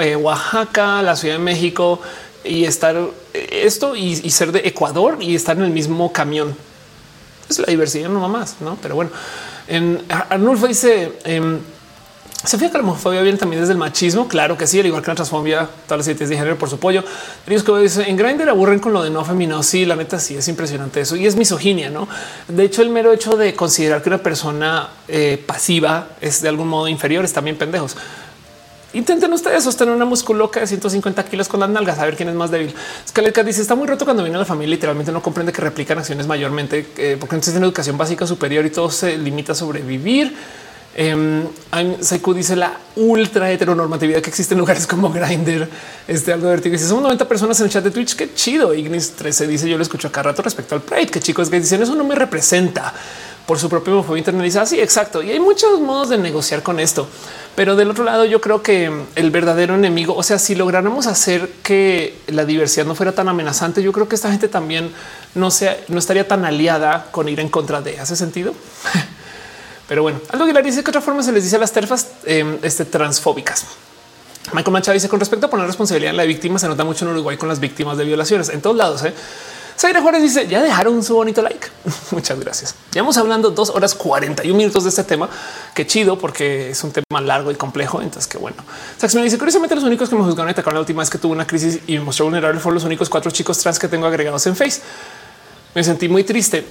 eh, 0.00 0.16
Oaxaca, 0.16 1.02
la 1.02 1.16
Ciudad 1.16 1.34
de 1.34 1.40
México 1.40 2.00
y 2.44 2.64
estar 2.64 2.96
esto 3.32 3.96
y, 3.96 4.30
ser 4.30 4.52
de 4.52 4.60
Ecuador 4.60 5.18
y 5.20 5.34
estar 5.34 5.56
en 5.56 5.64
el 5.64 5.70
mismo 5.70 6.12
camión. 6.12 6.54
Es 7.48 7.58
la 7.58 7.66
diversidad, 7.66 8.08
no 8.08 8.28
más, 8.28 8.56
no? 8.60 8.78
Pero 8.80 8.94
bueno, 8.94 9.10
en 9.66 10.02
Arnulfo 10.08 10.68
dice 10.68 11.12
em, 11.24 11.60
se 12.44 12.56
fija 12.56 12.70
que 12.70 12.78
la 12.78 12.84
homofobia 12.84 13.20
viene 13.20 13.36
también 13.36 13.60
desde 13.60 13.74
el 13.74 13.78
machismo. 13.78 14.26
Claro 14.26 14.56
que 14.56 14.66
sí, 14.66 14.80
al 14.80 14.86
igual 14.86 15.02
que 15.02 15.08
la 15.08 15.14
transfobia, 15.14 15.68
todas 15.86 15.98
las 15.98 16.06
siete 16.06 16.26
de 16.26 16.36
género 16.36 16.56
por 16.56 16.70
su 16.70 16.78
pollo. 16.78 17.04
Dice 17.46 18.08
en 18.08 18.16
Grindr 18.16 18.48
aburren 18.48 18.78
con 18.78 18.94
lo 18.94 19.02
de 19.02 19.10
no 19.10 19.24
feminado. 19.26 19.62
Sí, 19.62 19.84
la 19.84 19.94
neta 19.94 20.18
sí 20.18 20.36
es 20.36 20.48
impresionante 20.48 21.02
eso 21.02 21.16
y 21.16 21.26
es 21.26 21.36
misoginia. 21.36 21.90
No, 21.90 22.08
de 22.48 22.64
hecho, 22.64 22.80
el 22.80 22.88
mero 22.88 23.12
hecho 23.12 23.36
de 23.36 23.54
considerar 23.54 24.02
que 24.02 24.08
una 24.08 24.18
persona 24.18 24.88
eh, 25.06 25.42
pasiva 25.44 26.08
es 26.22 26.40
de 26.40 26.48
algún 26.48 26.68
modo 26.68 26.88
inferior 26.88 27.26
es 27.26 27.32
también 27.34 27.58
pendejos. 27.58 27.96
Intenten 28.92 29.32
ustedes 29.32 29.62
sostener 29.62 29.94
una 29.94 30.04
musculoca 30.04 30.58
de 30.58 30.66
150 30.66 31.24
kilos 31.24 31.48
con 31.48 31.60
las 31.60 31.70
nalgas, 31.70 32.00
a 32.00 32.04
ver 32.04 32.16
quién 32.16 32.28
es 32.28 32.34
más 32.34 32.50
débil. 32.50 32.74
Scaleta 33.08 33.44
dice 33.44 33.62
está 33.62 33.76
muy 33.76 33.86
roto 33.86 34.04
cuando 34.04 34.24
viene 34.24 34.36
la 34.36 34.44
familia. 34.44 34.74
Literalmente 34.74 35.12
no 35.12 35.22
comprende 35.22 35.52
que 35.52 35.62
replican 35.62 35.98
acciones 35.98 36.26
mayormente 36.26 36.86
eh, 36.96 37.16
porque 37.18 37.36
entonces 37.36 37.54
en 37.54 37.62
educación 37.62 37.96
básica 37.96 38.26
superior 38.26 38.66
y 38.66 38.70
todo 38.70 38.90
se 38.90 39.16
limita 39.16 39.52
a 39.52 39.54
sobrevivir. 39.54 40.34
Eh, 40.96 41.46
dice 42.34 42.56
la 42.56 42.76
ultra 42.96 43.48
heteronormatividad 43.52 44.20
que 44.20 44.30
existe 44.30 44.54
en 44.54 44.58
lugares 44.58 44.88
como 44.88 45.10
Grindr. 45.10 45.68
Este 46.08 46.32
algo 46.32 46.46
divertido. 46.46 46.72
Dice 46.72 46.88
somos 46.88 47.04
90 47.04 47.28
personas 47.28 47.60
en 47.60 47.66
el 47.66 47.72
chat 47.72 47.84
de 47.84 47.92
Twitch. 47.92 48.16
Qué 48.16 48.34
chido. 48.34 48.74
Ignis 48.74 49.12
13 49.12 49.46
dice 49.46 49.68
yo 49.68 49.76
lo 49.76 49.82
escucho 49.82 50.08
acá 50.08 50.24
rato 50.24 50.42
respecto 50.42 50.74
al 50.74 50.82
Pride. 50.82 51.06
Que 51.06 51.20
chicos 51.20 51.48
que 51.48 51.60
dicen 51.60 51.80
eso 51.80 51.94
no 51.94 52.02
me 52.02 52.16
representa 52.16 52.92
por 53.50 53.58
su 53.58 53.68
propio 53.68 53.94
homofobia 53.94 54.20
internalizada. 54.20 54.64
Sí, 54.64 54.80
exacto. 54.80 55.24
Y 55.24 55.32
hay 55.32 55.40
muchos 55.40 55.80
modos 55.80 56.10
de 56.10 56.18
negociar 56.18 56.62
con 56.62 56.78
esto. 56.78 57.08
Pero 57.56 57.74
del 57.74 57.90
otro 57.90 58.04
lado, 58.04 58.24
yo 58.24 58.40
creo 58.40 58.62
que 58.62 58.92
el 59.16 59.30
verdadero 59.32 59.74
enemigo, 59.74 60.14
o 60.14 60.22
sea, 60.22 60.38
si 60.38 60.54
lográramos 60.54 61.08
hacer 61.08 61.50
que 61.64 62.16
la 62.28 62.44
diversidad 62.44 62.86
no 62.86 62.94
fuera 62.94 63.10
tan 63.10 63.28
amenazante, 63.28 63.82
yo 63.82 63.90
creo 63.90 64.08
que 64.08 64.14
esta 64.14 64.30
gente 64.30 64.46
también 64.46 64.92
no 65.34 65.50
sea, 65.50 65.76
no 65.88 65.98
estaría 65.98 66.28
tan 66.28 66.44
aliada 66.44 67.08
con 67.10 67.28
ir 67.28 67.40
en 67.40 67.48
contra 67.48 67.80
de. 67.80 67.98
¿Hace 67.98 68.14
sentido? 68.14 68.54
Pero 69.88 70.04
bueno, 70.04 70.20
algo 70.30 70.46
que 70.46 70.52
le 70.52 70.62
dice 70.62 70.84
que 70.84 70.90
otra 70.90 71.00
forma 71.00 71.20
se 71.24 71.32
les 71.32 71.42
dice 71.42 71.56
a 71.56 71.58
las 71.58 71.72
terfas 71.72 72.06
em, 72.26 72.56
este, 72.62 72.84
transfóbicas. 72.84 73.64
Michael 74.52 74.72
Machado 74.72 74.94
dice 74.94 75.08
con 75.08 75.18
respecto 75.18 75.46
a 75.46 75.50
poner 75.50 75.66
responsabilidad 75.66 76.12
en 76.12 76.18
la 76.18 76.24
víctima, 76.24 76.60
se 76.60 76.68
nota 76.68 76.84
mucho 76.84 77.04
en 77.04 77.10
Uruguay 77.10 77.36
con 77.36 77.48
las 77.48 77.58
víctimas 77.58 77.98
de 77.98 78.04
violaciones 78.04 78.48
en 78.50 78.62
todos 78.62 78.76
lados. 78.76 79.02
¿eh? 79.02 79.12
Zaira 79.80 80.02
Juárez 80.02 80.20
dice 80.20 80.46
ya 80.46 80.60
dejaron 80.60 81.02
su 81.02 81.14
bonito 81.14 81.40
like. 81.40 81.68
Muchas 82.10 82.38
gracias. 82.38 82.74
Llevamos 82.92 83.16
hablando 83.16 83.50
dos 83.50 83.70
horas 83.70 83.94
41 83.94 84.54
minutos 84.54 84.84
de 84.84 84.90
este 84.90 85.04
tema. 85.04 85.30
Qué 85.74 85.86
chido, 85.86 86.18
porque 86.18 86.68
es 86.68 86.84
un 86.84 86.92
tema 86.92 87.22
largo 87.22 87.50
y 87.50 87.54
complejo. 87.54 88.02
Entonces, 88.02 88.26
qué 88.26 88.36
bueno. 88.36 88.58
Sax 88.98 89.14
me 89.14 89.22
dice 89.22 89.38
curiosamente 89.38 89.74
los 89.74 89.84
únicos 89.84 90.10
que 90.10 90.16
me 90.16 90.22
juzgaron 90.22 90.50
y 90.50 90.52
atacaron 90.52 90.74
la 90.74 90.80
última 90.80 91.00
vez 91.00 91.08
que 91.08 91.16
tuve 91.16 91.32
una 91.32 91.46
crisis 91.46 91.80
y 91.86 91.94
me 91.94 92.04
mostró 92.04 92.26
vulnerable 92.26 92.60
fueron 92.60 92.74
los 92.74 92.84
únicos 92.84 93.08
cuatro 93.08 93.30
chicos 93.30 93.56
trans 93.56 93.78
que 93.78 93.88
tengo 93.88 94.06
agregados 94.06 94.46
en 94.46 94.54
Face. 94.54 94.82
Me 95.74 95.82
sentí 95.82 96.10
muy 96.10 96.24
triste. 96.24 96.66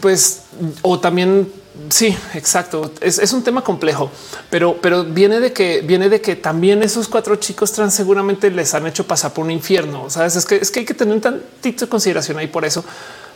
Pues, 0.00 0.42
o 0.82 0.98
también 1.00 1.50
Sí, 1.88 2.16
exacto. 2.34 2.92
Es, 3.00 3.32
un 3.32 3.42
tema 3.42 3.62
complejo, 3.62 4.08
pero, 4.48 4.76
pero 4.80 5.04
viene 5.04 5.40
de 5.40 5.52
que 5.52 5.80
viene 5.80 6.08
de 6.08 6.20
que 6.20 6.36
también 6.36 6.84
esos 6.84 7.08
cuatro 7.08 7.34
chicos 7.36 7.72
trans 7.72 7.92
seguramente 7.94 8.48
les 8.50 8.74
han 8.74 8.86
hecho 8.86 9.04
pasar 9.06 9.32
por 9.32 9.44
un 9.44 9.50
infierno. 9.50 10.08
Sabes, 10.08 10.36
es 10.36 10.46
que 10.46 10.56
es 10.56 10.70
que 10.70 10.80
hay 10.80 10.86
que 10.86 10.94
tener 10.94 11.12
un 11.12 11.20
tantito 11.20 11.86
de 11.86 11.88
consideración 11.88 12.38
ahí 12.38 12.46
por 12.46 12.64
eso, 12.64 12.84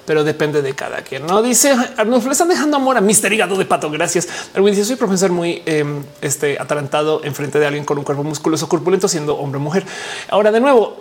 pero 0.07 0.23
depende 0.23 0.63
de 0.63 0.73
cada 0.73 1.03
quien. 1.03 1.27
No 1.27 1.43
dice 1.43 1.75
nos 2.07 2.25
le 2.25 2.31
están 2.31 2.49
dejando 2.49 2.77
amor 2.77 2.97
a 2.97 3.01
Mister 3.01 3.33
Hígado 3.33 3.57
de 3.57 3.65
Pato. 3.65 3.91
Gracias. 3.91 4.29
Algo 4.55 4.69
dice 4.69 4.85
soy 4.85 4.95
profesor 4.95 5.33
muy 5.33 5.61
em, 5.67 6.05
este, 6.21 6.61
atarantado 6.61 7.25
enfrente 7.25 7.59
de 7.59 7.67
alguien 7.67 7.85
con 7.85 7.99
un 7.99 8.05
cuerpo 8.05 8.23
musculoso 8.23 8.69
corpulento 8.69 9.09
siendo 9.09 9.37
hombre 9.37 9.59
o 9.59 9.63
mujer. 9.63 9.85
Ahora 10.31 10.53
de 10.53 10.61
nuevo, 10.61 10.97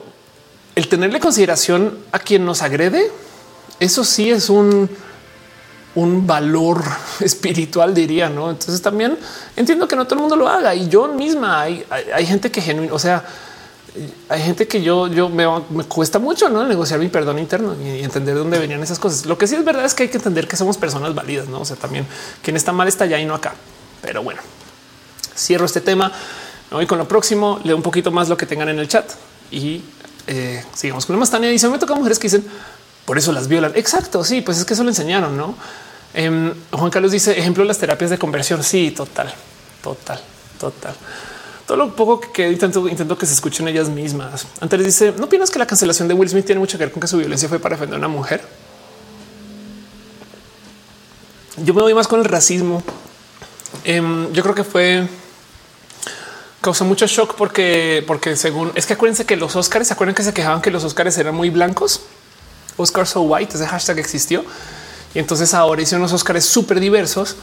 el 0.73 0.87
tenerle 0.87 1.19
consideración 1.19 1.99
a 2.11 2.17
quien 2.17 2.45
nos 2.45 2.63
agrede, 2.63 3.11
eso 3.79 4.03
sí 4.03 4.31
es 4.31 4.49
un 4.49 4.89
un 5.97 6.27
valor 6.27 6.83
espiritual, 7.19 7.93
diría, 7.93 8.29
¿no? 8.29 8.51
Entonces 8.51 8.81
también 8.81 9.17
entiendo 9.55 9.87
que 9.87 9.95
no 9.95 10.05
todo 10.05 10.15
el 10.15 10.21
mundo 10.21 10.35
lo 10.35 10.47
haga 10.47 10.73
y 10.75 10.87
yo 10.87 11.07
misma 11.07 11.61
hay, 11.61 11.83
hay, 12.13 12.25
gente 12.25 12.51
que 12.51 12.61
genuino, 12.61 12.93
o 12.93 12.99
sea, 12.99 13.25
hay 14.29 14.41
gente 14.43 14.67
que 14.67 14.83
yo, 14.83 15.07
yo 15.07 15.27
me, 15.27 15.47
cuesta 15.87 16.19
mucho 16.19 16.49
¿no? 16.49 16.63
negociar 16.65 16.99
mi 16.99 17.07
perdón 17.07 17.39
interno 17.39 17.75
y 17.83 18.03
entender 18.03 18.35
de 18.35 18.41
dónde 18.41 18.59
venían 18.59 18.83
esas 18.83 18.99
cosas. 18.99 19.25
Lo 19.25 19.39
que 19.39 19.47
sí 19.47 19.55
es 19.55 19.65
verdad 19.65 19.85
es 19.85 19.95
que 19.95 20.03
hay 20.03 20.09
que 20.09 20.17
entender 20.17 20.47
que 20.47 20.55
somos 20.55 20.77
personas 20.77 21.15
válidas, 21.15 21.47
no? 21.47 21.61
O 21.61 21.65
sea, 21.65 21.75
también 21.75 22.05
quien 22.43 22.55
está 22.55 22.71
mal 22.71 22.87
está 22.87 23.05
allá 23.05 23.19
y 23.19 23.25
no 23.25 23.33
acá. 23.33 23.55
Pero 24.03 24.21
bueno, 24.21 24.41
cierro 25.35 25.65
este 25.65 25.81
tema. 25.81 26.11
Me 26.69 26.77
voy 26.77 26.85
con 26.85 26.99
lo 26.99 27.07
próximo, 27.07 27.59
leo 27.63 27.75
un 27.75 27.81
poquito 27.81 28.11
más 28.11 28.29
lo 28.29 28.37
que 28.37 28.45
tengan 28.45 28.69
en 28.69 28.77
el 28.77 28.87
chat 28.87 29.09
y 29.49 29.81
eh, 30.27 30.63
sigamos 30.75 31.07
con 31.07 31.17
más. 31.17 31.31
Tania 31.31 31.49
dice: 31.49 31.67
Me 31.69 31.79
toca 31.79 31.95
mujeres 31.95 32.19
que 32.19 32.27
dicen 32.27 32.45
por 33.05 33.17
eso 33.17 33.31
las 33.31 33.47
violan. 33.47 33.71
Exacto. 33.75 34.23
Sí, 34.25 34.41
pues 34.41 34.57
es 34.59 34.65
que 34.65 34.73
eso 34.73 34.83
lo 34.83 34.89
enseñaron, 34.89 35.37
no? 35.37 35.55
Em, 36.17 36.51
Juan 36.71 36.89
Carlos 36.89 37.11
dice 37.11 37.37
ejemplo 37.37 37.63
las 37.63 37.77
terapias 37.77 38.09
de 38.09 38.17
conversión. 38.17 38.63
Sí, 38.63 38.89
total, 38.89 39.31
total, 39.83 40.19
total. 40.59 40.95
Todo 41.67 41.77
lo 41.77 41.95
poco 41.95 42.19
que 42.19 42.49
intento, 42.49 42.89
intento 42.89 43.15
que 43.15 43.27
se 43.27 43.35
escuchen 43.35 43.67
ellas 43.67 43.87
mismas. 43.87 44.47
Antes 44.59 44.83
dice 44.83 45.13
no 45.15 45.25
opinas 45.25 45.51
que 45.51 45.59
la 45.59 45.67
cancelación 45.67 46.07
de 46.07 46.15
Will 46.15 46.27
Smith 46.27 46.47
tiene 46.47 46.57
mucho 46.57 46.79
que 46.79 46.85
ver 46.85 46.91
con 46.91 47.01
que 47.01 47.07
su 47.07 47.19
violencia 47.19 47.47
fue 47.47 47.59
para 47.59 47.75
defender 47.75 47.97
a 47.97 47.99
una 47.99 48.07
mujer. 48.07 48.41
Yo 51.57 51.75
me 51.75 51.83
voy 51.83 51.93
más 51.93 52.07
con 52.07 52.19
el 52.19 52.25
racismo. 52.25 52.81
Em, 53.83 54.33
yo 54.33 54.41
creo 54.41 54.55
que 54.55 54.63
fue 54.63 55.07
causó 56.61 56.83
mucho 56.83 57.05
shock 57.05 57.35
porque, 57.35 58.03
porque 58.07 58.35
según 58.35 58.71
es 58.73 58.87
que 58.87 58.93
acuérdense 58.93 59.27
que 59.27 59.35
los 59.35 59.55
Oscars 59.55 59.85
se 59.85 59.93
acuerdan 59.93 60.15
que 60.15 60.23
se 60.23 60.33
quejaban 60.33 60.63
que 60.63 60.71
los 60.71 60.83
Oscars 60.83 61.15
eran 61.19 61.35
muy 61.35 61.51
blancos. 61.51 62.01
Oscar 62.75 63.05
so 63.05 63.21
white, 63.21 63.53
ese 63.53 63.67
hashtag 63.67 63.99
existió 63.99 64.43
entonces 65.19 65.53
ahora 65.53 65.81
hicieron 65.81 66.01
unos 66.01 66.13
Oscars 66.13 66.45
súper 66.45 66.79
diversos 66.79 67.35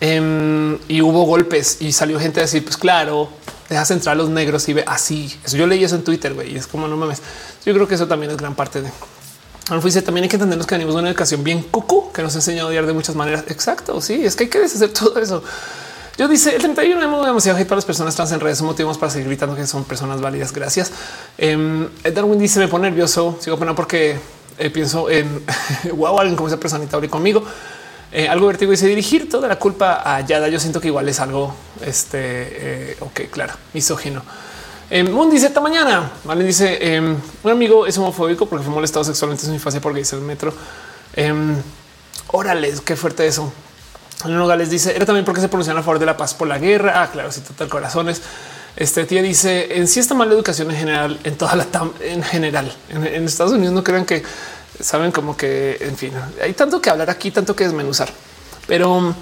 em, 0.00 0.78
y 0.88 1.00
hubo 1.00 1.24
golpes 1.24 1.78
y 1.80 1.92
salió 1.92 2.18
gente 2.20 2.40
a 2.40 2.42
decir, 2.42 2.64
pues 2.64 2.76
claro, 2.76 3.28
dejas 3.68 3.90
entrar 3.90 4.14
a 4.14 4.16
los 4.16 4.30
negros 4.30 4.68
y 4.68 4.74
ve 4.74 4.84
así. 4.86 5.38
Eso 5.44 5.56
yo 5.56 5.66
leí 5.66 5.82
eso 5.82 5.96
en 5.96 6.04
Twitter 6.04 6.34
güey, 6.34 6.52
y 6.54 6.56
es 6.56 6.66
como 6.66 6.88
no 6.88 6.96
mames. 6.96 7.22
Yo 7.64 7.72
creo 7.74 7.88
que 7.88 7.94
eso 7.94 8.06
también 8.06 8.30
es 8.30 8.36
gran 8.36 8.54
parte 8.54 8.82
de. 8.82 8.90
Dice 9.82 10.02
también 10.02 10.24
hay 10.24 10.28
que 10.28 10.36
entendernos 10.36 10.66
que 10.66 10.74
venimos 10.74 10.94
de 10.94 11.00
una 11.00 11.08
educación 11.08 11.42
bien 11.42 11.62
cucu 11.62 12.12
que 12.12 12.22
nos 12.22 12.34
ha 12.34 12.38
enseñado 12.38 12.68
a 12.68 12.70
odiar 12.70 12.84
de 12.86 12.92
muchas 12.92 13.16
maneras. 13.16 13.44
Exacto. 13.48 13.98
Sí, 14.02 14.24
es 14.24 14.36
que 14.36 14.44
hay 14.44 14.50
que 14.50 14.60
deshacer 14.60 14.92
todo 14.92 15.18
eso. 15.18 15.42
Yo 16.18 16.28
dice 16.28 16.54
el 16.54 16.60
31 16.60 17.02
hemos 17.02 17.26
demasiado 17.26 17.58
hate 17.58 17.66
para 17.66 17.76
las 17.76 17.84
personas 17.86 18.14
trans 18.14 18.30
en 18.32 18.40
redes. 18.40 18.60
Motivos 18.60 18.98
para 18.98 19.10
seguir 19.10 19.28
gritando 19.28 19.56
que 19.56 19.66
son 19.66 19.84
personas 19.84 20.20
válidas. 20.20 20.52
Gracias. 20.52 20.92
Eh, 21.38 21.88
Darwin 22.14 22.38
dice 22.38 22.58
me 22.60 22.68
pone 22.68 22.90
nervioso. 22.90 23.38
Sigo 23.40 23.58
pena 23.58 23.74
porque 23.74 24.18
eh, 24.58 24.70
pienso 24.70 25.10
en 25.10 25.44
wow, 25.92 26.18
alguien 26.18 26.36
como 26.36 26.48
esa 26.48 26.58
personita 26.58 27.00
conmigo. 27.08 27.44
Eh, 28.12 28.28
algo 28.28 28.46
vertigo 28.46 28.70
dice 28.70 28.86
dirigir 28.86 29.28
toda 29.28 29.48
la 29.48 29.58
culpa 29.58 30.02
a 30.04 30.20
Yada. 30.20 30.48
Yo 30.48 30.60
siento 30.60 30.80
que 30.80 30.88
igual 30.88 31.08
es 31.08 31.18
algo 31.20 31.54
este. 31.84 32.18
Eh, 32.20 32.96
ok, 33.00 33.22
claro, 33.30 33.54
misógino. 33.72 34.22
Eh, 34.90 35.02
Moon 35.02 35.30
dice 35.30 35.46
esta 35.46 35.60
mañana. 35.60 36.12
Vale, 36.24 36.44
dice 36.44 36.78
eh, 36.80 37.00
un 37.00 37.50
amigo 37.50 37.86
es 37.86 37.98
homofóbico 37.98 38.46
porque 38.46 38.64
fue 38.64 38.72
molestado 38.72 39.04
sexualmente 39.04 39.42
en 39.44 39.48
su 39.48 39.54
infancia 39.54 39.80
porque 39.80 39.98
dice 39.98 40.14
el 40.16 40.22
metro. 40.22 40.52
Eh, 41.16 41.34
órale, 42.28 42.72
qué 42.84 42.94
fuerte 42.94 43.26
eso. 43.26 43.52
Luego 44.26 44.54
les 44.56 44.70
dice 44.70 44.94
era 44.94 45.04
también 45.04 45.24
porque 45.24 45.40
se 45.40 45.48
pronuncian 45.48 45.76
a 45.76 45.82
favor 45.82 45.98
de 45.98 46.06
la 46.06 46.16
paz 46.16 46.34
por 46.34 46.46
la 46.46 46.58
guerra. 46.58 47.02
Ah, 47.02 47.10
claro, 47.10 47.32
sí, 47.32 47.40
total 47.40 47.68
corazones. 47.68 48.22
Este 48.76 49.04
tía 49.04 49.22
dice 49.22 49.76
en 49.78 49.86
sí 49.86 50.00
está 50.00 50.14
mal 50.14 50.28
la 50.28 50.34
educación 50.34 50.70
en 50.70 50.76
general, 50.76 51.20
en 51.22 51.36
toda 51.36 51.54
la 51.54 51.66
en 52.00 52.22
general. 52.22 52.74
En, 52.88 53.24
Estados 53.24 53.52
Unidos 53.52 53.72
no 53.72 53.84
crean 53.84 54.04
que 54.04 54.22
saben 54.80 55.12
como 55.12 55.36
que, 55.36 55.78
en 55.80 55.96
fin, 55.96 56.12
hay 56.42 56.52
tanto 56.54 56.80
que 56.80 56.90
hablar 56.90 57.08
aquí, 57.08 57.30
tanto 57.30 57.54
que 57.54 57.64
desmenuzar, 57.64 58.08
pero 58.66 58.92
um, 58.92 59.14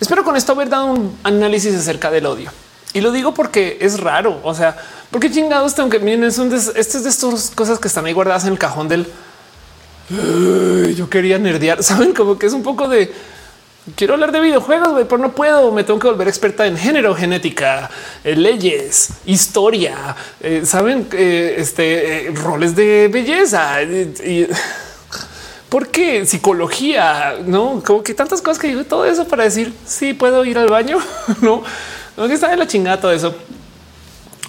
espero 0.00 0.22
con 0.22 0.36
esto 0.36 0.52
haber 0.52 0.68
dado 0.68 0.86
un 0.86 1.18
análisis 1.24 1.74
acerca 1.74 2.10
del 2.10 2.26
odio. 2.26 2.52
Y 2.92 3.00
lo 3.00 3.10
digo 3.12 3.34
porque 3.34 3.76
es 3.80 4.00
raro. 4.00 4.40
O 4.42 4.54
sea, 4.54 4.76
porque 5.10 5.30
chingados 5.30 5.78
aunque 5.78 5.98
miren, 5.98 6.32
son 6.32 6.48
de, 6.48 6.56
este 6.56 6.98
es 6.98 7.04
de 7.04 7.10
estas 7.10 7.50
cosas 7.54 7.78
que 7.78 7.88
están 7.88 8.06
ahí 8.06 8.12
guardadas 8.12 8.44
en 8.44 8.52
el 8.52 8.58
cajón 8.58 8.88
del 8.88 9.06
yo 10.96 11.10
quería 11.10 11.38
nerdear. 11.38 11.82
Saben 11.82 12.14
como 12.14 12.38
que 12.38 12.46
es 12.46 12.52
un 12.52 12.62
poco 12.62 12.88
de 12.88 13.12
quiero 13.94 14.14
hablar 14.14 14.32
de 14.32 14.40
videojuegos, 14.40 15.04
pero 15.08 15.18
no 15.18 15.32
puedo. 15.32 15.70
Me 15.72 15.84
tengo 15.84 16.00
que 16.00 16.08
volver 16.08 16.28
experta 16.28 16.66
en 16.66 16.76
género, 16.76 17.14
genética, 17.14 17.90
eh, 18.24 18.34
leyes, 18.34 19.10
historia. 19.26 20.16
Eh, 20.40 20.62
Saben 20.64 21.08
eh, 21.12 21.54
este 21.58 22.32
roles 22.34 22.74
de 22.74 23.08
belleza 23.12 23.82
y 23.82 24.46
¿Por 25.68 25.88
qué? 25.88 26.24
Psicología, 26.24 27.34
no 27.44 27.82
como 27.84 28.02
que 28.02 28.14
tantas 28.14 28.40
cosas 28.40 28.58
que 28.58 28.68
digo 28.68 28.84
todo 28.84 29.04
eso 29.04 29.26
para 29.26 29.44
decir 29.44 29.74
sí 29.84 30.14
puedo 30.14 30.44
ir 30.44 30.56
al 30.58 30.68
baño, 30.68 30.98
no, 31.42 31.62
no 32.16 32.24
está 32.26 32.48
de 32.48 32.56
la 32.56 32.66
chingada 32.66 33.00
todo 33.00 33.12
eso. 33.12 33.34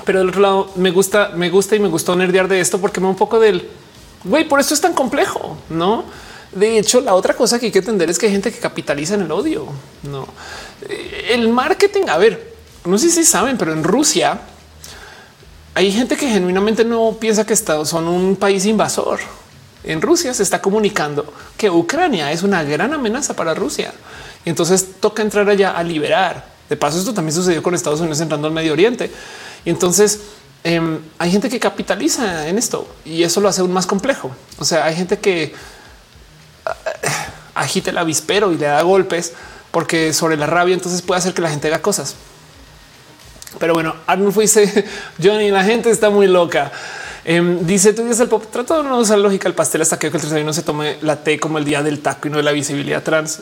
Pero 0.06 0.20
del 0.20 0.30
otro 0.30 0.42
lado 0.42 0.72
me 0.76 0.92
gusta, 0.92 1.32
me 1.36 1.50
gusta 1.50 1.76
y 1.76 1.80
me 1.80 1.88
gustó 1.88 2.16
nerdear 2.16 2.48
de 2.48 2.60
esto 2.60 2.80
porque 2.80 3.02
me 3.02 3.08
un 3.08 3.16
poco 3.16 3.40
del 3.40 3.68
güey. 4.24 4.48
Por 4.48 4.60
esto 4.60 4.74
es 4.74 4.82
tan 4.82 4.94
complejo, 4.94 5.58
no? 5.70 6.06
De 6.52 6.78
hecho, 6.78 7.02
la 7.02 7.14
otra 7.14 7.34
cosa 7.36 7.60
que 7.60 7.68
hay 7.68 7.72
que 7.72 7.80
entender 7.80 8.10
es 8.10 8.18
que 8.18 8.28
hay 8.28 8.32
gente 8.32 8.52
que 8.52 8.60
capitaliza 8.60 9.16
en 9.16 9.22
el 9.22 9.32
odio. 9.32 9.68
No, 10.04 10.28
el 11.30 11.50
marketing. 11.50 12.04
A 12.08 12.18
ver, 12.18 12.54
no 12.86 12.98
sé 12.98 13.10
si 13.10 13.24
saben, 13.24 13.58
pero 13.58 13.74
en 13.74 13.84
Rusia 13.84 14.40
hay 15.76 15.92
gente 15.92 16.18
que 16.18 16.28
genuinamente 16.28 16.84
no 16.84 17.18
piensa 17.20 17.46
que 17.46 17.54
Estados 17.54 17.90
son 17.90 18.08
un 18.08 18.36
país 18.36 18.66
invasor. 18.66 19.20
En 19.84 20.02
Rusia 20.02 20.34
se 20.34 20.42
está 20.42 20.62
comunicando 20.62 21.32
que 21.56 21.70
Ucrania 21.70 22.32
es 22.32 22.44
una 22.44 22.64
gran 22.64 22.94
amenaza 22.94 23.36
para 23.36 23.54
Rusia. 23.54 23.94
Y 24.44 24.50
entonces 24.50 24.88
toca 25.00 25.22
entrar 25.22 25.48
allá 25.50 25.72
a 25.72 25.84
liberar. 25.84 26.48
De 26.68 26.76
paso, 26.76 26.98
esto 26.98 27.14
también 27.14 27.36
sucedió 27.36 27.62
con 27.62 27.76
Estados 27.76 28.00
Unidos 28.00 28.20
entrando 28.22 28.48
al 28.48 28.54
Medio 28.54 28.74
Oriente. 28.74 29.12
Y 29.66 29.70
entonces 29.70 30.22
eh, 30.64 31.00
hay 31.18 31.32
gente 31.32 31.50
que 31.50 31.60
capitaliza 31.60 32.48
en 32.48 32.58
esto 32.58 32.88
y 33.06 33.24
eso 33.24 33.40
lo 33.40 33.48
hace 33.48 33.62
aún 33.62 33.72
más 33.72 33.86
complejo. 33.86 34.32
O 34.58 34.66
sea, 34.66 34.86
hay 34.86 34.96
gente 34.96 35.20
que 35.20 35.54
agite 37.56 37.90
el 37.90 37.98
avispero 37.98 38.52
y 38.52 38.58
le 38.58 38.68
da 38.68 38.82
golpes 38.82 39.34
porque 39.72 40.14
sobre 40.14 40.38
la 40.38 40.46
rabia 40.46 40.74
entonces 40.74 41.02
puede 41.02 41.20
hacer 41.20 41.34
que 41.34 41.42
la 41.42 41.50
gente 41.50 41.68
haga 41.68 41.82
cosas. 41.82 42.16
Pero 43.60 43.74
bueno, 43.74 43.96
Arnold 44.06 44.38
dice 44.40 44.86
Johnny, 45.24 45.52
la 45.52 45.64
gente 45.64 45.90
está 45.90 46.10
muy 46.10 46.28
loca. 46.28 46.72
Eh, 47.26 47.60
dice 47.62 47.94
tú 47.94 48.04
dices 48.04 48.22
el 48.22 48.30
pop. 48.30 48.46
Trato 48.52 48.82
de 48.82 48.90
no 48.90 48.98
usar 48.98 49.20
lógica 49.20 49.48
el 49.48 49.56
pastel 49.56 49.82
hasta 49.82 50.00
que 50.00 50.08
el 50.08 50.14
31 50.14 50.54
se 50.54 50.64
tome 50.64 50.98
la 51.02 51.24
T 51.24 51.40
como 51.40 51.58
el 51.58 51.66
día 51.66 51.84
del 51.84 52.00
taco 52.00 52.28
y 52.28 52.32
no 52.32 52.38
de 52.38 52.44
la 52.44 52.52
visibilidad 52.52 53.04
trans. 53.04 53.42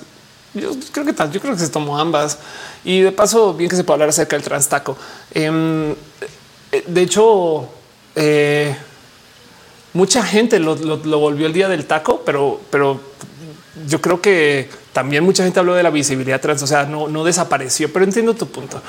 Yo 0.53 0.71
creo 0.91 1.05
que 1.05 1.13
tal, 1.13 1.31
yo 1.31 1.41
creo 1.41 1.53
que 1.53 1.59
se 1.59 1.69
tomó 1.69 1.99
ambas 1.99 2.37
y 2.85 3.01
de 3.01 3.11
paso, 3.11 3.53
bien 3.53 3.69
que 3.69 3.75
se 3.75 3.83
puede 3.83 3.95
hablar 3.95 4.09
acerca 4.09 4.37
del 4.37 4.43
trans 4.43 4.69
taco. 4.69 4.97
Eh, 5.33 5.95
de 6.87 7.01
hecho, 7.01 7.69
eh, 8.15 8.75
mucha 9.95 10.23
gente 10.23 10.59
lo, 10.59 10.75
volvió 10.75 11.47
el 11.47 11.53
día 11.53 11.69
del 11.69 11.85
taco, 11.85 12.21
pero, 12.25 12.61
pero 12.69 12.99
yo 13.87 14.01
creo 14.01 14.21
que 14.21 14.69
también 14.91 15.23
mucha 15.23 15.43
gente 15.43 15.59
habló 15.59 15.73
de 15.73 15.83
la 15.83 15.89
visibilidad 15.89 16.39
trans, 16.39 16.61
o 16.61 16.67
sea, 16.67 16.83
no, 16.83 17.07
no 17.07 17.23
desapareció, 17.23 17.91
pero 17.91 18.05
entiendo 18.05 18.35
tu 18.35 18.47
punto. 18.47 18.81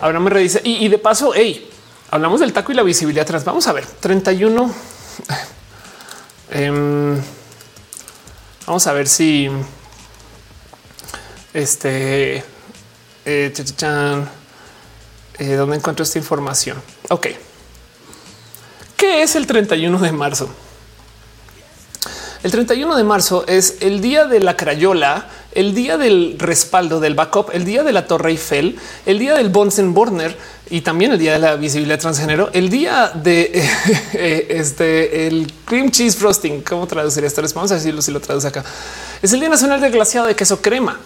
Ahora 0.00 0.20
me 0.20 0.30
redice 0.30 0.60
y, 0.64 0.88
de 0.88 0.98
paso, 0.98 1.32
hey, 1.34 1.68
hablamos 2.10 2.40
del 2.40 2.52
taco 2.52 2.70
y 2.70 2.76
la 2.76 2.84
visibilidad 2.84 3.26
trans. 3.26 3.44
Vamos 3.44 3.66
a 3.66 3.72
ver 3.72 3.84
31. 4.00 4.74
Eh, 6.50 7.20
vamos 8.66 8.86
a 8.86 8.92
ver 8.92 9.08
si 9.08 9.48
este 11.52 12.44
eh, 13.24 13.52
eh, 15.38 15.54
dónde 15.56 15.76
encuentro 15.76 16.04
esta 16.04 16.18
información. 16.18 16.80
Ok, 17.08 17.28
¿qué 18.96 19.22
es 19.22 19.36
el 19.36 19.46
31 19.46 19.98
de 19.98 20.12
marzo? 20.12 20.48
El 22.44 22.50
31 22.50 22.96
de 22.96 23.04
marzo 23.04 23.44
es 23.48 23.78
el 23.80 24.02
día 24.02 24.26
de 24.26 24.38
la 24.38 24.54
crayola, 24.54 25.28
el 25.52 25.74
día 25.74 25.96
del 25.96 26.36
respaldo 26.38 27.00
del 27.00 27.14
backup, 27.14 27.48
el 27.54 27.64
día 27.64 27.82
de 27.82 27.90
la 27.90 28.06
Torre 28.06 28.32
Eiffel, 28.32 28.78
el 29.06 29.18
día 29.18 29.32
del 29.32 29.48
Bonsen 29.48 29.94
Borner 29.94 30.36
y 30.68 30.82
también 30.82 31.12
el 31.12 31.18
día 31.18 31.32
de 31.32 31.38
la 31.38 31.56
visibilidad 31.56 31.98
transgénero, 31.98 32.50
el 32.52 32.68
día 32.68 33.12
de 33.14 33.50
eh, 34.12 34.46
este 34.50 35.26
el 35.26 35.50
cream 35.64 35.90
cheese 35.90 36.16
frosting. 36.16 36.60
¿Cómo 36.60 36.86
traducir 36.86 37.24
esto? 37.24 37.40
Les 37.40 37.54
vamos 37.54 37.72
a 37.72 37.76
decirlo 37.76 38.02
si 38.02 38.12
lo 38.12 38.20
traduce 38.20 38.48
acá. 38.48 38.62
Es 39.22 39.32
el 39.32 39.40
Día 39.40 39.48
Nacional 39.48 39.80
del 39.80 39.92
Glaciado 39.92 40.26
de 40.26 40.36
Queso 40.36 40.60
Crema. 40.60 41.00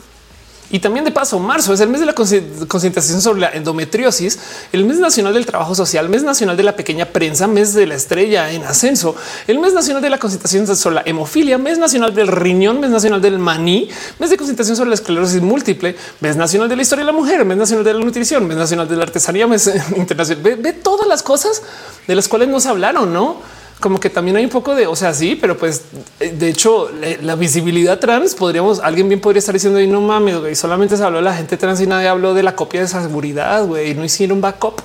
Y 0.70 0.80
también 0.80 1.04
de 1.04 1.10
paso, 1.10 1.38
marzo 1.38 1.72
es 1.72 1.80
el 1.80 1.88
mes 1.88 2.00
de 2.00 2.06
la 2.06 2.14
concientización 2.14 3.22
sobre 3.22 3.40
la 3.40 3.48
endometriosis, 3.48 4.38
el 4.72 4.84
mes 4.84 4.98
nacional 4.98 5.32
del 5.32 5.46
trabajo 5.46 5.74
social, 5.74 6.10
mes 6.10 6.22
nacional 6.22 6.58
de 6.58 6.62
la 6.62 6.76
pequeña 6.76 7.06
prensa, 7.06 7.46
mes 7.46 7.72
de 7.72 7.86
la 7.86 7.94
estrella 7.94 8.50
en 8.50 8.64
ascenso, 8.64 9.16
el 9.46 9.58
mes 9.60 9.72
nacional 9.72 10.02
de 10.02 10.10
la 10.10 10.18
concientización 10.18 10.66
sobre 10.76 10.96
la 10.96 11.02
hemofilia, 11.06 11.56
mes 11.56 11.78
nacional 11.78 12.14
del 12.14 12.28
riñón, 12.28 12.80
mes 12.80 12.90
nacional 12.90 13.22
del 13.22 13.38
maní, 13.38 13.88
mes 14.18 14.28
de 14.28 14.36
concientización 14.36 14.76
sobre 14.76 14.90
la 14.90 14.94
esclerosis 14.94 15.40
múltiple, 15.40 15.96
mes 16.20 16.36
nacional 16.36 16.68
de 16.68 16.76
la 16.76 16.82
historia 16.82 17.04
de 17.04 17.12
la 17.12 17.18
mujer, 17.18 17.46
mes 17.46 17.56
nacional 17.56 17.84
de 17.84 17.94
la 17.94 18.00
nutrición, 18.00 18.46
mes 18.46 18.58
nacional 18.58 18.86
de 18.86 18.96
la 18.96 19.04
artesanía, 19.04 19.46
mes 19.46 19.70
internacional. 19.96 20.58
Ve, 20.58 20.72
todas 20.74 21.06
las 21.06 21.22
cosas 21.22 21.62
de 22.06 22.14
las 22.14 22.28
cuales 22.28 22.48
nos 22.48 22.66
hablaron, 22.66 23.12
no? 23.12 23.40
Como 23.80 24.00
que 24.00 24.10
también 24.10 24.36
hay 24.36 24.44
un 24.44 24.50
poco 24.50 24.74
de, 24.74 24.86
o 24.86 24.96
sea, 24.96 25.14
sí, 25.14 25.36
pero 25.40 25.56
pues 25.56 25.82
de 26.18 26.48
hecho 26.48 26.90
la 27.22 27.36
visibilidad 27.36 27.98
trans 27.98 28.34
podríamos, 28.34 28.80
alguien 28.80 29.08
bien 29.08 29.20
podría 29.20 29.38
estar 29.38 29.52
diciendo 29.52 29.80
y 29.80 29.86
no 29.86 30.00
mames, 30.00 30.58
solamente 30.58 30.96
se 30.96 31.04
habló 31.04 31.18
de 31.18 31.24
la 31.24 31.34
gente 31.34 31.56
trans 31.56 31.80
y 31.80 31.86
nadie 31.86 32.08
habló 32.08 32.34
de 32.34 32.42
la 32.42 32.56
copia 32.56 32.80
de 32.80 32.88
seguridad, 32.88 33.64
güey, 33.66 33.94
no 33.94 34.04
hicieron 34.04 34.40
backup, 34.40 34.80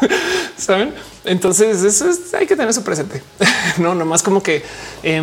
saben? 0.56 0.94
Entonces 1.24 1.82
eso 1.82 2.08
es, 2.08 2.32
hay 2.32 2.46
que 2.46 2.56
tener 2.56 2.70
eso 2.70 2.82
presente, 2.82 3.22
no, 3.78 3.94
nomás 3.94 4.22
como 4.22 4.42
que 4.42 4.62
eh, 5.02 5.22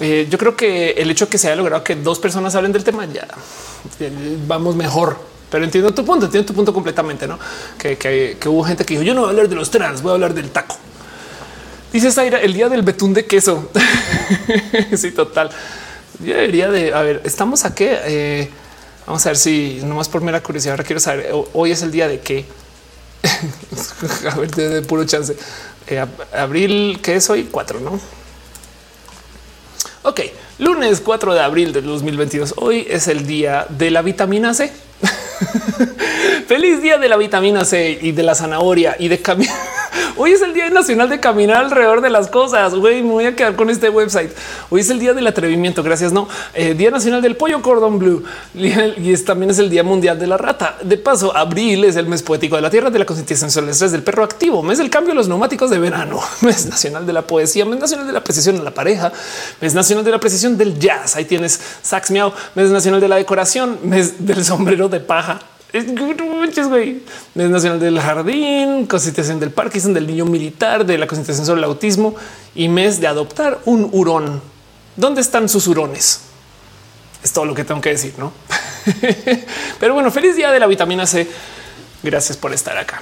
eh, 0.00 0.26
yo 0.30 0.38
creo 0.38 0.56
que 0.56 0.92
el 0.92 1.10
hecho 1.10 1.28
que 1.28 1.36
se 1.36 1.48
haya 1.48 1.56
logrado 1.56 1.84
que 1.84 1.94
dos 1.94 2.18
personas 2.18 2.54
hablen 2.54 2.72
del 2.72 2.84
tema 2.84 3.04
ya 3.04 3.28
vamos 4.46 4.76
mejor, 4.76 5.18
pero 5.50 5.64
entiendo 5.64 5.92
tu 5.92 6.06
punto, 6.06 6.24
entiendo 6.24 6.46
tu 6.46 6.54
punto 6.54 6.72
completamente, 6.72 7.26
no? 7.26 7.38
Que, 7.76 7.98
que 7.98 8.48
hubo 8.48 8.64
gente 8.64 8.86
que 8.86 8.94
dijo 8.94 9.04
yo 9.04 9.12
no 9.12 9.20
voy 9.20 9.28
a 9.28 9.30
hablar 9.32 9.48
de 9.50 9.56
los 9.56 9.70
trans, 9.70 10.00
voy 10.00 10.12
a 10.12 10.14
hablar 10.14 10.32
del 10.32 10.50
taco. 10.50 10.78
Dice 11.92 12.10
Zaira, 12.10 12.40
el 12.40 12.54
día 12.54 12.70
del 12.70 12.80
betún 12.80 13.12
de 13.12 13.26
queso. 13.26 13.70
sí, 14.96 15.10
total. 15.10 15.50
Yo 16.20 16.34
debería 16.34 16.70
de, 16.70 16.94
a 16.94 17.02
ver, 17.02 17.20
estamos 17.24 17.66
a 17.66 17.74
qué? 17.74 17.98
Eh, 18.04 18.50
vamos 19.06 19.26
a 19.26 19.28
ver 19.28 19.36
si 19.36 19.80
nomás 19.84 20.08
por 20.08 20.22
mera 20.22 20.42
curiosidad, 20.42 20.72
ahora 20.72 20.84
quiero 20.84 21.00
saber, 21.00 21.30
hoy 21.52 21.70
es 21.70 21.82
el 21.82 21.90
día 21.90 22.08
de 22.08 22.20
qué. 22.20 22.46
a 24.30 24.36
ver, 24.36 24.50
de, 24.52 24.80
puro 24.82 25.04
chance. 25.04 25.36
Eh, 25.86 26.02
abril, 26.32 26.98
¿qué 27.02 27.16
es 27.16 27.28
hoy? 27.28 27.48
Cuatro, 27.50 27.78
¿no? 27.78 28.00
Ok, 30.04 30.20
lunes 30.58 31.00
4 31.00 31.34
de 31.34 31.40
abril 31.40 31.74
del 31.74 31.84
2022. 31.84 32.54
Hoy 32.56 32.86
es 32.88 33.06
el 33.06 33.26
día 33.26 33.66
de 33.68 33.90
la 33.90 34.00
vitamina 34.00 34.54
C. 34.54 34.72
Feliz 36.48 36.80
día 36.80 36.96
de 36.96 37.08
la 37.10 37.18
vitamina 37.18 37.66
C 37.66 37.98
y 38.00 38.12
de 38.12 38.22
la 38.22 38.34
zanahoria 38.34 38.96
y 38.98 39.08
de 39.08 39.20
caminar. 39.20 39.81
Hoy 40.16 40.32
es 40.32 40.42
el 40.42 40.54
Día 40.54 40.68
Nacional 40.70 41.08
de 41.08 41.20
Caminar 41.20 41.58
alrededor 41.58 42.00
de 42.00 42.10
las 42.10 42.28
cosas. 42.28 42.74
Güey, 42.74 43.02
me 43.02 43.10
voy 43.10 43.26
a 43.26 43.36
quedar 43.36 43.56
con 43.56 43.70
este 43.70 43.88
website. 43.88 44.30
Hoy 44.70 44.80
es 44.80 44.90
el 44.90 44.98
Día 44.98 45.14
del 45.14 45.26
Atrevimiento. 45.26 45.82
Gracias. 45.82 46.12
No, 46.12 46.28
eh, 46.54 46.74
Día 46.74 46.90
Nacional 46.90 47.22
del 47.22 47.36
Pollo 47.36 47.60
Cordón 47.62 47.98
Blue 47.98 48.24
y 48.54 49.12
es, 49.12 49.24
también 49.24 49.50
es 49.50 49.58
el 49.58 49.70
Día 49.70 49.82
Mundial 49.82 50.18
de 50.18 50.26
la 50.26 50.36
Rata. 50.36 50.76
De 50.82 50.96
paso, 50.96 51.36
abril 51.36 51.84
es 51.84 51.96
el 51.96 52.06
mes 52.06 52.22
poético 52.22 52.56
de 52.56 52.62
la 52.62 52.70
tierra, 52.70 52.90
de 52.90 52.98
la 52.98 53.06
concientización 53.06 53.64
el 53.64 53.70
estrés 53.70 53.92
del 53.92 54.02
perro 54.02 54.24
activo, 54.24 54.62
mes 54.62 54.78
del 54.78 54.90
cambio 54.90 55.10
de 55.10 55.16
los 55.16 55.28
neumáticos 55.28 55.70
de 55.70 55.78
verano, 55.78 56.20
mes 56.42 56.66
nacional 56.66 57.06
de 57.06 57.12
la 57.12 57.22
poesía, 57.22 57.64
mes 57.64 57.78
nacional 57.78 58.06
de 58.06 58.12
la 58.12 58.24
precisión 58.24 58.56
de 58.56 58.62
la 58.62 58.72
pareja, 58.72 59.12
mes 59.60 59.74
nacional 59.74 60.04
de 60.04 60.10
la 60.10 60.20
precisión 60.20 60.56
del 60.56 60.78
jazz. 60.78 61.16
Ahí 61.16 61.24
tienes 61.24 61.60
sax 61.82 62.10
miau, 62.10 62.32
mes 62.54 62.70
nacional 62.70 63.00
de 63.00 63.08
la 63.08 63.16
decoración, 63.16 63.78
mes 63.82 64.24
del 64.24 64.44
sombrero 64.44 64.88
de 64.88 65.00
paja 65.00 65.40
Muchos 65.72 66.68
güey. 66.68 67.02
Mes 67.34 67.48
Nacional 67.48 67.80
del 67.80 67.98
Jardín, 67.98 68.86
Constitución 68.86 69.40
del 69.40 69.50
Parkinson, 69.50 69.94
del 69.94 70.06
Niño 70.06 70.26
Militar, 70.26 70.84
de 70.84 70.98
la 70.98 71.06
Constitución 71.06 71.46
sobre 71.46 71.60
el 71.60 71.64
Autismo 71.64 72.14
y 72.54 72.68
mes 72.68 73.00
de 73.00 73.06
adoptar 73.06 73.58
un 73.64 73.88
hurón. 73.92 74.42
¿Dónde 74.96 75.22
están 75.22 75.48
sus 75.48 75.66
hurones? 75.66 76.20
Es 77.24 77.32
todo 77.32 77.46
lo 77.46 77.54
que 77.54 77.64
tengo 77.64 77.80
que 77.80 77.88
decir, 77.88 78.12
¿no? 78.18 78.32
Pero 79.80 79.94
bueno, 79.94 80.10
feliz 80.10 80.36
día 80.36 80.50
de 80.50 80.60
la 80.60 80.66
vitamina 80.66 81.06
C. 81.06 81.26
Gracias 82.02 82.36
por 82.36 82.52
estar 82.52 82.76
acá. 82.76 83.00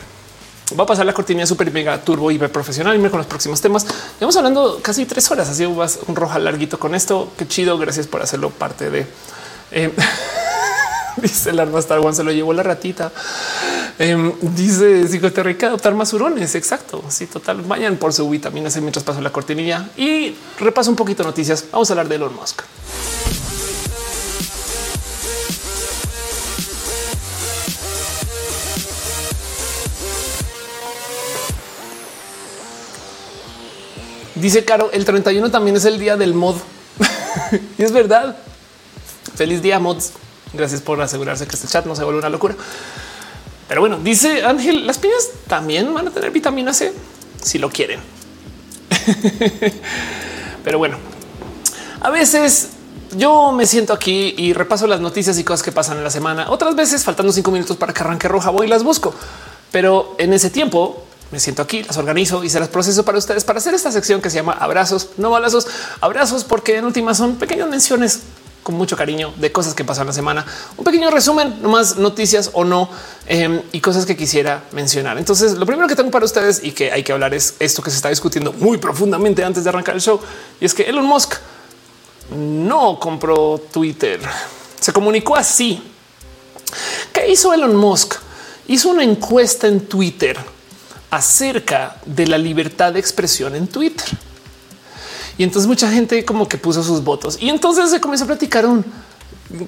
Va 0.78 0.84
a 0.84 0.86
pasar 0.86 1.04
la 1.04 1.12
cortina 1.12 1.44
super 1.46 1.72
mega 1.72 2.00
turbo 2.00 2.30
y 2.30 2.38
profesional 2.38 2.94
y 2.94 3.08
con 3.08 3.18
los 3.18 3.26
próximos 3.26 3.60
temas. 3.60 3.84
Estamos 4.12 4.36
hablando 4.36 4.78
casi 4.80 5.04
tres 5.06 5.28
horas, 5.32 5.48
así 5.48 5.66
vas 5.66 5.98
un 6.06 6.14
roja 6.14 6.38
larguito 6.38 6.78
con 6.78 6.94
esto. 6.94 7.32
Qué 7.36 7.48
chido. 7.48 7.76
Gracias 7.78 8.06
por 8.06 8.22
hacerlo 8.22 8.50
parte 8.50 8.90
de. 8.90 9.06
Eh, 9.72 9.90
dice 11.22 11.50
el 11.50 11.60
arma 11.60 11.78
Star 11.78 12.00
Wars 12.00 12.16
se 12.16 12.24
lo 12.24 12.32
llevó 12.32 12.52
la 12.52 12.62
ratita. 12.62 13.12
Eh, 13.98 14.34
dice 14.42 15.42
rica 15.42 15.68
adoptar 15.68 15.94
más 15.94 16.12
hurones. 16.12 16.54
Exacto. 16.54 17.04
Sí, 17.08 17.26
total. 17.26 17.62
Vayan 17.62 17.96
por 17.96 18.12
su 18.12 18.28
vitamina 18.28 18.70
C 18.70 18.80
mientras 18.80 19.04
paso 19.04 19.20
la 19.20 19.30
cortinilla 19.30 19.88
y 19.96 20.34
repaso 20.58 20.90
un 20.90 20.96
poquito 20.96 21.22
noticias. 21.22 21.66
Vamos 21.72 21.90
a 21.90 21.92
hablar 21.92 22.08
de 22.08 22.16
Elon 22.16 22.34
Musk. 22.34 22.62
Dice 34.40 34.64
Caro, 34.64 34.90
el 34.92 35.04
31 35.04 35.50
también 35.50 35.76
es 35.76 35.84
el 35.84 35.98
día 35.98 36.16
del 36.16 36.32
mod. 36.32 36.56
y 37.78 37.82
es 37.82 37.92
verdad. 37.92 38.38
Feliz 39.36 39.60
día, 39.60 39.78
mods. 39.78 40.12
Gracias 40.52 40.80
por 40.80 41.00
asegurarse 41.00 41.46
que 41.46 41.54
este 41.54 41.68
chat 41.68 41.86
no 41.86 41.94
se 41.94 42.04
vuelve 42.04 42.18
una 42.18 42.28
locura. 42.28 42.56
Pero 43.68 43.80
bueno, 43.80 43.98
dice 44.02 44.44
Ángel, 44.44 44.86
las 44.86 44.98
piñas 44.98 45.28
también 45.46 45.94
van 45.94 46.08
a 46.08 46.10
tener 46.10 46.30
vitamina 46.30 46.74
C 46.74 46.92
si 47.40 47.58
lo 47.58 47.70
quieren. 47.70 48.00
Pero 50.64 50.78
bueno, 50.78 50.98
a 52.00 52.10
veces 52.10 52.70
yo 53.16 53.52
me 53.52 53.66
siento 53.66 53.92
aquí 53.92 54.34
y 54.36 54.52
repaso 54.52 54.86
las 54.86 55.00
noticias 55.00 55.38
y 55.38 55.44
cosas 55.44 55.62
que 55.62 55.72
pasan 55.72 55.98
en 55.98 56.04
la 56.04 56.10
semana. 56.10 56.50
Otras 56.50 56.74
veces, 56.74 57.04
faltando 57.04 57.32
cinco 57.32 57.50
minutos 57.50 57.76
para 57.76 57.92
que 57.92 58.00
arranque 58.02 58.28
roja, 58.28 58.50
voy 58.50 58.66
y 58.66 58.70
las 58.70 58.82
busco. 58.82 59.14
Pero 59.70 60.16
en 60.18 60.32
ese 60.32 60.50
tiempo 60.50 61.04
me 61.30 61.38
siento 61.38 61.62
aquí, 61.62 61.84
las 61.84 61.96
organizo 61.96 62.42
y 62.42 62.50
se 62.50 62.58
las 62.58 62.68
proceso 62.68 63.04
para 63.04 63.18
ustedes 63.18 63.44
para 63.44 63.58
hacer 63.58 63.74
esta 63.74 63.92
sección 63.92 64.20
que 64.20 64.30
se 64.30 64.36
llama 64.36 64.52
abrazos, 64.52 65.10
no 65.16 65.30
balazos, 65.30 65.68
abrazos, 66.00 66.44
porque 66.44 66.76
en 66.76 66.84
última 66.84 67.14
son 67.14 67.36
pequeñas 67.36 67.68
menciones 67.68 68.20
con 68.62 68.74
mucho 68.74 68.96
cariño 68.96 69.32
de 69.36 69.52
cosas 69.52 69.74
que 69.74 69.84
pasan 69.84 70.06
la 70.06 70.12
semana, 70.12 70.44
un 70.76 70.84
pequeño 70.84 71.10
resumen, 71.10 71.62
nomás 71.62 71.96
noticias 71.96 72.50
o 72.52 72.64
no 72.64 72.90
em, 73.26 73.62
y 73.72 73.80
cosas 73.80 74.06
que 74.06 74.16
quisiera 74.16 74.64
mencionar. 74.72 75.18
Entonces, 75.18 75.54
lo 75.54 75.66
primero 75.66 75.88
que 75.88 75.96
tengo 75.96 76.10
para 76.10 76.24
ustedes 76.24 76.60
y 76.62 76.72
que 76.72 76.92
hay 76.92 77.02
que 77.02 77.12
hablar 77.12 77.34
es 77.34 77.54
esto 77.58 77.82
que 77.82 77.90
se 77.90 77.96
está 77.96 78.08
discutiendo 78.08 78.52
muy 78.52 78.78
profundamente 78.78 79.44
antes 79.44 79.64
de 79.64 79.70
arrancar 79.70 79.94
el 79.94 80.00
show 80.00 80.20
y 80.60 80.64
es 80.64 80.74
que 80.74 80.82
Elon 80.82 81.06
Musk 81.06 81.34
no 82.36 82.98
compró 82.98 83.60
Twitter. 83.72 84.20
Se 84.78 84.92
comunicó 84.92 85.36
así. 85.36 85.82
¿Qué 87.12 87.28
hizo 87.30 87.52
Elon 87.52 87.74
Musk? 87.74 88.14
Hizo 88.68 88.90
una 88.90 89.02
encuesta 89.02 89.66
en 89.66 89.86
Twitter 89.86 90.38
acerca 91.10 91.96
de 92.06 92.26
la 92.26 92.38
libertad 92.38 92.92
de 92.92 93.00
expresión 93.00 93.56
en 93.56 93.66
Twitter. 93.66 94.06
Y 95.38 95.44
entonces 95.44 95.66
mucha 95.66 95.90
gente 95.90 96.24
como 96.24 96.48
que 96.48 96.58
puso 96.58 96.82
sus 96.82 97.02
votos 97.02 97.38
y 97.40 97.48
entonces 97.48 97.90
se 97.90 98.00
comenzó 98.00 98.24
a 98.24 98.26
platicar 98.26 98.66
un 98.66 98.84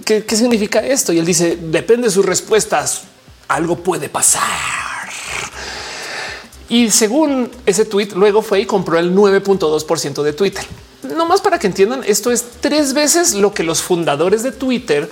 qué, 0.04 0.24
significa 0.30 0.80
esto. 0.80 1.12
Y 1.12 1.18
él 1.18 1.26
dice 1.26 1.56
depende 1.56 2.08
de 2.08 2.10
sus 2.12 2.24
respuestas, 2.24 3.02
algo 3.48 3.76
puede 3.76 4.08
pasar. 4.08 4.42
Y 6.68 6.90
según 6.90 7.50
ese 7.66 7.84
tweet, 7.84 8.10
luego 8.14 8.40
fue 8.40 8.60
y 8.60 8.66
compró 8.66 8.98
el 8.98 9.14
9.2% 9.14 10.22
de 10.22 10.32
Twitter. 10.32 10.64
No 11.02 11.26
más 11.26 11.40
para 11.40 11.58
que 11.58 11.66
entiendan, 11.66 12.02
esto 12.06 12.30
es 12.30 12.44
tres 12.60 12.94
veces 12.94 13.34
lo 13.34 13.52
que 13.52 13.62
los 13.62 13.82
fundadores 13.82 14.42
de 14.42 14.52
Twitter 14.52 15.10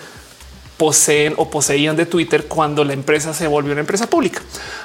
poseen 0.81 1.35
o 1.37 1.51
poseían 1.51 1.95
de 1.95 2.07
Twitter 2.07 2.47
cuando 2.47 2.85
la 2.85 2.95
empresa 2.95 3.35
se 3.35 3.47
volvió 3.47 3.73
una 3.73 3.83
empresa 3.83 4.09
pública. 4.09 4.41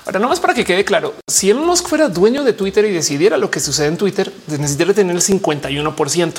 Ahora, 0.05 0.19
no 0.19 0.27
más 0.27 0.41
para 0.41 0.53
que 0.53 0.65
quede 0.65 0.83
claro, 0.83 1.13
si 1.25 1.49
Elon 1.49 1.65
Musk 1.65 1.87
fuera 1.87 2.09
dueño 2.09 2.43
de 2.43 2.51
Twitter 2.51 2.83
y 2.83 2.91
decidiera 2.91 3.37
lo 3.37 3.49
que 3.49 3.61
sucede 3.61 3.87
en 3.87 3.95
Twitter, 3.95 4.29
necesitaría 4.47 4.93
tener 4.93 5.15
el 5.15 5.21
51%. 5.21 6.33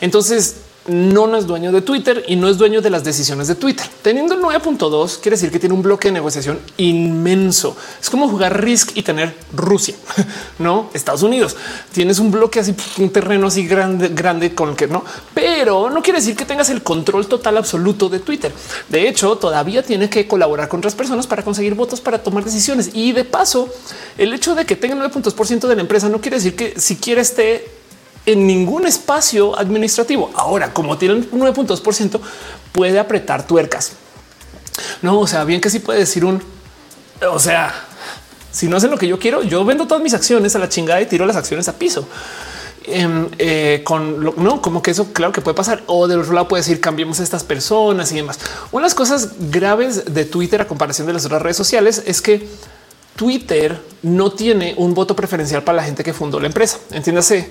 Entonces, 0.00 0.56
no, 0.86 1.34
es 1.36 1.46
dueño 1.46 1.72
de 1.72 1.80
Twitter 1.80 2.24
y 2.28 2.36
no 2.36 2.48
es 2.48 2.58
dueño 2.58 2.82
de 2.82 2.90
las 2.90 3.04
decisiones 3.04 3.48
de 3.48 3.54
Twitter. 3.54 3.86
Teniendo 4.02 4.34
el 4.34 4.40
9.2 4.40 5.18
quiere 5.20 5.36
decir 5.36 5.50
que 5.50 5.58
tiene 5.58 5.74
un 5.74 5.82
bloque 5.82 6.08
de 6.08 6.12
negociación 6.12 6.60
inmenso. 6.76 7.76
Es 8.00 8.10
como 8.10 8.28
jugar 8.28 8.62
Risk 8.62 8.90
y 8.94 9.02
tener 9.02 9.34
Rusia, 9.54 9.94
no 10.58 10.90
Estados 10.92 11.22
Unidos. 11.22 11.56
Tienes 11.92 12.18
un 12.18 12.30
bloque 12.30 12.60
así, 12.60 12.74
un 12.98 13.10
terreno 13.10 13.46
así 13.46 13.66
grande, 13.66 14.08
grande 14.08 14.54
con 14.54 14.70
el 14.70 14.76
que 14.76 14.86
no, 14.86 15.04
pero 15.32 15.90
no 15.90 16.02
quiere 16.02 16.18
decir 16.18 16.36
que 16.36 16.44
tengas 16.44 16.68
el 16.70 16.82
control 16.82 17.26
total 17.26 17.56
absoluto 17.56 18.08
de 18.08 18.20
Twitter. 18.20 18.52
De 18.88 19.08
hecho, 19.08 19.36
todavía 19.36 19.82
tiene 19.82 20.10
que 20.10 20.28
colaborar 20.28 20.68
con 20.68 20.78
otras 20.78 20.94
personas 20.94 21.26
para 21.26 21.42
conseguir 21.42 21.74
votos 21.74 22.00
para 22.00 22.22
tomar 22.22 22.44
decisiones. 22.44 22.90
Y 22.92 23.12
de 23.12 23.24
paso, 23.24 23.68
el 24.18 24.32
hecho 24.34 24.54
de 24.54 24.66
que 24.66 24.76
tenga 24.76 24.96
9% 24.96 25.66
de 25.66 25.74
la 25.74 25.80
empresa 25.80 26.08
no 26.08 26.20
quiere 26.20 26.36
decir 26.36 26.54
que 26.54 26.78
siquiera 26.78 27.22
esté 27.22 27.83
en 28.26 28.46
ningún 28.46 28.86
espacio 28.86 29.58
administrativo. 29.58 30.30
Ahora, 30.34 30.72
como 30.72 30.98
tienen 30.98 31.28
un 31.30 31.40
9.2%, 31.40 32.20
puede 32.72 32.98
apretar 32.98 33.46
tuercas. 33.46 33.92
No, 35.02 35.20
o 35.20 35.26
sea, 35.26 35.44
bien 35.44 35.60
que 35.60 35.70
sí 35.70 35.78
puede 35.78 36.00
decir 36.00 36.24
un, 36.24 36.42
o 37.30 37.38
sea, 37.38 37.72
si 38.50 38.68
no 38.68 38.76
hacen 38.76 38.90
lo 38.90 38.98
que 38.98 39.06
yo 39.06 39.18
quiero, 39.18 39.42
yo 39.42 39.64
vendo 39.64 39.86
todas 39.86 40.02
mis 40.02 40.14
acciones 40.14 40.54
a 40.56 40.58
la 40.58 40.68
chingada 40.68 41.00
y 41.00 41.06
tiro 41.06 41.26
las 41.26 41.36
acciones 41.36 41.68
a 41.68 41.74
piso. 41.74 42.06
Em, 42.86 43.28
eh, 43.38 43.80
con 43.82 44.22
lo, 44.22 44.34
no 44.36 44.60
como 44.60 44.82
que 44.82 44.90
eso 44.90 45.14
claro 45.14 45.32
que 45.32 45.40
puede 45.40 45.54
pasar 45.54 45.82
o 45.86 46.06
del 46.06 46.20
otro 46.20 46.34
lado 46.34 46.48
puede 46.48 46.60
decir 46.62 46.82
cambiemos 46.82 47.18
a 47.18 47.22
estas 47.22 47.42
personas 47.42 48.12
y 48.12 48.16
demás. 48.16 48.38
Una 48.72 48.82
de 48.82 48.88
las 48.88 48.94
cosas 48.94 49.30
graves 49.50 50.12
de 50.12 50.26
Twitter 50.26 50.60
a 50.60 50.66
comparación 50.66 51.06
de 51.06 51.14
las 51.14 51.24
otras 51.24 51.40
redes 51.40 51.56
sociales 51.56 52.02
es 52.06 52.20
que 52.20 52.46
Twitter 53.16 53.80
no 54.02 54.32
tiene 54.32 54.74
un 54.76 54.92
voto 54.92 55.16
preferencial 55.16 55.62
para 55.62 55.76
la 55.76 55.84
gente 55.84 56.04
que 56.04 56.12
fundó 56.12 56.38
la 56.40 56.46
empresa. 56.46 56.78
Entiéndase, 56.90 57.50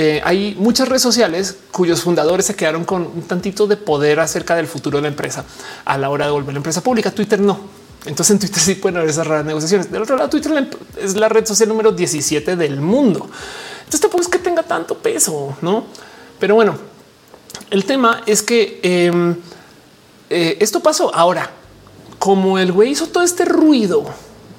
eh, 0.00 0.20
hay 0.22 0.54
muchas 0.56 0.88
redes 0.88 1.02
sociales 1.02 1.56
cuyos 1.72 2.02
fundadores 2.02 2.46
se 2.46 2.54
quedaron 2.54 2.84
con 2.84 3.02
un 3.02 3.22
tantito 3.22 3.66
de 3.66 3.76
poder 3.76 4.20
acerca 4.20 4.54
del 4.54 4.68
futuro 4.68 4.98
de 4.98 5.02
la 5.02 5.08
empresa 5.08 5.44
a 5.84 5.98
la 5.98 6.08
hora 6.08 6.26
de 6.26 6.30
volver 6.30 6.50
a 6.50 6.52
la 6.52 6.58
empresa 6.58 6.80
pública. 6.80 7.10
Twitter 7.10 7.40
no. 7.40 7.58
Entonces 8.06 8.30
en 8.30 8.38
Twitter 8.38 8.60
sí 8.60 8.76
pueden 8.76 8.98
haber 8.98 9.10
esas 9.10 9.26
raras 9.26 9.44
negociaciones. 9.44 9.90
Del 9.90 10.02
otro 10.02 10.16
lado, 10.16 10.28
Twitter 10.30 10.70
es 11.02 11.16
la 11.16 11.28
red 11.28 11.44
social 11.44 11.68
número 11.68 11.90
17 11.90 12.54
del 12.54 12.80
mundo. 12.80 13.28
Entonces 13.78 14.00
tampoco 14.00 14.22
es 14.22 14.28
que 14.28 14.38
tenga 14.38 14.62
tanto 14.62 14.96
peso, 14.96 15.56
no? 15.62 15.86
Pero 16.38 16.54
bueno, 16.54 16.76
el 17.68 17.84
tema 17.84 18.22
es 18.24 18.44
que 18.44 18.78
em, 18.84 19.34
eh, 20.30 20.58
esto 20.60 20.78
pasó 20.78 21.12
ahora. 21.12 21.50
Como 22.20 22.60
el 22.60 22.70
güey 22.70 22.90
hizo 22.90 23.08
todo 23.08 23.24
este 23.24 23.44
ruido 23.44 24.04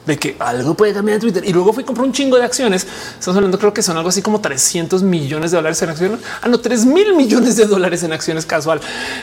de 0.05 0.17
que 0.17 0.35
algo 0.39 0.73
puede 0.73 0.93
cambiar 0.93 1.15
en 1.15 1.21
Twitter 1.21 1.43
y 1.45 1.53
luego 1.53 1.73
fui 1.73 1.83
a 1.83 1.85
comprar 1.85 2.05
un 2.05 2.13
chingo 2.13 2.37
de 2.37 2.43
acciones. 2.43 2.85
Estamos 3.19 3.35
hablando, 3.37 3.59
creo 3.59 3.73
que 3.73 3.83
son 3.83 3.97
algo 3.97 4.09
así 4.09 4.21
como 4.21 4.41
300 4.41 5.03
millones 5.03 5.51
de 5.51 5.57
dólares 5.57 5.81
en 5.81 5.89
acciones. 5.89 6.19
Ah, 6.41 6.47
no, 6.47 6.59
3 6.59 6.85
mil 6.85 7.15
millones 7.15 7.57
de 7.57 7.65
dólares 7.65 8.03
en 8.03 8.13
acciones 8.13 8.45
casual. 8.45 8.81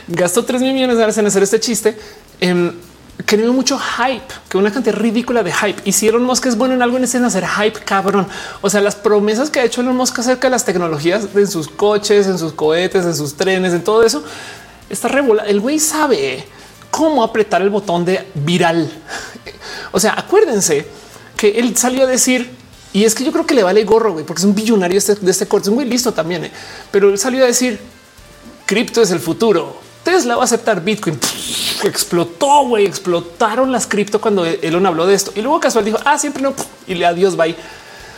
Gastó 0.09 0.45
3 0.45 0.63
mil 0.63 0.75
millones 0.75 0.97
de 0.97 1.01
dólares 1.01 1.19
en 1.19 1.27
hacer 1.27 1.43
este 1.43 1.61
chiste. 1.61 1.99
Eh, 2.41 2.73
creó 3.25 3.53
mucho 3.53 3.79
hype, 3.79 4.35
que 4.49 4.59
una 4.59 4.71
cantidad 4.71 4.95
ridícula 4.97 5.43
de 5.43 5.53
hype. 5.53 5.81
Hicieron 5.85 6.23
Musk 6.23 6.47
es 6.47 6.57
bueno 6.57 6.75
en 6.75 6.83
algo 6.83 6.97
en 6.97 7.05
ese 7.05 7.19
hacer 7.19 7.47
hype 7.47 7.81
cabrón. 7.81 8.27
O 8.61 8.71
sea, 8.71 8.81
las 8.81 8.95
promesas 8.95 9.51
que 9.51 9.61
ha 9.61 9.65
hecho 9.65 9.81
Elon 9.81 9.97
Musk 9.97 10.19
acerca 10.19 10.49
de 10.49 10.51
las 10.51 10.65
tecnologías 10.65 11.27
en 11.35 11.49
sus 11.49 11.69
coches, 11.69 12.27
en 12.27 12.39
sus 12.39 12.53
cohetes, 12.53 13.05
en 13.05 13.17
sus 13.17 13.35
trenes, 13.35 13.73
en 13.73 13.83
todo 13.83 14.05
eso 14.05 14.23
está 14.89 15.09
revola. 15.09 15.45
El 15.45 15.61
güey 15.61 15.79
sabe 15.79 16.45
cómo 16.97 17.23
apretar 17.23 17.61
el 17.61 17.69
botón 17.69 18.07
de 18.07 18.27
viral. 18.33 18.91
O 19.93 20.01
sea, 20.01 20.15
acuérdense 20.17 20.87
que 21.37 21.59
él 21.59 21.77
salió 21.77 22.05
a 22.05 22.07
decir, 22.07 22.51
y 22.95 23.05
es 23.05 23.15
que 23.15 23.23
yo 23.23 23.33
creo 23.33 23.45
que 23.45 23.53
le 23.53 23.63
vale 23.63 23.85
gorro, 23.85 24.15
güey, 24.15 24.25
porque 24.25 24.41
es 24.41 24.47
un 24.47 24.55
billonario 24.55 24.97
este, 24.97 25.15
de 25.15 25.31
este 25.31 25.47
corte, 25.47 25.69
es 25.69 25.75
muy 25.75 25.85
listo 25.85 26.13
también, 26.13 26.47
¿eh? 26.47 26.53
pero 26.91 27.11
él 27.11 27.19
salió 27.19 27.45
a 27.45 27.49
decir, 27.49 27.79
cripto 28.65 29.03
es 29.03 29.11
el 29.11 29.21
futuro. 29.21 29.77
Tesla 30.05 30.37
va 30.37 30.43
a 30.43 30.45
aceptar 30.47 30.83
Bitcoin. 30.83 31.19
explotó, 31.85 32.67
güey, 32.69 32.87
explotaron 32.87 33.71
las 33.71 33.87
cripto 33.87 34.19
cuando 34.19 34.47
Elon 34.47 34.87
habló 34.87 35.07
de 35.07 35.15
esto. 35.15 35.33
Y 35.35 35.43
luego 35.43 35.61
casual 35.61 35.85
dijo, 35.85 35.99
ah, 36.03 36.19
siempre 36.19 36.43
no, 36.43 36.55
y 36.87 36.95
le 36.95 37.05
adiós, 37.05 37.37
bye. 37.37 37.55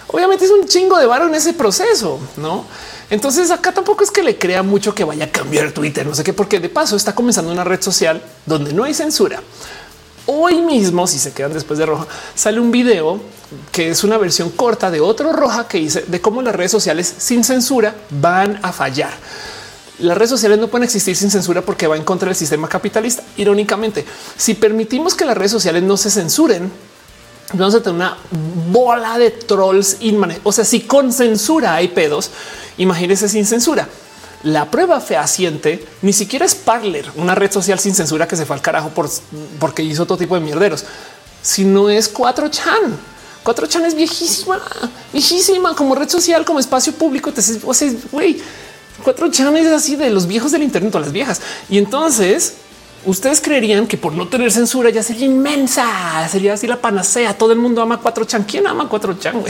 Obviamente 0.06 0.44
es 0.44 0.52
un 0.52 0.68
chingo 0.68 0.96
de 0.98 1.06
varo 1.06 1.26
en 1.26 1.34
ese 1.34 1.52
proceso, 1.52 2.20
¿no? 2.36 2.64
Entonces 3.10 3.50
acá 3.50 3.72
tampoco 3.72 4.04
es 4.04 4.10
que 4.10 4.22
le 4.22 4.36
crea 4.36 4.62
mucho 4.62 4.94
que 4.94 5.04
vaya 5.04 5.24
a 5.26 5.30
cambiar 5.30 5.72
Twitter, 5.72 6.06
no 6.06 6.14
sé 6.14 6.22
qué, 6.22 6.32
porque 6.32 6.60
de 6.60 6.68
paso 6.68 6.96
está 6.96 7.14
comenzando 7.14 7.50
una 7.50 7.64
red 7.64 7.80
social 7.80 8.22
donde 8.44 8.72
no 8.72 8.84
hay 8.84 8.92
censura. 8.92 9.42
Hoy 10.26 10.60
mismo, 10.60 11.06
si 11.06 11.18
se 11.18 11.32
quedan 11.32 11.54
después 11.54 11.78
de 11.78 11.86
roja, 11.86 12.06
sale 12.34 12.60
un 12.60 12.70
video 12.70 13.18
que 13.72 13.88
es 13.88 14.04
una 14.04 14.18
versión 14.18 14.50
corta 14.50 14.90
de 14.90 15.00
otro 15.00 15.32
roja 15.32 15.66
que 15.66 15.78
dice 15.78 16.04
de 16.06 16.20
cómo 16.20 16.42
las 16.42 16.54
redes 16.54 16.70
sociales 16.70 17.14
sin 17.16 17.44
censura 17.44 17.94
van 18.10 18.60
a 18.62 18.72
fallar. 18.72 19.12
las 20.00 20.16
redes 20.16 20.30
sociales 20.30 20.58
no 20.58 20.68
pueden 20.68 20.84
existir 20.84 21.16
sin 21.16 21.30
censura 21.30 21.62
porque 21.62 21.86
va 21.86 21.96
en 21.96 22.04
contra 22.04 22.26
del 22.26 22.36
sistema 22.36 22.68
capitalista. 22.68 23.22
Irónicamente, 23.38 24.04
si 24.36 24.52
permitimos 24.52 25.14
que 25.14 25.24
las 25.24 25.36
redes 25.36 25.50
sociales 25.50 25.82
no 25.82 25.96
se 25.96 26.10
censuren, 26.10 26.70
vamos 27.54 27.74
a 27.74 27.82
tener 27.82 27.96
una 27.96 28.18
bola 28.70 29.18
de 29.18 29.30
trolls 29.30 29.96
inmanes. 30.00 30.40
O 30.44 30.52
sea, 30.52 30.66
si 30.66 30.82
con 30.82 31.10
censura 31.10 31.74
hay 31.74 31.88
pedos, 31.88 32.30
imagínense 32.78 33.28
sin 33.28 33.46
censura. 33.46 33.88
La 34.44 34.70
prueba 34.70 35.00
fehaciente 35.00 35.84
ni 36.02 36.12
siquiera 36.12 36.46
es 36.46 36.54
Parler, 36.54 37.10
una 37.16 37.34
red 37.34 37.50
social 37.50 37.78
sin 37.78 37.94
censura 37.94 38.28
que 38.28 38.36
se 38.36 38.46
fue 38.46 38.54
al 38.56 38.62
carajo 38.62 38.90
por, 38.90 39.10
porque 39.58 39.82
hizo 39.82 40.06
todo 40.06 40.18
tipo 40.18 40.36
de 40.36 40.40
mierderos, 40.40 40.84
sino 41.42 41.90
es 41.90 42.12
4chan. 42.12 42.96
4chan 43.44 43.86
es 43.86 43.94
viejísima, 43.94 44.60
viejísima 45.12 45.74
como 45.74 45.94
red 45.94 46.08
social, 46.08 46.44
como 46.44 46.60
espacio 46.60 46.92
público. 46.92 47.32
o 47.64 47.74
sea, 47.74 47.92
güey, 48.12 48.40
4chan 49.04 49.56
es 49.56 49.66
así 49.68 49.96
de 49.96 50.10
los 50.10 50.26
viejos 50.26 50.52
del 50.52 50.62
Internet 50.62 50.94
o 50.94 51.00
las 51.00 51.12
viejas. 51.12 51.40
Y 51.68 51.78
entonces 51.78 52.54
ustedes 53.04 53.40
creerían 53.40 53.86
que 53.86 53.96
por 53.96 54.12
no 54.12 54.28
tener 54.28 54.52
censura 54.52 54.90
ya 54.90 55.02
sería 55.02 55.26
inmensa, 55.26 56.28
sería 56.28 56.54
así 56.54 56.66
la 56.66 56.80
panacea. 56.80 57.36
Todo 57.36 57.52
el 57.52 57.58
mundo 57.58 57.82
ama 57.82 58.00
4chan. 58.02 58.44
¿Quién 58.46 58.66
ama 58.66 58.88
4chan? 58.88 59.42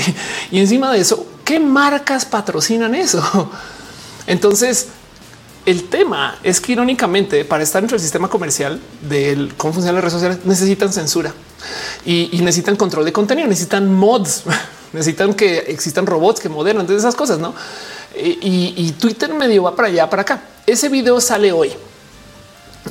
Y 0.51 0.61
encima 0.61 0.93
de 0.93 1.01
eso, 1.01 1.27
¿qué 1.45 1.61
marcas 1.61 2.25
patrocinan 2.25 2.95
eso? 2.95 3.51
Entonces, 4.27 4.89
el 5.69 5.85
tema 5.85 6.39
es 6.43 6.61
que 6.61 6.73
irónicamente 6.73 7.45
para 7.45 7.63
estar 7.63 7.83
dentro 7.83 7.97
del 7.97 8.03
sistema 8.03 8.29
comercial 8.29 8.81
del 9.03 9.55
cómo 9.55 9.75
funcionan 9.75 9.97
las 9.97 10.05
redes 10.05 10.15
sociales 10.15 10.39
necesitan 10.45 10.93
censura 10.93 11.35
y, 12.07 12.31
necesitan 12.43 12.77
control 12.77 13.05
de 13.05 13.13
contenido, 13.13 13.47
necesitan 13.49 13.93
mods, 13.93 14.45
necesitan 14.95 15.35
que 15.35 15.59
existan 15.59 16.07
robots 16.07 16.41
que 16.41 16.49
moderan 16.49 16.87
de 16.87 16.97
esas 16.97 17.15
cosas, 17.15 17.39
no? 17.39 17.55
Y, 18.17 18.95
Twitter 18.99 19.33
medio 19.35 19.65
va 19.65 19.77
para 19.77 19.89
allá, 19.89 20.09
para 20.09 20.23
acá. 20.23 20.43
Ese 20.67 20.89
video 20.89 21.21
sale 21.21 21.53
hoy. 21.53 21.71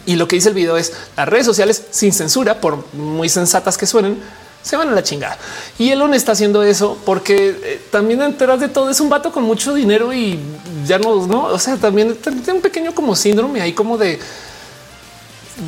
Y 0.06 0.16
lo 0.16 0.28
que 0.28 0.36
dice 0.36 0.50
el 0.50 0.56
video 0.56 0.78
es 0.78 0.94
las 1.16 1.28
redes 1.28 1.46
sociales 1.46 1.84
sin 1.92 2.14
censura, 2.14 2.62
por 2.62 2.94
muy 2.94 3.30
sensatas 3.30 3.78
que 3.78 3.86
suenen, 3.86 4.18
se 4.64 4.76
van 4.76 4.90
a 4.90 4.92
la 4.92 5.04
chingada. 5.04 5.38
Y 5.80 5.90
Elon 5.92 6.14
está 6.14 6.34
haciendo 6.34 6.62
eso 6.64 6.98
porque 7.06 7.58
eh, 7.64 7.82
también 7.92 8.22
enteras 8.22 8.60
de 8.60 8.68
todo 8.68 8.90
es 8.90 9.00
un 9.00 9.10
vato 9.10 9.32
con 9.32 9.44
mucho 9.44 9.74
dinero 9.74 10.14
y 10.14 10.40
ya 10.86 11.00
no, 11.00 11.26
no, 11.26 11.46
o 11.46 11.60
sea, 11.60 11.78
también 11.78 12.16
tiene 12.16 12.54
un 12.54 12.62
pequeño 12.62 12.94
como 12.94 13.16
síndrome 13.16 13.62
ahí 13.62 13.74
como 13.74 13.98
de 13.98 14.20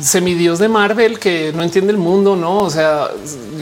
semidios 0.02 0.58
de 0.58 0.68
Marvel 0.68 1.18
que 1.18 1.52
no 1.54 1.62
entiende 1.62 1.92
el 1.92 1.98
mundo, 1.98 2.36
no? 2.36 2.58
O 2.58 2.70
sea, 2.70 3.08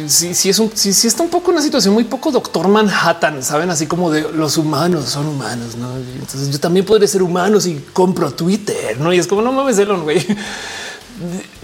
si, 0.06 0.48
es 0.48 0.58
un, 0.58 0.70
si, 0.74 1.06
está 1.06 1.22
un 1.22 1.30
poco 1.30 1.50
una 1.50 1.62
situación 1.62 1.94
muy 1.94 2.04
poco 2.04 2.30
doctor 2.30 2.68
Manhattan, 2.68 3.42
saben, 3.42 3.70
así 3.70 3.86
como 3.86 4.10
de 4.10 4.30
los 4.32 4.56
humanos 4.56 5.06
son 5.08 5.26
humanos, 5.26 5.76
no? 5.76 5.96
Entonces 5.96 6.50
yo 6.50 6.60
también 6.60 6.84
podré 6.84 7.08
ser 7.08 7.22
humano 7.22 7.60
si 7.60 7.84
compro 7.92 8.30
Twitter, 8.30 8.98
no? 9.00 9.12
Y 9.12 9.18
es 9.18 9.26
como 9.26 9.42
no 9.42 9.52
mames, 9.52 9.78
Elon, 9.78 10.02
güey 10.02 10.24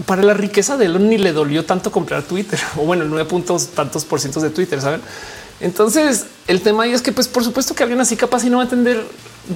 para 0.07 0.23
la 0.23 0.35
riqueza 0.35 0.77
de 0.77 0.87
Elon 0.87 1.09
ni 1.09 1.19
le 1.19 1.33
dolió 1.33 1.65
tanto 1.65 1.93
comprar 1.93 2.23
Twitter 2.23 2.59
o 2.77 2.83
bueno, 2.83 3.05
nueve 3.05 3.29
puntos 3.29 3.69
tantos 3.69 4.05
por 4.05 4.21
cientos 4.21 4.43
de 4.43 4.51
Twitter, 4.51 4.81
saben? 4.81 5.01
Entonces 5.61 6.27
el 6.47 6.61
tema 6.61 6.87
es 6.87 7.01
que, 7.01 7.13
pues, 7.13 7.29
por 7.29 7.45
supuesto 7.45 7.75
que 7.75 7.83
alguien 7.83 8.01
así 8.01 8.17
capaz 8.17 8.45
y 8.45 8.51
no 8.51 8.59
va 8.59 8.65
a 8.65 8.67
entender 8.67 9.05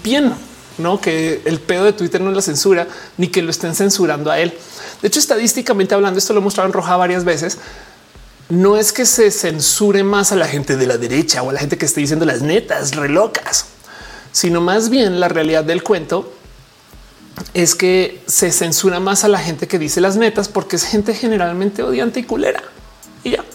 bien, 0.03 0.33
no 0.79 1.01
que 1.01 1.43
el 1.45 1.61
pedo 1.61 1.85
de 1.85 1.93
Twitter 1.93 2.21
no 2.21 2.31
es 2.31 2.37
la 2.37 2.43
censura 2.43 2.87
ni 3.17 3.29
que 3.29 3.43
lo 3.43 3.51
estén 3.51 3.75
censurando 3.75 4.31
a 4.31 4.39
él. 4.39 4.55
De 5.03 5.09
hecho, 5.09 5.19
estadísticamente 5.19 5.95
hablando, 5.95 6.19
esto 6.19 6.33
lo 6.33 6.41
he 6.41 6.43
mostrado 6.43 6.69
en 6.69 6.73
roja 6.73 6.97
varias 6.97 7.25
veces. 7.25 7.59
No 8.49 8.77
es 8.77 8.93
que 8.93 9.05
se 9.05 9.31
censure 9.31 10.03
más 10.03 10.33
a 10.33 10.37
la 10.37 10.49
gente 10.49 10.77
de 10.77 10.87
la 10.87 10.97
derecha 10.97 11.43
o 11.43 11.51
a 11.51 11.53
la 11.53 11.61
gente 11.61 11.77
que 11.77 11.87
esté 11.87 12.01
diciendo 12.01 12.25
las 12.25 12.43
netas 12.43 12.97
relocas, 12.97 13.67
sino 14.33 14.61
más 14.61 14.89
bien 14.89 15.21
la 15.21 15.29
realidad 15.29 15.65
del 15.65 15.83
cuento 15.83 16.33
es 17.55 17.75
que 17.75 18.21
se 18.27 18.51
censura 18.51 19.01
más 19.01 19.25
a 19.25 19.29
la 19.29 19.39
gente 19.39 19.69
que 19.69 19.79
dice 19.79 20.01
las 20.01 20.17
netas 20.17 20.49
porque 20.49 20.77
es 20.77 20.85
gente 20.85 21.15
generalmente 21.15 21.83
odiante 21.83 22.21
y 22.21 22.25
culera. 22.25 22.63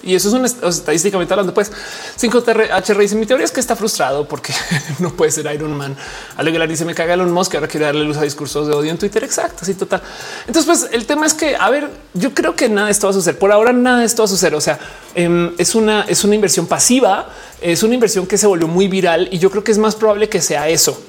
Y 0.03 0.15
eso 0.15 0.27
es 0.27 0.33
un 0.33 0.45
estadísticamente 0.45 1.33
hablando. 1.33 1.53
Pues 1.53 1.72
5TH 2.19 2.98
dice 2.98 3.15
mi 3.15 3.25
teoría 3.25 3.45
es 3.45 3.51
que 3.51 3.59
está 3.61 3.75
frustrado 3.75 4.27
porque 4.27 4.53
no 4.99 5.11
puede 5.11 5.32
ser 5.32 5.51
Iron 5.53 5.75
Man. 5.75 5.95
Alegrar 6.35 6.67
dice 6.67 6.83
me 6.83 6.93
caga 6.93 7.14
Elon 7.14 7.32
Musk. 7.32 7.56
Ahora 7.56 7.67
quiere 7.67 7.85
darle 7.85 8.03
luz 8.03 8.17
a 8.17 8.23
discursos 8.23 8.67
de 8.67 8.73
odio 8.73 8.91
en 8.91 8.98
Twitter. 8.98 9.23
Exacto. 9.23 9.59
Así 9.61 9.73
total. 9.75 10.01
Entonces, 10.45 10.65
pues 10.65 10.93
el 10.93 11.06
tema 11.06 11.25
es 11.25 11.33
que, 11.33 11.56
a 11.56 11.69
ver, 11.69 11.90
yo 12.14 12.33
creo 12.33 12.56
que 12.56 12.67
nada 12.67 12.88
de 12.88 12.91
esto 12.91 13.07
va 13.07 13.11
a 13.11 13.14
suceder. 13.14 13.40
Por 13.40 13.51
ahora, 13.51 13.72
nada 13.72 13.99
de 13.99 14.06
esto 14.06 14.23
va 14.23 14.25
a 14.25 14.30
suceder. 14.30 14.56
O 14.56 14.61
sea, 14.61 14.77
em, 15.15 15.53
es 15.57 15.73
una, 15.75 16.01
es 16.01 16.23
una 16.23 16.35
inversión 16.35 16.67
pasiva, 16.67 17.30
es 17.61 17.82
una 17.83 17.93
inversión 17.93 18.27
que 18.27 18.38
se 18.38 18.45
volvió 18.48 18.67
muy 18.67 18.88
viral 18.88 19.30
y 19.32 19.40
yo 19.40 19.49
creo 19.49 19.64
que 19.64 19.72
es 19.72 19.77
más 19.77 19.95
probable 19.95 20.27
que 20.27 20.41
sea 20.41 20.67
eso. 20.67 21.01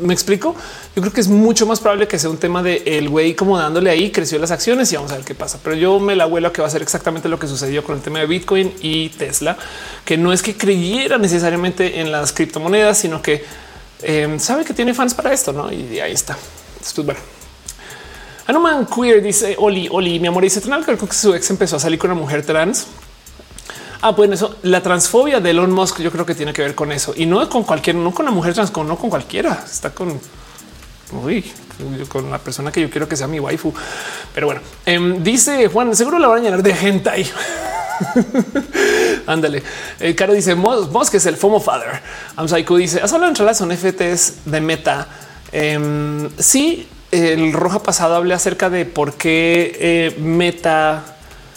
Me 0.00 0.12
explico. 0.12 0.54
Yo 0.94 1.02
creo 1.02 1.12
que 1.12 1.20
es 1.20 1.28
mucho 1.28 1.66
más 1.66 1.80
probable 1.80 2.08
que 2.08 2.18
sea 2.18 2.30
un 2.30 2.38
tema 2.38 2.62
de 2.62 2.82
el 2.86 3.08
güey 3.08 3.34
como 3.34 3.58
dándole 3.58 3.90
ahí 3.90 4.10
creció 4.10 4.38
las 4.38 4.50
acciones 4.50 4.92
y 4.92 4.96
vamos 4.96 5.12
a 5.12 5.16
ver 5.16 5.24
qué 5.24 5.34
pasa. 5.34 5.58
Pero 5.62 5.76
yo 5.76 5.98
me 6.00 6.16
la 6.16 6.24
abuelo 6.24 6.52
que 6.52 6.60
va 6.60 6.68
a 6.68 6.70
ser 6.70 6.82
exactamente 6.82 7.28
lo 7.28 7.38
que 7.38 7.46
sucedió 7.46 7.84
con 7.84 7.96
el 7.96 8.02
tema 8.02 8.18
de 8.18 8.26
Bitcoin 8.26 8.72
y 8.80 9.10
Tesla, 9.10 9.56
que 10.04 10.16
no 10.16 10.32
es 10.32 10.42
que 10.42 10.56
creyera 10.56 11.18
necesariamente 11.18 12.00
en 12.00 12.12
las 12.12 12.32
criptomonedas, 12.32 12.98
sino 12.98 13.22
que 13.22 13.44
em, 14.02 14.38
sabe 14.38 14.64
que 14.64 14.74
tiene 14.74 14.94
fans 14.94 15.14
para 15.14 15.32
esto, 15.32 15.52
no? 15.52 15.72
Y 15.72 16.00
ahí 16.00 16.12
está. 16.12 16.36
Esto 16.80 17.00
es 17.00 17.06
bueno. 17.06 17.20
Anuman 18.46 18.86
Queer 18.86 19.22
dice 19.22 19.56
Oli, 19.58 19.88
Oli, 19.90 20.20
mi 20.20 20.28
amor, 20.28 20.42
dice 20.44 20.60
creo 20.60 20.96
que 20.96 21.12
su 21.12 21.34
ex 21.34 21.50
empezó 21.50 21.76
a 21.76 21.80
salir 21.80 21.98
con 21.98 22.10
una 22.10 22.20
mujer 22.20 22.44
trans 22.46 22.86
Ah, 24.00 24.10
bueno, 24.10 24.34
eso, 24.34 24.56
la 24.62 24.82
transfobia 24.82 25.40
de 25.40 25.50
Elon 25.50 25.72
Musk, 25.72 26.00
yo 26.00 26.10
creo 26.12 26.26
que 26.26 26.34
tiene 26.34 26.52
que 26.52 26.62
ver 26.62 26.74
con 26.74 26.92
eso 26.92 27.14
y 27.16 27.26
no 27.26 27.48
con 27.48 27.64
cualquier, 27.64 27.96
no 27.96 28.12
con 28.12 28.24
la 28.24 28.30
mujer 28.30 28.54
trans, 28.54 28.70
con, 28.70 28.86
no 28.86 28.96
con 28.96 29.10
cualquiera. 29.10 29.64
Está 29.64 29.90
con 29.90 30.20
uy, 31.12 31.44
con 32.08 32.30
la 32.30 32.38
persona 32.38 32.72
que 32.72 32.80
yo 32.80 32.90
quiero 32.90 33.08
que 33.08 33.16
sea 33.16 33.26
mi 33.26 33.40
waifu. 33.40 33.72
Pero 34.34 34.46
bueno, 34.46 34.60
em, 34.84 35.22
dice 35.22 35.68
Juan, 35.68 35.94
seguro 35.94 36.18
la 36.18 36.28
van 36.28 36.40
a 36.40 36.42
llenar 36.42 36.62
de 36.62 36.74
gente 36.74 37.10
ahí. 37.10 37.28
Ándale. 39.26 39.62
El 39.98 40.14
Caro 40.14 40.34
dice 40.34 40.54
Musk 40.54 41.14
es 41.14 41.26
el 41.26 41.36
FOMO 41.36 41.60
father. 41.60 42.00
Amsaiku 42.36 42.76
dice 42.76 43.00
has 43.00 43.12
hablado 43.12 43.30
entre 43.30 43.44
las 43.44 43.64
NFTs 43.64 44.44
de 44.44 44.60
meta. 44.60 45.08
Eh, 45.52 46.28
sí, 46.38 46.88
el 47.10 47.52
roja 47.52 47.82
pasado 47.82 48.16
hablé 48.16 48.34
acerca 48.34 48.68
de 48.68 48.84
por 48.84 49.14
qué 49.14 49.76
eh, 49.78 50.16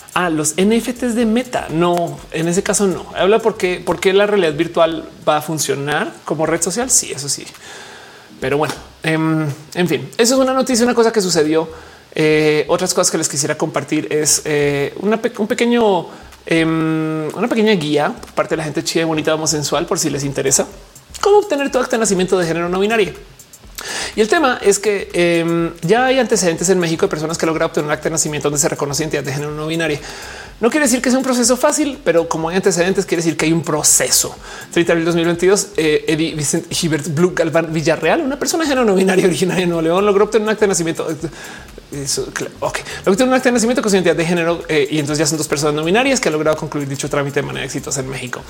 meta 0.09 0.25
Ah, 0.25 0.29
los 0.29 0.55
NFTs 0.57 1.15
de 1.15 1.25
Meta. 1.25 1.67
No, 1.69 2.19
en 2.31 2.47
ese 2.47 2.63
caso 2.63 2.87
no. 2.87 3.05
Habla 3.15 3.39
porque, 3.39 3.81
porque 3.85 4.13
la 4.13 4.25
realidad 4.25 4.53
virtual 4.53 5.07
va 5.27 5.37
a 5.37 5.41
funcionar 5.41 6.13
como 6.25 6.45
red 6.45 6.61
social. 6.61 6.89
Sí, 6.89 7.11
eso 7.11 7.29
sí. 7.29 7.45
Pero 8.39 8.57
bueno, 8.57 8.73
em, 9.03 9.47
en 9.73 9.87
fin, 9.87 10.09
eso 10.17 10.35
es 10.35 10.39
una 10.39 10.53
noticia, 10.53 10.85
una 10.85 10.95
cosa 10.95 11.11
que 11.11 11.21
sucedió. 11.21 11.69
Eh, 12.15 12.65
otras 12.69 12.93
cosas 12.93 13.11
que 13.11 13.17
les 13.17 13.29
quisiera 13.29 13.55
compartir 13.55 14.07
es 14.11 14.41
eh, 14.45 14.95
un 14.99 15.47
pequeño, 15.47 16.07
em, 16.45 17.27
una 17.35 17.47
pequeña 17.47 17.73
guía 17.73 18.13
por 18.19 18.31
parte 18.31 18.53
de 18.53 18.57
la 18.57 18.63
gente 18.63 18.83
chida, 18.83 19.05
bonita, 19.05 19.37
sensual, 19.45 19.85
por 19.85 19.99
si 19.99 20.09
les 20.09 20.23
interesa 20.23 20.65
cómo 21.21 21.39
obtener 21.39 21.71
tu 21.71 21.79
acta 21.79 21.97
de 21.97 21.99
nacimiento 21.99 22.37
de 22.37 22.45
género 22.45 22.69
no 22.69 22.79
binario. 22.79 23.13
Y 24.15 24.21
el 24.21 24.27
tema 24.27 24.59
es 24.61 24.79
que 24.79 25.09
em, 25.13 25.71
ya 25.81 26.05
hay 26.05 26.19
antecedentes 26.19 26.69
en 26.69 26.79
México 26.79 27.05
de 27.05 27.09
personas 27.09 27.37
que 27.37 27.45
logran 27.45 27.67
obtener 27.67 27.85
un 27.85 27.91
acta 27.91 28.05
de 28.05 28.11
nacimiento 28.11 28.49
donde 28.49 28.59
se 28.59 28.69
reconoce 28.69 29.03
identidad 29.03 29.23
de 29.23 29.33
género 29.33 29.51
no 29.51 29.67
binaria. 29.67 29.99
No 30.59 30.69
quiere 30.69 30.87
decir 30.87 31.01
que 31.01 31.09
sea 31.09 31.17
un 31.17 31.23
proceso 31.23 31.55
fácil, 31.55 31.99
pero 32.03 32.27
como 32.27 32.49
hay 32.49 32.57
antecedentes, 32.57 33.05
quiere 33.05 33.23
decir 33.23 33.37
que 33.37 33.45
hay 33.45 33.53
un 33.53 33.63
proceso. 33.63 34.35
30 34.73 34.87
de 34.87 34.91
abril 34.91 35.05
2022, 35.05 35.67
eh, 35.77 36.03
Eddie 36.05 36.35
Vicente 36.35 36.67
Gilbert 36.75 37.07
Blue 37.13 37.31
Galván 37.33 37.71
Villarreal, 37.71 38.19
una 38.19 38.37
persona 38.37 38.65
género 38.65 38.83
no 38.83 38.93
binaria 38.93 39.25
originaria 39.25 39.61
de 39.61 39.67
Nuevo 39.67 39.81
León, 39.81 40.05
logró 40.05 40.25
obtener 40.25 40.43
un 40.43 40.49
acta 40.49 40.65
de 40.65 40.69
nacimiento. 40.69 41.07
Ok, 42.59 42.79
lo 43.05 43.15
que 43.15 43.23
un 43.23 43.33
acta 43.33 43.49
de 43.49 43.53
nacimiento 43.53 43.81
con 43.81 43.91
identidad 43.91 44.15
de 44.15 44.25
género 44.25 44.63
eh, 44.69 44.87
y 44.91 44.99
entonces 44.99 45.17
ya 45.17 45.25
son 45.25 45.39
dos 45.39 45.47
personas 45.47 45.73
no 45.73 45.83
binarias 45.83 46.19
que 46.19 46.29
han 46.29 46.33
logrado 46.33 46.55
concluir 46.55 46.87
dicho 46.87 47.09
trámite 47.09 47.41
de 47.41 47.47
manera 47.47 47.65
exitosa 47.65 48.01
en 48.01 48.09
México. 48.09 48.41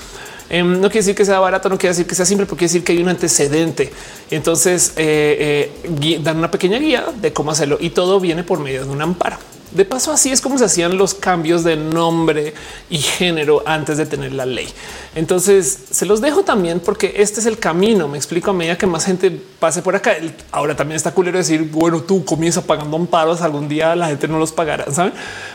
Em, 0.49 0.73
no 0.73 0.89
quiere 0.89 0.99
decir 0.99 1.15
que 1.15 1.23
sea 1.23 1.39
barato, 1.39 1.69
no 1.69 1.77
quiere 1.77 1.91
decir 1.91 2.05
que 2.05 2.15
sea 2.15 2.25
simple, 2.25 2.45
porque 2.45 2.59
quiere 2.59 2.73
decir 2.73 2.83
que 2.83 2.91
hay 2.91 3.01
un 3.01 3.07
antecedente. 3.07 3.93
Y 4.29 4.35
entonces 4.35 4.93
eh, 4.97 5.71
eh, 5.85 6.19
dan 6.21 6.37
una 6.37 6.51
pequeña 6.51 6.79
guía 6.79 7.05
de 7.21 7.31
cómo 7.31 7.51
hacerlo 7.51 7.77
y 7.79 7.91
todo 7.91 8.19
viene 8.19 8.43
por 8.43 8.59
medio 8.59 8.83
de 8.83 8.89
un 8.89 9.01
amparo. 9.01 9.37
De 9.71 9.85
paso, 9.85 10.11
así 10.11 10.31
es 10.31 10.41
como 10.41 10.57
se 10.57 10.65
hacían 10.65 10.97
los 10.97 11.13
cambios 11.13 11.63
de 11.63 11.75
nombre 11.75 12.55
y 12.89 12.97
género 12.97 13.61
antes 13.67 13.97
de 13.97 14.07
tener 14.07 14.33
la 14.33 14.47
ley. 14.47 14.67
Entonces 15.13 15.77
se 15.91 16.07
los 16.07 16.21
dejo 16.21 16.43
también 16.43 16.79
porque 16.79 17.13
este 17.17 17.39
es 17.39 17.45
el 17.45 17.59
camino. 17.59 18.07
Me 18.07 18.17
explico 18.17 18.49
a 18.49 18.53
medida 18.53 18.77
que 18.79 18.87
más 18.87 19.05
gente 19.05 19.29
pase 19.59 19.83
por 19.83 19.95
acá. 19.95 20.13
Ahora 20.51 20.75
también 20.75 20.95
está 20.95 21.11
culero 21.11 21.37
decir, 21.37 21.69
bueno, 21.71 22.01
tú 22.01 22.25
comienzas 22.25 22.63
pagando 22.63 22.97
amparos, 22.97 23.41
algún 23.41 23.69
día 23.69 23.95
la 23.95 24.07
gente 24.07 24.27
no 24.27 24.39
los 24.39 24.51
pagará, 24.51 24.91
saben? 24.91 25.13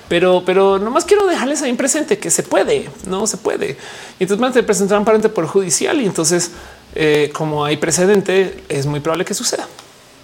Pero, 0.09 0.44
pero 0.47 0.78
nomás 0.78 1.05
quiero 1.05 1.26
dejarles 1.26 1.62
ahí 1.62 1.73
presente 1.75 2.18
que 2.18 2.31
se 2.31 2.44
puede, 2.44 2.89
no 3.07 3.26
se 3.26 3.36
puede. 3.36 3.76
Y 4.20 4.25
entonces 4.25 4.52
te 4.52 4.62
presentar 4.62 4.97
amparo 4.97 5.17
ante 5.17 5.28
por 5.28 5.47
judicial 5.47 6.01
y 6.01 6.07
entonces, 6.07 6.52
eh, 6.94 7.31
como 7.34 7.65
hay 7.65 7.78
precedente, 7.78 8.62
es 8.68 8.86
muy 8.86 9.01
probable 9.01 9.25
que 9.25 9.34
suceda. 9.34 9.67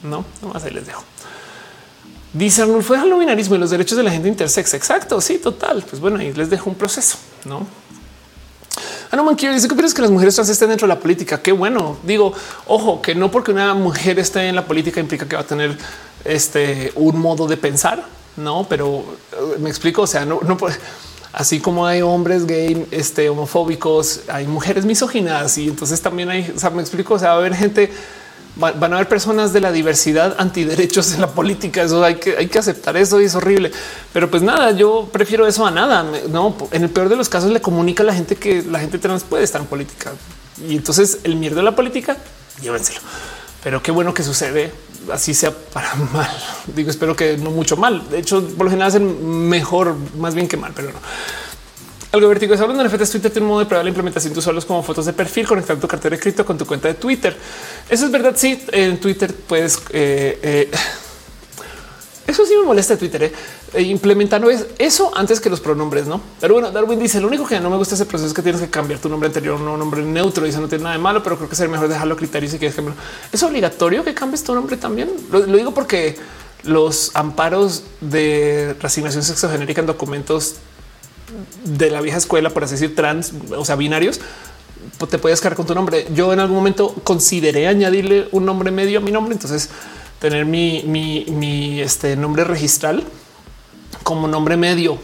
No, 0.03 0.25
nomás 0.43 0.65
ahí 0.65 0.71
les 0.71 0.87
dejo. 0.87 1.03
Dice 2.33 2.63
Arnold 2.63 2.85
fue 2.85 2.97
el 2.97 3.41
y 3.41 3.59
los 3.59 3.71
derechos 3.71 3.97
de 3.97 4.05
la 4.05 4.11
gente 4.11 4.29
intersex. 4.29 4.75
Exacto. 4.75 5.21
Sí, 5.21 5.39
total. 5.39 5.85
Pues 5.89 6.01
bueno, 6.01 6.19
ahí 6.19 6.33
les 6.33 6.49
dejo 6.49 6.71
un 6.71 6.77
proceso, 6.77 7.19
no? 7.45 7.67
Ah, 9.11 9.17
no, 9.17 9.25
man, 9.25 9.35
quiero 9.35 9.55
decir 9.55 9.69
que 9.69 9.75
piensas 9.75 9.95
que 9.95 10.03
las 10.03 10.11
mujeres 10.13 10.37
trans 10.37 10.49
estén 10.49 10.69
dentro 10.69 10.87
de 10.87 10.95
la 10.95 11.01
política. 11.01 11.43
Qué 11.43 11.51
bueno. 11.51 11.99
Digo, 12.05 12.33
ojo, 12.69 13.03
que 13.03 13.17
no 13.17 13.31
porque 13.31 13.51
una 13.51 13.75
mujer 13.75 14.21
esté 14.21 14.49
en 14.49 14.55
la 14.55 14.65
política 14.65 15.01
implica 15.01 15.27
que 15.27 15.35
va 15.35 15.43
a 15.43 15.47
tener 15.47 15.77
este 16.25 16.93
un 16.95 17.19
modo 17.19 17.49
de 17.49 17.57
pensar, 17.57 18.05
no, 18.37 18.67
pero 18.69 19.05
eh, 19.33 19.59
me 19.59 19.69
explico. 19.69 20.03
O 20.03 20.07
sea, 20.07 20.25
no, 20.25 20.39
no 20.43 20.57
así 21.33 21.61
como 21.61 21.87
hay 21.87 22.03
hombres 22.03 22.47
gay, 22.47 22.87
este, 22.91 23.29
homofóbicos, 23.29 24.23
hay 24.29 24.47
mujeres 24.47 24.85
misóginas 24.85 25.59
y 25.59 25.69
entonces 25.69 26.01
también 26.01 26.31
hay, 26.31 26.53
o 26.55 26.59
sea, 26.59 26.71
me 26.71 26.83
explico, 26.83 27.15
o 27.15 27.19
sea, 27.19 27.31
va 27.31 27.35
a 27.35 27.39
haber 27.39 27.55
gente, 27.55 27.91
van 28.57 28.93
a 28.93 28.97
haber 28.97 29.09
personas 29.09 29.53
de 29.53 29.61
la 29.61 29.73
diversidad 29.73 30.37
antiderechos 30.39 31.15
en 31.15 31.21
la 31.21 31.29
política. 31.29 31.83
Eso 31.83 32.05
hay 32.05 32.17
que, 32.17 32.37
hay 32.37 32.49
que 32.49 32.59
aceptar 32.59 32.97
eso 32.97 33.21
y 33.21 33.25
es 33.25 33.35
horrible. 33.35 33.71
Pero 34.13 34.31
pues 34.31 34.43
nada, 34.43 34.73
yo 34.73 35.09
prefiero 35.13 35.47
eso 35.47 35.67
a 35.67 35.71
nada. 35.71 36.05
No, 36.29 36.57
en 36.73 36.83
el 36.83 36.91
peor 36.91 37.09
de 37.09 37.17
los 37.17 37.29
casos 37.29 37.51
le 37.51 37.61
comunica 37.61 38.03
a 38.03 38.07
la 38.07 38.15
gente 38.15 38.37
que 38.37 38.63
la 38.63 38.81
gente 38.81 38.99
trans 38.99 39.25
puede 39.25 39.45
estar 39.45 39.61
en 39.61 39.67
política 39.67 40.13
y 40.69 40.77
entonces 40.77 41.21
el 41.25 41.37
miedo 41.37 41.57
de 41.57 41.63
la 41.63 41.75
política, 41.75 42.17
llévenselo. 42.61 43.01
Pero 43.63 43.83
qué 43.83 43.91
bueno 43.91 44.15
que 44.15 44.23
sucede 44.23 44.73
así 45.13 45.35
sea 45.35 45.53
para 45.53 45.95
mal. 46.13 46.31
Digo, 46.75 46.91
espero 46.91 47.17
que 47.17 47.37
no 47.37 47.51
mucho 47.51 47.77
mal. 47.77 48.09
De 48.11 48.19
hecho, 48.19 48.47
por 48.57 48.67
lo 48.67 48.71
general 48.71 48.89
hacen 48.89 49.49
mejor, 49.49 49.97
más 50.17 50.35
bien 50.35 50.49
que 50.49 50.57
mal, 50.57 50.73
pero 50.75 50.93
no. 50.93 50.99
Algo 52.13 52.29
vertigo 52.29 52.55
es 52.55 52.61
hablando 52.61 52.83
de 52.83 52.89
NFTs. 52.89 53.11
Twitter 53.11 53.31
tiene 53.31 53.45
un 53.45 53.51
modo 53.51 53.61
de 53.61 53.67
prueba 53.67 53.85
la 53.85 53.89
implementación 53.89 54.33
de 54.33 54.39
usuarios 54.39 54.65
como 54.65 54.83
fotos 54.83 55.07
de 55.07 55.13
perfil, 55.13 55.47
conectar 55.47 55.77
tu 55.79 55.87
cartera 55.87 56.17
de 56.17 56.23
cripto 56.23 56.45
con 56.45 56.59
tu 56.59 56.67
cuenta 56.67 56.89
de 56.89 56.95
Twitter. 56.95 57.37
Eso 57.89 58.07
es 58.07 58.11
verdad. 58.11 58.35
Sí, 58.37 58.65
en 58.73 58.99
Twitter 58.99 59.33
puedes 59.35 59.79
eh, 59.91 60.39
eh, 60.43 60.71
eso 62.31 62.47
sí 62.47 62.55
me 62.57 62.65
molesta 62.65 62.97
Twitter, 62.97 63.25
¿eh? 63.25 63.33
eh 63.75 63.83
implementando 63.83 64.49
eso 64.79 65.11
antes 65.17 65.41
que 65.41 65.51
los 65.51 65.61
pronombres, 65.61 66.07
no? 66.07 66.21
Pero 66.41 66.55
bueno, 66.55 66.71
Darwin 66.71 67.01
dice 67.01 67.21
lo 67.21 67.27
único 67.27 67.45
que 67.45 67.59
no 67.59 67.69
me 67.71 67.77
gusta 67.77 67.97
ese 67.97 68.07
proceso 68.07 68.29
es 68.29 68.35
que 68.35 68.43
tienes 68.43 68.61
que 68.61 68.71
cambiar 68.71 69.01
tu 69.01 69.09
nombre 69.09 69.27
anterior 69.27 69.59
a 69.59 69.63
un 69.63 69.79
nombre 69.79 70.03
neutro. 70.03 70.45
Dice 70.45 70.61
no 70.61 70.69
tiene 70.69 70.85
nada 70.85 70.97
de 70.97 71.03
malo, 71.03 71.25
pero 71.25 71.37
creo 71.37 71.49
que 71.49 71.57
sería 71.57 71.73
mejor 71.73 71.89
dejarlo 71.89 72.15
a 72.15 72.17
criterio 72.17 72.49
si 72.49 72.59
quieres 72.59 72.77
cambiarlo. 72.77 73.03
Es 73.33 73.43
obligatorio 73.43 74.05
que 74.05 74.15
cambies 74.15 74.45
tu 74.45 74.55
nombre 74.55 74.77
también. 74.77 75.11
Lo, 75.33 75.43
digo 75.43 75.75
porque 75.75 76.17
los 76.63 77.11
amparos 77.15 77.83
de 78.01 78.77
resignación 78.79 79.25
sexogenérica 79.25 79.81
en 79.81 79.89
documentos 79.89 80.57
de 81.65 81.91
la 81.91 82.01
vieja 82.01 82.19
escuela, 82.19 82.51
por 82.51 82.65
así 82.65 82.75
decir, 82.75 82.95
trans, 82.95 83.33
o 83.57 83.65
sea, 83.65 83.77
binarios, 83.77 84.21
te 85.09 85.19
puedes 85.19 85.41
quedar 85.41 85.55
con 85.55 85.67
tu 85.67 85.75
nombre. 85.75 86.07
Yo 86.15 86.33
en 86.33 86.41
algún 86.41 86.57
momento 86.57 86.95
consideré 87.05 87.67
añadirle 87.67 88.29
un 88.33 88.45
nombre 88.45 88.71
medio 88.71 88.99
a 88.99 89.03
mi 89.03 89.11
nombre. 89.11 89.35
Entonces, 89.35 89.71
tener 90.19 90.45
mi, 90.45 90.85
mi, 90.87 91.81
este 91.81 92.17
nombre 92.17 92.45
registral 92.45 93.05
como 94.03 94.29
nombre 94.29 94.57
medio 94.57 94.99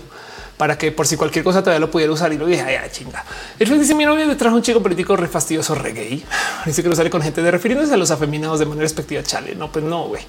para 0.57 0.79
que 0.79 0.91
por 0.91 1.07
si 1.07 1.17
cualquier 1.17 1.45
cosa 1.45 1.61
todavía 1.61 1.81
lo 1.81 1.91
pudiera 1.91 2.13
usar 2.13 2.33
y 2.33 2.39
lo 2.39 2.47
dije, 2.47 2.63
ay, 2.63 2.89
chinga. 2.91 3.25
El 3.59 3.79
dice 3.79 3.95
mi 3.95 4.05
novio 4.05 4.25
le 4.25 4.37
trajo 4.37 4.57
un 4.57 4.63
chico 4.63 4.83
político 4.83 5.17
re 5.17 5.29
fastidioso 5.29 5.75
reggae. 5.75 6.23
Dice 6.67 6.83
que 6.83 6.89
lo 6.89 6.97
sale 6.97 7.11
con 7.11 7.21
gente 7.21 7.43
de 7.43 7.51
refiriéndose 7.51 7.93
a 7.93 7.97
los 7.97 8.11
afeminados 8.11 8.59
de 8.59 8.67
manera 8.67 8.83
respectiva. 8.83 9.23
Chale, 9.23 9.55
no, 9.55 9.71
pues 9.71 9.85
no, 9.85 10.05
güey. 10.09 10.23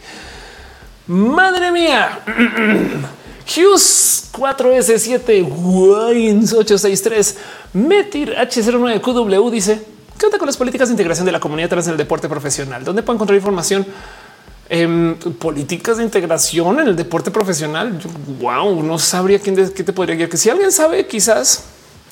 Madre 1.07 1.71
mía. 1.71 2.19
Hughes 3.47 4.29
4S7 4.33 5.47
Wines 5.49 6.53
863 6.53 7.37
Metir 7.73 8.35
H09QW 8.35 9.49
dice 9.51 9.81
¿Qué 10.17 10.25
onda 10.25 10.37
con 10.37 10.47
las 10.47 10.57
políticas 10.57 10.89
de 10.89 10.93
integración 10.93 11.25
de 11.25 11.31
la 11.31 11.39
comunidad 11.39 11.69
trans 11.69 11.87
en 11.87 11.93
el 11.93 11.97
deporte 11.97 12.27
profesional? 12.27 12.83
¿Dónde 12.83 13.03
pueden 13.03 13.17
encontrar 13.17 13.37
información? 13.37 13.85
en 14.69 15.15
políticas 15.39 15.95
de 15.95 16.03
integración 16.03 16.79
en 16.81 16.89
el 16.89 16.95
deporte 16.95 17.31
profesional. 17.31 17.97
wow, 18.39 18.83
no 18.83 18.99
sabría 18.99 19.39
quién 19.39 19.55
te 19.55 19.93
podría 19.93 20.15
guiar. 20.15 20.27
Que 20.27 20.35
si 20.35 20.49
alguien 20.49 20.73
sabe, 20.73 21.07
quizás 21.07 21.63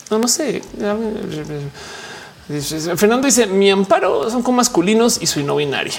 no, 0.10 0.20
no 0.20 0.28
sé. 0.28 0.62
Fernando 2.96 3.26
dice: 3.26 3.48
Mi 3.48 3.72
amparo 3.72 4.30
son 4.30 4.44
con 4.44 4.56
masculinos 4.56 5.18
y 5.22 5.26
soy 5.26 5.44
no 5.44 5.56
binaria. 5.56 5.94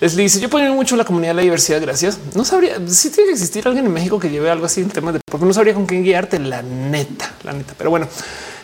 Les 0.00 0.16
dice: 0.16 0.40
Yo 0.40 0.48
pongo 0.48 0.74
mucho 0.74 0.96
la 0.96 1.04
comunidad 1.04 1.30
de 1.30 1.36
la 1.36 1.42
diversidad. 1.42 1.80
Gracias. 1.80 2.18
No 2.34 2.44
sabría 2.44 2.76
si 2.88 3.10
tiene 3.10 3.28
que 3.28 3.34
existir 3.34 3.66
alguien 3.66 3.86
en 3.86 3.92
México 3.92 4.18
que 4.18 4.30
lleve 4.30 4.50
algo 4.50 4.66
así 4.66 4.80
en 4.80 4.88
temas 4.88 5.14
de 5.14 5.20
porque 5.24 5.44
no 5.46 5.52
sabría 5.52 5.74
con 5.74 5.86
quién 5.86 6.02
guiarte. 6.02 6.38
La 6.38 6.62
neta, 6.62 7.34
la 7.44 7.52
neta. 7.52 7.74
Pero 7.76 7.90
bueno, 7.90 8.08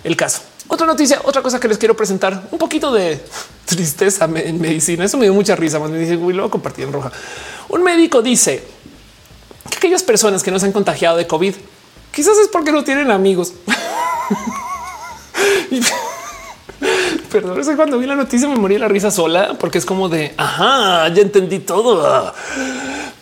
el 0.02 0.16
caso. 0.16 0.42
Otra 0.68 0.86
noticia, 0.86 1.20
otra 1.24 1.42
cosa 1.42 1.60
que 1.60 1.68
les 1.68 1.78
quiero 1.78 1.97
presentar, 1.97 2.48
un 2.50 2.58
poquito 2.58 2.92
de 2.92 3.20
tristeza 3.66 4.24
en 4.24 4.60
medicina. 4.60 5.05
Eso 5.05 5.16
me 5.18 5.26
dio 5.26 5.34
mucha 5.34 5.55
risa. 5.55 5.78
Más 5.78 5.90
me 5.90 5.98
dice, 5.98 6.16
uy, 6.16 6.32
lo 6.32 6.50
compartí 6.50 6.82
en 6.82 6.92
roja. 6.92 7.12
Un 7.68 7.82
médico 7.82 8.23
dice 8.23 8.65
que 9.70 9.76
aquellas 9.76 10.02
personas 10.02 10.42
que 10.42 10.50
no 10.50 10.58
se 10.58 10.66
han 10.66 10.73
contagiado 10.73 11.16
de 11.16 11.26
COVID, 11.26 11.55
quizás 12.12 12.39
es 12.39 12.48
porque 12.48 12.73
no 12.73 12.82
tienen 12.82 13.10
amigos. 13.10 13.52
Perdón, 17.30 17.76
cuando 17.76 17.98
vi 17.98 18.06
la 18.06 18.16
noticia 18.16 18.48
me 18.48 18.56
morí 18.56 18.78
la 18.78 18.88
risa 18.88 19.10
sola 19.10 19.56
porque 19.58 19.78
es 19.78 19.84
como 19.84 20.08
de 20.08 20.34
ajá, 20.36 21.08
ya 21.08 21.22
entendí 21.22 21.58
todo. 21.60 22.32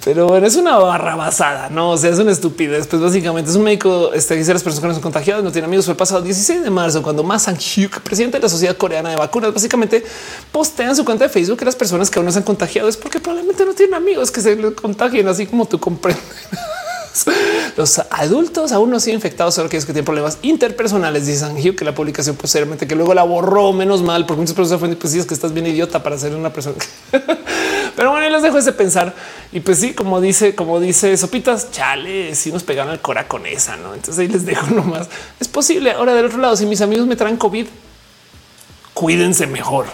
Pero 0.04 0.36
es 0.36 0.56
una 0.56 0.76
barra 0.76 1.16
basada, 1.16 1.70
no 1.70 1.92
o 1.92 1.96
sea, 1.96 2.10
es 2.10 2.18
una 2.18 2.30
estupidez. 2.32 2.86
Pues 2.86 3.00
básicamente 3.00 3.50
es 3.50 3.56
un 3.56 3.62
médico. 3.62 4.12
Este 4.12 4.36
dice 4.36 4.52
las 4.52 4.62
personas 4.62 4.82
que 4.82 4.88
no 4.88 4.94
son 4.94 5.02
contagiadas, 5.02 5.42
no 5.42 5.50
tienen 5.50 5.68
amigos. 5.68 5.86
Fue 5.86 5.92
el 5.92 5.96
pasado 5.98 6.20
16 6.20 6.62
de 6.62 6.70
marzo, 6.70 7.02
cuando 7.02 7.22
Ma 7.22 7.38
Sang-hyuk, 7.38 8.00
presidente 8.00 8.36
de 8.36 8.42
la 8.42 8.48
Sociedad 8.48 8.76
Coreana 8.76 9.10
de 9.10 9.16
Vacunas, 9.16 9.54
básicamente 9.54 10.04
postea 10.52 10.90
en 10.90 10.96
su 10.96 11.04
cuenta 11.04 11.24
de 11.24 11.30
Facebook 11.30 11.58
que 11.58 11.64
las 11.64 11.76
personas 11.76 12.10
que 12.10 12.18
aún 12.18 12.26
no 12.26 12.32
se 12.32 12.38
han 12.38 12.44
contagiado 12.44 12.88
es 12.88 12.96
porque 12.96 13.18
probablemente 13.18 13.64
no 13.64 13.72
tienen 13.72 13.94
amigos 13.94 14.30
que 14.30 14.42
se 14.42 14.56
les 14.56 14.74
contagien, 14.74 15.26
así 15.26 15.46
como 15.46 15.66
tú 15.66 15.80
comprendes. 15.80 16.22
Los 17.76 17.98
adultos 18.10 18.72
aún 18.72 18.90
no 18.90 19.00
siguen 19.00 19.16
infectados, 19.16 19.54
solo 19.54 19.66
aquellos 19.66 19.84
que 19.84 19.92
tienen 19.92 20.04
problemas 20.04 20.38
interpersonales. 20.42 21.26
Dicen 21.26 21.56
que 21.74 21.84
la 21.84 21.94
publicación 21.94 22.36
posteriormente 22.36 22.86
que 22.86 22.94
luego 22.94 23.14
la 23.14 23.22
borró 23.22 23.72
menos 23.72 24.02
mal, 24.02 24.26
porque 24.26 24.40
muchas 24.40 24.54
personas 24.54 24.80
fueron 24.80 24.96
pues 24.96 25.12
sí, 25.12 25.18
es 25.18 25.26
que 25.26 25.34
estás 25.34 25.52
bien 25.52 25.66
idiota 25.66 26.02
para 26.02 26.18
ser 26.18 26.34
una 26.34 26.52
persona. 26.52 26.76
Pero 27.96 28.10
bueno, 28.10 28.28
les 28.28 28.42
dejo 28.42 28.58
ese 28.58 28.72
pensar. 28.72 29.14
Y 29.52 29.60
pues 29.60 29.78
sí, 29.78 29.94
como 29.94 30.20
dice, 30.20 30.54
como 30.54 30.80
dice 30.80 31.16
Sopitas, 31.16 31.70
chale, 31.70 32.34
si 32.34 32.50
nos 32.50 32.64
pegaron 32.64 32.92
el 32.92 33.00
cora 33.00 33.28
con 33.28 33.46
esa, 33.46 33.76
¿no? 33.76 33.94
Entonces 33.94 34.18
ahí 34.18 34.28
les 34.28 34.44
dejo 34.44 34.66
nomás. 34.74 35.08
Es 35.38 35.48
posible. 35.48 35.92
Ahora 35.92 36.14
del 36.14 36.26
otro 36.26 36.38
lado, 36.38 36.56
si 36.56 36.66
mis 36.66 36.80
amigos 36.80 37.06
me 37.06 37.16
traen 37.16 37.36
COVID, 37.36 37.66
cuídense 38.92 39.46
mejor. 39.46 39.86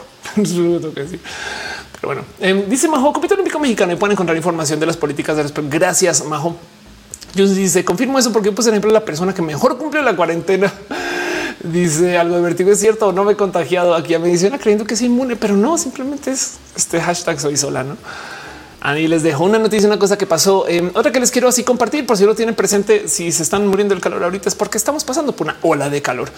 Pero 2.00 2.14
bueno, 2.14 2.22
em, 2.40 2.68
dice 2.68 2.88
Majo, 2.88 3.12
Comité 3.12 3.34
Olímpico 3.34 3.58
Mexicano 3.58 3.92
y 3.92 3.96
pueden 3.96 4.12
encontrar 4.12 4.36
información 4.36 4.80
de 4.80 4.86
las 4.86 4.96
políticas 4.96 5.36
de 5.36 5.42
respeto. 5.42 5.68
Gracias, 5.70 6.24
Majo. 6.24 6.56
Yo 7.34 7.46
dice 7.46 7.84
confirmo 7.84 8.18
eso 8.18 8.32
porque, 8.32 8.52
pues, 8.52 8.66
por 8.66 8.74
ejemplo, 8.74 8.90
la 8.90 9.04
persona 9.04 9.34
que 9.34 9.42
mejor 9.42 9.78
cumplió 9.78 10.02
la 10.02 10.16
cuarentena 10.16 10.72
dice 11.62 12.18
algo 12.18 12.36
de. 12.36 12.72
Es 12.72 12.80
cierto, 12.80 13.12
no 13.12 13.24
me 13.24 13.32
he 13.32 13.36
contagiado 13.36 13.94
aquí 13.94 14.14
a 14.14 14.18
medicina 14.18 14.58
creyendo 14.58 14.84
que 14.84 14.94
es 14.94 15.02
inmune, 15.02 15.36
pero 15.36 15.56
no, 15.56 15.78
simplemente 15.78 16.30
es 16.30 16.58
este 16.76 17.00
hashtag 17.00 17.40
soy 17.40 17.56
sola. 17.56 17.84
No? 17.84 17.96
Ahí 18.82 19.08
les 19.08 19.22
dejo 19.22 19.44
una 19.44 19.58
noticia, 19.58 19.86
una 19.86 19.98
cosa 19.98 20.16
que 20.16 20.26
pasó. 20.26 20.66
Em, 20.66 20.90
otra 20.94 21.12
que 21.12 21.20
les 21.20 21.30
quiero 21.30 21.48
así 21.48 21.64
compartir 21.64 22.06
por 22.06 22.16
si 22.16 22.24
lo 22.24 22.34
tienen 22.34 22.54
presente. 22.54 23.08
Si 23.08 23.30
se 23.30 23.42
están 23.42 23.66
muriendo 23.66 23.94
del 23.94 24.02
calor 24.02 24.24
ahorita 24.24 24.48
es 24.48 24.54
porque 24.54 24.78
estamos 24.78 25.04
pasando 25.04 25.32
por 25.32 25.46
una 25.46 25.58
ola 25.60 25.90
de 25.90 26.00
calor. 26.00 26.30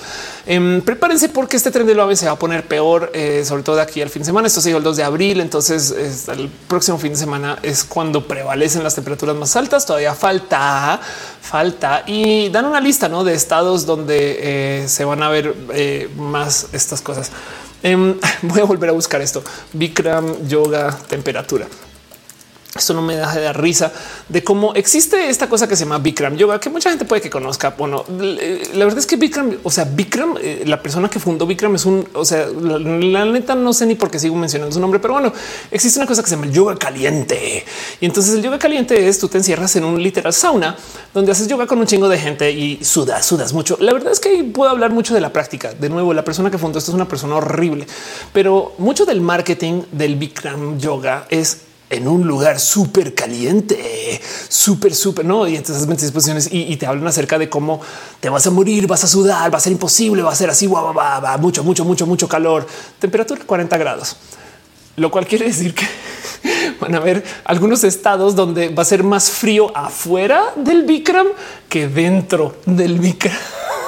Em, 0.45 0.81
prepárense 0.83 1.29
porque 1.29 1.57
este 1.57 1.71
tren 1.71 1.87
de 1.87 1.95
lo 1.95 2.15
se 2.17 2.27
va 2.27 2.33
a 2.33 2.39
poner 2.39 2.67
peor, 2.67 3.13
eh, 3.15 3.45
sobre 3.47 3.63
todo 3.63 3.77
de 3.77 3.83
aquí 3.83 4.03
al 4.03 4.11
fin 4.11 4.23
de 4.23 4.27
semana. 4.27 4.49
Esto 4.49 4.61
se 4.61 4.71
dio 4.71 4.79
el 4.79 4.83
2 4.83 4.97
de 4.97 5.05
abril. 5.05 5.41
Entonces 5.41 5.95
el 6.29 6.49
próximo 6.67 6.99
fin 6.99 7.13
de 7.13 7.19
semana 7.19 7.59
es 7.63 7.85
cuando 7.85 8.27
prevalecen 8.27 8.83
las 8.83 8.97
temperaturas 8.97 9.37
más 9.37 9.55
altas. 9.55 9.87
Todavía 9.87 10.15
falta, 10.15 11.01
falta 11.41 12.03
y 12.09 12.49
dan 12.49 12.65
una 12.65 12.81
lista 12.81 13.09
¿no? 13.09 13.23
de 13.23 13.35
estados 13.35 13.87
donde 13.87 14.83
eh, 14.83 14.89
se 14.89 15.05
van 15.05 15.23
a 15.23 15.29
ver 15.29 15.55
eh, 15.75 16.09
más 16.17 16.67
estas 16.73 17.01
cosas. 17.01 17.31
Em, 17.85 18.17
voy 18.43 18.61
a 18.61 18.65
volver 18.65 18.91
a 18.91 18.93
buscar 18.93 19.21
esto. 19.21 19.45
Bikram, 19.73 20.49
yoga, 20.49 20.99
temperatura. 21.09 21.69
Esto 22.75 22.95
no 22.95 23.03
me 23.03 23.15
deja 23.15 23.35
de 23.35 23.43
dar 23.43 23.61
risa 23.61 23.93
de 24.31 24.43
cómo 24.43 24.75
existe 24.75 25.29
esta 25.29 25.47
cosa 25.47 25.69
que 25.69 25.77
se 25.77 25.85
llama 25.85 25.99
Bikram 25.99 26.37
Yoga, 26.37 26.59
que 26.59 26.71
mucha 26.71 26.89
gente 26.89 27.05
puede 27.05 27.21
que 27.21 27.29
conozca. 27.29 27.75
Bueno, 27.77 28.03
la 28.09 28.85
verdad 28.87 28.99
es 28.99 29.07
que 29.07 29.17
Bikram, 29.17 29.59
o 29.63 29.71
sea, 29.71 29.85
Bikram, 29.85 30.39
eh, 30.41 30.63
la 30.65 30.81
persona 30.81 31.11
que 31.11 31.19
fundó 31.19 31.47
Bikram 31.47 31.75
es 31.75 31.85
un, 31.85 32.09
o 32.15 32.25
sea, 32.25 32.47
la, 32.47 33.27
neta 33.27 33.55
no 33.55 33.75
sé 33.75 33.85
ni 33.85 33.95
por 33.95 34.11
qué 34.11 34.19
sigo 34.19 34.37
mencionando 34.37 34.73
su 34.73 34.81
nombre, 34.81 35.01
pero 35.01 35.13
bueno, 35.13 35.35
existe 35.71 35.99
una 35.99 36.07
cosa 36.07 36.23
que 36.23 36.31
se 36.31 36.37
llama 36.37 36.47
el 36.47 36.53
yoga 36.55 36.75
caliente. 36.77 37.63
Y 38.01 38.07
entonces 38.07 38.37
el 38.37 38.43
yoga 38.43 38.59
caliente 38.59 39.07
es 39.07 39.19
tú 39.19 39.29
te 39.29 39.37
encierras 39.37 39.77
en 39.77 39.85
un 39.85 40.03
literal 40.03 40.33
sauna 40.33 40.75
donde 41.13 41.33
haces 41.33 41.49
yoga 41.49 41.67
con 41.67 41.79
un 41.79 41.87
chingo 41.87 42.09
de 42.09 42.19
gente 42.19 42.51
y 42.53 42.83
sudas, 42.83 43.27
sudas 43.27 43.53
mucho. 43.53 43.77
La 43.81 43.93
verdad 43.93 44.13
es 44.13 44.21
que 44.21 44.45
puedo 44.45 44.71
hablar 44.71 44.93
mucho 44.93 45.13
de 45.13 45.21
la 45.21 45.31
práctica. 45.31 45.75
De 45.75 45.91
nuevo, 45.91 46.15
la 46.15 46.25
persona 46.25 46.51
que 46.51 46.57
fundó 46.57 46.79
esto 46.79 46.91
es 46.91 46.95
una 46.95 47.07
persona 47.07 47.37
horrible, 47.37 47.87
pero 48.33 48.73
mucho 48.79 49.05
del 49.05 49.21
marketing 49.21 49.83
del 49.93 50.17
Bikram 50.17 50.79
Yoga 50.79 51.27
es 51.29 51.72
en 51.93 52.09
un 52.09 52.27
lugar 52.27 52.59
súper 52.59 53.15
caliente, 53.15 54.21
súper, 54.49 54.95
súper, 54.95 55.27
no? 55.27 55.47
Y 55.47 55.57
entonces 55.57 55.87
disposiciones 55.87 56.49
y, 56.51 56.75
te 56.77 56.87
hablan 56.87 57.07
acerca 57.07 57.39
de 57.39 57.51
cómo 57.51 57.81
te 58.19 58.31
vas 58.31 58.47
a 58.47 58.51
morir, 58.51 58.87
vas 58.87 59.05
a 59.05 59.07
sudar, 59.07 59.53
va 59.53 59.59
a 59.59 59.61
ser 59.61 59.73
imposible, 59.73 60.23
va 60.23 60.33
a 60.33 60.35
ser 60.35 60.49
así, 60.49 60.67
va, 60.67 60.91
va, 60.93 61.21
va, 61.21 61.37
mucho, 61.37 61.63
mucho, 61.63 61.85
mucho, 61.85 62.07
mucho 62.07 62.27
calor, 62.27 62.67
temperatura 62.99 63.43
40 63.45 63.77
grados, 63.77 64.17
lo 64.97 65.11
cual 65.11 65.27
quiere 65.27 65.47
decir 65.47 65.75
que 65.75 65.87
van 66.81 66.95
a 66.95 66.99
haber 66.99 67.23
algunos 67.45 67.85
estados 67.85 68.35
donde 68.35 68.71
va 68.71 68.83
a 68.83 68.87
ser 68.87 69.05
más 69.05 69.31
frío 69.31 69.77
afuera 69.77 70.55
del 70.57 70.85
Bikram 70.85 71.27
que 71.69 71.89
dentro 71.89 72.57
del 72.65 72.99
Bikram. 72.99 73.37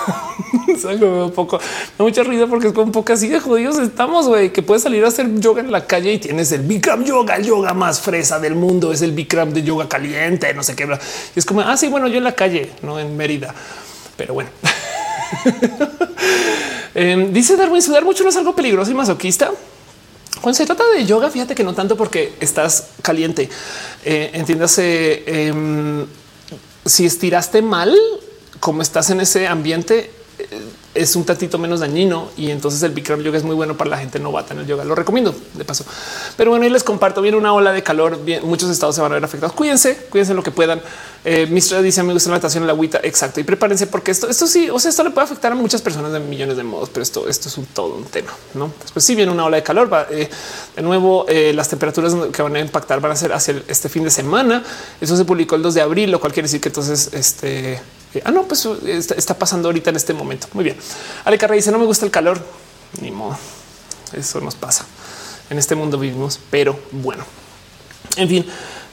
es 0.69 0.85
algo 0.85 1.27
un 1.27 1.33
poco, 1.33 1.59
da 1.59 2.05
mucha 2.05 2.23
risa 2.23 2.47
porque 2.47 2.69
es 2.69 2.73
como 2.73 2.87
un 2.87 2.93
poco 2.93 3.13
así 3.13 3.29
de 3.29 3.41
jodidos 3.41 3.79
estamos, 3.79 4.27
güey, 4.27 4.53
que 4.53 4.63
puedes 4.63 4.83
salir 4.83 5.05
a 5.05 5.09
hacer 5.09 5.39
yoga 5.41 5.61
en 5.61 5.73
la 5.73 5.87
calle 5.87 6.13
y 6.13 6.19
tienes 6.19 6.53
el 6.53 6.63
Bikram 6.63 7.05
yoga, 7.05 7.37
el 7.37 7.45
yoga 7.45 7.75
más 7.75 8.01
fresa 8.01 8.39
del 8.39 8.55
mundo, 8.55 8.93
es 8.93 9.03
el 9.03 9.13
Bikram 9.13 9.53
de 9.53 9.63
yoga 9.63 9.89
caliente, 9.89 10.53
no 10.55 10.63
sé 10.63 10.75
qué. 10.77 10.89
Y 11.35 11.39
es 11.39 11.45
como, 11.45 11.61
ah, 11.61 11.77
bueno, 11.91 12.09
yo 12.09 12.19
en 12.19 12.25
la 12.25 12.33
calle, 12.33 12.71
no 12.83 12.99
en 12.99 13.17
Mérida, 13.17 13.55
pero 14.17 14.35
bueno. 14.35 14.51
Em, 16.97 17.33
dice 17.33 17.57
Darwin, 17.57 17.83
sudar 17.83 18.05
mucho 18.05 18.23
no 18.23 18.31
es 18.31 18.37
algo 18.37 18.55
peligroso 18.55 18.89
y 18.93 18.95
masoquista. 18.95 19.51
Cuando 20.41 20.57
se 20.57 20.65
trata 20.65 20.85
de 20.95 21.05
yoga, 21.05 21.29
fíjate 21.29 21.55
que 21.55 21.65
no 21.65 21.75
tanto 21.75 21.97
porque 21.97 22.35
estás 22.39 22.91
caliente. 23.03 23.49
Eh, 24.05 24.31
entiéndase, 24.35 25.25
em, 25.27 26.07
si 26.85 27.07
estiraste 27.07 27.63
mal, 27.63 27.97
como 28.65 28.81
estás 28.81 29.11
en 29.11 29.21
ese 29.21 29.47
ambiente, 29.47 30.11
eh, 30.39 30.63
es 30.95 31.17
un 31.17 31.25
tantito 31.27 31.59
menos 31.59 31.81
dañino 31.81 32.31
y 32.35 32.51
entonces 32.51 32.83
el 32.83 32.93
Bikram 32.93 33.21
yoga 33.21 33.37
es 33.37 33.45
muy 33.45 33.55
bueno 33.55 33.77
para 33.77 33.91
la 33.91 33.99
gente 33.99 34.19
novata 34.19 34.55
en 34.55 34.61
el 34.61 34.67
yoga. 34.67 34.85
Lo 34.85 34.95
recomiendo 34.95 35.35
de 35.53 35.65
paso. 35.67 35.85
Pero 36.39 36.51
bueno, 36.51 36.65
y 36.65 36.71
les 36.71 36.83
comparto 36.83 37.21
bien 37.21 37.35
una 37.35 37.53
ola 37.53 37.73
de 37.73 37.83
calor. 37.83 38.21
Muchos 38.43 38.71
estados 38.71 38.95
se 38.95 39.03
van 39.03 39.13
a 39.13 39.17
ver 39.17 39.25
afectados. 39.25 39.55
Cuídense, 39.55 40.07
cuídense 40.09 40.33
lo 40.33 40.43
que 40.43 40.51
puedan. 40.51 40.81
Eh, 41.27 41.47
Mistra 41.47 41.83
dice 41.83 42.03
me 42.03 42.15
gusta 42.15 42.31
la 42.31 42.37
natación 42.37 42.63
en 42.63 42.69
la 42.69 42.73
agüita. 42.73 43.01
Exacto. 43.03 43.39
Y 43.39 43.45
prepárense 43.45 43.87
porque 43.87 44.13
esto, 44.13 44.31
esto 44.31 44.47
sí, 44.47 44.71
o 44.71 44.79
sea, 44.79 44.89
esto 44.89 45.05
le 45.05 45.11
puede 45.11 45.27
afectar 45.27 45.53
a 45.53 45.57
muchas 45.57 45.83
personas 45.83 46.11
de 46.11 46.21
millones 46.21 46.57
de 46.57 46.63
modos, 46.63 46.89
pero 46.89 47.03
esto, 47.03 47.29
esto 47.29 47.51
es 47.51 47.59
un 47.59 47.67
todo 47.67 47.97
un 47.97 48.05
tema. 48.05 48.33
No, 48.55 48.73
después 48.81 49.05
si 49.05 49.15
viene 49.15 49.31
una 49.31 49.45
ola 49.45 49.59
de 49.59 49.63
calor. 49.63 49.93
Va, 49.93 50.07
eh, 50.11 50.31
de 50.75 50.83
nuevo, 50.83 51.27
eh, 51.29 51.53
las 51.53 51.69
temperaturas 51.69 52.15
que 52.33 52.41
van 52.41 52.57
a 52.57 52.61
impactar 52.61 53.03
van 53.03 53.13
a 53.13 53.17
ser 53.17 53.35
hacia 53.35 53.63
este 53.69 53.91
fin 53.91 54.05
de 54.05 54.11
semana. 54.11 54.63
Eso 55.03 55.19
se 55.19 55.27
publicó 55.27 55.55
el 55.55 55.63
2 55.63 55.75
de 55.75 55.83
abril, 55.83 56.11
lo 56.11 56.19
cual 56.19 56.33
quiere 56.33 56.47
decir 56.47 56.63
que 56.63 56.71
entonces 56.71 57.11
este 57.13 57.81
ah, 58.25 58.31
no, 58.31 58.45
pues 58.45 58.67
está, 58.67 59.39
pasando 59.39 59.69
ahorita 59.69 59.91
en 59.91 59.97
este 59.97 60.13
momento. 60.15 60.47
Muy 60.53 60.65
bien. 60.65 60.77
Ale 61.25 61.39
Carrey 61.39 61.59
dice 61.59 61.71
no 61.73 61.79
me 61.79 61.87
gusta 61.87 62.05
el 62.05 62.11
calor. 62.11 62.41
Ni 63.01 63.11
modo. 63.11 63.37
Eso 64.13 64.41
nos 64.41 64.55
pasa. 64.55 64.87
En 65.51 65.59
este 65.59 65.75
mundo 65.75 65.99
vivimos, 65.99 66.39
pero 66.51 66.79
bueno. 66.93 67.25
En 68.17 68.29
fin. 68.29 68.47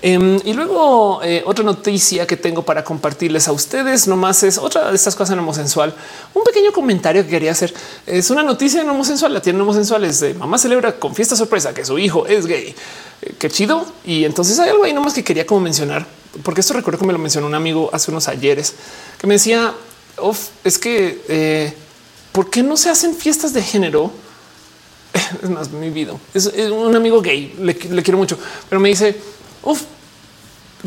Em, 0.04 0.40
y 0.44 0.54
luego 0.54 1.22
eh, 1.24 1.44
otra 1.46 1.64
noticia 1.64 2.26
que 2.26 2.36
tengo 2.36 2.64
para 2.64 2.84
compartirles 2.84 3.48
a 3.48 3.52
ustedes 3.52 4.08
nomás 4.08 4.42
es 4.42 4.58
otra 4.58 4.90
de 4.90 4.96
estas 4.96 5.16
cosas 5.16 5.34
en 5.34 5.40
homosensual. 5.40 5.94
Un 6.34 6.44
pequeño 6.44 6.72
comentario 6.72 7.24
que 7.24 7.30
quería 7.30 7.52
hacer 7.52 7.72
es 8.08 8.32
una 8.32 8.42
noticia 8.42 8.82
en 8.82 8.90
homosensual. 8.90 9.34
La 9.34 9.42
tiene 9.42 9.62
homosensual 9.62 10.04
es 10.06 10.20
de 10.20 10.34
mamá 10.34 10.58
celebra 10.58 10.94
con 10.94 11.14
fiesta 11.14 11.36
sorpresa 11.36 11.74
que 11.74 11.86
su 11.86 12.00
hijo 12.00 12.26
es 12.26 12.48
gay. 12.48 12.76
Eh, 13.22 13.36
qué 13.38 13.50
chido. 13.50 13.86
Y 14.04 14.26
entonces 14.26 14.58
hay 14.58 14.72
algo 14.72 14.86
ahí 14.86 14.94
nomás 14.94 15.14
que 15.14 15.24
quería 15.24 15.46
como 15.46 15.62
mencionar, 15.62 16.08
porque 16.44 16.62
esto 16.62 16.74
recuerdo 16.74 17.00
que 17.00 17.06
me 17.06 17.14
lo 17.14 17.20
mencionó 17.20 17.48
un 17.48 17.56
amigo 17.56 17.90
hace 17.94 18.12
unos 18.12 18.28
ayeres 18.28 18.74
que 19.20 19.28
me 19.28 19.36
decía 19.36 19.74
es 20.64 20.78
que 20.78 21.24
eh, 21.28 21.74
por 22.32 22.50
qué 22.50 22.64
no 22.64 22.78
se 22.78 22.90
hacen 22.90 23.16
fiestas 23.16 23.54
de 23.54 23.62
género? 23.62 24.12
Es 25.44 25.50
más, 25.50 25.72
mi 25.72 25.90
vida 25.90 26.14
es, 26.34 26.46
un 26.72 26.96
amigo 26.96 27.22
gay, 27.22 27.56
le, 27.60 27.76
quiero 27.76 28.18
mucho, 28.18 28.38
pero 28.70 28.80
me 28.80 28.90
dice, 28.90 29.18
Uf, 29.64 29.82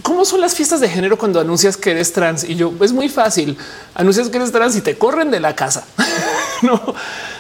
¿Cómo 0.03 0.25
son 0.25 0.41
las 0.41 0.57
fiestas 0.57 0.81
de 0.81 0.89
género 0.89 1.17
cuando 1.17 1.39
anuncias 1.39 1.77
que 1.77 1.93
eres 1.93 2.13
trans? 2.13 2.43
Y 2.43 2.57
yo, 2.57 2.73
es 2.81 2.93
muy 2.93 3.09
fácil. 3.09 3.57
Anuncias 3.95 4.29
que 4.29 4.39
eres 4.39 4.51
trans 4.51 4.75
y 4.75 4.81
te 4.81 4.99
corren 4.99 5.31
de 5.31 5.39
la 5.39 5.55
casa. 5.55 5.87
no, 6.63 6.83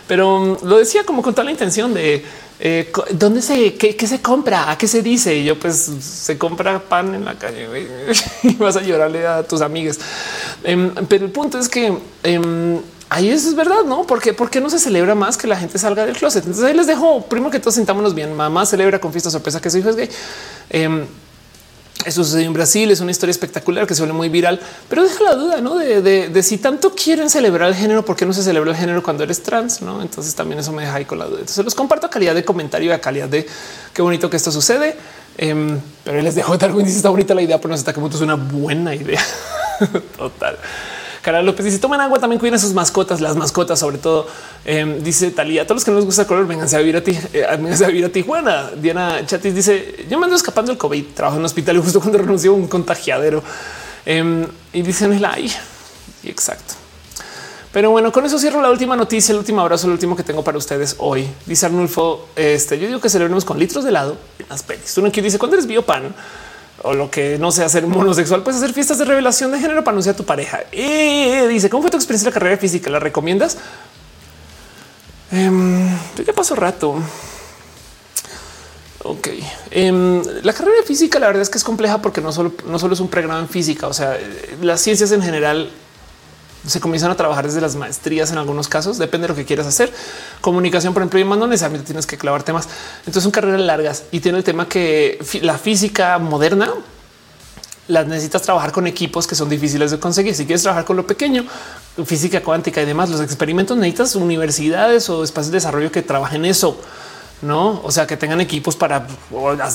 pero 0.07 0.37
um, 0.37 0.57
lo 0.63 0.79
decía 0.79 1.05
como 1.05 1.23
con 1.23 1.35
toda 1.35 1.45
la 1.45 1.51
intención 1.51 1.95
de 1.95 2.25
eh, 2.61 2.93
dónde 3.11 3.43
se 3.43 3.75
qué, 3.75 4.07
se 4.07 4.21
compra, 4.21 4.71
a 4.71 4.79
qué 4.79 4.87
se 4.87 5.03
dice. 5.03 5.37
Y 5.37 5.45
yo, 5.45 5.59
pues 5.59 5.91
se 6.01 6.39
compra 6.39 6.79
pan 6.79 7.15
en 7.15 7.25
la 7.25 7.35
calle 7.35 7.69
y 8.43 8.55
vas 8.55 8.77
a 8.77 8.83
llorarle 8.83 9.27
a 9.27 9.43
tus 9.43 9.61
amigas. 9.61 9.99
Em, 10.63 10.93
pero 11.09 11.25
el 11.25 11.33
punto 11.33 11.59
es 11.59 11.69
que 11.69 11.97
em, 12.23 12.81
ahí 13.09 13.29
eso 13.29 13.49
es 13.49 13.55
verdad, 13.55 13.85
no? 13.87 14.07
Porque, 14.07 14.33
porque 14.33 14.61
no 14.61 14.71
se 14.71 14.79
celebra 14.79 15.15
más 15.15 15.37
que 15.37 15.47
la 15.47 15.57
gente 15.57 15.79
salga 15.79 16.07
del 16.07 16.17
closet. 16.17 16.45
Entonces 16.45 16.65
ahí 16.65 16.75
les 16.75 16.87
dejo 16.87 17.23
primero 17.27 17.51
que 17.51 17.61
todos 17.61 17.75
sentámonos 17.75 18.15
bien. 18.15 18.35
Mamá 18.35 18.67
celebra 18.67 19.01
con 19.01 19.13
fiesta 19.13 19.31
sorpresa 19.31 19.61
que 19.61 19.71
su 19.71 19.79
hijo 19.79 19.91
es 19.91 19.97
gay. 19.97 20.11
Eso 22.05 22.25
sucedió 22.25 22.47
en 22.47 22.53
Brasil, 22.53 22.91
es 22.91 23.01
una 23.01 23.11
historia 23.11 23.31
espectacular 23.31 23.87
que 23.87 23.95
se 23.95 24.03
vuelve 24.03 24.15
muy 24.15 24.29
viral, 24.29 24.61
pero 24.89 25.03
deja 25.03 25.23
la 25.25 25.35
duda 25.35 25.61
¿no? 25.61 25.77
de, 25.77 26.43
si 26.43 26.59
tanto 26.59 26.95
quieren 26.95 27.31
celebrar 27.31 27.69
el 27.69 27.75
género, 27.75 28.05
¿por 28.05 28.17
qué 28.17 28.27
no 28.27 28.33
se 28.33 28.43
celebra 28.43 28.71
el 28.71 28.77
género 28.77 29.03
cuando 29.03 29.25
eres 29.25 29.43
trans? 29.43 29.83
¿no? 29.83 30.03
Entonces 30.03 30.35
también 30.35 30.61
eso 30.61 30.73
me 30.73 30.83
deja 30.83 30.95
ahí 30.95 31.05
con 31.05 31.19
la 31.19 31.25
duda. 31.27 31.41
Entonces 31.41 31.65
los 31.65 31.75
comparto 31.75 32.07
a 32.07 32.11
calidad 32.11 32.35
de 32.35 32.45
comentario 32.45 32.95
a 32.95 32.99
calidad 32.99 33.29
de 33.29 33.47
qué 33.93 34.03
bonito 34.03 34.29
que 34.29 34.37
esto 34.37 34.53
sucede. 34.53 34.97
Em, 35.37 35.81
pero 36.05 36.21
les 36.23 36.35
dejo 36.35 36.57
de 36.57 36.69
dice 36.85 36.97
está 36.97 37.09
bonita 37.09 37.35
la 37.35 37.43
idea, 37.43 37.59
pero 37.59 37.71
no 37.71 37.75
hasta 37.75 37.93
qué 37.93 38.01
punto 38.01 38.17
es 38.17 38.23
una 38.23 38.37
buena 38.37 38.95
idea. 38.95 39.21
Total. 40.17 40.59
Cara 41.25 41.41
López 41.41 41.65
dice 41.65 41.79
toman 41.79 42.03
agua, 42.03 42.19
también 42.19 42.39
cuiden 42.39 42.57
a 42.57 42.59
sus 42.59 42.75
mascotas, 42.75 43.23
las 43.23 43.35
mascotas, 43.35 43.79
sobre 43.79 43.97
todo. 43.97 44.27
Em, 44.63 45.03
dice 45.03 45.31
Talía, 45.31 45.67
todos 45.67 45.77
los 45.77 45.85
que 45.87 45.91
no 45.91 45.97
les 45.97 46.05
gusta 46.05 46.23
el 46.23 46.29
color, 46.29 46.47
vénganse 46.47 46.77
a 46.77 46.81
vivir 46.81 46.99
a 46.99 47.03
ti, 47.03 47.19
eh, 47.33 47.47
a 47.47 47.57
vivir 47.57 48.05
a 48.05 48.11
Tijuana. 48.11 48.73
Diana 48.77 49.25
Chatis 49.25 49.55
dice 49.55 50.05
yo 50.11 50.19
me 50.19 50.25
ando 50.25 50.37
escapando 50.37 50.71
del 50.71 50.77
COVID, 50.77 51.15
trabajo 51.15 51.37
en 51.37 51.41
un 51.41 51.47
hospital 51.47 51.77
y 51.77 51.81
justo 51.81 51.99
cuando 51.99 52.19
renunció 52.19 52.53
un 52.53 52.69
contagiadero. 52.69 53.43
Em, 54.05 54.47
y 54.75 54.83
dicen 54.83 55.15
el 55.15 55.25
ay, 55.25 55.51
exacto. 56.25 56.75
Pero 57.73 57.91
bueno, 57.91 58.13
con 58.13 58.27
eso 58.27 58.39
cierro 58.39 58.61
la 58.61 58.71
última 58.71 58.95
noticia, 58.95 59.33
el 59.33 59.39
último 59.39 59.63
abrazo, 59.63 59.87
el 59.87 59.95
último 59.95 60.15
que 60.15 60.25
tengo 60.25 60.45
para 60.45 60.59
ustedes 60.59 60.97
hoy. 60.99 61.27
Dice 61.47 61.65
Arnulfo, 61.65 62.29
este, 62.37 62.79
yo 62.79 62.87
digo 62.87 63.01
que 63.01 63.09
celebremos 63.09 63.47
con 63.47 63.59
litros 63.59 63.83
de 63.83 63.91
helado 63.91 64.19
en 64.39 64.47
las 64.51 64.63
pelis. 64.63 64.93
Tú 64.93 65.01
no 65.01 65.09
dice 65.09 65.39
cuando 65.39 65.57
eres 65.57 65.67
biopan 65.67 66.15
o 66.85 66.93
lo 66.93 67.11
que 67.11 67.39
no 67.39 67.51
sea 67.51 67.69
ser 67.69 67.85
homosexual, 67.85 68.43
puedes 68.43 68.61
hacer 68.61 68.75
fiestas 68.75 68.99
de 68.99 69.07
revelación 69.07 69.51
de 69.51 69.59
género 69.59 69.83
para 69.83 69.95
anunciar 69.95 70.15
a 70.15 70.17
tu 70.17 70.25
pareja. 70.25 70.61
Y 70.71 71.47
dice, 71.49 71.71
¿cómo 71.71 71.83
fue 71.83 71.91
tu 71.91 71.97
experiencia 71.97 72.29
en 72.29 72.35
la 72.35 72.39
carrera 72.39 72.59
física? 72.59 72.91
¿La 72.91 73.01
recomiendas? 73.01 73.57
Eh, 75.33 75.51
ya 76.27 76.33
pasó 76.35 76.55
rato. 76.55 76.97
Ok. 79.03 79.29
Em, 79.71 80.23
la 80.43 80.53
carrera 80.53 80.83
física, 80.87 81.19
la 81.19 81.27
verdad 81.27 81.43
es 81.43 81.49
que 81.49 81.59
es 81.59 81.65
compleja 81.65 82.03
porque 82.03 82.21
no 82.21 82.33
solo, 82.33 82.53
no 82.67 82.79
solo 82.79 82.93
es 82.93 83.01
un 83.01 83.09
pregrado 83.09 83.41
en 83.41 83.49
física, 83.49 83.87
o 83.87 83.95
sea, 83.95 84.19
las 84.61 84.81
ciencias 84.81 85.11
en 85.13 85.23
general 85.23 85.71
se 86.67 86.81
comienzan 86.81 87.11
a 87.11 87.15
trabajar 87.15 87.47
desde 87.47 87.61
las 87.61 87.77
maestrías 87.77 88.31
en 88.31 88.39
algunos 88.39 88.69
casos, 88.69 88.99
depende 88.99 89.27
de 89.27 89.29
lo 89.33 89.37
que 89.37 89.45
quieras 89.45 89.67
hacer. 89.67 89.93
Comunicación, 90.41 90.95
por 90.95 91.03
ejemplo, 91.03 91.21
y 91.21 91.25
más 91.25 91.39
no 91.39 91.47
necesariamente 91.47 91.87
tienes 91.87 92.07
que 92.07 92.17
clavar 92.17 92.43
temas. 92.43 92.69
Entonces 93.01 93.23
son 93.23 93.33
carreras 93.33 93.61
largas 93.61 94.05
y 94.11 94.21
tiene 94.21 94.39
el 94.39 94.45
tema 94.45 94.69
que 94.69 95.19
la 95.43 95.59
física 95.59 96.19
moderna 96.19 96.73
las 97.87 98.07
necesitas 98.07 98.41
trabajar 98.41 98.73
con 98.73 98.87
equipos 98.87 99.27
que 99.27 99.35
son 99.35 99.49
difíciles 99.49 99.91
de 99.91 99.99
conseguir. 99.99 100.35
Si 100.35 100.47
quieres 100.47 100.63
trabajar 100.63 100.87
con 100.87 100.97
lo 100.97 101.07
pequeño, 101.07 101.45
física 102.07 102.43
cuántica 102.43 102.81
y 102.81 102.87
demás, 102.87 103.11
los 103.11 103.21
experimentos 103.21 103.77
necesitas 103.77 104.17
universidades 104.17 105.11
o 105.11 105.23
espacios 105.23 105.53
de 105.53 105.57
desarrollo 105.57 105.93
que 105.93 106.03
trabajen 106.03 106.45
eso 106.47 106.79
no? 107.43 107.81
O 107.83 107.91
sea, 107.91 108.07
que 108.07 108.17
tengan 108.17 108.41
equipos 108.41 108.77
para 108.77 109.07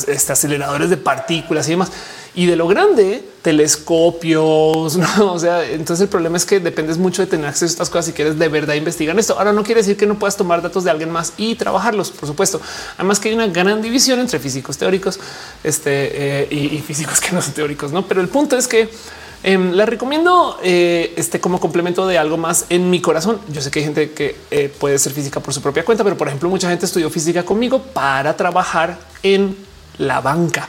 este, 0.08 0.32
aceleradores 0.34 0.90
de 0.90 0.98
partículas 0.98 1.68
y 1.68 1.72
demás. 1.72 1.92
Y 2.36 2.46
de 2.46 2.56
lo 2.56 2.68
grande, 2.68 3.24
telescopios. 3.42 4.98
¿no? 5.18 5.34
O 5.34 5.40
sea, 5.40 5.66
entonces 5.66 6.04
el 6.04 6.10
problema 6.10 6.38
es 6.38 6.46
que 6.46 6.60
dependes 6.60 6.98
mucho 6.98 7.22
de 7.22 7.28
tener 7.28 7.48
acceso 7.48 7.66
a 7.66 7.74
estas 7.74 7.90
cosas 7.90 8.06
si 8.06 8.14
quieres 8.14 8.38
de 8.38 8.48
verdad 8.48 8.76
investigar 8.76 9.18
esto. 9.20 9.38
Ahora 9.38 9.52
no 9.52 9.64
quiere 9.64 9.82
decir 9.82 9.98
que 9.98 10.06
no 10.06 10.18
puedas 10.18 10.38
tomar 10.38 10.62
datos 10.62 10.84
de 10.84 10.92
alguien 10.92 11.12
más 11.12 11.34
y 11.38 11.56
trabajarlos, 11.56 12.12
por 12.12 12.28
supuesto. 12.28 12.62
Además 12.98 13.20
que 13.20 13.30
hay 13.30 13.36
una 13.36 13.48
gran 13.48 13.82
división 13.82 14.20
entre 14.20 14.40
físicos 14.40 14.78
teóricos 14.78 15.20
este, 15.64 16.44
eh, 16.44 16.48
y, 16.50 16.76
y 16.76 16.82
físicos 16.82 17.20
que 17.20 17.32
no 17.32 17.42
son 17.42 17.54
teóricos, 17.54 17.92
no? 17.92 18.08
Pero 18.08 18.22
el 18.22 18.28
punto 18.28 18.58
es 18.58 18.68
que 18.68 18.90
Em, 19.42 19.72
la 19.72 19.86
recomiendo 19.86 20.60
eh, 20.62 21.14
este 21.16 21.40
como 21.40 21.62
complemento 21.62 22.06
de 22.06 22.18
algo 22.18 22.38
más 22.38 22.66
en 22.70 22.90
mi 22.90 23.00
corazón. 23.00 23.40
Yo 23.48 23.62
sé 23.62 23.72
que 23.72 23.80
hay 23.80 23.86
gente 23.86 24.12
que 24.12 24.36
eh, 24.52 24.74
puede 24.80 25.00
ser 25.00 25.14
física 25.14 25.40
por 25.40 25.54
su 25.54 25.62
propia 25.62 25.86
cuenta, 25.86 26.04
pero 26.04 26.18
por 26.18 26.28
ejemplo, 26.28 26.50
mucha 26.50 26.70
gente 26.70 26.86
estudió 26.86 27.10
física 27.10 27.44
conmigo 27.44 27.82
para 27.82 28.36
trabajar 28.36 29.00
en 29.24 29.56
la 29.98 30.20
banca. 30.20 30.68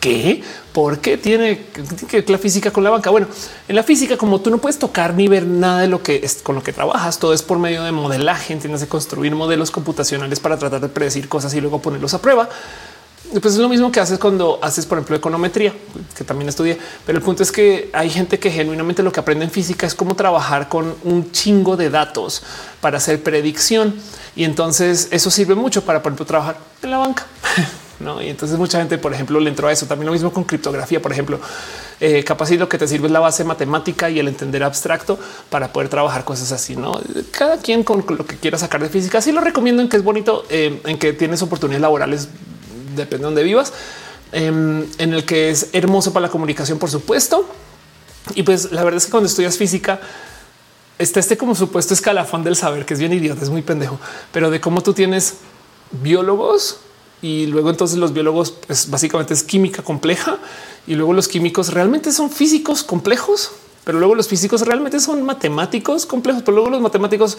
¿Qué? 0.00 0.42
¿Por 0.72 0.98
qué 0.98 1.18
tiene 1.18 1.66
que 2.08 2.24
la 2.26 2.38
física 2.38 2.70
con 2.70 2.84
la 2.84 2.90
banca? 2.90 3.10
Bueno, 3.10 3.26
en 3.68 3.76
la 3.76 3.82
física, 3.82 4.16
como 4.16 4.40
tú 4.40 4.50
no 4.50 4.58
puedes 4.58 4.78
tocar 4.78 5.14
ni 5.14 5.28
ver 5.28 5.46
nada 5.46 5.80
de 5.80 5.88
lo 5.88 6.02
que 6.02 6.20
es 6.22 6.40
con 6.42 6.54
lo 6.54 6.62
que 6.62 6.72
trabajas, 6.72 7.18
todo 7.18 7.34
es 7.34 7.42
por 7.42 7.58
medio 7.58 7.82
de 7.84 7.92
modelaje, 7.92 8.56
tienes 8.56 8.80
de 8.80 8.86
construir 8.86 9.34
modelos 9.34 9.70
computacionales 9.70 10.40
para 10.40 10.58
tratar 10.58 10.80
de 10.80 10.88
predecir 10.88 11.28
cosas 11.28 11.52
y 11.54 11.60
luego 11.60 11.82
ponerlos 11.82 12.14
a 12.14 12.22
prueba. 12.22 12.48
Pues 13.32 13.54
es 13.54 13.58
lo 13.58 13.68
mismo 13.68 13.92
que 13.92 14.00
haces 14.00 14.18
cuando 14.18 14.58
haces, 14.60 14.86
por 14.86 14.98
ejemplo, 14.98 15.16
econometría, 15.16 15.72
que 16.16 16.24
también 16.24 16.48
estudié. 16.48 16.76
Pero 17.06 17.18
el 17.18 17.24
punto 17.24 17.44
es 17.44 17.52
que 17.52 17.88
hay 17.92 18.10
gente 18.10 18.40
que 18.40 18.50
genuinamente 18.50 19.04
lo 19.04 19.12
que 19.12 19.20
aprende 19.20 19.44
en 19.44 19.50
física 19.52 19.86
es 19.86 19.94
cómo 19.94 20.16
trabajar 20.16 20.68
con 20.68 20.94
un 21.04 21.30
chingo 21.30 21.76
de 21.76 21.90
datos 21.90 22.42
para 22.80 22.96
hacer 22.98 23.22
predicción. 23.22 23.94
Y 24.34 24.42
entonces 24.44 25.08
eso 25.12 25.30
sirve 25.30 25.54
mucho 25.54 25.84
para, 25.84 26.02
por 26.02 26.10
ejemplo, 26.10 26.26
trabajar 26.26 26.58
en 26.82 26.90
la 26.90 26.98
banca. 26.98 27.26
¿no? 28.00 28.20
Y 28.20 28.28
entonces 28.28 28.58
mucha 28.58 28.78
gente, 28.78 28.98
por 28.98 29.12
ejemplo, 29.12 29.38
le 29.38 29.48
entró 29.48 29.68
a 29.68 29.72
eso. 29.72 29.86
También 29.86 30.06
lo 30.06 30.12
mismo 30.12 30.32
con 30.32 30.44
criptografía, 30.44 31.00
por 31.00 31.12
ejemplo. 31.12 31.38
Eh, 32.00 32.24
capaz 32.24 32.50
lo 32.50 32.68
que 32.68 32.78
te 32.78 32.88
sirve 32.88 33.06
es 33.06 33.12
la 33.12 33.20
base 33.20 33.44
matemática 33.44 34.10
y 34.10 34.18
el 34.18 34.26
entender 34.26 34.64
abstracto 34.64 35.18
para 35.50 35.72
poder 35.72 35.88
trabajar 35.88 36.24
cosas 36.24 36.50
así. 36.50 36.74
No 36.74 37.00
cada 37.30 37.58
quien 37.58 37.84
con 37.84 38.04
lo 38.08 38.26
que 38.26 38.36
quiera 38.36 38.58
sacar 38.58 38.82
de 38.82 38.88
física. 38.88 39.20
Sí 39.20 39.30
lo 39.32 39.40
recomiendo 39.40 39.82
en 39.82 39.88
que 39.88 39.98
es 39.98 40.02
bonito, 40.02 40.44
eh, 40.48 40.80
en 40.84 40.98
que 40.98 41.12
tienes 41.12 41.42
oportunidades 41.42 41.82
laborales 41.82 42.28
depende 42.94 43.18
de 43.18 43.24
dónde 43.24 43.42
vivas, 43.42 43.72
em, 44.32 44.86
en 44.98 45.12
el 45.14 45.24
que 45.24 45.50
es 45.50 45.68
hermoso 45.72 46.12
para 46.12 46.26
la 46.26 46.32
comunicación, 46.32 46.78
por 46.78 46.90
supuesto. 46.90 47.46
Y 48.34 48.42
pues 48.42 48.70
la 48.72 48.84
verdad 48.84 48.98
es 48.98 49.06
que 49.06 49.10
cuando 49.10 49.28
estudias 49.28 49.56
física, 49.56 50.00
está 50.98 51.18
este 51.18 51.38
como 51.38 51.54
supuesto 51.54 51.94
escalafón 51.94 52.44
del 52.44 52.56
saber 52.56 52.84
que 52.84 52.94
es 52.94 53.00
bien 53.00 53.12
idiota, 53.12 53.42
es 53.42 53.48
muy 53.48 53.62
pendejo, 53.62 53.98
pero 54.32 54.50
de 54.50 54.60
cómo 54.60 54.82
tú 54.82 54.92
tienes 54.92 55.36
biólogos 55.90 56.78
y 57.22 57.46
luego 57.46 57.70
entonces 57.70 57.98
los 57.98 58.12
biólogos 58.12 58.50
pues 58.50 58.90
básicamente 58.90 59.32
es 59.32 59.42
química 59.42 59.82
compleja 59.82 60.38
y 60.86 60.94
luego 60.94 61.14
los 61.14 61.26
químicos 61.26 61.72
realmente 61.72 62.12
son 62.12 62.30
físicos 62.30 62.82
complejos, 62.82 63.52
pero 63.84 63.98
luego 63.98 64.14
los 64.14 64.28
físicos 64.28 64.60
realmente 64.62 65.00
son 65.00 65.22
matemáticos 65.22 66.04
complejos, 66.04 66.42
pero 66.42 66.56
luego 66.56 66.70
los 66.70 66.82
matemáticos 66.82 67.38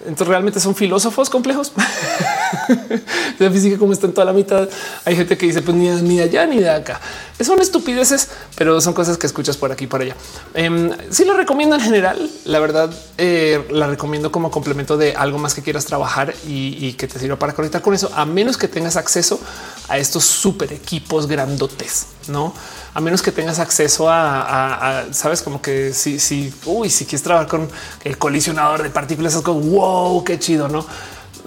entonces 0.00 0.28
realmente 0.28 0.60
son 0.60 0.74
filósofos 0.74 1.28
complejos. 1.28 1.72
la 3.38 3.50
física 3.50 3.78
como 3.78 3.92
está 3.92 4.06
en 4.06 4.12
toda 4.14 4.24
la 4.24 4.32
mitad. 4.32 4.68
Hay 5.04 5.16
gente 5.16 5.36
que 5.36 5.46
dice 5.46 5.62
pues 5.62 5.76
ni, 5.76 5.88
ni 5.88 6.20
allá 6.20 6.46
ni 6.46 6.58
de 6.58 6.70
acá. 6.70 7.00
Son 7.40 7.60
estupideces, 7.60 8.28
pero 8.56 8.80
son 8.80 8.94
cosas 8.94 9.16
que 9.16 9.26
escuchas 9.26 9.56
por 9.56 9.70
aquí 9.70 9.84
y 9.84 9.86
por 9.86 10.02
allá. 10.02 10.16
Eh, 10.54 10.90
sí 11.10 11.24
lo 11.24 11.34
recomiendo 11.34 11.76
en 11.76 11.82
general. 11.82 12.30
La 12.44 12.58
verdad 12.58 12.90
eh, 13.16 13.66
la 13.70 13.86
recomiendo 13.86 14.32
como 14.32 14.50
complemento 14.50 14.96
de 14.96 15.14
algo 15.14 15.38
más 15.38 15.54
que 15.54 15.62
quieras 15.62 15.84
trabajar 15.84 16.34
y, 16.46 16.76
y, 16.84 16.92
que 16.94 17.06
te 17.06 17.18
sirva 17.18 17.38
para 17.38 17.52
conectar 17.54 17.82
con 17.82 17.94
eso, 17.94 18.10
a 18.14 18.24
menos 18.24 18.56
que 18.56 18.68
tengas 18.68 18.96
acceso 18.96 19.40
a 19.88 19.98
estos 19.98 20.24
super 20.24 20.72
equipos 20.72 21.26
grandotes, 21.26 22.06
no? 22.28 22.54
A 22.98 23.00
menos 23.00 23.22
que 23.22 23.30
tengas 23.30 23.60
acceso 23.60 24.10
a, 24.10 25.04
sabes, 25.12 25.40
como 25.40 25.62
que 25.62 25.92
si, 25.94 26.18
si, 26.18 26.52
uy, 26.66 26.90
si 26.90 27.04
quieres 27.04 27.22
trabajar 27.22 27.46
con 27.46 27.68
el 28.02 28.18
colisionador 28.18 28.82
de 28.82 28.90
partículas, 28.90 29.36
es 29.36 29.42
como 29.42 29.60
wow, 29.60 30.24
qué 30.24 30.36
chido, 30.40 30.66
no? 30.66 30.84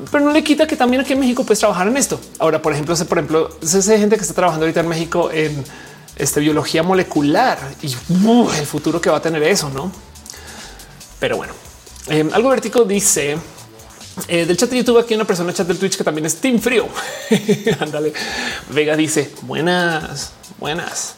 Pero 0.09 0.23
no 0.23 0.31
le 0.31 0.45
quita 0.45 0.65
que 0.65 0.77
también 0.77 1.01
aquí 1.01 1.11
en 1.11 1.19
México 1.19 1.43
puedes 1.43 1.59
trabajar 1.59 1.89
en 1.89 1.97
esto. 1.97 2.21
Ahora, 2.39 2.61
por 2.61 2.71
ejemplo, 2.71 2.95
sé, 2.95 3.03
por 3.03 3.17
ejemplo, 3.17 3.49
sé, 3.61 3.81
gente 3.97 4.15
que 4.15 4.21
está 4.21 4.33
trabajando 4.33 4.63
ahorita 4.63 4.79
en 4.79 4.87
México 4.87 5.29
en 5.29 5.61
este, 6.15 6.39
biología 6.39 6.83
molecular 6.83 7.59
y 7.81 7.87
el 8.57 8.65
futuro 8.65 9.01
que 9.01 9.09
va 9.09 9.17
a 9.17 9.21
tener 9.21 9.43
eso, 9.43 9.69
no? 9.71 9.91
Pero 11.19 11.35
bueno, 11.35 11.51
eh, 12.07 12.29
algo 12.31 12.47
vertico 12.47 12.85
dice 12.85 13.35
eh, 14.29 14.45
del 14.45 14.55
chat 14.55 14.69
de 14.69 14.77
YouTube 14.77 14.99
aquí 14.99 15.15
una 15.15 15.25
persona 15.25 15.51
chat 15.51 15.67
del 15.67 15.77
Twitch 15.77 15.97
que 15.97 16.05
también 16.05 16.25
es 16.25 16.37
Team 16.37 16.59
Frío. 16.59 16.87
Ándale. 17.81 18.13
Vega 18.69 18.95
dice 18.95 19.33
buenas, 19.41 20.31
buenas. 20.61 21.15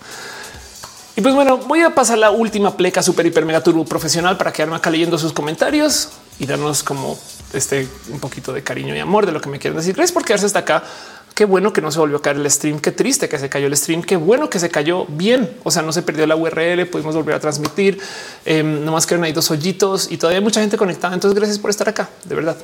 Y 1.16 1.22
pues 1.22 1.36
bueno, 1.36 1.58
voy 1.58 1.82
a 1.82 1.94
pasar 1.94 2.18
la 2.18 2.32
última 2.32 2.76
pleca 2.76 3.04
super 3.04 3.24
hiper 3.24 3.46
mega 3.46 3.62
turbo 3.62 3.86
profesional 3.86 4.36
para 4.36 4.52
quedarme 4.52 4.78
acá 4.78 4.90
leyendo 4.90 5.20
sus 5.20 5.32
comentarios 5.32 6.10
y 6.40 6.48
darnos 6.48 6.82
como 6.82 7.20
este 7.54 7.88
un 8.10 8.20
poquito 8.20 8.52
de 8.52 8.64
cariño 8.64 8.96
y 8.96 9.00
amor 9.00 9.28
de 9.28 9.32
lo 9.32 9.40
que 9.40 9.50
me 9.50 9.60
quieren 9.60 9.78
decir. 9.78 9.94
Gracias 9.94 10.12
por 10.12 10.26
quedarse 10.26 10.48
hasta 10.48 10.60
acá. 10.60 10.84
Qué 11.36 11.46
bueno 11.46 11.74
que 11.74 11.82
no 11.82 11.92
se 11.92 12.00
volvió 12.00 12.18
a 12.18 12.22
caer 12.22 12.38
el 12.38 12.50
stream. 12.50 12.80
Qué 12.80 12.92
triste 12.92 13.28
que 13.28 13.38
se 13.38 13.50
cayó 13.50 13.68
el 13.68 13.76
stream. 13.76 14.02
Qué 14.02 14.16
bueno 14.16 14.50
que 14.50 14.60
se 14.60 14.70
cayó 14.70 15.06
bien. 15.06 15.56
O 15.64 15.72
sea, 15.72 15.82
no 15.82 15.92
se 15.92 16.02
perdió 16.04 16.26
la 16.26 16.36
URL. 16.36 16.86
Pudimos 16.88 17.16
volver 17.16 17.36
a 17.36 17.40
transmitir. 17.40 18.00
Eh, 18.46 18.64
nomás 18.64 19.06
quedan 19.06 19.24
ahí 19.24 19.34
dos 19.34 19.52
hoyitos 19.52 20.12
y 20.12 20.18
todavía 20.18 20.40
hay 20.40 20.44
mucha 20.44 20.62
gente 20.62 20.78
conectada. 20.78 21.14
Entonces, 21.14 21.36
gracias 21.36 21.60
por 21.60 21.70
estar 21.70 21.90
acá. 21.90 22.10
De 22.24 22.36
verdad. 22.36 22.56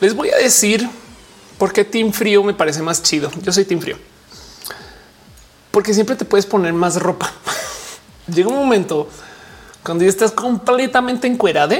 Les 0.00 0.14
voy 0.14 0.30
a 0.30 0.36
decir 0.36 0.88
por 1.58 1.72
qué 1.72 1.84
Team 1.84 2.12
Frío 2.12 2.42
me 2.42 2.54
parece 2.54 2.82
más 2.82 3.02
chido. 3.02 3.30
Yo 3.42 3.52
soy 3.52 3.64
Team 3.64 3.80
Frío 3.80 3.96
porque 5.78 5.94
siempre 5.94 6.16
te 6.16 6.24
puedes 6.24 6.44
poner 6.44 6.72
más 6.72 7.00
ropa. 7.00 7.30
Llega 8.34 8.48
un 8.48 8.56
momento 8.56 9.08
cuando 9.84 10.02
ya 10.02 10.10
estás 10.10 10.32
completamente 10.32 11.28
encuerada 11.28 11.76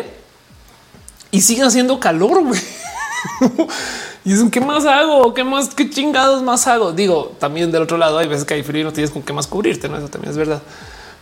y 1.33 1.41
sigue 1.41 1.63
haciendo 1.63 1.99
calor. 1.99 2.43
y 4.25 4.33
es 4.33 4.39
un 4.39 4.53
qué 4.53 4.61
más 4.61 4.87
hago, 4.87 5.35
qué 5.35 5.43
más, 5.43 5.75
qué 5.75 5.91
chingados 5.91 6.45
más 6.45 6.69
hago. 6.69 6.93
Digo, 6.93 7.35
también 7.41 7.73
del 7.73 7.83
otro 7.83 7.99
lado 7.99 8.19
hay 8.19 8.29
veces 8.29 8.45
que 8.45 8.55
hay 8.55 8.63
frío 8.63 8.83
y 8.83 8.85
no 8.85 8.93
tienes 8.93 9.11
con 9.11 9.23
qué 9.23 9.33
más 9.33 9.49
cubrirte. 9.49 9.89
No, 9.89 9.97
eso 9.97 10.09
también 10.09 10.31
es 10.31 10.39
verdad. 10.39 10.63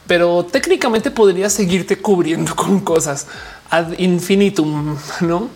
Pero 0.06 0.44
técnicamente 0.44 1.10
podrías 1.10 1.54
seguirte 1.54 1.96
cubriendo 1.96 2.54
con 2.56 2.80
cosas 2.80 3.26
ad 3.70 3.98
infinitum, 3.98 4.98
no? 5.22 5.48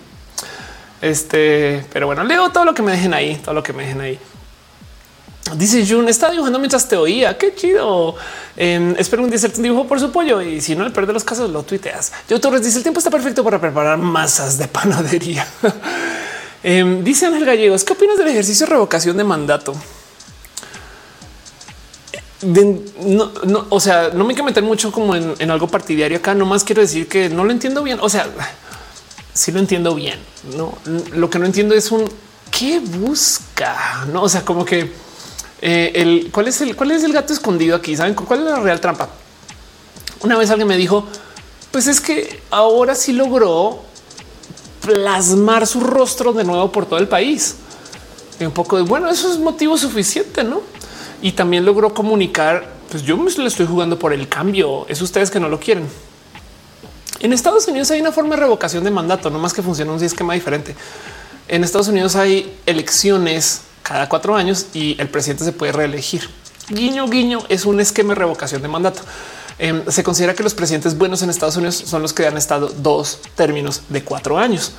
Este, 1.00 1.84
pero 1.92 2.06
bueno, 2.06 2.24
leo 2.24 2.50
todo 2.50 2.64
lo 2.64 2.74
que 2.74 2.82
me 2.82 2.92
dejen 2.92 3.14
ahí, 3.14 3.36
todo 3.36 3.54
lo 3.54 3.62
que 3.62 3.72
me 3.72 3.84
dejen 3.84 4.00
ahí. 4.00 4.18
Dice 5.56 5.84
Jun, 5.86 6.08
está 6.08 6.30
dibujando 6.30 6.58
mientras 6.58 6.86
te 6.88 6.96
oía. 6.96 7.36
Qué 7.36 7.54
chido. 7.54 8.14
Eh, 8.56 8.94
espero 8.98 9.22
un 9.22 9.30
día 9.30 9.36
hacerte 9.36 9.56
un 9.56 9.64
dibujo 9.64 9.86
por 9.86 9.98
su 9.98 10.12
pollo 10.12 10.40
y 10.42 10.60
si 10.60 10.76
no, 10.76 10.84
el 10.84 10.92
peor 10.92 11.12
los 11.12 11.24
casos 11.24 11.50
lo 11.50 11.62
tuiteas. 11.62 12.12
Yo 12.28 12.40
Torres 12.40 12.62
dice 12.62 12.76
el 12.78 12.82
tiempo 12.82 12.98
está 12.98 13.10
perfecto 13.10 13.42
para 13.42 13.60
preparar 13.60 13.98
masas 13.98 14.58
de 14.58 14.68
panadería. 14.68 15.46
eh, 16.62 17.00
dice 17.02 17.26
Ángel 17.26 17.44
Gallegos, 17.44 17.82
¿qué 17.84 17.94
opinas 17.94 18.18
del 18.18 18.28
ejercicio 18.28 18.66
de 18.66 18.72
revocación 18.72 19.16
de 19.16 19.24
mandato? 19.24 19.74
O 23.70 23.80
sea, 23.80 24.10
no 24.14 24.24
me 24.24 24.34
hay 24.34 24.42
meter 24.42 24.62
mucho 24.62 24.92
como 24.92 25.14
en, 25.14 25.34
en 25.38 25.50
algo 25.50 25.66
partidario 25.66 26.18
acá. 26.18 26.34
Nomás 26.34 26.64
quiero 26.64 26.80
decir 26.80 27.08
que 27.08 27.28
no 27.28 27.44
lo 27.44 27.50
entiendo 27.50 27.82
bien. 27.82 27.98
O 28.00 28.08
sea, 28.08 28.28
sí 29.32 29.52
lo 29.52 29.60
entiendo 29.60 29.94
bien. 29.94 30.18
No, 30.56 30.76
lo 31.12 31.30
que 31.30 31.38
no 31.38 31.46
entiendo 31.46 31.74
es 31.74 31.90
un 31.90 32.04
qué 32.50 32.80
busca. 32.80 34.06
No, 34.12 34.22
o 34.22 34.28
sea, 34.28 34.44
como 34.44 34.64
que 34.64 34.92
eh, 35.62 35.92
el 35.94 36.30
cuál 36.32 36.48
es 36.48 36.60
el 36.60 36.74
cuál 36.76 36.90
es 36.90 37.02
el 37.04 37.12
gato 37.12 37.32
escondido 37.32 37.76
aquí. 37.76 37.96
Saben 37.96 38.14
cuál 38.14 38.40
es 38.40 38.46
la 38.46 38.60
real 38.60 38.80
trampa. 38.80 39.08
Una 40.22 40.36
vez 40.36 40.50
alguien 40.50 40.68
me 40.68 40.76
dijo, 40.76 41.06
pues 41.70 41.86
es 41.86 42.00
que 42.00 42.42
ahora 42.50 42.94
sí 42.94 43.12
logró 43.12 43.82
plasmar 44.82 45.66
su 45.66 45.80
rostro 45.80 46.32
de 46.32 46.44
nuevo 46.44 46.70
por 46.72 46.86
todo 46.86 46.98
el 46.98 47.08
país. 47.08 47.56
Y 48.38 48.44
un 48.44 48.52
poco 48.52 48.76
de 48.76 48.82
bueno, 48.82 49.08
eso 49.08 49.32
es 49.32 49.38
motivo 49.38 49.76
suficiente, 49.76 50.44
no? 50.44 50.62
Y 51.22 51.32
también 51.32 51.64
logró 51.64 51.92
comunicar, 51.92 52.66
pues 52.90 53.02
yo 53.02 53.16
me 53.16 53.28
estoy 53.28 53.66
jugando 53.66 53.98
por 53.98 54.12
el 54.12 54.28
cambio. 54.28 54.86
Es 54.88 55.02
ustedes 55.02 55.30
que 55.30 55.38
no 55.38 55.48
lo 55.48 55.60
quieren. 55.60 55.86
En 57.20 57.34
Estados 57.34 57.68
Unidos 57.68 57.90
hay 57.90 58.00
una 58.00 58.12
forma 58.12 58.34
de 58.34 58.40
revocación 58.40 58.82
de 58.82 58.90
mandato, 58.90 59.28
no 59.28 59.38
más 59.38 59.52
que 59.52 59.62
funciona 59.62 59.92
un 59.92 60.02
esquema 60.02 60.32
diferente. 60.32 60.74
En 61.48 61.62
Estados 61.62 61.88
Unidos 61.88 62.16
hay 62.16 62.56
elecciones 62.64 63.60
cada 63.82 64.08
cuatro 64.08 64.34
años 64.34 64.66
y 64.72 64.96
el 64.98 65.08
presidente 65.08 65.44
se 65.44 65.52
puede 65.52 65.72
reelegir. 65.72 66.30
Guiño, 66.70 67.08
guiño 67.08 67.40
es 67.50 67.66
un 67.66 67.78
esquema 67.78 68.14
de 68.14 68.20
revocación 68.20 68.62
de 68.62 68.68
mandato. 68.68 69.02
Eh, 69.58 69.84
se 69.88 70.02
considera 70.02 70.34
que 70.34 70.42
los 70.42 70.54
presidentes 70.54 70.96
buenos 70.96 71.20
en 71.20 71.28
Estados 71.28 71.56
Unidos 71.56 71.82
son 71.84 72.00
los 72.00 72.14
que 72.14 72.26
han 72.26 72.38
estado 72.38 72.68
dos 72.68 73.18
términos 73.34 73.82
de 73.90 74.02
cuatro 74.02 74.38
años. 74.38 74.72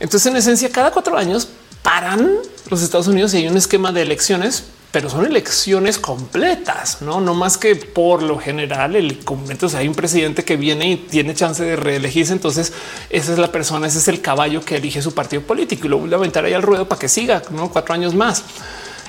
Entonces, 0.00 0.26
en 0.26 0.36
esencia, 0.36 0.68
cada 0.72 0.90
cuatro 0.90 1.16
años 1.16 1.46
paran 1.84 2.28
los 2.68 2.82
Estados 2.82 3.06
Unidos 3.06 3.32
y 3.34 3.36
hay 3.36 3.48
un 3.48 3.56
esquema 3.56 3.92
de 3.92 4.02
elecciones 4.02 4.64
pero 4.96 5.10
son 5.10 5.26
elecciones 5.26 5.98
completas, 5.98 7.02
no, 7.02 7.20
no 7.20 7.34
más 7.34 7.58
que 7.58 7.76
por 7.76 8.22
lo 8.22 8.38
general 8.38 8.96
el 8.96 9.22
convento. 9.26 9.68
Hay 9.76 9.88
un 9.88 9.94
presidente 9.94 10.42
que 10.42 10.56
viene 10.56 10.92
y 10.92 10.96
tiene 10.96 11.34
chance 11.34 11.62
de 11.62 11.76
reelegirse. 11.76 12.32
Entonces, 12.32 12.72
esa 13.10 13.32
es 13.32 13.38
la 13.38 13.52
persona, 13.52 13.88
ese 13.88 13.98
es 13.98 14.08
el 14.08 14.22
caballo 14.22 14.64
que 14.64 14.76
elige 14.76 15.02
su 15.02 15.12
partido 15.12 15.42
político 15.42 15.84
y 15.84 15.90
lo 15.90 15.98
vuelve 15.98 16.14
a 16.14 16.18
aventar 16.18 16.46
ahí 16.46 16.54
al 16.54 16.62
ruedo 16.62 16.88
para 16.88 16.98
que 16.98 17.10
siga 17.10 17.42
¿no? 17.50 17.68
cuatro 17.68 17.92
años 17.92 18.14
más. 18.14 18.42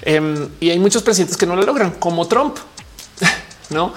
Um, 0.06 0.50
y 0.60 0.72
hay 0.72 0.80
muchos 0.80 1.04
presidentes 1.04 1.38
que 1.38 1.46
no 1.46 1.56
lo 1.56 1.62
logran, 1.62 1.92
como 1.92 2.28
Trump, 2.28 2.58
no? 3.70 3.94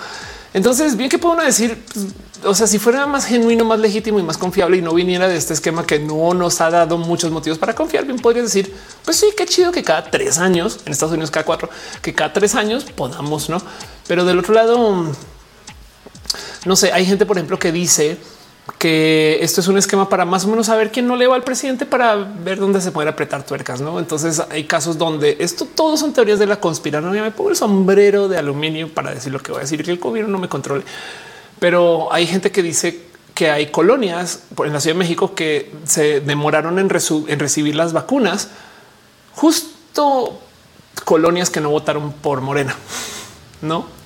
Entonces, 0.52 0.96
bien 0.96 1.08
que 1.08 1.18
puedo 1.18 1.36
decir, 1.36 1.82
pues, 1.92 2.06
o 2.44 2.54
sea, 2.54 2.66
si 2.66 2.78
fuera 2.78 3.06
más 3.06 3.26
genuino, 3.26 3.64
más 3.64 3.78
legítimo 3.78 4.18
y 4.18 4.22
más 4.22 4.36
confiable 4.38 4.78
y 4.78 4.82
no 4.82 4.92
viniera 4.94 5.28
de 5.28 5.36
este 5.36 5.54
esquema 5.54 5.86
que 5.86 5.98
no 5.98 6.34
nos 6.34 6.60
ha 6.60 6.70
dado 6.70 6.98
muchos 6.98 7.30
motivos 7.30 7.58
para 7.58 7.74
confiar, 7.74 8.04
bien 8.04 8.18
podría 8.18 8.42
decir, 8.42 8.74
pues 9.04 9.16
sí, 9.18 9.26
qué 9.36 9.46
chido 9.46 9.70
que 9.70 9.82
cada 9.84 10.10
tres 10.10 10.38
años, 10.38 10.80
en 10.84 10.92
Estados 10.92 11.12
Unidos 11.12 11.30
cada 11.30 11.44
cuatro, 11.44 11.68
que 12.02 12.14
cada 12.14 12.32
tres 12.32 12.54
años 12.54 12.84
podamos, 12.84 13.48
¿no? 13.48 13.62
Pero 14.08 14.24
del 14.24 14.38
otro 14.38 14.54
lado, 14.54 15.12
no 16.64 16.76
sé, 16.76 16.92
hay 16.92 17.06
gente, 17.06 17.26
por 17.26 17.36
ejemplo, 17.36 17.58
que 17.58 17.72
dice 17.72 18.18
que 18.78 19.38
esto 19.42 19.60
es 19.60 19.68
un 19.68 19.78
esquema 19.78 20.08
para 20.08 20.24
más 20.24 20.44
o 20.44 20.48
menos 20.48 20.66
saber 20.66 20.90
quién 20.90 21.06
no 21.06 21.16
le 21.16 21.26
va 21.26 21.36
al 21.36 21.42
presidente 21.42 21.86
para 21.86 22.16
ver 22.16 22.58
dónde 22.58 22.80
se 22.80 22.92
puede 22.92 23.08
apretar 23.08 23.44
tuercas. 23.44 23.80
No, 23.80 23.98
entonces 23.98 24.42
hay 24.50 24.64
casos 24.64 24.98
donde 24.98 25.36
esto 25.40 25.66
todos 25.66 26.00
son 26.00 26.12
teorías 26.12 26.38
de 26.38 26.46
la 26.46 26.60
conspiración. 26.60 27.12
Me 27.12 27.30
pongo 27.30 27.50
el 27.50 27.56
sombrero 27.56 28.28
de 28.28 28.38
aluminio 28.38 28.92
para 28.92 29.14
decir 29.14 29.32
lo 29.32 29.40
que 29.40 29.52
voy 29.52 29.60
a 29.60 29.62
decir 29.62 29.84
que 29.84 29.90
el 29.90 29.98
gobierno 29.98 30.32
no 30.32 30.38
me 30.38 30.48
controle. 30.48 30.84
Pero 31.58 32.12
hay 32.12 32.26
gente 32.26 32.50
que 32.50 32.62
dice 32.62 33.02
que 33.34 33.50
hay 33.50 33.70
colonias 33.70 34.44
en 34.64 34.72
la 34.72 34.80
Ciudad 34.80 34.94
de 34.94 34.98
México 34.98 35.34
que 35.34 35.72
se 35.84 36.20
demoraron 36.20 36.78
en, 36.78 36.88
en 36.90 37.38
recibir 37.38 37.74
las 37.74 37.92
vacunas, 37.92 38.48
justo 39.34 40.40
colonias 41.04 41.50
que 41.50 41.60
no 41.60 41.70
votaron 41.70 42.12
por 42.12 42.40
Morena, 42.40 42.76
no? 43.62 43.99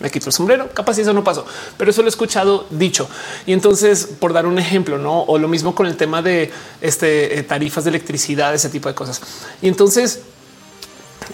Me 0.00 0.10
quito 0.10 0.26
el 0.26 0.32
sombrero. 0.32 0.68
Capaz 0.74 0.98
eso 0.98 1.12
no 1.12 1.22
pasó, 1.22 1.46
pero 1.76 1.90
eso 1.90 2.02
lo 2.02 2.08
he 2.08 2.10
escuchado 2.10 2.66
dicho. 2.70 3.08
Y 3.46 3.52
entonces, 3.52 4.08
por 4.18 4.32
dar 4.32 4.46
un 4.46 4.58
ejemplo, 4.58 4.98
no 4.98 5.22
o 5.22 5.38
lo 5.38 5.48
mismo 5.48 5.74
con 5.74 5.86
el 5.86 5.96
tema 5.96 6.22
de 6.22 6.50
este 6.80 7.38
eh, 7.38 7.42
tarifas 7.42 7.84
de 7.84 7.90
electricidad, 7.90 8.54
ese 8.54 8.68
tipo 8.68 8.88
de 8.88 8.94
cosas. 8.94 9.20
Y 9.62 9.68
entonces 9.68 10.20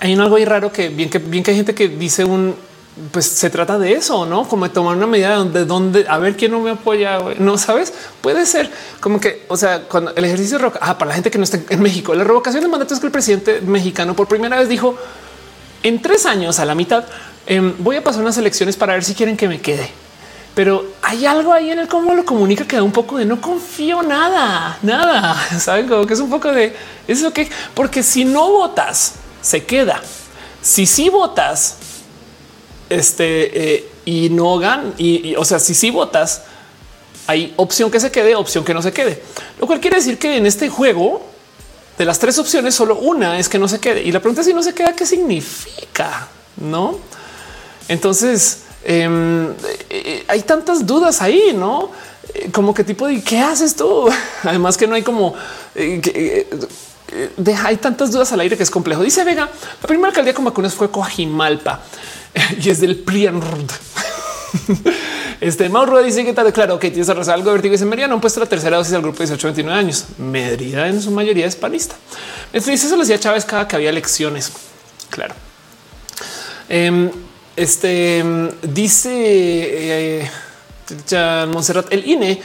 hay 0.01 0.15
algo 0.15 0.37
ahí 0.37 0.45
raro 0.45 0.71
que 0.73 0.89
bien 0.89 1.09
que 1.09 1.19
bien 1.19 1.43
que 1.43 1.53
hay 1.53 1.57
gente 1.57 1.75
que 1.75 1.89
dice 1.89 2.25
un 2.25 2.55
pues 3.13 3.27
se 3.27 3.51
trata 3.51 3.79
de 3.79 3.93
eso, 3.93 4.25
no 4.25 4.49
como 4.49 4.71
tomar 4.71 4.97
una 4.97 5.07
medida 5.07 5.45
de 5.45 5.67
dónde 5.67 6.07
a 6.09 6.17
ver 6.19 6.35
quién 6.35 6.51
no 6.53 6.61
me 6.61 6.71
apoya. 6.71 7.19
No 7.39 7.59
sabes, 7.59 7.93
puede 8.23 8.47
ser 8.47 8.71
como 9.01 9.21
que, 9.21 9.45
o 9.49 9.57
sea, 9.57 9.83
cuando 9.83 10.15
el 10.15 10.25
ejercicio 10.25 10.59
de 10.59 10.73
ah, 10.81 10.97
para 10.97 11.11
la 11.11 11.15
gente 11.15 11.31
que 11.31 11.37
no 11.37 11.45
está 11.45 11.59
en 11.69 11.83
México, 11.83 12.15
la 12.15 12.25
revocación 12.25 12.63
de 12.63 12.69
mandato 12.69 12.95
es 12.95 13.01
que 13.01 13.07
el 13.07 13.13
presidente 13.13 13.61
mexicano 13.61 14.17
por 14.17 14.29
primera 14.29 14.59
vez 14.59 14.69
dijo 14.69 14.97
en 15.83 16.01
tres 16.01 16.25
años 16.25 16.59
a 16.59 16.65
la 16.65 16.75
mitad 16.75 17.05
em, 17.47 17.75
voy 17.79 17.97
a 17.97 18.05
pasar 18.05 18.23
unas 18.23 18.37
elecciones 18.39 18.77
para 18.77 18.95
ver 18.95 19.05
si 19.05 19.15
quieren 19.15 19.37
que 19.37 19.49
me 19.49 19.61
quede. 19.61 19.89
Pero 20.55 20.87
hay 21.03 21.27
algo 21.27 21.53
ahí 21.53 21.71
en 21.71 21.79
el 21.79 21.89
cómo 21.89 22.15
lo 22.15 22.25
comunica 22.25 22.67
que 22.67 22.77
da 22.77 22.83
un 22.83 22.93
poco 22.93 23.19
de 23.19 23.27
no 23.27 23.41
confío 23.41 24.03
nada, 24.03 24.79
nada. 24.83 25.37
Saben 25.61 25.87
como 25.87 26.07
que 26.07 26.15
es 26.15 26.21
un 26.21 26.31
poco 26.31 26.51
de 26.51 26.75
eso 27.07 27.33
que, 27.33 27.51
porque 27.75 28.03
si 28.03 28.25
no 28.25 28.51
votas, 28.51 29.15
se 29.43 29.65
queda. 29.65 30.01
Si 30.63 30.87
sí 30.87 31.11
votas, 31.11 31.77
este 32.89 33.75
eh, 33.75 33.89
y 34.05 34.31
no 34.31 34.59
gan 34.59 34.95
y, 34.97 35.35
o 35.37 35.45
sea, 35.45 35.59
si 35.59 35.75
sí 35.75 35.91
votas, 35.91 36.43
hay 37.27 37.53
opción 37.57 37.91
que 37.91 38.01
se 38.01 38.11
quede, 38.11 38.35
opción 38.35 38.65
que 38.65 38.73
no 38.73 38.81
se 38.81 38.93
quede, 38.93 39.23
lo 39.61 39.67
cual 39.67 39.81
quiere 39.81 39.97
decir 39.97 40.19
que 40.19 40.37
en 40.37 40.47
este 40.47 40.69
juego 40.69 41.23
de 41.99 42.05
las 42.05 42.19
tres 42.19 42.39
opciones, 42.39 42.75
solo 42.75 42.97
una 42.97 43.39
es 43.39 43.49
que 43.49 43.59
no 43.59 43.69
se 43.69 43.81
quede. 43.81 44.03
Y 44.03 44.13
la 44.13 44.21
pregunta 44.21 44.43
es 44.43 44.47
si 44.47 44.55
no 44.55 44.63
se 44.63 44.75
queda, 44.75 44.95
¿qué 44.95 45.07
significa? 45.07 46.29
No? 46.57 46.99
Entonces, 47.89 48.61
em, 48.85 49.53
eh, 49.91 50.25
hay 50.29 50.43
tantas 50.43 50.87
dudas 50.87 51.23
ahí, 51.23 51.53
¿no? 51.55 51.91
Eh, 52.35 52.51
como 52.53 52.75
que 52.75 52.85
tipo 52.85 53.07
de 53.07 53.23
qué 53.23 53.39
haces 53.39 53.75
tú? 53.75 54.09
Además 54.43 54.77
que 54.77 54.87
no 54.87 54.95
hay 54.95 55.03
como 55.03 55.35
hay 57.65 57.77
tantas 57.77 58.11
dudas 58.11 58.33
al 58.33 58.41
aire 58.41 58.57
que 58.57 58.63
es 58.63 58.71
complejo. 58.71 59.03
Dice 59.03 59.25
Vega, 59.25 59.49
la 59.81 59.87
primera 59.87 60.09
alcaldía 60.09 60.35
con 60.35 60.45
vacunas 60.45 60.75
fue 60.75 60.91
Coajimalpa 60.91 61.81
y 62.61 62.71
es 62.71 62.81
del 62.81 62.97
PRIAN. 62.97 63.41
Este 65.39 65.69
Mauro 65.69 66.03
dice 66.03 66.25
que 66.25 66.33
tal, 66.33 66.51
claro, 66.51 66.79
que 66.79 66.91
tienes 66.91 67.09
razón, 67.09 67.35
algo 67.35 67.51
de 67.51 67.55
vértigo. 67.55 67.73
Dice 67.73 67.85
María, 67.85 68.09
no 68.09 68.19
puesto 68.21 68.41
la 68.41 68.47
tercera 68.47 68.79
dosis 68.79 68.95
al 68.95 69.03
grupo 69.03 69.19
de 69.19 69.27
18 69.27 69.49
29 69.49 69.79
años. 69.79 70.07
Medida 70.17 70.89
en 70.89 71.03
su 71.03 71.11
mayoría 71.11 71.47
es 71.47 71.57
panista. 71.57 71.95
Entonces 72.55 72.85
eso 72.85 72.95
lo 72.97 73.03
decía 73.03 73.21
Chávez 73.21 73.45
cada 73.45 73.69
que 73.69 73.77
había 73.77 73.91
elecciones. 73.91 74.51
Claro. 75.11 75.35
Em, 76.71 77.11
este 77.57 78.25
dice 78.63 79.11
eh, 79.13 80.31
Monserrat, 81.49 81.93
el 81.93 82.07
INE 82.07 82.41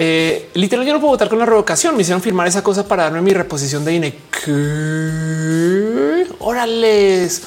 eh, 0.00 0.50
literal, 0.54 0.86
yo 0.86 0.92
no 0.92 1.00
puedo 1.00 1.10
votar 1.14 1.28
con 1.28 1.40
la 1.40 1.44
revocación. 1.44 1.96
Me 1.96 2.02
hicieron 2.02 2.22
firmar 2.22 2.46
esa 2.46 2.62
cosa 2.62 2.86
para 2.86 3.02
darme 3.02 3.20
mi 3.20 3.32
reposición 3.32 3.84
de 3.84 3.94
INE. 3.94 4.14
¿Qué? 4.30 6.26
Órales. 6.38 7.42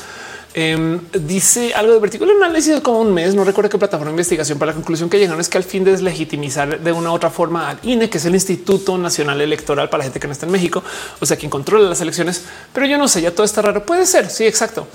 Em, 0.53 0.99
dice 1.13 1.73
algo 1.73 1.93
de 1.93 1.99
vertical 1.99 2.29
análisis 2.29 2.81
como 2.81 2.99
un 2.99 3.13
mes. 3.13 3.33
No 3.35 3.45
recuerdo 3.45 3.69
qué 3.69 3.77
plataforma 3.77 4.09
de 4.09 4.15
investigación 4.15 4.59
para 4.59 4.71
la 4.71 4.75
conclusión 4.75 5.09
que 5.09 5.17
llegaron 5.17 5.39
es 5.39 5.47
que 5.47 5.57
al 5.57 5.63
fin 5.63 5.85
de 5.85 5.91
deslegitimizar 5.91 6.81
de 6.81 6.91
una 6.91 7.11
u 7.11 7.13
otra 7.13 7.29
forma 7.29 7.69
al 7.69 7.79
INE, 7.83 8.09
que 8.09 8.17
es 8.17 8.25
el 8.25 8.33
Instituto 8.33 8.97
Nacional 8.97 9.39
Electoral 9.39 9.89
para 9.89 9.99
la 9.99 10.03
gente 10.03 10.19
que 10.19 10.27
no 10.27 10.33
está 10.33 10.45
en 10.45 10.51
México, 10.51 10.83
o 11.21 11.25
sea, 11.25 11.37
quien 11.37 11.49
controla 11.49 11.87
las 11.87 12.01
elecciones. 12.01 12.43
Pero 12.73 12.85
yo 12.85 12.97
no 12.97 13.07
sé, 13.07 13.21
ya 13.21 13.31
todo 13.31 13.45
está 13.45 13.61
raro. 13.61 13.85
Puede 13.85 14.05
ser. 14.05 14.29
Sí, 14.29 14.45
exacto. 14.45 14.89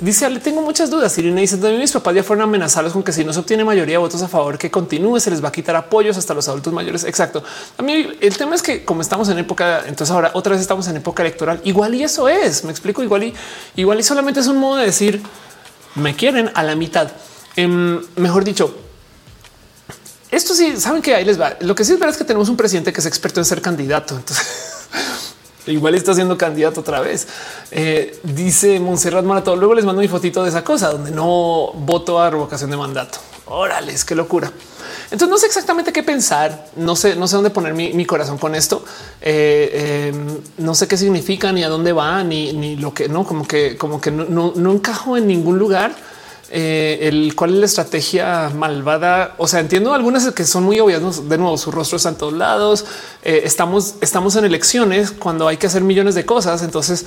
Dice, 0.00 0.30
le 0.30 0.40
tengo 0.40 0.62
muchas 0.62 0.88
dudas. 0.88 1.16
Irene 1.18 1.42
dice, 1.42 1.56
también 1.56 1.80
mis 1.80 1.92
papás 1.92 2.14
ya 2.14 2.22
fueron 2.22 2.44
amenazados 2.44 2.92
con 2.92 3.02
que 3.02 3.12
si 3.12 3.24
no 3.24 3.32
se 3.32 3.40
obtiene 3.40 3.64
mayoría 3.64 3.94
de 3.94 3.98
votos 3.98 4.22
a 4.22 4.28
favor 4.28 4.56
que 4.56 4.70
continúe, 4.70 5.20
se 5.20 5.30
les 5.30 5.44
va 5.44 5.48
a 5.48 5.52
quitar 5.52 5.76
apoyos 5.76 6.16
hasta 6.16 6.32
los 6.32 6.48
adultos 6.48 6.72
mayores. 6.72 7.04
Exacto. 7.04 7.42
A 7.76 7.82
mí 7.82 8.08
el 8.20 8.36
tema 8.36 8.54
es 8.54 8.62
que 8.62 8.84
como 8.84 9.02
estamos 9.02 9.28
en 9.28 9.38
época, 9.38 9.82
entonces 9.86 10.10
ahora 10.10 10.30
otra 10.34 10.52
vez 10.52 10.62
estamos 10.62 10.88
en 10.88 10.96
época 10.96 11.22
electoral, 11.22 11.60
igual 11.64 11.94
y 11.94 12.02
eso 12.02 12.28
es, 12.28 12.64
me 12.64 12.70
explico, 12.70 13.02
igual 13.02 13.24
y 13.24 13.34
igual 13.76 14.00
y 14.00 14.02
solamente 14.02 14.40
es 14.40 14.46
un 14.46 14.56
modo 14.56 14.76
de 14.76 14.86
decir, 14.86 15.22
me 15.94 16.16
quieren 16.16 16.50
a 16.54 16.62
la 16.62 16.74
mitad. 16.76 17.10
Em, 17.56 18.00
mejor 18.16 18.44
dicho, 18.44 18.74
esto 20.30 20.54
sí, 20.54 20.76
saben 20.78 21.02
que 21.02 21.14
ahí 21.14 21.24
les 21.24 21.40
va. 21.40 21.56
Lo 21.60 21.74
que 21.74 21.84
sí 21.84 21.92
es 21.92 21.98
verdad 21.98 22.14
es 22.14 22.18
que 22.18 22.24
tenemos 22.24 22.48
un 22.48 22.56
presidente 22.56 22.92
que 22.92 23.00
es 23.00 23.06
experto 23.06 23.40
en 23.40 23.44
ser 23.44 23.60
candidato. 23.60 24.16
Entonces 24.16 24.46
Igual 25.66 25.94
está 25.94 26.14
siendo 26.14 26.36
candidato 26.38 26.80
otra 26.80 27.00
vez. 27.00 27.26
Eh, 27.70 28.18
dice 28.22 28.80
Montserrat 28.80 29.24
Maratón. 29.24 29.58
Luego 29.58 29.74
les 29.74 29.84
mando 29.84 30.00
mi 30.00 30.08
fotito 30.08 30.42
de 30.42 30.48
esa 30.48 30.64
cosa 30.64 30.90
donde 30.90 31.10
no 31.10 31.72
voto 31.74 32.20
a 32.20 32.30
revocación 32.30 32.70
de 32.70 32.76
mandato. 32.76 33.18
Órales, 33.46 34.04
qué 34.04 34.14
locura. 34.14 34.50
Entonces 35.04 35.28
no 35.28 35.38
sé 35.38 35.46
exactamente 35.46 35.92
qué 35.92 36.02
pensar. 36.02 36.66
No 36.76 36.94
sé, 36.96 37.16
no 37.16 37.26
sé 37.26 37.36
dónde 37.36 37.50
poner 37.50 37.74
mi, 37.74 38.04
corazón 38.06 38.38
con 38.38 38.54
esto. 38.54 38.84
Eh, 39.20 40.10
em, 40.12 40.38
no 40.58 40.74
sé 40.74 40.86
qué 40.86 40.96
significa 40.96 41.52
ni 41.52 41.64
a 41.64 41.68
dónde 41.68 41.92
va, 41.92 42.22
ni, 42.22 42.52
ni 42.52 42.76
lo 42.76 42.94
que 42.94 43.08
no, 43.08 43.24
como 43.24 43.46
que, 43.46 43.76
como 43.76 44.00
que 44.00 44.10
no 44.10 44.72
encajo 44.72 45.16
en 45.16 45.26
ningún 45.26 45.58
lugar 45.58 45.94
eh, 46.52 46.98
el 47.02 47.34
cuál 47.36 47.54
es 47.54 47.60
la 47.60 47.66
estrategia 47.66 48.50
malvada. 48.50 49.34
O 49.38 49.46
sea, 49.46 49.60
entiendo 49.60 49.94
algunas 49.94 50.30
que 50.32 50.44
son 50.44 50.64
muy 50.64 50.80
obvias. 50.80 51.28
De 51.28 51.38
nuevo, 51.38 51.56
su 51.56 51.70
rostro 51.70 51.96
está 51.96 52.08
en 52.08 52.16
todos 52.16 52.32
lados. 52.32 52.84
Eh, 53.22 53.42
estamos, 53.44 53.94
estamos 54.00 54.34
en 54.36 54.44
elecciones 54.44 55.12
cuando 55.12 55.46
hay 55.46 55.56
que 55.58 55.68
hacer 55.68 55.82
millones 55.82 56.14
de 56.16 56.26
cosas. 56.26 56.62
Entonces 56.62 57.06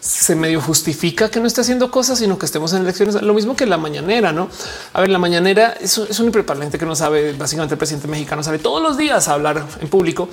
se 0.00 0.34
medio 0.34 0.60
justifica 0.60 1.30
que 1.30 1.40
no 1.40 1.46
esté 1.46 1.60
haciendo 1.60 1.90
cosas, 1.90 2.18
sino 2.18 2.38
que 2.38 2.44
estemos 2.44 2.72
en 2.74 2.82
elecciones. 2.82 3.20
Lo 3.22 3.32
mismo 3.32 3.56
que 3.56 3.64
la 3.64 3.78
mañanera, 3.78 4.32
no? 4.32 4.50
A 4.92 5.00
ver, 5.00 5.08
la 5.08 5.18
mañanera 5.18 5.74
es, 5.80 5.96
es 5.96 6.20
un 6.20 6.26
impreparante 6.26 6.78
que 6.78 6.84
no 6.84 6.94
sabe. 6.94 7.32
Básicamente, 7.32 7.74
el 7.74 7.78
presidente 7.78 8.08
mexicano 8.08 8.42
sale 8.42 8.58
todos 8.58 8.82
los 8.82 8.98
días 8.98 9.26
hablar 9.28 9.64
en 9.80 9.88
público. 9.88 10.28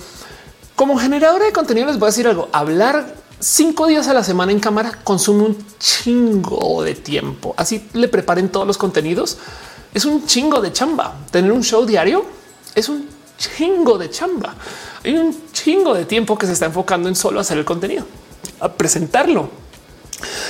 Como 0.75 0.97
generadora 0.97 1.45
de 1.45 1.53
contenido, 1.53 1.87
les 1.87 1.97
voy 1.97 2.07
a 2.07 2.11
decir 2.11 2.27
algo. 2.27 2.49
Hablar 2.51 3.13
cinco 3.39 3.87
días 3.87 4.07
a 4.07 4.13
la 4.13 4.23
semana 4.23 4.51
en 4.51 4.59
cámara 4.59 4.99
consume 5.03 5.43
un 5.43 5.57
chingo 5.79 6.83
de 6.83 6.95
tiempo. 6.95 7.53
Así 7.57 7.87
le 7.93 8.07
preparen 8.07 8.49
todos 8.49 8.67
los 8.67 8.77
contenidos. 8.77 9.37
Es 9.93 10.05
un 10.05 10.25
chingo 10.25 10.61
de 10.61 10.71
chamba. 10.71 11.15
Tener 11.31 11.51
un 11.51 11.63
show 11.63 11.85
diario 11.85 12.25
es 12.75 12.89
un 12.89 13.07
chingo 13.37 13.97
de 13.97 14.09
chamba. 14.09 14.55
Hay 15.03 15.13
un 15.13 15.35
chingo 15.51 15.93
de 15.93 16.05
tiempo 16.05 16.37
que 16.37 16.45
se 16.45 16.53
está 16.53 16.65
enfocando 16.65 17.07
en 17.09 17.15
solo 17.15 17.39
hacer 17.39 17.57
el 17.57 17.65
contenido, 17.65 18.05
a 18.59 18.71
presentarlo. 18.71 19.49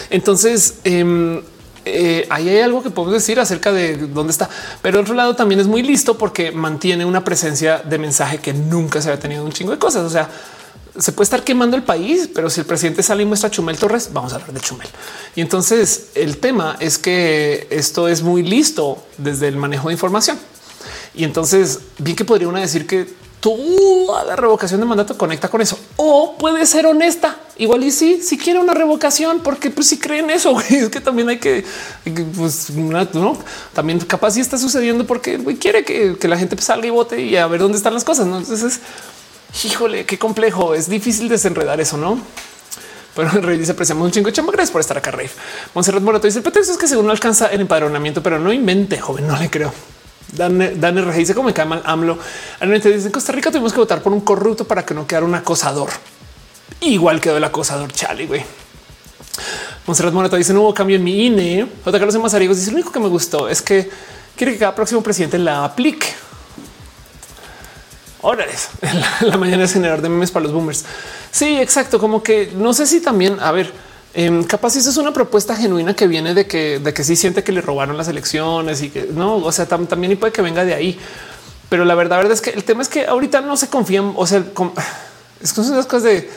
Entonces, 0.10 0.80
em, 0.84 1.42
eh, 1.86 2.28
ahí 2.30 2.50
hay 2.50 2.62
algo 2.62 2.82
que 2.82 2.90
podemos 2.90 3.14
decir 3.14 3.40
acerca 3.40 3.72
de 3.72 3.98
dónde 3.98 4.32
está. 4.32 4.50
Pero 4.82 5.00
otro 5.00 5.14
lado 5.14 5.36
también 5.36 5.62
es 5.62 5.68
muy 5.68 5.84
listo 5.84 6.18
porque 6.18 6.52
mantiene 6.52 7.06
una 7.06 7.24
presencia 7.24 7.78
de 7.78 7.98
mensaje 8.00 8.40
que 8.40 8.54
nunca 8.54 9.02
se 9.02 9.10
había 9.10 9.22
tenido 9.22 9.46
un 9.46 9.52
chingo 9.52 9.72
de 9.72 9.78
cosas. 9.78 10.04
O 10.04 10.10
sea, 10.10 10.30
se 11.00 11.12
puede 11.12 11.24
estar 11.24 11.44
quemando 11.44 11.76
el 11.76 11.84
país, 11.84 12.30
pero 12.34 12.50
si 12.50 12.62
el 12.62 12.66
presidente 12.66 13.04
sale 13.04 13.24
y 13.24 13.26
muestra 13.26 13.50
Chumel 13.50 13.78
Torres, 13.78 14.10
vamos 14.14 14.34
a 14.34 14.36
hablar 14.36 14.54
de 14.54 14.60
Chumel. 14.60 14.88
Y 15.36 15.42
entonces 15.42 16.08
el 16.16 16.38
tema 16.38 16.78
es 16.80 16.98
que 16.98 17.68
esto 17.70 18.08
es 18.08 18.22
muy 18.22 18.44
listo 18.44 19.04
desde 19.18 19.48
el 19.48 19.58
manejo 19.58 19.88
de 19.88 19.94
información. 19.94 20.38
Y 21.16 21.24
entonces 21.24 21.80
bien 21.98 22.16
que 22.16 22.26
podría 22.26 22.48
uno 22.48 22.60
decir 22.60 22.86
que 22.86 23.08
toda 23.40 24.26
la 24.26 24.36
revocación 24.36 24.80
de 24.80 24.86
mandato 24.86 25.18
conecta 25.18 25.48
con 25.48 25.62
eso 25.62 25.80
o 25.96 26.36
puede 26.38 26.66
ser 26.66 26.86
honesta. 26.86 27.38
Igual 27.58 27.84
y 27.84 27.92
sí, 27.92 28.22
si 28.22 28.38
quiere 28.38 28.60
una 28.60 28.74
revocación, 28.74 29.42
porque 29.42 29.70
pues 29.70 29.88
si 29.88 29.98
creen 29.98 30.30
eso, 30.30 30.58
es 30.70 30.90
que 30.90 31.02
también 31.02 31.30
hay 31.30 31.40
que, 31.40 31.66
pues 32.36 32.70
no, 32.72 33.38
también 33.74 34.00
capaz 34.00 34.32
si 34.32 34.42
está 34.42 34.58
sucediendo 34.58 35.06
porque 35.06 35.40
quiere 35.60 35.84
que, 35.84 36.18
la 36.28 36.38
gente 36.38 36.60
salga 36.62 36.88
y 36.88 36.90
vote 36.90 37.22
y 37.22 37.36
a 37.36 37.48
ver 37.48 37.60
dónde 37.60 37.78
están 37.78 37.94
las 37.94 38.04
cosas. 38.04 38.28
Entonces 38.28 38.80
híjole, 39.64 40.06
qué 40.06 40.18
complejo. 40.18 40.74
Es 40.74 40.90
difícil 40.90 41.30
desenredar 41.30 41.80
eso, 41.80 41.98
no? 41.98 42.20
Pero 43.16 43.30
en 43.32 43.44
realidad 43.44 43.72
apreciamos 43.72 44.06
un 44.06 44.12
chingo 44.12 44.28
de 44.28 44.34
chamba. 44.34 44.52
Gracias 44.52 44.72
por 44.72 44.82
estar 44.82 44.98
acá, 44.98 45.12
Rafe. 45.12 45.32
Monserrat 45.74 46.02
Morato 46.02 46.28
dice: 46.28 46.40
El 46.40 46.44
pretexto 46.44 46.74
es 46.74 46.78
que 46.78 46.88
según 46.88 47.06
no 47.06 47.12
alcanza 47.12 47.48
el 47.48 47.62
empadronamiento, 47.62 48.24
pero 48.24 48.40
no 48.40 48.54
invente, 48.54 49.00
joven. 49.00 49.28
No 49.28 49.38
le 49.38 49.50
creo. 49.50 49.74
Dan, 50.32 50.80
Dan 50.80 50.98
RG 50.98 51.16
dice 51.16 51.34
cómo 51.36 51.48
me 51.48 51.54
cae 51.54 51.66
mal 51.66 51.82
AMLO. 51.86 52.18
Dice 52.62 52.94
en 52.94 53.12
Costa 53.12 53.32
Rica 53.32 53.52
tuvimos 53.52 53.74
que 53.74 53.80
votar 53.80 54.02
por 54.02 54.14
un 54.14 54.22
corrupto 54.22 54.66
para 54.66 54.86
que 54.86 54.94
no 54.94 55.08
quedara 55.08 55.26
un 55.26 55.36
acosador. 55.36 55.90
Igual 56.82 57.20
quedó 57.20 57.38
el 57.38 57.44
acosador 57.44 57.92
Chale, 57.92 58.26
güey. 58.28 58.46
Monserrat 59.88 60.14
Morato 60.14 60.36
dice 60.36 60.54
no 60.54 60.62
hubo 60.62 60.74
cambio 60.74 60.98
en 60.98 61.04
mi 61.04 61.26
INE. 61.26 61.68
J. 61.84 61.92
Carlos 61.98 62.14
de 62.14 62.20
Mazarigos 62.20 62.58
dice 62.58 62.72
lo 62.72 62.76
único 62.78 62.92
que 62.92 63.00
me 63.00 63.08
gustó 63.08 63.50
es 63.50 63.62
que 63.62 63.90
quiere 64.36 64.54
que 64.54 64.60
cada 64.60 64.76
próximo 64.76 65.02
presidente 65.02 65.40
la 65.40 65.66
aplique. 65.66 66.08
Órales, 68.22 68.70
la, 69.22 69.38
mañana 69.38 69.64
es 69.64 69.74
generador 69.74 70.02
de 70.02 70.10
memes 70.10 70.32
para 70.32 70.44
los 70.44 70.54
boomers. 70.54 70.84
Sí, 71.32 71.60
exacto. 71.60 72.00
Como 72.00 72.22
que 72.22 72.52
no 72.56 72.74
sé 72.74 72.86
si 72.86 73.00
también, 73.00 73.40
a 73.40 73.52
ver, 73.52 73.72
eh, 74.14 74.44
capaz 74.48 74.76
eso 74.76 74.90
es 74.90 74.98
una 74.98 75.14
propuesta 75.14 75.56
genuina 75.56 75.96
que 75.96 76.08
viene 76.08 76.34
de 76.34 76.46
que, 76.46 76.80
de 76.80 76.94
que 76.94 77.04
sí 77.04 77.16
siente 77.16 77.44
que 77.44 77.52
le 77.52 77.62
robaron 77.62 77.98
las 77.98 78.08
elecciones 78.08 78.82
y 78.82 78.90
que 78.90 79.08
no, 79.14 79.38
o 79.38 79.52
sea, 79.52 79.68
también 79.68 80.18
puede 80.18 80.34
que 80.34 80.42
venga 80.42 80.66
de 80.66 80.74
ahí. 80.74 81.00
Pero 81.70 81.86
la 81.86 81.96
verdad, 81.96 82.18
verdad 82.18 82.34
es 82.34 82.42
que 82.42 82.50
el 82.50 82.64
tema 82.64 82.82
es 82.82 82.90
que 82.90 83.06
ahorita 83.06 83.42
no 83.42 83.56
se 83.56 83.70
confían. 83.70 84.14
O 84.16 84.28
sea, 84.28 84.40
es 85.42 85.54
que 85.54 85.64
son 85.64 85.78
las 85.78 85.86
cosas 85.86 86.04
de, 86.04 86.30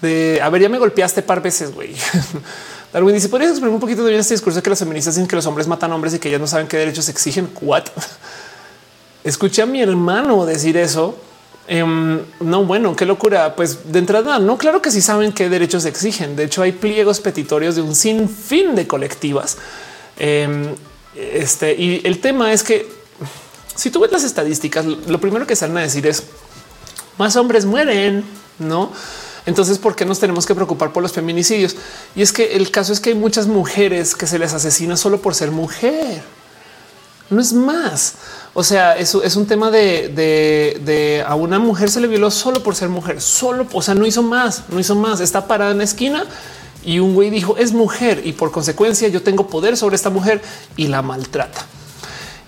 de 0.00 0.40
a 0.42 0.48
ver, 0.48 0.62
ya 0.62 0.68
me 0.68 0.78
golpeaste 0.78 1.22
par 1.22 1.42
veces, 1.42 1.72
güey. 1.72 1.94
Darwin 2.92 3.14
dice: 3.14 3.28
¿Podrías 3.28 3.50
explicar 3.50 3.74
un 3.74 3.80
poquito 3.80 4.02
de 4.02 4.18
este 4.18 4.34
discurso 4.34 4.62
que 4.62 4.70
las 4.70 4.78
feministas 4.78 5.14
dicen 5.14 5.28
que 5.28 5.36
los 5.36 5.46
hombres 5.46 5.66
matan 5.66 5.92
hombres 5.92 6.14
y 6.14 6.18
que 6.18 6.28
ellas 6.28 6.40
no 6.40 6.46
saben 6.46 6.66
qué 6.66 6.78
derechos 6.78 7.08
exigen? 7.08 7.50
What? 7.60 7.84
Escuché 9.24 9.62
a 9.62 9.66
mi 9.66 9.82
hermano 9.82 10.46
decir 10.46 10.76
eso 10.76 11.16
Em, 11.70 12.20
no, 12.40 12.64
bueno, 12.64 12.96
qué 12.96 13.04
locura. 13.04 13.54
Pues 13.54 13.92
de 13.92 13.98
entrada, 13.98 14.38
no, 14.38 14.56
claro 14.56 14.80
que 14.80 14.90
sí 14.90 15.02
saben 15.02 15.32
qué 15.32 15.50
derechos 15.50 15.84
exigen. 15.84 16.34
De 16.34 16.44
hecho, 16.44 16.62
hay 16.62 16.72
pliegos 16.72 17.20
petitorios 17.20 17.76
de 17.76 17.82
un 17.82 17.94
sinfín 17.94 18.74
de 18.74 18.86
colectivas. 18.88 19.58
Em, 20.18 20.74
Este 21.14 21.74
y 21.74 22.00
el 22.04 22.20
tema 22.20 22.52
es 22.52 22.62
que 22.62 22.86
si 23.74 23.90
tú 23.90 23.98
ves 24.00 24.12
las 24.12 24.22
estadísticas, 24.22 24.84
lo 24.84 25.20
primero 25.20 25.46
que 25.46 25.56
salen 25.56 25.76
a 25.78 25.80
decir 25.80 26.06
es 26.06 26.22
más 27.18 27.34
hombres 27.34 27.64
mueren, 27.64 28.24
no? 28.60 28.92
Entonces, 29.44 29.78
¿por 29.78 29.96
qué 29.96 30.04
nos 30.04 30.20
tenemos 30.20 30.46
que 30.46 30.54
preocupar 30.54 30.92
por 30.92 31.02
los 31.02 31.12
feminicidios? 31.12 31.74
Y 32.14 32.22
es 32.22 32.32
que 32.32 32.54
el 32.56 32.70
caso 32.70 32.92
es 32.92 33.00
que 33.00 33.10
hay 33.10 33.16
muchas 33.16 33.48
mujeres 33.48 34.14
que 34.14 34.28
se 34.28 34.38
les 34.38 34.54
asesina 34.54 34.96
solo 34.96 35.20
por 35.20 35.34
ser 35.34 35.50
mujer. 35.50 36.22
No 37.30 37.40
es 37.40 37.52
más. 37.52 38.14
O 38.58 38.64
sea, 38.64 38.98
eso 38.98 39.22
es 39.22 39.36
un 39.36 39.46
tema 39.46 39.70
de, 39.70 41.24
a 41.24 41.36
una 41.36 41.60
mujer 41.60 41.90
se 41.90 42.00
le 42.00 42.08
violó 42.08 42.28
solo 42.28 42.60
por 42.60 42.74
ser 42.74 42.88
mujer, 42.88 43.20
solo, 43.20 43.68
o 43.72 43.82
sea, 43.82 43.94
no 43.94 44.04
hizo 44.04 44.24
más, 44.24 44.64
no 44.68 44.80
hizo 44.80 44.96
más. 44.96 45.20
Está 45.20 45.46
parada 45.46 45.70
en 45.70 45.78
la 45.78 45.84
esquina 45.84 46.24
y 46.84 46.98
un 46.98 47.14
güey 47.14 47.30
dijo 47.30 47.56
es 47.56 47.72
mujer 47.72 48.20
y 48.24 48.32
por 48.32 48.50
consecuencia 48.50 49.06
yo 49.06 49.22
tengo 49.22 49.46
poder 49.46 49.76
sobre 49.76 49.94
esta 49.94 50.10
mujer 50.10 50.42
y 50.76 50.88
la 50.88 51.02
maltrata. 51.02 51.66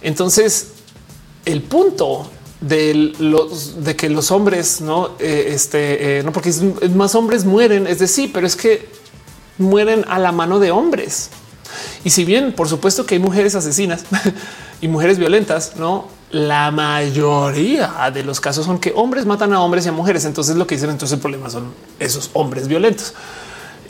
Entonces, 0.03 0.73
el 1.45 1.63
punto 1.63 2.29
de 2.61 3.13
los 3.21 3.85
de 3.85 3.95
que 3.95 4.09
los 4.09 4.33
hombres 4.33 4.81
no, 4.81 5.11
eh, 5.21 5.53
este, 5.55 6.19
eh, 6.19 6.23
no, 6.25 6.33
porque 6.33 6.53
más 6.93 7.15
hombres 7.15 7.45
mueren, 7.45 7.87
es 7.87 8.01
decir, 8.01 8.33
pero 8.35 8.49
es 8.49 8.57
que 8.57 8.89
mueren 9.59 10.05
a 10.09 10.19
la 10.19 10.33
mano 10.33 10.59
de 10.59 10.73
hombres. 10.73 11.31
Y 12.05 12.11
si 12.11 12.25
bien, 12.25 12.53
por 12.53 12.69
supuesto 12.69 13.07
que 13.07 13.15
hay 13.17 13.21
mujeres 13.21 13.55
asesinas 13.55 14.05
y 14.81 14.89
mujeres 14.89 15.19
violentas, 15.19 15.77
no 15.77 16.09
la 16.31 16.71
mayoría 16.71 18.11
de 18.15 18.23
los 18.23 18.41
casos 18.41 18.65
son 18.65 18.79
que 18.79 18.93
hombres 18.95 19.27
matan 19.27 19.53
a 19.53 19.61
hombres 19.61 19.87
y 19.87 19.89
a 19.89 19.93
mujeres. 19.93 20.25
Entonces 20.25 20.57
lo 20.57 20.67
que 20.67 20.77
dicen 20.77 20.91
entonces 20.91 21.17
el 21.17 21.21
problema 21.21 21.51
son 21.51 21.73
esos 21.99 22.31
hombres 22.35 22.69
violentos 22.69 23.15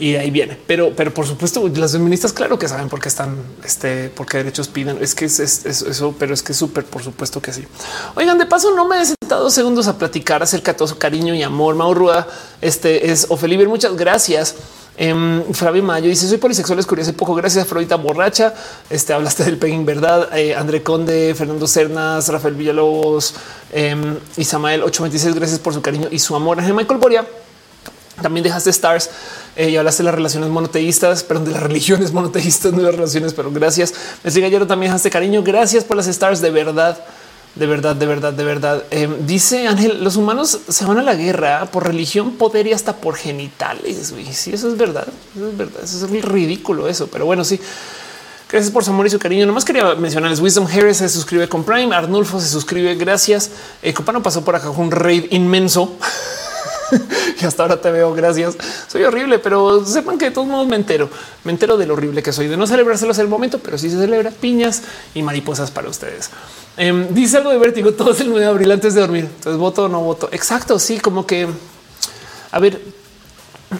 y 0.00 0.16
ahí 0.16 0.30
viene. 0.30 0.58
Pero, 0.66 0.94
pero 0.96 1.12
por 1.12 1.26
supuesto, 1.26 1.68
las 1.68 1.92
feministas, 1.92 2.32
claro 2.32 2.58
que 2.58 2.66
saben 2.66 2.88
por 2.88 3.00
qué 3.00 3.08
están, 3.08 3.36
este, 3.64 4.08
por 4.08 4.26
qué 4.26 4.38
derechos 4.38 4.68
piden. 4.68 4.98
Es 5.00 5.14
que 5.14 5.26
es, 5.26 5.38
eso, 5.38 6.14
pero 6.18 6.32
es 6.32 6.42
que 6.42 6.54
súper, 6.54 6.86
por 6.86 7.02
supuesto 7.02 7.40
que 7.40 7.52
sí. 7.52 7.66
Oigan, 8.14 8.38
de 8.38 8.46
paso, 8.46 8.74
no 8.74 8.88
me 8.88 9.00
he 9.00 9.04
sentado 9.04 9.50
segundos 9.50 9.86
a 9.86 9.98
platicar 9.98 10.42
acerca 10.42 10.72
de 10.72 10.78
todo 10.78 10.88
su 10.88 10.96
cariño 10.96 11.34
y 11.34 11.42
amor. 11.42 11.74
Maurrua, 11.74 12.26
este 12.62 13.12
es 13.12 13.26
Ofeliber. 13.28 13.68
Muchas 13.68 13.94
gracias. 13.94 14.56
Eh, 15.02 15.44
Flavio 15.54 15.82
Mayo 15.82 16.10
dice: 16.10 16.28
Soy 16.28 16.36
polisexual, 16.36 16.78
es 16.78 16.84
curioso 16.84 17.08
y 17.08 17.14
poco. 17.14 17.34
Gracias, 17.34 17.64
Afrodita 17.64 17.96
Borracha. 17.96 18.52
Este 18.90 19.14
hablaste 19.14 19.44
del 19.44 19.56
pegging, 19.56 19.86
verdad? 19.86 20.28
Eh, 20.36 20.54
André 20.54 20.82
Conde, 20.82 21.34
Fernando 21.34 21.66
Cernas, 21.66 22.28
Rafael 22.28 22.54
Villalobos, 22.54 23.34
eh, 23.72 23.96
Isamael 24.36 24.82
826. 24.82 25.34
Gracias 25.34 25.58
por 25.58 25.72
su 25.72 25.80
cariño 25.80 26.08
y 26.10 26.18
su 26.18 26.36
amor. 26.36 26.60
Michael 26.60 27.00
Boria 27.00 27.26
también 28.20 28.44
dejaste 28.44 28.68
stars 28.68 29.08
eh, 29.56 29.70
y 29.70 29.76
hablaste 29.78 30.02
de 30.02 30.04
las 30.04 30.14
relaciones 30.14 30.50
monoteístas, 30.50 31.24
perdón, 31.24 31.46
de 31.46 31.52
las 31.52 31.62
religiones 31.62 32.12
monoteístas, 32.12 32.74
no 32.74 32.82
las 32.82 32.94
relaciones, 32.94 33.32
pero 33.32 33.50
gracias. 33.50 33.94
Me 34.22 34.30
sigue 34.30 34.44
ayer 34.44 34.66
también 34.66 34.90
dejaste 34.90 35.08
cariño. 35.08 35.42
Gracias 35.42 35.82
por 35.82 35.96
las 35.96 36.08
stars 36.08 36.42
de 36.42 36.50
verdad. 36.50 37.02
De 37.54 37.66
verdad, 37.66 37.96
de 37.96 38.06
verdad, 38.06 38.32
de 38.32 38.44
verdad. 38.44 38.84
Eh, 38.90 39.08
dice 39.26 39.66
Ángel, 39.66 40.02
los 40.04 40.16
humanos 40.16 40.60
se 40.68 40.84
van 40.84 40.98
a 40.98 41.02
la 41.02 41.14
guerra 41.14 41.66
por 41.66 41.86
religión, 41.86 42.32
poder 42.32 42.66
y 42.68 42.72
hasta 42.72 42.96
por 42.96 43.16
genitales. 43.16 44.12
Si 44.14 44.32
Sí, 44.32 44.52
eso 44.52 44.68
es 44.68 44.76
verdad. 44.76 45.06
Eso 45.36 45.48
es 45.48 45.56
verdad. 45.56 45.82
Es 45.82 46.24
ridículo 46.24 46.88
eso. 46.88 47.08
Pero 47.08 47.26
bueno, 47.26 47.44
sí. 47.44 47.60
Gracias 48.50 48.72
por 48.72 48.84
su 48.84 48.90
amor 48.90 49.06
y 49.06 49.10
su 49.10 49.18
cariño. 49.18 49.46
Nomás 49.46 49.64
quería 49.64 49.94
mencionarles 49.94 50.40
Wisdom 50.40 50.66
Harris 50.66 50.98
se 50.98 51.08
suscribe 51.08 51.48
con 51.48 51.64
Prime. 51.64 51.94
Arnulfo 51.94 52.40
se 52.40 52.48
suscribe. 52.48 52.94
Gracias. 52.94 53.50
Eh, 53.82 53.92
Copano 53.92 54.22
pasó 54.22 54.44
por 54.44 54.56
acá 54.56 54.68
con 54.68 54.86
un 54.86 54.90
raid 54.90 55.26
inmenso. 55.30 55.96
y 57.40 57.44
hasta 57.46 57.62
ahora 57.62 57.80
te 57.80 57.90
veo. 57.90 58.12
Gracias. 58.14 58.56
Soy 58.88 59.04
horrible, 59.04 59.38
pero 59.38 59.84
sepan 59.84 60.18
que 60.18 60.26
de 60.26 60.30
todos 60.30 60.48
modos 60.48 60.66
me 60.66 60.76
entero. 60.76 61.08
Me 61.44 61.52
entero 61.52 61.76
de 61.76 61.86
lo 61.86 61.94
horrible 61.94 62.22
que 62.22 62.32
soy 62.32 62.48
de 62.48 62.56
no 62.56 62.66
celebrárselos 62.66 63.18
el 63.18 63.28
momento, 63.28 63.58
pero 63.58 63.78
sí 63.78 63.90
se 63.90 63.96
celebra 63.96 64.30
piñas 64.30 64.82
y 65.14 65.22
mariposas 65.22 65.70
para 65.70 65.88
ustedes. 65.88 66.30
Em, 66.76 67.12
dice 67.14 67.38
algo 67.38 67.50
de 67.50 67.58
vértigo. 67.58 67.92
Todo 67.92 68.12
el 68.12 68.28
9 68.28 68.40
de 68.40 68.46
abril 68.46 68.70
antes 68.70 68.94
de 68.94 69.00
dormir. 69.00 69.24
Entonces 69.24 69.58
voto 69.58 69.84
o 69.84 69.88
no 69.88 70.00
voto. 70.00 70.28
Exacto. 70.32 70.78
Sí, 70.78 70.98
como 70.98 71.26
que 71.26 71.48
a 72.52 72.58
ver, 72.58 72.80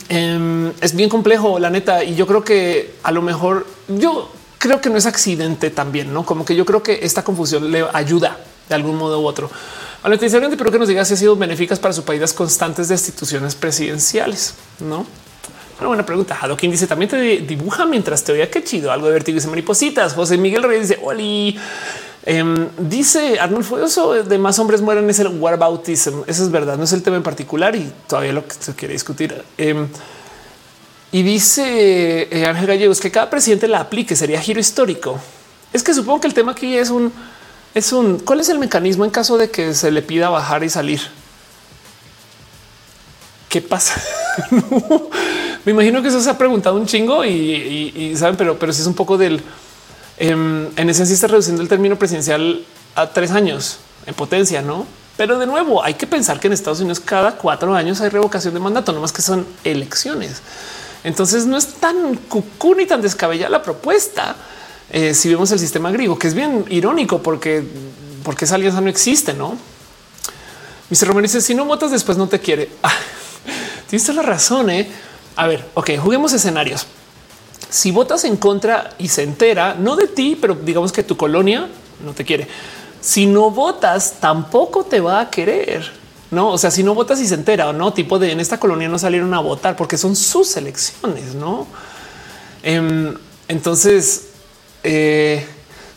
em, 0.09 0.73
es 0.81 0.95
bien 0.95 1.09
complejo, 1.09 1.59
la 1.59 1.71
neta. 1.71 2.05
Y 2.05 2.15
yo 2.15 2.27
creo 2.27 2.45
que 2.45 2.95
a 3.03 3.11
lo 3.11 3.23
mejor 3.23 3.67
yo 3.89 4.31
creo 4.59 4.81
que 4.81 4.91
no 4.91 4.97
es 4.97 5.07
accidente 5.07 5.71
también, 5.71 6.13
no 6.13 6.25
como 6.25 6.45
que 6.45 6.55
yo 6.55 6.65
creo 6.67 6.83
que 6.83 7.01
esta 7.03 7.25
confusión 7.25 7.73
le 7.73 7.85
ayuda 7.93 8.39
de 8.69 8.75
algún 8.75 8.97
modo 8.97 9.21
u 9.21 9.27
otro. 9.27 9.51
A 10.03 10.09
la 10.09 10.17
pero 10.17 10.73
que 10.73 10.79
nos 10.79 10.89
diga 10.89 11.05
si 11.05 11.15
ha 11.15 11.17
sido 11.17 11.37
benéficas 11.37 11.79
para 11.79 11.93
su 11.93 12.05
país 12.05 12.33
constantes 12.33 12.89
de 12.89 12.95
instituciones 12.95 13.55
presidenciales, 13.55 14.55
no? 14.81 15.07
Una 15.79 15.89
buena 15.89 16.07
pregunta. 16.07 16.39
Hadokin 16.41 16.71
dice 16.71 16.87
también 16.87 17.11
te 17.11 17.19
dibuja 17.19 17.87
mientras 17.87 18.23
te 18.23 18.33
oía. 18.33 18.51
Qué 18.51 18.63
chido. 18.63 18.93
Algo 18.93 19.07
de 19.07 19.15
vértigo 19.15 19.39
y 19.43 19.47
maripositas. 19.47 20.13
José 20.13 20.37
Miguel 20.37 20.63
Reyes 20.63 20.89
dice 20.89 21.01
Oli. 21.03 21.59
Em, 22.27 22.69
dice 22.77 23.41
Arnulfo 23.41 23.83
eso 23.83 24.13
de 24.23 24.39
más 24.39 24.59
hombres 24.59 24.83
mueren 24.83 25.09
es 25.09 25.19
el 25.21 25.29
whataboutism. 25.29 26.23
Eso 26.27 26.43
es 26.43 26.51
verdad. 26.51 26.77
No 26.77 26.85
es 26.85 26.93
el 26.93 27.03
tema 27.03 27.17
en 27.17 27.23
particular 27.23 27.75
y 27.75 27.91
todavía 28.07 28.35
lo 28.35 28.47
que 28.47 28.55
se 28.59 28.75
quiere 28.75 28.93
discutir. 28.93 29.43
Em, 29.57 29.89
y 31.13 31.23
dice 31.23 32.29
eh, 32.31 32.47
Ángel 32.47 32.67
Gallegos 32.67 33.01
que 33.01 33.11
cada 33.11 33.31
presidente 33.31 33.67
la 33.67 33.81
aplique 33.81 34.15
sería 34.15 34.39
giro 34.41 34.61
histórico. 34.61 35.19
Es 35.73 35.83
que 35.83 35.95
supongo 35.95 36.21
que 36.21 36.27
el 36.27 36.35
tema 36.35 36.53
aquí 36.53 36.77
es 36.77 36.91
un 36.91 37.11
es 37.75 37.93
un 37.93 38.19
cuál 38.19 38.41
es 38.41 38.49
el 38.49 38.59
mecanismo 38.59 39.05
en 39.05 39.11
caso 39.11 39.39
de 39.39 39.51
que 39.51 39.75
se 39.75 39.91
le 39.91 40.03
pida 40.03 40.29
bajar 40.29 40.65
y 40.65 40.71
salir. 40.71 41.01
¿Qué 43.49 43.61
pasa? 43.61 44.01
Me 45.65 45.73
imagino 45.73 46.03
que 46.03 46.09
eso 46.09 46.21
se 46.21 46.31
ha 46.31 46.39
preguntado 46.39 46.77
un 46.77 46.87
chingo 46.87 47.25
y, 47.25 48.15
saben, 48.17 48.37
pero, 48.37 48.59
pero 48.59 48.73
si 48.73 48.81
es 48.81 48.87
un 48.87 48.95
poco 48.95 49.19
del 49.19 49.43
em, 50.19 50.69
en 50.77 50.91
esencia 50.91 51.15
está 51.15 51.27
reduciendo 51.27 51.61
el 51.61 51.69
término 51.69 51.97
presidencial 51.97 52.65
a 52.95 53.09
tres 53.09 53.33
años 53.33 53.79
en 54.07 54.15
potencia, 54.15 54.63
no? 54.63 54.87
Pero 55.17 55.39
de 55.39 55.47
nuevo, 55.47 55.83
hay 55.83 55.95
que 55.95 56.07
pensar 56.07 56.41
que 56.41 56.47
en 56.47 56.55
Estados 56.55 56.81
Unidos 56.81 57.01
cada 57.01 57.33
cuatro 57.33 57.75
años 57.75 58.01
hay 58.01 58.09
revocación 58.09 58.55
de 58.55 58.61
mandato, 58.61 58.93
no 58.93 59.01
más 59.01 59.13
que 59.13 59.21
son 59.21 59.47
elecciones. 59.65 60.41
Entonces 61.05 61.47
no 61.47 61.57
es 61.57 61.75
tan 61.75 62.15
cucú 62.15 62.75
ni 62.75 62.87
tan 62.87 63.03
descabellada 63.03 63.51
la 63.51 63.63
propuesta 63.63 64.37
eh, 64.93 65.15
si 65.15 65.29
vemos 65.29 65.51
el 65.53 65.59
sistema 65.59 65.91
griego, 65.91 66.19
que 66.19 66.29
es 66.29 66.35
bien 66.35 66.65
irónico 66.69 67.23
porque, 67.23 67.63
porque 68.25 68.45
esa 68.45 68.57
alianza 68.57 68.81
no 68.81 68.91
existe, 68.91 69.35
no? 69.35 69.57
Mr. 70.91 71.07
Romero 71.07 71.23
dice: 71.23 71.41
Si 71.41 71.55
no 71.55 71.65
votas, 71.65 71.91
después 71.91 72.19
no 72.19 72.29
te 72.29 72.41
quiere. 72.41 72.69
Tienes 73.89 74.09
la 74.15 74.23
razón. 74.23 74.71
¿eh? 74.71 74.89
A 75.37 75.47
ver, 75.47 75.65
ok, 75.75 75.91
juguemos 75.99 76.33
escenarios. 76.33 76.87
Si 77.69 77.93
votas 77.93 78.25
en 78.25 78.37
contra 78.37 78.95
y 78.99 79.09
se 79.09 79.23
entera, 79.23 79.75
no 79.75 79.95
de 79.95 80.09
ti, 80.09 80.37
pero 80.41 80.55
digamos 80.55 80.91
que 80.91 81.05
tu 81.05 81.17
colonia 81.17 81.69
no 82.05 82.13
te 82.13 82.25
quiere. 82.25 82.49
Si 83.01 83.27
no 83.27 83.51
votas, 83.51 84.17
tampoco 84.21 84.85
te 84.85 85.01
va 85.01 85.21
a 85.21 85.31
querer. 85.31 85.91
No, 86.33 86.51
o 86.51 86.59
sea, 86.59 86.71
si 86.71 86.83
no 86.83 86.95
votas 86.95 87.21
y 87.21 87.27
se 87.27 87.35
entera 87.35 87.69
o 87.69 87.73
no, 87.73 87.93
tipo 87.93 88.19
de 88.19 88.33
en 88.33 88.41
esta 88.41 88.59
colonia 88.59 88.89
no 88.89 88.99
salieron 88.99 89.33
a 89.35 89.41
votar 89.41 89.77
porque 89.77 89.97
son 89.99 90.15
sus 90.15 90.57
elecciones, 90.57 91.35
no? 91.35 91.67
Em, 92.63 93.17
entonces, 93.49 94.30
eh, 94.83 95.47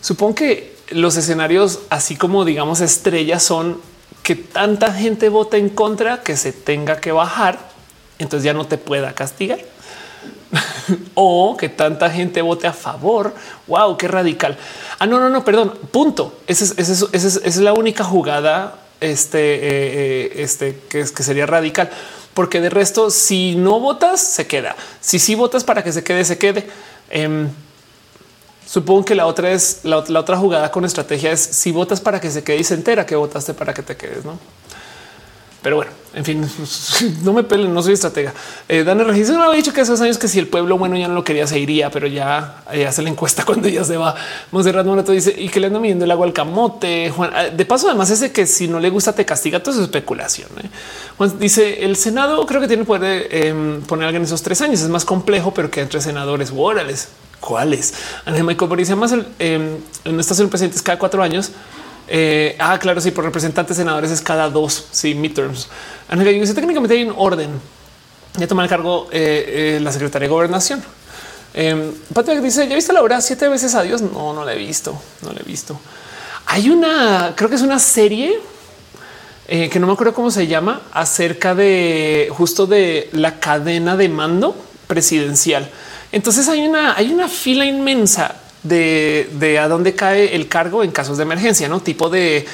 supongo 0.01 0.35
que 0.35 0.75
los 0.89 1.17
escenarios, 1.17 1.79
así 1.89 2.15
como 2.15 2.45
digamos 2.45 2.81
estrellas, 2.81 3.43
son 3.43 3.79
que 4.23 4.35
tanta 4.35 4.93
gente 4.93 5.29
vota 5.29 5.57
en 5.57 5.69
contra 5.69 6.21
que 6.23 6.37
se 6.37 6.53
tenga 6.53 6.99
que 6.99 7.11
bajar, 7.11 7.59
entonces 8.19 8.45
ya 8.45 8.53
no 8.53 8.65
te 8.65 8.77
pueda 8.77 9.13
castigar. 9.13 9.59
o 11.15 11.57
que 11.57 11.69
tanta 11.69 12.09
gente 12.09 12.41
vote 12.41 12.67
a 12.67 12.73
favor. 12.73 13.33
Wow, 13.67 13.97
qué 13.97 14.07
radical. 14.07 14.57
Ah, 14.99 15.05
no, 15.05 15.19
no, 15.19 15.29
no, 15.29 15.43
perdón. 15.43 15.73
Punto. 15.91 16.41
Esa 16.47 16.73
es, 16.77 17.57
la 17.57 17.73
única 17.73 18.03
jugada 18.03 18.79
este, 19.01 19.55
eh, 19.55 19.59
eh, 19.65 20.33
este 20.37 20.79
que, 20.89 21.01
es, 21.01 21.11
que 21.11 21.23
sería 21.23 21.45
radical, 21.45 21.89
porque 22.33 22.61
de 22.61 22.69
resto, 22.69 23.09
si 23.09 23.55
no 23.55 23.79
votas, 23.79 24.21
se 24.21 24.47
queda. 24.47 24.75
Si 25.01 25.19
sí 25.19 25.35
votas 25.35 25.63
para 25.63 25.83
que 25.83 25.91
se 25.91 26.03
quede, 26.03 26.23
se 26.23 26.37
quede. 26.37 26.67
Em, 27.09 27.49
Supongo 28.73 29.05
que 29.05 29.13
la 29.13 29.27
otra 29.27 29.51
es 29.51 29.81
la, 29.83 29.99
otra 29.99 30.35
jugada 30.35 30.71
con 30.71 30.83
estrategia 30.83 31.31
es 31.31 31.39
si 31.39 31.71
votas 31.71 32.01
para 32.01 32.19
que 32.19 32.31
se 32.31 32.43
quede 32.43 32.57
y 32.57 32.63
se 32.63 32.73
entera 32.73 33.05
que 33.05 33.15
votaste 33.15 33.53
para 33.53 33.71
que 33.71 33.83
te 33.83 33.95
quedes, 33.95 34.25
no? 34.25 34.39
Pero 35.63 35.77
bueno, 35.77 35.91
en 36.13 36.25
fin, 36.25 36.45
no 37.23 37.31
me 37.31 37.43
pelen, 37.43 37.73
no 37.73 37.81
soy 37.81 37.93
estratega. 37.93 38.33
Eh, 38.67 38.83
Daniel 38.83 39.07
Registro 39.07 39.37
no 39.37 39.43
había 39.43 39.55
dicho 39.57 39.71
que 39.71 39.79
esos 39.79 39.99
años 40.01 40.17
que 40.17 40.27
si 40.27 40.37
el 40.37 40.47
pueblo 40.47 40.77
bueno 40.77 40.97
ya 40.97 41.07
no 41.07 41.13
lo 41.13 41.23
quería 41.23 41.47
se 41.47 41.57
iría, 41.57 41.89
pero 41.89 42.05
ya, 42.05 42.63
ya 42.75 42.89
hace 42.89 43.01
la 43.01 43.09
encuesta 43.09 43.43
cuando 43.45 43.69
ya 43.69 43.85
se 43.85 43.95
va. 43.95 44.13
Monserrat 44.51 44.85
Morato 44.85 45.13
dice 45.13 45.33
y 45.35 45.47
que 45.47 45.61
le 45.61 45.67
anda 45.67 45.79
midiendo 45.79 46.03
el 46.03 46.11
agua 46.11 46.25
al 46.25 46.33
camote. 46.33 47.09
Juan, 47.11 47.31
ah, 47.33 47.43
de 47.45 47.65
paso, 47.65 47.87
además 47.87 48.09
es 48.09 48.19
de 48.19 48.33
que 48.33 48.45
si 48.45 48.67
no 48.67 48.81
le 48.81 48.89
gusta 48.89 49.13
te 49.13 49.25
castiga, 49.25 49.63
todo 49.63 49.73
es 49.73 49.79
especulación. 49.79 50.49
¿eh? 50.61 50.69
Juan 51.17 51.39
dice 51.39 51.85
el 51.85 51.95
Senado 51.95 52.45
creo 52.45 52.59
que 52.59 52.67
tiene 52.67 52.83
poder 52.83 53.29
de 53.29 53.47
em, 53.47 53.81
poner 53.83 54.03
a 54.03 54.07
alguien 54.09 54.23
esos 54.23 54.43
tres 54.43 54.61
años. 54.61 54.81
Es 54.81 54.89
más 54.89 55.05
complejo, 55.05 55.53
pero 55.53 55.71
que 55.71 55.79
entre 55.79 56.01
senadores, 56.01 56.51
órales. 56.53 57.07
¿Cuáles? 57.39 57.93
Ángel 58.25 58.45
Michael 58.45 58.71
dice 58.77 58.95
más 58.95 59.11
el, 59.11 59.25
eh, 59.39 59.77
en 60.05 60.19
estación 60.19 60.49
presidentes 60.49 60.81
cada 60.81 60.99
cuatro 60.99 61.21
años. 61.23 61.51
Eh, 62.15 62.55
ah, 62.59 62.77
claro, 62.77 63.01
sí, 63.01 63.09
por 63.09 63.23
representantes 63.23 63.75
senadores 63.75 64.11
es 64.11 64.21
cada 64.21 64.47
dos. 64.47 64.85
Sí, 64.91 65.15
midterms. 65.15 65.67
Ángel 66.07 66.39
dice 66.39 66.53
técnicamente 66.53 66.93
hay 66.93 67.05
un 67.05 67.15
orden. 67.17 67.49
Ya 68.37 68.45
toma 68.45 68.61
el 68.61 68.69
cargo 68.69 69.07
eh, 69.11 69.77
eh, 69.77 69.79
la 69.81 69.91
secretaria 69.91 70.27
de 70.27 70.31
gobernación. 70.31 70.83
Eh, 71.55 71.91
Patrick 72.13 72.39
dice: 72.41 72.67
¿Ya 72.67 72.75
viste 72.75 72.93
la 72.93 73.01
obra 73.01 73.19
siete 73.19 73.47
veces 73.47 73.73
a 73.73 73.81
Dios? 73.81 74.03
No, 74.03 74.31
no 74.31 74.45
la 74.45 74.53
he 74.53 74.57
visto, 74.57 74.95
no 75.23 75.31
la 75.31 75.39
he 75.39 75.43
visto. 75.43 75.79
Hay 76.45 76.69
una, 76.69 77.33
creo 77.35 77.49
que 77.49 77.55
es 77.55 77.63
una 77.63 77.79
serie 77.79 78.39
que 79.47 79.79
no 79.79 79.87
me 79.87 79.93
acuerdo 79.93 80.13
cómo 80.13 80.31
se 80.31 80.47
llama, 80.47 80.81
acerca 80.93 81.53
de 81.53 82.29
justo 82.31 82.65
de 82.65 83.09
la 83.11 83.39
cadena 83.39 83.95
de 83.95 84.09
mando 84.09 84.55
presidencial. 84.87 85.69
Entonces 86.11 86.47
hay 86.47 86.61
una, 86.61 86.95
hay 86.95 87.11
una 87.11 87.27
fila 87.27 87.65
inmensa 87.65 88.35
de, 88.63 89.29
de 89.33 89.59
a 89.59 89.67
dónde 89.67 89.93
cae 89.93 90.35
el 90.35 90.47
cargo 90.47 90.83
en 90.83 90.91
casos 90.91 91.17
de 91.17 91.23
emergencia, 91.23 91.67
no 91.69 91.81
tipo 91.81 92.09
de 92.09 92.45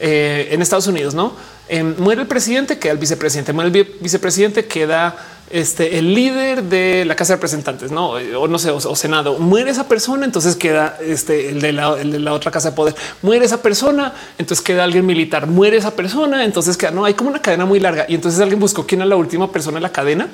eh, 0.00 0.48
en 0.52 0.62
Estados 0.62 0.86
Unidos, 0.86 1.14
no 1.14 1.34
eh, 1.68 1.82
muere 1.82 2.22
el 2.22 2.28
presidente, 2.28 2.78
queda 2.78 2.92
el 2.92 2.98
vicepresidente, 2.98 3.52
muere 3.52 3.68
el 3.68 3.84
vicepresidente, 4.00 4.66
queda 4.66 5.16
este, 5.50 5.98
el 5.98 6.14
líder 6.14 6.62
de 6.62 7.04
la 7.04 7.14
Casa 7.14 7.32
de 7.32 7.36
Representantes, 7.36 7.90
no 7.90 8.10
o 8.10 8.48
no 8.48 8.58
sé, 8.58 8.70
o, 8.70 8.96
Senado, 8.96 9.38
muere 9.38 9.70
esa 9.70 9.86
persona, 9.86 10.24
entonces 10.24 10.56
queda 10.56 10.96
este, 11.00 11.50
el, 11.50 11.60
de 11.60 11.72
la, 11.72 12.32
otra 12.32 12.50
Casa 12.50 12.70
de 12.70 12.76
Poder, 12.76 12.94
muere 13.20 13.44
esa 13.44 13.60
persona, 13.60 14.14
entonces 14.38 14.64
queda 14.64 14.84
alguien 14.84 15.04
militar, 15.04 15.46
muere 15.46 15.76
esa 15.76 15.90
persona, 15.90 16.44
entonces 16.44 16.76
queda, 16.76 16.90
no 16.90 17.04
hay 17.04 17.14
como 17.14 17.30
una 17.30 17.42
cadena 17.42 17.66
muy 17.66 17.80
larga. 17.80 18.06
Y 18.08 18.14
entonces 18.14 18.40
alguien 18.40 18.60
buscó 18.60 18.86
quién 18.86 19.02
es 19.02 19.08
la 19.08 19.16
última 19.16 19.52
persona 19.52 19.78
en 19.78 19.82
la 19.82 19.92
cadena 19.92 20.28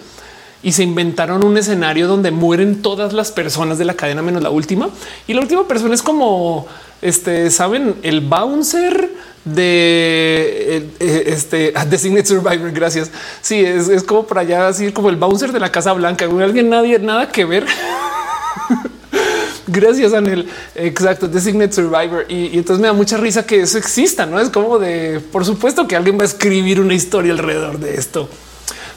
y 0.65 0.73
se 0.73 0.83
inventaron 0.83 1.45
un 1.45 1.57
escenario 1.57 2.09
donde 2.09 2.33
mueren 2.33 2.83
todas 2.83 3.13
las 3.13 3.31
personas 3.31 3.79
de 3.79 3.85
la 3.85 3.95
cadena 3.95 4.23
menos 4.23 4.43
la 4.43 4.51
última 4.51 4.89
y 5.29 5.35
la 5.35 5.43
última 5.43 5.69
persona 5.69 5.95
es 5.95 6.03
como 6.03 6.67
este, 7.05 7.51
saben, 7.51 7.97
el 8.03 8.23
bouncer 8.23 9.11
de 9.45 10.89
eh, 10.99 11.25
este 11.27 11.75
Designated 11.91 12.27
Survivor. 12.27 12.73
Gracias. 12.73 13.11
Sí, 13.43 13.61
es, 13.61 14.03
como 14.05 14.27
por 14.27 14.39
allá, 14.39 14.69
así 14.69 14.91
como 14.91 15.11
el 15.11 15.17
bouncer 15.17 15.53
de 15.53 15.61
la 15.61 15.71
Casa 15.71 15.93
Blanca. 15.93 16.25
Alguien, 16.25 16.71
nadie, 16.71 16.99
nada 16.99 17.31
que 17.31 17.45
ver. 17.45 17.67
Gracias, 19.67 20.15
Anel. 20.15 20.49
Exacto, 20.75 21.29
Designated 21.29 21.75
Survivor. 21.75 22.25
Y, 22.31 22.57
entonces 22.57 22.81
me 22.81 22.87
da 22.87 22.95
mucha 22.95 23.19
risa 23.19 23.45
que 23.45 23.61
eso 23.61 23.77
exista. 23.77 24.25
No 24.25 24.41
es 24.41 24.49
como 24.49 24.79
de 24.79 25.21
por 25.31 25.45
supuesto 25.45 25.87
que 25.87 25.97
alguien 25.97 26.19
va 26.19 26.23
a 26.23 26.27
escribir 26.27 26.81
una 26.81 26.95
historia 26.95 27.33
alrededor 27.33 27.79
de 27.79 27.97
esto. 27.97 28.31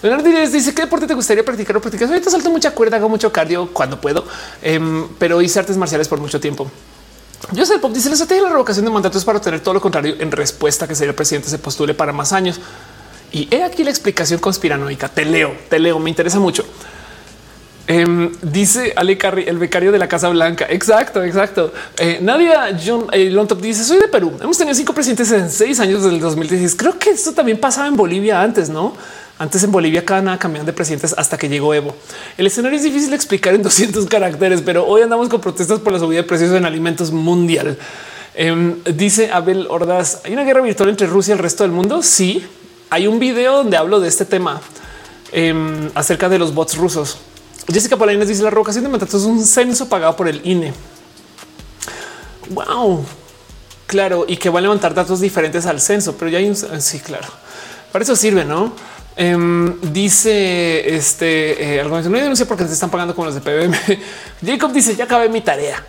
Leonardo 0.01 0.30
dice 0.30 0.74
qué 0.74 0.84
deporte 0.84 1.08
te 1.08 1.14
gustaría 1.14 1.43
practicar 1.43 1.76
o 1.77 1.82
practicas. 1.82 2.09
Ahorita 2.09 2.30
salto 2.30 2.50
mucha 2.51 2.72
cuerda, 2.72 2.98
hago 2.98 3.09
mucho 3.09 3.32
cardio 3.32 3.69
cuando 3.74 4.00
puedo, 4.00 4.26
em, 4.61 5.08
pero 5.17 5.42
hice 5.42 5.59
artes 5.59 5.77
marciales 5.77 6.08
por 6.08 6.19
mucho 6.19 6.40
tiempo. 6.40 6.69
Yo 7.53 7.66
sé, 7.66 7.80
Pop 7.80 7.92
dice 7.92 8.09
la 8.09 8.14
estrategia 8.14 8.43
de 8.43 8.48
la 8.48 8.53
revocación 8.53 8.85
de 8.85 8.92
mandatos 8.92 9.24
para 9.24 9.38
obtener 9.38 9.59
todo 9.59 9.76
lo 9.76 9.82
contrario 9.82 10.16
en 10.19 10.32
respuesta 10.32 10.88
que 10.88 10.95
sería 10.95 11.11
el 11.11 11.16
presidente 11.16 11.50
se 11.50 11.59
postule 11.59 11.93
para 11.93 12.11
más 12.11 12.34
años. 12.34 12.59
Y 13.32 13.48
he 13.53 13.64
aquí 13.64 13.84
la 13.84 13.90
explicación 13.90 14.40
conspiranoica. 14.40 15.09
Te 15.09 15.26
leo, 15.26 15.56
te 15.69 15.80
leo, 15.80 16.00
me 16.00 16.09
interesa 16.09 16.40
mucho. 16.40 16.66
Em, 17.85 18.32
dice 18.42 18.92
Ale 18.95 19.17
Carri, 19.17 19.45
el 19.48 19.58
becario 19.58 19.92
de 19.92 20.00
la 20.00 20.08
Casa 20.08 20.30
Blanca. 20.30 20.66
Exacto, 20.69 21.24
exacto. 21.24 21.74
Eh, 21.98 22.19
Nadia 22.22 22.77
John 22.85 23.08
eh, 23.11 23.30
Lontop 23.30 23.61
dice: 23.61 23.84
Soy 23.84 24.00
de 24.00 24.08
Perú. 24.09 24.34
Hemos 24.42 24.58
tenido 24.58 24.76
cinco 24.76 24.93
presidentes 24.93 25.32
en 25.32 25.50
seis 25.50 25.80
años 25.80 26.03
desde 26.03 26.16
el 26.16 26.22
2016. 26.22 26.76
Creo 26.76 27.00
que 27.00 27.11
esto 27.11 27.34
también 27.34 27.59
pasaba 27.59 27.88
en 27.88 27.95
Bolivia 27.95 28.42
antes, 28.42 28.69
no? 28.69 28.93
Antes 29.40 29.64
en 29.64 29.72
Bolivia 29.72 30.04
cada 30.04 30.22
nada 30.22 30.40
cambiaban 30.40 30.66
de 30.66 30.74
presidentes 30.74 31.14
hasta 31.18 31.38
que 31.38 31.48
llegó 31.48 31.74
Evo. 31.74 31.96
El 32.38 32.48
escenario 32.48 32.78
es 32.78 32.84
difícil 32.84 33.12
de 33.12 33.16
explicar 33.16 33.54
en 33.54 33.64
200 33.64 34.06
caracteres, 34.08 34.62
pero 34.62 34.86
hoy 34.86 35.02
andamos 35.02 35.30
con 35.30 35.42
protestas 35.42 35.80
por 35.80 35.94
la 35.94 36.00
subida 36.00 36.22
de 36.22 36.28
precios 36.28 36.52
en 36.52 36.66
alimentos 36.66 37.12
mundial. 37.12 37.78
Em, 38.34 38.84
dice 38.84 39.32
Abel 39.32 39.68
Ordaz, 39.70 40.22
¿hay 40.24 40.34
una 40.34 40.44
guerra 40.44 40.62
virtual 40.62 40.90
entre 40.90 41.08
Rusia 41.08 41.32
y 41.32 41.38
el 41.38 41.40
resto 41.40 41.64
del 41.64 41.72
mundo? 41.72 42.04
Sí, 42.04 42.46
hay 42.90 43.08
un 43.08 43.20
video 43.20 43.58
donde 43.58 43.78
hablo 43.78 44.00
de 44.00 44.08
este 44.08 44.26
tema 44.26 44.62
em, 45.32 45.90
acerca 45.96 46.30
de 46.30 46.40
los 46.40 46.54
bots 46.54 46.78
rusos. 46.78 47.18
Jessica 47.68 47.98
Polainas 47.98 48.28
dice 48.28 48.44
la 48.44 48.50
revocación 48.50 48.84
de 48.84 48.90
mandatos 48.90 49.22
es 49.22 49.28
un 49.28 49.44
censo 49.44 49.90
pagado 49.90 50.16
por 50.16 50.28
el 50.28 50.42
INE. 50.46 50.74
Wow, 52.52 53.06
claro, 53.88 54.26
y 54.28 54.38
que 54.38 54.50
va 54.50 54.60
a 54.60 54.62
levantar 54.62 54.94
datos 54.94 55.20
diferentes 55.20 55.66
al 55.66 55.82
censo, 55.82 56.16
pero 56.16 56.32
ya 56.32 56.38
hay 56.38 56.48
un 56.48 56.56
sí, 56.56 57.00
claro. 57.00 57.28
Para 57.92 58.04
eso 58.04 58.16
sirve, 58.16 58.46
no? 58.46 58.74
Em, 59.20 59.82
dice 59.82 60.96
este 60.96 61.78
eh, 61.78 61.82
algo 61.82 62.00
no 62.00 62.20
denuncia 62.20 62.46
porque 62.46 62.68
se 62.68 62.74
están 62.74 62.92
pagando 62.92 63.16
con 63.16 63.26
los 63.26 63.34
de 63.34 63.42
PBM. 63.42 63.76
Jacob 64.46 64.72
dice 64.72 64.96
ya 64.96 65.06
acabé 65.06 65.28
mi 65.28 65.42
tarea. 65.42 65.84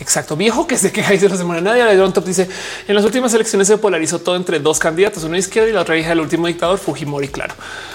Exacto, 0.00 0.36
viejo 0.36 0.66
que 0.66 0.76
se 0.76 0.92
queja 0.92 1.14
y 1.14 1.18
se 1.18 1.30
lo 1.30 1.36
semana. 1.36 1.62
Nadie 1.62 1.82
de 1.84 2.12
Top 2.12 2.26
dice 2.26 2.46
en 2.86 2.94
las 2.94 3.04
últimas 3.06 3.32
elecciones 3.32 3.68
se 3.68 3.78
polarizó 3.78 4.18
todo 4.18 4.36
entre 4.36 4.60
dos 4.60 4.78
candidatos, 4.78 5.24
una 5.24 5.38
izquierda 5.38 5.70
y 5.70 5.72
la 5.72 5.80
otra 5.80 5.96
hija 5.96 6.10
del 6.10 6.20
último 6.20 6.46
dictador 6.46 6.78
Fujimori. 6.78 7.28
Claro, 7.28 7.54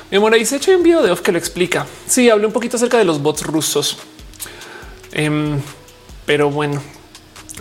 mi 0.10 0.18
amor, 0.18 0.34
se 0.43 0.56
hecho 0.56 0.76
un 0.76 0.82
video 0.82 1.03
de 1.03 1.11
off 1.11 1.22
que 1.22 1.32
lo 1.32 1.38
explica. 1.38 1.85
Sí, 2.08 2.32
hablé 2.32 2.48
un 2.48 2.52
poquito 2.52 2.77
acerca 2.77 2.98
de 2.98 3.06
los 3.06 3.22
bots 3.22 3.43
rusos, 3.43 3.98
em, 5.11 5.61
pero 6.26 6.50
bueno, 6.50 6.82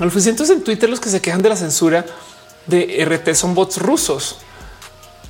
al 0.00 0.10
entonces 0.30 0.50
en 0.56 0.64
Twitter 0.64 0.88
los 0.88 0.98
que 0.98 1.10
se 1.10 1.20
quejan 1.20 1.42
de 1.42 1.50
la 1.50 1.56
censura 1.56 2.06
de 2.66 3.04
RT 3.04 3.34
son 3.34 3.54
bots 3.54 3.76
rusos. 3.76 4.38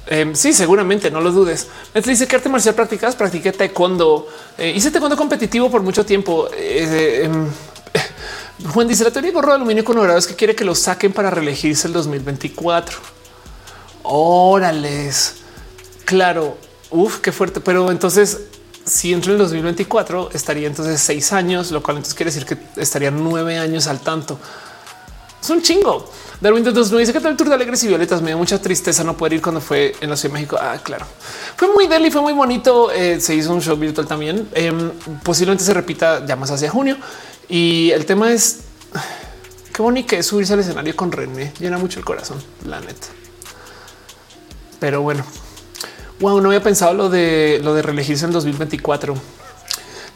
Em, 0.06 0.34
sí, 0.34 0.52
seguramente, 0.52 1.10
no 1.10 1.20
lo 1.20 1.30
dudes. 1.30 1.68
Me 1.94 2.00
dice 2.00 2.26
que 2.26 2.36
arte 2.36 2.48
marcial 2.48 2.74
practicas, 2.74 3.14
practiqué 3.14 3.52
taekwondo. 3.52 4.28
Eh, 4.58 4.72
hice 4.74 4.90
taekwondo 4.90 5.16
competitivo 5.16 5.70
por 5.70 5.82
mucho 5.82 6.04
tiempo. 6.04 6.48
Eh, 6.56 7.22
em, 7.24 7.48
Juan 8.72 8.88
dice 8.88 9.04
la 9.04 9.10
teoría 9.10 9.30
de 9.30 9.34
gorro 9.34 9.48
de 9.48 9.56
aluminio 9.56 9.84
con 9.84 10.10
es 10.10 10.26
que 10.26 10.34
quiere 10.34 10.54
que 10.54 10.64
lo 10.64 10.74
saquen 10.74 11.12
para 11.12 11.30
reelegirse 11.30 11.86
el 11.86 11.92
2024. 11.92 12.98
Órales. 14.02 15.36
Claro. 16.04 16.56
Uf, 16.90 17.20
qué 17.20 17.32
fuerte. 17.32 17.60
Pero 17.60 17.90
entonces, 17.90 18.40
si 18.84 19.12
entra 19.12 19.30
en 19.30 19.36
el 19.36 19.38
2024, 19.38 20.30
estaría 20.32 20.66
entonces 20.66 21.00
seis 21.00 21.32
años, 21.32 21.70
lo 21.70 21.82
cual 21.82 21.98
entonces 21.98 22.14
quiere 22.14 22.32
decir 22.32 22.44
que 22.44 22.58
estaría 22.80 23.10
nueve 23.10 23.58
años 23.58 23.86
al 23.86 24.00
tanto. 24.00 24.38
Es 25.40 25.50
un 25.50 25.62
chingo. 25.62 26.10
Darwin 26.42 26.64
2009 26.64 27.02
dice 27.02 27.12
que 27.12 27.20
tal 27.20 27.36
tour 27.36 27.48
de 27.48 27.54
Alegres 27.54 27.84
y 27.84 27.86
Violetas 27.86 28.20
me 28.20 28.30
dio 28.30 28.38
mucha 28.38 28.60
tristeza 28.60 29.04
no 29.04 29.16
poder 29.16 29.34
ir 29.34 29.40
cuando 29.40 29.60
fue 29.60 29.94
en 30.00 30.10
la 30.10 30.16
Ciudad 30.16 30.34
de 30.34 30.40
México. 30.40 30.58
Ah, 30.60 30.76
claro, 30.82 31.06
fue 31.56 31.72
muy 31.72 31.86
deli, 31.86 32.10
fue 32.10 32.20
muy 32.20 32.32
bonito. 32.32 32.90
Eh, 32.90 33.20
se 33.20 33.36
hizo 33.36 33.54
un 33.54 33.62
show 33.62 33.76
virtual 33.76 34.08
también. 34.08 34.48
Em, 34.52 34.90
posiblemente 35.22 35.62
se 35.62 35.72
repita 35.72 36.26
ya 36.26 36.34
más 36.34 36.50
hacia 36.50 36.68
junio. 36.68 36.96
Y 37.48 37.92
el 37.92 38.04
tema 38.06 38.32
es 38.32 38.62
qué 39.72 39.82
bonito 39.82 40.16
es 40.16 40.26
subirse 40.26 40.54
al 40.54 40.58
escenario 40.58 40.96
con 40.96 41.12
René. 41.12 41.52
Llena 41.60 41.78
mucho 41.78 42.00
el 42.00 42.04
corazón, 42.04 42.42
la 42.66 42.80
neta. 42.80 43.06
Pero 44.80 45.00
bueno, 45.00 45.24
wow, 46.18 46.40
no 46.40 46.48
había 46.48 46.60
pensado 46.60 46.92
lo 46.92 47.08
de 47.08 47.60
lo 47.62 47.72
de 47.72 47.82
reelegirse 47.82 48.24
en 48.24 48.32
2024. 48.32 49.14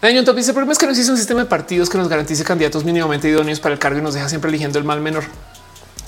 Año 0.03 0.25
top 0.25 0.35
dice: 0.35 0.51
El 0.51 0.55
problema 0.55 0.73
es 0.73 0.79
que 0.79 0.87
no 0.87 0.91
existe 0.91 1.13
un 1.13 1.19
sistema 1.19 1.39
de 1.39 1.47
partidos 1.47 1.89
que 1.89 1.99
nos 1.99 2.09
garantice 2.09 2.43
candidatos 2.43 2.83
mínimamente 2.83 3.29
idóneos 3.29 3.61
para 3.61 3.75
el 3.75 3.79
cargo 3.79 4.01
y 4.01 4.03
nos 4.03 4.15
deja 4.15 4.29
siempre 4.29 4.49
eligiendo 4.49 4.81
el 4.81 4.85
mal 4.85 5.01
menor. 5.01 5.23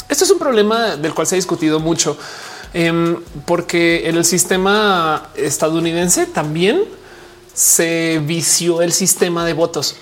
Esto 0.08 0.24
es 0.24 0.30
un 0.30 0.38
problema 0.38 0.96
del 0.96 1.12
cual 1.12 1.26
se 1.26 1.34
ha 1.34 1.36
discutido 1.36 1.80
mucho, 1.80 2.16
em, 2.72 3.16
porque 3.44 4.08
en 4.08 4.16
el 4.16 4.24
sistema 4.24 5.30
estadounidense 5.36 6.26
también 6.26 6.82
se 7.52 8.20
vició 8.24 8.82
el 8.82 8.92
sistema 8.92 9.44
de 9.44 9.52
votos. 9.52 9.96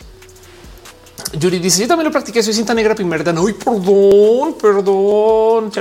Yuri 1.32 1.58
dice: 1.58 1.80
Yo 1.80 1.88
también 1.88 2.04
lo 2.06 2.12
practiqué. 2.12 2.42
Soy 2.42 2.54
cinta 2.54 2.72
negra 2.72 2.94
primera. 2.94 3.32
No, 3.32 3.44
perdón, 3.44 4.54
perdón. 4.60 5.72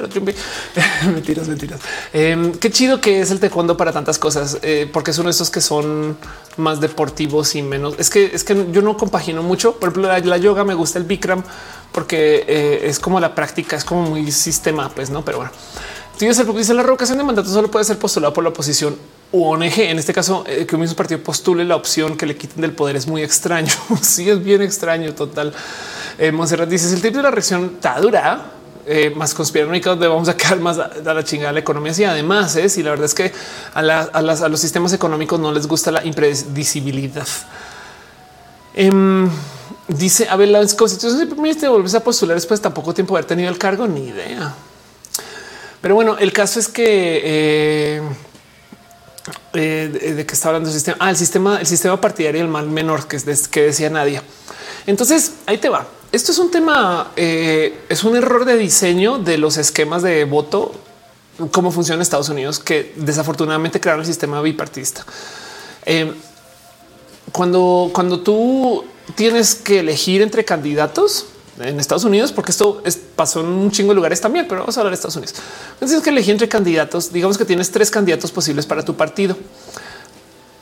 mentiras, 1.13 1.47
mentiras. 1.47 1.79
Em, 2.13 2.53
qué 2.53 2.71
chido 2.71 2.99
que 2.99 3.21
es 3.21 3.31
el 3.31 3.39
taekwondo 3.39 3.77
para 3.77 3.91
tantas 3.91 4.17
cosas, 4.17 4.57
eh, 4.63 4.89
porque 4.91 5.11
es 5.11 5.17
uno 5.17 5.27
de 5.27 5.31
esos 5.31 5.49
que 5.49 5.61
son 5.61 6.17
más 6.57 6.81
deportivos 6.81 7.55
y 7.55 7.61
menos. 7.61 7.95
Es 7.99 8.09
que 8.09 8.31
es 8.33 8.43
que 8.43 8.67
yo 8.71 8.81
no 8.81 8.97
compagino 8.97 9.43
mucho. 9.43 9.75
Por 9.75 9.89
ejemplo, 9.89 10.19
la 10.19 10.37
yoga 10.37 10.63
me 10.63 10.73
gusta 10.73 10.99
el 10.99 11.05
Bikram 11.05 11.43
porque 11.95 12.43
eh, 12.45 12.81
es 12.89 12.99
como 12.99 13.21
la 13.21 13.33
práctica, 13.33 13.77
es 13.77 13.85
como 13.85 14.01
muy 14.01 14.29
sistema, 14.29 14.89
pues 14.89 15.09
no, 15.09 15.23
pero 15.23 15.37
bueno. 15.37 15.51
Dice 16.19 16.73
la 16.73 16.83
revocación 16.83 17.17
de 17.17 17.23
mandato 17.23 17.49
solo 17.49 17.71
puede 17.71 17.85
ser 17.85 17.97
postulado 17.97 18.33
por 18.33 18.43
la 18.43 18.49
oposición 18.49 18.97
u 19.31 19.45
ONG. 19.45 19.79
En 19.79 19.97
este 19.97 20.13
caso, 20.13 20.43
eh, 20.45 20.65
que 20.65 20.75
un 20.75 20.81
mismo 20.81 20.97
partido 20.97 21.21
postule 21.21 21.63
la 21.63 21.77
opción 21.77 22.17
que 22.17 22.25
le 22.25 22.35
quiten 22.35 22.61
del 22.61 22.73
poder 22.73 22.97
es 22.97 23.07
muy 23.07 23.23
extraño. 23.23 23.71
sí, 24.01 24.29
es 24.29 24.43
bien 24.43 24.61
extraño. 24.61 25.13
Total. 25.13 25.53
Eh, 26.17 26.33
Monserrat 26.33 26.67
dice: 26.67 26.93
el 26.93 27.01
tipo 27.01 27.17
de 27.17 27.23
la 27.23 27.31
reacción 27.31 27.71
está 27.75 27.97
dura, 28.01 28.45
eh, 28.85 29.13
más 29.15 29.33
conspiranoica, 29.33 29.91
donde 29.91 30.07
vamos 30.09 30.27
a 30.27 30.35
quedar 30.35 30.59
más 30.59 30.77
a, 30.79 30.89
la 31.01 31.23
chingada 31.23 31.53
la 31.53 31.61
economía. 31.61 31.93
Y 31.97 32.03
además, 32.03 32.57
es 32.57 32.77
y 32.77 32.83
la 32.83 32.89
verdad 32.91 33.05
es 33.05 33.13
que 33.13 33.31
a, 33.73 34.21
los 34.49 34.59
sistemas 34.59 34.91
económicos 34.91 35.39
no 35.39 35.53
les 35.53 35.65
gusta 35.65 35.91
la 35.91 36.03
impredecibilidad. 36.05 37.27
Em, 38.73 39.29
Dice 39.87 40.27
Abel, 40.29 40.51
la 40.51 40.65
constitución 40.75 41.19
se 41.19 41.27
permite 41.27 41.67
volverse 41.67 41.97
a 41.97 42.03
postular 42.03 42.35
después 42.35 42.59
de 42.59 42.63
tan 42.63 42.73
poco 42.73 42.93
tiempo 42.93 43.15
haber 43.15 43.25
tenido 43.25 43.49
el 43.49 43.57
cargo, 43.57 43.87
ni 43.87 44.07
idea. 44.07 44.55
Pero 45.79 45.93
bueno, 45.93 46.17
el 46.17 46.33
caso 46.33 46.59
es 46.59 46.67
que 46.67 47.21
eh, 47.23 48.01
eh, 49.53 50.13
de, 50.15 50.25
que 50.25 50.33
está 50.33 50.47
hablando 50.47 50.69
el 50.69 50.73
sistema, 50.73 50.97
ah, 50.99 51.11
el 51.11 51.17
sistema, 51.17 51.59
el 51.59 51.67
sistema 51.67 52.01
partidario, 52.01 52.41
el 52.41 52.47
mal 52.47 52.67
menor 52.67 53.07
que, 53.07 53.17
es 53.17 53.47
que 53.47 53.61
decía 53.61 53.91
Nadia. 53.91 54.23
Entonces 54.87 55.33
ahí 55.45 55.59
te 55.59 55.69
va. 55.69 55.85
Esto 56.11 56.31
es 56.31 56.39
un 56.39 56.49
tema, 56.49 57.11
eh, 57.15 57.81
es 57.87 58.03
un 58.03 58.15
error 58.15 58.45
de 58.45 58.57
diseño 58.57 59.19
de 59.19 59.37
los 59.37 59.57
esquemas 59.57 60.01
de 60.01 60.23
voto, 60.23 60.73
cómo 61.51 61.71
funciona 61.71 62.01
Estados 62.01 62.29
Unidos, 62.29 62.57
que 62.57 62.93
desafortunadamente 62.95 63.79
crearon 63.79 64.01
el 64.01 64.07
sistema 64.07 64.41
bipartista. 64.41 65.05
cuando, 67.31 67.91
cuando 67.93 68.21
tú 68.21 68.83
tienes 69.13 69.55
que 69.55 69.79
elegir 69.79 70.21
entre 70.21 70.43
candidatos 70.43 71.27
en 71.59 71.79
Estados 71.79 72.03
Unidos, 72.03 72.31
porque 72.31 72.51
esto 72.51 72.81
pasó 73.15 73.39
en 73.39 73.47
un 73.47 73.71
chingo 73.71 73.89
de 73.89 73.95
lugares 73.95 74.19
también, 74.19 74.45
pero 74.47 74.61
vamos 74.61 74.75
a 74.77 74.81
hablar 74.81 74.91
de 74.91 74.95
Estados 74.95 75.15
Unidos. 75.15 75.35
Tienes 75.79 76.01
que 76.01 76.09
elegir 76.09 76.31
entre 76.31 76.49
candidatos. 76.49 77.13
Digamos 77.13 77.37
que 77.37 77.45
tienes 77.45 77.71
tres 77.71 77.89
candidatos 77.89 78.31
posibles 78.31 78.65
para 78.65 78.83
tu 78.83 78.95
partido. 78.95 79.37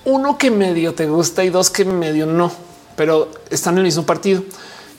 Uno 0.05 0.37
que 0.37 0.51
medio 0.51 0.93
te 0.93 1.07
gusta 1.07 1.43
y 1.43 1.49
dos 1.49 1.69
que 1.69 1.85
medio 1.85 2.25
no, 2.25 2.51
pero 2.95 3.31
están 3.49 3.75
en 3.75 3.79
el 3.79 3.83
mismo 3.85 4.05
partido. 4.05 4.43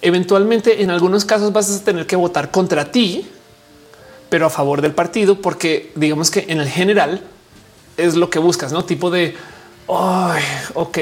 Eventualmente, 0.02 0.82
en 0.82 0.90
algunos 0.90 1.24
casos 1.24 1.52
vas 1.52 1.70
a 1.70 1.84
tener 1.84 2.06
que 2.06 2.16
votar 2.16 2.50
contra 2.50 2.90
ti, 2.90 3.28
pero 4.28 4.47
a 4.47 4.50
favor 4.50 4.81
del 4.82 4.92
partido, 4.92 5.40
porque 5.40 5.92
digamos 5.94 6.31
que 6.31 6.47
en 6.48 6.60
el 6.60 6.68
general 6.68 7.23
es 7.97 8.16
lo 8.16 8.31
que 8.31 8.39
buscas, 8.39 8.73
no 8.73 8.84
tipo 8.84 9.10
de 9.10 9.36
ok, 9.86 10.98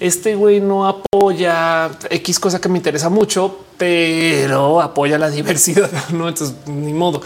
este 0.00 0.34
güey 0.34 0.60
no 0.60 0.86
apoya 0.86 1.90
X 2.08 2.40
cosa 2.40 2.60
que 2.60 2.70
me 2.70 2.78
interesa 2.78 3.10
mucho, 3.10 3.58
pero 3.76 4.80
apoya 4.80 5.18
la 5.18 5.30
diversidad. 5.30 5.90
No, 6.10 6.28
entonces 6.28 6.56
ni 6.66 6.92
modo. 6.92 7.20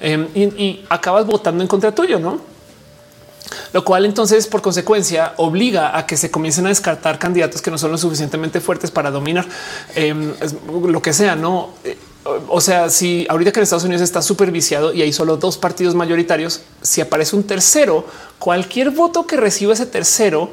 Em, 0.00 0.26
y, 0.34 0.84
acabas 0.88 1.26
votando 1.26 1.62
en 1.62 1.68
contra 1.68 1.94
tuyo, 1.94 2.18
no? 2.18 2.40
Lo 3.72 3.84
cual 3.84 4.06
entonces 4.06 4.46
por 4.46 4.62
consecuencia 4.62 5.34
obliga 5.36 5.96
a 5.96 6.06
que 6.06 6.16
se 6.16 6.30
comiencen 6.30 6.66
a 6.66 6.70
descartar 6.70 7.18
candidatos 7.18 7.62
que 7.62 7.70
no 7.70 7.78
son 7.78 7.92
lo 7.92 7.98
suficientemente 7.98 8.60
fuertes 8.60 8.90
para 8.90 9.10
dominar 9.10 9.46
em, 9.94 10.32
lo 10.86 11.00
que 11.00 11.12
sea, 11.12 11.36
no? 11.36 11.70
Eh, 11.84 11.96
o 12.48 12.60
sea, 12.60 12.88
si 12.88 13.26
ahorita 13.28 13.52
que 13.52 13.60
en 13.60 13.64
Estados 13.64 13.84
Unidos 13.84 14.02
está 14.02 14.22
súper 14.22 14.50
viciado 14.50 14.92
y 14.92 15.02
hay 15.02 15.12
solo 15.12 15.36
dos 15.36 15.58
partidos 15.58 15.94
mayoritarios, 15.94 16.62
si 16.82 17.00
aparece 17.00 17.36
un 17.36 17.44
tercero, 17.44 18.04
cualquier 18.38 18.90
voto 18.90 19.26
que 19.26 19.36
reciba 19.36 19.74
ese 19.74 19.86
tercero 19.86 20.50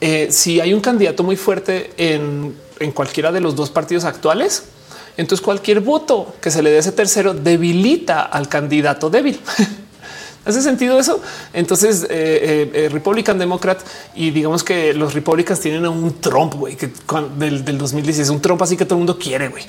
eh, 0.00 0.28
si 0.30 0.60
hay 0.60 0.72
un 0.72 0.80
candidato 0.80 1.22
muy 1.22 1.36
fuerte 1.36 1.92
en, 1.96 2.54
cualquiera 2.94 3.30
de 3.30 3.40
los 3.40 3.56
dos 3.56 3.70
partidos 3.70 4.04
actuales, 4.04 4.64
entonces 5.18 5.44
cualquier 5.44 5.80
voto 5.80 6.34
que 6.40 6.50
se 6.50 6.62
le 6.62 6.70
dé 6.70 6.76
a 6.76 6.80
ese 6.80 6.92
tercero 6.92 7.34
debilita 7.34 8.22
al 8.22 8.48
candidato 8.48 9.10
débil. 9.10 9.38
¿Hace 10.46 10.62
sentido 10.62 10.98
eso? 10.98 11.20
Entonces, 11.52 12.04
eh, 12.08 12.70
eh, 12.72 12.88
Republican 12.90 13.38
Democrat 13.38 13.78
y 14.14 14.30
digamos 14.30 14.64
que 14.64 14.94
los 14.94 15.12
Republicans 15.12 15.60
tienen 15.60 15.84
a 15.84 15.90
un 15.90 16.18
Trump 16.18 16.54
que 16.78 16.90
del, 17.36 17.62
del 17.62 17.76
2016, 17.76 18.30
un 18.30 18.40
Trump 18.40 18.62
así 18.62 18.78
que 18.78 18.86
todo 18.86 18.94
el 18.94 19.00
mundo 19.00 19.18
quiere. 19.18 19.48
güey. 19.48 19.64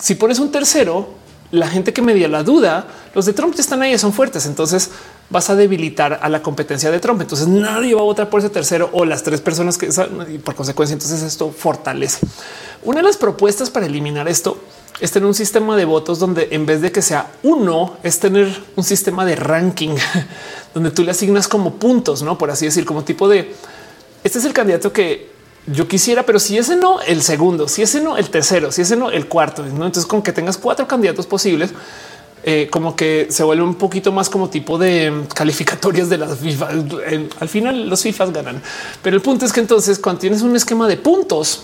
Si 0.00 0.16
pones 0.16 0.40
un 0.40 0.50
tercero, 0.50 1.10
la 1.52 1.68
gente 1.68 1.92
que 1.92 2.02
media 2.02 2.26
la 2.26 2.42
duda, 2.42 2.88
los 3.14 3.26
de 3.26 3.32
Trump 3.32 3.54
ya 3.54 3.60
están 3.60 3.82
ahí, 3.82 3.96
son 3.96 4.12
fuertes. 4.12 4.46
Entonces 4.46 4.90
vas 5.30 5.50
a 5.50 5.56
debilitar 5.56 6.20
a 6.22 6.28
la 6.28 6.42
competencia 6.42 6.90
de 6.90 7.00
Trump. 7.00 7.20
Entonces 7.20 7.48
nadie 7.48 7.94
va 7.94 8.00
a 8.00 8.04
votar 8.04 8.30
por 8.30 8.40
ese 8.40 8.50
tercero 8.50 8.88
o 8.92 9.04
las 9.04 9.22
tres 9.22 9.40
personas 9.40 9.76
que 9.76 9.88
y 10.32 10.38
por 10.38 10.54
consecuencia, 10.54 10.94
entonces 10.94 11.22
esto 11.22 11.50
fortalece. 11.50 12.26
Una 12.82 13.00
de 13.00 13.04
las 13.04 13.16
propuestas 13.16 13.70
para 13.70 13.86
eliminar 13.86 14.28
esto 14.28 14.58
es 15.00 15.10
tener 15.12 15.26
un 15.26 15.34
sistema 15.34 15.76
de 15.76 15.84
votos 15.84 16.18
donde 16.18 16.48
en 16.50 16.66
vez 16.66 16.80
de 16.80 16.90
que 16.90 17.02
sea 17.02 17.30
uno, 17.42 17.98
es 18.02 18.18
tener 18.18 18.48
un 18.76 18.84
sistema 18.84 19.24
de 19.24 19.36
ranking 19.36 19.96
donde 20.74 20.90
tú 20.90 21.04
le 21.04 21.12
asignas 21.12 21.46
como 21.46 21.74
puntos, 21.74 22.22
no 22.22 22.36
por 22.36 22.50
así 22.50 22.64
decir, 22.64 22.84
como 22.84 23.04
tipo 23.04 23.28
de 23.28 23.54
este 24.24 24.38
es 24.38 24.44
el 24.44 24.52
candidato 24.52 24.92
que 24.92 25.28
yo 25.66 25.86
quisiera, 25.86 26.24
pero 26.24 26.38
si 26.38 26.58
ese 26.58 26.76
no, 26.76 27.00
el 27.00 27.22
segundo, 27.22 27.68
si 27.68 27.82
ese 27.82 28.00
no, 28.00 28.16
el 28.16 28.30
tercero, 28.30 28.72
si 28.72 28.82
ese 28.82 28.96
no, 28.96 29.10
el 29.10 29.28
cuarto. 29.28 29.64
Entonces, 29.64 30.06
con 30.06 30.22
que 30.22 30.32
tengas 30.32 30.56
cuatro 30.56 30.88
candidatos 30.88 31.26
posibles, 31.26 31.70
eh, 32.50 32.66
como 32.70 32.96
que 32.96 33.26
se 33.28 33.42
vuelve 33.42 33.62
un 33.62 33.74
poquito 33.74 34.10
más 34.10 34.30
como 34.30 34.48
tipo 34.48 34.78
de 34.78 35.24
calificatorias 35.34 36.08
de 36.08 36.16
las 36.16 36.38
FIFA. 36.38 36.68
al 37.40 37.48
final 37.50 37.90
los 37.90 38.00
FIFAs 38.00 38.32
ganan, 38.32 38.62
pero 39.02 39.16
el 39.16 39.20
punto 39.20 39.44
es 39.44 39.52
que 39.52 39.60
entonces 39.60 39.98
cuando 39.98 40.20
tienes 40.20 40.40
un 40.40 40.56
esquema 40.56 40.88
de 40.88 40.96
puntos, 40.96 41.60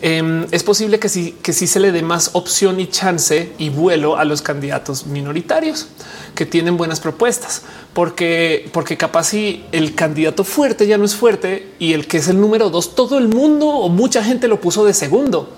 em, 0.00 0.46
es 0.52 0.62
posible 0.62 1.00
que 1.00 1.08
sí, 1.08 1.36
que 1.42 1.52
sí 1.52 1.66
se 1.66 1.80
le 1.80 1.90
dé 1.90 2.02
más 2.02 2.30
opción 2.34 2.78
y 2.78 2.86
chance 2.86 3.52
y 3.58 3.68
vuelo 3.68 4.16
a 4.16 4.24
los 4.24 4.42
candidatos 4.42 5.06
minoritarios 5.06 5.88
que 6.36 6.46
tienen 6.46 6.76
buenas 6.76 7.00
propuestas, 7.00 7.62
porque, 7.94 8.70
porque 8.72 8.96
capaz 8.96 9.30
si 9.30 9.64
el 9.72 9.96
candidato 9.96 10.44
fuerte 10.44 10.86
ya 10.86 10.98
no 10.98 11.04
es 11.04 11.16
fuerte 11.16 11.72
y 11.80 11.94
el 11.94 12.06
que 12.06 12.18
es 12.18 12.28
el 12.28 12.40
número 12.40 12.70
dos, 12.70 12.94
todo 12.94 13.18
el 13.18 13.26
mundo 13.26 13.66
o 13.66 13.88
mucha 13.88 14.22
gente 14.22 14.46
lo 14.46 14.60
puso 14.60 14.84
de 14.84 14.94
segundo, 14.94 15.52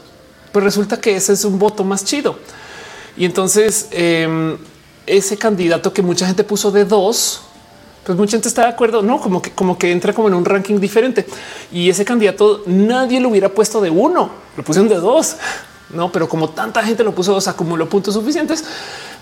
pues 0.53 0.65
resulta 0.65 1.03
que 1.03 1.17
ese 1.17 1.35
es 1.35 1.45
un 1.45 1.59
voto 1.59 1.85
más 1.85 2.07
chido. 2.07 2.39
Y 3.19 3.25
entonces 3.25 3.89
em, 3.91 4.57
ese 5.07 5.37
candidato 5.37 5.93
que 5.93 6.03
mucha 6.03 6.27
gente 6.27 6.45
puso 6.45 6.71
de 6.71 6.85
dos, 6.85 7.43
pues 8.05 8.17
mucha 8.17 8.33
gente 8.33 8.49
está 8.49 8.63
de 8.63 8.69
acuerdo, 8.69 9.03
no 9.03 9.21
como 9.21 9.43
que 9.43 9.51
como 9.51 9.77
que 9.77 9.91
entra 9.91 10.13
como 10.13 10.29
en 10.29 10.35
un 10.35 10.45
ranking 10.45 10.79
diferente. 10.79 11.27
Y 11.73 11.91
ese 11.91 12.05
candidato 12.05 12.63
nadie 12.67 13.21
lo 13.21 13.29
hubiera 13.29 13.49
puesto 13.49 13.81
de 13.81 13.91
uno, 13.91 14.31
lo 14.57 14.63
pusieron 14.63 14.89
de 14.89 14.95
dos, 14.95 15.37
no, 15.91 16.13
pero 16.13 16.29
como 16.29 16.51
tanta 16.51 16.83
gente 16.85 17.03
lo 17.03 17.15
puso 17.15 17.33
dos, 17.33 17.49
acumuló 17.49 17.89
puntos 17.89 18.15
suficientes 18.15 18.65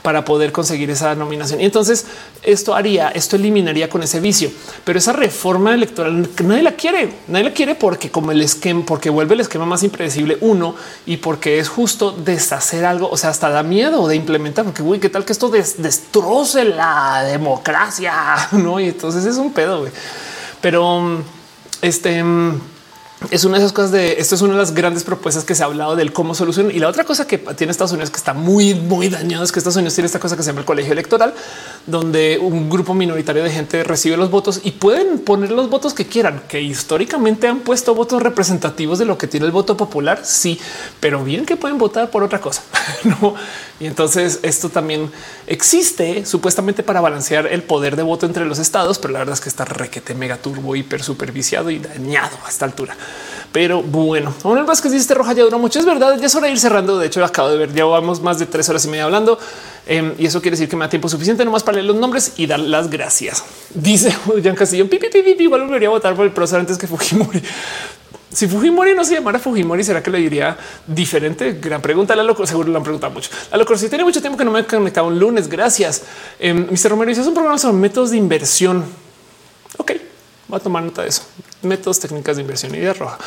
para 0.07 0.25
poder 0.25 0.53
conseguir 0.53 0.89
esa 0.89 1.17
nominación. 1.17 1.61
Y 1.61 1.65
entonces 1.65 2.07
esto 2.45 2.77
haría, 2.77 3.09
esto 3.09 3.35
eliminaría 3.35 3.91
con 3.91 4.05
ese 4.05 4.21
vicio. 4.21 4.53
Pero 4.85 5.01
esa 5.01 5.13
reforma 5.13 5.75
electoral 5.75 6.31
nadie 6.45 6.63
la 6.63 6.77
quiere, 6.77 7.13
nadie 7.27 7.47
la 7.47 7.53
quiere 7.53 7.75
porque 7.75 8.09
como 8.09 8.31
el 8.31 8.41
esquema, 8.41 8.85
porque 8.87 9.11
vuelve 9.11 9.35
el 9.35 9.41
esquema 9.41 9.67
más 9.67 9.83
impredecible 9.83 10.39
uno 10.43 10.77
y 11.07 11.17
porque 11.17 11.59
es 11.59 11.69
justo 11.69 12.13
deshacer 12.13 12.85
algo. 12.85 13.11
O 13.11 13.17
sea, 13.17 13.31
hasta 13.31 13.51
da 13.51 13.65
miedo 13.65 14.07
de 14.07 14.15
implementar, 14.15 14.65
porque 14.65 14.85
uy, 14.85 15.01
qué 15.01 15.09
tal 15.09 15.25
que 15.25 15.33
esto 15.33 15.49
destroce 15.49 16.63
la 16.63 17.25
democracia, 17.25 18.15
no? 18.53 18.79
Y 18.79 18.91
entonces 18.91 19.25
es 19.25 19.39
un 19.39 19.53
pedo. 19.53 19.89
Pero 20.61 21.21
este 21.83 22.23
es 23.31 23.45
una 23.45 23.55
de 23.55 23.65
esas 23.65 23.73
cosas 23.73 23.93
de 23.93 24.21
esto 24.21 24.35
es 24.35 24.43
una 24.43 24.53
de 24.53 24.59
las 24.59 24.75
grandes 24.75 25.03
propuestas 25.03 25.45
que 25.45 25.55
se 25.55 25.63
ha 25.63 25.67
hablado 25.67 25.97
del 25.97 26.13
cómo 26.13 26.35
solucionar. 26.35 26.75
Y 26.75 26.79
la 26.79 26.89
otra 26.89 27.05
cosa 27.05 27.27
que 27.27 27.39
tiene 27.39 27.71
Estados 27.71 27.93
Unidos 27.93 28.11
que 28.11 28.19
está 28.19 28.35
muy, 28.35 28.75
muy 28.75 29.09
dañado 29.09 29.43
es 29.43 29.53
que 29.53 29.59
Estados 29.59 29.77
Unidos 29.77 29.95
tiene 29.95 30.07
esta 30.07 30.21
cosa 30.21 30.37
que 30.37 30.43
se 30.43 30.51
llama 30.51 30.61
el 30.61 30.67
colegio 30.67 30.93
electoral, 30.93 31.35
donde 31.87 32.39
un 32.39 32.69
grupo 32.69 32.93
minoritario 32.93 33.43
de 33.43 33.51
gente 33.51 33.83
recibe 33.85 34.17
los 34.17 34.31
votos 34.31 34.61
y 34.63 34.73
pueden 34.73 35.19
poner 35.21 35.51
los 35.51 35.71
votos 35.71 35.95
que 35.95 36.07
quieran, 36.07 36.43
que 36.47 36.61
históricamente 36.61 37.49
han 37.49 37.61
puesto 37.61 37.95
votos 37.95 38.23
representativos 38.23 38.99
de 38.99 39.07
lo 39.07 39.17
que 39.17 39.27
tiene 39.27 39.47
el 39.47 39.53
voto 39.53 39.77
popular. 39.77 40.21
Sí, 40.23 40.61
pero 41.01 41.25
bien 41.25 41.47
que 41.47 41.57
pueden 41.57 41.79
votar 41.79 42.11
por 42.11 42.23
otra 42.23 42.41
cosa. 42.41 42.63
no. 43.05 43.35
Y 43.81 43.87
entonces 43.87 44.41
esto 44.43 44.69
también 44.69 45.11
existe 45.47 46.25
supuestamente 46.25 46.83
para 46.83 47.01
balancear 47.01 47.47
el 47.47 47.63
poder 47.63 47.97
de 47.97 48.03
voto 48.03 48.27
entre 48.27 48.45
los 48.45 48.59
estados, 48.59 48.99
pero 48.99 49.13
la 49.13 49.19
verdad 49.21 49.35
es 49.35 49.41
que 49.41 49.49
está 49.49 49.65
requete 49.65 50.15
mega 50.15 50.37
turbo, 50.37 50.77
hiper 50.77 51.03
superviciado 51.03 51.71
y 51.71 51.79
dañado 51.79 52.37
a 52.45 52.49
esta 52.49 52.65
altura. 52.65 52.97
Pero 53.53 53.83
bueno, 53.83 54.35
Manuel 54.45 54.65
Vázquez 54.65 54.93
dice 54.93 55.03
este 55.03 55.15
roja 55.15 55.33
ya 55.33 55.43
duró 55.43 55.59
mucho. 55.59 55.79
Es 55.79 55.87
verdad, 55.87 56.19
ya 56.19 56.27
es 56.27 56.35
hora 56.35 56.47
de 56.47 56.53
ir 56.53 56.59
cerrando. 56.59 56.99
De 56.99 57.07
hecho, 57.07 57.25
acabo 57.25 57.49
de 57.49 57.57
ver, 57.57 57.73
ya 57.73 57.87
vamos 57.87 58.21
más 58.21 58.39
de 58.39 58.45
tres 58.45 58.69
horas 58.69 58.85
y 58.85 58.89
media 58.89 59.05
hablando. 59.05 59.39
Em, 59.87 60.15
y 60.19 60.27
eso 60.27 60.43
quiere 60.43 60.57
decir 60.57 60.69
que 60.69 60.77
me 60.77 60.85
da 60.85 60.91
tiempo 60.91 61.09
suficiente 61.09 61.45
nomás 61.45 61.63
para 61.63 61.77
leer 61.77 61.87
los 61.87 61.97
nombres 61.97 62.35
y 62.37 62.47
dar 62.47 62.59
las 62.61 62.91
gracias. 62.91 63.43
Dice 63.75 64.15
Jan 64.43 64.55
Castillo, 64.55 64.91
pipi, 64.91 65.09
pipi, 65.09 65.43
igual 65.43 65.63
volvería 65.63 65.89
a 65.89 65.93
votar 65.93 66.15
por 66.15 66.27
el 66.27 66.33
prócer 66.33 66.61
antes 66.61 66.77
que 66.77 66.87
Fujimori. 66.87 67.43
Si 68.29 68.47
Fujimori 68.47 68.95
no 68.95 69.03
se 69.03 69.15
llamara 69.15 69.39
Fujimori, 69.39 69.83
será 69.83 70.03
que 70.03 70.11
le 70.11 70.19
diría 70.19 70.59
diferente? 70.87 71.55
Gran 71.55 71.81
pregunta. 71.81 72.15
La 72.15 72.23
loco 72.23 72.47
seguro 72.47 72.69
lo 72.69 72.77
han 72.77 72.83
preguntado 72.83 73.11
mucho. 73.15 73.31
La 73.51 73.57
loco 73.57 73.75
si 73.79 73.89
tiene 73.89 74.05
mucho 74.05 74.21
tiempo 74.21 74.37
que 74.37 74.45
no 74.45 74.51
me 74.51 74.61
he 74.61 75.01
un 75.01 75.19
lunes. 75.19 75.49
Gracias. 75.49 76.03
Eh, 76.39 76.53
Mr. 76.53 76.91
Romero 76.91 77.09
dice 77.09 77.23
es 77.23 77.27
un 77.27 77.33
programa 77.33 77.57
sobre 77.57 77.79
métodos 77.79 78.11
de 78.11 78.19
inversión. 78.19 78.85
Ok, 79.79 79.93
voy 80.49 80.59
a 80.59 80.63
tomar 80.63 80.83
nota 80.83 81.03
de 81.03 81.09
eso. 81.09 81.23
Métodos 81.63 82.01
técnicas 82.01 82.37
de 82.37 82.43
inversión 82.43 82.75
y 82.75 82.79
de 82.79 82.93
roja. 82.93 83.19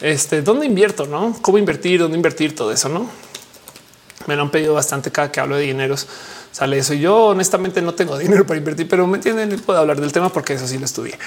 Este, 0.00 0.42
dónde 0.42 0.66
invierto, 0.66 1.06
no? 1.06 1.36
Cómo 1.40 1.58
invertir, 1.58 2.00
dónde 2.00 2.16
invertir, 2.16 2.54
todo 2.54 2.72
eso, 2.72 2.88
no? 2.88 3.08
Me 4.26 4.36
lo 4.36 4.42
han 4.42 4.50
pedido 4.50 4.74
bastante 4.74 5.10
cada 5.10 5.30
que 5.30 5.40
hablo 5.40 5.56
de 5.56 5.62
dineros. 5.62 6.06
Sale 6.50 6.78
eso. 6.78 6.94
Yo 6.94 7.26
honestamente 7.26 7.82
no 7.82 7.94
tengo 7.94 8.16
dinero 8.18 8.46
para 8.46 8.58
invertir, 8.58 8.88
pero 8.88 9.06
me 9.06 9.16
entienden. 9.16 9.58
Puedo 9.60 9.78
hablar 9.78 10.00
del 10.00 10.12
tema 10.12 10.30
porque 10.30 10.54
eso 10.54 10.66
sí 10.66 10.78
lo 10.78 10.84
estudié. 10.84 11.18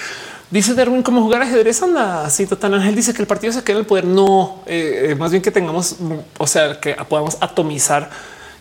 Dice 0.50 0.74
Darwin 0.74 1.02
cómo 1.02 1.22
jugar 1.22 1.42
ajedrez. 1.42 1.82
Anda 1.82 2.24
así 2.24 2.46
total. 2.46 2.74
Ángel 2.74 2.94
dice 2.94 3.12
que 3.12 3.22
el 3.22 3.28
partido 3.28 3.52
se 3.52 3.62
queda 3.62 3.76
en 3.76 3.80
el 3.80 3.86
poder. 3.86 4.04
No, 4.04 4.62
eh, 4.66 5.08
eh, 5.10 5.14
más 5.14 5.30
bien 5.30 5.42
que 5.42 5.50
tengamos, 5.50 5.96
o 6.38 6.46
sea, 6.46 6.80
que 6.80 6.94
podamos 7.08 7.36
atomizar 7.40 8.10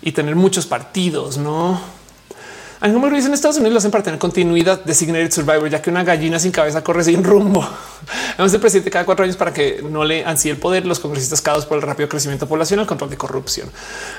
y 0.01 0.11
tener 0.11 0.35
muchos 0.35 0.65
partidos, 0.65 1.37
no? 1.37 1.96
Ángel 2.79 3.11
dice 3.11 3.27
en 3.27 3.33
Estados 3.33 3.57
Unidos 3.57 3.73
lo 3.73 3.77
hacen 3.79 3.89
para 3.89 4.03
tener 4.03 4.19
continuidad 4.19 4.83
Designated 4.83 5.31
Survivor, 5.31 5.67
ya 5.67 5.81
que 5.81 5.89
una 5.89 6.03
gallina 6.03 6.37
sin 6.37 6.51
cabeza 6.51 6.83
corre 6.83 7.03
sin 7.03 7.23
rumbo. 7.23 7.67
Además, 8.35 8.53
el 8.53 8.59
presidente 8.59 8.91
cada 8.91 9.03
cuatro 9.03 9.23
años 9.23 9.35
para 9.35 9.51
que 9.51 9.83
no 9.89 10.03
le 10.03 10.23
ansíe 10.23 10.51
el 10.51 10.57
poder. 10.57 10.85
Los 10.85 10.99
congresistas 10.99 11.41
caudos 11.41 11.65
por 11.65 11.77
el 11.77 11.81
rápido 11.81 12.07
crecimiento 12.07 12.47
poblacional, 12.47 12.85
control 12.85 13.09
de 13.09 13.17
corrupción. 13.17 13.69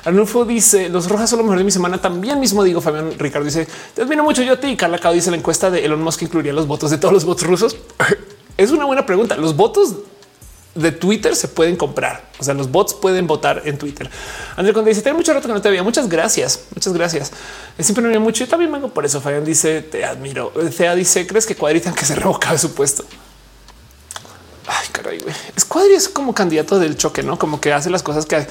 Arnulfo 0.05 0.45
dice 0.45 0.89
los 0.89 1.09
rojas 1.09 1.31
son 1.31 1.39
lo 1.39 1.45
mejor 1.45 1.59
de 1.59 1.65
mi 1.65 1.71
semana. 1.71 1.99
También 1.99 2.41
mismo 2.41 2.65
digo 2.65 2.81
Fabián 2.81 3.13
Ricardo 3.17 3.45
dice 3.45 3.69
te 3.95 4.03
admiro 4.03 4.25
mucho 4.25 4.43
yo 4.43 4.55
a 4.55 4.61
ti. 4.61 4.77
Carla 4.77 4.99
Cao 4.99 5.13
dice 5.13 5.31
la 5.31 5.37
encuesta 5.37 5.71
de 5.71 5.85
Elon 5.85 6.03
Musk 6.03 6.23
incluiría 6.23 6.53
los 6.53 6.67
votos 6.67 6.91
de 6.91 6.99
todos 6.99 7.15
los 7.15 7.25
votos 7.25 7.47
rusos. 7.47 7.77
Es 8.57 8.73
una 8.73 8.87
buena 8.87 9.07
pregunta. 9.07 9.37
Los 9.37 9.55
votos 9.55 9.95
de 10.75 10.93
Twitter 10.93 11.35
se 11.35 11.49
pueden 11.49 11.77
comprar. 11.77 12.31
O 12.39 12.45
sea, 12.45 12.55
los 12.55 12.71
bots 12.71 12.95
pueden 12.95 13.27
votar 13.27 13.63
en 13.65 13.79
Twitter. 13.79 14.09
André 14.57 14.73
cuando 14.73 14.89
dice, 14.89 15.03
tengo 15.03 15.17
mucho 15.17 15.33
rato 15.35 15.49
que 15.49 15.55
no 15.55 15.61
te 15.61 15.71
veía. 15.71 15.83
Muchas 15.83 16.09
gracias. 16.09 16.61
Muchas 16.75 16.93
gracias. 16.93 17.33
Siempre 17.79 18.05
me 18.05 18.19
mucho. 18.19 18.45
Yo 18.45 18.51
también 18.51 18.71
vengo 18.71 18.89
por 18.89 19.05
eso. 19.05 19.21
Fabián 19.21 19.45
dice, 19.45 19.83
te 19.83 20.05
admiro. 20.05 20.53
Thea 20.77 20.95
dice, 20.95 21.27
¿crees 21.27 21.47
que 21.47 21.57
cuadritan 21.57 21.95
que 21.95 22.05
se 22.05 22.15
revoca 22.15 22.57
su 22.59 22.75
puesto? 22.75 23.05
caray. 24.93 25.19
Es 25.57 25.63
Squadri 25.63 25.95
es 25.95 26.09
como 26.09 26.35
candidato 26.35 26.79
del 26.79 26.97
choque, 26.97 27.23
no 27.23 27.39
como 27.39 27.61
que 27.61 27.73
hace 27.73 27.91
las 27.91 28.03
cosas 28.03 28.27
que 28.27 28.47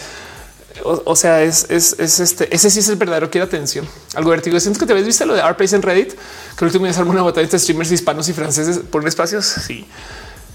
o, 0.84 1.16
sea, 1.16 1.42
es, 1.44 1.66
este. 1.70 2.54
Ese 2.54 2.70
sí 2.70 2.80
es 2.80 2.90
el 2.90 2.98
verdadero 2.98 3.30
quiere 3.32 3.46
atención. 3.46 3.88
Algo 4.14 4.30
vertigo. 4.30 4.60
Siento 4.60 4.80
que 4.80 4.86
te 4.86 4.92
habéis 4.94 5.08
visto 5.08 5.26
lo 5.26 5.34
de 5.34 5.42
Arpace 5.42 5.76
en 5.76 5.82
Reddit, 5.82 6.12
que 6.12 6.66
el 6.66 6.66
último 6.66 6.86
día 6.86 6.94
se 6.94 7.02
una 7.02 7.24
batalla 7.24 7.48
de 7.48 7.60
streamers 7.60 7.92
hispanos 7.92 8.30
y 8.30 8.34
franceses 8.34 8.80
por 8.80 9.06
espacios. 9.08 9.46
Sí, 9.46 9.86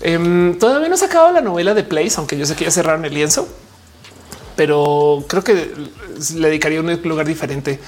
em, 0.03 0.59
todavía 0.59 0.89
no 0.89 0.97
se 0.97 1.07
acabado 1.07 1.33
la 1.33 1.41
novela 1.41 1.75
de 1.75 1.85
Place, 1.85 2.15
aunque 2.17 2.37
yo 2.37 2.47
sé 2.47 2.55
que 2.57 2.65
ya 2.65 2.71
cerraron 2.71 3.05
el 3.05 3.15
lienzo, 3.15 3.49
pero 4.57 5.25
creo 5.29 5.43
que 5.43 5.73
le 6.35 6.49
dedicaría 6.49 6.81
un 6.81 7.01
lugar 7.05 7.27
diferente. 7.27 7.81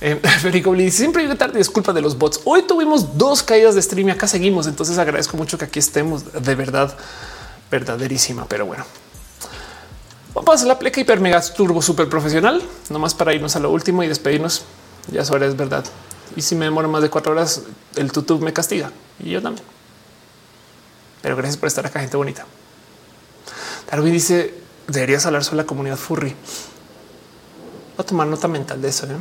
Eh, 0.00 0.16
Federico 0.40 0.74
siempre 0.90 1.22
llega 1.22 1.36
tarde, 1.36 1.58
disculpa 1.58 1.92
de 1.92 2.00
los 2.00 2.18
bots. 2.18 2.40
Hoy 2.44 2.62
tuvimos 2.62 3.16
dos 3.16 3.42
caídas 3.42 3.74
de 3.74 3.82
stream 3.82 4.08
y 4.08 4.10
acá 4.12 4.26
seguimos. 4.26 4.66
Entonces 4.66 4.98
agradezco 4.98 5.36
mucho 5.36 5.58
que 5.58 5.64
aquí 5.64 5.78
estemos 5.78 6.32
de 6.32 6.54
verdad, 6.54 6.96
verdaderísima. 7.70 8.46
Pero 8.46 8.66
bueno, 8.66 8.84
vamos 10.34 10.62
a 10.62 10.66
la 10.66 10.78
pleca 10.78 11.00
hiper 11.00 11.20
mega 11.20 11.40
turbo 11.40 11.80
super 11.82 12.08
profesional, 12.08 12.62
nomás 12.90 13.14
para 13.14 13.34
irnos 13.34 13.56
a 13.56 13.60
lo 13.60 13.70
último 13.70 14.02
y 14.02 14.08
despedirnos. 14.08 14.64
Ya 15.10 15.22
es 15.22 15.30
hora, 15.30 15.46
es 15.46 15.56
verdad. 15.56 15.84
Y 16.34 16.42
si 16.42 16.54
me 16.54 16.66
demoro 16.66 16.88
más 16.88 17.02
de 17.02 17.08
cuatro 17.08 17.32
horas, 17.32 17.62
el 17.94 18.10
YouTube 18.10 18.42
me 18.42 18.52
castiga 18.52 18.90
y 19.18 19.30
yo 19.30 19.40
también. 19.40 19.75
Pero 21.26 21.34
gracias 21.34 21.56
por 21.56 21.66
estar 21.66 21.84
acá, 21.84 21.98
gente 21.98 22.16
bonita. 22.16 22.46
Darwin 23.90 24.12
dice: 24.12 24.54
Deberías 24.86 25.26
hablar 25.26 25.42
sobre 25.42 25.56
la 25.56 25.66
comunidad 25.66 25.96
furry. 25.96 26.28
Voy 26.28 26.36
a 27.98 28.02
tomar 28.04 28.28
nota 28.28 28.46
mental 28.46 28.80
de 28.80 28.88
eso. 28.88 29.06
¿eh? 29.06 29.16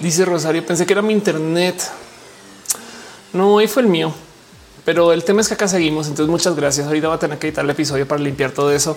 Dice 0.00 0.24
Rosario, 0.24 0.64
pensé 0.64 0.86
que 0.86 0.92
era 0.92 1.02
mi 1.02 1.14
internet. 1.14 1.82
No, 3.32 3.54
hoy 3.54 3.66
fue 3.66 3.82
el 3.82 3.88
mío. 3.88 4.14
Pero 4.88 5.12
el 5.12 5.22
tema 5.22 5.42
es 5.42 5.48
que 5.48 5.52
acá 5.52 5.68
seguimos. 5.68 6.06
Entonces, 6.06 6.30
muchas 6.30 6.56
gracias. 6.56 6.86
Ahorita 6.86 7.08
va 7.08 7.16
a 7.16 7.18
tener 7.18 7.38
que 7.38 7.48
editar 7.48 7.62
el 7.62 7.70
episodio 7.70 8.08
para 8.08 8.22
limpiar 8.22 8.52
todo 8.52 8.72
eso. 8.72 8.96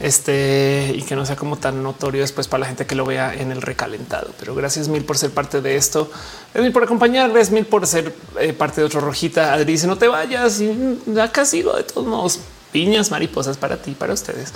Este 0.00 0.90
y 0.96 1.02
que 1.02 1.16
no 1.16 1.26
sea 1.26 1.36
como 1.36 1.58
tan 1.58 1.82
notorio 1.82 2.22
después 2.22 2.48
para 2.48 2.60
la 2.60 2.66
gente 2.66 2.86
que 2.86 2.94
lo 2.94 3.04
vea 3.04 3.34
en 3.34 3.52
el 3.52 3.60
recalentado. 3.60 4.30
Pero 4.40 4.54
gracias 4.54 4.88
mil 4.88 5.04
por 5.04 5.18
ser 5.18 5.30
parte 5.30 5.60
de 5.60 5.76
esto. 5.76 6.10
Es 6.54 6.62
mil 6.62 6.72
por 6.72 6.82
acompañar. 6.82 7.28
Gracias 7.28 7.50
mil 7.50 7.66
por 7.66 7.86
ser 7.86 8.14
eh, 8.40 8.54
parte 8.54 8.80
de 8.80 8.86
otro 8.86 9.02
rojita. 9.02 9.52
Adri 9.52 9.72
dice 9.72 9.86
no 9.86 9.98
te 9.98 10.08
vayas 10.08 10.62
y 10.62 11.04
acá 11.20 11.44
sigo 11.44 11.76
de 11.76 11.82
todos 11.82 12.06
modos. 12.06 12.40
Piñas, 12.72 13.10
mariposas 13.10 13.58
para 13.58 13.76
ti, 13.76 13.90
para 13.90 14.14
ustedes. 14.14 14.54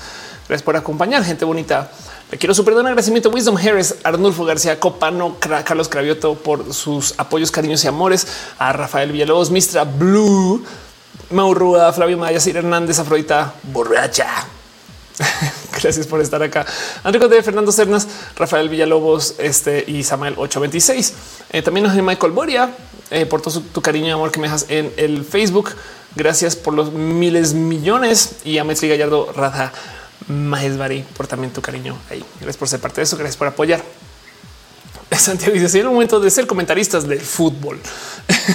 Gracias 0.49 0.63
por 0.63 0.77
acompañar, 0.77 1.23
gente 1.23 1.45
bonita. 1.45 1.91
Quiero 2.39 2.55
super 2.55 2.73
un 2.73 2.87
agradecimiento 2.87 3.29
a 3.29 3.33
Wisdom 3.33 3.59
Harris, 3.59 3.97
Arnulfo 4.05 4.47
García 4.47 4.81
Copano, 4.81 5.37
Carlos 5.39 5.91
Cravioto 5.91 6.35
por 6.35 6.73
sus 6.73 7.13
apoyos, 7.19 7.51
cariños 7.51 7.85
y 7.85 7.89
amores, 7.89 8.27
a 8.59 8.73
Rafael 8.73 9.13
Villalobos, 9.13 9.51
Mistra 9.51 9.85
Blue, 9.85 10.65
Maurrua, 11.29 11.93
Flavio 11.93 12.17
Maya, 12.17 12.41
Sir 12.41 12.57
Hernández, 12.57 12.99
Afrodita 12.99 13.53
Borracha. 13.65 14.47
Gracias 15.83 16.07
por 16.07 16.23
estar 16.23 16.43
acá. 16.43 16.65
Enrico 17.05 17.29
de 17.29 17.43
Fernando 17.43 17.71
Cernas, 17.71 18.09
Rafael 18.35 18.71
Villalobos 18.71 19.35
este, 19.39 19.85
y 19.87 20.03
Samuel 20.03 20.33
826. 20.39 21.15
Eh, 21.51 21.61
también 21.61 21.85
a 21.85 21.93
Michael 21.93 22.33
Boria 22.33 22.71
eh, 23.11 23.27
por 23.27 23.43
todo 23.43 23.61
tu 23.61 23.83
cariño 23.83 24.07
y 24.07 24.11
amor 24.11 24.33
que 24.33 24.41
me 24.41 24.47
dejas 24.47 24.65
en 24.71 24.91
el 24.97 25.27
Facebook. 25.27 25.73
Gracias 26.17 26.57
por 26.57 26.73
los 26.73 26.93
miles 26.93 27.53
millones 27.53 28.37
y 28.45 28.57
a 28.57 28.65
Metri 28.65 28.89
Gallardo 28.89 29.31
Radha 30.29 30.35
Majesbari 30.35 31.05
por 31.17 31.27
también 31.27 31.53
tu 31.53 31.61
cariño 31.63 31.97
ahí. 32.11 32.25
Gracias 32.41 32.57
por 32.57 32.69
ser 32.69 32.81
parte 32.81 33.01
de 33.01 33.05
eso. 33.05 33.17
Gracias 33.17 33.37
por 33.37 33.47
apoyar. 33.47 33.83
Santiago 35.19 35.55
dice: 35.55 35.81
el 35.81 35.87
momento 35.87 36.21
de 36.21 36.31
ser 36.31 36.47
comentaristas 36.47 37.07
del 37.07 37.21
fútbol. 37.21 37.81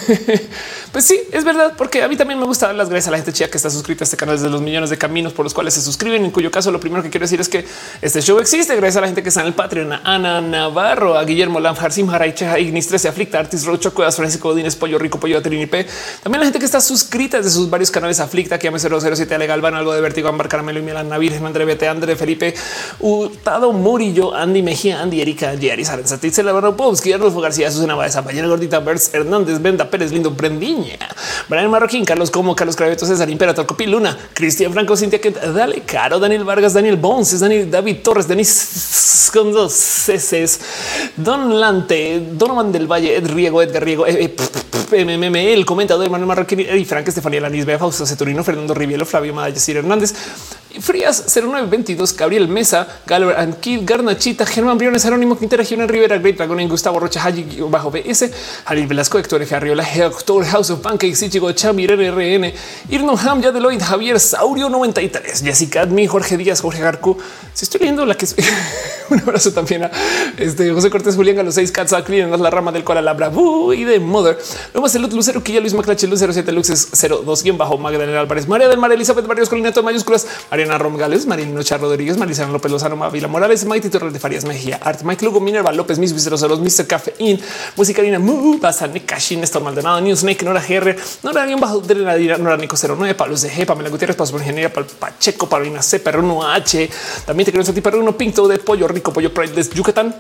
Pues 0.98 1.06
sí, 1.06 1.20
es 1.32 1.44
verdad, 1.44 1.74
porque 1.78 2.02
a 2.02 2.08
mí 2.08 2.16
también 2.18 2.40
me 2.40 2.48
gusta 2.48 2.66
dar 2.66 2.76
las 2.76 2.90
gracias 2.90 3.10
a 3.10 3.12
la 3.12 3.18
gente 3.18 3.32
chica 3.32 3.52
que 3.52 3.58
está 3.58 3.70
suscrita 3.70 4.04
a 4.04 4.06
este 4.06 4.18
canal 4.18 4.36
desde 4.36 4.50
los 4.50 4.62
millones 4.62 4.90
de 4.90 4.98
caminos 4.98 5.32
por 5.32 5.46
los 5.46 5.54
cuales 5.54 5.76
se 5.76 5.82
suscriben. 5.84 6.26
En 6.26 6.32
cuyo 6.32 6.50
caso, 6.50 6.72
lo 6.72 6.80
primero 6.80 7.04
que 7.04 7.12
quiero 7.12 7.26
decir 7.26 7.40
es 7.40 7.48
que 7.48 7.64
este 8.02 8.20
show 8.20 8.40
existe 8.40 8.76
gracias 8.76 8.98
a 8.98 9.02
la 9.02 9.06
gente 9.06 9.22
que 9.22 9.30
está 9.30 9.42
en 9.42 9.48
el 9.48 9.54
Patreon, 9.54 9.94
a 9.94 10.02
Ana 10.04 10.42
Navarro, 10.42 11.16
a 11.16 11.24
Guillermo 11.24 11.60
Lamjar, 11.60 11.94
Sim 11.94 12.10
Haraicha, 12.10 12.58
Ignis 12.58 12.88
13, 12.88 13.10
Aflicta, 13.10 13.38
Artis 13.38 13.66
Rocho, 13.66 13.94
Cuevas, 13.94 14.16
Francisco 14.16 14.50
Godínez, 14.50 14.76
Pollo 14.76 14.98
Rico, 14.98 15.20
Pollo 15.20 15.40
P. 15.40 15.86
También 16.24 16.40
la 16.40 16.46
gente 16.46 16.58
que 16.58 16.66
está 16.66 16.82
suscrita 16.82 17.38
desde 17.38 17.52
sus 17.52 17.70
varios 17.70 17.92
canales 17.92 18.20
Aflicta, 18.20 18.58
que 18.58 18.68
007, 18.68 19.36
Ale 19.36 19.46
Galván, 19.46 19.76
algo 19.76 19.94
de 19.94 20.02
Vertigo, 20.02 20.30
Ambar 20.30 20.48
Caramelo 20.50 20.80
y 20.80 20.82
Milan, 20.82 21.12
Virgen, 21.20 21.46
André 21.46 21.66
Bete, 21.66 21.88
André 21.88 22.16
Felipe, 22.16 22.56
Utado 23.02 23.72
Murillo, 23.72 24.34
Andy 24.34 24.64
Mejía, 24.64 25.00
Andy 25.00 25.22
Erika, 25.22 25.56
Jerry 25.60 25.86
Sarenza, 25.86 26.20
Titzel, 26.20 26.48
Povsky, 26.76 27.14
Arnulfo 27.14 27.40
García, 27.40 27.70
Susana 27.70 27.94
Baeza, 27.94 28.24
Mañana 28.24 28.48
Gordita, 28.48 28.80
Bertz, 28.80 29.14
Hernández, 29.14 29.62
Venda 29.62 29.88
Pérez, 29.88 30.12
Lindo, 30.12 30.36
Brendiña, 30.88 31.10
Brian 31.50 31.70
Marroquín, 31.70 32.06
Carlos 32.06 32.32
Como, 32.32 32.56
Carlos 32.56 32.76
Craveto, 32.76 33.06
César 33.06 33.30
Imperator, 33.30 33.66
Copi 33.66 33.86
Luna, 33.86 34.18
Cristian 34.34 34.74
Franco, 34.74 34.96
Cintia 34.96 35.20
Kent, 35.20 35.38
Dale 35.38 35.82
Caro, 35.82 36.20
Daniel 36.20 36.44
Vargas, 36.44 36.74
Daniel 36.74 36.98
Bones, 36.98 37.40
Daniel 37.40 37.70
David 37.70 37.98
Torres, 38.04 38.28
Denis 38.28 39.30
con 39.34 39.52
dos 39.52 39.74
ceses, 39.74 40.60
Don 41.16 41.60
Lante, 41.60 42.22
Donovan 42.32 42.72
del 42.72 42.88
Valle, 42.88 43.18
Ed 43.18 43.28
Riego, 43.28 43.62
Edgar 43.62 43.84
Riego, 43.84 44.08
eh, 44.08 44.34
eh, 44.92 45.54
el 45.54 45.66
comentador 45.66 46.10
Manuel 46.10 46.28
Marroquín, 46.28 46.62
y 46.62 46.86
Frank, 46.86 47.08
Estefanía 47.08 47.42
Lanis, 47.42 47.66
Bea, 47.66 47.78
Fausto 47.78 48.06
Ceturino, 48.06 48.44
Fernando 48.44 48.74
Rivielo, 48.74 49.06
Flavio 49.06 49.34
Madalles, 49.34 49.68
Hernández, 49.68 50.14
Frías 50.80 51.26
0922, 51.28 52.16
Gabriel 52.16 52.48
Mesa, 52.48 52.88
Galver 53.06 53.38
Ankid, 53.38 53.82
Garnachita, 53.84 54.46
Germán 54.46 54.78
Briones, 54.78 55.06
Anónimo 55.06 55.38
Quintera, 55.38 55.64
Giona 55.64 55.88
Rivera, 55.88 56.18
Great 56.18 56.38
Dragon, 56.38 56.68
Gustavo 56.68 57.00
Rocha, 57.00 57.24
Haji 57.24 57.62
bajo 57.70 57.92
BS, 57.92 58.32
Jalil 58.66 58.88
Velasco, 58.88 59.18
Héctor 59.18 59.42
F. 59.42 59.56
Arriola, 59.56 59.86
House 59.86 60.67
of 60.70 60.82
Pancakes, 60.82 61.24
Ichigo 61.24 61.52
Chamir, 61.54 61.92
RRN, 61.92 62.54
Irno 62.90 63.18
Ham, 63.18 63.42
Yadeloid, 63.42 63.82
Javier 63.82 64.20
Saurio 64.20 64.70
93, 64.70 65.42
Jessica 65.44 65.82
Admi, 65.82 66.08
Jorge 66.08 66.38
Díaz, 66.38 66.62
Jorge 66.62 66.82
Garcu. 66.82 67.18
Si 67.54 67.66
estoy 67.66 67.80
leyendo 67.80 68.06
la 68.06 68.16
que 68.16 68.26
es 68.26 68.36
un 69.10 69.20
abrazo 69.20 69.52
también 69.52 69.84
a 69.84 69.92
este 70.38 70.72
José 70.72 70.90
Cortés, 70.90 71.16
Julián, 71.16 71.40
a 71.40 71.44
los 71.44 71.56
seis 71.56 71.72
Cats, 71.72 71.92
la 71.92 72.50
rama 72.50 72.72
del 72.72 72.84
cual 72.84 73.04
la 73.04 73.14
Bravo 73.14 73.74
y 73.74 73.84
de 73.84 74.00
Mother. 74.00 74.38
Luego 74.74 74.88
el 74.88 75.16
Lucero, 75.16 75.44
Quilla, 75.44 75.60
Luis 75.60 75.74
Maclache, 75.74 76.08
Luz 76.08 76.20
07, 76.20 76.52
Luxes 76.52 76.90
02, 76.92 77.44
guion 77.44 77.58
bajo 77.58 77.78
Magdalena 77.78 78.20
Álvarez, 78.20 78.48
María 78.48 78.68
del 78.68 78.78
Mar, 78.78 78.92
Elizabeth 78.92 79.26
Barrios, 79.26 79.50
Colinato, 79.50 79.84
mayúsculas, 79.84 80.28
Mariana 80.52 80.78
Romgales, 80.78 81.26
Marilino 81.26 81.62
Char 81.64 81.82
Rodríguez, 81.82 82.18
Marisana 82.18 82.52
López 82.52 82.72
Lozano, 82.72 82.96
Mavila 82.96 83.28
Morales, 83.28 83.66
Maite 83.66 83.90
Torres 83.90 84.14
de 84.14 84.20
Farías 84.20 84.46
Mejía, 84.46 84.80
Art, 84.82 85.02
Mike 85.04 85.24
Lugo, 85.24 85.40
Minerva 85.40 85.72
López, 85.72 86.00
Mis 86.00 86.14
Viceros, 86.14 86.42
Mr. 86.42 86.88
Cafeín, 86.88 87.40
Musicarina, 87.76 88.20
Mu, 88.20 88.58
Basane, 88.60 89.04
Cashin, 89.04 89.42
Néstor 89.42 89.64
Maldonado, 89.64 90.02
Newsnake, 90.02 90.44
Nora 90.58 90.66
GR, 90.68 90.96
Nora 91.24 91.46
Guión 91.46 91.60
Bajo, 91.60 91.80
Drenadira, 91.82 92.38
Nora 92.38 92.58
Nico 92.58 92.76
09, 92.76 93.16
Pablo 93.16 93.38
CG, 93.38 93.66
Pamela 93.66 93.90
Gutiérrez, 93.90 94.16
Paso 94.16 94.32
por 94.32 94.42
Ingeniería, 94.42 94.72
Pacheco, 94.74 95.48
Paulina 95.48 95.82
C, 95.82 96.00
Perro 96.00 96.24
1H, 96.24 96.90
también 97.26 97.46
te 97.46 97.52
quiero 97.52 97.66
sentir 97.66 97.84
Perro 97.84 98.00
1 98.00 98.18
Pinto 98.18 98.48
de 98.48 98.58
Pollo 98.58 98.88
Rico, 98.88 99.14
Pollo 99.14 99.34
Pride 99.34 99.54
de 99.54 99.76
Yucatán. 99.76 100.16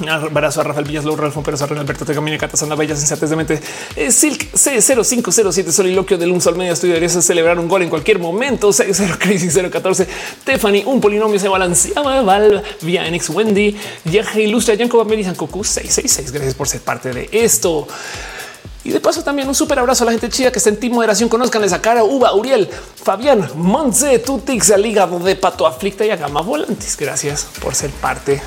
Un 0.00 0.08
abrazo 0.08 0.60
a 0.60 0.64
Rafael 0.64 0.86
Villas, 0.86 1.04
Laura 1.04 1.22
Ralfón 1.22 1.42
Pérez, 1.42 1.60
René 1.60 1.80
Alberto 1.80 2.04
Tegamini, 2.04 2.38
Catasana 2.38 2.76
Bella, 2.76 2.94
Sensatez 2.94 3.30
de 3.30 3.36
Mente, 3.36 3.60
eh, 3.96 4.12
Silk 4.12 4.52
C0507, 4.52 5.72
Soliloquio 5.72 6.16
del 6.16 6.30
Un 6.30 6.40
Sol 6.40 6.54
Media 6.54 6.72
Estudio, 6.72 6.94
deberías 6.94 7.24
celebrar 7.24 7.58
un 7.58 7.66
gol 7.66 7.82
en 7.82 7.90
cualquier 7.90 8.20
momento, 8.20 8.72
60 8.72 9.18
Crisis 9.18 9.58
014, 9.58 10.06
Stephanie, 10.42 10.84
un 10.86 11.00
polinomio 11.00 11.36
se 11.40 11.48
balanceaba, 11.48 12.22
Val, 12.22 12.62
Via 12.82 13.10
NX 13.10 13.30
Wendy, 13.30 13.76
Yaja 14.04 14.38
Ilustra, 14.38 14.74
Yanko 14.74 14.98
Bameli, 14.98 15.24
Cocu 15.34 15.64
666, 15.64 16.30
gracias 16.30 16.54
por 16.54 16.68
ser 16.68 16.80
parte 16.80 17.12
de 17.12 17.28
esto. 17.32 17.88
Y 18.84 18.90
de 18.90 19.00
paso 19.00 19.22
también 19.22 19.48
un 19.48 19.54
súper 19.54 19.78
abrazo 19.78 20.04
a 20.04 20.06
la 20.06 20.12
gente 20.12 20.28
chida 20.28 20.50
que 20.52 20.58
está 20.58 20.70
en 20.70 20.78
Team 20.78 20.94
Moderación. 20.94 21.28
Conozcan 21.28 21.64
esa 21.64 21.82
cara, 21.82 22.04
Uva, 22.04 22.34
Uriel, 22.34 22.68
Fabián, 22.68 23.50
Montse, 23.54 24.18
Tutix, 24.20 24.70
el 24.70 24.86
hígado 24.86 25.18
de 25.18 25.36
Pato 25.36 25.66
Aflicta 25.66 26.06
y 26.06 26.10
a 26.10 26.16
Gama 26.16 26.40
Volantis. 26.40 26.96
Gracias 26.96 27.46
por 27.60 27.74
ser 27.74 27.90
parte 27.90 28.40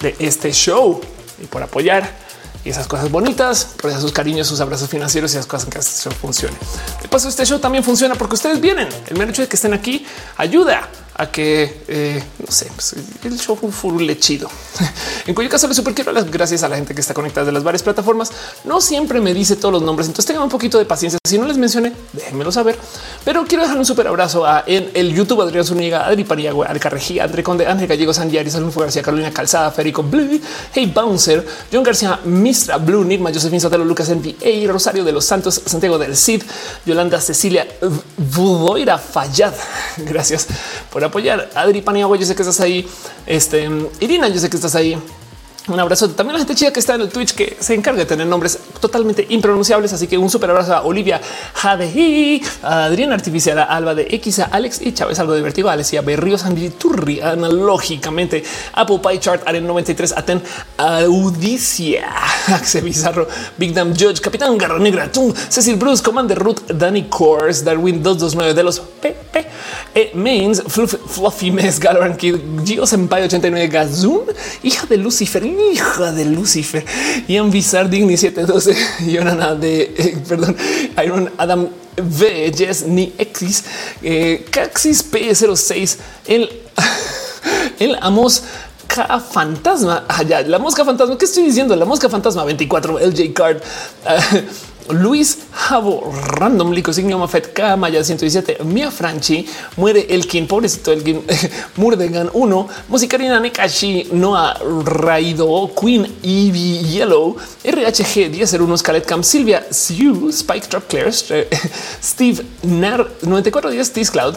de 0.00 0.16
este 0.18 0.52
show 0.52 1.00
y 1.42 1.46
por 1.46 1.62
apoyar 1.62 2.26
y 2.66 2.70
esas 2.70 2.88
cosas 2.88 3.12
bonitas, 3.12 3.64
por 3.80 3.92
sus 3.92 4.10
cariños, 4.10 4.48
sus 4.48 4.60
abrazos 4.60 4.90
financieros 4.90 5.32
y 5.32 5.36
esas 5.36 5.46
cosas 5.46 5.68
que 5.68 5.80
show 5.80 6.12
funcione. 6.12 6.56
De 7.00 7.08
paso, 7.08 7.28
este 7.28 7.46
show 7.46 7.60
también 7.60 7.84
funciona 7.84 8.16
porque 8.16 8.34
ustedes 8.34 8.60
vienen. 8.60 8.88
El 9.06 9.16
mero 9.16 9.30
hecho 9.30 9.42
de 9.42 9.48
que 9.48 9.54
estén 9.54 9.72
aquí 9.72 10.04
ayuda 10.36 10.88
a 11.18 11.30
que 11.30 11.82
eh, 11.88 12.22
no 12.38 12.52
sé, 12.52 12.70
pues, 12.74 12.94
el 13.24 13.38
show 13.38 13.56
fue 13.56 14.18
chido. 14.18 14.48
en 15.26 15.34
cuyo 15.34 15.48
caso 15.48 15.66
le 15.66 15.74
super 15.74 15.94
quiero 15.94 16.12
las 16.12 16.30
gracias 16.30 16.62
a 16.62 16.68
la 16.68 16.76
gente 16.76 16.94
que 16.94 17.00
está 17.00 17.14
conectada 17.14 17.46
de 17.46 17.52
las 17.52 17.64
varias 17.64 17.82
plataformas. 17.82 18.30
No 18.64 18.80
siempre 18.80 19.20
me 19.20 19.32
dice 19.32 19.56
todos 19.56 19.72
los 19.72 19.82
nombres, 19.82 20.08
entonces 20.08 20.26
tengan 20.26 20.42
un 20.42 20.50
poquito 20.50 20.78
de 20.78 20.84
paciencia. 20.84 21.18
Si 21.26 21.38
no 21.38 21.46
les 21.46 21.56
mencioné, 21.56 21.92
déjenmelo 22.12 22.52
saber. 22.52 22.78
Pero 23.24 23.44
quiero 23.46 23.62
dejar 23.62 23.78
un 23.78 23.86
súper 23.86 24.08
abrazo 24.08 24.44
a 24.44 24.64
en 24.66 24.90
el 24.92 25.14
YouTube 25.14 25.40
Adrián 25.40 25.64
Zuniga, 25.64 26.06
Adri 26.06 26.24
Pariagua, 26.24 26.66
Alca 26.66 26.90
Regía, 26.90 27.24
André 27.24 27.42
Conde, 27.42 27.66
Ángel 27.66 27.88
Gallegos, 27.88 28.16
Sandiari, 28.16 28.50
Salud 28.50 28.72
García, 28.76 29.02
Carolina 29.02 29.32
Calzada, 29.32 29.70
Férico 29.70 30.02
Blue, 30.02 30.40
Hey 30.74 30.92
Bouncer, 30.94 31.46
John 31.72 31.82
García, 31.82 32.20
Mistra 32.24 32.76
Blue, 32.76 33.04
Nigma, 33.04 33.32
Josefín 33.32 33.60
Sotelo, 33.60 33.84
Lucas 33.84 34.10
NBA, 34.10 34.70
Rosario 34.70 35.02
de 35.02 35.12
los 35.12 35.24
Santos, 35.24 35.62
Santiago 35.64 35.98
del 35.98 36.14
Cid, 36.14 36.42
Yolanda 36.84 37.20
Cecilia 37.20 37.66
Budoira 38.16 38.98
Fallad. 38.98 39.54
Gracias 39.96 40.46
por 40.92 41.05
apoyar. 41.06 41.50
Adri 41.54 41.82
Paniagua, 41.82 42.16
yo 42.16 42.26
sé 42.26 42.34
que 42.34 42.42
estás 42.42 42.60
ahí. 42.60 42.86
Este 43.26 43.68
Irina, 44.00 44.28
yo 44.28 44.38
sé 44.38 44.50
que 44.50 44.56
estás 44.56 44.74
ahí. 44.74 44.96
Un 45.68 45.80
abrazo 45.80 46.08
también 46.10 46.36
a 46.36 46.38
la 46.38 46.44
gente 46.44 46.54
chida 46.54 46.72
que 46.72 46.78
está 46.78 46.94
en 46.94 47.00
el 47.00 47.08
Twitch 47.08 47.34
que 47.34 47.56
se 47.58 47.74
encarga 47.74 47.98
de 47.98 48.06
tener 48.06 48.26
nombres 48.26 48.56
totalmente 48.80 49.26
impronunciables. 49.30 49.92
Así 49.92 50.06
que 50.06 50.16
un 50.16 50.30
super 50.30 50.48
abrazo 50.50 50.74
a 50.76 50.82
Olivia 50.82 51.20
Jade, 51.54 52.40
a 52.62 52.84
Adriana 52.84 53.14
Artificial, 53.14 53.58
a 53.58 53.64
Alba 53.64 53.96
de 53.96 54.06
X, 54.10 54.38
a 54.38 54.44
Alex 54.44 54.80
y 54.82 54.92
Chávez, 54.92 55.18
algo 55.18 55.34
divertido, 55.34 55.68
a 55.68 55.72
Alessia 55.72 56.02
Berríos, 56.02 56.44
Turri, 56.78 57.20
analógicamente, 57.20 58.44
Apple 58.74 59.00
Pie 59.02 59.18
Chart, 59.18 59.42
Aren 59.44 59.66
93, 59.66 60.14
Aten, 60.16 60.40
Audicia, 60.78 62.10
Axe 62.46 62.80
Bizarro, 62.80 63.26
Big 63.56 63.74
Damn 63.74 63.92
Judge, 63.92 64.20
Capitán 64.20 64.56
Garra 64.56 64.78
Negra, 64.78 65.10
Tum, 65.10 65.34
Cecil 65.34 65.76
Bruce, 65.76 66.00
Commander 66.00 66.38
Root, 66.38 66.70
Danny 66.74 67.08
Course, 67.08 67.64
Darwin 67.64 68.00
229 68.00 68.54
de 68.54 68.62
los 68.62 68.78
PP, 68.78 69.46
e 69.94 70.10
Mains, 70.14 70.62
Fluffy 70.68 71.50
Mess, 71.50 71.80
Galoran 71.80 72.16
Kid, 72.16 72.36
Gio 72.64 72.86
Senpai 72.86 73.24
89, 73.24 73.68
Gazun, 73.68 74.22
hija 74.62 74.86
de 74.86 74.96
Lucifer 74.98 75.42
hija 75.60 76.12
de 76.12 76.24
Lucifer, 76.24 76.84
Ian 77.28 77.50
Bizarre, 77.50 77.88
Digny 77.88 78.16
712, 78.16 78.76
y 79.06 79.18
una 79.18 79.54
de, 79.54 79.82
eh, 79.82 80.18
perdón, 80.28 80.56
Iron 81.04 81.32
Adam 81.38 81.68
V, 81.96 82.52
Jess, 82.56 82.86
Ni 82.86 83.12
X, 83.18 83.64
eh, 84.02 84.44
Caxis 84.50 85.10
P06, 85.10 85.96
el, 86.26 86.50
el 87.78 87.96
Amos 88.00 88.42
K 88.86 89.18
fantasma. 89.20 90.04
allá 90.08 90.38
ah, 90.38 90.42
la 90.42 90.58
mosca 90.58 90.84
fantasma. 90.84 91.18
¿Qué 91.18 91.24
estoy 91.24 91.44
diciendo? 91.44 91.74
La 91.74 91.84
mosca 91.84 92.08
fantasma 92.08 92.44
24, 92.44 92.98
LJ 93.00 93.32
Card. 93.32 93.58
Luis 94.90 95.38
Javo, 95.52 96.12
Random 96.38 96.72
Lico, 96.72 96.92
Signo 96.92 97.18
Mafet, 97.18 97.52
K, 97.52 97.76
Maya 97.76 98.02
117, 98.02 98.64
Mia 98.64 98.90
Franchi, 98.90 99.46
Muere 99.76 100.06
Elkin, 100.08 100.46
pobrecito 100.46 100.92
Elkin, 100.92 101.22
Murdegan 101.76 102.30
1, 102.32 102.68
Musicarina 102.88 103.40
Nekashi, 103.40 104.12
Noah 104.12 104.58
Raido, 104.84 105.68
Queen 105.74 106.04
Evie 106.22 106.82
Yellow, 106.82 107.36
RHG 107.64 108.30
1001, 108.30 108.76
Scarlet 108.78 109.06
Cam, 109.06 109.22
Silvia 109.22 109.62
Siu, 109.70 110.30
Spike 110.32 110.68
Trap 110.68 110.88
Claire, 110.88 111.12
Steve 112.00 112.44
Nar 112.62 113.06
9410, 113.22 113.92
Tis 113.92 114.10
Cloud, 114.10 114.36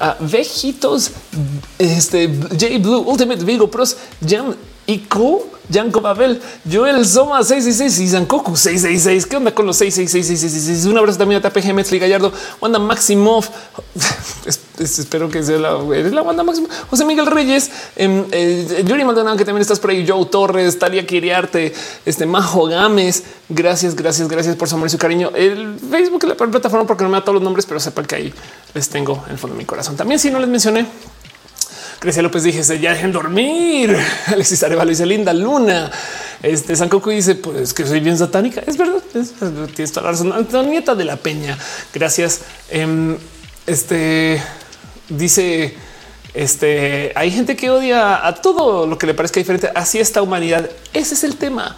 uh, 0.00 0.14
Vejitos, 0.20 1.10
este 1.78 2.28
J 2.58 2.78
Blue, 2.78 3.04
Ultimate 3.06 3.44
Vigo 3.44 3.66
Pros, 3.68 3.96
Jam 4.20 4.54
Co 5.08 5.54
Janko 5.72 6.00
Babel, 6.00 6.40
Joel 6.70 7.06
Soma 7.06 7.42
666 7.42 8.00
y 8.00 8.08
Zankoku 8.08 8.56
666. 8.56 9.26
¿Qué 9.26 9.36
onda 9.36 9.54
con 9.54 9.66
los 9.66 9.76
666? 9.78 10.84
Un 10.86 10.98
abrazo 10.98 11.18
también 11.18 11.42
a 11.42 11.48
TPG 11.48 11.72
Metzli 11.72 11.98
Gallardo, 11.98 12.32
Wanda 12.60 12.78
Maximov. 12.78 13.46
Espero 14.78 15.30
que 15.30 15.42
sea 15.42 15.58
la, 15.58 15.72
la 15.72 16.22
Wanda 16.22 16.42
Maximov. 16.42 16.68
José 16.90 17.04
Miguel 17.06 17.26
Reyes, 17.26 17.70
eh, 17.96 18.24
eh, 18.32 18.84
Yuri 18.84 19.04
Maldonado, 19.04 19.36
que 19.36 19.44
también 19.44 19.62
estás 19.62 19.80
por 19.80 19.90
ahí. 19.90 20.06
Joe 20.06 20.26
Torres, 20.26 20.78
Talia 20.78 21.06
Quiriarte, 21.06 21.72
este 22.04 22.26
Majo 22.26 22.66
Gámez. 22.66 23.24
Gracias, 23.48 23.94
gracias, 23.94 24.28
gracias 24.28 24.56
por 24.56 24.68
su 24.68 24.74
amor 24.74 24.88
y 24.88 24.90
su 24.90 24.98
cariño. 24.98 25.30
El 25.34 25.78
Facebook 25.78 26.24
es 26.24 26.28
la 26.28 26.34
plataforma 26.34 26.86
porque 26.86 27.04
no 27.04 27.10
me 27.10 27.18
da 27.18 27.22
todos 27.22 27.34
los 27.34 27.42
nombres, 27.42 27.64
pero 27.64 27.80
sepan 27.80 28.04
que 28.04 28.16
ahí 28.16 28.34
les 28.74 28.88
tengo 28.90 29.22
en 29.26 29.32
el 29.32 29.38
fondo 29.38 29.54
de 29.54 29.58
mi 29.58 29.64
corazón. 29.64 29.96
También, 29.96 30.18
si 30.18 30.30
no 30.30 30.38
les 30.38 30.48
mencioné, 30.48 30.86
Grecia 32.00 32.22
López 32.22 32.42
dije, 32.42 32.62
ya 32.80 32.92
dejen 32.92 33.12
dormir. 33.12 33.96
Alexis 34.26 34.62
Arevalo 34.62 34.90
dice 34.90 35.06
linda 35.06 35.32
luna. 35.32 35.90
Este 36.42 36.76
Sankoku 36.76 37.10
dice, 37.10 37.36
pues 37.36 37.72
que 37.72 37.86
soy 37.86 38.00
bien 38.00 38.18
satánica. 38.18 38.62
Es 38.66 38.76
verdad, 38.76 39.00
tienes 39.74 39.92
toda 39.92 40.04
la 40.04 40.10
razón. 40.12 40.70
nieta 40.70 40.94
de 40.94 41.04
la 41.04 41.16
Peña. 41.16 41.56
Gracias. 41.92 42.42
Em, 42.68 43.16
este 43.66 44.42
dice, 45.08 45.74
este 46.34 47.12
hay 47.14 47.30
gente 47.30 47.56
que 47.56 47.70
odia 47.70 48.26
a 48.26 48.34
todo 48.34 48.86
lo 48.86 48.98
que 48.98 49.06
le 49.06 49.14
parezca 49.14 49.40
diferente. 49.40 49.70
Así 49.74 49.98
esta 49.98 50.20
humanidad. 50.20 50.68
Ese 50.92 51.14
es 51.14 51.24
el 51.24 51.36
tema. 51.36 51.76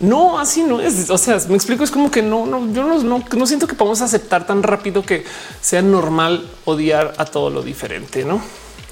No, 0.00 0.38
así 0.38 0.62
no 0.62 0.80
es. 0.80 1.10
O 1.10 1.18
sea, 1.18 1.38
me 1.48 1.56
explico. 1.56 1.82
Es 1.82 1.90
como 1.90 2.10
que 2.10 2.22
no, 2.22 2.46
no, 2.46 2.72
yo 2.72 2.84
no, 2.84 3.02
no, 3.02 3.24
no 3.36 3.46
siento 3.46 3.66
que 3.66 3.74
podamos 3.74 4.00
aceptar 4.00 4.46
tan 4.46 4.62
rápido 4.62 5.02
que 5.02 5.24
sea 5.60 5.82
normal 5.82 6.48
odiar 6.64 7.14
a 7.18 7.24
todo 7.24 7.50
lo 7.50 7.62
diferente, 7.62 8.24
no? 8.24 8.40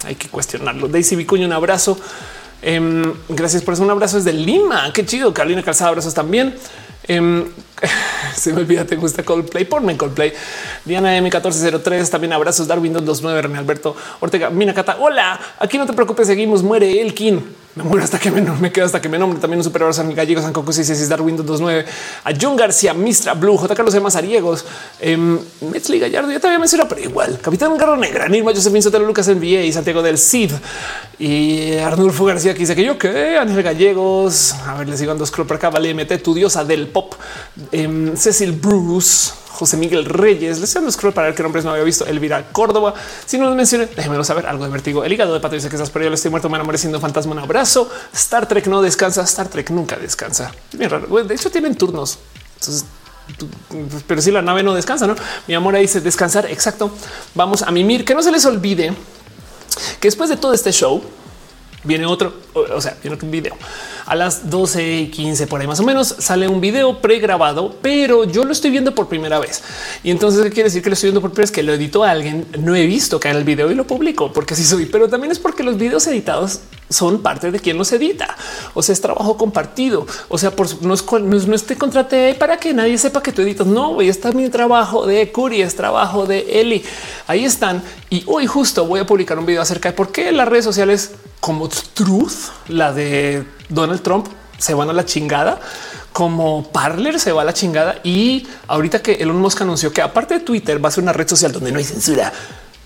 Hay 0.06 0.14
que 0.14 0.28
cuestionarlo. 0.28 0.88
Daisy 0.88 1.16
Vicuña, 1.16 1.46
un 1.46 1.52
abrazo. 1.52 1.98
Em, 2.62 3.12
gracias 3.28 3.62
por 3.62 3.74
eso. 3.74 3.82
Un 3.82 3.90
abrazo 3.90 4.16
desde 4.16 4.32
Lima. 4.32 4.92
Qué 4.92 5.04
chido. 5.04 5.34
Carolina 5.34 5.62
Calzada, 5.62 5.90
abrazos 5.90 6.14
también. 6.14 6.54
Em, 7.08 7.44
se 8.34 8.52
me 8.52 8.60
olvida, 8.60 8.84
te 8.84 8.96
gusta 8.96 9.22
Coldplay, 9.22 9.64
ponme 9.64 9.96
Coldplay. 9.96 10.32
Diana 10.84 11.18
M1403, 11.18 12.08
también 12.08 12.32
abrazos. 12.32 12.66
Darwin 12.66 12.92
229, 12.92 13.42
René 13.42 13.58
Alberto 13.58 13.96
Ortega, 14.20 14.50
Mina 14.50 14.74
Cata. 14.74 14.96
Hola, 14.98 15.38
aquí 15.58 15.78
no 15.78 15.86
te 15.86 15.92
preocupes, 15.92 16.26
seguimos. 16.26 16.62
Muere 16.62 17.00
Elkin 17.00 17.66
me 17.76 17.84
muero 17.84 18.04
hasta 18.04 18.18
que 18.18 18.30
me, 18.30 18.40
me 18.40 18.72
quedo 18.72 18.86
hasta 18.86 19.02
que 19.02 19.08
me 19.10 19.18
nombre. 19.18 19.38
También 19.38 19.58
un 19.58 19.64
super 19.64 19.82
a 19.82 20.02
mi 20.02 20.14
gallego 20.14 20.40
San 20.40 20.54
Coco 20.54 20.72
66 20.72 21.10
Dar 21.10 21.20
Windows 21.20 21.46
29 21.46 21.84
a 22.24 22.32
John 22.40 22.56
García, 22.56 22.94
Mistra 22.94 23.34
Blue, 23.34 23.58
J. 23.58 23.74
Carlos 23.74 23.94
M. 23.94 24.08
Ariegos, 24.14 24.64
eh, 24.98 25.38
Metzli 25.60 25.98
Gallardo. 25.98 26.32
Ya 26.32 26.40
te 26.40 26.46
había 26.46 26.58
mencionado, 26.58 26.88
pero 26.88 27.02
igual 27.02 27.38
Capitán 27.38 27.76
Garro 27.76 27.98
Negra, 27.98 28.28
Nirma, 28.28 28.52
Josefín 28.52 28.82
Sotelo, 28.82 29.04
Lucas 29.04 29.28
NBA 29.28 29.64
y 29.64 29.72
Santiago 29.74 30.00
del 30.02 30.16
Cid 30.16 30.52
y 31.18 31.76
Arnulfo 31.76 32.24
García 32.24 32.54
que 32.54 32.60
dice 32.60 32.74
que 32.74 32.82
yo 32.82 32.96
que 32.96 33.36
Ángel 33.36 33.62
Gallegos. 33.62 34.54
A 34.66 34.78
ver, 34.78 34.88
les 34.88 34.98
sigo 34.98 35.14
dos 35.14 35.30
por 35.30 35.52
acá. 35.52 35.68
Vale, 35.68 35.92
mete 35.92 36.16
tu 36.16 36.32
diosa 36.32 36.64
del 36.64 36.88
pop. 36.88 37.14
Eh, 37.72 38.12
Cecil 38.16 38.52
Bruce. 38.52 39.32
José 39.56 39.76
Miguel 39.78 40.04
Reyes. 40.04 40.60
Les 40.60 40.76
un 40.76 40.92
scroll 40.92 41.14
para 41.14 41.28
ver 41.28 41.34
qué 41.34 41.42
nombres 41.42 41.64
no 41.64 41.70
había 41.70 41.82
visto. 41.82 42.06
Elvira 42.06 42.50
Córdoba. 42.52 42.92
Si 43.24 43.38
no 43.38 43.46
los 43.46 43.56
mencioné, 43.56 43.86
déjenmelo 43.86 44.22
saber. 44.22 44.46
Algo 44.46 44.64
de 44.64 44.70
vertigo. 44.70 45.02
El 45.02 45.12
hígado 45.12 45.32
de 45.32 45.40
pato 45.40 45.56
que 45.56 45.64
estás 45.66 45.90
perdido. 45.90 46.12
Estoy 46.12 46.30
muerto. 46.30 46.48
Me 46.48 46.56
enamoré 46.56 46.78
siendo 46.78 47.00
fantasma. 47.00 47.32
Un 47.32 47.38
abrazo. 47.38 47.90
Star 48.12 48.46
Trek 48.46 48.66
no 48.66 48.82
descansa. 48.82 49.22
Star 49.22 49.48
Trek 49.48 49.70
nunca 49.70 49.96
descansa. 49.96 50.52
bien 50.72 50.90
raro. 50.90 51.24
De 51.24 51.34
hecho, 51.34 51.50
tienen 51.50 51.74
turnos. 51.74 52.18
pero 54.06 54.20
si 54.20 54.30
la 54.30 54.42
nave 54.42 54.62
no 54.62 54.74
descansa, 54.74 55.06
no? 55.06 55.16
Mi 55.48 55.54
amor 55.54 55.74
ahí 55.74 55.82
dice 55.82 56.00
descansar. 56.02 56.46
Exacto. 56.46 56.90
Vamos 57.34 57.62
a 57.62 57.70
mimir. 57.70 58.04
Que 58.04 58.14
no 58.14 58.22
se 58.22 58.30
les 58.30 58.44
olvide 58.44 58.92
que 60.00 60.08
después 60.08 60.28
de 60.30 60.36
todo 60.36 60.52
este 60.52 60.72
show 60.72 61.02
viene 61.84 62.06
otro, 62.06 62.32
o 62.54 62.80
sea, 62.80 62.96
viene 63.02 63.16
otro 63.16 63.28
video 63.28 63.56
a 64.06 64.14
las 64.14 64.48
12 64.48 65.00
y 65.00 65.10
15 65.10 65.46
por 65.46 65.60
ahí 65.60 65.66
más 65.66 65.80
o 65.80 65.82
menos 65.82 66.14
sale 66.18 66.48
un 66.48 66.60
video 66.60 67.00
pregrabado, 67.00 67.74
pero 67.82 68.24
yo 68.24 68.44
lo 68.44 68.52
estoy 68.52 68.70
viendo 68.70 68.94
por 68.94 69.08
primera 69.08 69.38
vez. 69.38 69.62
Y 70.02 70.10
entonces 70.10 70.42
¿qué 70.44 70.50
quiere 70.50 70.68
decir 70.68 70.82
que 70.82 70.88
lo 70.88 70.94
estoy 70.94 71.08
viendo 71.08 71.20
por 71.20 71.30
primera 71.30 71.46
vez? 71.46 71.52
Que 71.52 71.62
lo 71.62 71.74
editó 71.74 72.04
alguien. 72.04 72.46
No 72.58 72.74
he 72.74 72.86
visto 72.86 73.20
que 73.20 73.28
haga 73.28 73.38
el 73.38 73.44
video 73.44 73.70
y 73.70 73.74
lo 73.74 73.86
publico 73.86 74.32
porque 74.32 74.54
así 74.54 74.64
soy, 74.64 74.86
pero 74.86 75.08
también 75.08 75.32
es 75.32 75.38
porque 75.38 75.62
los 75.62 75.76
videos 75.76 76.06
editados 76.06 76.60
son 76.88 77.22
parte 77.22 77.50
de 77.50 77.60
quien 77.60 77.76
los 77.76 77.92
edita. 77.92 78.36
O 78.74 78.82
sea, 78.82 78.92
es 78.92 79.00
trabajo 79.00 79.36
compartido. 79.36 80.06
O 80.28 80.38
sea, 80.38 80.50
por 80.50 80.82
no 80.82 80.94
es, 80.94 81.04
no 81.12 81.54
es 81.54 81.64
te 81.64 81.76
contraté 81.76 82.34
para 82.34 82.58
que 82.58 82.72
nadie 82.72 82.96
sepa 82.98 83.22
que 83.22 83.32
tú 83.32 83.42
editas. 83.42 83.66
No, 83.66 83.94
voy 83.94 84.08
está 84.08 84.32
mi 84.32 84.48
trabajo 84.48 85.06
de 85.06 85.30
Curi, 85.32 85.62
es 85.62 85.74
trabajo 85.76 86.26
de 86.26 86.60
Eli. 86.60 86.84
Ahí 87.26 87.44
están. 87.44 87.82
Y 88.10 88.22
hoy 88.26 88.46
justo 88.46 88.86
voy 88.86 89.00
a 89.00 89.06
publicar 89.06 89.38
un 89.38 89.46
video 89.46 89.62
acerca 89.62 89.90
de 89.90 89.94
por 89.94 90.12
qué 90.12 90.32
las 90.32 90.48
redes 90.48 90.64
sociales 90.64 91.12
como 91.40 91.68
Truth, 91.68 92.50
la 92.68 92.92
de 92.92 93.44
Donald 93.68 94.02
Trump 94.02 94.26
se 94.58 94.74
van 94.74 94.88
a 94.88 94.92
la 94.92 95.04
chingada, 95.04 95.60
como 96.12 96.70
Parler 96.72 97.20
se 97.20 97.32
va 97.32 97.42
a 97.42 97.44
la 97.44 97.52
chingada. 97.52 97.96
Y 98.04 98.46
ahorita 98.68 99.02
que 99.02 99.14
Elon 99.14 99.40
Musk 99.40 99.62
anunció 99.62 99.92
que 99.92 100.02
aparte 100.02 100.34
de 100.34 100.40
Twitter 100.40 100.82
va 100.82 100.88
a 100.88 100.92
ser 100.92 101.02
una 101.02 101.12
red 101.12 101.28
social 101.28 101.52
donde 101.52 101.72
no 101.72 101.78
hay 101.78 101.84
censura, 101.84 102.32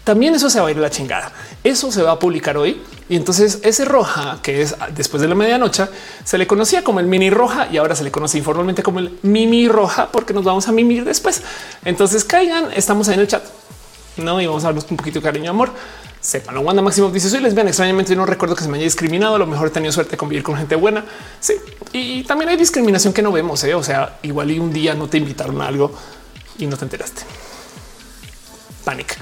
también 0.04 0.34
eso 0.34 0.50
se 0.50 0.60
va 0.60 0.68
a 0.68 0.70
ir 0.70 0.78
a 0.78 0.80
la 0.80 0.90
chingada. 0.90 1.30
Eso 1.62 1.92
se 1.92 2.02
va 2.02 2.12
a 2.12 2.18
publicar 2.18 2.56
hoy. 2.56 2.82
Y 3.10 3.16
entonces 3.16 3.58
ese 3.62 3.84
roja, 3.84 4.39
que 4.42 4.62
es 4.62 4.74
después 4.94 5.20
de 5.20 5.28
la 5.28 5.34
medianoche, 5.34 5.84
se 6.24 6.39
le 6.39 6.47
conocía 6.47 6.82
como 6.82 7.00
el 7.00 7.06
mini 7.06 7.28
roja 7.28 7.68
y 7.70 7.76
ahora 7.76 7.94
se 7.94 8.05
le 8.05 8.10
conoce 8.10 8.39
informalmente 8.39 8.82
como 8.82 9.00
el 9.00 9.18
mimi 9.22 9.68
roja 9.68 10.10
porque 10.10 10.32
nos 10.32 10.44
vamos 10.44 10.66
a 10.68 10.72
mimir 10.72 11.05
después. 11.05 11.42
Entonces 11.84 12.24
caigan, 12.24 12.70
estamos 12.74 13.08
ahí 13.08 13.14
en 13.14 13.20
el 13.20 13.28
chat. 13.28 13.42
No, 14.16 14.40
y 14.40 14.47
vamos 14.47 14.64
a 14.64 14.68
darnos 14.68 14.86
un 14.90 14.97
poquito 14.97 15.18
de 15.18 15.24
cariño, 15.24 15.50
amor 15.50 15.70
lo 16.52 16.60
Wanda 16.60 16.82
Máximo 16.82 17.10
dice 17.10 17.30
soy 17.30 17.40
lesbiana. 17.40 17.70
Extrañamente 17.70 18.14
no 18.14 18.26
recuerdo 18.26 18.55
que 18.55 18.62
se 18.62 18.68
me 18.68 18.76
haya 18.76 18.84
discriminado. 18.84 19.36
A 19.36 19.39
lo 19.39 19.47
mejor 19.47 19.68
he 19.68 19.70
tenido 19.70 19.92
suerte 19.92 20.12
de 20.12 20.16
convivir 20.16 20.42
con 20.42 20.56
gente 20.56 20.76
buena. 20.76 21.05
Sí, 21.40 21.55
y 21.92 22.24
también 22.24 22.50
hay 22.50 22.56
discriminación 22.56 23.12
que 23.12 23.22
no 23.22 23.32
vemos. 23.32 23.64
¿eh? 23.64 23.74
O 23.74 23.82
sea, 23.82 24.18
igual 24.22 24.50
y 24.50 24.58
un 24.58 24.72
día 24.72 24.94
no 24.94 25.08
te 25.08 25.18
invitaron 25.18 25.60
a 25.62 25.66
algo 25.66 25.92
y 26.58 26.66
no 26.66 26.76
te 26.76 26.84
enteraste. 26.84 27.22
Panic. 28.84 29.16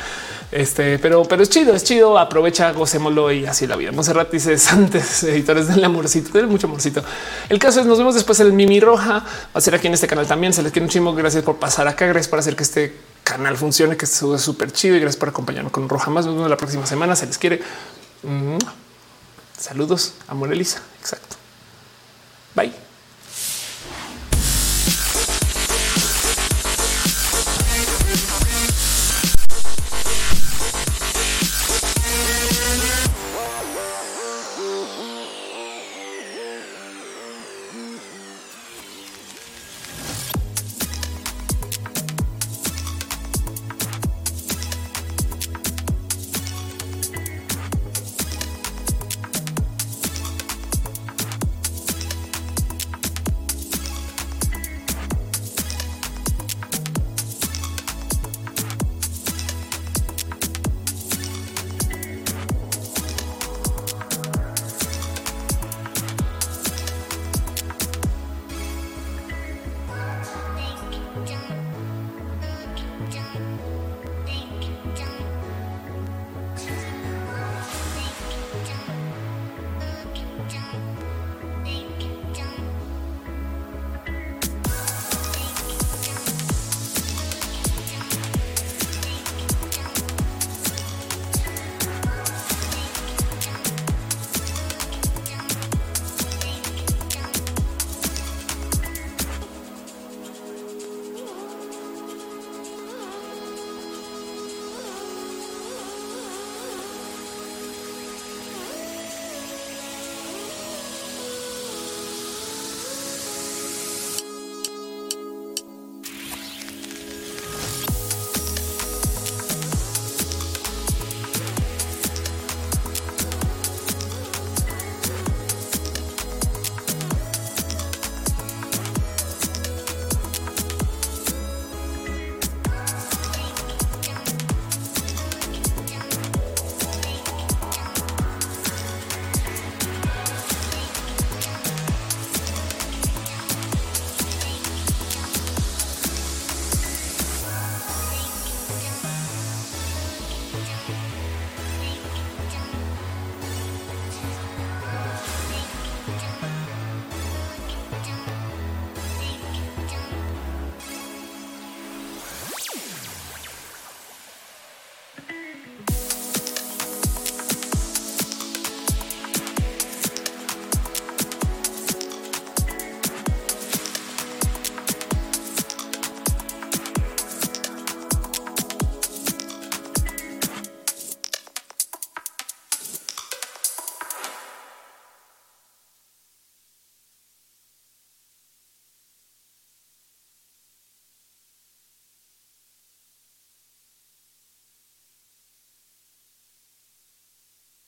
Este, 0.50 0.98
pero, 0.98 1.24
pero 1.24 1.42
es 1.42 1.50
chido, 1.50 1.74
es 1.74 1.84
chido. 1.84 2.18
Aprovecha, 2.18 2.72
gocémoslo 2.72 3.30
y 3.32 3.46
así 3.46 3.66
la 3.66 3.76
vida. 3.76 3.92
Monserrat 3.92 4.30
dice 4.32 4.56
antes 4.70 5.22
editores 5.24 5.68
del 5.68 5.84
amorcito, 5.84 6.30
tiene 6.30 6.46
mucho 6.46 6.66
amorcito. 6.66 7.02
El 7.48 7.58
caso 7.58 7.80
es 7.80 7.86
nos 7.86 7.98
vemos 7.98 8.14
después 8.14 8.40
el 8.40 8.52
Mimi 8.52 8.80
Roja. 8.80 9.18
Va 9.18 9.24
a 9.54 9.60
ser 9.60 9.74
aquí 9.74 9.86
en 9.86 9.94
este 9.94 10.06
canal 10.06 10.26
también. 10.26 10.52
Se 10.52 10.62
les 10.62 10.72
quiere 10.72 10.86
un 10.86 10.90
chingo. 10.90 11.14
Gracias 11.14 11.44
por 11.44 11.56
pasar 11.56 11.86
acá. 11.86 12.06
Gracias 12.06 12.28
por 12.28 12.38
hacer 12.38 12.56
que 12.56 12.62
este 12.62 12.96
canal 13.24 13.56
funcione, 13.56 13.96
que 13.96 14.06
esto 14.06 14.34
es 14.34 14.40
súper 14.40 14.72
chido 14.72 14.96
y 14.96 15.00
gracias 15.00 15.18
por 15.18 15.28
acompañarnos 15.28 15.72
con 15.72 15.88
Roja 15.88 16.10
más. 16.10 16.24
Nos 16.24 16.34
vemos 16.34 16.48
la 16.48 16.56
próxima 16.56 16.86
semana. 16.86 17.14
Se 17.14 17.26
les 17.26 17.36
quiere. 17.36 17.60
Saludos 19.58 20.14
a 20.28 20.34
Elisa. 20.50 20.80
Exacto. 21.00 21.36
Bye. 22.54 22.87